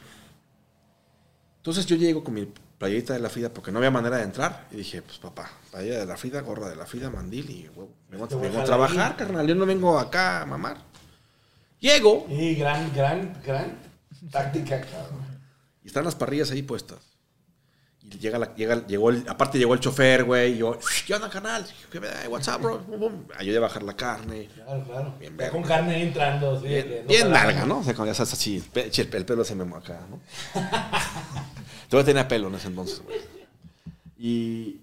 Entonces 1.59 1.87
yo 1.87 1.97
llego 1.97 2.23
con 2.23 2.35
mi 2.35 2.47
playerita 2.79 3.15
de 3.15 3.21
la 3.21 3.29
Frida 3.31 3.53
porque 3.53 3.73
no 3.73 3.79
había 3.79 3.91
manera 3.91 4.19
de 4.19 4.25
entrar. 4.25 4.69
Y 4.71 4.77
dije, 4.77 5.03
pues 5.03 5.19
papá, 5.19 5.51
playera 5.71 5.99
de 6.01 6.07
la 6.07 6.17
Frida, 6.17 6.41
gorra 6.43 6.69
de 6.69 6.77
la 6.77 6.87
Frida, 6.87 7.11
mandil 7.11 7.51
y 7.51 7.69
huevo. 7.75 7.91
Vengo, 8.11 8.29
Te 8.29 8.35
voy 8.37 8.47
a 8.49 8.65
trabajar, 8.65 9.17
carnal. 9.17 9.47
Yo 9.49 9.55
no 9.55 9.67
vengo 9.67 9.99
acá 9.99 10.43
a 10.43 10.47
mamar. 10.47 10.79
Llego 11.81 12.27
Y 12.31 12.55
gran, 12.55 12.93
gran, 12.95 13.41
gran 13.45 13.79
táctica, 14.31 14.81
cabrón. 14.81 15.25
y 15.85 15.89
están 15.89 16.05
las 16.05 16.15
parrillas 16.15 16.51
ahí 16.51 16.63
puestas. 16.63 16.99
Y 18.03 18.19
llega, 18.19 18.39
la, 18.39 18.55
llega 18.55 18.87
llegó 18.87 19.11
el, 19.11 19.29
aparte 19.29 19.59
llegó 19.59 19.75
el 19.75 19.81
chofer, 19.81 20.23
güey. 20.25 20.53
Y 20.55 20.59
yo, 20.59 20.79
¿qué 21.07 21.15
onda, 21.15 21.29
carnal? 21.29 21.67
¿Qué 21.91 21.99
me- 21.99 22.09
What's 22.29 22.47
up, 22.47 22.61
bro? 22.61 22.81
Ayudé 23.37 23.57
a 23.59 23.61
bajar 23.61 23.83
la 23.83 23.97
carne. 23.97 24.49
Claro, 24.55 24.85
claro. 24.85 25.15
Bien 25.19 25.37
con 25.51 25.63
carne 25.65 25.97
ahí 25.97 26.03
entrando, 26.03 26.61
sí. 26.61 26.69
Bien, 26.69 27.01
no 27.03 27.09
bien 27.09 27.33
larga, 27.33 27.67
¿no? 27.67 27.79
O 27.81 27.83
sea, 27.85 27.95
cuando 27.95 28.07
ya 28.07 28.13
estás 28.13 28.33
así, 28.33 28.63
el 28.75 29.25
pelo 29.27 29.45
se 29.45 29.57
me 29.57 29.65
acá, 29.77 30.07
¿no? 30.09 30.21
Todavía 31.91 32.07
tenía 32.07 32.29
pelo 32.29 32.47
en 32.49 32.55
ese 32.55 32.69
entonces, 32.69 33.03
güey. 33.03 33.19
Y, 34.19 34.81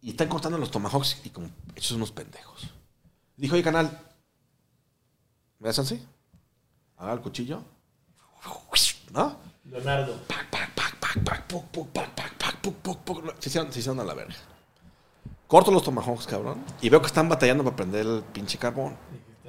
y 0.00 0.10
están 0.10 0.28
cortando 0.28 0.56
los 0.58 0.70
tomahawks 0.70 1.18
y 1.24 1.30
como 1.30 1.48
hechos 1.76 1.92
unos 1.92 2.12
pendejos. 2.12 2.70
Dijo, 3.36 3.54
oye, 3.54 3.62
canal, 3.62 3.90
¿me 5.58 5.68
das 5.68 5.76
chance? 5.76 6.00
Haga 6.96 7.12
el 7.12 7.20
cuchillo. 7.20 7.62
¿No? 9.12 9.38
Leonardo. 9.64 10.16
Pac, 10.26 10.50
pac, 10.50 10.74
pac, 10.74 10.96
pac, 10.98 11.22
pac, 11.24 11.46
puc, 11.46 11.64
puc, 11.66 11.88
pac, 11.92 12.10
pac, 12.14 12.34
pac, 12.36 12.56
puc, 12.60 12.74
puc, 12.76 12.98
puc. 12.98 13.34
Se 13.38 13.48
hicieron, 13.48 13.72
se 13.72 13.78
hicieron 13.78 14.00
a 14.00 14.04
la 14.04 14.14
verga. 14.14 14.34
Corto 15.46 15.70
los 15.70 15.82
tomahawks, 15.82 16.26
cabrón. 16.26 16.62
Y 16.82 16.90
veo 16.90 17.00
que 17.00 17.06
están 17.06 17.28
batallando 17.28 17.64
para 17.64 17.76
prender 17.76 18.06
el 18.06 18.22
pinche 18.32 18.58
carbón. 18.58 18.96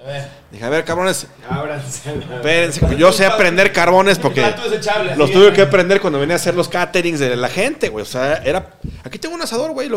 A 0.01 0.05
ver. 0.05 0.29
Dije, 0.49 0.63
a 0.63 0.69
ver, 0.69 0.85
cabrones, 0.85 1.27
Ábranse. 1.49 2.13
Espérense, 2.35 2.79
que 2.87 2.95
yo 2.95 3.11
sé 3.11 3.25
aprender 3.25 3.73
carbones 3.73 4.17
porque 4.17 4.41
desechable. 4.41 5.17
los 5.17 5.29
así, 5.29 5.37
tuve 5.37 5.51
que 5.51 5.61
aprender 5.61 5.99
cuando 5.99 6.19
venía 6.19 6.35
a 6.35 6.37
hacer 6.37 6.55
los 6.55 6.69
caterings 6.69 7.19
de 7.19 7.35
la 7.35 7.49
gente, 7.49 7.89
güey. 7.89 8.03
O 8.03 8.05
sea, 8.05 8.35
era. 8.37 8.79
Aquí 9.03 9.19
tengo 9.19 9.35
un 9.35 9.41
asador, 9.41 9.71
güey. 9.71 9.89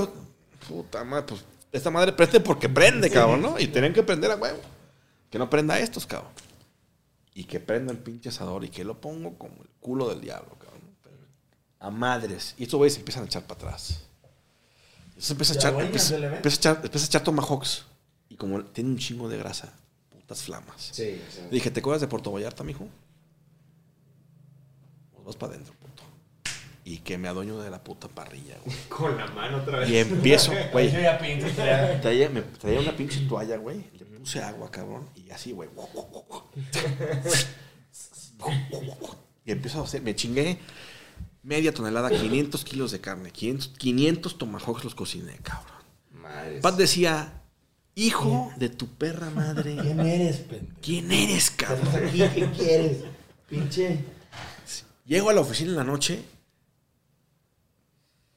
Puta 0.68 1.04
madre, 1.04 1.26
pues 1.28 1.44
esta 1.70 1.90
madre 1.90 2.12
prende 2.12 2.40
porque 2.40 2.68
prende, 2.68 3.08
cabrón, 3.10 3.42
¿no? 3.42 3.58
Y 3.60 3.68
tenían 3.68 3.92
que 3.92 4.02
prender 4.02 4.32
a 4.32 4.36
huevo. 4.36 4.58
Que 5.32 5.38
no 5.38 5.48
prenda 5.50 5.80
estos, 5.80 6.06
cabrón. 6.06 6.30
Y 7.34 7.44
que 7.44 7.58
prenda 7.58 7.90
el 7.90 7.98
pinche 7.98 8.28
asador 8.28 8.62
y 8.64 8.68
que 8.68 8.84
lo 8.84 9.00
pongo 9.00 9.38
como 9.38 9.54
el 9.62 9.68
culo 9.80 10.08
del 10.10 10.20
diablo, 10.20 10.56
cabrón. 10.58 10.82
A 11.80 11.90
madres. 11.90 12.54
Y 12.58 12.64
estos 12.64 12.76
güeyes 12.78 12.98
empiezan 12.98 13.22
a 13.24 13.26
echar 13.26 13.42
para 13.46 13.60
atrás. 13.68 14.02
Entonces 15.08 15.30
empieza 15.30 15.52
a 15.54 15.56
echar, 15.56 15.80
empieza, 15.80 16.16
empieza 16.16 16.56
a 16.56 16.58
echar, 16.60 16.84
empieza 16.84 17.06
a 17.06 17.08
echar 17.08 17.24
tomahawks. 17.24 17.86
Y 18.28 18.36
como 18.36 18.62
tiene 18.66 18.90
un 18.90 18.98
chingo 18.98 19.28
de 19.28 19.38
grasa, 19.38 19.72
putas 20.10 20.42
flamas. 20.42 20.90
Sí, 20.92 21.20
Le 21.44 21.50
dije, 21.50 21.70
¿te 21.70 21.80
acuerdas 21.80 22.02
de 22.02 22.08
Puerto 22.08 22.30
Vallarta, 22.30 22.62
mijo? 22.62 22.86
Pues 25.12 25.24
vas 25.24 25.36
para 25.36 25.52
adentro, 25.54 25.72
puto. 25.80 26.02
Y 26.84 26.98
que 26.98 27.16
me 27.16 27.28
adueño 27.28 27.58
de 27.60 27.70
la 27.70 27.82
puta 27.82 28.08
parrilla, 28.08 28.56
güey. 28.64 28.76
con 28.88 29.16
la 29.16 29.26
mano 29.28 29.58
otra 29.58 29.80
vez. 29.80 29.88
Y 29.90 29.96
empiezo, 29.96 30.52
Yo 30.54 30.58
güey. 30.72 30.90
ya 30.92 31.18
pinto. 31.18 31.46
ya. 31.56 32.00
Traía, 32.00 32.28
me 32.28 32.42
traía 32.42 32.80
una 32.80 32.94
pinche 32.94 33.20
toalla, 33.26 33.56
güey. 33.56 33.84
Le 33.98 34.04
puse 34.22 34.42
agua, 34.42 34.70
cabrón. 34.70 35.08
Y 35.16 35.30
así, 35.30 35.52
güey. 35.52 35.68
Y 39.44 39.50
empiezo 39.52 39.80
a 39.80 39.84
hacer, 39.84 40.02
me 40.02 40.14
chingué 40.14 40.58
media 41.42 41.74
tonelada, 41.74 42.08
500 42.08 42.64
kilos 42.64 42.92
de 42.92 43.00
carne. 43.00 43.30
500, 43.30 43.76
500 43.76 44.38
tomahawks 44.38 44.84
los 44.84 44.94
cociné, 44.94 45.36
cabrón. 45.42 45.82
Madre. 46.12 46.60
Pat 46.60 46.76
decía, 46.76 47.42
hijo 47.94 48.52
de 48.56 48.68
tu 48.68 48.86
perra 48.86 49.30
madre. 49.30 49.76
¿Quién 49.76 50.00
eres, 50.00 50.36
pendejo? 50.38 50.78
¿Quién 50.80 51.12
eres, 51.12 51.50
cabrón? 51.50 51.86
¿Estás 51.86 52.02
aquí? 52.02 52.18
¿Qué 52.18 52.50
quieres? 52.52 53.04
Pinche. 53.48 54.04
Llego 55.04 55.30
a 55.30 55.32
la 55.32 55.40
oficina 55.40 55.70
en 55.70 55.76
la 55.76 55.84
noche 55.84 56.22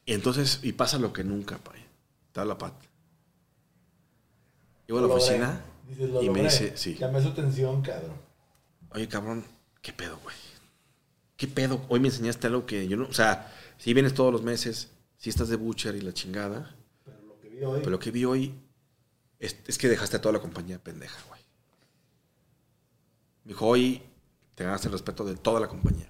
y 0.06 0.14
entonces, 0.14 0.60
y 0.64 0.74
pasa 0.74 0.98
lo 0.98 1.14
que 1.14 1.24
nunca, 1.24 1.57
pay. 1.57 1.80
Te 2.32 2.40
habla 2.40 2.57
Pat. 2.57 2.74
Llego 4.88 4.99
a 4.99 5.02
la 5.03 5.07
oficina 5.07 5.62
Dices, 5.88 6.10
lo 6.10 6.22
y 6.22 6.30
me 6.30 6.44
dice, 6.44 6.76
sí. 6.76 6.95
Llamé 6.95 7.22
su 7.22 7.30
atención, 7.30 7.82
cabrón. 7.82 8.16
Oye, 8.91 9.07
cabrón, 9.07 9.45
¿qué 9.82 9.94
pedo, 9.94 10.18
güey? 10.24 10.36
¿Qué 11.38 11.48
pedo? 11.48 11.86
Hoy 11.90 11.99
me 11.99 12.07
enseñaste 12.07 12.48
algo 12.48 12.66
que 12.66 12.88
yo 12.88 12.98
no, 12.98 13.07
o 13.07 13.14
sea, 13.14 13.53
si 13.78 13.94
vienes 13.94 14.14
todos 14.14 14.32
los 14.32 14.41
meses, 14.41 14.90
si 15.18 15.30
estás 15.30 15.49
de 15.49 15.57
butcher 15.57 15.95
y 15.95 16.02
la 16.02 16.14
chingada, 16.14 16.76
Pero 17.03 17.22
lo 17.28 17.40
que 17.40 17.49
vi 17.49 17.64
hoy. 17.64 17.80
pero 17.80 17.91
lo 17.91 17.99
que 17.99 18.12
vi 18.12 18.26
hoy 18.26 18.53
es, 19.40 19.57
es 19.68 19.78
que 19.78 19.90
dejaste 19.90 20.18
a 20.18 20.22
toda 20.22 20.34
la 20.34 20.40
compañía 20.40 20.80
pendeja, 20.80 21.18
güey. 21.28 21.41
Me 23.44 23.49
dijo, 23.49 23.68
hoy 23.68 24.02
te 24.56 24.64
ganaste 24.64 24.88
el 24.88 24.94
respeto 24.94 25.24
de 25.26 25.36
toda 25.36 25.60
la 25.60 25.68
compañía. 25.68 26.10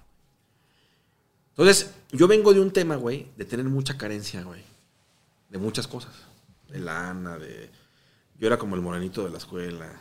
Entonces, 1.50 1.90
yo 2.12 2.28
vengo 2.28 2.54
de 2.54 2.60
un 2.60 2.70
tema, 2.70 2.96
güey, 2.96 3.30
de 3.36 3.44
tener 3.44 3.66
mucha 3.66 3.96
carencia, 3.98 4.42
güey. 4.42 4.62
De 5.50 5.58
muchas 5.58 5.88
cosas. 5.88 6.12
De 6.68 6.78
lana, 6.78 7.38
de... 7.38 7.70
Yo 8.38 8.46
era 8.46 8.58
como 8.58 8.74
el 8.76 8.82
morenito 8.82 9.24
de 9.24 9.30
la 9.30 9.38
escuela. 9.38 10.00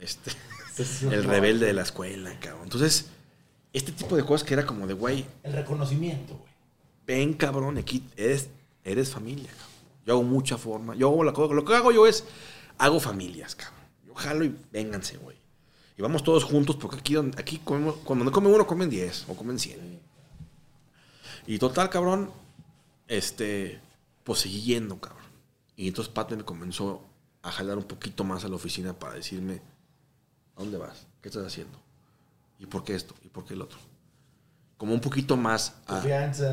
Este... 0.00 0.30
el 1.10 1.24
rebelde 1.24 1.66
de 1.66 1.72
la 1.72 1.82
escuela, 1.82 2.38
cabrón. 2.40 2.64
Entonces, 2.64 3.06
este 3.72 3.92
tipo 3.92 4.16
de 4.16 4.24
cosas 4.24 4.46
que 4.46 4.54
era 4.54 4.66
como 4.66 4.86
de, 4.86 4.94
güey, 4.94 5.24
El 5.42 5.52
reconocimiento, 5.52 6.34
güey. 6.36 6.50
ven, 7.06 7.34
cabrón, 7.34 7.78
aquí 7.78 8.04
eres, 8.16 8.48
eres 8.84 9.10
familia, 9.10 9.50
cabrón. 9.50 9.68
Yo 10.06 10.12
hago 10.14 10.22
mucha 10.22 10.58
forma. 10.58 10.94
Yo 10.94 11.08
hago 11.08 11.24
la 11.24 11.32
cosa- 11.32 11.54
lo 11.54 11.64
que 11.64 11.74
hago 11.74 11.92
yo 11.92 12.06
es, 12.06 12.24
hago 12.78 13.00
familias, 13.00 13.54
cabrón. 13.54 13.80
Yo 14.06 14.14
jalo 14.14 14.44
y 14.44 14.54
vénganse, 14.72 15.16
güey. 15.16 15.36
Y 15.96 16.02
vamos 16.02 16.22
todos 16.24 16.42
juntos 16.44 16.76
porque 16.76 16.96
aquí, 16.98 17.16
aquí 17.38 17.58
comemos, 17.64 17.96
cuando 18.04 18.24
no 18.24 18.32
come 18.32 18.48
uno, 18.48 18.66
comen 18.66 18.90
10 18.90 19.26
o 19.28 19.34
comen 19.36 19.58
100. 19.58 20.00
Y 21.46 21.58
total, 21.58 21.88
cabrón, 21.88 22.30
este, 23.06 23.80
pues 24.24 24.40
seguí 24.40 24.60
yendo, 24.62 24.98
cabrón. 24.98 25.23
Y 25.76 25.88
entonces 25.88 26.12
Pat 26.12 26.30
me 26.32 26.44
comenzó 26.44 27.02
a 27.42 27.50
jalar 27.50 27.76
un 27.78 27.84
poquito 27.84 28.24
más 28.24 28.44
a 28.44 28.48
la 28.48 28.56
oficina 28.56 28.92
para 28.98 29.14
decirme, 29.14 29.60
¿a 30.56 30.60
dónde 30.60 30.78
vas? 30.78 31.06
¿Qué 31.20 31.28
estás 31.28 31.46
haciendo? 31.46 31.78
¿Y 32.58 32.66
por 32.66 32.84
qué 32.84 32.94
esto? 32.94 33.14
¿Y 33.22 33.28
por 33.28 33.44
qué 33.44 33.54
el 33.54 33.62
otro? 33.62 33.78
Como 34.76 34.94
un 34.94 35.00
poquito 35.00 35.36
más 35.36 35.76
a, 35.86 36.00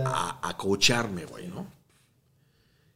a, 0.06 0.50
a 0.50 0.58
coacharme, 0.58 1.26
güey, 1.26 1.48
¿no? 1.48 1.66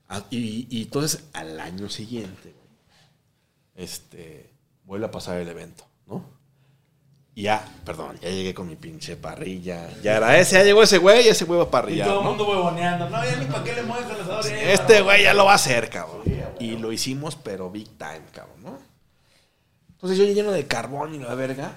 A- 0.10 0.23
y, 0.30 0.68
y 0.69 0.84
entonces 0.84 1.26
al 1.34 1.60
año 1.60 1.89
siguiente, 1.89 2.53
güey, 2.53 3.85
este, 3.85 4.52
vuelve 4.85 5.06
a 5.07 5.11
pasar 5.11 5.38
el 5.39 5.47
evento, 5.47 5.85
¿no? 6.07 6.23
Y 7.37 7.43
ya, 7.43 7.67
perdón, 7.83 8.17
ya 8.21 8.29
llegué 8.29 8.53
con 8.53 8.65
mi 8.67 8.77
pinche 8.77 9.17
parrilla. 9.17 9.89
Ya 10.01 10.15
era 10.15 10.39
ese, 10.39 10.55
ya 10.55 10.63
llegó 10.63 10.81
ese 10.83 10.97
güey, 10.99 11.27
ese 11.27 11.43
güey 11.43 11.59
va 11.59 11.65
a 11.65 11.91
Y 11.91 11.99
todo 11.99 12.19
el 12.19 12.23
¿no? 12.23 12.29
mundo 12.29 12.47
huevoneando. 12.49 13.09
No, 13.09 13.23
ya 13.25 13.35
ni 13.35 13.45
para 13.45 13.63
qué 13.63 13.73
le 13.73 13.83
mueves 13.83 14.09
el 14.09 14.21
asador. 14.21 14.45
Este 14.47 14.99
no. 14.99 15.03
güey 15.05 15.23
ya 15.23 15.33
lo 15.33 15.43
va 15.45 15.51
a 15.51 15.55
hacer, 15.55 15.89
cabrón. 15.89 16.21
Sí, 16.23 16.33
Y 16.59 16.77
lo 16.77 16.93
hicimos, 16.93 17.35
pero 17.35 17.69
big 17.69 17.89
time, 17.97 18.21
cabrón, 18.31 18.63
¿no? 18.63 18.79
Entonces 19.91 20.17
yo 20.17 20.23
lleno 20.25 20.51
de 20.51 20.65
carbón 20.65 21.13
y 21.15 21.19
la 21.19 21.35
verga. 21.35 21.75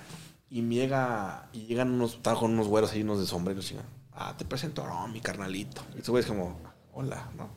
Y 0.51 0.63
me 0.63 0.77
llega, 0.77 1.49
y 1.53 1.67
llegan 1.67 1.91
unos, 1.93 2.15
estaba 2.15 2.39
con 2.39 2.53
unos 2.53 2.69
güeros 2.69 2.93
ahí, 2.93 3.03
unos 3.03 3.19
de 3.21 3.27
sombreros, 3.27 3.67
chinga. 3.67 3.83
Ah, 4.15 4.35
te 4.39 4.45
presento 4.45 4.85
a 4.85 5.07
mi 5.09 5.21
carnalito. 5.21 5.83
Y 5.97 6.01
ese 6.01 6.11
güey 6.13 6.23
es 6.23 6.29
como, 6.29 6.59
hola, 6.93 7.29
¿no? 7.37 7.51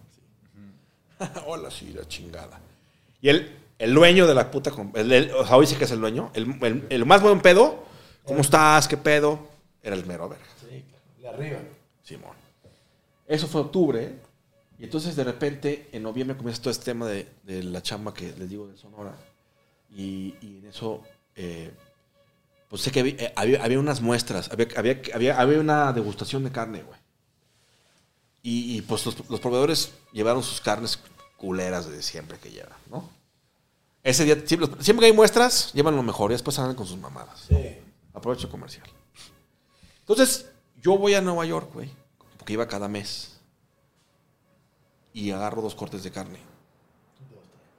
Sí. 0.55 1.29
hola, 1.45 1.69
sí, 1.71 1.93
la 1.95 2.05
chingada. 2.07 2.59
Y 3.21 3.29
él, 3.29 3.57
el 3.77 3.93
dueño 3.93 4.25
de 4.27 4.33
la 4.33 4.49
puta, 4.49 4.71
el, 4.95 5.11
el- 5.11 5.31
o 5.33 5.45
sea, 5.45 5.55
hoy 5.55 5.67
sí 5.67 5.75
que 5.75 5.83
es 5.85 5.91
el 5.91 6.01
dueño, 6.01 6.31
el, 6.33 6.57
el- 6.63 6.87
el 6.89 7.05
más 7.05 7.21
buen 7.21 7.39
pedo, 7.41 7.85
¿cómo 8.25 8.41
estás? 8.41 8.87
¿Qué 8.87 8.97
pedo? 8.97 9.39
Era 9.81 9.95
el 9.95 10.05
mero 10.05 10.29
verga. 10.29 10.45
Sí, 10.59 10.83
claro. 11.19 11.37
De 11.37 11.45
arriba. 11.45 11.59
Simón. 12.03 12.35
Eso 13.27 13.47
fue 13.47 13.61
octubre. 13.61 14.19
Y 14.77 14.85
entonces 14.85 15.15
de 15.15 15.23
repente 15.23 15.89
en 15.91 16.03
noviembre 16.03 16.35
comienza 16.35 16.61
todo 16.61 16.71
este 16.71 16.85
tema 16.85 17.07
de, 17.07 17.27
de 17.43 17.63
la 17.63 17.81
chamba 17.81 18.13
que 18.13 18.33
les 18.33 18.49
digo 18.49 18.67
de 18.67 18.77
Sonora. 18.77 19.15
Y, 19.95 20.35
y 20.41 20.59
en 20.59 20.67
eso, 20.67 21.03
eh, 21.35 21.71
pues 22.69 22.81
sé 22.81 22.91
que 22.91 23.01
había, 23.01 23.13
eh, 23.13 23.33
había, 23.35 23.63
había 23.63 23.79
unas 23.79 24.01
muestras, 24.01 24.49
había, 24.51 24.67
había, 24.75 25.01
había, 25.13 25.39
había 25.39 25.59
una 25.59 25.93
degustación 25.93 26.43
de 26.43 26.51
carne, 26.51 26.81
güey. 26.83 26.99
Y, 28.43 28.77
y, 28.77 28.81
pues 28.81 29.05
los, 29.05 29.29
los 29.29 29.39
proveedores 29.39 29.91
llevaron 30.11 30.41
sus 30.41 30.61
carnes 30.61 30.99
culeras 31.37 31.87
de 31.87 32.01
siempre 32.01 32.39
que 32.39 32.49
llevan, 32.49 32.77
¿no? 32.89 33.07
Ese 34.03 34.25
día, 34.25 34.35
siempre, 34.45 34.67
siempre 34.79 35.05
que 35.05 35.11
hay 35.11 35.15
muestras, 35.15 35.71
llevan 35.73 35.95
lo 35.95 36.01
mejor 36.01 36.31
y 36.31 36.33
después 36.33 36.55
salen 36.55 36.75
con 36.75 36.87
sus 36.87 36.97
mamadas. 36.97 37.45
Sí. 37.47 37.77
Aprovecho 38.13 38.49
comercial. 38.49 38.87
Entonces, 39.99 40.51
yo 40.81 40.97
voy 40.97 41.13
a 41.13 41.21
Nueva 41.21 41.45
York, 41.45 41.71
güey, 41.73 41.91
porque 42.37 42.53
iba 42.53 42.67
cada 42.67 42.87
mes. 42.87 43.39
Y 45.13 45.31
agarro 45.31 45.61
dos 45.61 45.75
cortes 45.75 46.03
de 46.03 46.11
carne. 46.11 46.39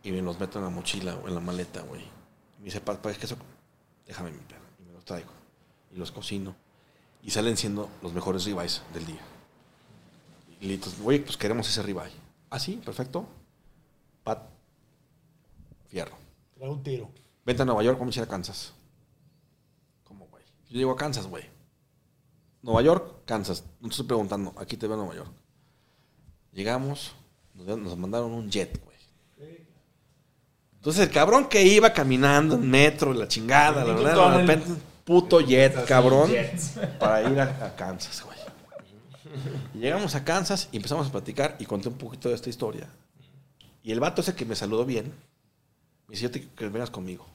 Y 0.03 0.13
me 0.13 0.23
los 0.23 0.39
meto 0.39 0.59
en 0.59 0.65
la 0.65 0.71
mochila 0.71 1.17
o 1.17 1.29
en 1.29 1.35
la 1.35 1.41
maleta, 1.41 1.83
güey. 1.83 2.03
Me 2.59 2.67
dice, 2.67 2.81
papá, 2.81 3.11
es 3.11 3.19
que 3.19 3.27
eso, 3.27 3.37
déjame 4.07 4.31
mi 4.31 4.39
perro. 4.39 4.63
Y 4.81 4.85
me 4.85 4.93
los 4.93 5.05
traigo. 5.05 5.31
Y 5.93 5.97
los 5.97 6.11
cocino. 6.11 6.55
Y 7.23 7.31
salen 7.31 7.57
siendo 7.57 7.89
los 8.03 8.13
mejores 8.13 8.45
ribeyes 8.45 8.83
del 8.93 9.07
día. 9.07 9.21
Y 10.61 10.67
le 10.67 10.77
digo, 10.77 10.91
güey, 11.03 11.25
pues 11.25 11.37
queremos 11.37 11.69
ese 11.69 11.83
ribeye. 11.83 12.13
Ah, 12.51 12.59
sí, 12.59 12.81
perfecto. 12.85 13.27
Pat, 14.25 14.43
fierro. 15.89 16.17
Trae 16.57 16.69
un 16.69 16.83
tiro. 16.83 17.11
Vente 17.45 17.63
a 17.63 17.65
Nueva 17.65 17.83
York, 17.83 17.99
vamos 17.99 18.17
a 18.17 18.21
ir 18.21 18.25
a 18.25 18.29
Kansas. 18.29 18.73
Yo 20.73 20.79
llego 20.79 20.93
a 20.93 20.97
Kansas, 20.97 21.27
güey. 21.27 21.45
Nueva 22.63 22.81
York, 22.81 23.25
Kansas. 23.27 23.63
No 23.79 23.89
te 23.89 23.93
estoy 23.93 24.07
preguntando, 24.07 24.55
aquí 24.57 24.79
te 24.79 24.87
veo 24.87 24.95
a 24.95 25.01
Nueva 25.01 25.15
York. 25.15 25.31
Llegamos, 26.53 27.13
nos, 27.53 27.79
nos 27.79 27.99
mandaron 27.99 28.33
un 28.33 28.51
jet, 28.51 28.83
güey. 28.83 28.97
Entonces 30.77 31.07
el 31.07 31.13
cabrón 31.13 31.51
que 31.51 31.63
iba 31.63 31.93
caminando 31.93 32.55
en 32.55 32.71
metro, 32.71 33.13
la 33.13 33.29
chingada, 33.29 33.85
la 33.85 33.93
verdad, 33.93 34.31
de 34.31 34.39
repente, 34.39 34.71
un 34.71 34.83
puto 35.05 35.43
jet, 35.43 35.85
cabrón, 35.85 36.31
para 36.99 37.31
ir 37.31 37.39
a, 37.39 37.67
a 37.67 37.77
Kansas, 37.77 38.25
güey. 38.25 38.39
Y 39.75 39.79
llegamos 39.79 40.15
a 40.15 40.25
Kansas 40.25 40.71
y 40.73 40.77
empezamos 40.79 41.07
a 41.07 41.13
platicar 41.13 41.57
y 41.59 41.67
conté 41.67 41.89
un 41.89 41.99
poquito 41.99 42.31
de 42.31 42.35
esta 42.35 42.49
historia. 42.49 42.89
Y 43.83 43.93
el 43.93 44.01
vato 44.01 44.23
ese 44.23 44.35
que 44.35 44.47
me 44.47 44.57
saludó 44.57 44.87
bien, 44.87 45.13
me 46.09 46.13
dice, 46.13 46.23
yo 46.23 46.31
te 46.31 46.49
que 46.49 46.69
vengas 46.69 46.91
conmigo. 46.91 47.27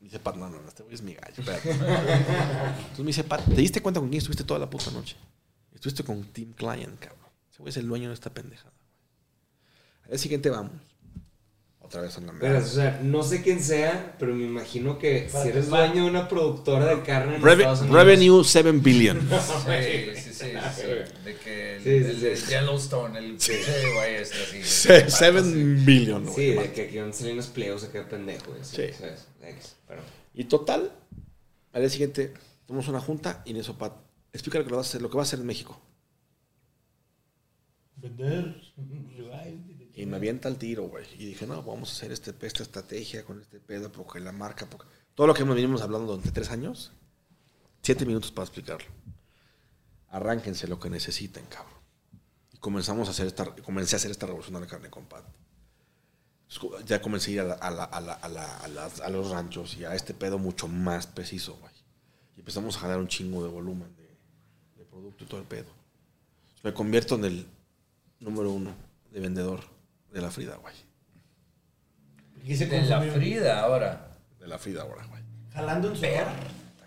Me 0.00 0.04
dice, 0.04 0.20
Pat, 0.20 0.36
no, 0.36 0.48
no, 0.48 0.60
no, 0.60 0.68
este 0.68 0.82
güey 0.82 0.94
es 0.94 1.02
mi 1.02 1.14
gallo. 1.14 1.34
Entonces 1.38 2.98
me 2.98 3.06
dice, 3.06 3.24
Pat, 3.24 3.44
¿te 3.44 3.54
diste 3.54 3.82
cuenta 3.82 4.00
con 4.00 4.08
quién 4.08 4.18
estuviste 4.18 4.44
toda 4.44 4.60
la 4.60 4.70
puta 4.70 4.90
noche? 4.90 5.16
Estuviste 5.72 6.04
con 6.04 6.24
Tim 6.24 6.52
Client, 6.52 6.98
cabrón. 6.98 7.26
Ese 7.50 7.58
güey 7.58 7.70
es 7.70 7.76
el 7.76 7.88
dueño 7.88 8.08
de 8.08 8.14
esta 8.14 8.30
pendejada. 8.30 8.72
Al 10.04 10.10
día 10.10 10.18
siguiente 10.18 10.50
vamos. 10.50 10.72
Otra 11.88 12.02
vez 12.02 12.18
en 12.18 12.26
la 12.26 12.32
Pero, 12.38 12.58
o 12.58 12.60
mesa. 12.60 12.70
sea, 12.74 13.00
no 13.02 13.22
sé 13.22 13.42
quién 13.42 13.62
sea, 13.62 14.14
pero 14.18 14.34
me 14.34 14.44
imagino 14.44 14.98
que 14.98 15.26
si 15.30 15.48
eres 15.48 15.68
dueño 15.68 16.04
de 16.04 16.10
una 16.10 16.28
productora 16.28 16.84
de 16.94 17.02
carne 17.02 17.36
en 17.36 17.42
Reve- 17.42 17.62
Estados 17.62 17.80
Unidos. 17.80 17.96
revenue 17.96 18.44
7 18.44 18.72
billion. 18.72 19.18
Sí, 19.30 20.14
sí, 20.14 20.32
sí, 20.34 20.34
sí. 20.34 20.46
De 21.24 21.36
que 21.42 21.76
el, 21.76 21.82
Sí, 21.82 21.90
sí, 22.04 22.10
el 22.10 22.20
de 22.20 22.36
sí. 22.36 22.46
Yellowstone, 22.50 23.18
el 23.18 23.24
pinche 23.32 23.94
güey 23.94 24.14
este 24.16 24.36
así. 24.60 25.10
7 25.10 25.40
billion, 25.86 26.24
güey. 26.24 26.34
Sí, 26.34 26.46
de 26.52 26.72
que 26.72 26.82
aquí 26.82 26.98
van 26.98 27.08
a 27.08 27.12
salir 27.14 27.32
unos 27.32 27.46
pliegos 27.46 27.84
acá 27.84 28.06
pendejo. 28.08 28.48
güey, 28.50 28.62
Sí. 28.62 28.82
¿sabes? 28.92 29.26
Pero, 29.88 30.02
Y 30.34 30.44
total, 30.44 30.92
al 31.72 31.80
día 31.80 31.88
siguiente 31.90 32.34
tomamos 32.66 32.86
una 32.88 33.00
junta 33.00 33.42
y 33.46 33.52
en 33.52 33.56
eso, 33.56 33.78
Pat, 33.78 33.94
explica 34.34 34.58
lo 34.58 34.66
que 34.66 34.72
va 34.72 34.78
a 34.78 34.82
hacer, 34.82 35.00
lo 35.00 35.08
que 35.08 35.16
va 35.16 35.22
a 35.22 35.24
hacer 35.24 35.38
en 35.40 35.46
México. 35.46 35.80
Vender. 37.96 38.54
ribeye. 39.16 39.67
Y 40.00 40.06
me 40.06 40.16
avienta 40.16 40.48
el 40.48 40.56
tiro, 40.58 40.84
güey. 40.84 41.04
Y 41.18 41.26
dije, 41.26 41.44
no, 41.44 41.60
vamos 41.62 41.90
a 41.90 41.92
hacer 41.92 42.12
este, 42.12 42.32
esta 42.46 42.62
estrategia 42.62 43.24
con 43.24 43.40
este 43.40 43.58
pedo, 43.58 43.90
porque 43.90 44.20
la 44.20 44.30
marca, 44.30 44.64
porque... 44.66 44.86
Todo 45.16 45.26
lo 45.26 45.34
que 45.34 45.44
nos 45.44 45.56
venimos 45.56 45.82
hablando 45.82 46.06
durante 46.06 46.30
tres 46.30 46.50
años, 46.50 46.92
siete 47.82 48.06
minutos 48.06 48.30
para 48.30 48.44
explicarlo. 48.44 48.86
Arránquense 50.10 50.68
lo 50.68 50.78
que 50.78 50.88
necesiten, 50.88 51.44
cabrón. 51.46 51.74
Y 52.52 52.58
comenzamos 52.58 53.08
a 53.08 53.10
hacer 53.10 53.26
esta, 53.26 53.44
comencé 53.56 53.96
a 53.96 53.98
hacer 53.98 54.12
esta 54.12 54.26
revolución 54.26 54.54
de 54.54 54.60
la 54.60 54.66
carne 54.68 54.88
con 54.88 55.04
Pat. 55.06 55.24
Ya 56.86 57.02
comencé 57.02 57.30
a 57.30 57.34
ir 57.34 57.40
a, 57.40 57.44
la- 57.44 57.54
a 57.54 57.70
la- 57.72 57.84
a 57.84 58.00
la- 58.00 58.12
a 58.14 58.28
la- 58.28 58.56
a 58.58 58.68
las- 58.68 59.00
a 59.00 59.08
los 59.08 59.30
ranchos 59.30 59.76
y 59.76 59.84
a 59.84 59.94
este 59.96 60.14
pedo 60.14 60.38
mucho 60.38 60.68
más 60.68 61.08
preciso, 61.08 61.56
güey. 61.60 61.72
Y 62.36 62.40
empezamos 62.40 62.76
a 62.76 62.80
jalar 62.80 62.98
un 63.00 63.08
chingo 63.08 63.42
de 63.42 63.50
volumen 63.50 63.94
de, 63.96 64.08
de 64.76 64.84
producto 64.84 65.24
y 65.24 65.26
todo 65.26 65.40
el 65.40 65.46
pedo. 65.46 65.66
Me 66.62 66.72
convierto 66.72 67.16
en 67.16 67.24
el 67.24 67.46
número 68.20 68.52
uno 68.52 68.72
de 69.10 69.18
vendedor 69.18 69.76
de 70.12 70.20
la 70.20 70.30
Frida, 70.30 70.56
güey. 70.56 70.74
Quise 72.44 72.66
De 72.66 72.82
la 72.82 73.00
Frida 73.02 73.60
ahora. 73.60 74.10
De 74.40 74.46
la 74.46 74.58
Frida 74.58 74.82
ahora, 74.82 75.06
güey. 75.06 75.22
Jalando 75.52 75.88
en 75.88 75.96
Sonora. 75.96 76.34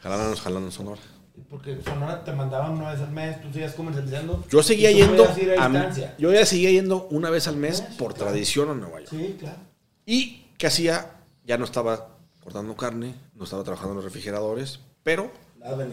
Jalándonos, 0.02 0.42
jalando 0.42 0.68
en 0.68 0.72
Sonora. 0.72 1.02
Porque 1.50 1.82
Sonora 1.84 2.24
te 2.24 2.32
mandaban 2.34 2.72
una 2.72 2.92
vez 2.92 3.02
al 3.02 3.12
mes, 3.12 3.42
tú 3.42 3.52
seguías 3.52 3.74
comercializando. 3.74 4.44
Yo 4.50 4.64
seguía 4.64 4.92
y 4.92 4.96
tú 5.02 5.08
yendo. 5.08 5.24
a 5.26 5.28
a- 5.28 5.70
distancia. 5.70 6.16
yo 6.18 6.32
ya 6.34 6.46
seguía 6.46 6.72
yendo 6.72 7.08
una 7.12 7.30
vez 7.30 7.48
al 7.48 7.58
mes 7.58 7.78
Sí, 7.78 7.96
por 7.98 8.14
claro. 8.14 8.32
tradición 8.32 8.70
a 8.70 8.74
Nueva 8.74 9.00
York. 9.00 9.10
Sí, 9.12 9.36
claro. 9.40 9.58
Y 10.06 10.48
¿qué 10.58 10.68
hacía? 10.68 11.12
Ya 11.46 11.58
no 11.58 11.66
estaba 11.66 12.18
cortando 12.44 12.76
carne, 12.76 13.16
no 13.36 13.44
estaba 13.44 13.64
trabajando 13.64 13.92
en 13.92 13.96
los 13.98 14.06
refrigeradores, 14.06 14.80
pero 15.04 15.32
Nada 15.60 15.86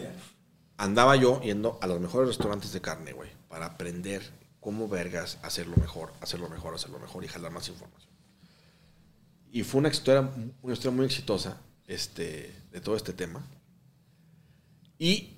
andaba 0.77 1.15
yo 1.15 1.41
yendo 1.41 1.77
a 1.81 1.87
los 1.87 1.99
mejores 1.99 2.27
restaurantes 2.29 2.71
de 2.71 2.81
carne, 2.81 3.11
güey, 3.13 3.29
para 3.49 3.65
aprender 3.67 4.21
cómo 4.59 4.87
vergas 4.87 5.37
hacerlo 5.41 5.75
mejor, 5.77 6.13
hacerlo 6.21 6.49
mejor, 6.49 6.75
hacerlo 6.75 6.99
mejor 6.99 7.23
y 7.23 7.27
jalar 7.27 7.51
más 7.51 7.67
información. 7.69 8.09
Y 9.51 9.63
fue 9.63 9.79
una 9.79 9.89
historia, 9.89 10.29
una 10.61 10.73
historia 10.73 10.95
muy 10.95 11.05
exitosa 11.05 11.57
este, 11.87 12.55
de 12.71 12.81
todo 12.81 12.95
este 12.95 13.13
tema. 13.13 13.41
Y 14.97 15.37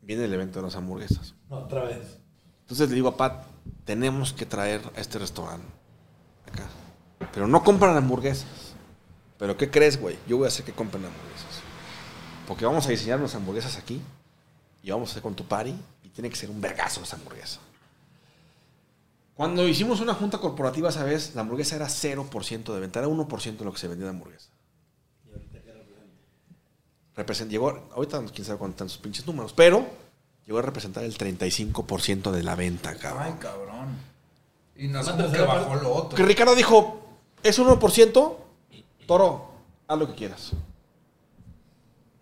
viene 0.00 0.24
el 0.24 0.32
evento 0.32 0.60
de 0.60 0.66
las 0.66 0.76
hamburguesas. 0.76 1.34
No, 1.50 1.58
otra 1.58 1.84
vez. 1.84 2.18
Entonces 2.60 2.88
le 2.88 2.94
digo 2.94 3.08
a 3.08 3.16
Pat, 3.16 3.44
tenemos 3.84 4.32
que 4.32 4.46
traer 4.46 4.80
a 4.96 5.00
este 5.00 5.18
restaurante 5.18 5.66
acá. 6.46 6.66
Pero 7.32 7.46
no 7.46 7.62
compran 7.62 7.96
hamburguesas. 7.96 8.74
¿Pero 9.38 9.56
qué 9.56 9.70
crees, 9.70 10.00
güey? 10.00 10.16
Yo 10.26 10.38
voy 10.38 10.46
a 10.46 10.48
hacer 10.48 10.64
que 10.64 10.72
compren 10.72 11.04
hamburguesas. 11.04 11.60
Porque 12.46 12.64
vamos 12.64 12.86
a 12.86 12.90
diseñar 12.90 13.18
unas 13.18 13.34
hamburguesas 13.34 13.76
aquí. 13.76 14.00
Y 14.82 14.90
vamos 14.90 15.08
a 15.08 15.12
hacer 15.12 15.22
con 15.22 15.34
tu 15.34 15.44
party. 15.44 15.74
Y 16.02 16.08
tiene 16.08 16.30
que 16.30 16.36
ser 16.36 16.50
un 16.50 16.60
vergazo 16.60 17.02
esa 17.02 17.16
hamburguesa. 17.16 17.60
Cuando 19.34 19.66
hicimos 19.66 20.00
una 20.00 20.14
junta 20.14 20.38
corporativa 20.38 20.90
esa 20.90 21.02
vez, 21.04 21.34
la 21.34 21.40
hamburguesa 21.40 21.74
era 21.76 21.86
0% 21.88 22.72
de 22.72 22.80
venta. 22.80 23.00
Era 23.00 23.08
1% 23.08 23.56
de 23.58 23.64
lo 23.64 23.72
que 23.72 23.78
se 23.78 23.88
vendía 23.88 24.04
de 24.06 24.10
hamburguesa. 24.10 24.48
Represent- 27.16 27.48
llegó, 27.48 27.88
ahorita 27.94 28.22
quién 28.32 28.44
sabe 28.44 28.58
cuántos 28.58 28.74
están 28.76 28.88
sus 28.88 28.98
pinches 28.98 29.26
números, 29.26 29.52
pero 29.52 29.86
llegó 30.46 30.58
a 30.58 30.62
representar 30.62 31.04
el 31.04 31.16
35% 31.16 32.32
de 32.32 32.42
la 32.42 32.54
venta, 32.56 32.94
cabrón. 32.96 33.22
Ay, 33.24 33.34
cabrón. 33.38 33.86
Y 34.76 34.88
no 34.88 35.00
es 35.00 35.06
como 35.06 35.18
que 35.18 35.22
tercera 35.24 35.44
bajó 35.46 35.68
parte. 35.68 35.84
lo 35.84 35.94
otro. 35.94 36.16
Que 36.16 36.24
Ricardo 36.24 36.54
dijo, 36.56 37.00
es 37.42 37.58
un 37.60 37.68
1%, 37.68 38.36
toro, 39.06 39.48
haz 39.86 39.98
lo 39.98 40.08
que 40.08 40.14
quieras. 40.14 40.50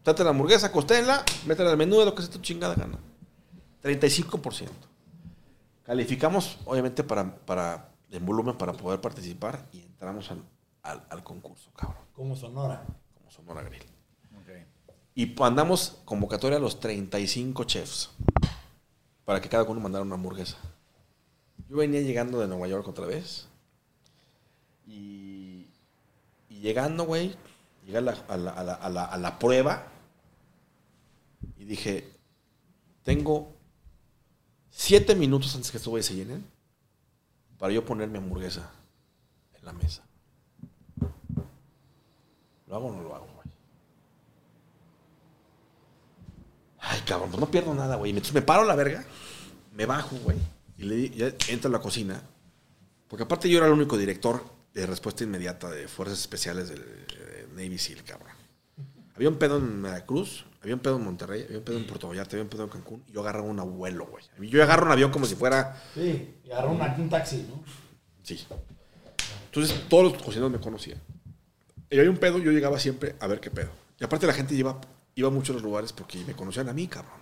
Trate 0.02 0.24
la 0.24 0.30
hamburguesa, 0.30 0.70
costela, 0.72 1.24
métela 1.46 1.70
al 1.70 1.76
menú 1.78 1.98
de 2.00 2.04
lo 2.06 2.14
que 2.14 2.22
sea 2.22 2.30
tu 2.30 2.40
chingada 2.40 2.74
gana. 2.74 2.98
35%. 3.82 4.68
Calificamos, 5.96 6.56
obviamente, 6.64 7.04
para, 7.04 7.36
para, 7.44 7.90
en 8.10 8.24
volumen 8.24 8.56
para 8.56 8.72
poder 8.72 8.98
participar 9.02 9.68
y 9.74 9.82
entramos 9.82 10.30
al, 10.30 10.42
al- 10.82 11.04
al 11.10 11.22
concurso, 11.22 11.70
cabrón, 11.76 12.02
Como 12.14 12.34
Sonora. 12.34 12.82
como 13.12 13.30
Sonora 13.30 13.60
Grill. 13.62 13.82
Ok. 14.40 14.48
Y 15.14 15.26
mandamos 15.26 15.98
convocatoria 16.06 16.56
a 16.56 16.60
los 16.62 16.80
35 16.80 17.64
chefs 17.64 18.10
para 19.26 19.42
que 19.42 19.50
cada 19.50 19.64
uno 19.64 19.80
mandara 19.80 20.02
una 20.02 20.14
hamburguesa. 20.14 20.56
Yo 21.68 21.76
venía 21.76 22.00
llegando 22.00 22.40
de 22.40 22.48
Nueva 22.48 22.68
York 22.68 22.88
otra 22.88 23.04
vez. 23.04 23.46
Y, 24.86 25.66
y 26.48 26.60
llegando, 26.60 27.04
güey, 27.04 27.36
llegué 27.84 27.98
a 27.98 28.00
la, 28.00 28.12
a 28.28 28.36
la- 28.38 28.50
a 28.52 28.64
la- 28.64 28.74
a 28.76 28.88
la- 28.88 29.04
a 29.04 29.18
la 29.18 29.38
prueba 29.38 29.88
y 31.58 31.66
dije, 31.66 32.10
tengo 33.02 33.52
siete 34.72 35.14
minutos 35.14 35.54
antes 35.54 35.70
que 35.70 35.76
estos 35.76 35.90
güeyes 35.90 36.06
se 36.06 36.16
llenen 36.16 36.44
para 37.58 37.72
yo 37.72 37.84
poner 37.84 38.08
mi 38.08 38.18
hamburguesa 38.18 38.68
en 39.54 39.64
la 39.64 39.72
mesa. 39.72 40.02
¿Lo 42.66 42.74
hago 42.74 42.86
o 42.88 42.92
no 42.92 43.02
lo 43.02 43.14
hago, 43.14 43.26
güey? 43.26 43.48
Ay, 46.80 47.00
cabrón, 47.02 47.30
pues 47.30 47.40
no 47.40 47.50
pierdo 47.50 47.74
nada, 47.74 47.96
güey. 47.96 48.10
Entonces 48.10 48.34
me 48.34 48.42
paro 48.42 48.62
a 48.62 48.64
la 48.64 48.74
verga, 48.74 49.04
me 49.74 49.86
bajo, 49.86 50.16
güey, 50.16 50.38
y 50.78 50.82
le 50.84 51.10
ya 51.10 51.32
entro 51.48 51.68
a 51.68 51.72
la 51.72 51.80
cocina. 51.80 52.20
Porque 53.08 53.24
aparte 53.24 53.48
yo 53.48 53.58
era 53.58 53.66
el 53.66 53.72
único 53.72 53.98
director 53.98 54.42
de 54.72 54.86
respuesta 54.86 55.22
inmediata 55.22 55.70
de 55.70 55.86
Fuerzas 55.86 56.18
Especiales 56.18 56.70
del 56.70 56.82
Navy 57.54 57.78
SEAL, 57.78 58.02
cabrón. 58.04 58.32
Había 59.14 59.28
un 59.28 59.36
pedo 59.36 59.58
en 59.58 59.82
Veracruz, 59.82 60.46
había 60.62 60.74
un 60.74 60.80
pedo 60.80 60.96
en 60.96 61.04
Monterrey, 61.04 61.42
había 61.44 61.58
un 61.58 61.64
pedo 61.64 61.76
en 61.76 61.86
Puerto 61.86 62.08
Vallarta, 62.08 62.32
había 62.36 62.44
un 62.44 62.48
pedo 62.48 62.64
en 62.64 62.68
Cancún, 62.70 63.04
y 63.08 63.12
yo 63.12 63.20
agarraba 63.20 63.44
un 63.46 63.58
abuelo, 63.60 64.06
güey. 64.06 64.24
Yo 64.50 64.62
agarro 64.62 64.86
un 64.86 64.92
avión 64.92 65.10
como 65.10 65.26
si 65.26 65.34
fuera 65.34 65.82
Sí, 65.94 66.34
y 66.44 66.50
agarró 66.50 66.70
una- 66.72 66.94
un 66.96 67.08
taxi, 67.10 67.46
¿no? 67.48 67.62
Sí. 68.22 68.46
Entonces 69.46 69.88
todos 69.88 70.12
los 70.12 70.22
cocineros 70.22 70.50
me 70.50 70.58
conocían. 70.60 70.98
Y 71.90 71.98
había 71.98 72.10
un 72.10 72.16
pedo, 72.16 72.38
yo 72.38 72.50
llegaba 72.52 72.78
siempre 72.78 73.16
a 73.20 73.26
ver 73.26 73.40
qué 73.40 73.50
pedo. 73.50 73.70
Y 74.00 74.04
aparte 74.04 74.26
la 74.26 74.32
gente 74.32 74.54
iba, 74.54 74.80
iba 75.14 75.28
mucho 75.30 75.52
a 75.52 75.54
los 75.54 75.62
lugares 75.62 75.92
porque 75.92 76.18
me 76.24 76.32
conocían 76.34 76.68
a 76.68 76.72
mí, 76.72 76.86
cabrón. 76.86 77.20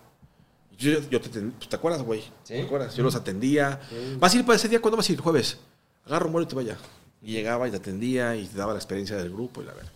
Yo, 0.79 1.01
yo 1.11 1.21
te, 1.21 1.29
pues, 1.29 1.69
¿te 1.69 1.77
acuerdas, 1.77 2.03
güey? 2.03 2.21
Sí. 2.45 2.55
¿Te 2.55 2.63
acuerdas? 2.63 2.95
Yo 2.95 3.03
los 3.03 3.15
atendía. 3.15 3.81
¿Vas 4.19 4.33
a 4.33 4.39
ir 4.39 4.47
para 4.47 4.57
ese 4.57 4.69
día? 4.69 4.81
¿Cuándo 4.81 4.97
vas 4.97 5.09
a 5.09 5.13
ir? 5.13 5.21
Jueves. 5.21 5.59
Agarra 6.07 6.27
un 6.27 6.33
vuelo 6.33 6.47
y 6.47 6.49
te 6.49 6.55
vaya. 6.55 6.77
Y 7.21 7.33
llegaba 7.33 7.67
y 7.69 7.71
te 7.71 7.77
atendía 7.79 8.35
y 8.37 8.47
te 8.47 8.57
daba 8.57 8.73
la 8.73 8.79
experiencia 8.79 9.17
del 9.17 9.31
grupo 9.31 9.61
y 9.61 9.65
la 9.67 9.75
verdad. 9.75 9.93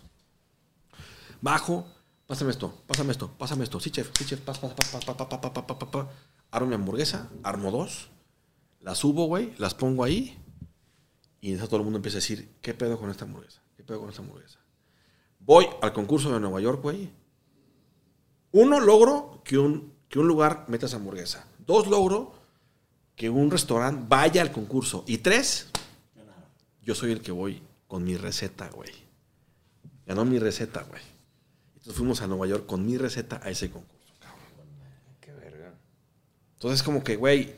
Bajo, 1.40 1.86
Pásame 2.26 2.50
esto, 2.50 2.82
pásame 2.86 3.12
esto, 3.12 3.30
pásame 3.36 3.64
esto. 3.64 3.80
Sí, 3.80 3.90
chef, 3.90 4.10
sí, 4.16 4.24
chef, 4.24 4.40
pasa, 4.40 4.60
pasa, 4.60 4.76
pasa, 4.76 5.16
pa, 5.16 5.40
pa, 5.40 5.52
pa, 5.52 5.66
pa, 5.66 5.90
pa, 5.90 6.10
Armo 6.50 6.68
mi 6.68 6.74
hamburguesa, 6.74 7.28
armo 7.42 7.70
dos, 7.70 8.08
las 8.80 8.98
subo, 8.98 9.26
güey, 9.26 9.52
las 9.58 9.74
pongo 9.74 10.04
ahí. 10.04 10.38
Y 11.40 11.48
entonces 11.48 11.68
todo 11.68 11.80
el 11.80 11.84
mundo 11.84 11.98
empieza 11.98 12.16
a 12.16 12.20
decir, 12.20 12.54
¿qué 12.62 12.72
pedo 12.72 12.98
con 12.98 13.10
esta 13.10 13.24
hamburguesa? 13.24 13.60
¿Qué 13.76 13.82
pedo 13.82 14.00
con 14.00 14.08
esta 14.08 14.22
hamburguesa? 14.22 14.58
Voy 15.40 15.66
al 15.82 15.92
concurso 15.92 16.32
de 16.32 16.40
Nueva 16.40 16.60
York, 16.60 16.80
güey. 16.80 17.10
Uno, 18.52 18.80
logro 18.80 19.42
que 19.44 19.58
un, 19.58 19.92
que 20.08 20.18
un 20.18 20.26
lugar 20.26 20.64
meta 20.68 20.86
esa 20.86 20.96
hamburguesa. 20.96 21.46
Dos, 21.58 21.88
logro 21.88 22.32
que 23.14 23.28
un 23.28 23.50
restaurante 23.50 24.06
vaya 24.08 24.40
al 24.40 24.52
concurso. 24.52 25.04
Y 25.06 25.18
tres, 25.18 25.68
yo 26.82 26.94
soy 26.94 27.12
el 27.12 27.20
que 27.20 27.32
voy 27.32 27.62
con 27.86 28.04
mi 28.04 28.16
receta, 28.16 28.70
güey. 28.70 28.92
Ganó 30.06 30.24
mi 30.24 30.38
receta, 30.38 30.82
güey. 30.84 31.13
Entonces 31.84 31.98
fuimos 31.98 32.22
a 32.22 32.26
Nueva 32.26 32.46
York 32.46 32.64
con 32.64 32.86
mi 32.86 32.96
receta 32.96 33.40
a 33.44 33.50
ese 33.50 33.70
concurso, 33.70 34.14
cabrón. 34.18 34.40
Qué 35.20 35.32
verga. 35.32 35.74
Entonces 36.54 36.82
como 36.82 37.04
que, 37.04 37.16
güey, 37.16 37.56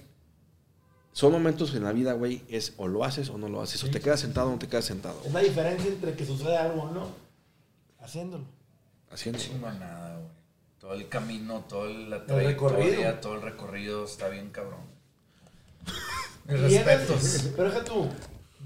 son 1.12 1.30
momentos 1.30 1.72
en 1.76 1.84
la 1.84 1.92
vida, 1.92 2.12
güey, 2.14 2.42
es 2.48 2.74
o 2.76 2.88
lo 2.88 3.04
haces 3.04 3.30
o 3.30 3.38
no 3.38 3.48
lo 3.48 3.62
haces. 3.62 3.84
O 3.84 3.88
te 3.90 4.00
quedas 4.00 4.18
sentado 4.18 4.48
o 4.48 4.50
no 4.52 4.58
te 4.58 4.66
quedas 4.66 4.84
sentado. 4.84 5.22
Es 5.24 5.32
la 5.32 5.40
diferencia 5.40 5.88
entre 5.88 6.14
que 6.14 6.26
sucede 6.26 6.56
algo 6.56 6.82
o 6.82 6.90
no, 6.90 7.06
haciéndolo. 8.00 8.44
Haciendo. 9.12 9.38
nada, 9.78 10.16
güey. 10.16 10.28
Todo 10.80 10.92
el 10.94 11.08
camino, 11.08 11.60
toda 11.68 11.88
la 11.88 12.18
recorrido. 12.18 12.26
trayectoria, 12.66 13.20
todo 13.20 13.34
el 13.36 13.42
recorrido 13.42 14.04
está 14.04 14.28
bien 14.28 14.50
cabrón. 14.50 14.80
Mis 16.48 16.60
Llegas- 16.60 16.84
respetos. 17.08 17.52
Pero 17.56 17.70
deja 17.70 17.84
tú, 17.84 18.08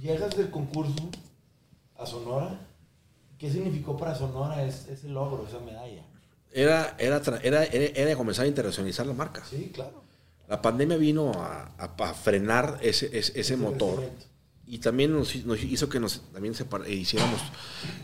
llegas 0.00 0.34
del 0.36 0.50
concurso 0.50 1.10
a 1.98 2.06
Sonora. 2.06 2.58
¿Qué 3.40 3.50
significó 3.50 3.96
para 3.96 4.14
Sonora 4.14 4.62
es- 4.64 4.86
ese 4.88 5.08
logro, 5.08 5.46
esa 5.48 5.58
medalla? 5.60 6.02
Era, 6.52 6.94
era, 6.98 7.22
era, 7.42 7.64
era, 7.64 8.16
comenzar 8.16 8.44
a 8.44 8.48
internacionalizar 8.48 9.06
la 9.06 9.14
marca. 9.14 9.42
Sí, 9.48 9.70
claro. 9.74 10.02
La 10.46 10.60
pandemia 10.60 10.96
vino 10.98 11.32
a, 11.32 11.72
a- 11.78 11.94
a 11.98 12.14
frenar 12.14 12.78
ese, 12.82 13.06
ese, 13.18 13.40
ese 13.40 13.56
motor. 13.56 13.94
crecimiento. 13.96 14.26
Y 14.66 14.78
también 14.78 15.12
nos, 15.12 15.34
hi- 15.34 15.42
nos 15.44 15.60
hizo 15.62 15.88
que 15.88 15.98
nos 15.98 16.20
también 16.32 16.54
separa- 16.54 16.86
e 16.86 16.92
hiciéramos 16.92 17.40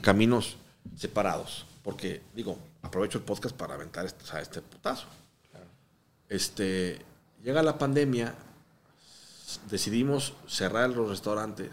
caminos 0.01 0.57
separados. 0.97 1.67
Porque, 1.85 2.23
digo, 2.35 2.57
aprovecho 2.83 3.19
el 3.19 3.25
podcast 3.25 3.55
para 3.55 3.75
aventar 3.75 4.07
este, 4.07 4.25
o 4.25 4.27
sea, 4.27 4.41
este 4.41 4.63
putazo. 4.63 5.07
Este, 6.29 6.99
llega 7.45 7.63
la 7.63 7.79
pandemia, 7.79 8.35
decidimos 9.71 10.33
cerrar 10.49 10.91
los 10.91 11.09
restaurantes. 11.11 11.71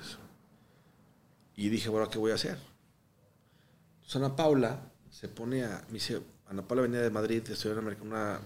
Y 1.56 1.70
dije, 1.70 1.90
bueno, 1.90 2.10
¿qué 2.10 2.18
voy 2.18 2.32
a 2.32 2.36
hacer? 2.36 2.58
Entonces 4.14 4.28
Ana 4.28 4.36
Paula 4.36 4.92
se 5.10 5.28
pone 5.28 5.64
a. 5.64 5.84
Me 5.88 5.94
dice, 5.94 6.22
Ana 6.48 6.68
Paula 6.68 6.84
venía 6.84 7.02
de 7.02 7.10
Madrid, 7.10 7.42
estudió 7.50 7.80
una, 7.80 7.98
una 8.02 8.40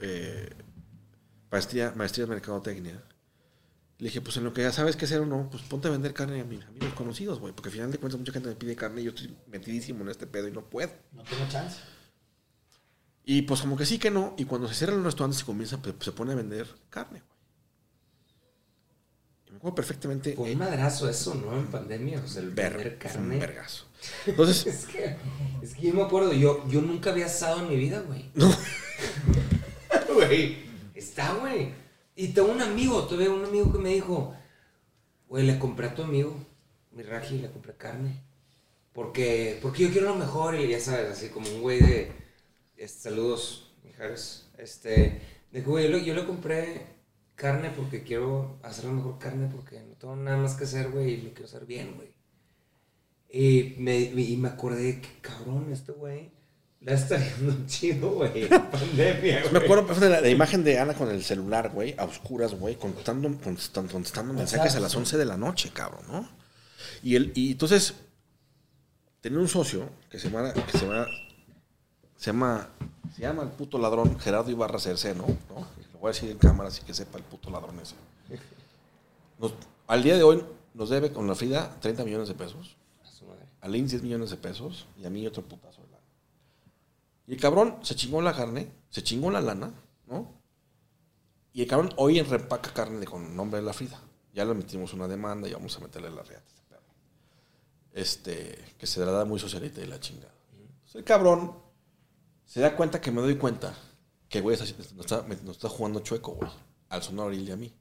eh, 0.00 0.50
maestría, 1.50 1.92
maestría 1.96 2.24
en 2.24 2.30
mercadotecnia. 2.30 3.02
Le 3.98 4.08
dije, 4.08 4.20
pues 4.20 4.36
en 4.36 4.44
lo 4.44 4.52
que 4.52 4.62
ya 4.62 4.72
sabes 4.72 4.96
qué 4.96 5.04
hacer 5.04 5.20
o 5.20 5.26
no, 5.26 5.48
pues 5.48 5.62
ponte 5.62 5.86
a 5.86 5.92
vender 5.92 6.12
carne 6.12 6.40
a 6.40 6.44
mis 6.44 6.64
amigos 6.64 6.92
conocidos, 6.94 7.38
güey. 7.38 7.54
Porque 7.54 7.68
al 7.68 7.72
final 7.74 7.92
de 7.92 7.98
cuentas 7.98 8.18
mucha 8.18 8.32
gente 8.32 8.48
me 8.48 8.56
pide 8.56 8.74
carne 8.74 9.00
y 9.00 9.04
yo 9.04 9.10
estoy 9.10 9.36
metidísimo 9.46 10.02
en 10.02 10.08
este 10.10 10.26
pedo 10.26 10.48
y 10.48 10.50
no 10.52 10.62
puedo. 10.68 10.90
No 11.12 11.22
tengo 11.22 11.46
chance. 11.48 11.78
Y 13.24 13.42
pues 13.42 13.60
como 13.60 13.76
que 13.76 13.86
sí 13.86 13.98
que 13.98 14.10
no. 14.10 14.34
Y 14.36 14.44
cuando 14.46 14.66
se 14.66 14.74
cierran 14.74 14.96
los 14.96 15.06
restaurantes 15.06 15.38
se 15.38 15.46
comienza, 15.46 15.80
pues, 15.80 15.94
se 16.00 16.10
pone 16.12 16.32
a 16.32 16.34
vender 16.34 16.66
carne, 16.90 17.20
güey. 17.20 17.38
Y 19.46 19.50
me 19.52 19.56
acuerdo 19.58 19.76
perfectamente. 19.76 20.34
Fue 20.34 20.50
un 20.52 20.58
madrazo 20.58 21.08
eso, 21.08 21.34
¿no? 21.36 21.56
En 21.56 21.66
pandemia. 21.68 22.20
O 22.20 22.26
sea, 22.26 22.42
el 22.42 22.50
ver- 22.50 22.72
vender 22.76 22.98
fue 23.00 23.10
un 23.20 23.28
carne. 23.28 23.38
vergazo. 23.38 23.84
Entonces, 24.26 24.66
Es 24.66 24.86
que, 24.86 25.16
es 25.62 25.74
que 25.74 25.82
yo 25.88 25.94
me 25.94 26.02
acuerdo, 26.02 26.32
yo, 26.32 26.66
yo 26.68 26.80
nunca 26.80 27.10
había 27.10 27.26
asado 27.26 27.60
en 27.62 27.68
mi 27.68 27.76
vida, 27.76 28.00
güey. 28.06 28.30
Güey, 30.14 30.56
está, 30.94 31.34
güey. 31.34 31.70
Y 32.16 32.28
tengo 32.28 32.52
un 32.52 32.62
amigo, 32.62 33.04
tuve 33.06 33.28
un 33.28 33.44
amigo 33.44 33.72
que 33.72 33.78
me 33.78 33.88
dijo, 33.90 34.34
güey, 35.28 35.44
le 35.44 35.58
compré 35.58 35.88
a 35.88 35.94
tu 35.94 36.02
amigo, 36.02 36.36
mi 36.92 37.02
Raji, 37.02 37.38
le 37.38 37.50
compré 37.50 37.74
carne. 37.74 38.22
Porque, 38.92 39.58
porque 39.60 39.82
yo 39.84 39.90
quiero 39.90 40.08
lo 40.10 40.14
mejor 40.14 40.54
y 40.54 40.68
ya 40.68 40.78
sabes, 40.78 41.10
así 41.10 41.28
como 41.28 41.48
un 41.48 41.60
güey 41.62 41.80
de, 41.80 42.12
este, 42.76 43.00
saludos, 43.10 43.72
Mijares. 43.82 44.46
Este, 44.56 45.20
de 45.50 45.60
güey, 45.62 45.90
yo, 45.90 45.96
le- 45.98 46.04
yo 46.04 46.14
le 46.14 46.24
compré 46.24 46.86
carne 47.34 47.70
porque 47.76 48.04
quiero 48.04 48.60
hacer 48.62 48.84
la 48.84 48.92
mejor 48.92 49.18
carne 49.18 49.48
porque 49.52 49.80
no 49.80 49.94
tengo 49.96 50.14
nada 50.14 50.36
más 50.36 50.54
que 50.54 50.62
hacer, 50.64 50.90
güey, 50.90 51.14
y 51.14 51.22
lo 51.22 51.30
quiero 51.30 51.46
hacer 51.46 51.66
bien, 51.66 51.94
güey. 51.96 52.13
Y 53.36 53.74
me, 53.78 53.98
y 53.98 54.36
me 54.36 54.48
acordé 54.48 55.00
que, 55.00 55.08
cabrón, 55.20 55.66
este 55.72 55.90
güey 55.90 56.30
la 56.80 56.92
está 56.92 57.16
viendo 57.16 57.66
chido, 57.66 58.10
güey. 58.10 58.48
Pandemia, 58.48 59.42
me 59.44 59.48
güey. 59.50 59.64
acuerdo 59.64 59.86
perfecto 59.86 60.14
de 60.14 60.20
la, 60.20 60.28
imagen 60.28 60.62
de 60.62 60.78
Ana 60.78 60.94
con 60.94 61.10
el 61.10 61.24
celular, 61.24 61.70
güey, 61.70 61.96
a 61.98 62.04
oscuras, 62.04 62.54
güey, 62.54 62.76
contestando, 62.76 63.28
contestando, 63.42 63.90
contestando 63.92 64.32
mensajes 64.34 64.76
a 64.76 64.80
las 64.80 64.94
11 64.94 65.18
de 65.18 65.24
la 65.24 65.36
noche, 65.36 65.70
cabrón, 65.70 66.02
¿no? 66.06 66.28
Y, 67.02 67.16
el, 67.16 67.32
y 67.34 67.52
entonces, 67.52 67.94
tenía 69.20 69.40
un 69.40 69.48
socio 69.48 69.88
que 70.10 70.18
se 70.20 70.30
llama, 70.30 70.52
que 70.52 70.78
se 70.78 70.86
llama, 70.86 71.06
se 72.16 72.26
llama, 72.26 72.68
se 73.16 73.22
llama 73.22 73.42
el 73.42 73.48
puto 73.48 73.78
ladrón 73.78 74.16
Gerardo 74.20 74.50
Ibarra 74.52 74.78
Cerceno, 74.78 75.26
¿no? 75.48 75.66
Lo 75.92 75.98
voy 75.98 76.10
a 76.10 76.12
decir 76.12 76.30
en 76.30 76.38
cámara 76.38 76.68
así 76.68 76.82
que 76.82 76.94
sepa 76.94 77.18
el 77.18 77.24
puto 77.24 77.50
ladrón 77.50 77.80
ese. 77.80 77.96
Nos- 79.40 79.54
al 79.88 80.02
día 80.04 80.16
de 80.16 80.22
hoy 80.22 80.44
nos 80.74 80.88
debe 80.90 81.10
con 81.10 81.26
la 81.26 81.34
Frida 81.34 81.74
30 81.80 82.04
millones 82.04 82.28
de 82.28 82.34
pesos. 82.34 82.76
A 83.64 83.68
Lynn 83.68 83.86
10 83.88 84.02
millones 84.02 84.28
de 84.30 84.36
pesos 84.36 84.86
y 85.00 85.06
a 85.06 85.10
mí 85.10 85.26
otro 85.26 85.42
putazo 85.42 85.80
de 85.82 85.88
lana. 85.88 86.04
Y 87.26 87.32
el 87.32 87.40
cabrón 87.40 87.78
se 87.82 87.94
chingó 87.94 88.20
la 88.20 88.34
carne, 88.34 88.70
se 88.90 89.02
chingó 89.02 89.30
la 89.30 89.40
lana, 89.40 89.72
¿no? 90.06 90.30
Y 91.54 91.62
el 91.62 91.68
cabrón 91.68 91.90
hoy 91.96 92.18
en 92.18 92.28
repaca 92.28 92.72
carne 92.74 92.98
de- 93.00 93.06
con 93.06 93.34
nombre 93.34 93.60
de 93.60 93.64
la 93.66 93.72
Frida. 93.72 93.98
Ya 94.34 94.44
le 94.44 94.52
metimos 94.52 94.92
una 94.92 95.08
demanda 95.08 95.48
y 95.48 95.52
vamos 95.54 95.74
a 95.76 95.80
meterle 95.80 96.10
la 96.10 96.22
reata 96.22 96.44
a 96.44 96.48
este 96.48 96.62
perro. 96.68 96.82
Este, 97.92 98.74
que 98.76 98.86
se 98.86 99.00
la 99.04 99.12
da 99.12 99.24
muy 99.24 99.38
socialita 99.38 99.80
y 99.80 99.86
la 99.86 99.98
chingada. 100.00 100.34
Entonces 100.52 100.94
el 100.96 101.04
cabrón 101.04 101.56
se 102.44 102.60
da 102.60 102.76
cuenta 102.76 103.00
que 103.00 103.10
me 103.12 103.22
doy 103.22 103.36
cuenta 103.36 103.74
que 104.28 104.40
güey 104.40 104.58
nos 104.58 104.70
está, 104.70 105.22
nos 105.22 105.56
está 105.56 105.68
jugando 105.68 106.00
chueco, 106.00 106.32
güey. 106.32 106.50
Al 106.90 107.02
sonar 107.02 107.32
y 107.32 107.50
a 107.50 107.56
mí. 107.56 107.72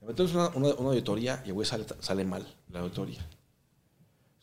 Le 0.00 0.06
metemos 0.06 0.32
una, 0.34 0.48
una, 0.48 0.68
una 0.74 0.88
auditoría 0.90 1.42
y 1.44 1.48
el 1.48 1.54
güey 1.54 1.66
sale, 1.66 1.84
sale 2.00 2.24
mal, 2.24 2.46
la 2.68 2.80
auditoría. 2.80 3.26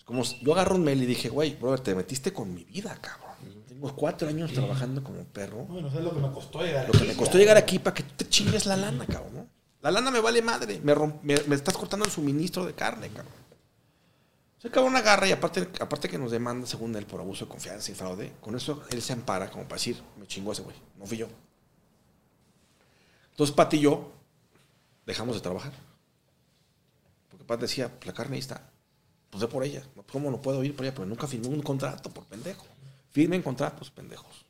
Como, 0.06 0.24
yo 0.24 0.54
agarro 0.54 0.76
un 0.76 0.84
mail 0.84 1.02
y 1.04 1.06
dije, 1.06 1.30
güey, 1.30 1.56
brother, 1.56 1.80
te 1.82 1.96
metiste 1.96 2.32
con 2.32 2.54
mi 2.54 2.64
vida, 2.64 2.96
cabrón. 3.02 3.26
Tengo 3.68 3.94
cuatro 3.96 4.28
años 4.30 4.54
trabajando 4.54 5.04
como 5.04 5.24
perro. 5.26 5.66
No, 5.68 5.82
no 5.82 5.92
sé 5.92 6.00
lo 6.00 6.14
que 6.14 6.20
me 6.22 6.32
costó 6.32 6.64
llegar 6.64 6.88
Lo 6.88 6.94
que 6.94 7.06
me 7.06 7.16
costó 7.16 7.38
llegar 7.38 7.58
aquí 7.58 7.80
para 7.80 7.94
que 7.94 8.04
tú 8.04 8.14
te 8.18 8.30
chingues 8.30 8.66
la 8.66 8.78
lana, 8.78 9.06
cabrón. 9.06 9.34
¿no? 9.36 9.48
La 9.82 9.92
lana 9.92 10.12
me 10.12 10.20
vale 10.22 10.42
madre. 10.42 10.80
Me, 10.82 10.96
romp- 10.96 11.20
me, 11.24 11.36
me 11.48 11.56
estás 11.56 11.76
cortando 11.76 12.06
el 12.06 12.12
suministro 12.12 12.66
de 12.66 12.74
carne, 12.74 13.10
cabrón. 13.10 13.34
Se 14.60 14.72
cabrón 14.72 14.96
agarra 14.96 15.28
y 15.28 15.32
aparte, 15.32 15.68
aparte 15.80 16.08
que 16.08 16.18
nos 16.18 16.32
demanda, 16.32 16.66
según 16.66 16.96
él, 16.96 17.06
por 17.06 17.20
abuso 17.20 17.46
de 17.46 17.52
confianza 17.52 17.92
y 17.92 17.96
fraude, 17.96 18.32
con 18.42 18.56
eso 18.56 18.84
él 18.92 19.02
se 19.02 19.14
ampara 19.14 19.50
como 19.52 19.64
para 19.66 19.76
decir, 19.76 20.02
me 20.18 20.26
chingó 20.26 20.54
ese 20.54 20.62
güey, 20.64 20.76
no 20.98 21.06
fui 21.06 21.18
yo. 21.18 21.28
Entonces 23.32 23.56
Pati 23.56 23.78
y 23.78 23.82
yo 23.82 24.12
dejamos 25.06 25.36
de 25.36 25.42
trabajar. 25.42 25.74
Porque 27.30 27.44
Pat 27.46 27.60
decía, 27.60 27.90
"Pues, 27.90 28.08
la 28.08 28.14
carne 28.14 28.36
ahí 28.36 28.40
está. 28.40 28.70
Pues 29.36 29.42
ve 29.42 29.48
por 29.52 29.66
ella. 29.66 29.84
¿Cómo 30.14 30.32
no 30.32 30.42
puedo 30.42 30.64
ir 30.64 30.74
por 30.74 30.86
ella? 30.86 30.96
Pero 30.96 31.06
nunca 31.06 31.28
firmé 31.28 31.48
un 31.50 31.62
contrato 31.62 32.10
por 32.10 32.24
pendejo. 32.24 32.66
Firmen 33.12 33.42
contratos, 33.42 33.92
pendejos. 33.92 34.46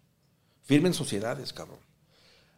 Firmen 0.62 0.94
sociedades, 0.94 1.52
cabrón. 1.54 1.80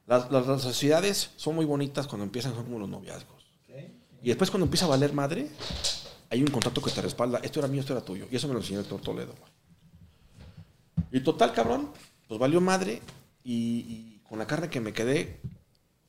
Las, 0.06 0.30
las- 0.30 0.46
las 0.46 0.62
sociedades 0.62 1.30
son 1.38 1.56
muy 1.56 1.64
bonitas 1.64 2.06
cuando 2.06 2.26
empiezan, 2.26 2.54
son 2.54 2.66
como 2.66 2.80
los 2.80 2.90
noviazgos. 2.90 3.46
Y 4.22 4.28
después 4.28 4.52
cuando 4.52 4.66
empieza 4.66 4.84
a 4.84 4.90
valer 4.90 5.14
madre, 5.14 5.48
hay 6.30 6.42
un 6.42 6.50
contrato 6.50 6.82
que 6.82 6.92
te 6.92 7.02
respalda. 7.02 7.40
Esto 7.40 7.60
era 7.60 7.70
mío, 7.70 7.80
esto 7.80 7.94
era 7.94 8.04
tuyo. 8.04 8.28
Y 8.30 8.36
eso 8.36 8.50
me 8.50 8.54
lo 8.56 8.60
enseñó 8.60 8.80
el 8.82 8.88
doctor 8.90 9.14
Toledo. 9.14 9.34
güey. 9.40 9.52
Y 11.14 11.22
total, 11.22 11.54
cabrón, 11.54 11.92
pues 12.28 12.38
valió 12.42 12.60
madre. 12.60 13.02
Y, 13.46 13.54
y 13.88 14.22
con 14.28 14.38
la 14.38 14.48
carne 14.48 14.70
que 14.70 14.82
me 14.82 14.92
quedé, 14.92 15.40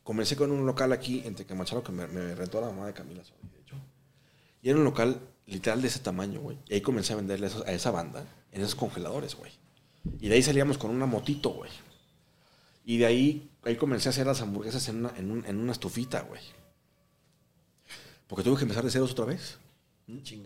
comencé 0.02 0.34
con 0.34 0.50
un 0.50 0.66
local 0.66 0.90
aquí 0.92 1.22
en 1.24 1.36
Tecamacharo 1.36 1.84
que 1.84 1.92
me, 1.92 2.08
me 2.08 2.34
rentó 2.34 2.60
la 2.60 2.66
mamá 2.68 2.86
de 2.86 2.94
Camila 2.94 3.22
Sodi, 3.22 3.48
de 3.52 3.60
hecho. 3.60 3.76
Y 4.62 4.70
era 4.70 4.78
un 4.78 4.84
local 4.84 5.20
literal 5.48 5.82
de 5.82 5.88
ese 5.88 5.98
tamaño, 6.00 6.40
güey. 6.40 6.58
Y 6.68 6.74
ahí 6.74 6.80
comencé 6.80 7.12
a 7.12 7.16
venderle 7.16 7.50
a 7.66 7.72
esa 7.72 7.90
banda 7.90 8.24
en 8.52 8.60
esos 8.62 8.74
congeladores, 8.74 9.34
güey. 9.34 9.52
Y 10.20 10.28
de 10.28 10.34
ahí 10.36 10.42
salíamos 10.42 10.78
con 10.78 10.90
una 10.90 11.06
motito, 11.06 11.50
güey. 11.50 11.70
Y 12.84 12.98
de 12.98 13.06
ahí, 13.06 13.50
ahí 13.64 13.76
comencé 13.76 14.08
a 14.08 14.10
hacer 14.10 14.26
las 14.26 14.40
hamburguesas 14.40 14.88
en 14.88 14.96
una, 14.96 15.12
en 15.16 15.30
un- 15.30 15.44
en 15.44 15.58
una 15.58 15.72
estufita, 15.72 16.20
güey. 16.22 16.40
Porque 18.26 18.44
tuve 18.44 18.56
que 18.56 18.62
empezar 18.62 18.84
de 18.84 18.90
ceros 18.90 19.12
otra 19.12 19.24
vez. 19.24 19.58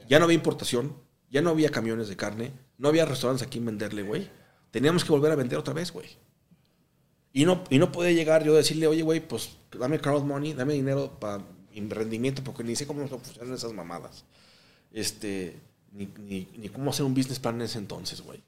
Ya 0.08 0.18
no 0.18 0.24
había 0.24 0.34
importación, 0.36 0.96
ya 1.30 1.42
no 1.42 1.50
había 1.50 1.70
camiones 1.70 2.08
de 2.08 2.16
carne, 2.16 2.52
no 2.78 2.88
había 2.88 3.04
restaurantes 3.04 3.46
aquí 3.46 3.58
en 3.58 3.66
venderle, 3.66 4.02
güey. 4.02 4.28
Teníamos 4.70 5.04
que 5.04 5.12
volver 5.12 5.32
a 5.32 5.36
vender 5.36 5.58
otra 5.58 5.74
vez, 5.74 5.92
güey. 5.92 6.08
Y 7.32 7.44
no, 7.44 7.64
y 7.70 7.78
no 7.78 7.90
podía 7.92 8.12
llegar 8.12 8.44
yo 8.44 8.52
a 8.54 8.58
decirle, 8.58 8.86
oye, 8.86 9.02
güey, 9.02 9.20
pues 9.26 9.56
dame 9.78 10.00
crowd 10.00 10.22
money, 10.24 10.52
dame 10.52 10.74
dinero 10.74 11.18
para 11.18 11.44
rendimiento, 11.74 12.44
porque 12.44 12.62
ni 12.64 12.76
sé 12.76 12.86
cómo 12.86 13.06
funcionan 13.08 13.54
esas 13.54 13.72
mamadas. 13.72 14.24
Este, 14.92 15.58
ni, 15.92 16.06
ni, 16.58 16.68
cómo 16.68 16.90
hacer 16.90 17.04
un 17.04 17.14
business 17.14 17.38
plan 17.38 17.56
en 17.56 17.62
ese 17.62 17.78
entonces, 17.78 18.20
güey. 18.20 18.42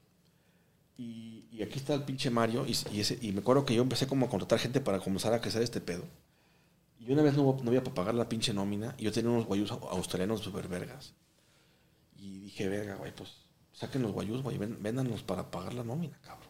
Y, 0.97 1.61
aquí 1.63 1.79
está 1.79 1.93
el 1.93 2.03
pinche 2.03 2.29
Mario, 2.29 2.65
y, 2.67 2.75
y 3.21 3.31
me 3.31 3.39
acuerdo 3.39 3.65
que 3.65 3.73
yo 3.75 3.81
empecé 3.81 4.07
como 4.07 4.25
a 4.25 4.29
contratar 4.29 4.59
gente 4.59 4.81
para 4.81 4.99
comenzar 4.99 5.33
a 5.33 5.41
crecer 5.41 5.61
este 5.61 5.81
pedo. 5.81 6.03
Y 6.99 7.11
una 7.11 7.21
vez 7.21 7.35
no, 7.35 7.57
no 7.61 7.69
había 7.69 7.83
para 7.83 7.93
pagar 7.95 8.15
la 8.15 8.27
pinche 8.27 8.53
nómina 8.53 8.95
y 8.97 9.03
yo 9.03 9.11
tenía 9.11 9.29
unos 9.31 9.45
guayús 9.45 9.71
au- 9.71 9.89
australianos 9.89 10.41
super 10.41 10.67
vergas. 10.67 11.13
Y 12.17 12.39
dije, 12.39 12.67
verga, 12.67 12.95
güey, 12.95 13.13
pues 13.15 13.29
saquen 13.73 14.01
los 14.01 14.11
guayús, 14.11 14.41
güey, 14.41 14.57
véndanlos 14.57 15.21
para 15.23 15.51
pagar 15.51 15.73
la 15.73 15.83
nómina, 15.83 16.17
cabrón. 16.23 16.49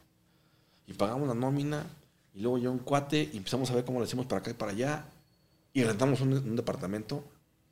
Y 0.88 0.94
pagamos 0.94 1.28
la 1.28 1.34
nómina 1.34 1.86
y 2.34 2.42
luego 2.42 2.58
yo 2.58 2.72
un 2.72 2.80
cuate 2.80 3.30
y 3.34 3.38
empezamos 3.38 3.70
a 3.72 3.76
ver 3.76 3.86
cómo 3.86 4.00
le 4.00 4.06
hacemos 4.06 4.28
para 4.28 4.40
acá 4.42 4.52
y 4.52 4.54
para 4.54 4.72
allá. 4.72 5.06
Y 5.74 5.84
rentamos 5.84 6.22
un 6.22 6.56
departamento. 6.56 7.24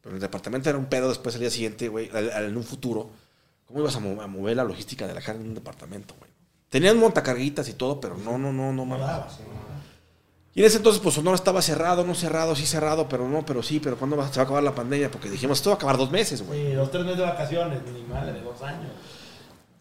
Pero 0.03 0.15
el 0.15 0.21
departamento 0.21 0.69
era 0.69 0.77
un 0.77 0.85
pedo 0.85 1.09
después 1.09 1.33
al 1.35 1.41
día 1.41 1.49
siguiente, 1.49 1.87
güey, 1.87 2.09
en 2.13 2.55
un 2.57 2.63
futuro. 2.63 3.09
¿Cómo 3.65 3.79
ibas 3.79 3.95
a, 3.95 3.99
mo- 3.99 4.21
a 4.21 4.27
mover 4.27 4.57
la 4.57 4.63
logística 4.65 5.07
de 5.07 5.13
la 5.15 5.21
carga 5.21 5.41
en 5.41 5.47
un 5.47 5.55
departamento, 5.55 6.13
güey? 6.19 6.29
Tenían 6.69 6.97
montacarguitas 6.99 7.67
y 7.69 7.73
todo, 7.73 7.99
pero 8.01 8.17
no, 8.17 8.37
no, 8.37 8.51
no, 8.51 8.73
no, 8.73 8.83
mames. 8.85 9.07
Y 10.55 10.59
en 10.59 10.65
ese 10.67 10.77
entonces, 10.77 11.01
pues 11.01 11.15
Sonora 11.15 11.35
estaba 11.35 11.61
cerrado, 11.61 12.03
no 12.05 12.13
cerrado, 12.13 12.55
sí 12.55 12.65
cerrado, 12.65 13.07
pero 13.09 13.27
no, 13.27 13.43
pero 13.45 13.63
sí, 13.63 13.79
pero 13.79 13.97
¿cuándo 13.97 14.17
va- 14.17 14.27
se 14.27 14.35
va 14.35 14.41
a 14.41 14.45
acabar 14.45 14.61
la 14.63 14.75
pandemia? 14.75 15.09
Porque 15.09 15.29
dijimos, 15.29 15.57
esto 15.59 15.69
va 15.69 15.75
a 15.75 15.77
acabar 15.77 15.97
dos 15.97 16.11
meses, 16.11 16.45
güey. 16.45 16.67
Sí, 16.67 16.73
dos, 16.73 16.91
tres 16.91 17.03
meses 17.05 17.19
de 17.19 17.25
vacaciones, 17.25 17.81
minimal, 17.83 18.31
de 18.33 18.41
dos 18.41 18.61
años. 18.61 18.91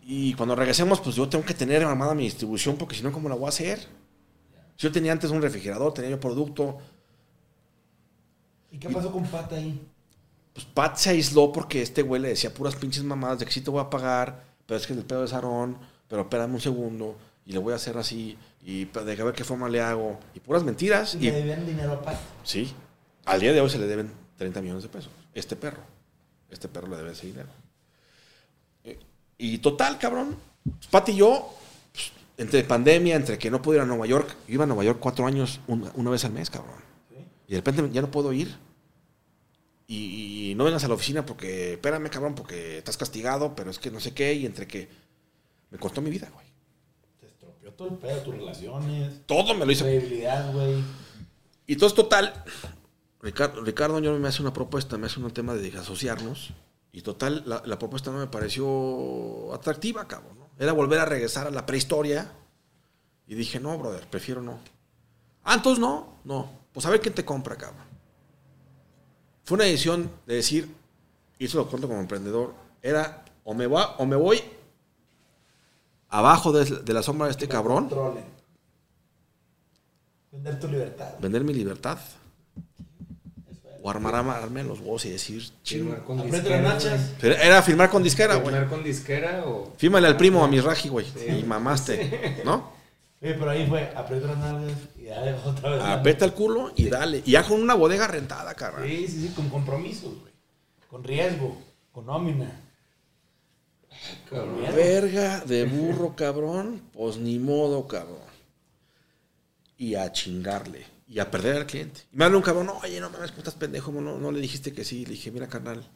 Y 0.05 0.35
cuando 0.35 0.55
regresemos, 0.55 1.01
pues 1.01 1.17
yo 1.17 1.29
tengo 1.29 1.45
que 1.45 1.55
tener 1.55 1.83
armada 1.85 2.15
mi 2.15 2.23
distribución, 2.25 2.77
porque 2.77 2.95
si 2.95 3.03
no, 3.03 3.13
¿cómo 3.13 3.29
la 3.29 3.35
voy 3.35 3.47
a 3.47 3.49
hacer? 3.51 3.81
Si 4.77 4.85
yo 4.87 4.93
tenía 4.93 5.13
antes 5.13 5.31
un 5.31 5.43
refrigerador, 5.43 5.93
tenía 5.93 6.11
yo 6.11 6.21
producto, 6.21 6.79
¿Y 8.71 8.79
qué 8.79 8.89
pasó 8.89 9.13
con 9.13 9.25
Pata 9.25 9.57
ahí? 9.57 9.79
Pues 10.55 10.67
Pat 10.67 10.97
se 10.97 11.11
aisló 11.11 11.51
porque 11.53 11.83
este 11.83 12.03
güey 12.03 12.21
le 12.21 12.29
decía 12.29 12.53
puras 12.53 12.77
pinches 12.77 13.05
mamadas 13.05 13.39
de 13.39 13.47
que 13.47 13.53
sí 13.53 13.61
te 13.61 13.71
voy 13.71 13.81
a 13.81 13.89
pagar, 13.91 14.45
pero 14.67 14.79
es 14.79 14.87
que 14.87 14.93
el 14.93 15.05
pedo 15.05 15.25
es 15.25 15.33
Aarón, 15.33 15.79
pero 16.09 16.23
espérame 16.23 16.55
un 16.55 16.61
segundo, 16.61 17.17
y 17.47 17.53
le 17.53 17.59
voy 17.59 17.73
a 17.73 17.77
hacer 17.77 17.97
así, 17.99 18.37
y 18.65 18.85
pa- 18.87 19.03
de 19.03 19.21
a 19.21 19.25
ver 19.25 19.35
qué 19.35 19.45
forma 19.45 19.69
le 19.69 19.81
hago, 19.81 20.19
y 20.35 20.41
puras 20.41 20.63
mentiras. 20.63 21.15
Y 21.15 21.19
Y, 21.19 21.31
le 21.31 21.33
debían 21.33 21.67
dinero 21.67 21.93
a 21.95 22.03
Pata. 22.03 22.21
sí, 22.45 22.73
al 23.25 23.41
día 23.41 23.53
de 23.53 23.61
hoy 23.61 23.71
se 23.71 23.79
le 23.79 23.87
deben 23.87 24.11
30 24.37 24.61
millones 24.61 24.83
de 24.83 24.89
pesos. 24.91 25.11
Este 25.35 25.57
perro, 25.57 25.83
este 26.51 26.69
perro 26.69 26.89
le 26.89 26.97
debe 26.97 27.13
ese 27.13 27.27
dinero. 27.27 27.49
Eh, 28.85 28.99
Y 29.39 29.59
total, 29.59 29.99
cabrón, 29.99 30.37
Pat 30.91 31.09
y 31.09 31.17
yo, 31.17 31.53
pues, 31.93 32.13
entre 32.37 32.63
pandemia, 32.65 33.17
entre 33.17 33.39
que 33.39 33.51
no 33.51 33.61
puedo 33.63 33.77
ir 33.79 33.83
a 33.83 33.87
Nueva 33.87 34.07
York, 34.07 34.37
yo 34.47 34.55
iba 34.55 34.65
a 34.65 34.67
Nueva 34.67 34.85
York 34.85 34.99
cuatro 35.01 35.27
años, 35.27 35.61
una, 35.67 35.91
una 35.95 36.11
vez 36.11 36.25
al 36.25 36.33
mes, 36.33 36.51
cabrón. 36.51 36.77
Y 37.49 37.53
de 37.53 37.57
repente 37.59 37.89
ya 37.93 38.01
no 38.03 38.11
puedo 38.11 38.33
ir. 38.33 38.55
Y, 39.87 40.51
y 40.51 40.55
no 40.55 40.65
vengas 40.65 40.85
a 40.85 40.89
la 40.89 40.95
oficina 40.95 41.27
porque, 41.27 41.75
espérame, 41.75 42.09
cabrón, 42.09 42.35
porque 42.35 42.79
estás 42.79 42.97
castigado, 42.97 43.55
pero 43.55 43.71
es 43.71 43.79
que 43.79 43.91
no 43.91 44.01
sé 44.01 44.15
qué, 44.15 44.33
y 44.35 44.47
entre 44.47 44.67
que 44.67 44.89
me 45.71 45.79
cortó 45.79 46.01
mi 46.01 46.11
vida, 46.11 46.31
güey. 46.33 46.47
Te 47.21 47.27
estropeó 47.27 47.73
todo 47.73 47.89
el 47.89 47.97
pedo, 47.97 48.23
tus 48.23 48.35
relaciones, 48.35 49.27
Todo 49.27 49.55
me 49.55 49.67
lo 49.67 49.73
hizo. 49.73 49.85
güey. 49.85 50.83
Y 51.67 51.75
entonces, 51.75 51.95
total, 51.97 52.45
Ricardo, 53.21 53.63
Ricardo 53.63 53.99
yo 54.01 54.19
me 54.19 54.29
hace 54.29 54.43
una 54.43 54.53
propuesta, 54.53 54.99
me 54.99 55.07
hace 55.07 55.21
un 55.21 55.31
tema 55.31 55.55
de 55.55 55.77
asociarnos. 55.79 56.53
Y 56.95 57.01
total, 57.03 57.43
la, 57.47 57.63
la 57.65 57.79
propuesta 57.79 58.11
no 58.11 58.19
me 58.19 58.27
pareció 58.27 59.55
atractiva, 59.55 60.07
cabrón. 60.07 60.39
¿no? 60.39 60.51
Era 60.59 60.73
volver 60.73 61.01
a 61.01 61.07
regresar 61.07 61.47
a 61.47 61.51
la 61.51 61.65
prehistoria. 61.65 62.31
Y 63.27 63.35
dije, 63.35 63.61
no, 63.61 63.79
brother, 63.79 64.07
prefiero 64.11 64.43
no. 64.43 64.59
Ah, 65.45 65.55
entonces 65.55 65.81
no, 65.81 66.19
no. 66.25 66.51
Pues 66.73 66.85
a 66.85 66.91
ver 66.91 67.01
quién 67.01 67.15
te 67.15 67.25
compra, 67.25 67.57
cabrón. 67.57 67.87
Fue 69.45 69.57
una 69.57 69.65
decisión 69.65 70.11
de 70.27 70.37
decir, 70.37 70.69
y 71.39 71.47
eso 71.47 71.59
lo 71.59 71.67
cuento 71.69 71.89
como 71.89 72.01
emprendedor, 72.01 72.55
era 72.83 73.25
o 73.45 73.55
me, 73.55 73.67
va, 73.67 73.97
o 73.99 74.07
me 74.07 74.17
voy 74.17 74.41
abajo 76.09 76.53
de, 76.53 76.65
de 76.83 76.93
la 76.93 77.03
sombra 77.03 77.27
de 77.27 77.33
este 77.33 77.49
cabrón, 77.49 77.89
Controlen. 77.89 78.25
Vender 80.31 80.59
tu 80.61 80.69
libertad. 80.69 81.15
vender 81.21 81.45
mi 81.45 81.53
libertad. 81.55 81.99
O 83.85 83.91
armar, 83.91 84.15
armarme 84.15 84.63
los 84.63 84.79
huevos 84.79 85.05
y 85.07 85.11
decir, 85.11 85.43
ching. 85.65 85.81
Firmar 85.81 86.05
con 86.05 86.19
Aprieta 86.21 86.39
disquera, 86.39 86.63
las 86.63 86.75
nachas. 86.85 87.01
güey. 87.01 87.15
Pero 87.21 87.35
Era 87.35 87.63
firmar 87.63 87.91
con 87.91 88.03
disquera, 88.05 88.35
güey. 88.37 88.47
¿Firmar 88.55 88.69
con 88.71 88.85
disquera 88.85 89.45
o...? 89.45 89.73
Fírmale 89.77 90.07
al 90.07 90.17
primo, 90.17 90.45
a 90.45 90.49
mi 90.49 90.61
raji, 90.61 90.89
güey. 90.89 91.07
Y 91.37 91.43
mamaste, 91.43 92.43
¿no? 92.45 92.71
Oye, 93.23 93.35
pero 93.35 93.51
ahí 93.51 93.67
fue, 93.69 93.93
aprieta 93.95 94.27
las 94.27 94.39
nalgas 94.39 94.77
y 94.99 95.05
dale 95.05 95.35
otra 95.35 95.71
vez. 95.71 95.83
Apeta 95.85 96.25
el 96.25 96.33
culo 96.33 96.73
y 96.75 96.89
dale. 96.89 97.23
Y 97.25 97.33
ya 97.33 97.45
con 97.45 97.63
una 97.63 97.75
bodega 97.75 98.09
rentada, 98.09 98.53
carnal. 98.55 98.89
Sí, 98.89 99.07
sí, 99.07 99.29
sí, 99.29 99.35
con 99.35 99.49
compromisos, 99.49 100.19
güey. 100.21 100.33
Con 100.89 101.05
riesgo, 101.05 101.57
con 101.93 102.07
nómina. 102.07 102.61
Con. 104.29 104.61
Verga 104.75 105.39
de 105.41 105.65
burro, 105.67 106.17
cabrón. 106.17 106.83
Pues 106.93 107.17
ni 107.17 107.39
modo, 107.39 107.87
cabrón. 107.87 108.19
Y 109.77 109.95
a 109.95 110.11
chingarle. 110.11 110.85
Y 111.07 111.21
a 111.21 111.31
perder 111.31 111.59
al 111.59 111.67
cliente. 111.67 112.01
Y 112.13 112.17
me 112.17 112.25
habla 112.25 112.39
un 112.39 112.43
cabrón, 112.43 112.71
oye, 112.83 112.99
no 112.99 113.09
mames, 113.09 113.31
¿cómo 113.31 113.43
estás 113.43 113.55
pendejo? 113.55 113.93
No, 113.93 114.19
no 114.19 114.33
le 114.33 114.41
dijiste 114.41 114.73
que 114.73 114.85
sí. 114.85 115.05
Le 115.05 115.13
dije, 115.13 115.31
mira, 115.31 115.47
carnal. 115.47 115.89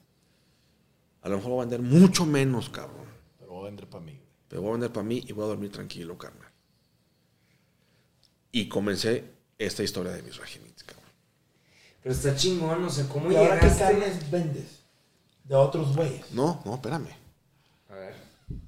A 1.22 1.28
lo 1.28 1.38
mejor 1.38 1.50
voy 1.50 1.58
a 1.58 1.66
vender 1.66 1.82
mucho 1.82 2.24
menos, 2.24 2.68
cabrón. 2.68 3.06
Pero 3.36 3.50
voy 3.50 3.62
a 3.62 3.64
vender 3.64 3.88
para 3.88 4.04
mí, 4.04 4.12
güey. 4.12 4.28
Pero 4.46 4.62
voy 4.62 4.68
a 4.68 4.72
vender 4.74 4.92
para 4.92 5.04
mí 5.04 5.24
y 5.26 5.32
voy 5.32 5.44
a 5.44 5.48
dormir 5.48 5.72
tranquilo, 5.72 6.16
carnal. 6.16 6.45
Y 8.56 8.68
comencé 8.70 9.22
esta 9.58 9.82
historia 9.82 10.12
de 10.12 10.22
mis 10.22 10.38
regimientos, 10.38 10.82
cabrón. 10.82 11.04
Pero 12.02 12.14
está 12.14 12.34
chingón, 12.34 12.84
o 12.84 12.88
sea, 12.88 13.06
¿cómo 13.06 13.30
¿Y 13.30 13.36
ahora 13.36 13.60
qué 13.60 13.68
carnes 13.68 14.30
vendes? 14.30 14.80
De 15.44 15.54
otros 15.54 15.94
güeyes. 15.94 16.32
No, 16.32 16.62
no, 16.64 16.76
espérame. 16.76 17.08
A 17.90 17.94
ver. 17.94 18.14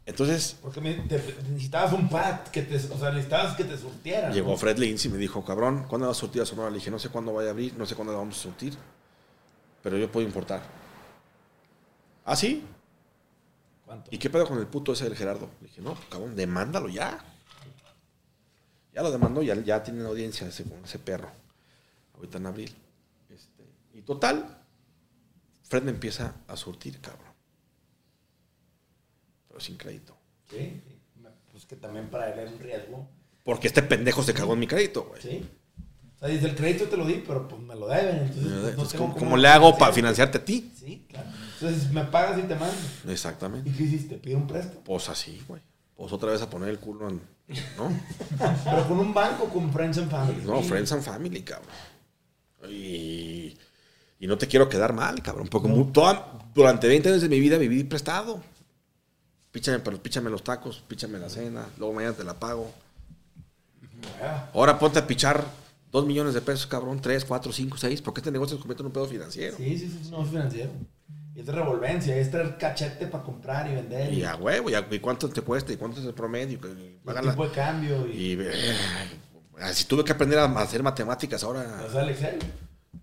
Entonces 0.04 0.56
Porque 0.60 0.82
me- 0.82 0.92
te- 0.94 1.16
necesitabas 1.48 1.94
un 1.94 2.06
pad, 2.10 2.40
que 2.48 2.60
te, 2.62 2.76
o 2.76 2.98
sea, 2.98 3.10
necesitabas 3.12 3.56
que 3.56 3.64
te 3.64 3.78
surtieran. 3.78 4.30
llegó 4.34 4.50
¿no? 4.50 4.56
Fred 4.58 4.76
Lindsay 4.76 5.10
y 5.10 5.14
me 5.14 5.18
dijo, 5.18 5.42
cabrón, 5.42 5.86
¿cuándo 5.88 6.06
vas 6.06 6.18
a 6.18 6.20
surtir 6.20 6.42
a 6.42 6.44
Sonora? 6.46 6.68
Le 6.68 6.76
dije, 6.76 6.90
no 6.90 6.98
sé 6.98 7.08
cuándo 7.08 7.32
vaya 7.32 7.48
a 7.48 7.52
abrir, 7.52 7.72
no 7.78 7.86
sé 7.86 7.94
cuándo 7.94 8.12
la 8.12 8.18
vamos 8.18 8.38
a 8.38 8.42
surtir, 8.42 8.76
pero 9.82 9.96
yo 9.96 10.12
puedo 10.12 10.26
importar. 10.26 10.60
¿Ah, 12.26 12.36
sí? 12.36 12.62
¿Cuánto? 13.86 14.10
¿Y 14.12 14.18
qué 14.18 14.28
pedo 14.28 14.46
con 14.46 14.58
el 14.58 14.66
puto 14.66 14.92
ese 14.92 15.04
del 15.04 15.16
Gerardo? 15.16 15.48
Le 15.62 15.68
dije, 15.68 15.80
no, 15.80 15.96
cabrón, 16.10 16.36
demándalo 16.36 16.90
ya. 16.90 17.24
Ya 18.98 19.04
lo 19.04 19.12
demandó, 19.12 19.44
ya, 19.44 19.54
ya 19.54 19.80
tiene 19.80 20.04
audiencia 20.04 20.48
ese, 20.48 20.64
ese 20.84 20.98
perro. 20.98 21.30
Ahorita 22.16 22.38
en 22.38 22.46
abril. 22.46 22.74
Este, 23.30 23.62
y 23.94 24.02
total, 24.02 24.58
Fred 25.62 25.86
empieza 25.86 26.34
a 26.48 26.56
surtir, 26.56 27.00
cabrón. 27.00 27.32
Pero 29.46 29.60
sin 29.60 29.76
crédito. 29.76 30.16
Sí. 30.50 30.82
Pues 31.52 31.64
que 31.64 31.76
también 31.76 32.10
para 32.10 32.34
él 32.34 32.40
es 32.40 32.50
un 32.50 32.58
riesgo. 32.58 33.08
Porque 33.44 33.68
este 33.68 33.84
pendejo 33.84 34.24
se 34.24 34.34
cagó 34.34 34.54
en 34.54 34.58
mi 34.58 34.66
crédito, 34.66 35.04
güey. 35.04 35.22
Sí. 35.22 35.48
O 36.16 36.18
sea, 36.18 36.28
dice, 36.30 36.46
el 36.46 36.56
crédito 36.56 36.86
te 36.86 36.96
lo 36.96 37.06
di, 37.06 37.22
pero 37.24 37.46
pues 37.46 37.62
me 37.62 37.76
lo 37.76 37.86
deben. 37.86 38.16
Entonces, 38.16 38.98
¿cómo, 38.98 39.36
le 39.36 39.46
hago 39.46 39.78
para 39.78 39.92
financiar. 39.92 40.26
financiarte 40.26 40.38
a 40.38 40.44
ti? 40.44 40.72
Sí, 40.74 41.06
claro. 41.08 41.30
Entonces 41.60 41.92
me 41.92 42.02
pagas 42.02 42.36
y 42.40 42.42
te 42.42 42.56
mando. 42.56 42.76
Exactamente. 43.06 43.70
¿Y 43.70 43.72
qué 43.74 43.84
hiciste? 43.84 44.16
Pide 44.16 44.34
un 44.34 44.48
préstamo. 44.48 44.82
Pues 44.82 45.08
así, 45.08 45.40
güey. 45.46 45.62
Pues 45.94 46.12
otra 46.12 46.32
vez 46.32 46.42
a 46.42 46.50
poner 46.50 46.70
el 46.70 46.80
culo 46.80 47.08
en. 47.08 47.37
¿No? 47.78 47.90
Pero 48.64 48.88
con 48.88 48.98
un 48.98 49.14
banco, 49.14 49.48
con 49.48 49.72
Friends 49.72 49.98
and 49.98 50.10
Family. 50.10 50.42
No, 50.44 50.62
Friends 50.62 50.92
and 50.92 51.02
Family, 51.02 51.42
cabrón. 51.42 51.70
Y, 52.70 53.56
y 54.20 54.26
no 54.26 54.36
te 54.36 54.46
quiero 54.46 54.68
quedar 54.68 54.92
mal, 54.92 55.22
cabrón. 55.22 55.48
Porque 55.48 55.68
toda- 55.92 56.40
durante 56.54 56.86
20 56.88 57.08
años 57.08 57.22
de 57.22 57.28
mi 57.28 57.40
vida 57.40 57.56
viví 57.56 57.84
prestado. 57.84 58.42
Píchame, 59.50 59.78
pero 59.78 60.00
píchame 60.02 60.28
los 60.28 60.44
tacos, 60.44 60.82
píchame 60.86 61.18
la 61.18 61.30
cena, 61.30 61.64
luego 61.78 61.94
mañana 61.94 62.14
te 62.14 62.22
la 62.22 62.34
pago. 62.38 62.70
Ah, 64.22 64.50
Ahora 64.52 64.78
ponte 64.78 64.98
a 64.98 65.06
pichar 65.06 65.44
2 65.90 66.06
millones 66.06 66.34
de 66.34 66.42
pesos, 66.42 66.66
cabrón, 66.66 67.00
3, 67.00 67.24
4, 67.24 67.50
5, 67.50 67.78
6. 67.78 68.02
¿Por 68.02 68.12
qué 68.12 68.20
este 68.20 68.30
negocio 68.30 68.56
se 68.56 68.60
convierte 68.60 68.82
en 68.82 68.86
un 68.88 68.92
pedo 68.92 69.06
financiero? 69.06 69.56
Sí, 69.56 69.78
sí, 69.78 69.88
sí, 70.02 70.10
no 70.10 70.22
es 70.22 70.28
financiero. 70.28 70.70
Y 71.38 71.42
es 71.42 71.46
de 71.46 71.52
revolvencia, 71.52 72.16
es 72.16 72.32
traer 72.32 72.58
cachete 72.58 73.06
para 73.06 73.22
comprar 73.22 73.70
y 73.70 73.74
vender. 73.76 74.12
Y 74.12 74.24
a 74.24 74.34
huevo, 74.34 74.70
y, 74.70 74.74
a- 74.74 74.84
y 74.90 74.98
cuánto 74.98 75.28
te 75.28 75.40
cuesta, 75.40 75.72
y 75.72 75.76
cuánto 75.76 76.00
es 76.00 76.06
el 76.06 76.12
promedio. 76.12 76.58
y 76.60 76.66
y 76.66 77.08
el 77.08 77.14
la- 77.14 77.20
tipo 77.30 77.46
de 77.46 77.52
cambio. 77.54 78.08
Y, 78.08 78.32
Y 78.32 78.38
eh, 78.40 78.76
así 79.60 79.84
tuve 79.84 80.02
que 80.02 80.10
aprender 80.10 80.36
a 80.40 80.46
hacer 80.46 80.82
matemáticas 80.82 81.44
ahora. 81.44 81.84
o 81.86 81.92
sea, 81.92 82.02
el 82.02 82.08
Excel. 82.08 82.38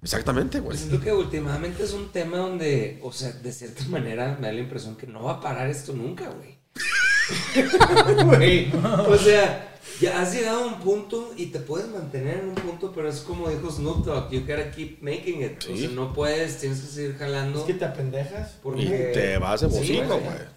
Exactamente, 0.02 0.60
güey. 0.60 0.72
Pues 0.78 0.82
siento 0.82 1.00
que 1.02 1.14
últimamente 1.14 1.84
es 1.84 1.94
un 1.94 2.12
tema 2.12 2.36
donde, 2.40 3.00
o 3.04 3.14
sea, 3.14 3.32
de 3.32 3.54
cierta 3.54 3.86
manera 3.90 4.36
me 4.38 4.48
da 4.48 4.54
la 4.54 4.60
impresión 4.60 4.98
que 4.98 5.08
no 5.08 5.24
va 5.24 5.36
a 5.36 5.40
parar 5.40 5.70
esto 5.70 5.94
nunca, 5.94 6.28
güey. 6.30 6.60
Güey, 8.26 8.72
o 9.08 9.18
sea, 9.18 9.75
ya 10.02 10.22
has 10.22 10.34
llegado 10.34 10.64
a 10.64 10.68
un 10.68 10.80
punto 10.80 11.34
y 11.38 11.48
te 11.48 11.60
puedes 11.60 11.88
mantener 11.90 12.40
en 12.40 12.50
un 12.50 12.56
punto, 12.56 12.92
pero 12.94 13.08
es 13.10 13.20
como 13.22 13.50
dijo 13.50 13.72
Snoop 13.72 14.06
Dogg, 14.06 14.32
you 14.32 14.42
gotta 14.42 14.72
keep 14.72 15.02
making 15.02 15.42
it. 15.44 15.64
O 15.72 15.76
sea, 15.78 15.90
no 15.90 16.14
puedes, 16.14 16.58
tienes 16.60 16.80
que 16.82 16.88
seguir 16.88 17.16
jalando. 17.18 17.60
Es 17.60 17.66
que 17.66 17.74
te 17.76 17.86
apendejas. 17.86 18.52
Porque... 18.62 18.82
Y 18.82 19.14
te 19.14 19.38
vas 19.38 19.62
de 19.62 19.68
güey. 19.68 19.86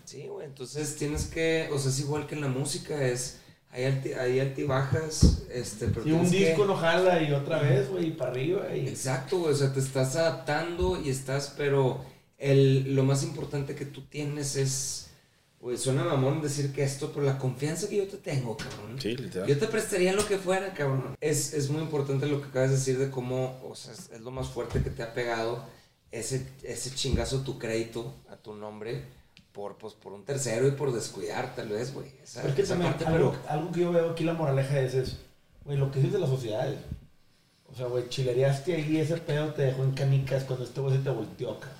Sí, 0.04 0.26
güey. 0.28 0.46
Entonces 0.46 0.96
tienes 0.96 1.26
que, 1.26 1.68
o 1.72 1.78
sea, 1.78 1.90
es 1.90 2.00
igual 2.00 2.26
que 2.26 2.34
en 2.34 2.40
la 2.40 2.48
música, 2.48 3.06
es, 3.06 3.38
hay, 3.70 3.84
alti- 3.84 4.14
hay 4.14 4.40
altibajas, 4.40 5.42
este, 5.52 5.86
pero 5.88 6.04
Si 6.04 6.12
un 6.12 6.20
tienes 6.22 6.32
que- 6.32 6.46
disco 6.50 6.64
no 6.64 6.74
jala 6.76 7.22
y 7.22 7.32
otra 7.32 7.60
vez, 7.62 7.88
güey, 7.90 8.06
y 8.08 8.10
para 8.12 8.30
arriba. 8.30 8.74
Y... 8.74 8.88
Exacto, 8.88 9.38
güey, 9.38 9.52
o 9.52 9.56
sea, 9.56 9.72
te 9.72 9.80
estás 9.80 10.16
adaptando 10.16 11.00
y 11.00 11.10
estás, 11.10 11.52
pero 11.56 12.02
el, 12.38 12.94
lo 12.94 13.04
más 13.04 13.22
importante 13.22 13.74
que 13.74 13.84
tú 13.84 14.02
tienes 14.02 14.56
es 14.56 15.07
Güey, 15.60 15.76
suena 15.76 16.04
mamón 16.04 16.40
decir 16.40 16.72
que 16.72 16.84
esto, 16.84 17.10
por 17.12 17.24
la 17.24 17.36
confianza 17.36 17.88
que 17.88 17.96
yo 17.96 18.06
te 18.06 18.16
tengo, 18.18 18.56
cabrón. 18.56 19.00
Sí, 19.00 19.16
literal. 19.16 19.48
Yo 19.48 19.58
te 19.58 19.66
prestaría 19.66 20.12
lo 20.12 20.24
que 20.26 20.38
fuera, 20.38 20.72
cabrón. 20.72 21.16
Es, 21.20 21.52
es 21.52 21.68
muy 21.68 21.82
importante 21.82 22.26
lo 22.26 22.40
que 22.40 22.48
acabas 22.48 22.70
de 22.70 22.76
decir 22.76 22.98
de 22.98 23.10
cómo, 23.10 23.58
o 23.68 23.74
sea, 23.74 23.92
es, 23.92 24.08
es 24.12 24.20
lo 24.20 24.30
más 24.30 24.48
fuerte 24.48 24.80
que 24.82 24.90
te 24.90 25.02
ha 25.02 25.12
pegado 25.14 25.64
ese, 26.12 26.46
ese 26.62 26.94
chingazo 26.94 27.38
a 27.38 27.44
tu 27.44 27.58
crédito, 27.58 28.14
a 28.30 28.36
tu 28.36 28.54
nombre, 28.54 29.02
por, 29.52 29.76
pues, 29.78 29.94
por 29.94 30.12
un 30.12 30.24
tercero 30.24 30.68
y 30.68 30.72
por 30.72 30.92
descuidar, 30.92 31.56
tal 31.56 31.70
vez, 31.70 31.92
güey. 31.92 32.06
Esa, 32.22 32.46
es 32.46 32.54
que 32.54 32.62
esa 32.62 32.74
también, 32.74 32.92
parte, 32.92 33.06
algo, 33.06 33.32
pero- 33.32 33.50
algo 33.50 33.72
que 33.72 33.80
yo 33.80 33.90
veo 33.92 34.10
aquí, 34.10 34.22
la 34.22 34.34
moraleja 34.34 34.80
es, 34.80 34.94
es, 34.94 35.16
güey, 35.64 35.76
lo 35.76 35.90
que 35.90 36.00
es 36.00 36.12
de 36.12 36.20
las 36.20 36.30
sociedades. 36.30 36.78
O 37.70 37.74
sea, 37.74 37.86
güey, 37.86 38.08
chilereaste 38.08 38.76
ahí, 38.76 38.96
ese 38.98 39.16
pedo 39.16 39.52
te 39.54 39.62
dejó 39.62 39.82
en 39.82 39.90
canicas 39.92 40.44
cuando 40.44 40.64
este 40.64 40.80
güey 40.80 40.96
se 40.96 41.02
te 41.02 41.10
volteó, 41.10 41.58
cabrón. 41.58 41.77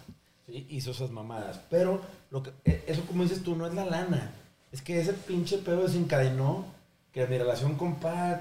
Sí, 0.49 0.66
hizo 0.70 0.91
esas 0.93 1.11
mamadas. 1.11 1.61
Pero, 1.69 2.01
lo 2.31 2.43
que, 2.43 2.51
e- 2.65 2.83
eso 2.87 3.03
como 3.07 3.23
dices 3.23 3.43
tú, 3.43 3.55
no 3.55 3.66
es 3.66 3.75
la 3.75 3.85
lana. 3.85 4.33
Es 4.73 4.83
que 4.83 4.99
ese 5.01 5.12
pinche 5.12 5.59
pedo 5.59 5.83
desencadenó 5.83 6.65
que 7.12 7.27
mi 7.27 7.39
relación 7.39 7.75
con 7.77 7.97
Pat, 7.97 8.41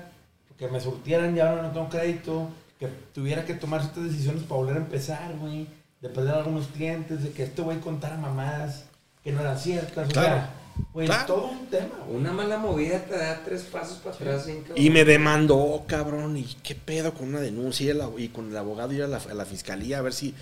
que 0.57 0.67
me 0.69 0.79
surtieran 0.79 1.35
ya 1.35 1.49
ahora 1.49 1.63
no 1.63 1.71
tengo 1.71 1.89
crédito, 1.89 2.49
que 2.79 2.87
tuviera 3.13 3.45
que 3.45 3.53
tomar 3.53 3.81
ciertas 3.81 4.05
decisiones 4.05 4.43
para 4.43 4.55
volver 4.59 4.75
a 4.77 4.79
empezar, 4.79 5.35
güey. 5.37 5.67
De 6.01 6.09
perder 6.09 6.35
algunos 6.35 6.67
clientes, 6.67 7.23
de 7.23 7.31
que 7.31 7.43
este 7.43 7.61
güey 7.61 7.79
contara 7.79 8.17
mamadas 8.17 8.85
que 9.23 9.31
no 9.31 9.41
eran 9.41 9.57
ciertas. 9.57 10.07
Claro. 10.09 10.27
O 10.27 10.37
sea, 10.37 10.53
güey, 10.93 11.07
Claro. 11.07 11.25
todo 11.25 11.47
un 11.47 11.65
tema, 11.67 11.95
güey. 12.05 12.17
Una 12.19 12.31
mala 12.33 12.57
movida 12.57 12.99
te 13.03 13.17
da 13.17 13.41
tres 13.43 13.63
pasos 13.63 13.97
para 13.97 14.15
atrás, 14.15 14.45
bien 14.45 14.59
cabrón. 14.61 14.77
Y 14.83 14.89
me 14.91 15.03
demandó, 15.05 15.83
cabrón. 15.87 16.37
¿Y 16.37 16.43
qué 16.63 16.75
pedo 16.75 17.13
con 17.13 17.29
una 17.29 17.39
denuncia 17.39 17.85
y, 17.85 17.89
el 17.89 18.01
y 18.17 18.29
con 18.29 18.49
el 18.51 18.57
abogado 18.57 18.93
ir 18.93 19.03
a 19.03 19.07
la, 19.07 19.17
a 19.17 19.33
la 19.33 19.45
fiscalía 19.45 19.97
a 19.99 20.01
ver 20.03 20.13
si 20.13 20.35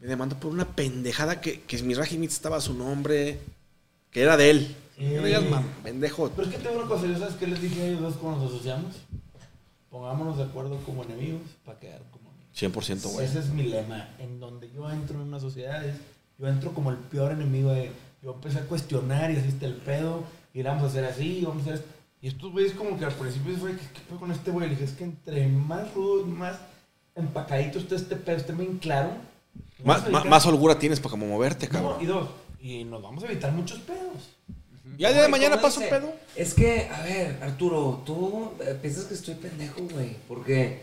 me 0.00 0.06
demandó 0.08 0.36
por 0.38 0.52
una 0.52 0.66
pendejada 0.66 1.40
que, 1.40 1.62
que 1.62 1.76
régimen 1.94 2.28
estaba 2.28 2.60
su 2.60 2.74
nombre, 2.74 3.38
que 4.10 4.22
era 4.22 4.36
de 4.36 4.50
él. 4.50 4.76
Sí. 4.98 5.04
No 5.14 5.24
digas, 5.24 5.44
mam, 5.50 5.64
pendejo. 5.82 6.30
Pero 6.34 6.48
es 6.48 6.54
que 6.54 6.62
tengo 6.62 6.78
una 6.78 6.88
cosa, 6.88 7.06
¿yo 7.06 7.18
sabes 7.18 7.34
qué 7.36 7.46
les 7.46 7.60
dije 7.60 7.82
a 7.82 7.86
ellos 7.88 8.00
dos 8.00 8.14
cuando 8.16 8.44
nos 8.44 8.52
asociamos? 8.54 8.94
Pongámonos 9.90 10.36
de 10.36 10.44
acuerdo 10.44 10.76
como 10.84 11.04
enemigos 11.04 11.42
para 11.64 11.78
quedar 11.78 12.02
como 12.10 12.30
amigos. 12.30 12.56
100%, 12.56 13.12
güey. 13.12 13.26
Ese 13.26 13.38
es 13.40 13.48
mi 13.50 13.64
lema. 13.64 14.08
En 14.18 14.40
donde 14.40 14.70
yo 14.72 14.90
entro 14.90 15.16
en 15.20 15.28
una 15.28 15.40
sociedad, 15.40 15.84
es- 15.84 15.96
yo 16.38 16.46
entro 16.48 16.72
como 16.74 16.90
el 16.90 16.96
peor 16.98 17.32
enemigo 17.32 17.72
de... 17.72 17.90
Yo 18.22 18.34
empecé 18.34 18.58
a 18.58 18.62
cuestionar 18.66 19.30
y 19.30 19.36
así 19.36 19.48
está 19.48 19.66
el 19.66 19.76
pedo, 19.76 20.24
y 20.52 20.62
vamos 20.62 20.82
a 20.82 20.86
hacer 20.86 21.04
así, 21.04 21.38
y 21.38 21.44
vamos 21.44 21.58
a 21.66 21.70
hacer 21.70 21.74
esto. 21.76 21.88
Y 22.20 22.28
estos 22.28 22.50
güeyes 22.50 22.72
como 22.72 22.98
que 22.98 23.04
al 23.04 23.12
principio 23.12 23.56
fue, 23.56 23.72
¿qué, 23.72 23.82
qué 23.94 24.00
pedo 24.08 24.18
con 24.18 24.32
este 24.32 24.50
güey? 24.50 24.68
Le 24.68 24.74
dije, 24.74 24.84
es 24.84 24.92
que 24.92 25.04
entre 25.04 25.46
más 25.46 25.92
rudo 25.94 26.22
y 26.26 26.30
más 26.30 26.56
empacadito 27.14 27.78
esté 27.78 27.94
este 27.94 28.16
pedo, 28.16 28.36
esté 28.38 28.52
bien 28.52 28.78
claro. 28.78 29.10
Más, 29.84 30.04
evitar- 30.06 30.26
más 30.28 30.46
holgura 30.46 30.78
tienes 30.78 31.00
para 31.00 31.10
como 31.10 31.26
moverte, 31.26 31.66
No, 31.66 31.72
cabrón. 31.72 31.96
y 32.02 32.06
dos, 32.06 32.28
y 32.60 32.84
nos 32.84 33.02
vamos 33.02 33.22
a 33.24 33.26
evitar 33.26 33.52
muchos 33.52 33.78
pedos. 33.80 34.30
Ya 34.98 35.12
de 35.12 35.28
mañana 35.28 35.56
¿cómo 35.56 35.62
pasa 35.68 35.80
un 35.80 35.88
pedo. 35.90 36.14
Es 36.34 36.54
que, 36.54 36.88
a 36.88 37.02
ver, 37.02 37.38
Arturo, 37.42 38.02
tú 38.06 38.52
eh, 38.60 38.78
piensas 38.80 39.04
que 39.04 39.14
estoy 39.14 39.34
pendejo, 39.34 39.82
güey. 39.82 40.16
Porque, 40.26 40.80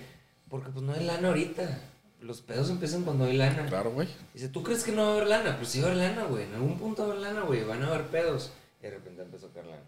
porque 0.50 0.70
pues 0.70 0.86
no 0.86 0.94
hay 0.94 1.04
lana 1.06 1.30
ahorita. 1.30 1.80
Los 2.22 2.42
pedos 2.42 2.70
empiezan 2.70 3.04
cuando 3.04 3.26
hay 3.26 3.36
lana. 3.36 3.66
Claro, 3.66 3.92
güey. 3.92 4.08
Dice, 4.34 4.50
¿tú 4.50 4.62
crees 4.62 4.84
que 4.84 4.92
no 4.92 5.02
va 5.04 5.08
a 5.10 5.12
haber 5.14 5.28
lana? 5.28 5.58
Pues 5.58 5.70
sí 5.70 5.82
va 5.82 5.88
a 5.88 5.92
haber 5.92 6.04
lana, 6.10 6.24
güey. 6.26 6.44
En 6.44 6.54
algún 6.54 6.78
punto 6.78 7.02
va 7.02 7.08
a 7.10 7.12
haber 7.18 7.24
lana, 7.28 7.42
güey. 7.42 7.64
Van 7.64 7.82
a 7.82 7.88
haber 7.88 8.06
pedos. 8.08 8.52
Y 8.82 8.84
de 8.84 8.92
repente 8.92 9.24
empezó 9.24 9.48
a 9.48 9.50
caer 9.52 9.66
lana. 9.66 9.82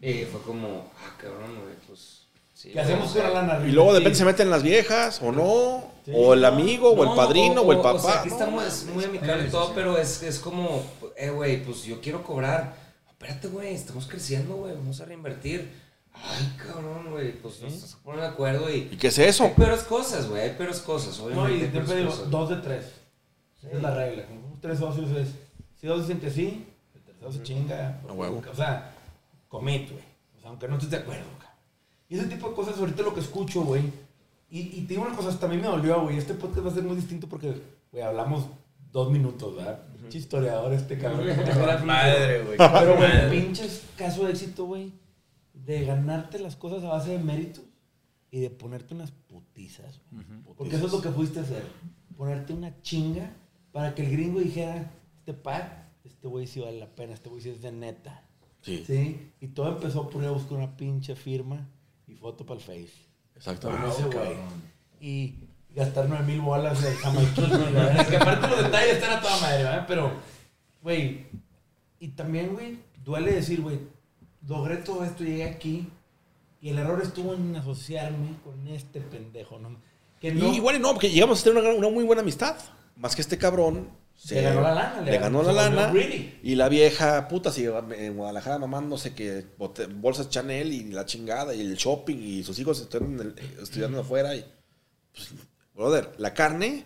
Y 0.00 0.24
fue 0.24 0.40
como, 0.42 0.90
ah, 0.96 1.16
cabrón, 1.20 1.50
güey, 1.62 1.74
pues... 1.86 2.21
Sí, 2.62 2.70
¿Qué 2.70 2.80
hacemos 2.80 3.12
güey, 3.12 3.22
con 3.24 3.30
o 3.32 3.34
sea, 3.34 3.42
la 3.42 3.46
lana? 3.54 3.66
Y 3.66 3.72
luego 3.72 3.92
de 3.92 3.98
repente 3.98 4.14
Sí. 4.16 4.20
se 4.20 4.24
meten 4.24 4.48
las 4.50 4.62
viejas, 4.62 5.20
o 5.20 5.32
no, 5.32 5.82
Sí. 6.04 6.12
o 6.14 6.32
el 6.34 6.44
amigo, 6.44 6.90
o 6.90 7.02
el 7.02 7.08
No, 7.10 7.16
padrino, 7.16 7.62
o, 7.62 7.72
el 7.72 7.78
papá. 7.78 7.94
O 7.94 7.98
sea, 7.98 8.20
aquí 8.20 8.28
No, 8.28 8.34
estamos 8.36 8.84
muy 8.94 9.04
amicable 9.04 9.42
y 9.42 9.46
Sí, 9.46 9.50
todo, 9.52 9.66
sí. 9.66 9.72
pero 9.74 9.98
es, 9.98 10.22
es 10.22 10.38
como, 10.38 10.80
eh, 11.16 11.30
güey, 11.30 11.64
pues 11.64 11.82
yo 11.82 12.00
quiero 12.00 12.22
cobrar. 12.22 12.74
Espérate, 13.10 13.48
güey, 13.48 13.74
estamos 13.74 14.06
creciendo, 14.06 14.54
güey, 14.54 14.74
vamos 14.74 15.00
a 15.00 15.04
reinvertir. 15.06 15.72
Ay, 16.14 16.52
cabrón, 16.56 17.10
güey, 17.10 17.32
pues 17.32 17.60
nos 17.62 17.72
estamos 17.72 17.96
poniendo 18.04 18.26
de 18.28 18.32
acuerdo 18.32 18.70
y... 18.70 18.88
¿Y 18.92 18.96
qué 18.96 19.08
es 19.08 19.18
eso? 19.18 19.42
Hay 19.44 19.50
peores 19.54 19.82
cosas, 19.82 20.28
güey, 20.28 20.42
hay 20.42 20.50
peores 20.50 20.78
cosas, 20.80 21.18
No, 21.18 21.24
obviamente. 21.24 21.56
y 21.58 21.62
hay 21.62 21.68
peores 21.68 21.88
siempre 21.90 22.12
digo, 22.14 22.26
dos 22.30 22.50
de 22.50 22.56
tres. 22.58 22.84
Esa 23.58 23.76
es 23.76 23.82
la 23.82 23.92
regla. 23.94 24.24
Tres 24.60 24.78
socios 24.78 25.10
es, 25.16 25.28
si 25.80 25.88
dos 25.88 26.02
dicen 26.06 26.20
que 26.20 26.30
sí, 26.30 26.64
el 26.94 27.02
tercero 27.02 27.32
se 27.32 27.42
chinga. 27.42 28.00
A 28.08 28.12
huevo. 28.12 28.40
O 28.48 28.54
sea, 28.54 28.92
commit, 29.48 29.90
güey. 29.90 30.04
O 30.36 30.40
sea, 30.40 30.50
aunque 30.50 30.68
no 30.68 30.74
estés 30.76 30.90
de 30.90 30.96
acuerdo, 30.98 31.24
cabrón. 31.40 31.41
Y 32.12 32.16
ese 32.16 32.26
tipo 32.26 32.50
de 32.50 32.54
cosas, 32.54 32.76
ahorita 32.78 33.02
lo 33.04 33.14
que 33.14 33.20
escucho, 33.20 33.62
güey. 33.62 33.84
Y, 34.50 34.60
y 34.60 34.82
te 34.82 34.88
digo 34.88 35.06
una 35.06 35.16
cosa, 35.16 35.30
hasta 35.30 35.46
a 35.46 35.48
mí 35.48 35.56
me 35.56 35.62
dolió, 35.62 36.02
güey. 36.02 36.18
Este 36.18 36.34
podcast 36.34 36.66
va 36.66 36.70
a 36.70 36.74
ser 36.74 36.82
muy 36.82 36.94
distinto 36.94 37.26
porque, 37.26 37.54
güey, 37.90 38.04
hablamos 38.04 38.48
dos 38.92 39.10
minutos, 39.10 39.56
¿verdad? 39.56 39.82
Pinche 39.98 40.18
historiador 40.18 40.74
este 40.74 40.98
cabrón. 40.98 41.26
Madre, 41.86 42.44
güey. 42.44 42.58
Pero, 42.58 42.96
güey, 42.98 43.30
pinches 43.30 43.84
caso 43.96 44.26
de 44.26 44.32
éxito, 44.32 44.66
güey. 44.66 44.92
De 45.54 45.86
ganarte 45.86 46.38
las 46.38 46.54
cosas 46.54 46.84
a 46.84 46.88
base 46.88 47.12
de 47.12 47.18
méritos 47.18 47.64
y 48.30 48.40
de 48.40 48.50
ponerte 48.50 48.92
unas 48.92 49.10
putizas. 49.10 50.02
Porque 50.58 50.76
eso 50.76 50.84
es 50.88 50.92
lo 50.92 51.00
que 51.00 51.08
fuiste 51.08 51.38
a 51.38 51.44
hacer. 51.44 51.64
Ponerte 52.14 52.52
una 52.52 52.78
chinga 52.82 53.34
para 53.72 53.94
que 53.94 54.04
el 54.04 54.12
gringo 54.12 54.40
dijera, 54.40 54.92
este 55.16 55.32
pat, 55.32 55.86
este 56.04 56.28
güey 56.28 56.46
sí 56.46 56.60
vale 56.60 56.78
la 56.78 56.94
pena, 56.94 57.14
este 57.14 57.30
güey 57.30 57.40
sí 57.40 57.48
es 57.48 57.62
de 57.62 57.72
neta. 57.72 58.22
Sí, 58.60 58.84
¿Sí? 58.86 59.30
Y 59.40 59.48
todo 59.48 59.70
empezó 59.70 60.10
por 60.10 60.20
ir 60.20 60.28
a 60.28 60.32
buscar 60.32 60.58
una 60.58 60.76
pinche 60.76 61.16
firma 61.16 61.66
y 62.06 62.14
foto 62.14 62.44
para 62.44 62.60
el 62.60 62.64
Face. 62.64 62.92
exactamente. 63.36 63.82
Con 63.82 63.90
ese 63.90 64.04
güey. 64.04 64.36
Y 65.00 65.34
gastar 65.74 66.06
nueve 66.08 66.24
mil 66.24 66.40
bolas 66.40 66.82
de 66.82 66.92
jamaiquino. 66.94 67.68
y 67.68 67.72
la 67.72 67.84
verdad 67.84 68.00
es 68.00 68.08
que 68.08 68.16
aparte 68.16 68.48
los 68.48 68.62
detalles 68.64 68.94
están 68.94 69.18
a 69.18 69.20
toda 69.20 69.40
madre, 69.40 69.64
¿verdad? 69.64 69.84
Pero, 69.88 70.12
güey, 70.82 71.26
y 71.98 72.08
también, 72.08 72.54
güey, 72.54 72.78
duele 73.04 73.32
decir, 73.32 73.60
güey, 73.60 73.78
logré 74.46 74.76
todo 74.76 75.04
esto, 75.04 75.24
llegué 75.24 75.44
aquí 75.44 75.88
y 76.60 76.68
el 76.70 76.78
error 76.78 77.00
estuvo 77.02 77.34
en 77.34 77.56
asociarme 77.56 78.36
con 78.44 78.68
este 78.68 79.00
pendejo, 79.00 79.58
¿no? 79.58 79.76
Que 80.20 80.32
no, 80.32 80.52
Y 80.52 80.56
igual 80.56 80.76
y 80.76 80.78
no, 80.78 80.92
porque 80.92 81.10
llegamos 81.10 81.40
a 81.40 81.44
tener 81.44 81.62
una, 81.62 81.74
una 81.74 81.88
muy 81.88 82.04
buena 82.04 82.22
amistad. 82.22 82.56
Más 82.96 83.16
que 83.16 83.22
este 83.22 83.38
cabrón. 83.38 83.88
Le 84.30 84.40
ganó 84.42 84.60
la 84.60 84.74
lana, 84.74 85.00
Le, 85.00 85.10
le 85.10 85.18
ganó 85.18 85.42
ganó- 85.42 85.52
la 85.52 85.68
lana. 85.70 85.92
Y 86.42 86.54
la 86.54 86.68
vieja, 86.68 87.26
puta, 87.28 87.50
si 87.50 87.64
en 87.64 88.16
Guadalajara 88.16 88.58
mamándose 88.58 89.14
que 89.14 89.44
bolsas 89.96 90.28
Chanel 90.30 90.72
y 90.72 90.84
la 90.92 91.04
chingada 91.06 91.54
y 91.54 91.60
el 91.60 91.74
shopping 91.76 92.16
y 92.16 92.44
sus 92.44 92.58
hijos 92.58 92.80
están 92.80 93.02
en 93.04 93.20
el- 93.20 93.34
estudiando 93.62 94.00
afuera. 94.00 94.34
Y, 94.36 94.44
pues, 95.12 95.28
brother, 95.74 96.10
la 96.18 96.32
carne, 96.34 96.84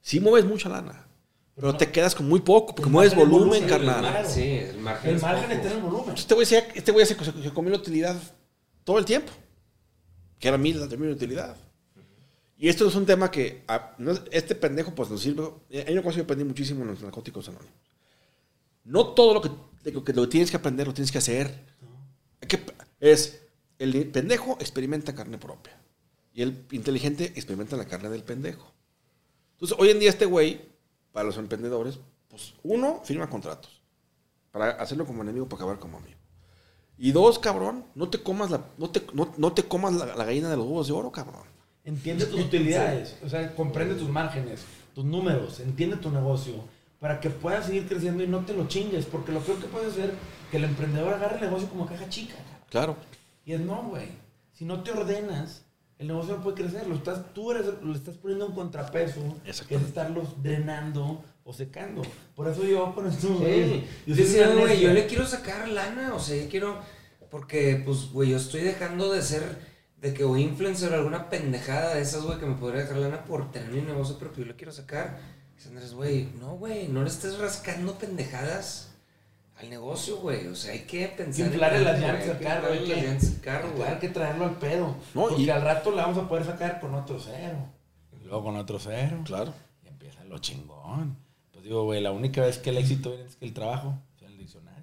sí 0.00 0.18
mueves 0.20 0.44
mucha 0.44 0.68
lana. 0.68 1.06
Pero 1.54 1.68
no- 1.68 1.76
te 1.76 1.92
quedas 1.92 2.16
con 2.16 2.28
muy 2.28 2.40
poco, 2.40 2.74
porque 2.74 2.88
El 2.88 2.92
mueves 2.92 3.14
volumen, 3.14 3.66
volumen, 3.66 3.68
carnal. 3.68 4.26
Sí, 4.26 4.42
el 4.42 4.78
margen 4.78 5.10
el 5.10 5.16
es 5.16 5.22
margen 5.22 5.50
el 5.52 5.78
volumen. 5.80 6.16
Este 6.16 6.34
güey, 6.34 6.46
se, 6.46 6.66
este 6.74 6.90
güey 6.90 7.06
se, 7.06 7.14
se- 7.14 7.42
se 7.44 7.50
comió 7.52 7.70
la 7.70 7.78
utilidad 7.78 8.16
todo 8.82 8.98
el 8.98 9.04
tiempo. 9.04 9.30
Que 10.40 10.48
era 10.48 10.58
mil, 10.58 10.80
la 10.80 10.86
utilidad. 10.86 11.56
Y 12.56 12.68
esto 12.68 12.86
es 12.86 12.94
un 12.94 13.04
tema 13.06 13.30
que 13.30 13.64
a- 13.66 13.94
no 13.98 14.12
es- 14.12 14.22
este 14.30 14.54
pendejo 14.54 14.94
pues 14.94 15.10
nos 15.10 15.20
sirve. 15.20 15.50
Hay 15.86 15.92
una 15.92 16.02
cosa 16.02 16.16
que 16.16 16.22
aprendí 16.22 16.44
muchísimo 16.44 16.82
en 16.82 16.88
los 16.88 17.02
narcóticos 17.02 17.48
anónimos. 17.48 17.74
No 18.84 19.08
todo 19.08 19.34
lo 19.34 19.40
que, 19.42 19.50
lo 19.90 20.04
que 20.04 20.12
tienes 20.28 20.50
que 20.50 20.56
aprender 20.56 20.86
lo 20.86 20.94
tienes 20.94 21.10
que 21.10 21.18
hacer. 21.18 21.58
Que- 22.46 22.62
es 23.00 23.40
el 23.78 24.08
pendejo 24.10 24.56
experimenta 24.60 25.14
carne 25.14 25.38
propia. 25.38 25.78
Y 26.32 26.42
el 26.42 26.66
inteligente 26.70 27.32
experimenta 27.36 27.76
la 27.76 27.86
carne 27.86 28.08
del 28.08 28.22
pendejo. 28.24 28.72
Entonces, 29.52 29.76
hoy 29.80 29.90
en 29.90 30.00
día 30.00 30.10
este 30.10 30.26
güey, 30.26 30.60
para 31.12 31.24
los 31.24 31.36
emprendedores, 31.36 31.98
pues 32.28 32.54
uno, 32.62 33.00
firma 33.04 33.28
contratos. 33.30 33.80
Para 34.50 34.70
hacerlo 34.70 35.06
como 35.06 35.22
enemigo, 35.22 35.48
para 35.48 35.62
acabar 35.62 35.78
como 35.78 35.98
amigo. 35.98 36.18
Y 36.98 37.12
dos, 37.12 37.38
cabrón, 37.38 37.84
no 37.94 38.08
te 38.10 38.22
comas 38.22 38.50
la, 38.50 38.64
no 38.78 38.90
te, 38.90 39.04
no, 39.12 39.32
no 39.36 39.52
te 39.52 39.64
comas 39.64 39.94
la 39.94 40.24
gallina 40.24 40.50
de 40.50 40.56
los 40.56 40.66
huevos 40.66 40.86
de 40.86 40.92
oro, 40.92 41.10
cabrón. 41.12 41.42
Entiende 41.84 42.24
tus 42.26 42.40
utilidades, 42.40 43.16
o 43.24 43.28
sea, 43.28 43.54
comprende 43.54 43.94
tus 43.94 44.08
márgenes, 44.08 44.64
tus 44.94 45.04
números, 45.04 45.60
entiende 45.60 45.96
tu 45.96 46.10
negocio, 46.10 46.54
para 46.98 47.20
que 47.20 47.28
puedas 47.28 47.66
seguir 47.66 47.86
creciendo 47.86 48.24
y 48.24 48.26
no 48.26 48.40
te 48.40 48.54
lo 48.54 48.66
chingues, 48.66 49.04
porque 49.04 49.32
lo 49.32 49.40
peor 49.40 49.58
que 49.58 49.66
puede 49.66 49.90
ser 49.90 50.12
que 50.50 50.56
el 50.56 50.64
emprendedor 50.64 51.12
agarre 51.12 51.36
el 51.36 51.42
negocio 51.42 51.68
como 51.68 51.86
caja 51.86 52.08
chica. 52.08 52.34
Claro. 52.70 52.96
Y 53.44 53.52
es 53.52 53.60
no, 53.60 53.82
güey. 53.90 54.08
Si 54.52 54.64
no 54.64 54.82
te 54.82 54.92
ordenas, 54.92 55.64
el 55.98 56.08
negocio 56.08 56.36
no 56.36 56.42
puede 56.42 56.56
crecer. 56.56 56.86
Lo 56.86 56.94
estás, 56.94 57.32
tú 57.34 57.50
eres, 57.50 57.66
le 57.82 57.92
estás 57.92 58.16
poniendo 58.16 58.46
un 58.46 58.54
contrapeso, 58.54 59.20
que 59.68 59.74
es 59.74 59.82
estarlos 59.82 60.42
drenando 60.42 61.22
o 61.44 61.52
secando. 61.52 62.02
Por 62.34 62.48
eso 62.48 62.64
yo 62.64 62.94
con 62.94 63.06
esto, 63.06 63.28
Sí. 63.38 63.84
Yo 64.06 64.14
güey, 64.14 64.54
necia. 64.56 64.76
yo 64.80 64.92
le 64.92 65.06
quiero 65.06 65.26
sacar 65.26 65.68
lana, 65.68 66.14
o 66.14 66.18
sea, 66.20 66.42
yo 66.42 66.48
quiero, 66.48 66.78
porque, 67.30 67.82
pues, 67.84 68.10
güey, 68.10 68.30
yo 68.30 68.38
estoy 68.38 68.62
dejando 68.62 69.12
de 69.12 69.22
ser, 69.22 69.73
de 70.04 70.12
que 70.12 70.22
voy 70.22 70.42
influencer 70.42 70.92
o 70.92 70.96
alguna 70.96 71.30
pendejada 71.30 71.94
de 71.94 72.02
esas, 72.02 72.22
güey, 72.24 72.38
que 72.38 72.44
me 72.44 72.56
podría 72.56 72.82
dejar 72.82 72.98
lana 72.98 73.24
por 73.24 73.50
tener 73.50 73.70
mi 73.70 73.80
negocio, 73.80 74.16
pero 74.18 74.32
que 74.34 74.42
yo 74.42 74.46
le 74.46 74.54
quiero 74.54 74.70
sacar. 74.70 75.18
Dice 75.56 75.70
Andrés, 75.70 75.94
güey, 75.94 76.28
no, 76.38 76.56
güey, 76.56 76.88
no 76.88 77.02
le 77.02 77.08
estés 77.08 77.38
rascando 77.38 77.94
pendejadas 77.94 78.90
al 79.56 79.70
negocio, 79.70 80.18
güey, 80.18 80.46
o 80.48 80.54
sea, 80.54 80.72
hay 80.72 80.80
que 80.80 81.08
pensar. 81.08 81.46
Hay 81.46 81.52
inflarle 81.52 81.78
en 81.78 81.84
las 81.84 82.00
llantas 82.00 82.22
al 82.24 82.32
hay 82.32 82.38
que 82.38 82.44
carro, 82.44 82.66
hay 82.70 82.78
güey. 83.76 83.88
Hay 83.88 83.98
que 83.98 84.08
traerlo 84.10 84.44
al 84.44 84.58
pedo. 84.58 84.94
No, 85.14 85.22
porque 85.28 85.42
y- 85.42 85.48
al 85.48 85.62
rato 85.62 85.90
la 85.90 86.02
vamos 86.02 86.22
a 86.22 86.28
poder 86.28 86.44
sacar 86.44 86.80
con 86.80 86.94
otro 86.94 87.18
cero. 87.18 87.56
Y 88.20 88.24
luego 88.26 88.44
con 88.44 88.56
otro 88.56 88.78
cero. 88.78 89.22
Claro. 89.24 89.54
Y 89.82 89.88
empieza 89.88 90.22
lo 90.24 90.36
chingón. 90.36 91.16
Pues 91.50 91.64
digo, 91.64 91.84
güey, 91.84 92.02
la 92.02 92.12
única 92.12 92.42
vez 92.42 92.58
que 92.58 92.68
el 92.68 92.76
éxito 92.76 93.08
viene 93.12 93.24
es 93.24 93.36
que 93.36 93.46
el 93.46 93.54
trabajo 93.54 93.98
sea 94.18 94.28
en 94.28 94.34
el 94.34 94.38
diccionario. 94.40 94.74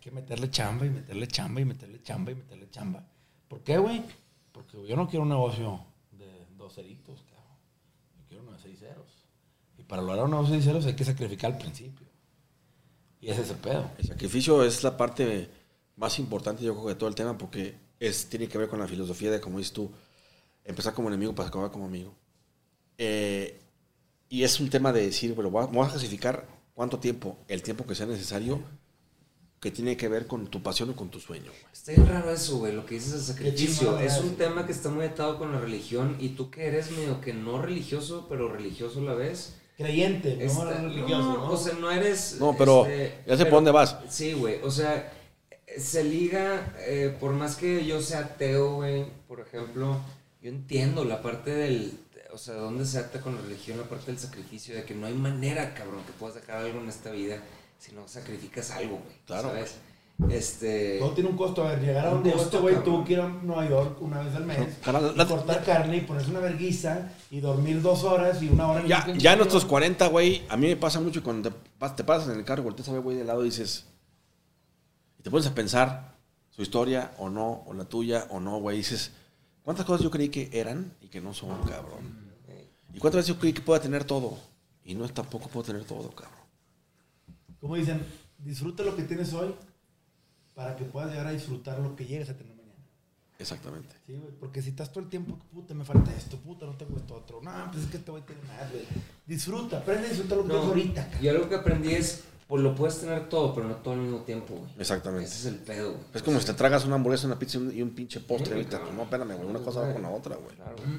que 0.00 0.10
meterle 0.10 0.50
chamba 0.50 0.86
y 0.86 0.90
meterle 0.90 1.28
chamba 1.28 1.60
y 1.60 1.64
meterle 1.66 2.02
chamba 2.02 2.32
y 2.32 2.34
meterle 2.34 2.70
chamba. 2.70 3.04
¿Por 3.50 3.62
qué, 3.64 3.78
güey? 3.78 4.04
Porque 4.52 4.78
yo 4.86 4.94
no 4.94 5.08
quiero 5.08 5.24
un 5.24 5.30
negocio 5.30 5.80
de 6.12 6.46
dos 6.56 6.72
ceritos, 6.74 7.20
cabrón. 7.28 7.58
Yo 8.16 8.24
quiero 8.28 8.42
uno 8.44 8.52
de 8.52 8.60
seis 8.60 8.78
ceros. 8.78 9.26
Y 9.76 9.82
para 9.82 10.02
lograr 10.02 10.26
un 10.26 10.30
negocio 10.30 10.52
de 10.54 10.58
seis 10.60 10.66
ceros 10.66 10.86
hay 10.86 10.94
que 10.94 11.04
sacrificar 11.04 11.50
al 11.52 11.58
principio. 11.58 12.06
Y 13.20 13.28
ese 13.28 13.42
es 13.42 13.50
el 13.50 13.56
pedo. 13.56 13.90
El 13.98 14.06
sacrificio 14.06 14.62
es 14.62 14.84
la 14.84 14.96
parte 14.96 15.50
más 15.96 16.20
importante, 16.20 16.62
yo 16.64 16.74
creo, 16.76 16.86
de 16.86 16.94
todo 16.94 17.08
el 17.08 17.16
tema, 17.16 17.36
porque 17.36 17.74
es, 17.98 18.28
tiene 18.28 18.46
que 18.48 18.56
ver 18.56 18.68
con 18.68 18.78
la 18.78 18.86
filosofía 18.86 19.32
de, 19.32 19.40
como 19.40 19.58
dices 19.58 19.72
tú, 19.72 19.90
empezar 20.64 20.94
como 20.94 21.08
enemigo 21.08 21.34
para 21.34 21.48
acabar 21.48 21.72
como 21.72 21.86
amigo. 21.86 22.14
Eh, 22.98 23.60
y 24.28 24.44
es 24.44 24.60
un 24.60 24.70
tema 24.70 24.92
de 24.92 25.06
decir, 25.06 25.34
bueno, 25.34 25.50
voy 25.50 25.64
a- 25.64 25.66
vamos 25.66 25.88
a 25.88 25.90
clasificar 25.90 26.46
cuánto 26.72 27.00
tiempo, 27.00 27.36
el 27.48 27.62
tiempo 27.64 27.84
que 27.84 27.96
sea 27.96 28.06
necesario, 28.06 28.62
que 29.60 29.70
tiene 29.70 29.96
que 29.96 30.08
ver 30.08 30.26
con 30.26 30.46
tu 30.46 30.62
pasión 30.62 30.90
o 30.90 30.96
con 30.96 31.10
tu 31.10 31.20
sueño. 31.20 31.50
güey. 31.50 31.72
Está 31.72 31.92
bien 31.92 32.06
raro 32.08 32.30
eso, 32.32 32.58
güey, 32.58 32.72
lo 32.74 32.86
que 32.86 32.94
dices 32.94 33.12
de 33.12 33.20
sacrificio. 33.34 33.98
Es 33.98 34.18
un 34.18 34.36
tema 34.36 34.64
que 34.66 34.72
está 34.72 34.88
muy 34.88 35.04
atado 35.04 35.38
con 35.38 35.52
la 35.52 35.60
religión 35.60 36.16
y 36.18 36.30
tú 36.30 36.50
que 36.50 36.66
eres 36.66 36.90
medio 36.92 37.20
que 37.20 37.34
no 37.34 37.60
religioso, 37.60 38.26
pero 38.28 38.48
religioso 38.50 39.00
a 39.00 39.02
la 39.02 39.14
vez. 39.14 39.54
Creyente, 39.76 40.36
no 40.36 40.42
Está- 40.44 40.80
religioso, 40.82 41.18
no, 41.22 41.32
¿no? 41.38 41.50
O 41.52 41.56
sea, 41.56 41.74
no 41.74 41.90
eres... 41.90 42.36
No, 42.40 42.54
pero 42.56 42.86
este, 42.86 43.22
ya 43.26 43.36
sé 43.36 43.44
por 43.44 43.54
dónde 43.54 43.70
vas. 43.70 43.96
Sí, 44.08 44.32
güey, 44.34 44.60
o 44.62 44.70
sea, 44.70 45.12
se 45.78 46.04
liga, 46.04 46.74
eh, 46.80 47.14
por 47.20 47.32
más 47.32 47.56
que 47.56 47.84
yo 47.86 48.00
sea 48.02 48.20
ateo, 48.20 48.76
güey, 48.76 49.06
por 49.28 49.40
ejemplo, 49.40 49.98
yo 50.42 50.48
entiendo 50.50 51.04
la 51.04 51.20
parte 51.22 51.50
del... 51.54 51.92
O 52.32 52.38
sea, 52.38 52.54
dónde 52.54 52.84
se 52.86 52.98
ata 52.98 53.20
con 53.20 53.34
la 53.34 53.40
religión, 53.42 53.76
la 53.78 53.84
parte 53.88 54.12
del 54.12 54.20
sacrificio, 54.20 54.74
de 54.74 54.84
que 54.84 54.94
no 54.94 55.06
hay 55.06 55.14
manera, 55.14 55.74
cabrón, 55.74 56.02
que 56.06 56.12
puedas 56.12 56.36
dejar 56.36 56.58
algo 56.58 56.80
en 56.80 56.88
esta 56.88 57.10
vida 57.10 57.42
si 57.80 57.92
no 57.92 58.06
sacrificas 58.06 58.70
algo, 58.70 58.98
güey. 58.98 59.16
Claro, 59.26 59.48
¿Sabes? 59.48 59.74
Este... 60.28 60.98
Todo 60.98 61.12
tiene 61.12 61.30
un 61.30 61.36
costo. 61.36 61.64
A 61.66 61.70
ver, 61.70 61.80
llegar 61.80 62.06
a 62.06 62.10
Un 62.10 62.22
donde 62.22 62.30
este 62.42 62.58
güey 62.58 62.84
tuvo 62.84 63.02
que 63.04 63.14
ir 63.14 63.20
a 63.20 63.28
Nueva 63.28 63.66
York 63.66 64.02
una 64.02 64.20
vez 64.22 64.34
al 64.34 64.44
mes, 64.44 64.58
Carnal, 64.84 65.12
y 65.14 65.18
la- 65.18 65.26
cortar 65.26 65.64
carne 65.64 65.96
y 65.96 66.00
ponerse 66.02 66.30
una 66.30 66.40
verguiza 66.40 67.10
y 67.30 67.40
dormir 67.40 67.80
dos 67.80 68.04
horas 68.04 68.42
y 68.42 68.48
una 68.50 68.68
hora 68.70 68.80
en 68.82 68.86
Ya, 68.86 68.98
ya 69.06 69.10
en 69.12 69.16
avión. 69.18 69.38
nuestros 69.38 69.64
40, 69.64 70.06
güey, 70.08 70.42
a 70.50 70.56
mí 70.58 70.66
me 70.68 70.76
pasa 70.76 71.00
mucho 71.00 71.22
cuando 71.24 71.50
te, 71.50 71.88
te 71.96 72.04
pasas 72.04 72.28
en 72.28 72.38
el 72.38 72.44
carro, 72.44 72.62
volteas 72.62 72.88
a 72.90 72.92
ver, 72.92 73.00
güey, 73.00 73.16
de 73.16 73.24
lado 73.24 73.42
y 73.42 73.46
dices... 73.46 73.86
Y 75.18 75.22
te 75.22 75.30
pones 75.30 75.46
a 75.46 75.54
pensar 75.54 76.14
su 76.50 76.60
historia 76.62 77.12
o 77.18 77.30
no, 77.30 77.62
o 77.66 77.72
la 77.72 77.84
tuya 77.86 78.26
o 78.30 78.40
no, 78.40 78.58
güey. 78.58 78.76
Dices, 78.78 79.12
¿cuántas 79.62 79.84
cosas 79.86 80.02
yo 80.02 80.10
creí 80.10 80.28
que 80.30 80.50
eran 80.52 80.94
y 81.00 81.08
que 81.08 81.20
no 81.22 81.32
son, 81.34 81.62
cabrón? 81.62 82.30
¿Y 82.92 82.98
cuántas 82.98 83.20
veces 83.20 83.28
yo 83.34 83.38
creí 83.40 83.52
que 83.54 83.60
pueda 83.62 83.80
tener 83.80 84.04
todo? 84.04 84.38
Y 84.84 84.94
no 84.94 85.08
tampoco 85.08 85.48
puedo 85.48 85.64
tener 85.64 85.84
todo, 85.84 86.10
cabrón. 86.10 86.39
Como 87.60 87.76
dicen, 87.76 88.00
disfruta 88.38 88.82
lo 88.82 88.96
que 88.96 89.02
tienes 89.02 89.32
hoy 89.32 89.54
para 90.54 90.76
que 90.76 90.84
puedas 90.84 91.10
llegar 91.10 91.26
a 91.26 91.32
disfrutar 91.32 91.78
lo 91.78 91.94
que 91.96 92.06
llegues 92.06 92.28
a 92.30 92.36
tener 92.36 92.54
mañana. 92.56 92.60
Exactamente. 93.38 93.94
Sí, 94.06 94.12
güey, 94.14 94.32
porque 94.38 94.60
si 94.62 94.70
estás 94.70 94.90
todo 94.92 95.04
el 95.04 95.10
tiempo, 95.10 95.38
puta, 95.52 95.74
me 95.74 95.84
falta 95.84 96.14
esto, 96.14 96.36
puta, 96.38 96.66
no 96.66 96.76
tengo 96.76 96.96
esto 96.96 97.14
otro. 97.14 97.40
No, 97.42 97.70
pues 97.72 97.84
es 97.84 97.90
que 97.90 97.98
te 97.98 98.10
voy 98.10 98.20
a 98.20 98.26
tener 98.26 98.42
más, 98.44 98.70
güey. 98.70 98.84
Disfruta, 99.26 99.78
aprende 99.78 100.06
a 100.06 100.10
disfrutar 100.10 100.38
lo 100.38 100.44
que 100.44 100.48
No, 100.48 100.54
tienes 100.60 100.68
ahorita. 100.68 101.20
Yo 101.20 101.30
algo 101.30 101.48
que 101.48 101.54
aprendí 101.54 101.92
es, 101.92 102.24
pues 102.46 102.62
lo 102.62 102.74
puedes 102.74 102.98
tener 103.00 103.28
todo, 103.28 103.54
pero 103.54 103.68
no 103.68 103.76
todo 103.76 103.94
al 103.94 104.00
mismo 104.00 104.18
tiempo, 104.22 104.54
güey. 104.54 104.70
Exactamente. 104.78 105.24
Ese 105.26 105.38
es 105.38 105.46
el 105.54 105.60
pedo, 105.60 105.92
güey. 105.92 106.02
Es 106.14 106.22
como 106.22 106.40
si 106.40 106.46
te 106.46 106.54
tragas 106.54 106.84
una 106.84 106.96
hamburguesa, 106.96 107.26
una 107.26 107.38
pizza 107.38 107.58
y 107.58 107.60
un, 107.62 107.76
y 107.78 107.82
un 107.82 107.90
pinche 107.90 108.20
postre 108.20 108.48
Sí, 108.48 108.52
ahorita. 108.54 108.80
No, 108.94 109.02
espérame, 109.04 109.36
güey. 109.36 109.48
Una 109.48 109.60
cosa 109.60 109.80
va 109.80 109.92
con 109.92 110.02
la 110.02 110.10
otra, 110.10 110.36
güey. 110.36 110.56
Claro, 110.56 110.76
güey. 110.76 110.98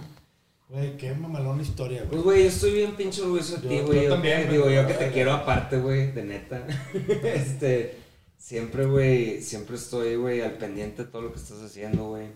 Güey, 0.72 0.96
qué 0.96 1.14
mamalona 1.14 1.62
historia, 1.62 2.00
güey. 2.00 2.10
Pues, 2.12 2.24
güey, 2.24 2.44
yo 2.44 2.50
estoy 2.50 2.72
bien 2.72 2.96
pinche 2.96 3.22
orgulloso 3.22 3.58
de 3.58 3.68
ti, 3.68 3.80
güey. 3.82 4.04
Yo, 4.06 4.10
también, 4.12 4.44
que- 4.46 4.52
digo, 4.54 4.70
yo 4.70 4.88
que 4.88 4.94
te 4.94 5.12
quiero 5.12 5.34
aparte, 5.34 5.78
güey, 5.78 6.12
de 6.14 6.24
neta. 6.24 6.66
este, 7.24 7.98
siempre, 8.38 8.86
güey, 8.86 9.42
siempre 9.42 9.76
estoy, 9.76 10.16
güey, 10.16 10.40
al 10.40 10.54
pendiente 10.54 11.04
de 11.04 11.10
todo 11.12 11.24
lo 11.24 11.34
que 11.34 11.40
estás 11.40 11.62
haciendo, 11.62 12.06
güey. 12.10 12.28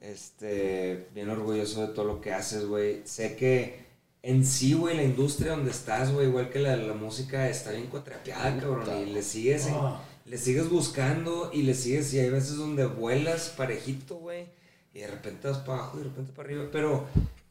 Este, 0.00 1.08
bien 1.14 1.28
orgulloso 1.30 1.80
de 1.88 1.92
todo 1.94 2.04
lo 2.04 2.20
que 2.20 2.32
haces, 2.32 2.64
güey. 2.66 3.02
Sé 3.04 3.34
que 3.34 3.80
en 4.22 4.44
sí, 4.46 4.74
güey, 4.74 4.96
la 4.96 5.02
industria 5.02 5.52
donde 5.52 5.72
estás, 5.72 6.12
güey, 6.12 6.28
igual 6.28 6.50
que 6.50 6.60
la, 6.60 6.76
la 6.76 6.94
música, 6.94 7.48
está 7.48 7.72
bien 7.72 7.86
cuatrapeada, 7.88 8.56
cabrón. 8.60 8.84
Y 9.08 9.10
le 9.12 9.22
sigues, 9.22 9.66
en- 9.66 9.72
No. 9.72 10.00
le 10.26 10.38
sigues 10.38 10.70
buscando 10.70 11.50
y 11.52 11.62
le 11.62 11.74
sigues, 11.74 12.14
y 12.14 12.20
hay 12.20 12.30
veces 12.30 12.56
donde 12.56 12.86
vuelas 12.86 13.52
parejito, 13.56 14.14
güey. 14.14 14.46
Y 14.94 15.00
de 15.00 15.08
repente 15.08 15.48
vas 15.48 15.58
para 15.58 15.78
abajo 15.78 15.96
y 15.96 16.02
de 16.02 16.08
repente 16.08 16.32
para 16.32 16.48
arriba. 16.48 16.68
Pero, 16.70 17.06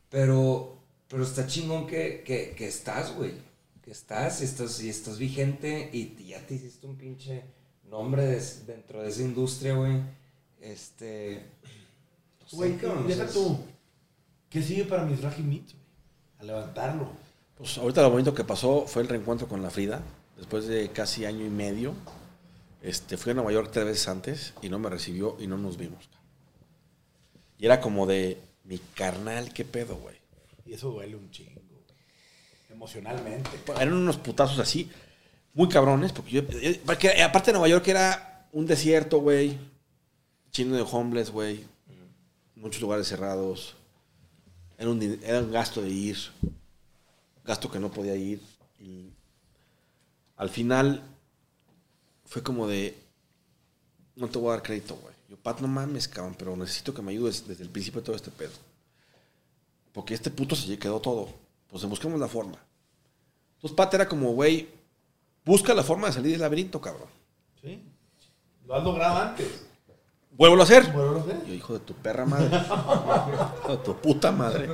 pero, 0.10 0.78
pero 1.08 1.24
está 1.24 1.48
chingón 1.48 1.88
que, 1.88 2.24
que, 2.26 2.54
que 2.56 2.68
estás, 2.68 3.14
güey. 3.16 3.34
Que 3.84 3.92
estás 3.92 4.42
y 4.42 4.46
estás, 4.46 4.82
y 4.84 4.90
estás 4.90 5.18
vigente 5.18 5.90
y 5.94 6.26
ya 6.26 6.46
te 6.46 6.56
hiciste 6.56 6.88
un 6.88 6.98
pinche 6.98 7.44
nombre 7.90 8.26
des- 8.26 8.66
dentro 8.68 9.02
de 9.02 9.10
esa 9.10 9.22
industria, 9.22 9.76
güey. 9.76 10.02
Este. 10.60 11.46
no 12.42 12.48
sé, 12.50 12.56
Güey, 12.56 12.78
cabrón, 12.78 13.06
y 13.06 13.08
deja 13.10 13.24
o 13.24 13.28
sea, 13.28 13.34
tú. 13.34 13.60
¿Qué 14.50 14.62
sigue 14.62 14.86
para 14.86 15.06
mis 15.06 15.22
Meets, 15.22 15.74
güey? 15.74 15.86
A 16.40 16.44
levantarlo. 16.44 17.10
Pues 17.58 17.78
ahorita 17.78 18.02
lo 18.02 18.12
bonito 18.12 18.34
que 18.34 18.44
pasó 18.44 18.86
fue 18.88 19.02
el 19.02 19.08
reencuentro 19.08 19.48
con 19.48 19.62
la 19.62 19.70
Frida. 19.70 20.02
Después 20.38 20.68
de 20.68 20.90
casi 20.90 21.26
año 21.26 21.46
y 21.46 21.50
medio. 21.50 21.94
Este, 22.82 23.18
fui 23.18 23.32
a 23.32 23.36
Nueva 23.36 23.52
York 23.52 23.70
tres 23.74 23.86
veces 23.86 24.08
antes 24.08 24.54
y 24.62 24.70
no 24.70 24.78
me 24.80 24.90
recibió 24.90 25.36
y 25.40 25.48
no 25.48 25.58
nos 25.58 25.78
vimos. 25.78 26.08
Y 27.58 27.66
era 27.66 27.82
como 27.82 28.06
de, 28.06 28.38
mi 28.68 28.78
carnal, 28.96 29.52
¿qué 29.54 29.66
pedo, 29.66 29.96
güey? 29.96 30.16
Y 30.66 30.74
eso 30.74 30.92
duele 30.92 31.16
un 31.16 31.32
chingo, 31.32 31.62
güey. 31.70 31.82
Emocionalmente. 32.70 33.50
Eran 33.76 33.94
unos 33.94 34.18
putazos 34.18 34.60
así, 34.60 34.90
muy 35.54 35.70
cabrones, 35.70 36.12
porque 36.12 36.32
yo, 36.32 36.42
yo- 36.48 36.80
porque 36.86 37.24
aparte 37.24 37.48
de 37.48 37.54
Nueva 37.54 37.70
York 37.70 37.88
era 37.88 38.48
un 38.52 38.66
desierto, 38.66 39.20
güey, 39.20 39.58
chino 40.52 40.76
de 40.76 40.82
homeless, 40.84 41.32
güey, 41.32 41.66
muchos 42.56 42.82
lugares 42.82 43.08
cerrados, 43.08 43.76
era 44.78 44.90
un, 44.90 45.02
era 45.24 45.40
un 45.40 45.52
gasto 45.52 45.82
de 45.82 45.90
ir, 45.90 46.18
gasto 47.46 47.72
que 47.72 47.80
no 47.80 47.90
podía 47.92 48.16
ir, 48.16 48.42
y 48.80 49.10
al 50.36 50.50
final 50.50 51.02
fue 52.26 52.44
como 52.44 52.68
de, 52.68 52.96
no 54.16 54.28
te 54.28 54.38
voy 54.40 54.50
a 54.50 54.54
dar 54.54 54.64
crédito, 54.64 54.96
güey. 54.96 55.16
Yo, 55.30 55.36
Pat, 55.36 55.60
no 55.60 55.68
mames, 55.68 56.08
cabrón, 56.08 56.36
pero 56.38 56.56
necesito 56.56 56.94
que 56.94 57.02
me 57.02 57.12
ayudes 57.12 57.48
desde 57.48 57.64
el 57.64 57.70
principio 57.70 58.02
de 58.02 58.06
todo 58.06 58.16
este 58.16 58.32
pedo. 58.32 58.54
Porque 59.92 60.14
este 60.14 60.30
puto 60.30 60.56
se 60.56 60.78
quedó 60.80 61.02
todo. 61.02 61.30
Pues 61.70 61.84
busquemos 61.86 62.20
la 62.20 62.28
forma. 62.28 62.58
Entonces 63.56 63.76
Pat 63.76 63.94
era 63.94 64.08
como, 64.08 64.32
güey, 64.32 64.70
busca 65.44 65.74
la 65.74 65.84
forma 65.84 66.08
de 66.08 66.14
salir 66.14 66.32
del 66.32 66.42
laberinto, 66.42 66.80
cabrón. 66.80 67.10
¿Sí? 67.62 67.84
Lo 68.66 68.76
has 68.76 68.84
logrado 68.84 69.18
antes. 69.18 69.66
Vuelvo 70.32 70.62
a 70.62 70.64
hacer. 70.64 70.92
Vuelvo 70.94 71.18
a 71.18 71.22
hacer. 71.22 71.46
Yo, 71.46 71.54
hijo 71.54 71.74
de 71.74 71.80
tu 71.80 71.94
perra 71.94 72.26
madre. 72.26 72.46
hijo 73.60 73.78
de 73.78 73.84
tu 73.84 73.98
puta 73.98 74.32
madre. 74.32 74.70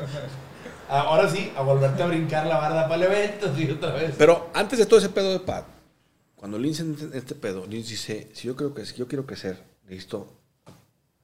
Ahora 0.89 1.29
sí, 1.29 1.51
a 1.55 1.63
volverte 1.63 2.03
a 2.03 2.07
brincar 2.07 2.45
la 2.45 2.57
barda 2.57 2.83
para 2.83 2.95
el 2.95 3.03
evento, 3.03 3.55
sí, 3.55 3.71
otra 3.71 3.93
vez. 3.93 4.13
Pero 4.17 4.49
antes 4.53 4.77
de 4.77 4.85
todo 4.85 4.99
ese 4.99 5.09
pedo 5.09 5.31
de 5.31 5.39
Pat, 5.39 5.65
cuando 6.35 6.57
en 6.57 6.65
este 7.13 7.33
pedo, 7.35 7.65
Lindsay 7.65 7.91
dice, 7.91 8.29
si 8.33 8.47
yo 8.47 8.55
creo 8.55 8.73
que 8.73 8.85
si 8.85 8.95
yo 8.95 9.07
quiero 9.07 9.25
crecer, 9.25 9.63
necesito 9.85 10.27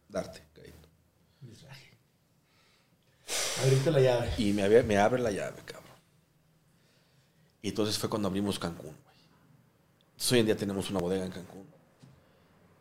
darte 0.10 0.44
crédito. 0.54 0.90
Ahorita 3.64 3.92
la 3.92 4.00
llave. 4.02 4.32
Y 4.38 4.54
me, 4.54 4.64
abre- 4.64 4.84
me 4.84 4.98
abre 4.98 5.22
la 5.22 5.32
llave, 5.32 5.62
cabrón. 5.66 5.86
Y 7.62 7.70
entonces 7.70 7.98
fue 7.98 8.10
cuando 8.10 8.28
abrimos 8.28 8.58
Cancún, 8.58 8.96
güey. 9.04 9.18
Entonces 10.12 10.32
hoy 10.32 10.40
en 10.40 10.46
día 10.48 10.58
tenemos 10.58 10.90
una 10.90 11.00
bodega 11.00 11.26
en 11.26 11.32
Cancún. 11.32 11.68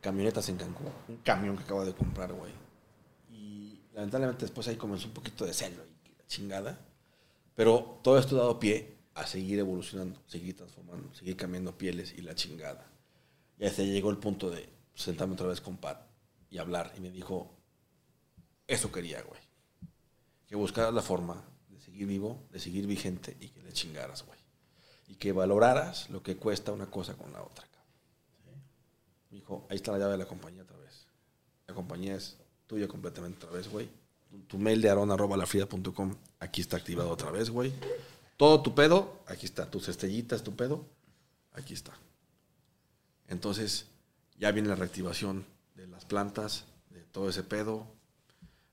Camionetas 0.00 0.48
en 0.48 0.56
Cancún. 0.56 0.92
Un 1.08 1.16
camión 1.18 1.56
que 1.56 1.64
acabo 1.64 1.84
de 1.84 1.92
comprar, 1.94 2.32
güey. 2.32 2.52
Y 3.32 3.80
lamentablemente 3.92 4.44
después 4.44 4.66
ahí 4.68 4.76
comenzó 4.76 5.08
un 5.08 5.14
poquito 5.14 5.44
de 5.44 5.52
celo 5.52 5.82
y 6.04 6.10
la 6.16 6.26
chingada. 6.26 6.78
Pero 7.56 8.00
todo 8.02 8.18
esto 8.18 8.36
ha 8.36 8.40
dado 8.40 8.60
pie 8.60 8.96
a 9.14 9.26
seguir 9.26 9.58
evolucionando, 9.58 10.20
seguir 10.28 10.56
transformando, 10.56 11.12
seguir 11.12 11.36
cambiando 11.36 11.76
pieles 11.76 12.14
y 12.16 12.22
la 12.22 12.36
chingada. 12.36 12.86
Y 13.58 13.66
hasta 13.66 13.82
llegó 13.82 14.10
el 14.10 14.18
punto 14.18 14.48
de 14.48 14.68
sentarme 14.94 15.34
otra 15.34 15.48
vez 15.48 15.60
con 15.60 15.76
Pat 15.76 16.07
y 16.50 16.58
hablar. 16.58 16.92
Y 16.96 17.00
me 17.00 17.10
dijo, 17.10 17.54
eso 18.66 18.90
quería, 18.92 19.22
güey 19.22 19.48
que 20.48 20.56
buscaras 20.56 20.94
la 20.94 21.02
forma 21.02 21.44
de 21.68 21.78
seguir 21.78 22.06
vivo, 22.06 22.42
de 22.50 22.58
seguir 22.58 22.86
vigente 22.86 23.36
y 23.38 23.50
que 23.50 23.62
le 23.62 23.72
chingaras, 23.72 24.24
güey. 24.24 24.38
Y 25.08 25.14
que 25.14 25.32
valoraras 25.32 26.08
lo 26.10 26.22
que 26.22 26.36
cuesta 26.36 26.72
una 26.72 26.86
cosa 26.86 27.14
con 27.14 27.32
la 27.32 27.42
otra. 27.42 27.66
Me 29.30 29.36
dijo, 29.36 29.66
ahí 29.68 29.76
está 29.76 29.92
la 29.92 29.98
llave 29.98 30.12
de 30.12 30.18
la 30.18 30.26
compañía 30.26 30.62
otra 30.62 30.78
vez. 30.78 31.06
La 31.66 31.74
compañía 31.74 32.16
es 32.16 32.38
tuya 32.66 32.88
completamente 32.88 33.44
otra 33.44 33.58
vez, 33.58 33.68
güey. 33.68 33.90
Tu, 34.46 34.58
mail 34.58 34.80
de 34.80 34.88
aron 34.88 35.10
arroba 35.10 35.36
lafrida.com, 35.36 36.14
aquí 36.40 36.62
está 36.62 36.78
activado 36.78 37.10
otra 37.10 37.30
vez, 37.30 37.50
güey. 37.50 37.72
Todo 38.38 38.62
tu 38.62 38.74
pedo, 38.74 39.20
aquí 39.26 39.44
está. 39.44 39.70
Tus 39.70 39.88
estrellitas, 39.88 40.42
tu 40.42 40.56
pedo, 40.56 40.86
aquí 41.52 41.74
está. 41.74 41.92
Entonces, 43.26 43.86
ya 44.38 44.50
viene 44.50 44.68
la 44.68 44.76
reactivación 44.76 45.44
las 45.98 46.04
plantas, 46.04 46.64
de 46.90 47.00
todo 47.00 47.28
ese 47.28 47.42
pedo. 47.42 47.84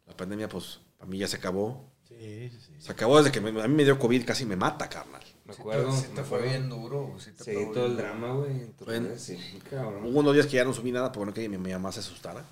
La 0.05 0.15
pandemia, 0.15 0.47
pues, 0.47 0.79
para 0.99 1.09
mí 1.09 1.17
ya 1.17 1.27
se 1.27 1.37
acabó. 1.37 1.89
Sí, 2.07 2.49
sí, 2.51 2.59
sí. 2.67 2.73
Se 2.77 2.91
acabó 2.91 3.17
desde 3.17 3.31
que 3.31 3.41
me- 3.41 3.59
a 3.63 3.67
mí 3.67 3.73
me 3.73 3.83
dio 3.83 3.97
COVID, 3.97 4.23
casi 4.25 4.45
me 4.45 4.55
mata, 4.55 4.87
carnal. 4.87 5.23
Me 5.45 5.53
Sí 5.55 5.61
acuerdo. 5.61 5.89
te, 5.89 5.97
sí 6.01 6.07
me 6.09 6.15
te 6.15 6.23
fue 6.23 6.37
acuerdo. 6.37 6.45
bien 6.47 6.69
duro. 6.69 7.15
Sí, 7.19 7.31
te 7.31 7.43
Sí, 7.43 7.51
pegó 7.51 7.71
todo 7.71 7.85
el 7.87 7.95
bien 7.95 8.05
drama, 8.05 8.33
güey. 8.33 8.71
Bueno. 8.85 9.09
Sí, 9.17 9.37
cabrón. 9.67 10.05
Hubo 10.05 10.19
unos 10.19 10.33
días 10.35 10.45
que 10.45 10.57
ya 10.57 10.63
no 10.65 10.73
subí 10.73 10.91
nada, 10.91 11.11
porque 11.11 11.25
no 11.25 11.33
quería 11.33 11.49
que 11.49 11.57
mi 11.57 11.71
mamá 11.73 11.91
se 11.91 12.01
asustara. 12.01 12.45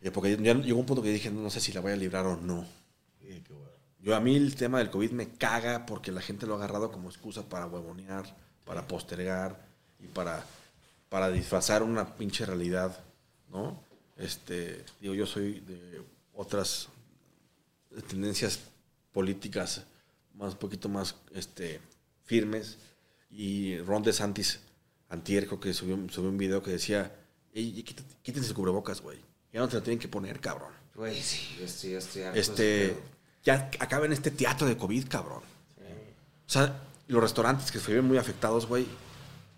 Eh, 0.00 0.10
Porque 0.10 0.36
ya 0.40 0.54
llegó 0.54 0.78
un 0.80 0.86
punto 0.86 1.02
que 1.02 1.10
dije, 1.10 1.30
no 1.30 1.50
sé 1.50 1.60
si 1.60 1.72
la 1.72 1.80
voy 1.80 1.92
a 1.92 1.96
librar 1.96 2.24
o 2.26 2.36
no. 2.36 2.64
Sí, 3.20 3.42
qué 3.46 3.52
bueno. 3.52 3.70
Yo 4.00 4.14
a 4.16 4.20
mí 4.20 4.36
el 4.36 4.54
tema 4.54 4.78
del 4.78 4.90
COVID 4.90 5.10
me 5.12 5.28
caga 5.30 5.84
porque 5.86 6.12
la 6.12 6.20
gente 6.22 6.46
lo 6.46 6.54
ha 6.54 6.56
agarrado 6.56 6.90
como 6.90 7.08
excusa 7.10 7.42
para 7.42 7.66
huevonear, 7.66 8.24
para 8.64 8.86
postergar 8.86 9.58
y 9.98 10.06
para, 10.06 10.44
para 11.08 11.30
disfrazar 11.30 11.82
una 11.82 12.16
pinche 12.16 12.44
realidad, 12.44 12.98
¿no? 13.54 13.80
Este, 14.18 14.84
digo, 15.00 15.14
yo 15.14 15.24
soy 15.26 15.60
de 15.60 16.02
otras 16.34 16.88
tendencias 18.08 18.60
políticas 19.12 19.82
más 20.34 20.52
un 20.54 20.58
poquito 20.58 20.88
más 20.88 21.14
este, 21.32 21.80
firmes 22.24 22.76
y 23.30 23.78
Ron 23.78 24.02
DeSantis 24.02 24.60
antier 25.08 25.46
creo 25.46 25.60
que 25.60 25.72
subió, 25.72 25.96
subió 26.10 26.28
un 26.30 26.38
video 26.38 26.62
que 26.62 26.72
decía, 26.72 27.14
"Ey, 27.52 27.82
quítate- 27.82 28.02
quítense 28.22 28.48
el 28.48 28.54
cubrebocas, 28.54 29.00
güey. 29.00 29.18
Ya 29.52 29.60
no 29.60 29.68
te 29.68 29.76
lo 29.76 29.82
tienen 29.82 30.00
que 30.00 30.08
poner, 30.08 30.40
cabrón. 30.40 30.72
Güey, 30.96 31.20
sí, 31.22 31.56
yo 31.58 31.64
estoy, 31.64 31.90
yo 31.92 31.98
estoy 31.98 32.22
harto 32.22 32.38
Este, 32.40 32.96
ya 33.44 33.70
acaben 33.78 34.12
este 34.12 34.30
teatro 34.32 34.66
de 34.66 34.76
COVID, 34.76 35.06
cabrón. 35.08 35.42
O 36.46 36.50
sea, 36.50 36.82
los 37.08 37.22
restaurantes 37.22 37.70
que 37.72 37.78
se 37.78 37.92
ven 37.94 38.04
muy 38.04 38.18
afectados, 38.18 38.66
güey. 38.66 38.86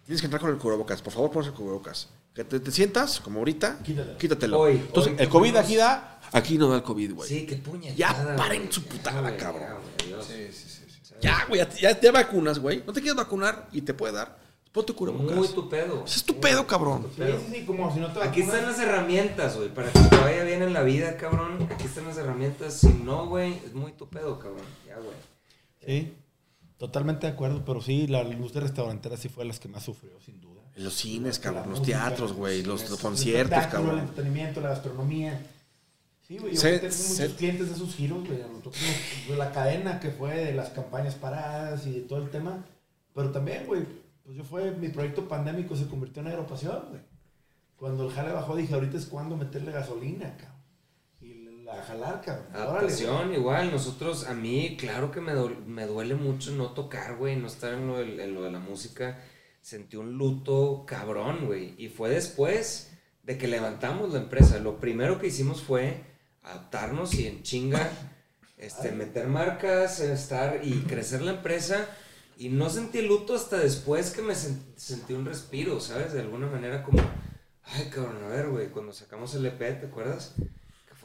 Tienes 0.06 0.20
que 0.20 0.26
entrar 0.26 0.40
con 0.40 0.50
el 0.50 0.56
cubrebocas. 0.56 1.02
Por 1.02 1.12
favor, 1.12 1.30
pones 1.30 1.48
el 1.48 1.54
cubrebocas. 1.54 2.08
Que 2.32 2.44
te, 2.44 2.60
te 2.60 2.70
sientas, 2.70 3.18
como 3.20 3.40
ahorita, 3.40 3.78
Quítatelo. 3.82 4.18
quítatelo. 4.18 4.60
Hoy, 4.60 4.72
Entonces, 4.76 5.12
hoy 5.14 5.18
el 5.20 5.28
COVID 5.28 5.56
aquí 5.56 5.74
da, 5.76 6.20
aquí 6.32 6.58
no 6.58 6.68
da 6.68 6.76
el 6.76 6.82
COVID, 6.82 7.14
güey. 7.14 7.28
Sí, 7.28 7.46
qué 7.46 7.56
puñetada. 7.56 7.96
Ya 7.96 8.36
paren 8.36 8.70
su 8.70 8.82
putada, 8.84 9.36
cabrón. 9.36 9.78
ya. 10.08 10.22
Sí, 10.22 10.48
sí, 10.52 10.68
sí. 10.68 10.84
sí. 11.02 11.14
Ya, 11.20 11.44
güey, 11.48 11.60
ya, 11.60 11.68
ya 11.70 11.98
te 11.98 12.10
vacunas, 12.10 12.58
güey. 12.58 12.84
No 12.86 12.92
te 12.92 13.00
quieres 13.00 13.16
vacunar 13.16 13.68
y 13.72 13.80
te 13.82 13.94
puede 13.94 14.12
dar. 14.12 14.38
Ponte 14.70 14.92
cubrebocas. 14.92 15.34
Muy 15.34 15.48
tu 15.48 15.68
pedo. 15.70 16.04
Ese 16.06 16.18
es 16.18 16.24
tu 16.24 16.38
pedo, 16.38 16.66
cabrón. 16.66 17.06
Sí, 17.16 17.22
sí, 17.24 17.54
sí, 17.54 17.64
como 17.64 17.92
si 17.92 17.98
no 17.98 18.12
te 18.12 18.22
Aquí 18.22 18.42
están 18.42 18.66
las 18.66 18.78
herramientas, 18.78 19.56
güey, 19.56 19.70
para 19.72 19.90
que 19.90 19.98
te 19.98 20.16
vaya 20.16 20.44
bien 20.44 20.62
en 20.62 20.74
la 20.74 20.82
vida, 20.82 21.16
cabrón. 21.16 21.66
Aquí 21.72 21.86
están 21.86 22.04
las 22.04 22.18
herramientas. 22.18 22.74
Si 22.74 22.88
no, 22.88 23.26
güey, 23.26 23.54
es 23.64 23.72
muy 23.72 23.92
tu 23.92 24.06
pedo, 24.06 24.38
cabrón. 24.38 24.66
Ya, 24.86 24.96
güey. 24.96 25.16
Sí, 25.86 26.14
totalmente 26.78 27.26
de 27.26 27.32
acuerdo, 27.32 27.64
pero 27.64 27.80
sí, 27.80 28.06
la 28.06 28.22
industria 28.22 28.62
restaurantera 28.62 29.16
sí 29.16 29.28
fue 29.28 29.44
de 29.44 29.48
las 29.48 29.60
que 29.60 29.68
más 29.68 29.82
sufrió, 29.82 30.20
sin 30.20 30.40
duda. 30.40 30.62
En 30.74 30.84
los 30.84 30.94
cines, 30.94 31.38
cabrón. 31.38 31.70
Los 31.70 31.80
música, 31.80 32.04
teatros, 32.06 32.32
güey. 32.34 32.62
Los, 32.62 32.82
el 32.90 32.98
conciertos, 32.98 33.56
espectáculo, 33.58 33.92
El 33.92 33.96
cabrón. 33.98 34.08
entretenimiento, 34.08 34.60
la 34.60 34.68
gastronomía. 34.70 35.40
Sí, 36.28 36.38
güey, 36.38 36.54
yo 36.54 36.60
Se- 36.60 36.78
tengo 36.80 36.92
se- 36.92 37.22
muchos 37.22 37.36
clientes 37.38 37.68
de 37.68 37.74
esos 37.76 37.94
giros, 37.94 38.26
güey. 38.26 38.40
Nosotros, 38.40 38.74
de 39.28 39.36
la 39.36 39.52
cadena 39.52 40.00
que 40.00 40.10
fue 40.10 40.34
de 40.36 40.52
las 40.54 40.70
campañas 40.70 41.14
paradas 41.14 41.86
y 41.86 41.92
de 41.92 42.00
todo 42.02 42.18
el 42.22 42.30
tema. 42.30 42.64
Pero 43.14 43.30
también, 43.30 43.64
güey, 43.66 43.84
pues 44.24 44.36
yo 44.36 44.44
fue, 44.44 44.72
mi 44.72 44.88
proyecto 44.88 45.26
pandémico 45.28 45.76
se 45.76 45.86
convirtió 45.86 46.20
en 46.20 46.28
aeropasión, 46.28 46.82
güey. 46.90 47.00
Cuando 47.76 48.06
el 48.08 48.12
jale 48.14 48.32
bajó, 48.32 48.56
dije, 48.56 48.74
ahorita 48.74 48.96
es 48.98 49.06
cuando 49.06 49.36
meterle 49.36 49.70
gasolina, 49.72 50.36
cabrón. 50.36 50.55
La 51.76 51.82
jalar, 51.82 52.22
cabrón. 52.24 52.46
Órale, 52.54 52.68
Adaptación, 52.68 53.34
igual, 53.34 53.70
nosotros, 53.70 54.26
a 54.26 54.34
mí, 54.34 54.76
claro 54.78 55.10
que 55.10 55.20
me, 55.20 55.32
duele, 55.32 55.56
me 55.66 55.86
duele 55.86 56.14
mucho 56.14 56.52
no 56.52 56.70
tocar, 56.72 57.16
güey, 57.16 57.36
no 57.36 57.46
estar 57.48 57.74
en 57.74 57.86
lo, 57.86 57.98
del- 57.98 58.18
en 58.20 58.34
lo 58.34 58.42
de 58.42 58.50
la 58.50 58.58
música. 58.60 59.20
Sentí 59.60 59.96
un 59.96 60.12
luto 60.16 60.84
cabrón, 60.86 61.46
güey. 61.46 61.74
Y 61.76 61.88
fue 61.88 62.08
después 62.10 62.92
de 63.24 63.36
que 63.36 63.48
levantamos 63.48 64.12
la 64.12 64.20
empresa. 64.20 64.58
Lo 64.58 64.78
primero 64.78 65.18
que 65.18 65.26
hicimos 65.26 65.60
fue 65.62 66.02
adaptarnos 66.42 67.12
y 67.14 67.26
en 67.26 67.42
chinga, 67.42 67.90
este, 68.56 68.92
meter 68.92 69.26
marcas, 69.26 70.00
estar 70.00 70.60
y 70.64 70.80
crecer 70.82 71.20
la 71.22 71.32
empresa. 71.32 71.86
Y 72.38 72.48
no 72.50 72.70
sentí 72.70 73.02
luto 73.02 73.34
hasta 73.34 73.58
después 73.58 74.10
que 74.12 74.22
me 74.22 74.34
sen- 74.34 74.62
sentí 74.76 75.12
un 75.14 75.24
respiro, 75.26 75.80
¿sabes? 75.80 76.12
De 76.12 76.20
alguna 76.20 76.46
manera 76.46 76.82
como, 76.82 77.00
ay, 77.64 77.90
cabrón, 77.90 78.22
a 78.24 78.28
ver, 78.28 78.48
güey, 78.48 78.68
cuando 78.68 78.92
sacamos 78.92 79.34
el 79.34 79.44
EP, 79.46 79.58
¿te 79.80 79.86
acuerdas? 79.86 80.34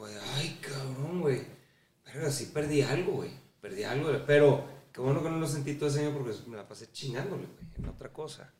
Que 0.02 0.10
fue 0.10 0.10
de, 0.10 0.20
ay, 0.36 0.58
cabrón, 0.60 1.20
güey. 1.20 1.42
Pero 2.04 2.30
sí 2.30 2.50
perdí 2.52 2.82
algo, 2.82 3.12
güey. 3.12 3.30
Perdí 3.60 3.84
algo. 3.84 4.10
Pero 4.26 4.64
qué 4.92 5.00
bueno 5.00 5.22
que 5.22 5.30
no 5.30 5.38
lo 5.38 5.46
sentí 5.46 5.74
todo 5.74 5.88
ese 5.88 6.00
año 6.00 6.12
porque 6.12 6.36
me 6.48 6.56
la 6.56 6.66
pasé 6.66 6.90
chingándole, 6.90 7.46
güey, 7.46 7.66
en 7.76 7.88
otra 7.88 8.12
cosa. 8.12 8.52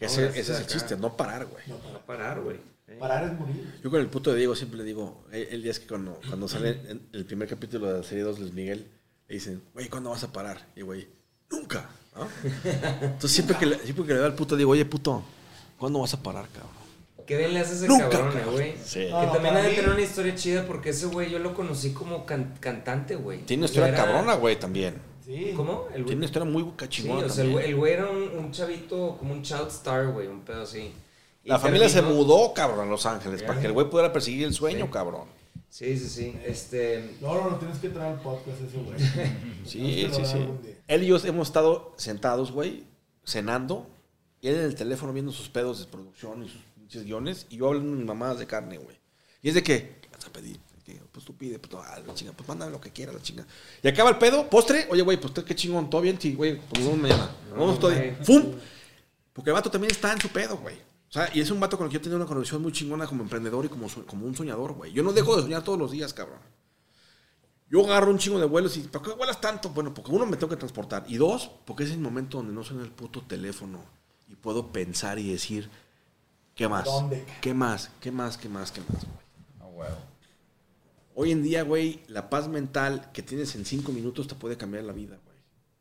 No, 0.00 0.06
ese, 0.06 0.38
es 0.38 0.48
el 0.48 0.66
chiste, 0.66 0.96
no 0.96 1.16
parar, 1.16 1.46
güey. 1.46 1.64
No, 1.66 1.78
No 1.92 2.00
parar, 2.04 2.40
güey. 2.40 2.58
Parar 2.98 3.24
es 3.24 3.38
morir. 3.38 3.80
Yo 3.82 3.90
con 3.90 4.00
el 4.00 4.08
puto 4.08 4.30
de 4.30 4.38
Diego 4.38 4.54
siempre 4.54 4.78
le 4.78 4.84
digo, 4.84 5.24
el, 5.32 5.62
día 5.62 5.70
es 5.70 5.80
que 5.80 5.86
cuando, 5.86 6.20
cuando 6.28 6.46
sale 6.48 6.80
el 7.12 7.24
primer 7.24 7.48
capítulo 7.48 7.86
de 7.86 7.98
la 7.98 8.04
serie 8.04 8.24
2 8.24 8.38
Luis 8.40 8.52
Miguel, 8.52 8.86
le 9.26 9.34
dicen, 9.34 9.62
güey, 9.72 9.88
¿cuándo 9.88 10.10
vas 10.10 10.22
a 10.24 10.32
parar? 10.32 10.66
Y 10.76 10.82
güey, 10.82 11.08
nunca. 11.50 11.88
¿no? 12.14 12.28
Entonces 13.02 13.30
siempre 13.30 13.56
que, 13.56 13.66
le, 13.66 13.78
siempre 13.78 14.04
que 14.04 14.12
le 14.12 14.18
veo 14.18 14.26
al 14.26 14.34
puto 14.34 14.56
digo, 14.56 14.72
oye, 14.72 14.84
puto, 14.84 15.24
¿cuándo 15.78 16.00
vas 16.00 16.12
a 16.12 16.22
parar, 16.22 16.46
cabrón? 16.48 16.83
Qué 17.26 17.36
bien 17.38 17.54
le 17.54 17.60
hace 17.60 17.74
ese 17.74 17.88
Nunca, 17.88 18.08
cabrón, 18.10 18.34
güey. 18.52 18.74
Sí. 18.84 19.00
Que 19.00 19.10
no, 19.10 19.32
también 19.32 19.56
ha 19.56 19.62
de 19.62 19.70
tener 19.74 19.90
una 19.90 20.00
historia 20.02 20.34
chida 20.34 20.66
porque 20.66 20.90
ese 20.90 21.06
güey 21.06 21.30
yo 21.30 21.38
lo 21.38 21.54
conocí 21.54 21.92
como 21.92 22.26
can- 22.26 22.54
cantante, 22.60 23.16
güey. 23.16 23.40
Tiene 23.46 23.62
una 23.62 23.66
historia 23.66 23.88
era- 23.88 23.96
cabrona, 23.96 24.34
güey, 24.34 24.58
también. 24.58 24.94
Sí. 25.24 25.52
¿Cómo? 25.56 25.86
El 25.94 26.04
Tiene 26.04 26.16
una 26.18 26.26
historia 26.26 26.50
muy 26.50 26.62
Sí, 26.64 26.70
cachingona 26.76 27.26
o 27.26 27.28
sea, 27.30 27.44
el 27.44 27.76
güey, 27.76 27.92
era 27.94 28.10
un, 28.10 28.22
un 28.38 28.52
chavito 28.52 29.16
como 29.18 29.32
un 29.32 29.42
child 29.42 29.68
star, 29.68 30.08
güey, 30.08 30.26
un 30.26 30.40
pedo 30.40 30.62
así. 30.62 30.92
Y 31.42 31.48
La 31.48 31.58
familia 31.58 31.88
se 31.88 32.02
mudó, 32.02 32.52
cabrón, 32.52 32.88
a 32.88 32.90
Los 32.90 33.06
Ángeles, 33.06 33.42
para 33.42 33.58
que 33.60 33.66
el 33.66 33.72
güey 33.72 33.88
pudiera 33.88 34.12
perseguir 34.12 34.44
el 34.46 34.52
sueño, 34.52 34.84
Sí. 34.86 34.90
cabrón. 34.90 35.24
Sí, 35.70 35.98
sí, 35.98 36.08
sí. 36.08 36.36
Este. 36.44 37.16
No, 37.20 37.34
no, 37.34 37.50
no, 37.50 37.56
tienes 37.56 37.78
que 37.78 37.86
entrar 37.88 38.06
al 38.12 38.20
podcast 38.20 38.60
ese, 38.60 38.76
güey. 38.78 38.96
Sí, 39.64 40.08
sí, 40.12 40.24
sí. 40.26 40.46
Él 40.86 41.02
y 41.02 41.06
yo 41.06 41.16
hemos 41.24 41.48
estado 41.48 41.94
sentados, 41.96 42.52
güey, 42.52 42.84
cenando, 43.24 43.86
y 44.40 44.48
él 44.48 44.56
en 44.56 44.64
el 44.64 44.74
teléfono 44.74 45.12
viendo 45.12 45.32
sus 45.32 45.48
pedos 45.48 45.80
de 45.80 45.86
producción 45.86 46.44
y 46.44 46.48
sus 46.48 46.60
pinches 46.94 47.04
guiones, 47.04 47.46
y 47.50 47.56
yo 47.56 47.66
hablando 47.66 47.90
de 47.90 47.96
mis 47.96 48.06
mamadas 48.06 48.38
de 48.38 48.46
carne, 48.46 48.78
güey. 48.78 48.96
Y 49.42 49.48
es 49.48 49.54
de 49.54 49.62
que, 49.62 49.98
¿qué 50.00 50.08
vas 50.12 50.24
a 50.24 50.32
pedir? 50.32 50.58
Pues 51.12 51.24
tú 51.24 51.36
pide, 51.36 51.58
pues, 51.58 51.72
ah, 51.74 52.00
la 52.04 52.14
chinga, 52.14 52.32
pues 52.32 52.48
mándame 52.48 52.72
lo 52.72 52.80
que 52.80 52.90
quieras, 52.90 53.14
la 53.14 53.22
chinga. 53.22 53.46
Y 53.82 53.88
acaba 53.88 54.10
el 54.10 54.18
pedo, 54.18 54.48
postre, 54.50 54.86
oye, 54.90 55.02
güey, 55.02 55.18
pues 55.18 55.32
qué 55.44 55.54
chingón, 55.54 55.88
todo 55.88 56.00
bien, 56.00 56.20
sí, 56.20 56.34
güey, 56.34 56.58
pues 56.58 56.80
nos 56.80 56.92
vemos 56.92 56.98
mañana. 56.98 57.30
Nos 57.50 57.58
vemos 57.58 57.78
todo 57.78 57.90
bien. 57.90 58.18
¡Fum! 58.22 58.54
Porque 59.32 59.50
el 59.50 59.54
vato 59.54 59.70
también 59.70 59.92
está 59.92 60.12
en 60.12 60.20
su 60.20 60.28
pedo, 60.28 60.56
güey. 60.58 60.76
O 60.76 61.12
sea, 61.12 61.30
y 61.32 61.40
es 61.40 61.50
un 61.50 61.60
vato 61.60 61.78
con 61.78 61.86
el 61.86 61.90
que 61.90 61.94
yo 61.94 62.00
he 62.00 62.02
tenido 62.02 62.16
una 62.16 62.26
conexión 62.26 62.60
muy 62.60 62.72
chingona 62.72 63.06
como 63.06 63.22
emprendedor 63.22 63.64
y 63.64 63.68
como, 63.68 63.88
como 64.06 64.26
un 64.26 64.34
soñador, 64.34 64.72
güey. 64.72 64.92
Yo 64.92 65.02
no 65.02 65.12
dejo 65.12 65.36
de 65.36 65.42
soñar 65.42 65.62
todos 65.62 65.78
los 65.78 65.92
días, 65.92 66.12
cabrón. 66.12 66.40
Yo 67.70 67.84
agarro 67.84 68.10
un 68.10 68.18
chingo 68.18 68.38
de 68.38 68.46
vuelos 68.46 68.76
y 68.76 68.80
¿para 68.80 69.04
qué 69.04 69.12
vuelas 69.12 69.40
tanto? 69.40 69.70
Bueno, 69.70 69.94
porque 69.94 70.10
uno 70.10 70.26
me 70.26 70.36
tengo 70.36 70.50
que 70.50 70.56
transportar. 70.56 71.04
Y 71.08 71.16
dos, 71.16 71.50
porque 71.64 71.84
es 71.84 71.92
el 71.92 71.98
momento 71.98 72.38
donde 72.38 72.52
no 72.52 72.64
suena 72.64 72.82
el 72.82 72.90
puto 72.90 73.22
teléfono 73.22 73.84
y 74.28 74.34
puedo 74.34 74.72
pensar 74.72 75.18
y 75.18 75.30
decir, 75.30 75.70
¿qué 76.54 76.68
más? 76.68 76.84
¿Dónde? 76.84 77.24
¿Qué 77.40 77.54
más? 77.54 77.90
¿Qué 78.00 78.10
más? 78.10 78.36
¿Qué 78.36 78.48
más? 78.48 78.72
¿Qué 78.72 78.80
más? 78.80 79.04
güey? 79.04 79.24
Ah, 79.60 79.66
huevo. 79.66 79.96
Hoy 81.14 81.32
en 81.32 81.42
día, 81.42 81.62
güey, 81.62 82.02
la 82.08 82.28
paz 82.28 82.48
mental 82.48 83.10
que 83.12 83.22
tienes 83.22 83.54
en 83.54 83.64
cinco 83.64 83.92
minutos 83.92 84.26
te 84.26 84.34
puede 84.34 84.56
cambiar 84.56 84.84
la 84.84 84.92
vida, 84.92 85.18
güey. 85.24 85.36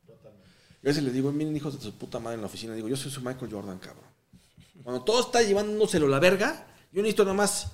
Totalmente. 0.06 0.50
Yo 0.82 0.90
a 0.90 0.90
veces 0.90 1.04
les 1.04 1.14
digo, 1.14 1.32
miren 1.32 1.56
hijos 1.56 1.78
de 1.78 1.84
su 1.84 1.94
puta 1.94 2.20
madre 2.20 2.36
en 2.36 2.42
la 2.42 2.48
oficina, 2.48 2.74
digo, 2.74 2.88
yo 2.88 2.96
soy 2.96 3.12
su 3.12 3.22
Michael 3.22 3.52
Jordan, 3.52 3.80
cabrón. 3.80 4.06
Cuando 4.84 5.04
todo 5.04 5.22
está 5.22 5.42
llevándoselo 5.42 6.08
la 6.08 6.20
verga, 6.20 6.68
yo 6.92 7.02
necesito 7.02 7.24
nada 7.24 7.36
más 7.36 7.72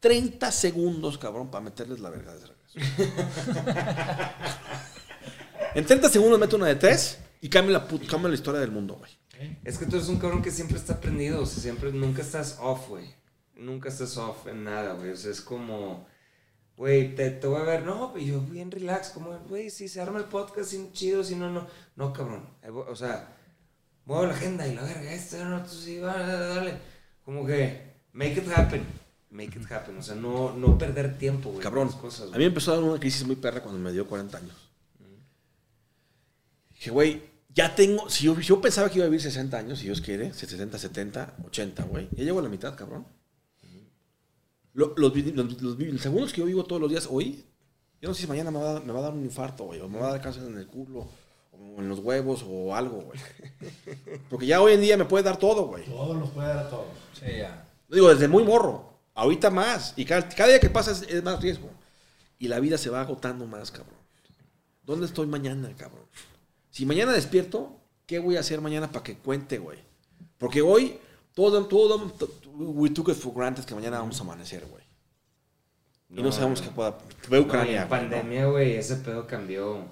30 0.00 0.50
segundos, 0.52 1.18
cabrón, 1.18 1.50
para 1.50 1.64
meterles 1.64 2.00
la 2.00 2.10
verga 2.10 2.34
de 2.34 2.46
regreso. 2.46 2.62
en 5.74 5.84
30 5.84 6.08
segundos 6.08 6.38
meto 6.38 6.56
una 6.56 6.66
de 6.66 6.76
tres 6.76 7.18
y 7.40 7.48
cambia 7.48 7.78
la, 7.78 7.88
cambia 8.06 8.28
la 8.28 8.34
historia 8.34 8.60
del 8.60 8.70
mundo, 8.70 8.94
güey. 8.94 9.10
Es 9.64 9.78
que 9.78 9.86
tú 9.86 9.96
eres 9.96 10.08
un 10.08 10.18
cabrón 10.18 10.42
que 10.42 10.50
siempre 10.50 10.76
está 10.76 11.00
prendido, 11.00 11.42
o 11.42 11.46
sea, 11.46 11.62
siempre, 11.62 11.92
nunca 11.92 12.22
estás 12.22 12.58
off, 12.60 12.88
güey. 12.88 13.06
Nunca 13.56 13.88
estás 13.88 14.16
off 14.16 14.46
en 14.46 14.64
nada, 14.64 14.94
güey. 14.94 15.10
O 15.10 15.16
sea, 15.16 15.30
es 15.30 15.40
como, 15.40 16.06
güey, 16.76 17.14
te, 17.14 17.30
te 17.30 17.46
voy 17.46 17.60
a 17.60 17.64
ver, 17.64 17.84
no, 17.84 18.16
y 18.16 18.26
yo 18.26 18.40
bien 18.40 18.70
relax, 18.70 19.10
como, 19.10 19.38
güey, 19.48 19.70
si 19.70 19.88
se 19.88 20.00
arma 20.00 20.18
el 20.18 20.26
podcast, 20.26 20.70
si 20.70 20.90
chido, 20.92 21.24
si 21.24 21.36
no, 21.36 21.50
no. 21.50 21.66
No, 21.96 22.12
cabrón. 22.12 22.46
O 22.88 22.94
sea, 22.94 23.36
muevo 24.04 24.26
la 24.26 24.34
agenda 24.34 24.66
y 24.66 24.74
la 24.74 24.82
verga, 24.82 25.12
esto, 25.12 25.42
no, 25.44 25.62
tú 25.62 25.70
sí, 25.70 25.96
dale, 25.96 26.24
dale, 26.24 26.54
dale. 26.54 26.74
Como 27.24 27.46
que, 27.46 27.94
make 28.12 28.32
it 28.32 28.48
happen. 28.54 28.84
Make 29.30 29.58
it 29.58 29.70
happen. 29.70 29.96
O 29.96 30.02
sea, 30.02 30.14
no, 30.14 30.52
no 30.54 30.76
perder 30.76 31.16
tiempo, 31.16 31.50
güey. 31.50 31.62
Cabrón, 31.62 31.88
cosas, 31.92 32.28
a 32.28 32.32
mí 32.32 32.38
me 32.38 32.46
empezó 32.46 32.72
a 32.72 32.76
dar 32.76 32.84
una 32.84 33.00
crisis 33.00 33.26
muy 33.26 33.36
perra 33.36 33.62
cuando 33.62 33.80
me 33.80 33.92
dio 33.92 34.06
40 34.06 34.38
años. 34.38 34.70
Dije, 36.74 36.90
güey, 36.90 37.31
ya 37.54 37.74
tengo, 37.74 38.08
si 38.10 38.24
yo, 38.24 38.38
yo 38.40 38.60
pensaba 38.60 38.88
que 38.88 38.96
iba 38.98 39.04
a 39.04 39.08
vivir 39.08 39.20
60 39.22 39.56
años, 39.56 39.78
si 39.78 39.86
Dios 39.86 40.00
quiere, 40.00 40.32
60, 40.32 40.78
70, 40.78 41.36
80, 41.46 41.82
güey, 41.84 42.08
ya 42.12 42.24
llego 42.24 42.38
a 42.38 42.42
la 42.42 42.48
mitad, 42.48 42.74
cabrón. 42.76 43.06
Lo- 44.74 44.94
los, 44.96 45.12
vi- 45.12 45.32
los- 45.32 45.60
los 45.60 45.76
vi- 45.76 45.92
los 45.92 46.00
segundos 46.00 46.32
que 46.32 46.40
yo 46.40 46.46
vivo 46.46 46.64
todos 46.64 46.80
los 46.80 46.90
días 46.90 47.06
hoy, 47.10 47.44
yo 48.00 48.08
no 48.08 48.14
sé 48.14 48.22
si 48.22 48.26
mañana 48.26 48.50
me 48.50 48.58
va, 48.58 48.70
a 48.70 48.72
dar- 48.74 48.84
me 48.84 48.92
va 48.92 49.00
a 49.00 49.02
dar 49.02 49.12
un 49.12 49.22
infarto, 49.24 49.64
güey, 49.64 49.80
o 49.80 49.88
me 49.88 49.98
va 49.98 50.08
a 50.08 50.10
dar 50.12 50.20
cáncer 50.22 50.44
en 50.44 50.56
el 50.56 50.66
culo, 50.66 51.08
o 51.52 51.78
en 51.80 51.88
los 51.88 51.98
huevos, 51.98 52.42
o 52.48 52.74
algo, 52.74 53.02
güey. 53.02 53.20
Porque 54.30 54.46
ya 54.46 54.60
hoy 54.62 54.72
en 54.72 54.80
día 54.80 54.96
me 54.96 55.04
puede 55.04 55.24
dar 55.24 55.36
todo, 55.36 55.66
güey. 55.66 55.84
Todo 55.84 56.14
nos 56.14 56.30
puede 56.30 56.48
dar 56.48 56.58
a 56.58 56.70
todos. 56.70 56.86
Sí, 57.12 57.26
ya. 57.38 57.68
Lo 57.88 57.94
digo, 57.96 58.08
desde 58.08 58.28
muy 58.28 58.44
morro. 58.44 58.90
Ahorita 59.14 59.50
más. 59.50 59.92
Y 59.96 60.06
cada, 60.06 60.26
cada 60.30 60.48
día 60.48 60.58
que 60.60 60.70
pasa 60.70 60.92
es, 60.92 61.02
es 61.02 61.22
más 61.22 61.40
riesgo. 61.42 61.68
Y 62.38 62.48
la 62.48 62.58
vida 62.60 62.78
se 62.78 62.88
va 62.88 63.02
agotando 63.02 63.46
más, 63.46 63.70
cabrón. 63.70 64.00
¿dónde 64.84 65.06
estoy 65.06 65.26
mañana, 65.26 65.70
cabrón? 65.76 66.06
Si 66.72 66.86
mañana 66.86 67.12
despierto, 67.12 67.78
¿qué 68.06 68.18
voy 68.18 68.38
a 68.38 68.40
hacer 68.40 68.62
mañana 68.62 68.90
para 68.90 69.04
que 69.04 69.18
cuente, 69.18 69.58
güey? 69.58 69.78
Porque 70.38 70.62
hoy, 70.62 70.98
todo, 71.34 71.66
todo, 71.66 72.10
we 72.56 72.88
took 72.88 73.10
it 73.10 73.14
for 73.14 73.34
granted 73.34 73.64
que 73.64 73.74
mañana 73.74 73.98
vamos 73.98 74.18
a 74.18 74.22
amanecer, 74.24 74.64
güey. 74.64 74.82
Y 76.08 76.22
no, 76.22 76.32
sabemos 76.32 76.60
no. 76.60 76.66
qué 76.66 76.74
pueda. 76.74 76.98
Y 77.30 77.36
Ucrania. 77.36 77.82
¿no? 77.82 77.90
pandemia, 77.90 78.46
güey, 78.46 78.76
ese 78.76 78.96
pedo 78.96 79.26
cambió. 79.26 79.84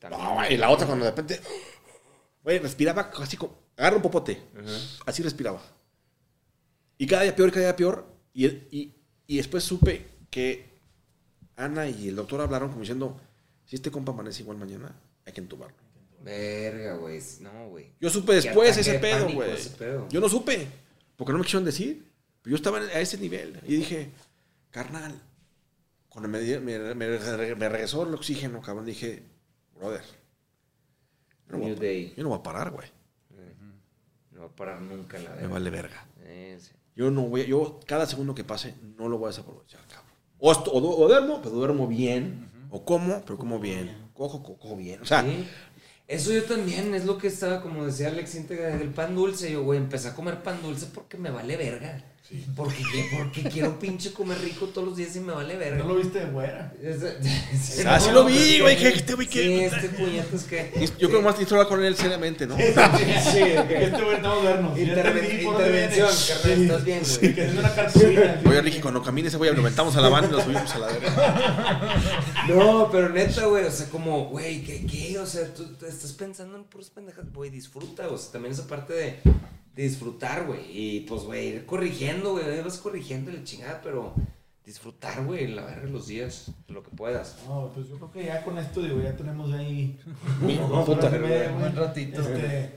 también. 0.00 0.22
No, 0.22 0.50
y 0.50 0.56
la 0.56 0.70
otra 0.70 0.88
cuando 0.88 1.04
de 1.04 1.12
repente, 1.12 1.40
güey, 2.42 2.58
respiraba 2.58 3.12
casi 3.12 3.36
como, 3.36 3.56
agarra 3.76 3.96
un 3.96 4.02
popote, 4.02 4.42
así 5.06 5.22
respiraba. 5.22 5.62
Y 6.98 7.06
cada 7.06 7.22
día 7.22 7.36
peor, 7.36 7.52
cada 7.52 7.66
día 7.66 7.76
peor. 7.76 8.06
Y, 8.32 8.46
y, 8.46 8.92
y 9.28 9.36
después 9.36 9.62
supe 9.62 10.04
que 10.30 10.68
Ana 11.54 11.88
y 11.88 12.08
el 12.08 12.16
doctor 12.16 12.40
hablaron 12.40 12.70
como 12.70 12.80
diciendo, 12.80 13.20
si 13.66 13.76
este 13.76 13.92
compa 13.92 14.10
amanece 14.10 14.42
igual 14.42 14.58
mañana, 14.58 14.96
hay 15.24 15.32
que 15.32 15.40
entubarlo. 15.40 15.83
Verga, 16.24 16.94
güey. 16.96 17.20
No, 17.40 17.68
güey. 17.68 17.92
Yo 18.00 18.08
supe 18.10 18.34
después 18.34 18.76
ese 18.76 18.98
pedo, 18.98 19.28
güey. 19.30 19.50
Yo 20.10 20.20
no 20.20 20.28
supe, 20.28 20.66
porque 21.16 21.32
no 21.32 21.38
me 21.38 21.44
quisieron 21.44 21.64
decir. 21.64 22.10
Pero 22.42 22.52
yo 22.52 22.56
estaba 22.56 22.78
a 22.78 23.00
ese 23.00 23.16
nivel. 23.18 23.60
Y 23.66 23.76
dije, 23.76 24.10
carnal, 24.70 25.12
cuando 26.08 26.28
me, 26.28 26.40
me, 26.60 26.78
me- 26.94 26.94
me 26.94 27.68
regresó 27.68 28.02
el 28.06 28.14
oxígeno, 28.14 28.60
cabrón, 28.60 28.84
dije, 28.86 29.22
brother, 29.74 30.02
yo 31.46 31.52
no 31.52 31.58
voy 31.58 31.66
a 31.66 31.68
New 31.70 31.76
pa- 31.76 31.82
day. 31.84 32.14
yo 32.16 32.22
no 32.22 32.28
voy 32.30 32.38
a 32.38 32.42
parar, 32.42 32.70
güey. 32.70 32.88
No 34.30 34.40
va 34.40 34.46
a 34.46 34.50
parar 34.56 34.80
nunca 34.82 35.18
la 35.18 35.30
Me 35.30 35.36
verga. 35.36 35.48
vale 35.48 35.70
verga. 35.70 36.06
Eh. 36.24 36.58
Yo 36.96 37.10
no 37.10 37.22
voy, 37.22 37.46
yo 37.46 37.80
cada 37.86 38.06
segundo 38.06 38.34
que 38.34 38.44
pase 38.44 38.74
no 38.98 39.08
lo 39.08 39.18
voy 39.18 39.26
a 39.26 39.30
desaprovechar, 39.30 39.80
cabrón. 39.88 40.12
O, 40.38 40.80
duermo, 41.08 41.40
pero 41.42 41.54
duermo 41.54 41.86
bien. 41.88 42.50
O 42.70 42.84
como, 42.84 43.22
pero 43.24 43.38
como 43.38 43.58
bien. 43.58 44.10
Cojo, 44.12 44.42
co- 44.42 44.58
cojo 44.58 44.76
bien. 44.76 45.00
O 45.00 45.04
sea, 45.06 45.22
Sí. 45.22 45.48
Eso 46.06 46.32
yo 46.32 46.44
también, 46.44 46.94
es 46.94 47.04
lo 47.06 47.18
que 47.18 47.28
estaba, 47.28 47.62
como 47.62 47.86
decía 47.86 48.08
Alex, 48.08 48.34
el 48.34 48.90
pan 48.90 49.14
dulce. 49.14 49.50
Yo, 49.52 49.62
güey, 49.64 49.78
empecé 49.78 50.08
a 50.08 50.14
comer 50.14 50.42
pan 50.42 50.60
dulce 50.62 50.86
porque 50.92 51.16
me 51.16 51.30
vale 51.30 51.56
verga. 51.56 52.02
Porque, 52.56 52.82
porque 53.16 53.42
quiero 53.50 53.78
pinche 53.78 54.10
comer 54.12 54.38
rico 54.40 54.66
todos 54.66 54.88
los 54.88 54.96
días 54.96 55.14
y 55.14 55.20
me 55.20 55.32
vale 55.32 55.56
verga. 55.56 55.76
No 55.84 55.88
lo 55.88 55.96
viste 55.96 56.20
de 56.20 56.26
fuera. 56.28 56.72
Es- 56.82 57.04
Ah, 57.86 58.00
sí 58.00 58.10
lo 58.12 58.24
vi, 58.24 58.60
güey, 58.60 58.76
que 58.78 58.88
este 58.88 59.12
güey 59.14 59.26
Sí, 59.26 59.32
que- 59.34 59.66
este 59.66 59.88
puñetas 59.90 60.44
que... 60.44 60.72
yo 60.98 61.08
creo 61.08 61.20
que 61.20 61.24
más 61.24 61.34
necesito 61.34 61.54
hablar 61.56 61.68
con 61.68 61.84
él 61.84 61.94
seriamente, 61.96 62.46
¿no? 62.46 62.56
Sí, 62.56 62.62
ok. 62.62 63.68
Que 63.68 63.84
este 63.84 64.02
güey 64.02 64.16
estamos 64.16 64.42
vernos. 64.42 64.78
Interven- 64.78 65.42
intervención, 65.42 66.08
carnal, 66.28 66.62
estás 66.62 66.84
bien, 66.84 67.02
güey. 67.20 67.34
Que 67.34 67.44
es 67.44 67.52
una 67.56 67.74
cartulina. 67.74 68.40
Oye, 68.46 68.62
Ricky, 68.62 68.80
cuando 68.80 69.02
camine 69.02 69.28
ese 69.28 69.36
güey, 69.36 69.52
lo 69.54 69.60
aventamos 69.60 69.94
a 69.96 70.00
la 70.00 70.08
van 70.08 70.24
y 70.24 70.28
lo 70.32 70.40
subimos 70.42 70.74
a 70.74 70.78
la 70.78 70.86
verga. 70.86 72.00
No, 72.48 72.88
pero 72.90 73.10
neta, 73.10 73.44
güey, 73.46 73.64
o 73.64 73.70
sea, 73.70 73.86
como, 73.90 74.26
güey, 74.30 74.62
¿qué, 74.64 74.86
¿qué? 74.86 75.18
O 75.18 75.26
sea, 75.26 75.52
tú 75.52 75.64
te 75.74 75.88
estás 75.88 76.12
pensando 76.12 76.56
en 76.56 76.64
puras 76.64 76.88
pendejas, 76.90 77.30
güey, 77.32 77.50
disfruta, 77.50 78.08
o 78.08 78.16
sea, 78.16 78.32
también 78.32 78.54
esa 78.54 78.66
parte 78.66 78.92
de, 78.94 79.18
de 79.74 79.82
disfrutar, 79.82 80.46
güey, 80.46 80.60
y 80.70 81.00
pues, 81.00 81.22
güey, 81.22 81.48
ir 81.48 81.66
corrigiendo, 81.66 82.32
güey, 82.32 82.62
vas 82.62 82.78
corrigiendo 82.78 83.30
y 83.30 83.36
la 83.38 83.44
chingada, 83.44 83.80
pero 83.82 84.14
disfrutar, 84.64 85.24
güey, 85.24 85.48
la 85.48 85.64
verga 85.64 85.88
los 85.88 86.06
días, 86.06 86.52
lo 86.68 86.82
que 86.82 86.90
puedas. 86.90 87.38
No, 87.46 87.70
pues 87.74 87.88
yo 87.88 87.96
creo 87.96 88.12
que 88.12 88.24
ya 88.24 88.44
con 88.44 88.56
esto, 88.56 88.82
digo, 88.82 89.00
ya 89.02 89.16
tenemos 89.16 89.52
ahí. 89.52 89.98
Puta. 90.86 91.10
media, 91.10 91.50
güey. 91.50 91.60
Buen 91.60 91.76
ratito. 91.76 92.20
Este, 92.22 92.70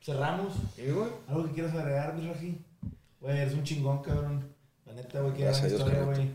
cerramos. 0.00 0.54
¿Y, 0.78 0.90
güey? 0.90 1.10
¿Algo 1.28 1.44
que 1.46 1.52
quieras 1.52 1.74
agregar, 1.74 2.14
mi 2.14 2.26
Raji? 2.28 2.58
Güey, 3.20 3.38
eres 3.38 3.54
un 3.54 3.64
chingón, 3.64 4.02
cabrón. 4.02 4.54
La 4.86 4.94
neta, 4.94 5.20
güey, 5.20 5.34
que 5.34 5.42
Gracias 5.42 5.72
gran 5.72 5.82
a 5.82 5.90
Dios, 5.90 6.02
historia, 6.04 6.14
güey. 6.14 6.30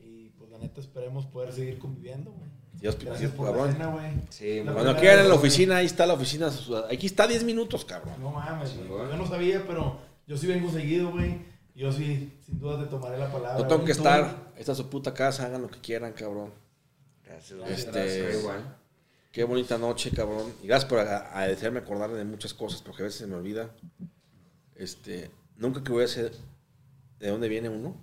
Y 0.00 0.28
pues 0.30 0.50
la 0.50 0.58
neta 0.58 0.80
esperemos 0.80 1.26
poder 1.26 1.52
seguir 1.52 1.78
conviviendo, 1.78 2.32
güey. 2.32 2.53
Dios, 2.84 2.98
Gracias 3.02 3.30
por 3.30 3.46
la 3.46 3.52
cabrón. 3.52 3.72
cena, 3.72 3.86
güey. 3.86 4.10
Sí, 4.28 4.62
La. 4.62 4.74
Cuando 4.74 4.94
quieran 4.96 5.20
en 5.20 5.28
la 5.30 5.34
oficina, 5.36 5.76
ahí 5.78 5.86
está 5.86 6.04
la 6.04 6.12
oficina. 6.12 6.50
Aquí 6.92 7.06
está 7.06 7.26
10 7.26 7.42
minutos, 7.44 7.82
cabrón. 7.86 8.12
No 8.20 8.30
mames, 8.30 8.76
güey. 8.76 8.88
Yo 8.88 9.16
no 9.16 9.26
sabía, 9.26 9.64
pero 9.66 9.98
yo 10.26 10.36
sí 10.36 10.46
vengo 10.46 10.70
seguido, 10.70 11.10
güey. 11.10 11.38
Yo 11.74 11.90
sí, 11.90 12.30
sin 12.44 12.60
duda 12.60 12.78
te 12.84 12.90
tomaré 12.90 13.16
la 13.16 13.32
palabra. 13.32 13.54
No 13.54 13.62
tengo 13.66 13.76
güey. 13.76 13.86
que 13.86 13.92
estar. 13.92 14.52
Esta 14.58 14.72
es 14.72 14.76
su 14.78 14.90
puta 14.90 15.14
casa, 15.14 15.46
hagan 15.46 15.62
lo 15.62 15.68
que 15.70 15.80
quieran, 15.80 16.12
cabrón. 16.12 16.50
Gracias, 17.24 17.58
güey. 17.58 17.72
Este- 17.72 17.90
Gracias, 17.90 18.40
igual. 18.42 18.76
Qué 19.32 19.44
bonita 19.44 19.78
noche, 19.78 20.10
cabrón. 20.10 20.52
Y 20.62 20.66
gracias 20.66 20.88
por 20.90 20.98
a- 20.98 21.30
agradecerme 21.32 21.78
acordarme 21.78 22.18
de 22.18 22.24
muchas 22.26 22.52
cosas, 22.52 22.82
porque 22.82 23.00
a 23.00 23.06
veces 23.06 23.18
se 23.20 23.26
me 23.26 23.34
olvida. 23.36 23.70
Este, 24.76 25.30
nunca 25.56 25.82
que 25.82 25.90
voy 25.90 26.04
a 26.04 26.08
ser 26.08 26.32
de 27.18 27.28
dónde 27.30 27.48
viene 27.48 27.70
uno, 27.70 27.96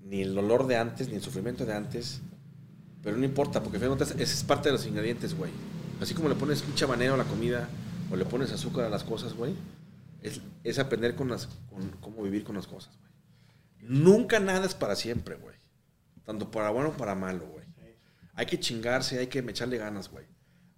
ni 0.00 0.22
el 0.22 0.38
olor 0.38 0.68
de 0.68 0.76
antes, 0.76 1.08
ni 1.08 1.16
el 1.16 1.22
sufrimiento 1.22 1.66
de 1.66 1.74
antes. 1.74 2.20
Pero 3.04 3.16
no 3.16 3.24
importa, 3.24 3.62
porque 3.62 3.76
ese 3.78 4.22
es 4.22 4.42
parte 4.42 4.70
de 4.70 4.72
los 4.72 4.86
ingredientes, 4.86 5.36
güey. 5.36 5.52
Así 6.00 6.14
como 6.14 6.28
le 6.28 6.34
pones 6.34 6.62
un 6.62 6.74
chabanero 6.74 7.14
a 7.14 7.16
la 7.18 7.24
comida, 7.24 7.68
o 8.10 8.16
le 8.16 8.24
pones 8.24 8.50
azúcar 8.50 8.86
a 8.86 8.88
las 8.88 9.04
cosas, 9.04 9.34
güey, 9.34 9.54
es, 10.22 10.78
aprender 10.78 11.14
con 11.14 11.28
las, 11.28 11.48
cómo 12.00 12.22
vivir 12.22 12.44
con 12.44 12.56
las 12.56 12.66
cosas, 12.66 12.96
güey. 12.98 13.12
Nunca 13.80 14.40
nada 14.40 14.64
es 14.66 14.74
para 14.74 14.96
siempre, 14.96 15.36
güey. 15.36 15.54
Tanto 16.24 16.50
para 16.50 16.70
bueno 16.70 16.88
como 16.88 16.98
para 16.98 17.14
malo, 17.14 17.46
güey. 17.46 17.64
Hay 18.34 18.46
que 18.46 18.58
chingarse, 18.58 19.18
hay 19.18 19.26
que 19.28 19.38
echarle 19.40 19.76
ganas, 19.78 20.10
güey. 20.10 20.24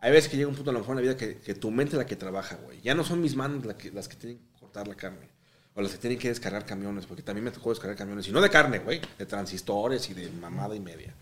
Hay 0.01 0.13
veces 0.13 0.29
que 0.29 0.37
llega 0.37 0.49
un 0.49 0.55
punto 0.57 0.71
a 0.71 0.73
lo 0.75 0.81
mejor 0.81 0.93
en 0.93 0.97
la 0.97 1.03
vida 1.13 1.17
que, 1.17 1.39
que 1.39 1.55
tu 1.55 1.71
mente 1.71 1.93
es 1.93 1.99
la 1.99 2.05
que 2.07 2.17
trabaja, 2.17 2.57
güey. 2.57 2.81
Ya 2.83 2.95
no 2.95 3.03
son 3.03 3.21
mis 3.23 3.35
manos 3.35 3.65
la 3.65 3.77
que- 3.79 3.91
las 3.93 4.09
que 4.09 4.17
tienen 4.17 4.39
que 4.39 4.61
cortar 4.61 4.87
la 4.89 4.95
carne. 4.95 5.31
O 5.75 5.81
las 5.81 5.93
que 5.93 5.99
tienen 5.99 6.19
que 6.19 6.29
descargar 6.29 6.67
camiones, 6.67 7.07
porque 7.07 7.23
también 7.23 7.45
me 7.45 7.51
tocó 7.51 7.71
descargar 7.71 7.97
camiones. 7.97 8.29
Y 8.29 8.33
no 8.33 8.41
de 8.41 8.51
carne, 8.51 8.81
güey. 8.81 9.01
De 9.19 9.25
transistores 9.27 10.11
y 10.11 10.15
de 10.15 10.29
mamada 10.33 10.75
y 10.75 10.81
media. 10.81 11.15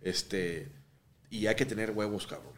Este. 0.00 0.72
Y 1.30 1.46
hay 1.46 1.54
que 1.56 1.66
tener 1.66 1.90
huevos, 1.90 2.26
cabrón. 2.26 2.54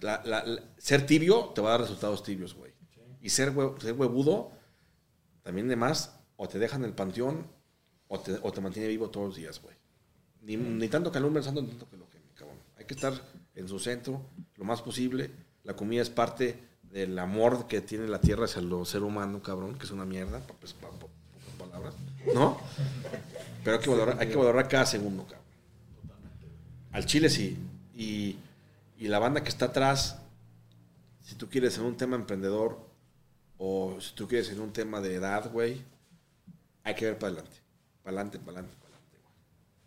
La- 0.00 0.22
la- 0.24 0.44
la- 0.44 0.62
ser 0.78 1.06
tibio 1.06 1.52
te 1.54 1.60
va 1.60 1.68
a 1.68 1.72
dar 1.72 1.80
resultados 1.82 2.22
tibios, 2.22 2.54
güey. 2.54 2.72
Y 3.20 3.28
ser, 3.30 3.54
hue- 3.54 3.78
ser 3.80 3.92
huevudo, 3.94 4.50
también 5.42 5.68
de 5.68 5.76
más, 5.76 6.18
o 6.36 6.48
te 6.48 6.58
dejan 6.58 6.82
en 6.82 6.88
el 6.88 6.94
panteón, 6.94 7.46
o 8.08 8.18
te, 8.18 8.36
o 8.42 8.52
te 8.52 8.60
mantiene 8.60 8.88
vivo 8.88 9.10
todos 9.10 9.28
los 9.28 9.36
días, 9.36 9.60
güey. 9.62 9.76
Ni, 10.40 10.56
ni 10.56 10.88
tanto 10.88 11.12
que 11.12 11.20
santo, 11.42 11.62
ni 11.62 11.68
tanto 11.68 11.88
que 11.88 11.96
lo 11.96 12.08
queme, 12.10 12.24
cabrón. 12.34 12.58
Hay 12.76 12.84
que 12.84 12.94
estar 12.94 13.12
en 13.54 13.68
su 13.68 13.78
centro 13.78 14.26
lo 14.56 14.64
más 14.64 14.82
posible. 14.82 15.30
La 15.62 15.76
comida 15.76 16.02
es 16.02 16.10
parte 16.10 16.58
del 16.82 17.16
amor 17.18 17.68
que 17.68 17.80
tiene 17.80 18.08
la 18.08 18.20
tierra 18.20 18.46
hacia 18.46 18.60
el 18.60 18.86
ser 18.86 19.02
humano, 19.04 19.40
cabrón, 19.40 19.78
que 19.78 19.84
es 19.84 19.92
una 19.92 20.04
mierda, 20.04 20.40
pues, 20.58 20.74
palabras, 21.58 21.94
¿no? 22.34 22.58
Pero 23.62 23.76
hay 23.76 23.82
que 23.82 23.90
valorar, 23.90 24.16
hay 24.20 24.28
que 24.28 24.36
valorar 24.36 24.68
cada 24.68 24.84
segundo, 24.84 25.22
cabrón. 25.24 25.41
Al 26.92 27.06
chile 27.06 27.28
sí. 27.28 27.58
Y, 27.96 28.36
y 28.98 29.08
la 29.08 29.18
banda 29.18 29.42
que 29.42 29.48
está 29.48 29.66
atrás, 29.66 30.18
si 31.22 31.34
tú 31.34 31.48
quieres 31.48 31.76
en 31.78 31.84
un 31.84 31.96
tema 31.96 32.16
emprendedor 32.16 32.78
o 33.58 33.96
si 34.00 34.14
tú 34.14 34.28
quieres 34.28 34.50
en 34.50 34.60
un 34.60 34.72
tema 34.72 35.00
de 35.00 35.14
edad, 35.16 35.50
güey, 35.50 35.82
hay 36.84 36.94
que 36.94 37.06
ver 37.06 37.18
para 37.18 37.32
adelante. 37.32 37.56
Para 38.02 38.16
adelante, 38.16 38.38
para 38.38 38.58
adelante, 38.58 38.76
para 38.80 38.94
adelante, 38.94 39.18
güey. 39.22 39.34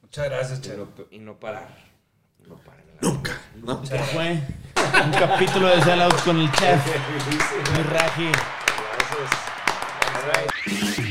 Muchas 0.01 0.25
gracias, 0.25 0.59
Y 0.59 0.61
Chelo. 0.61 0.89
no, 0.97 1.05
y 1.11 1.19
no 1.19 1.39
parar. 1.39 1.69
No 2.47 2.55
parar. 2.57 2.83
Nunca, 3.01 3.33
¿no? 3.61 3.83
Esto 3.83 3.97
fue 4.13 4.31
un 5.03 5.11
capítulo 5.11 5.67
de 5.67 5.81
Sellout 5.83 6.23
con 6.23 6.39
el 6.39 6.49
chef. 6.53 6.85
Mi 7.75 7.83
Raji. 7.83 8.31
Gracias. 10.25 11.04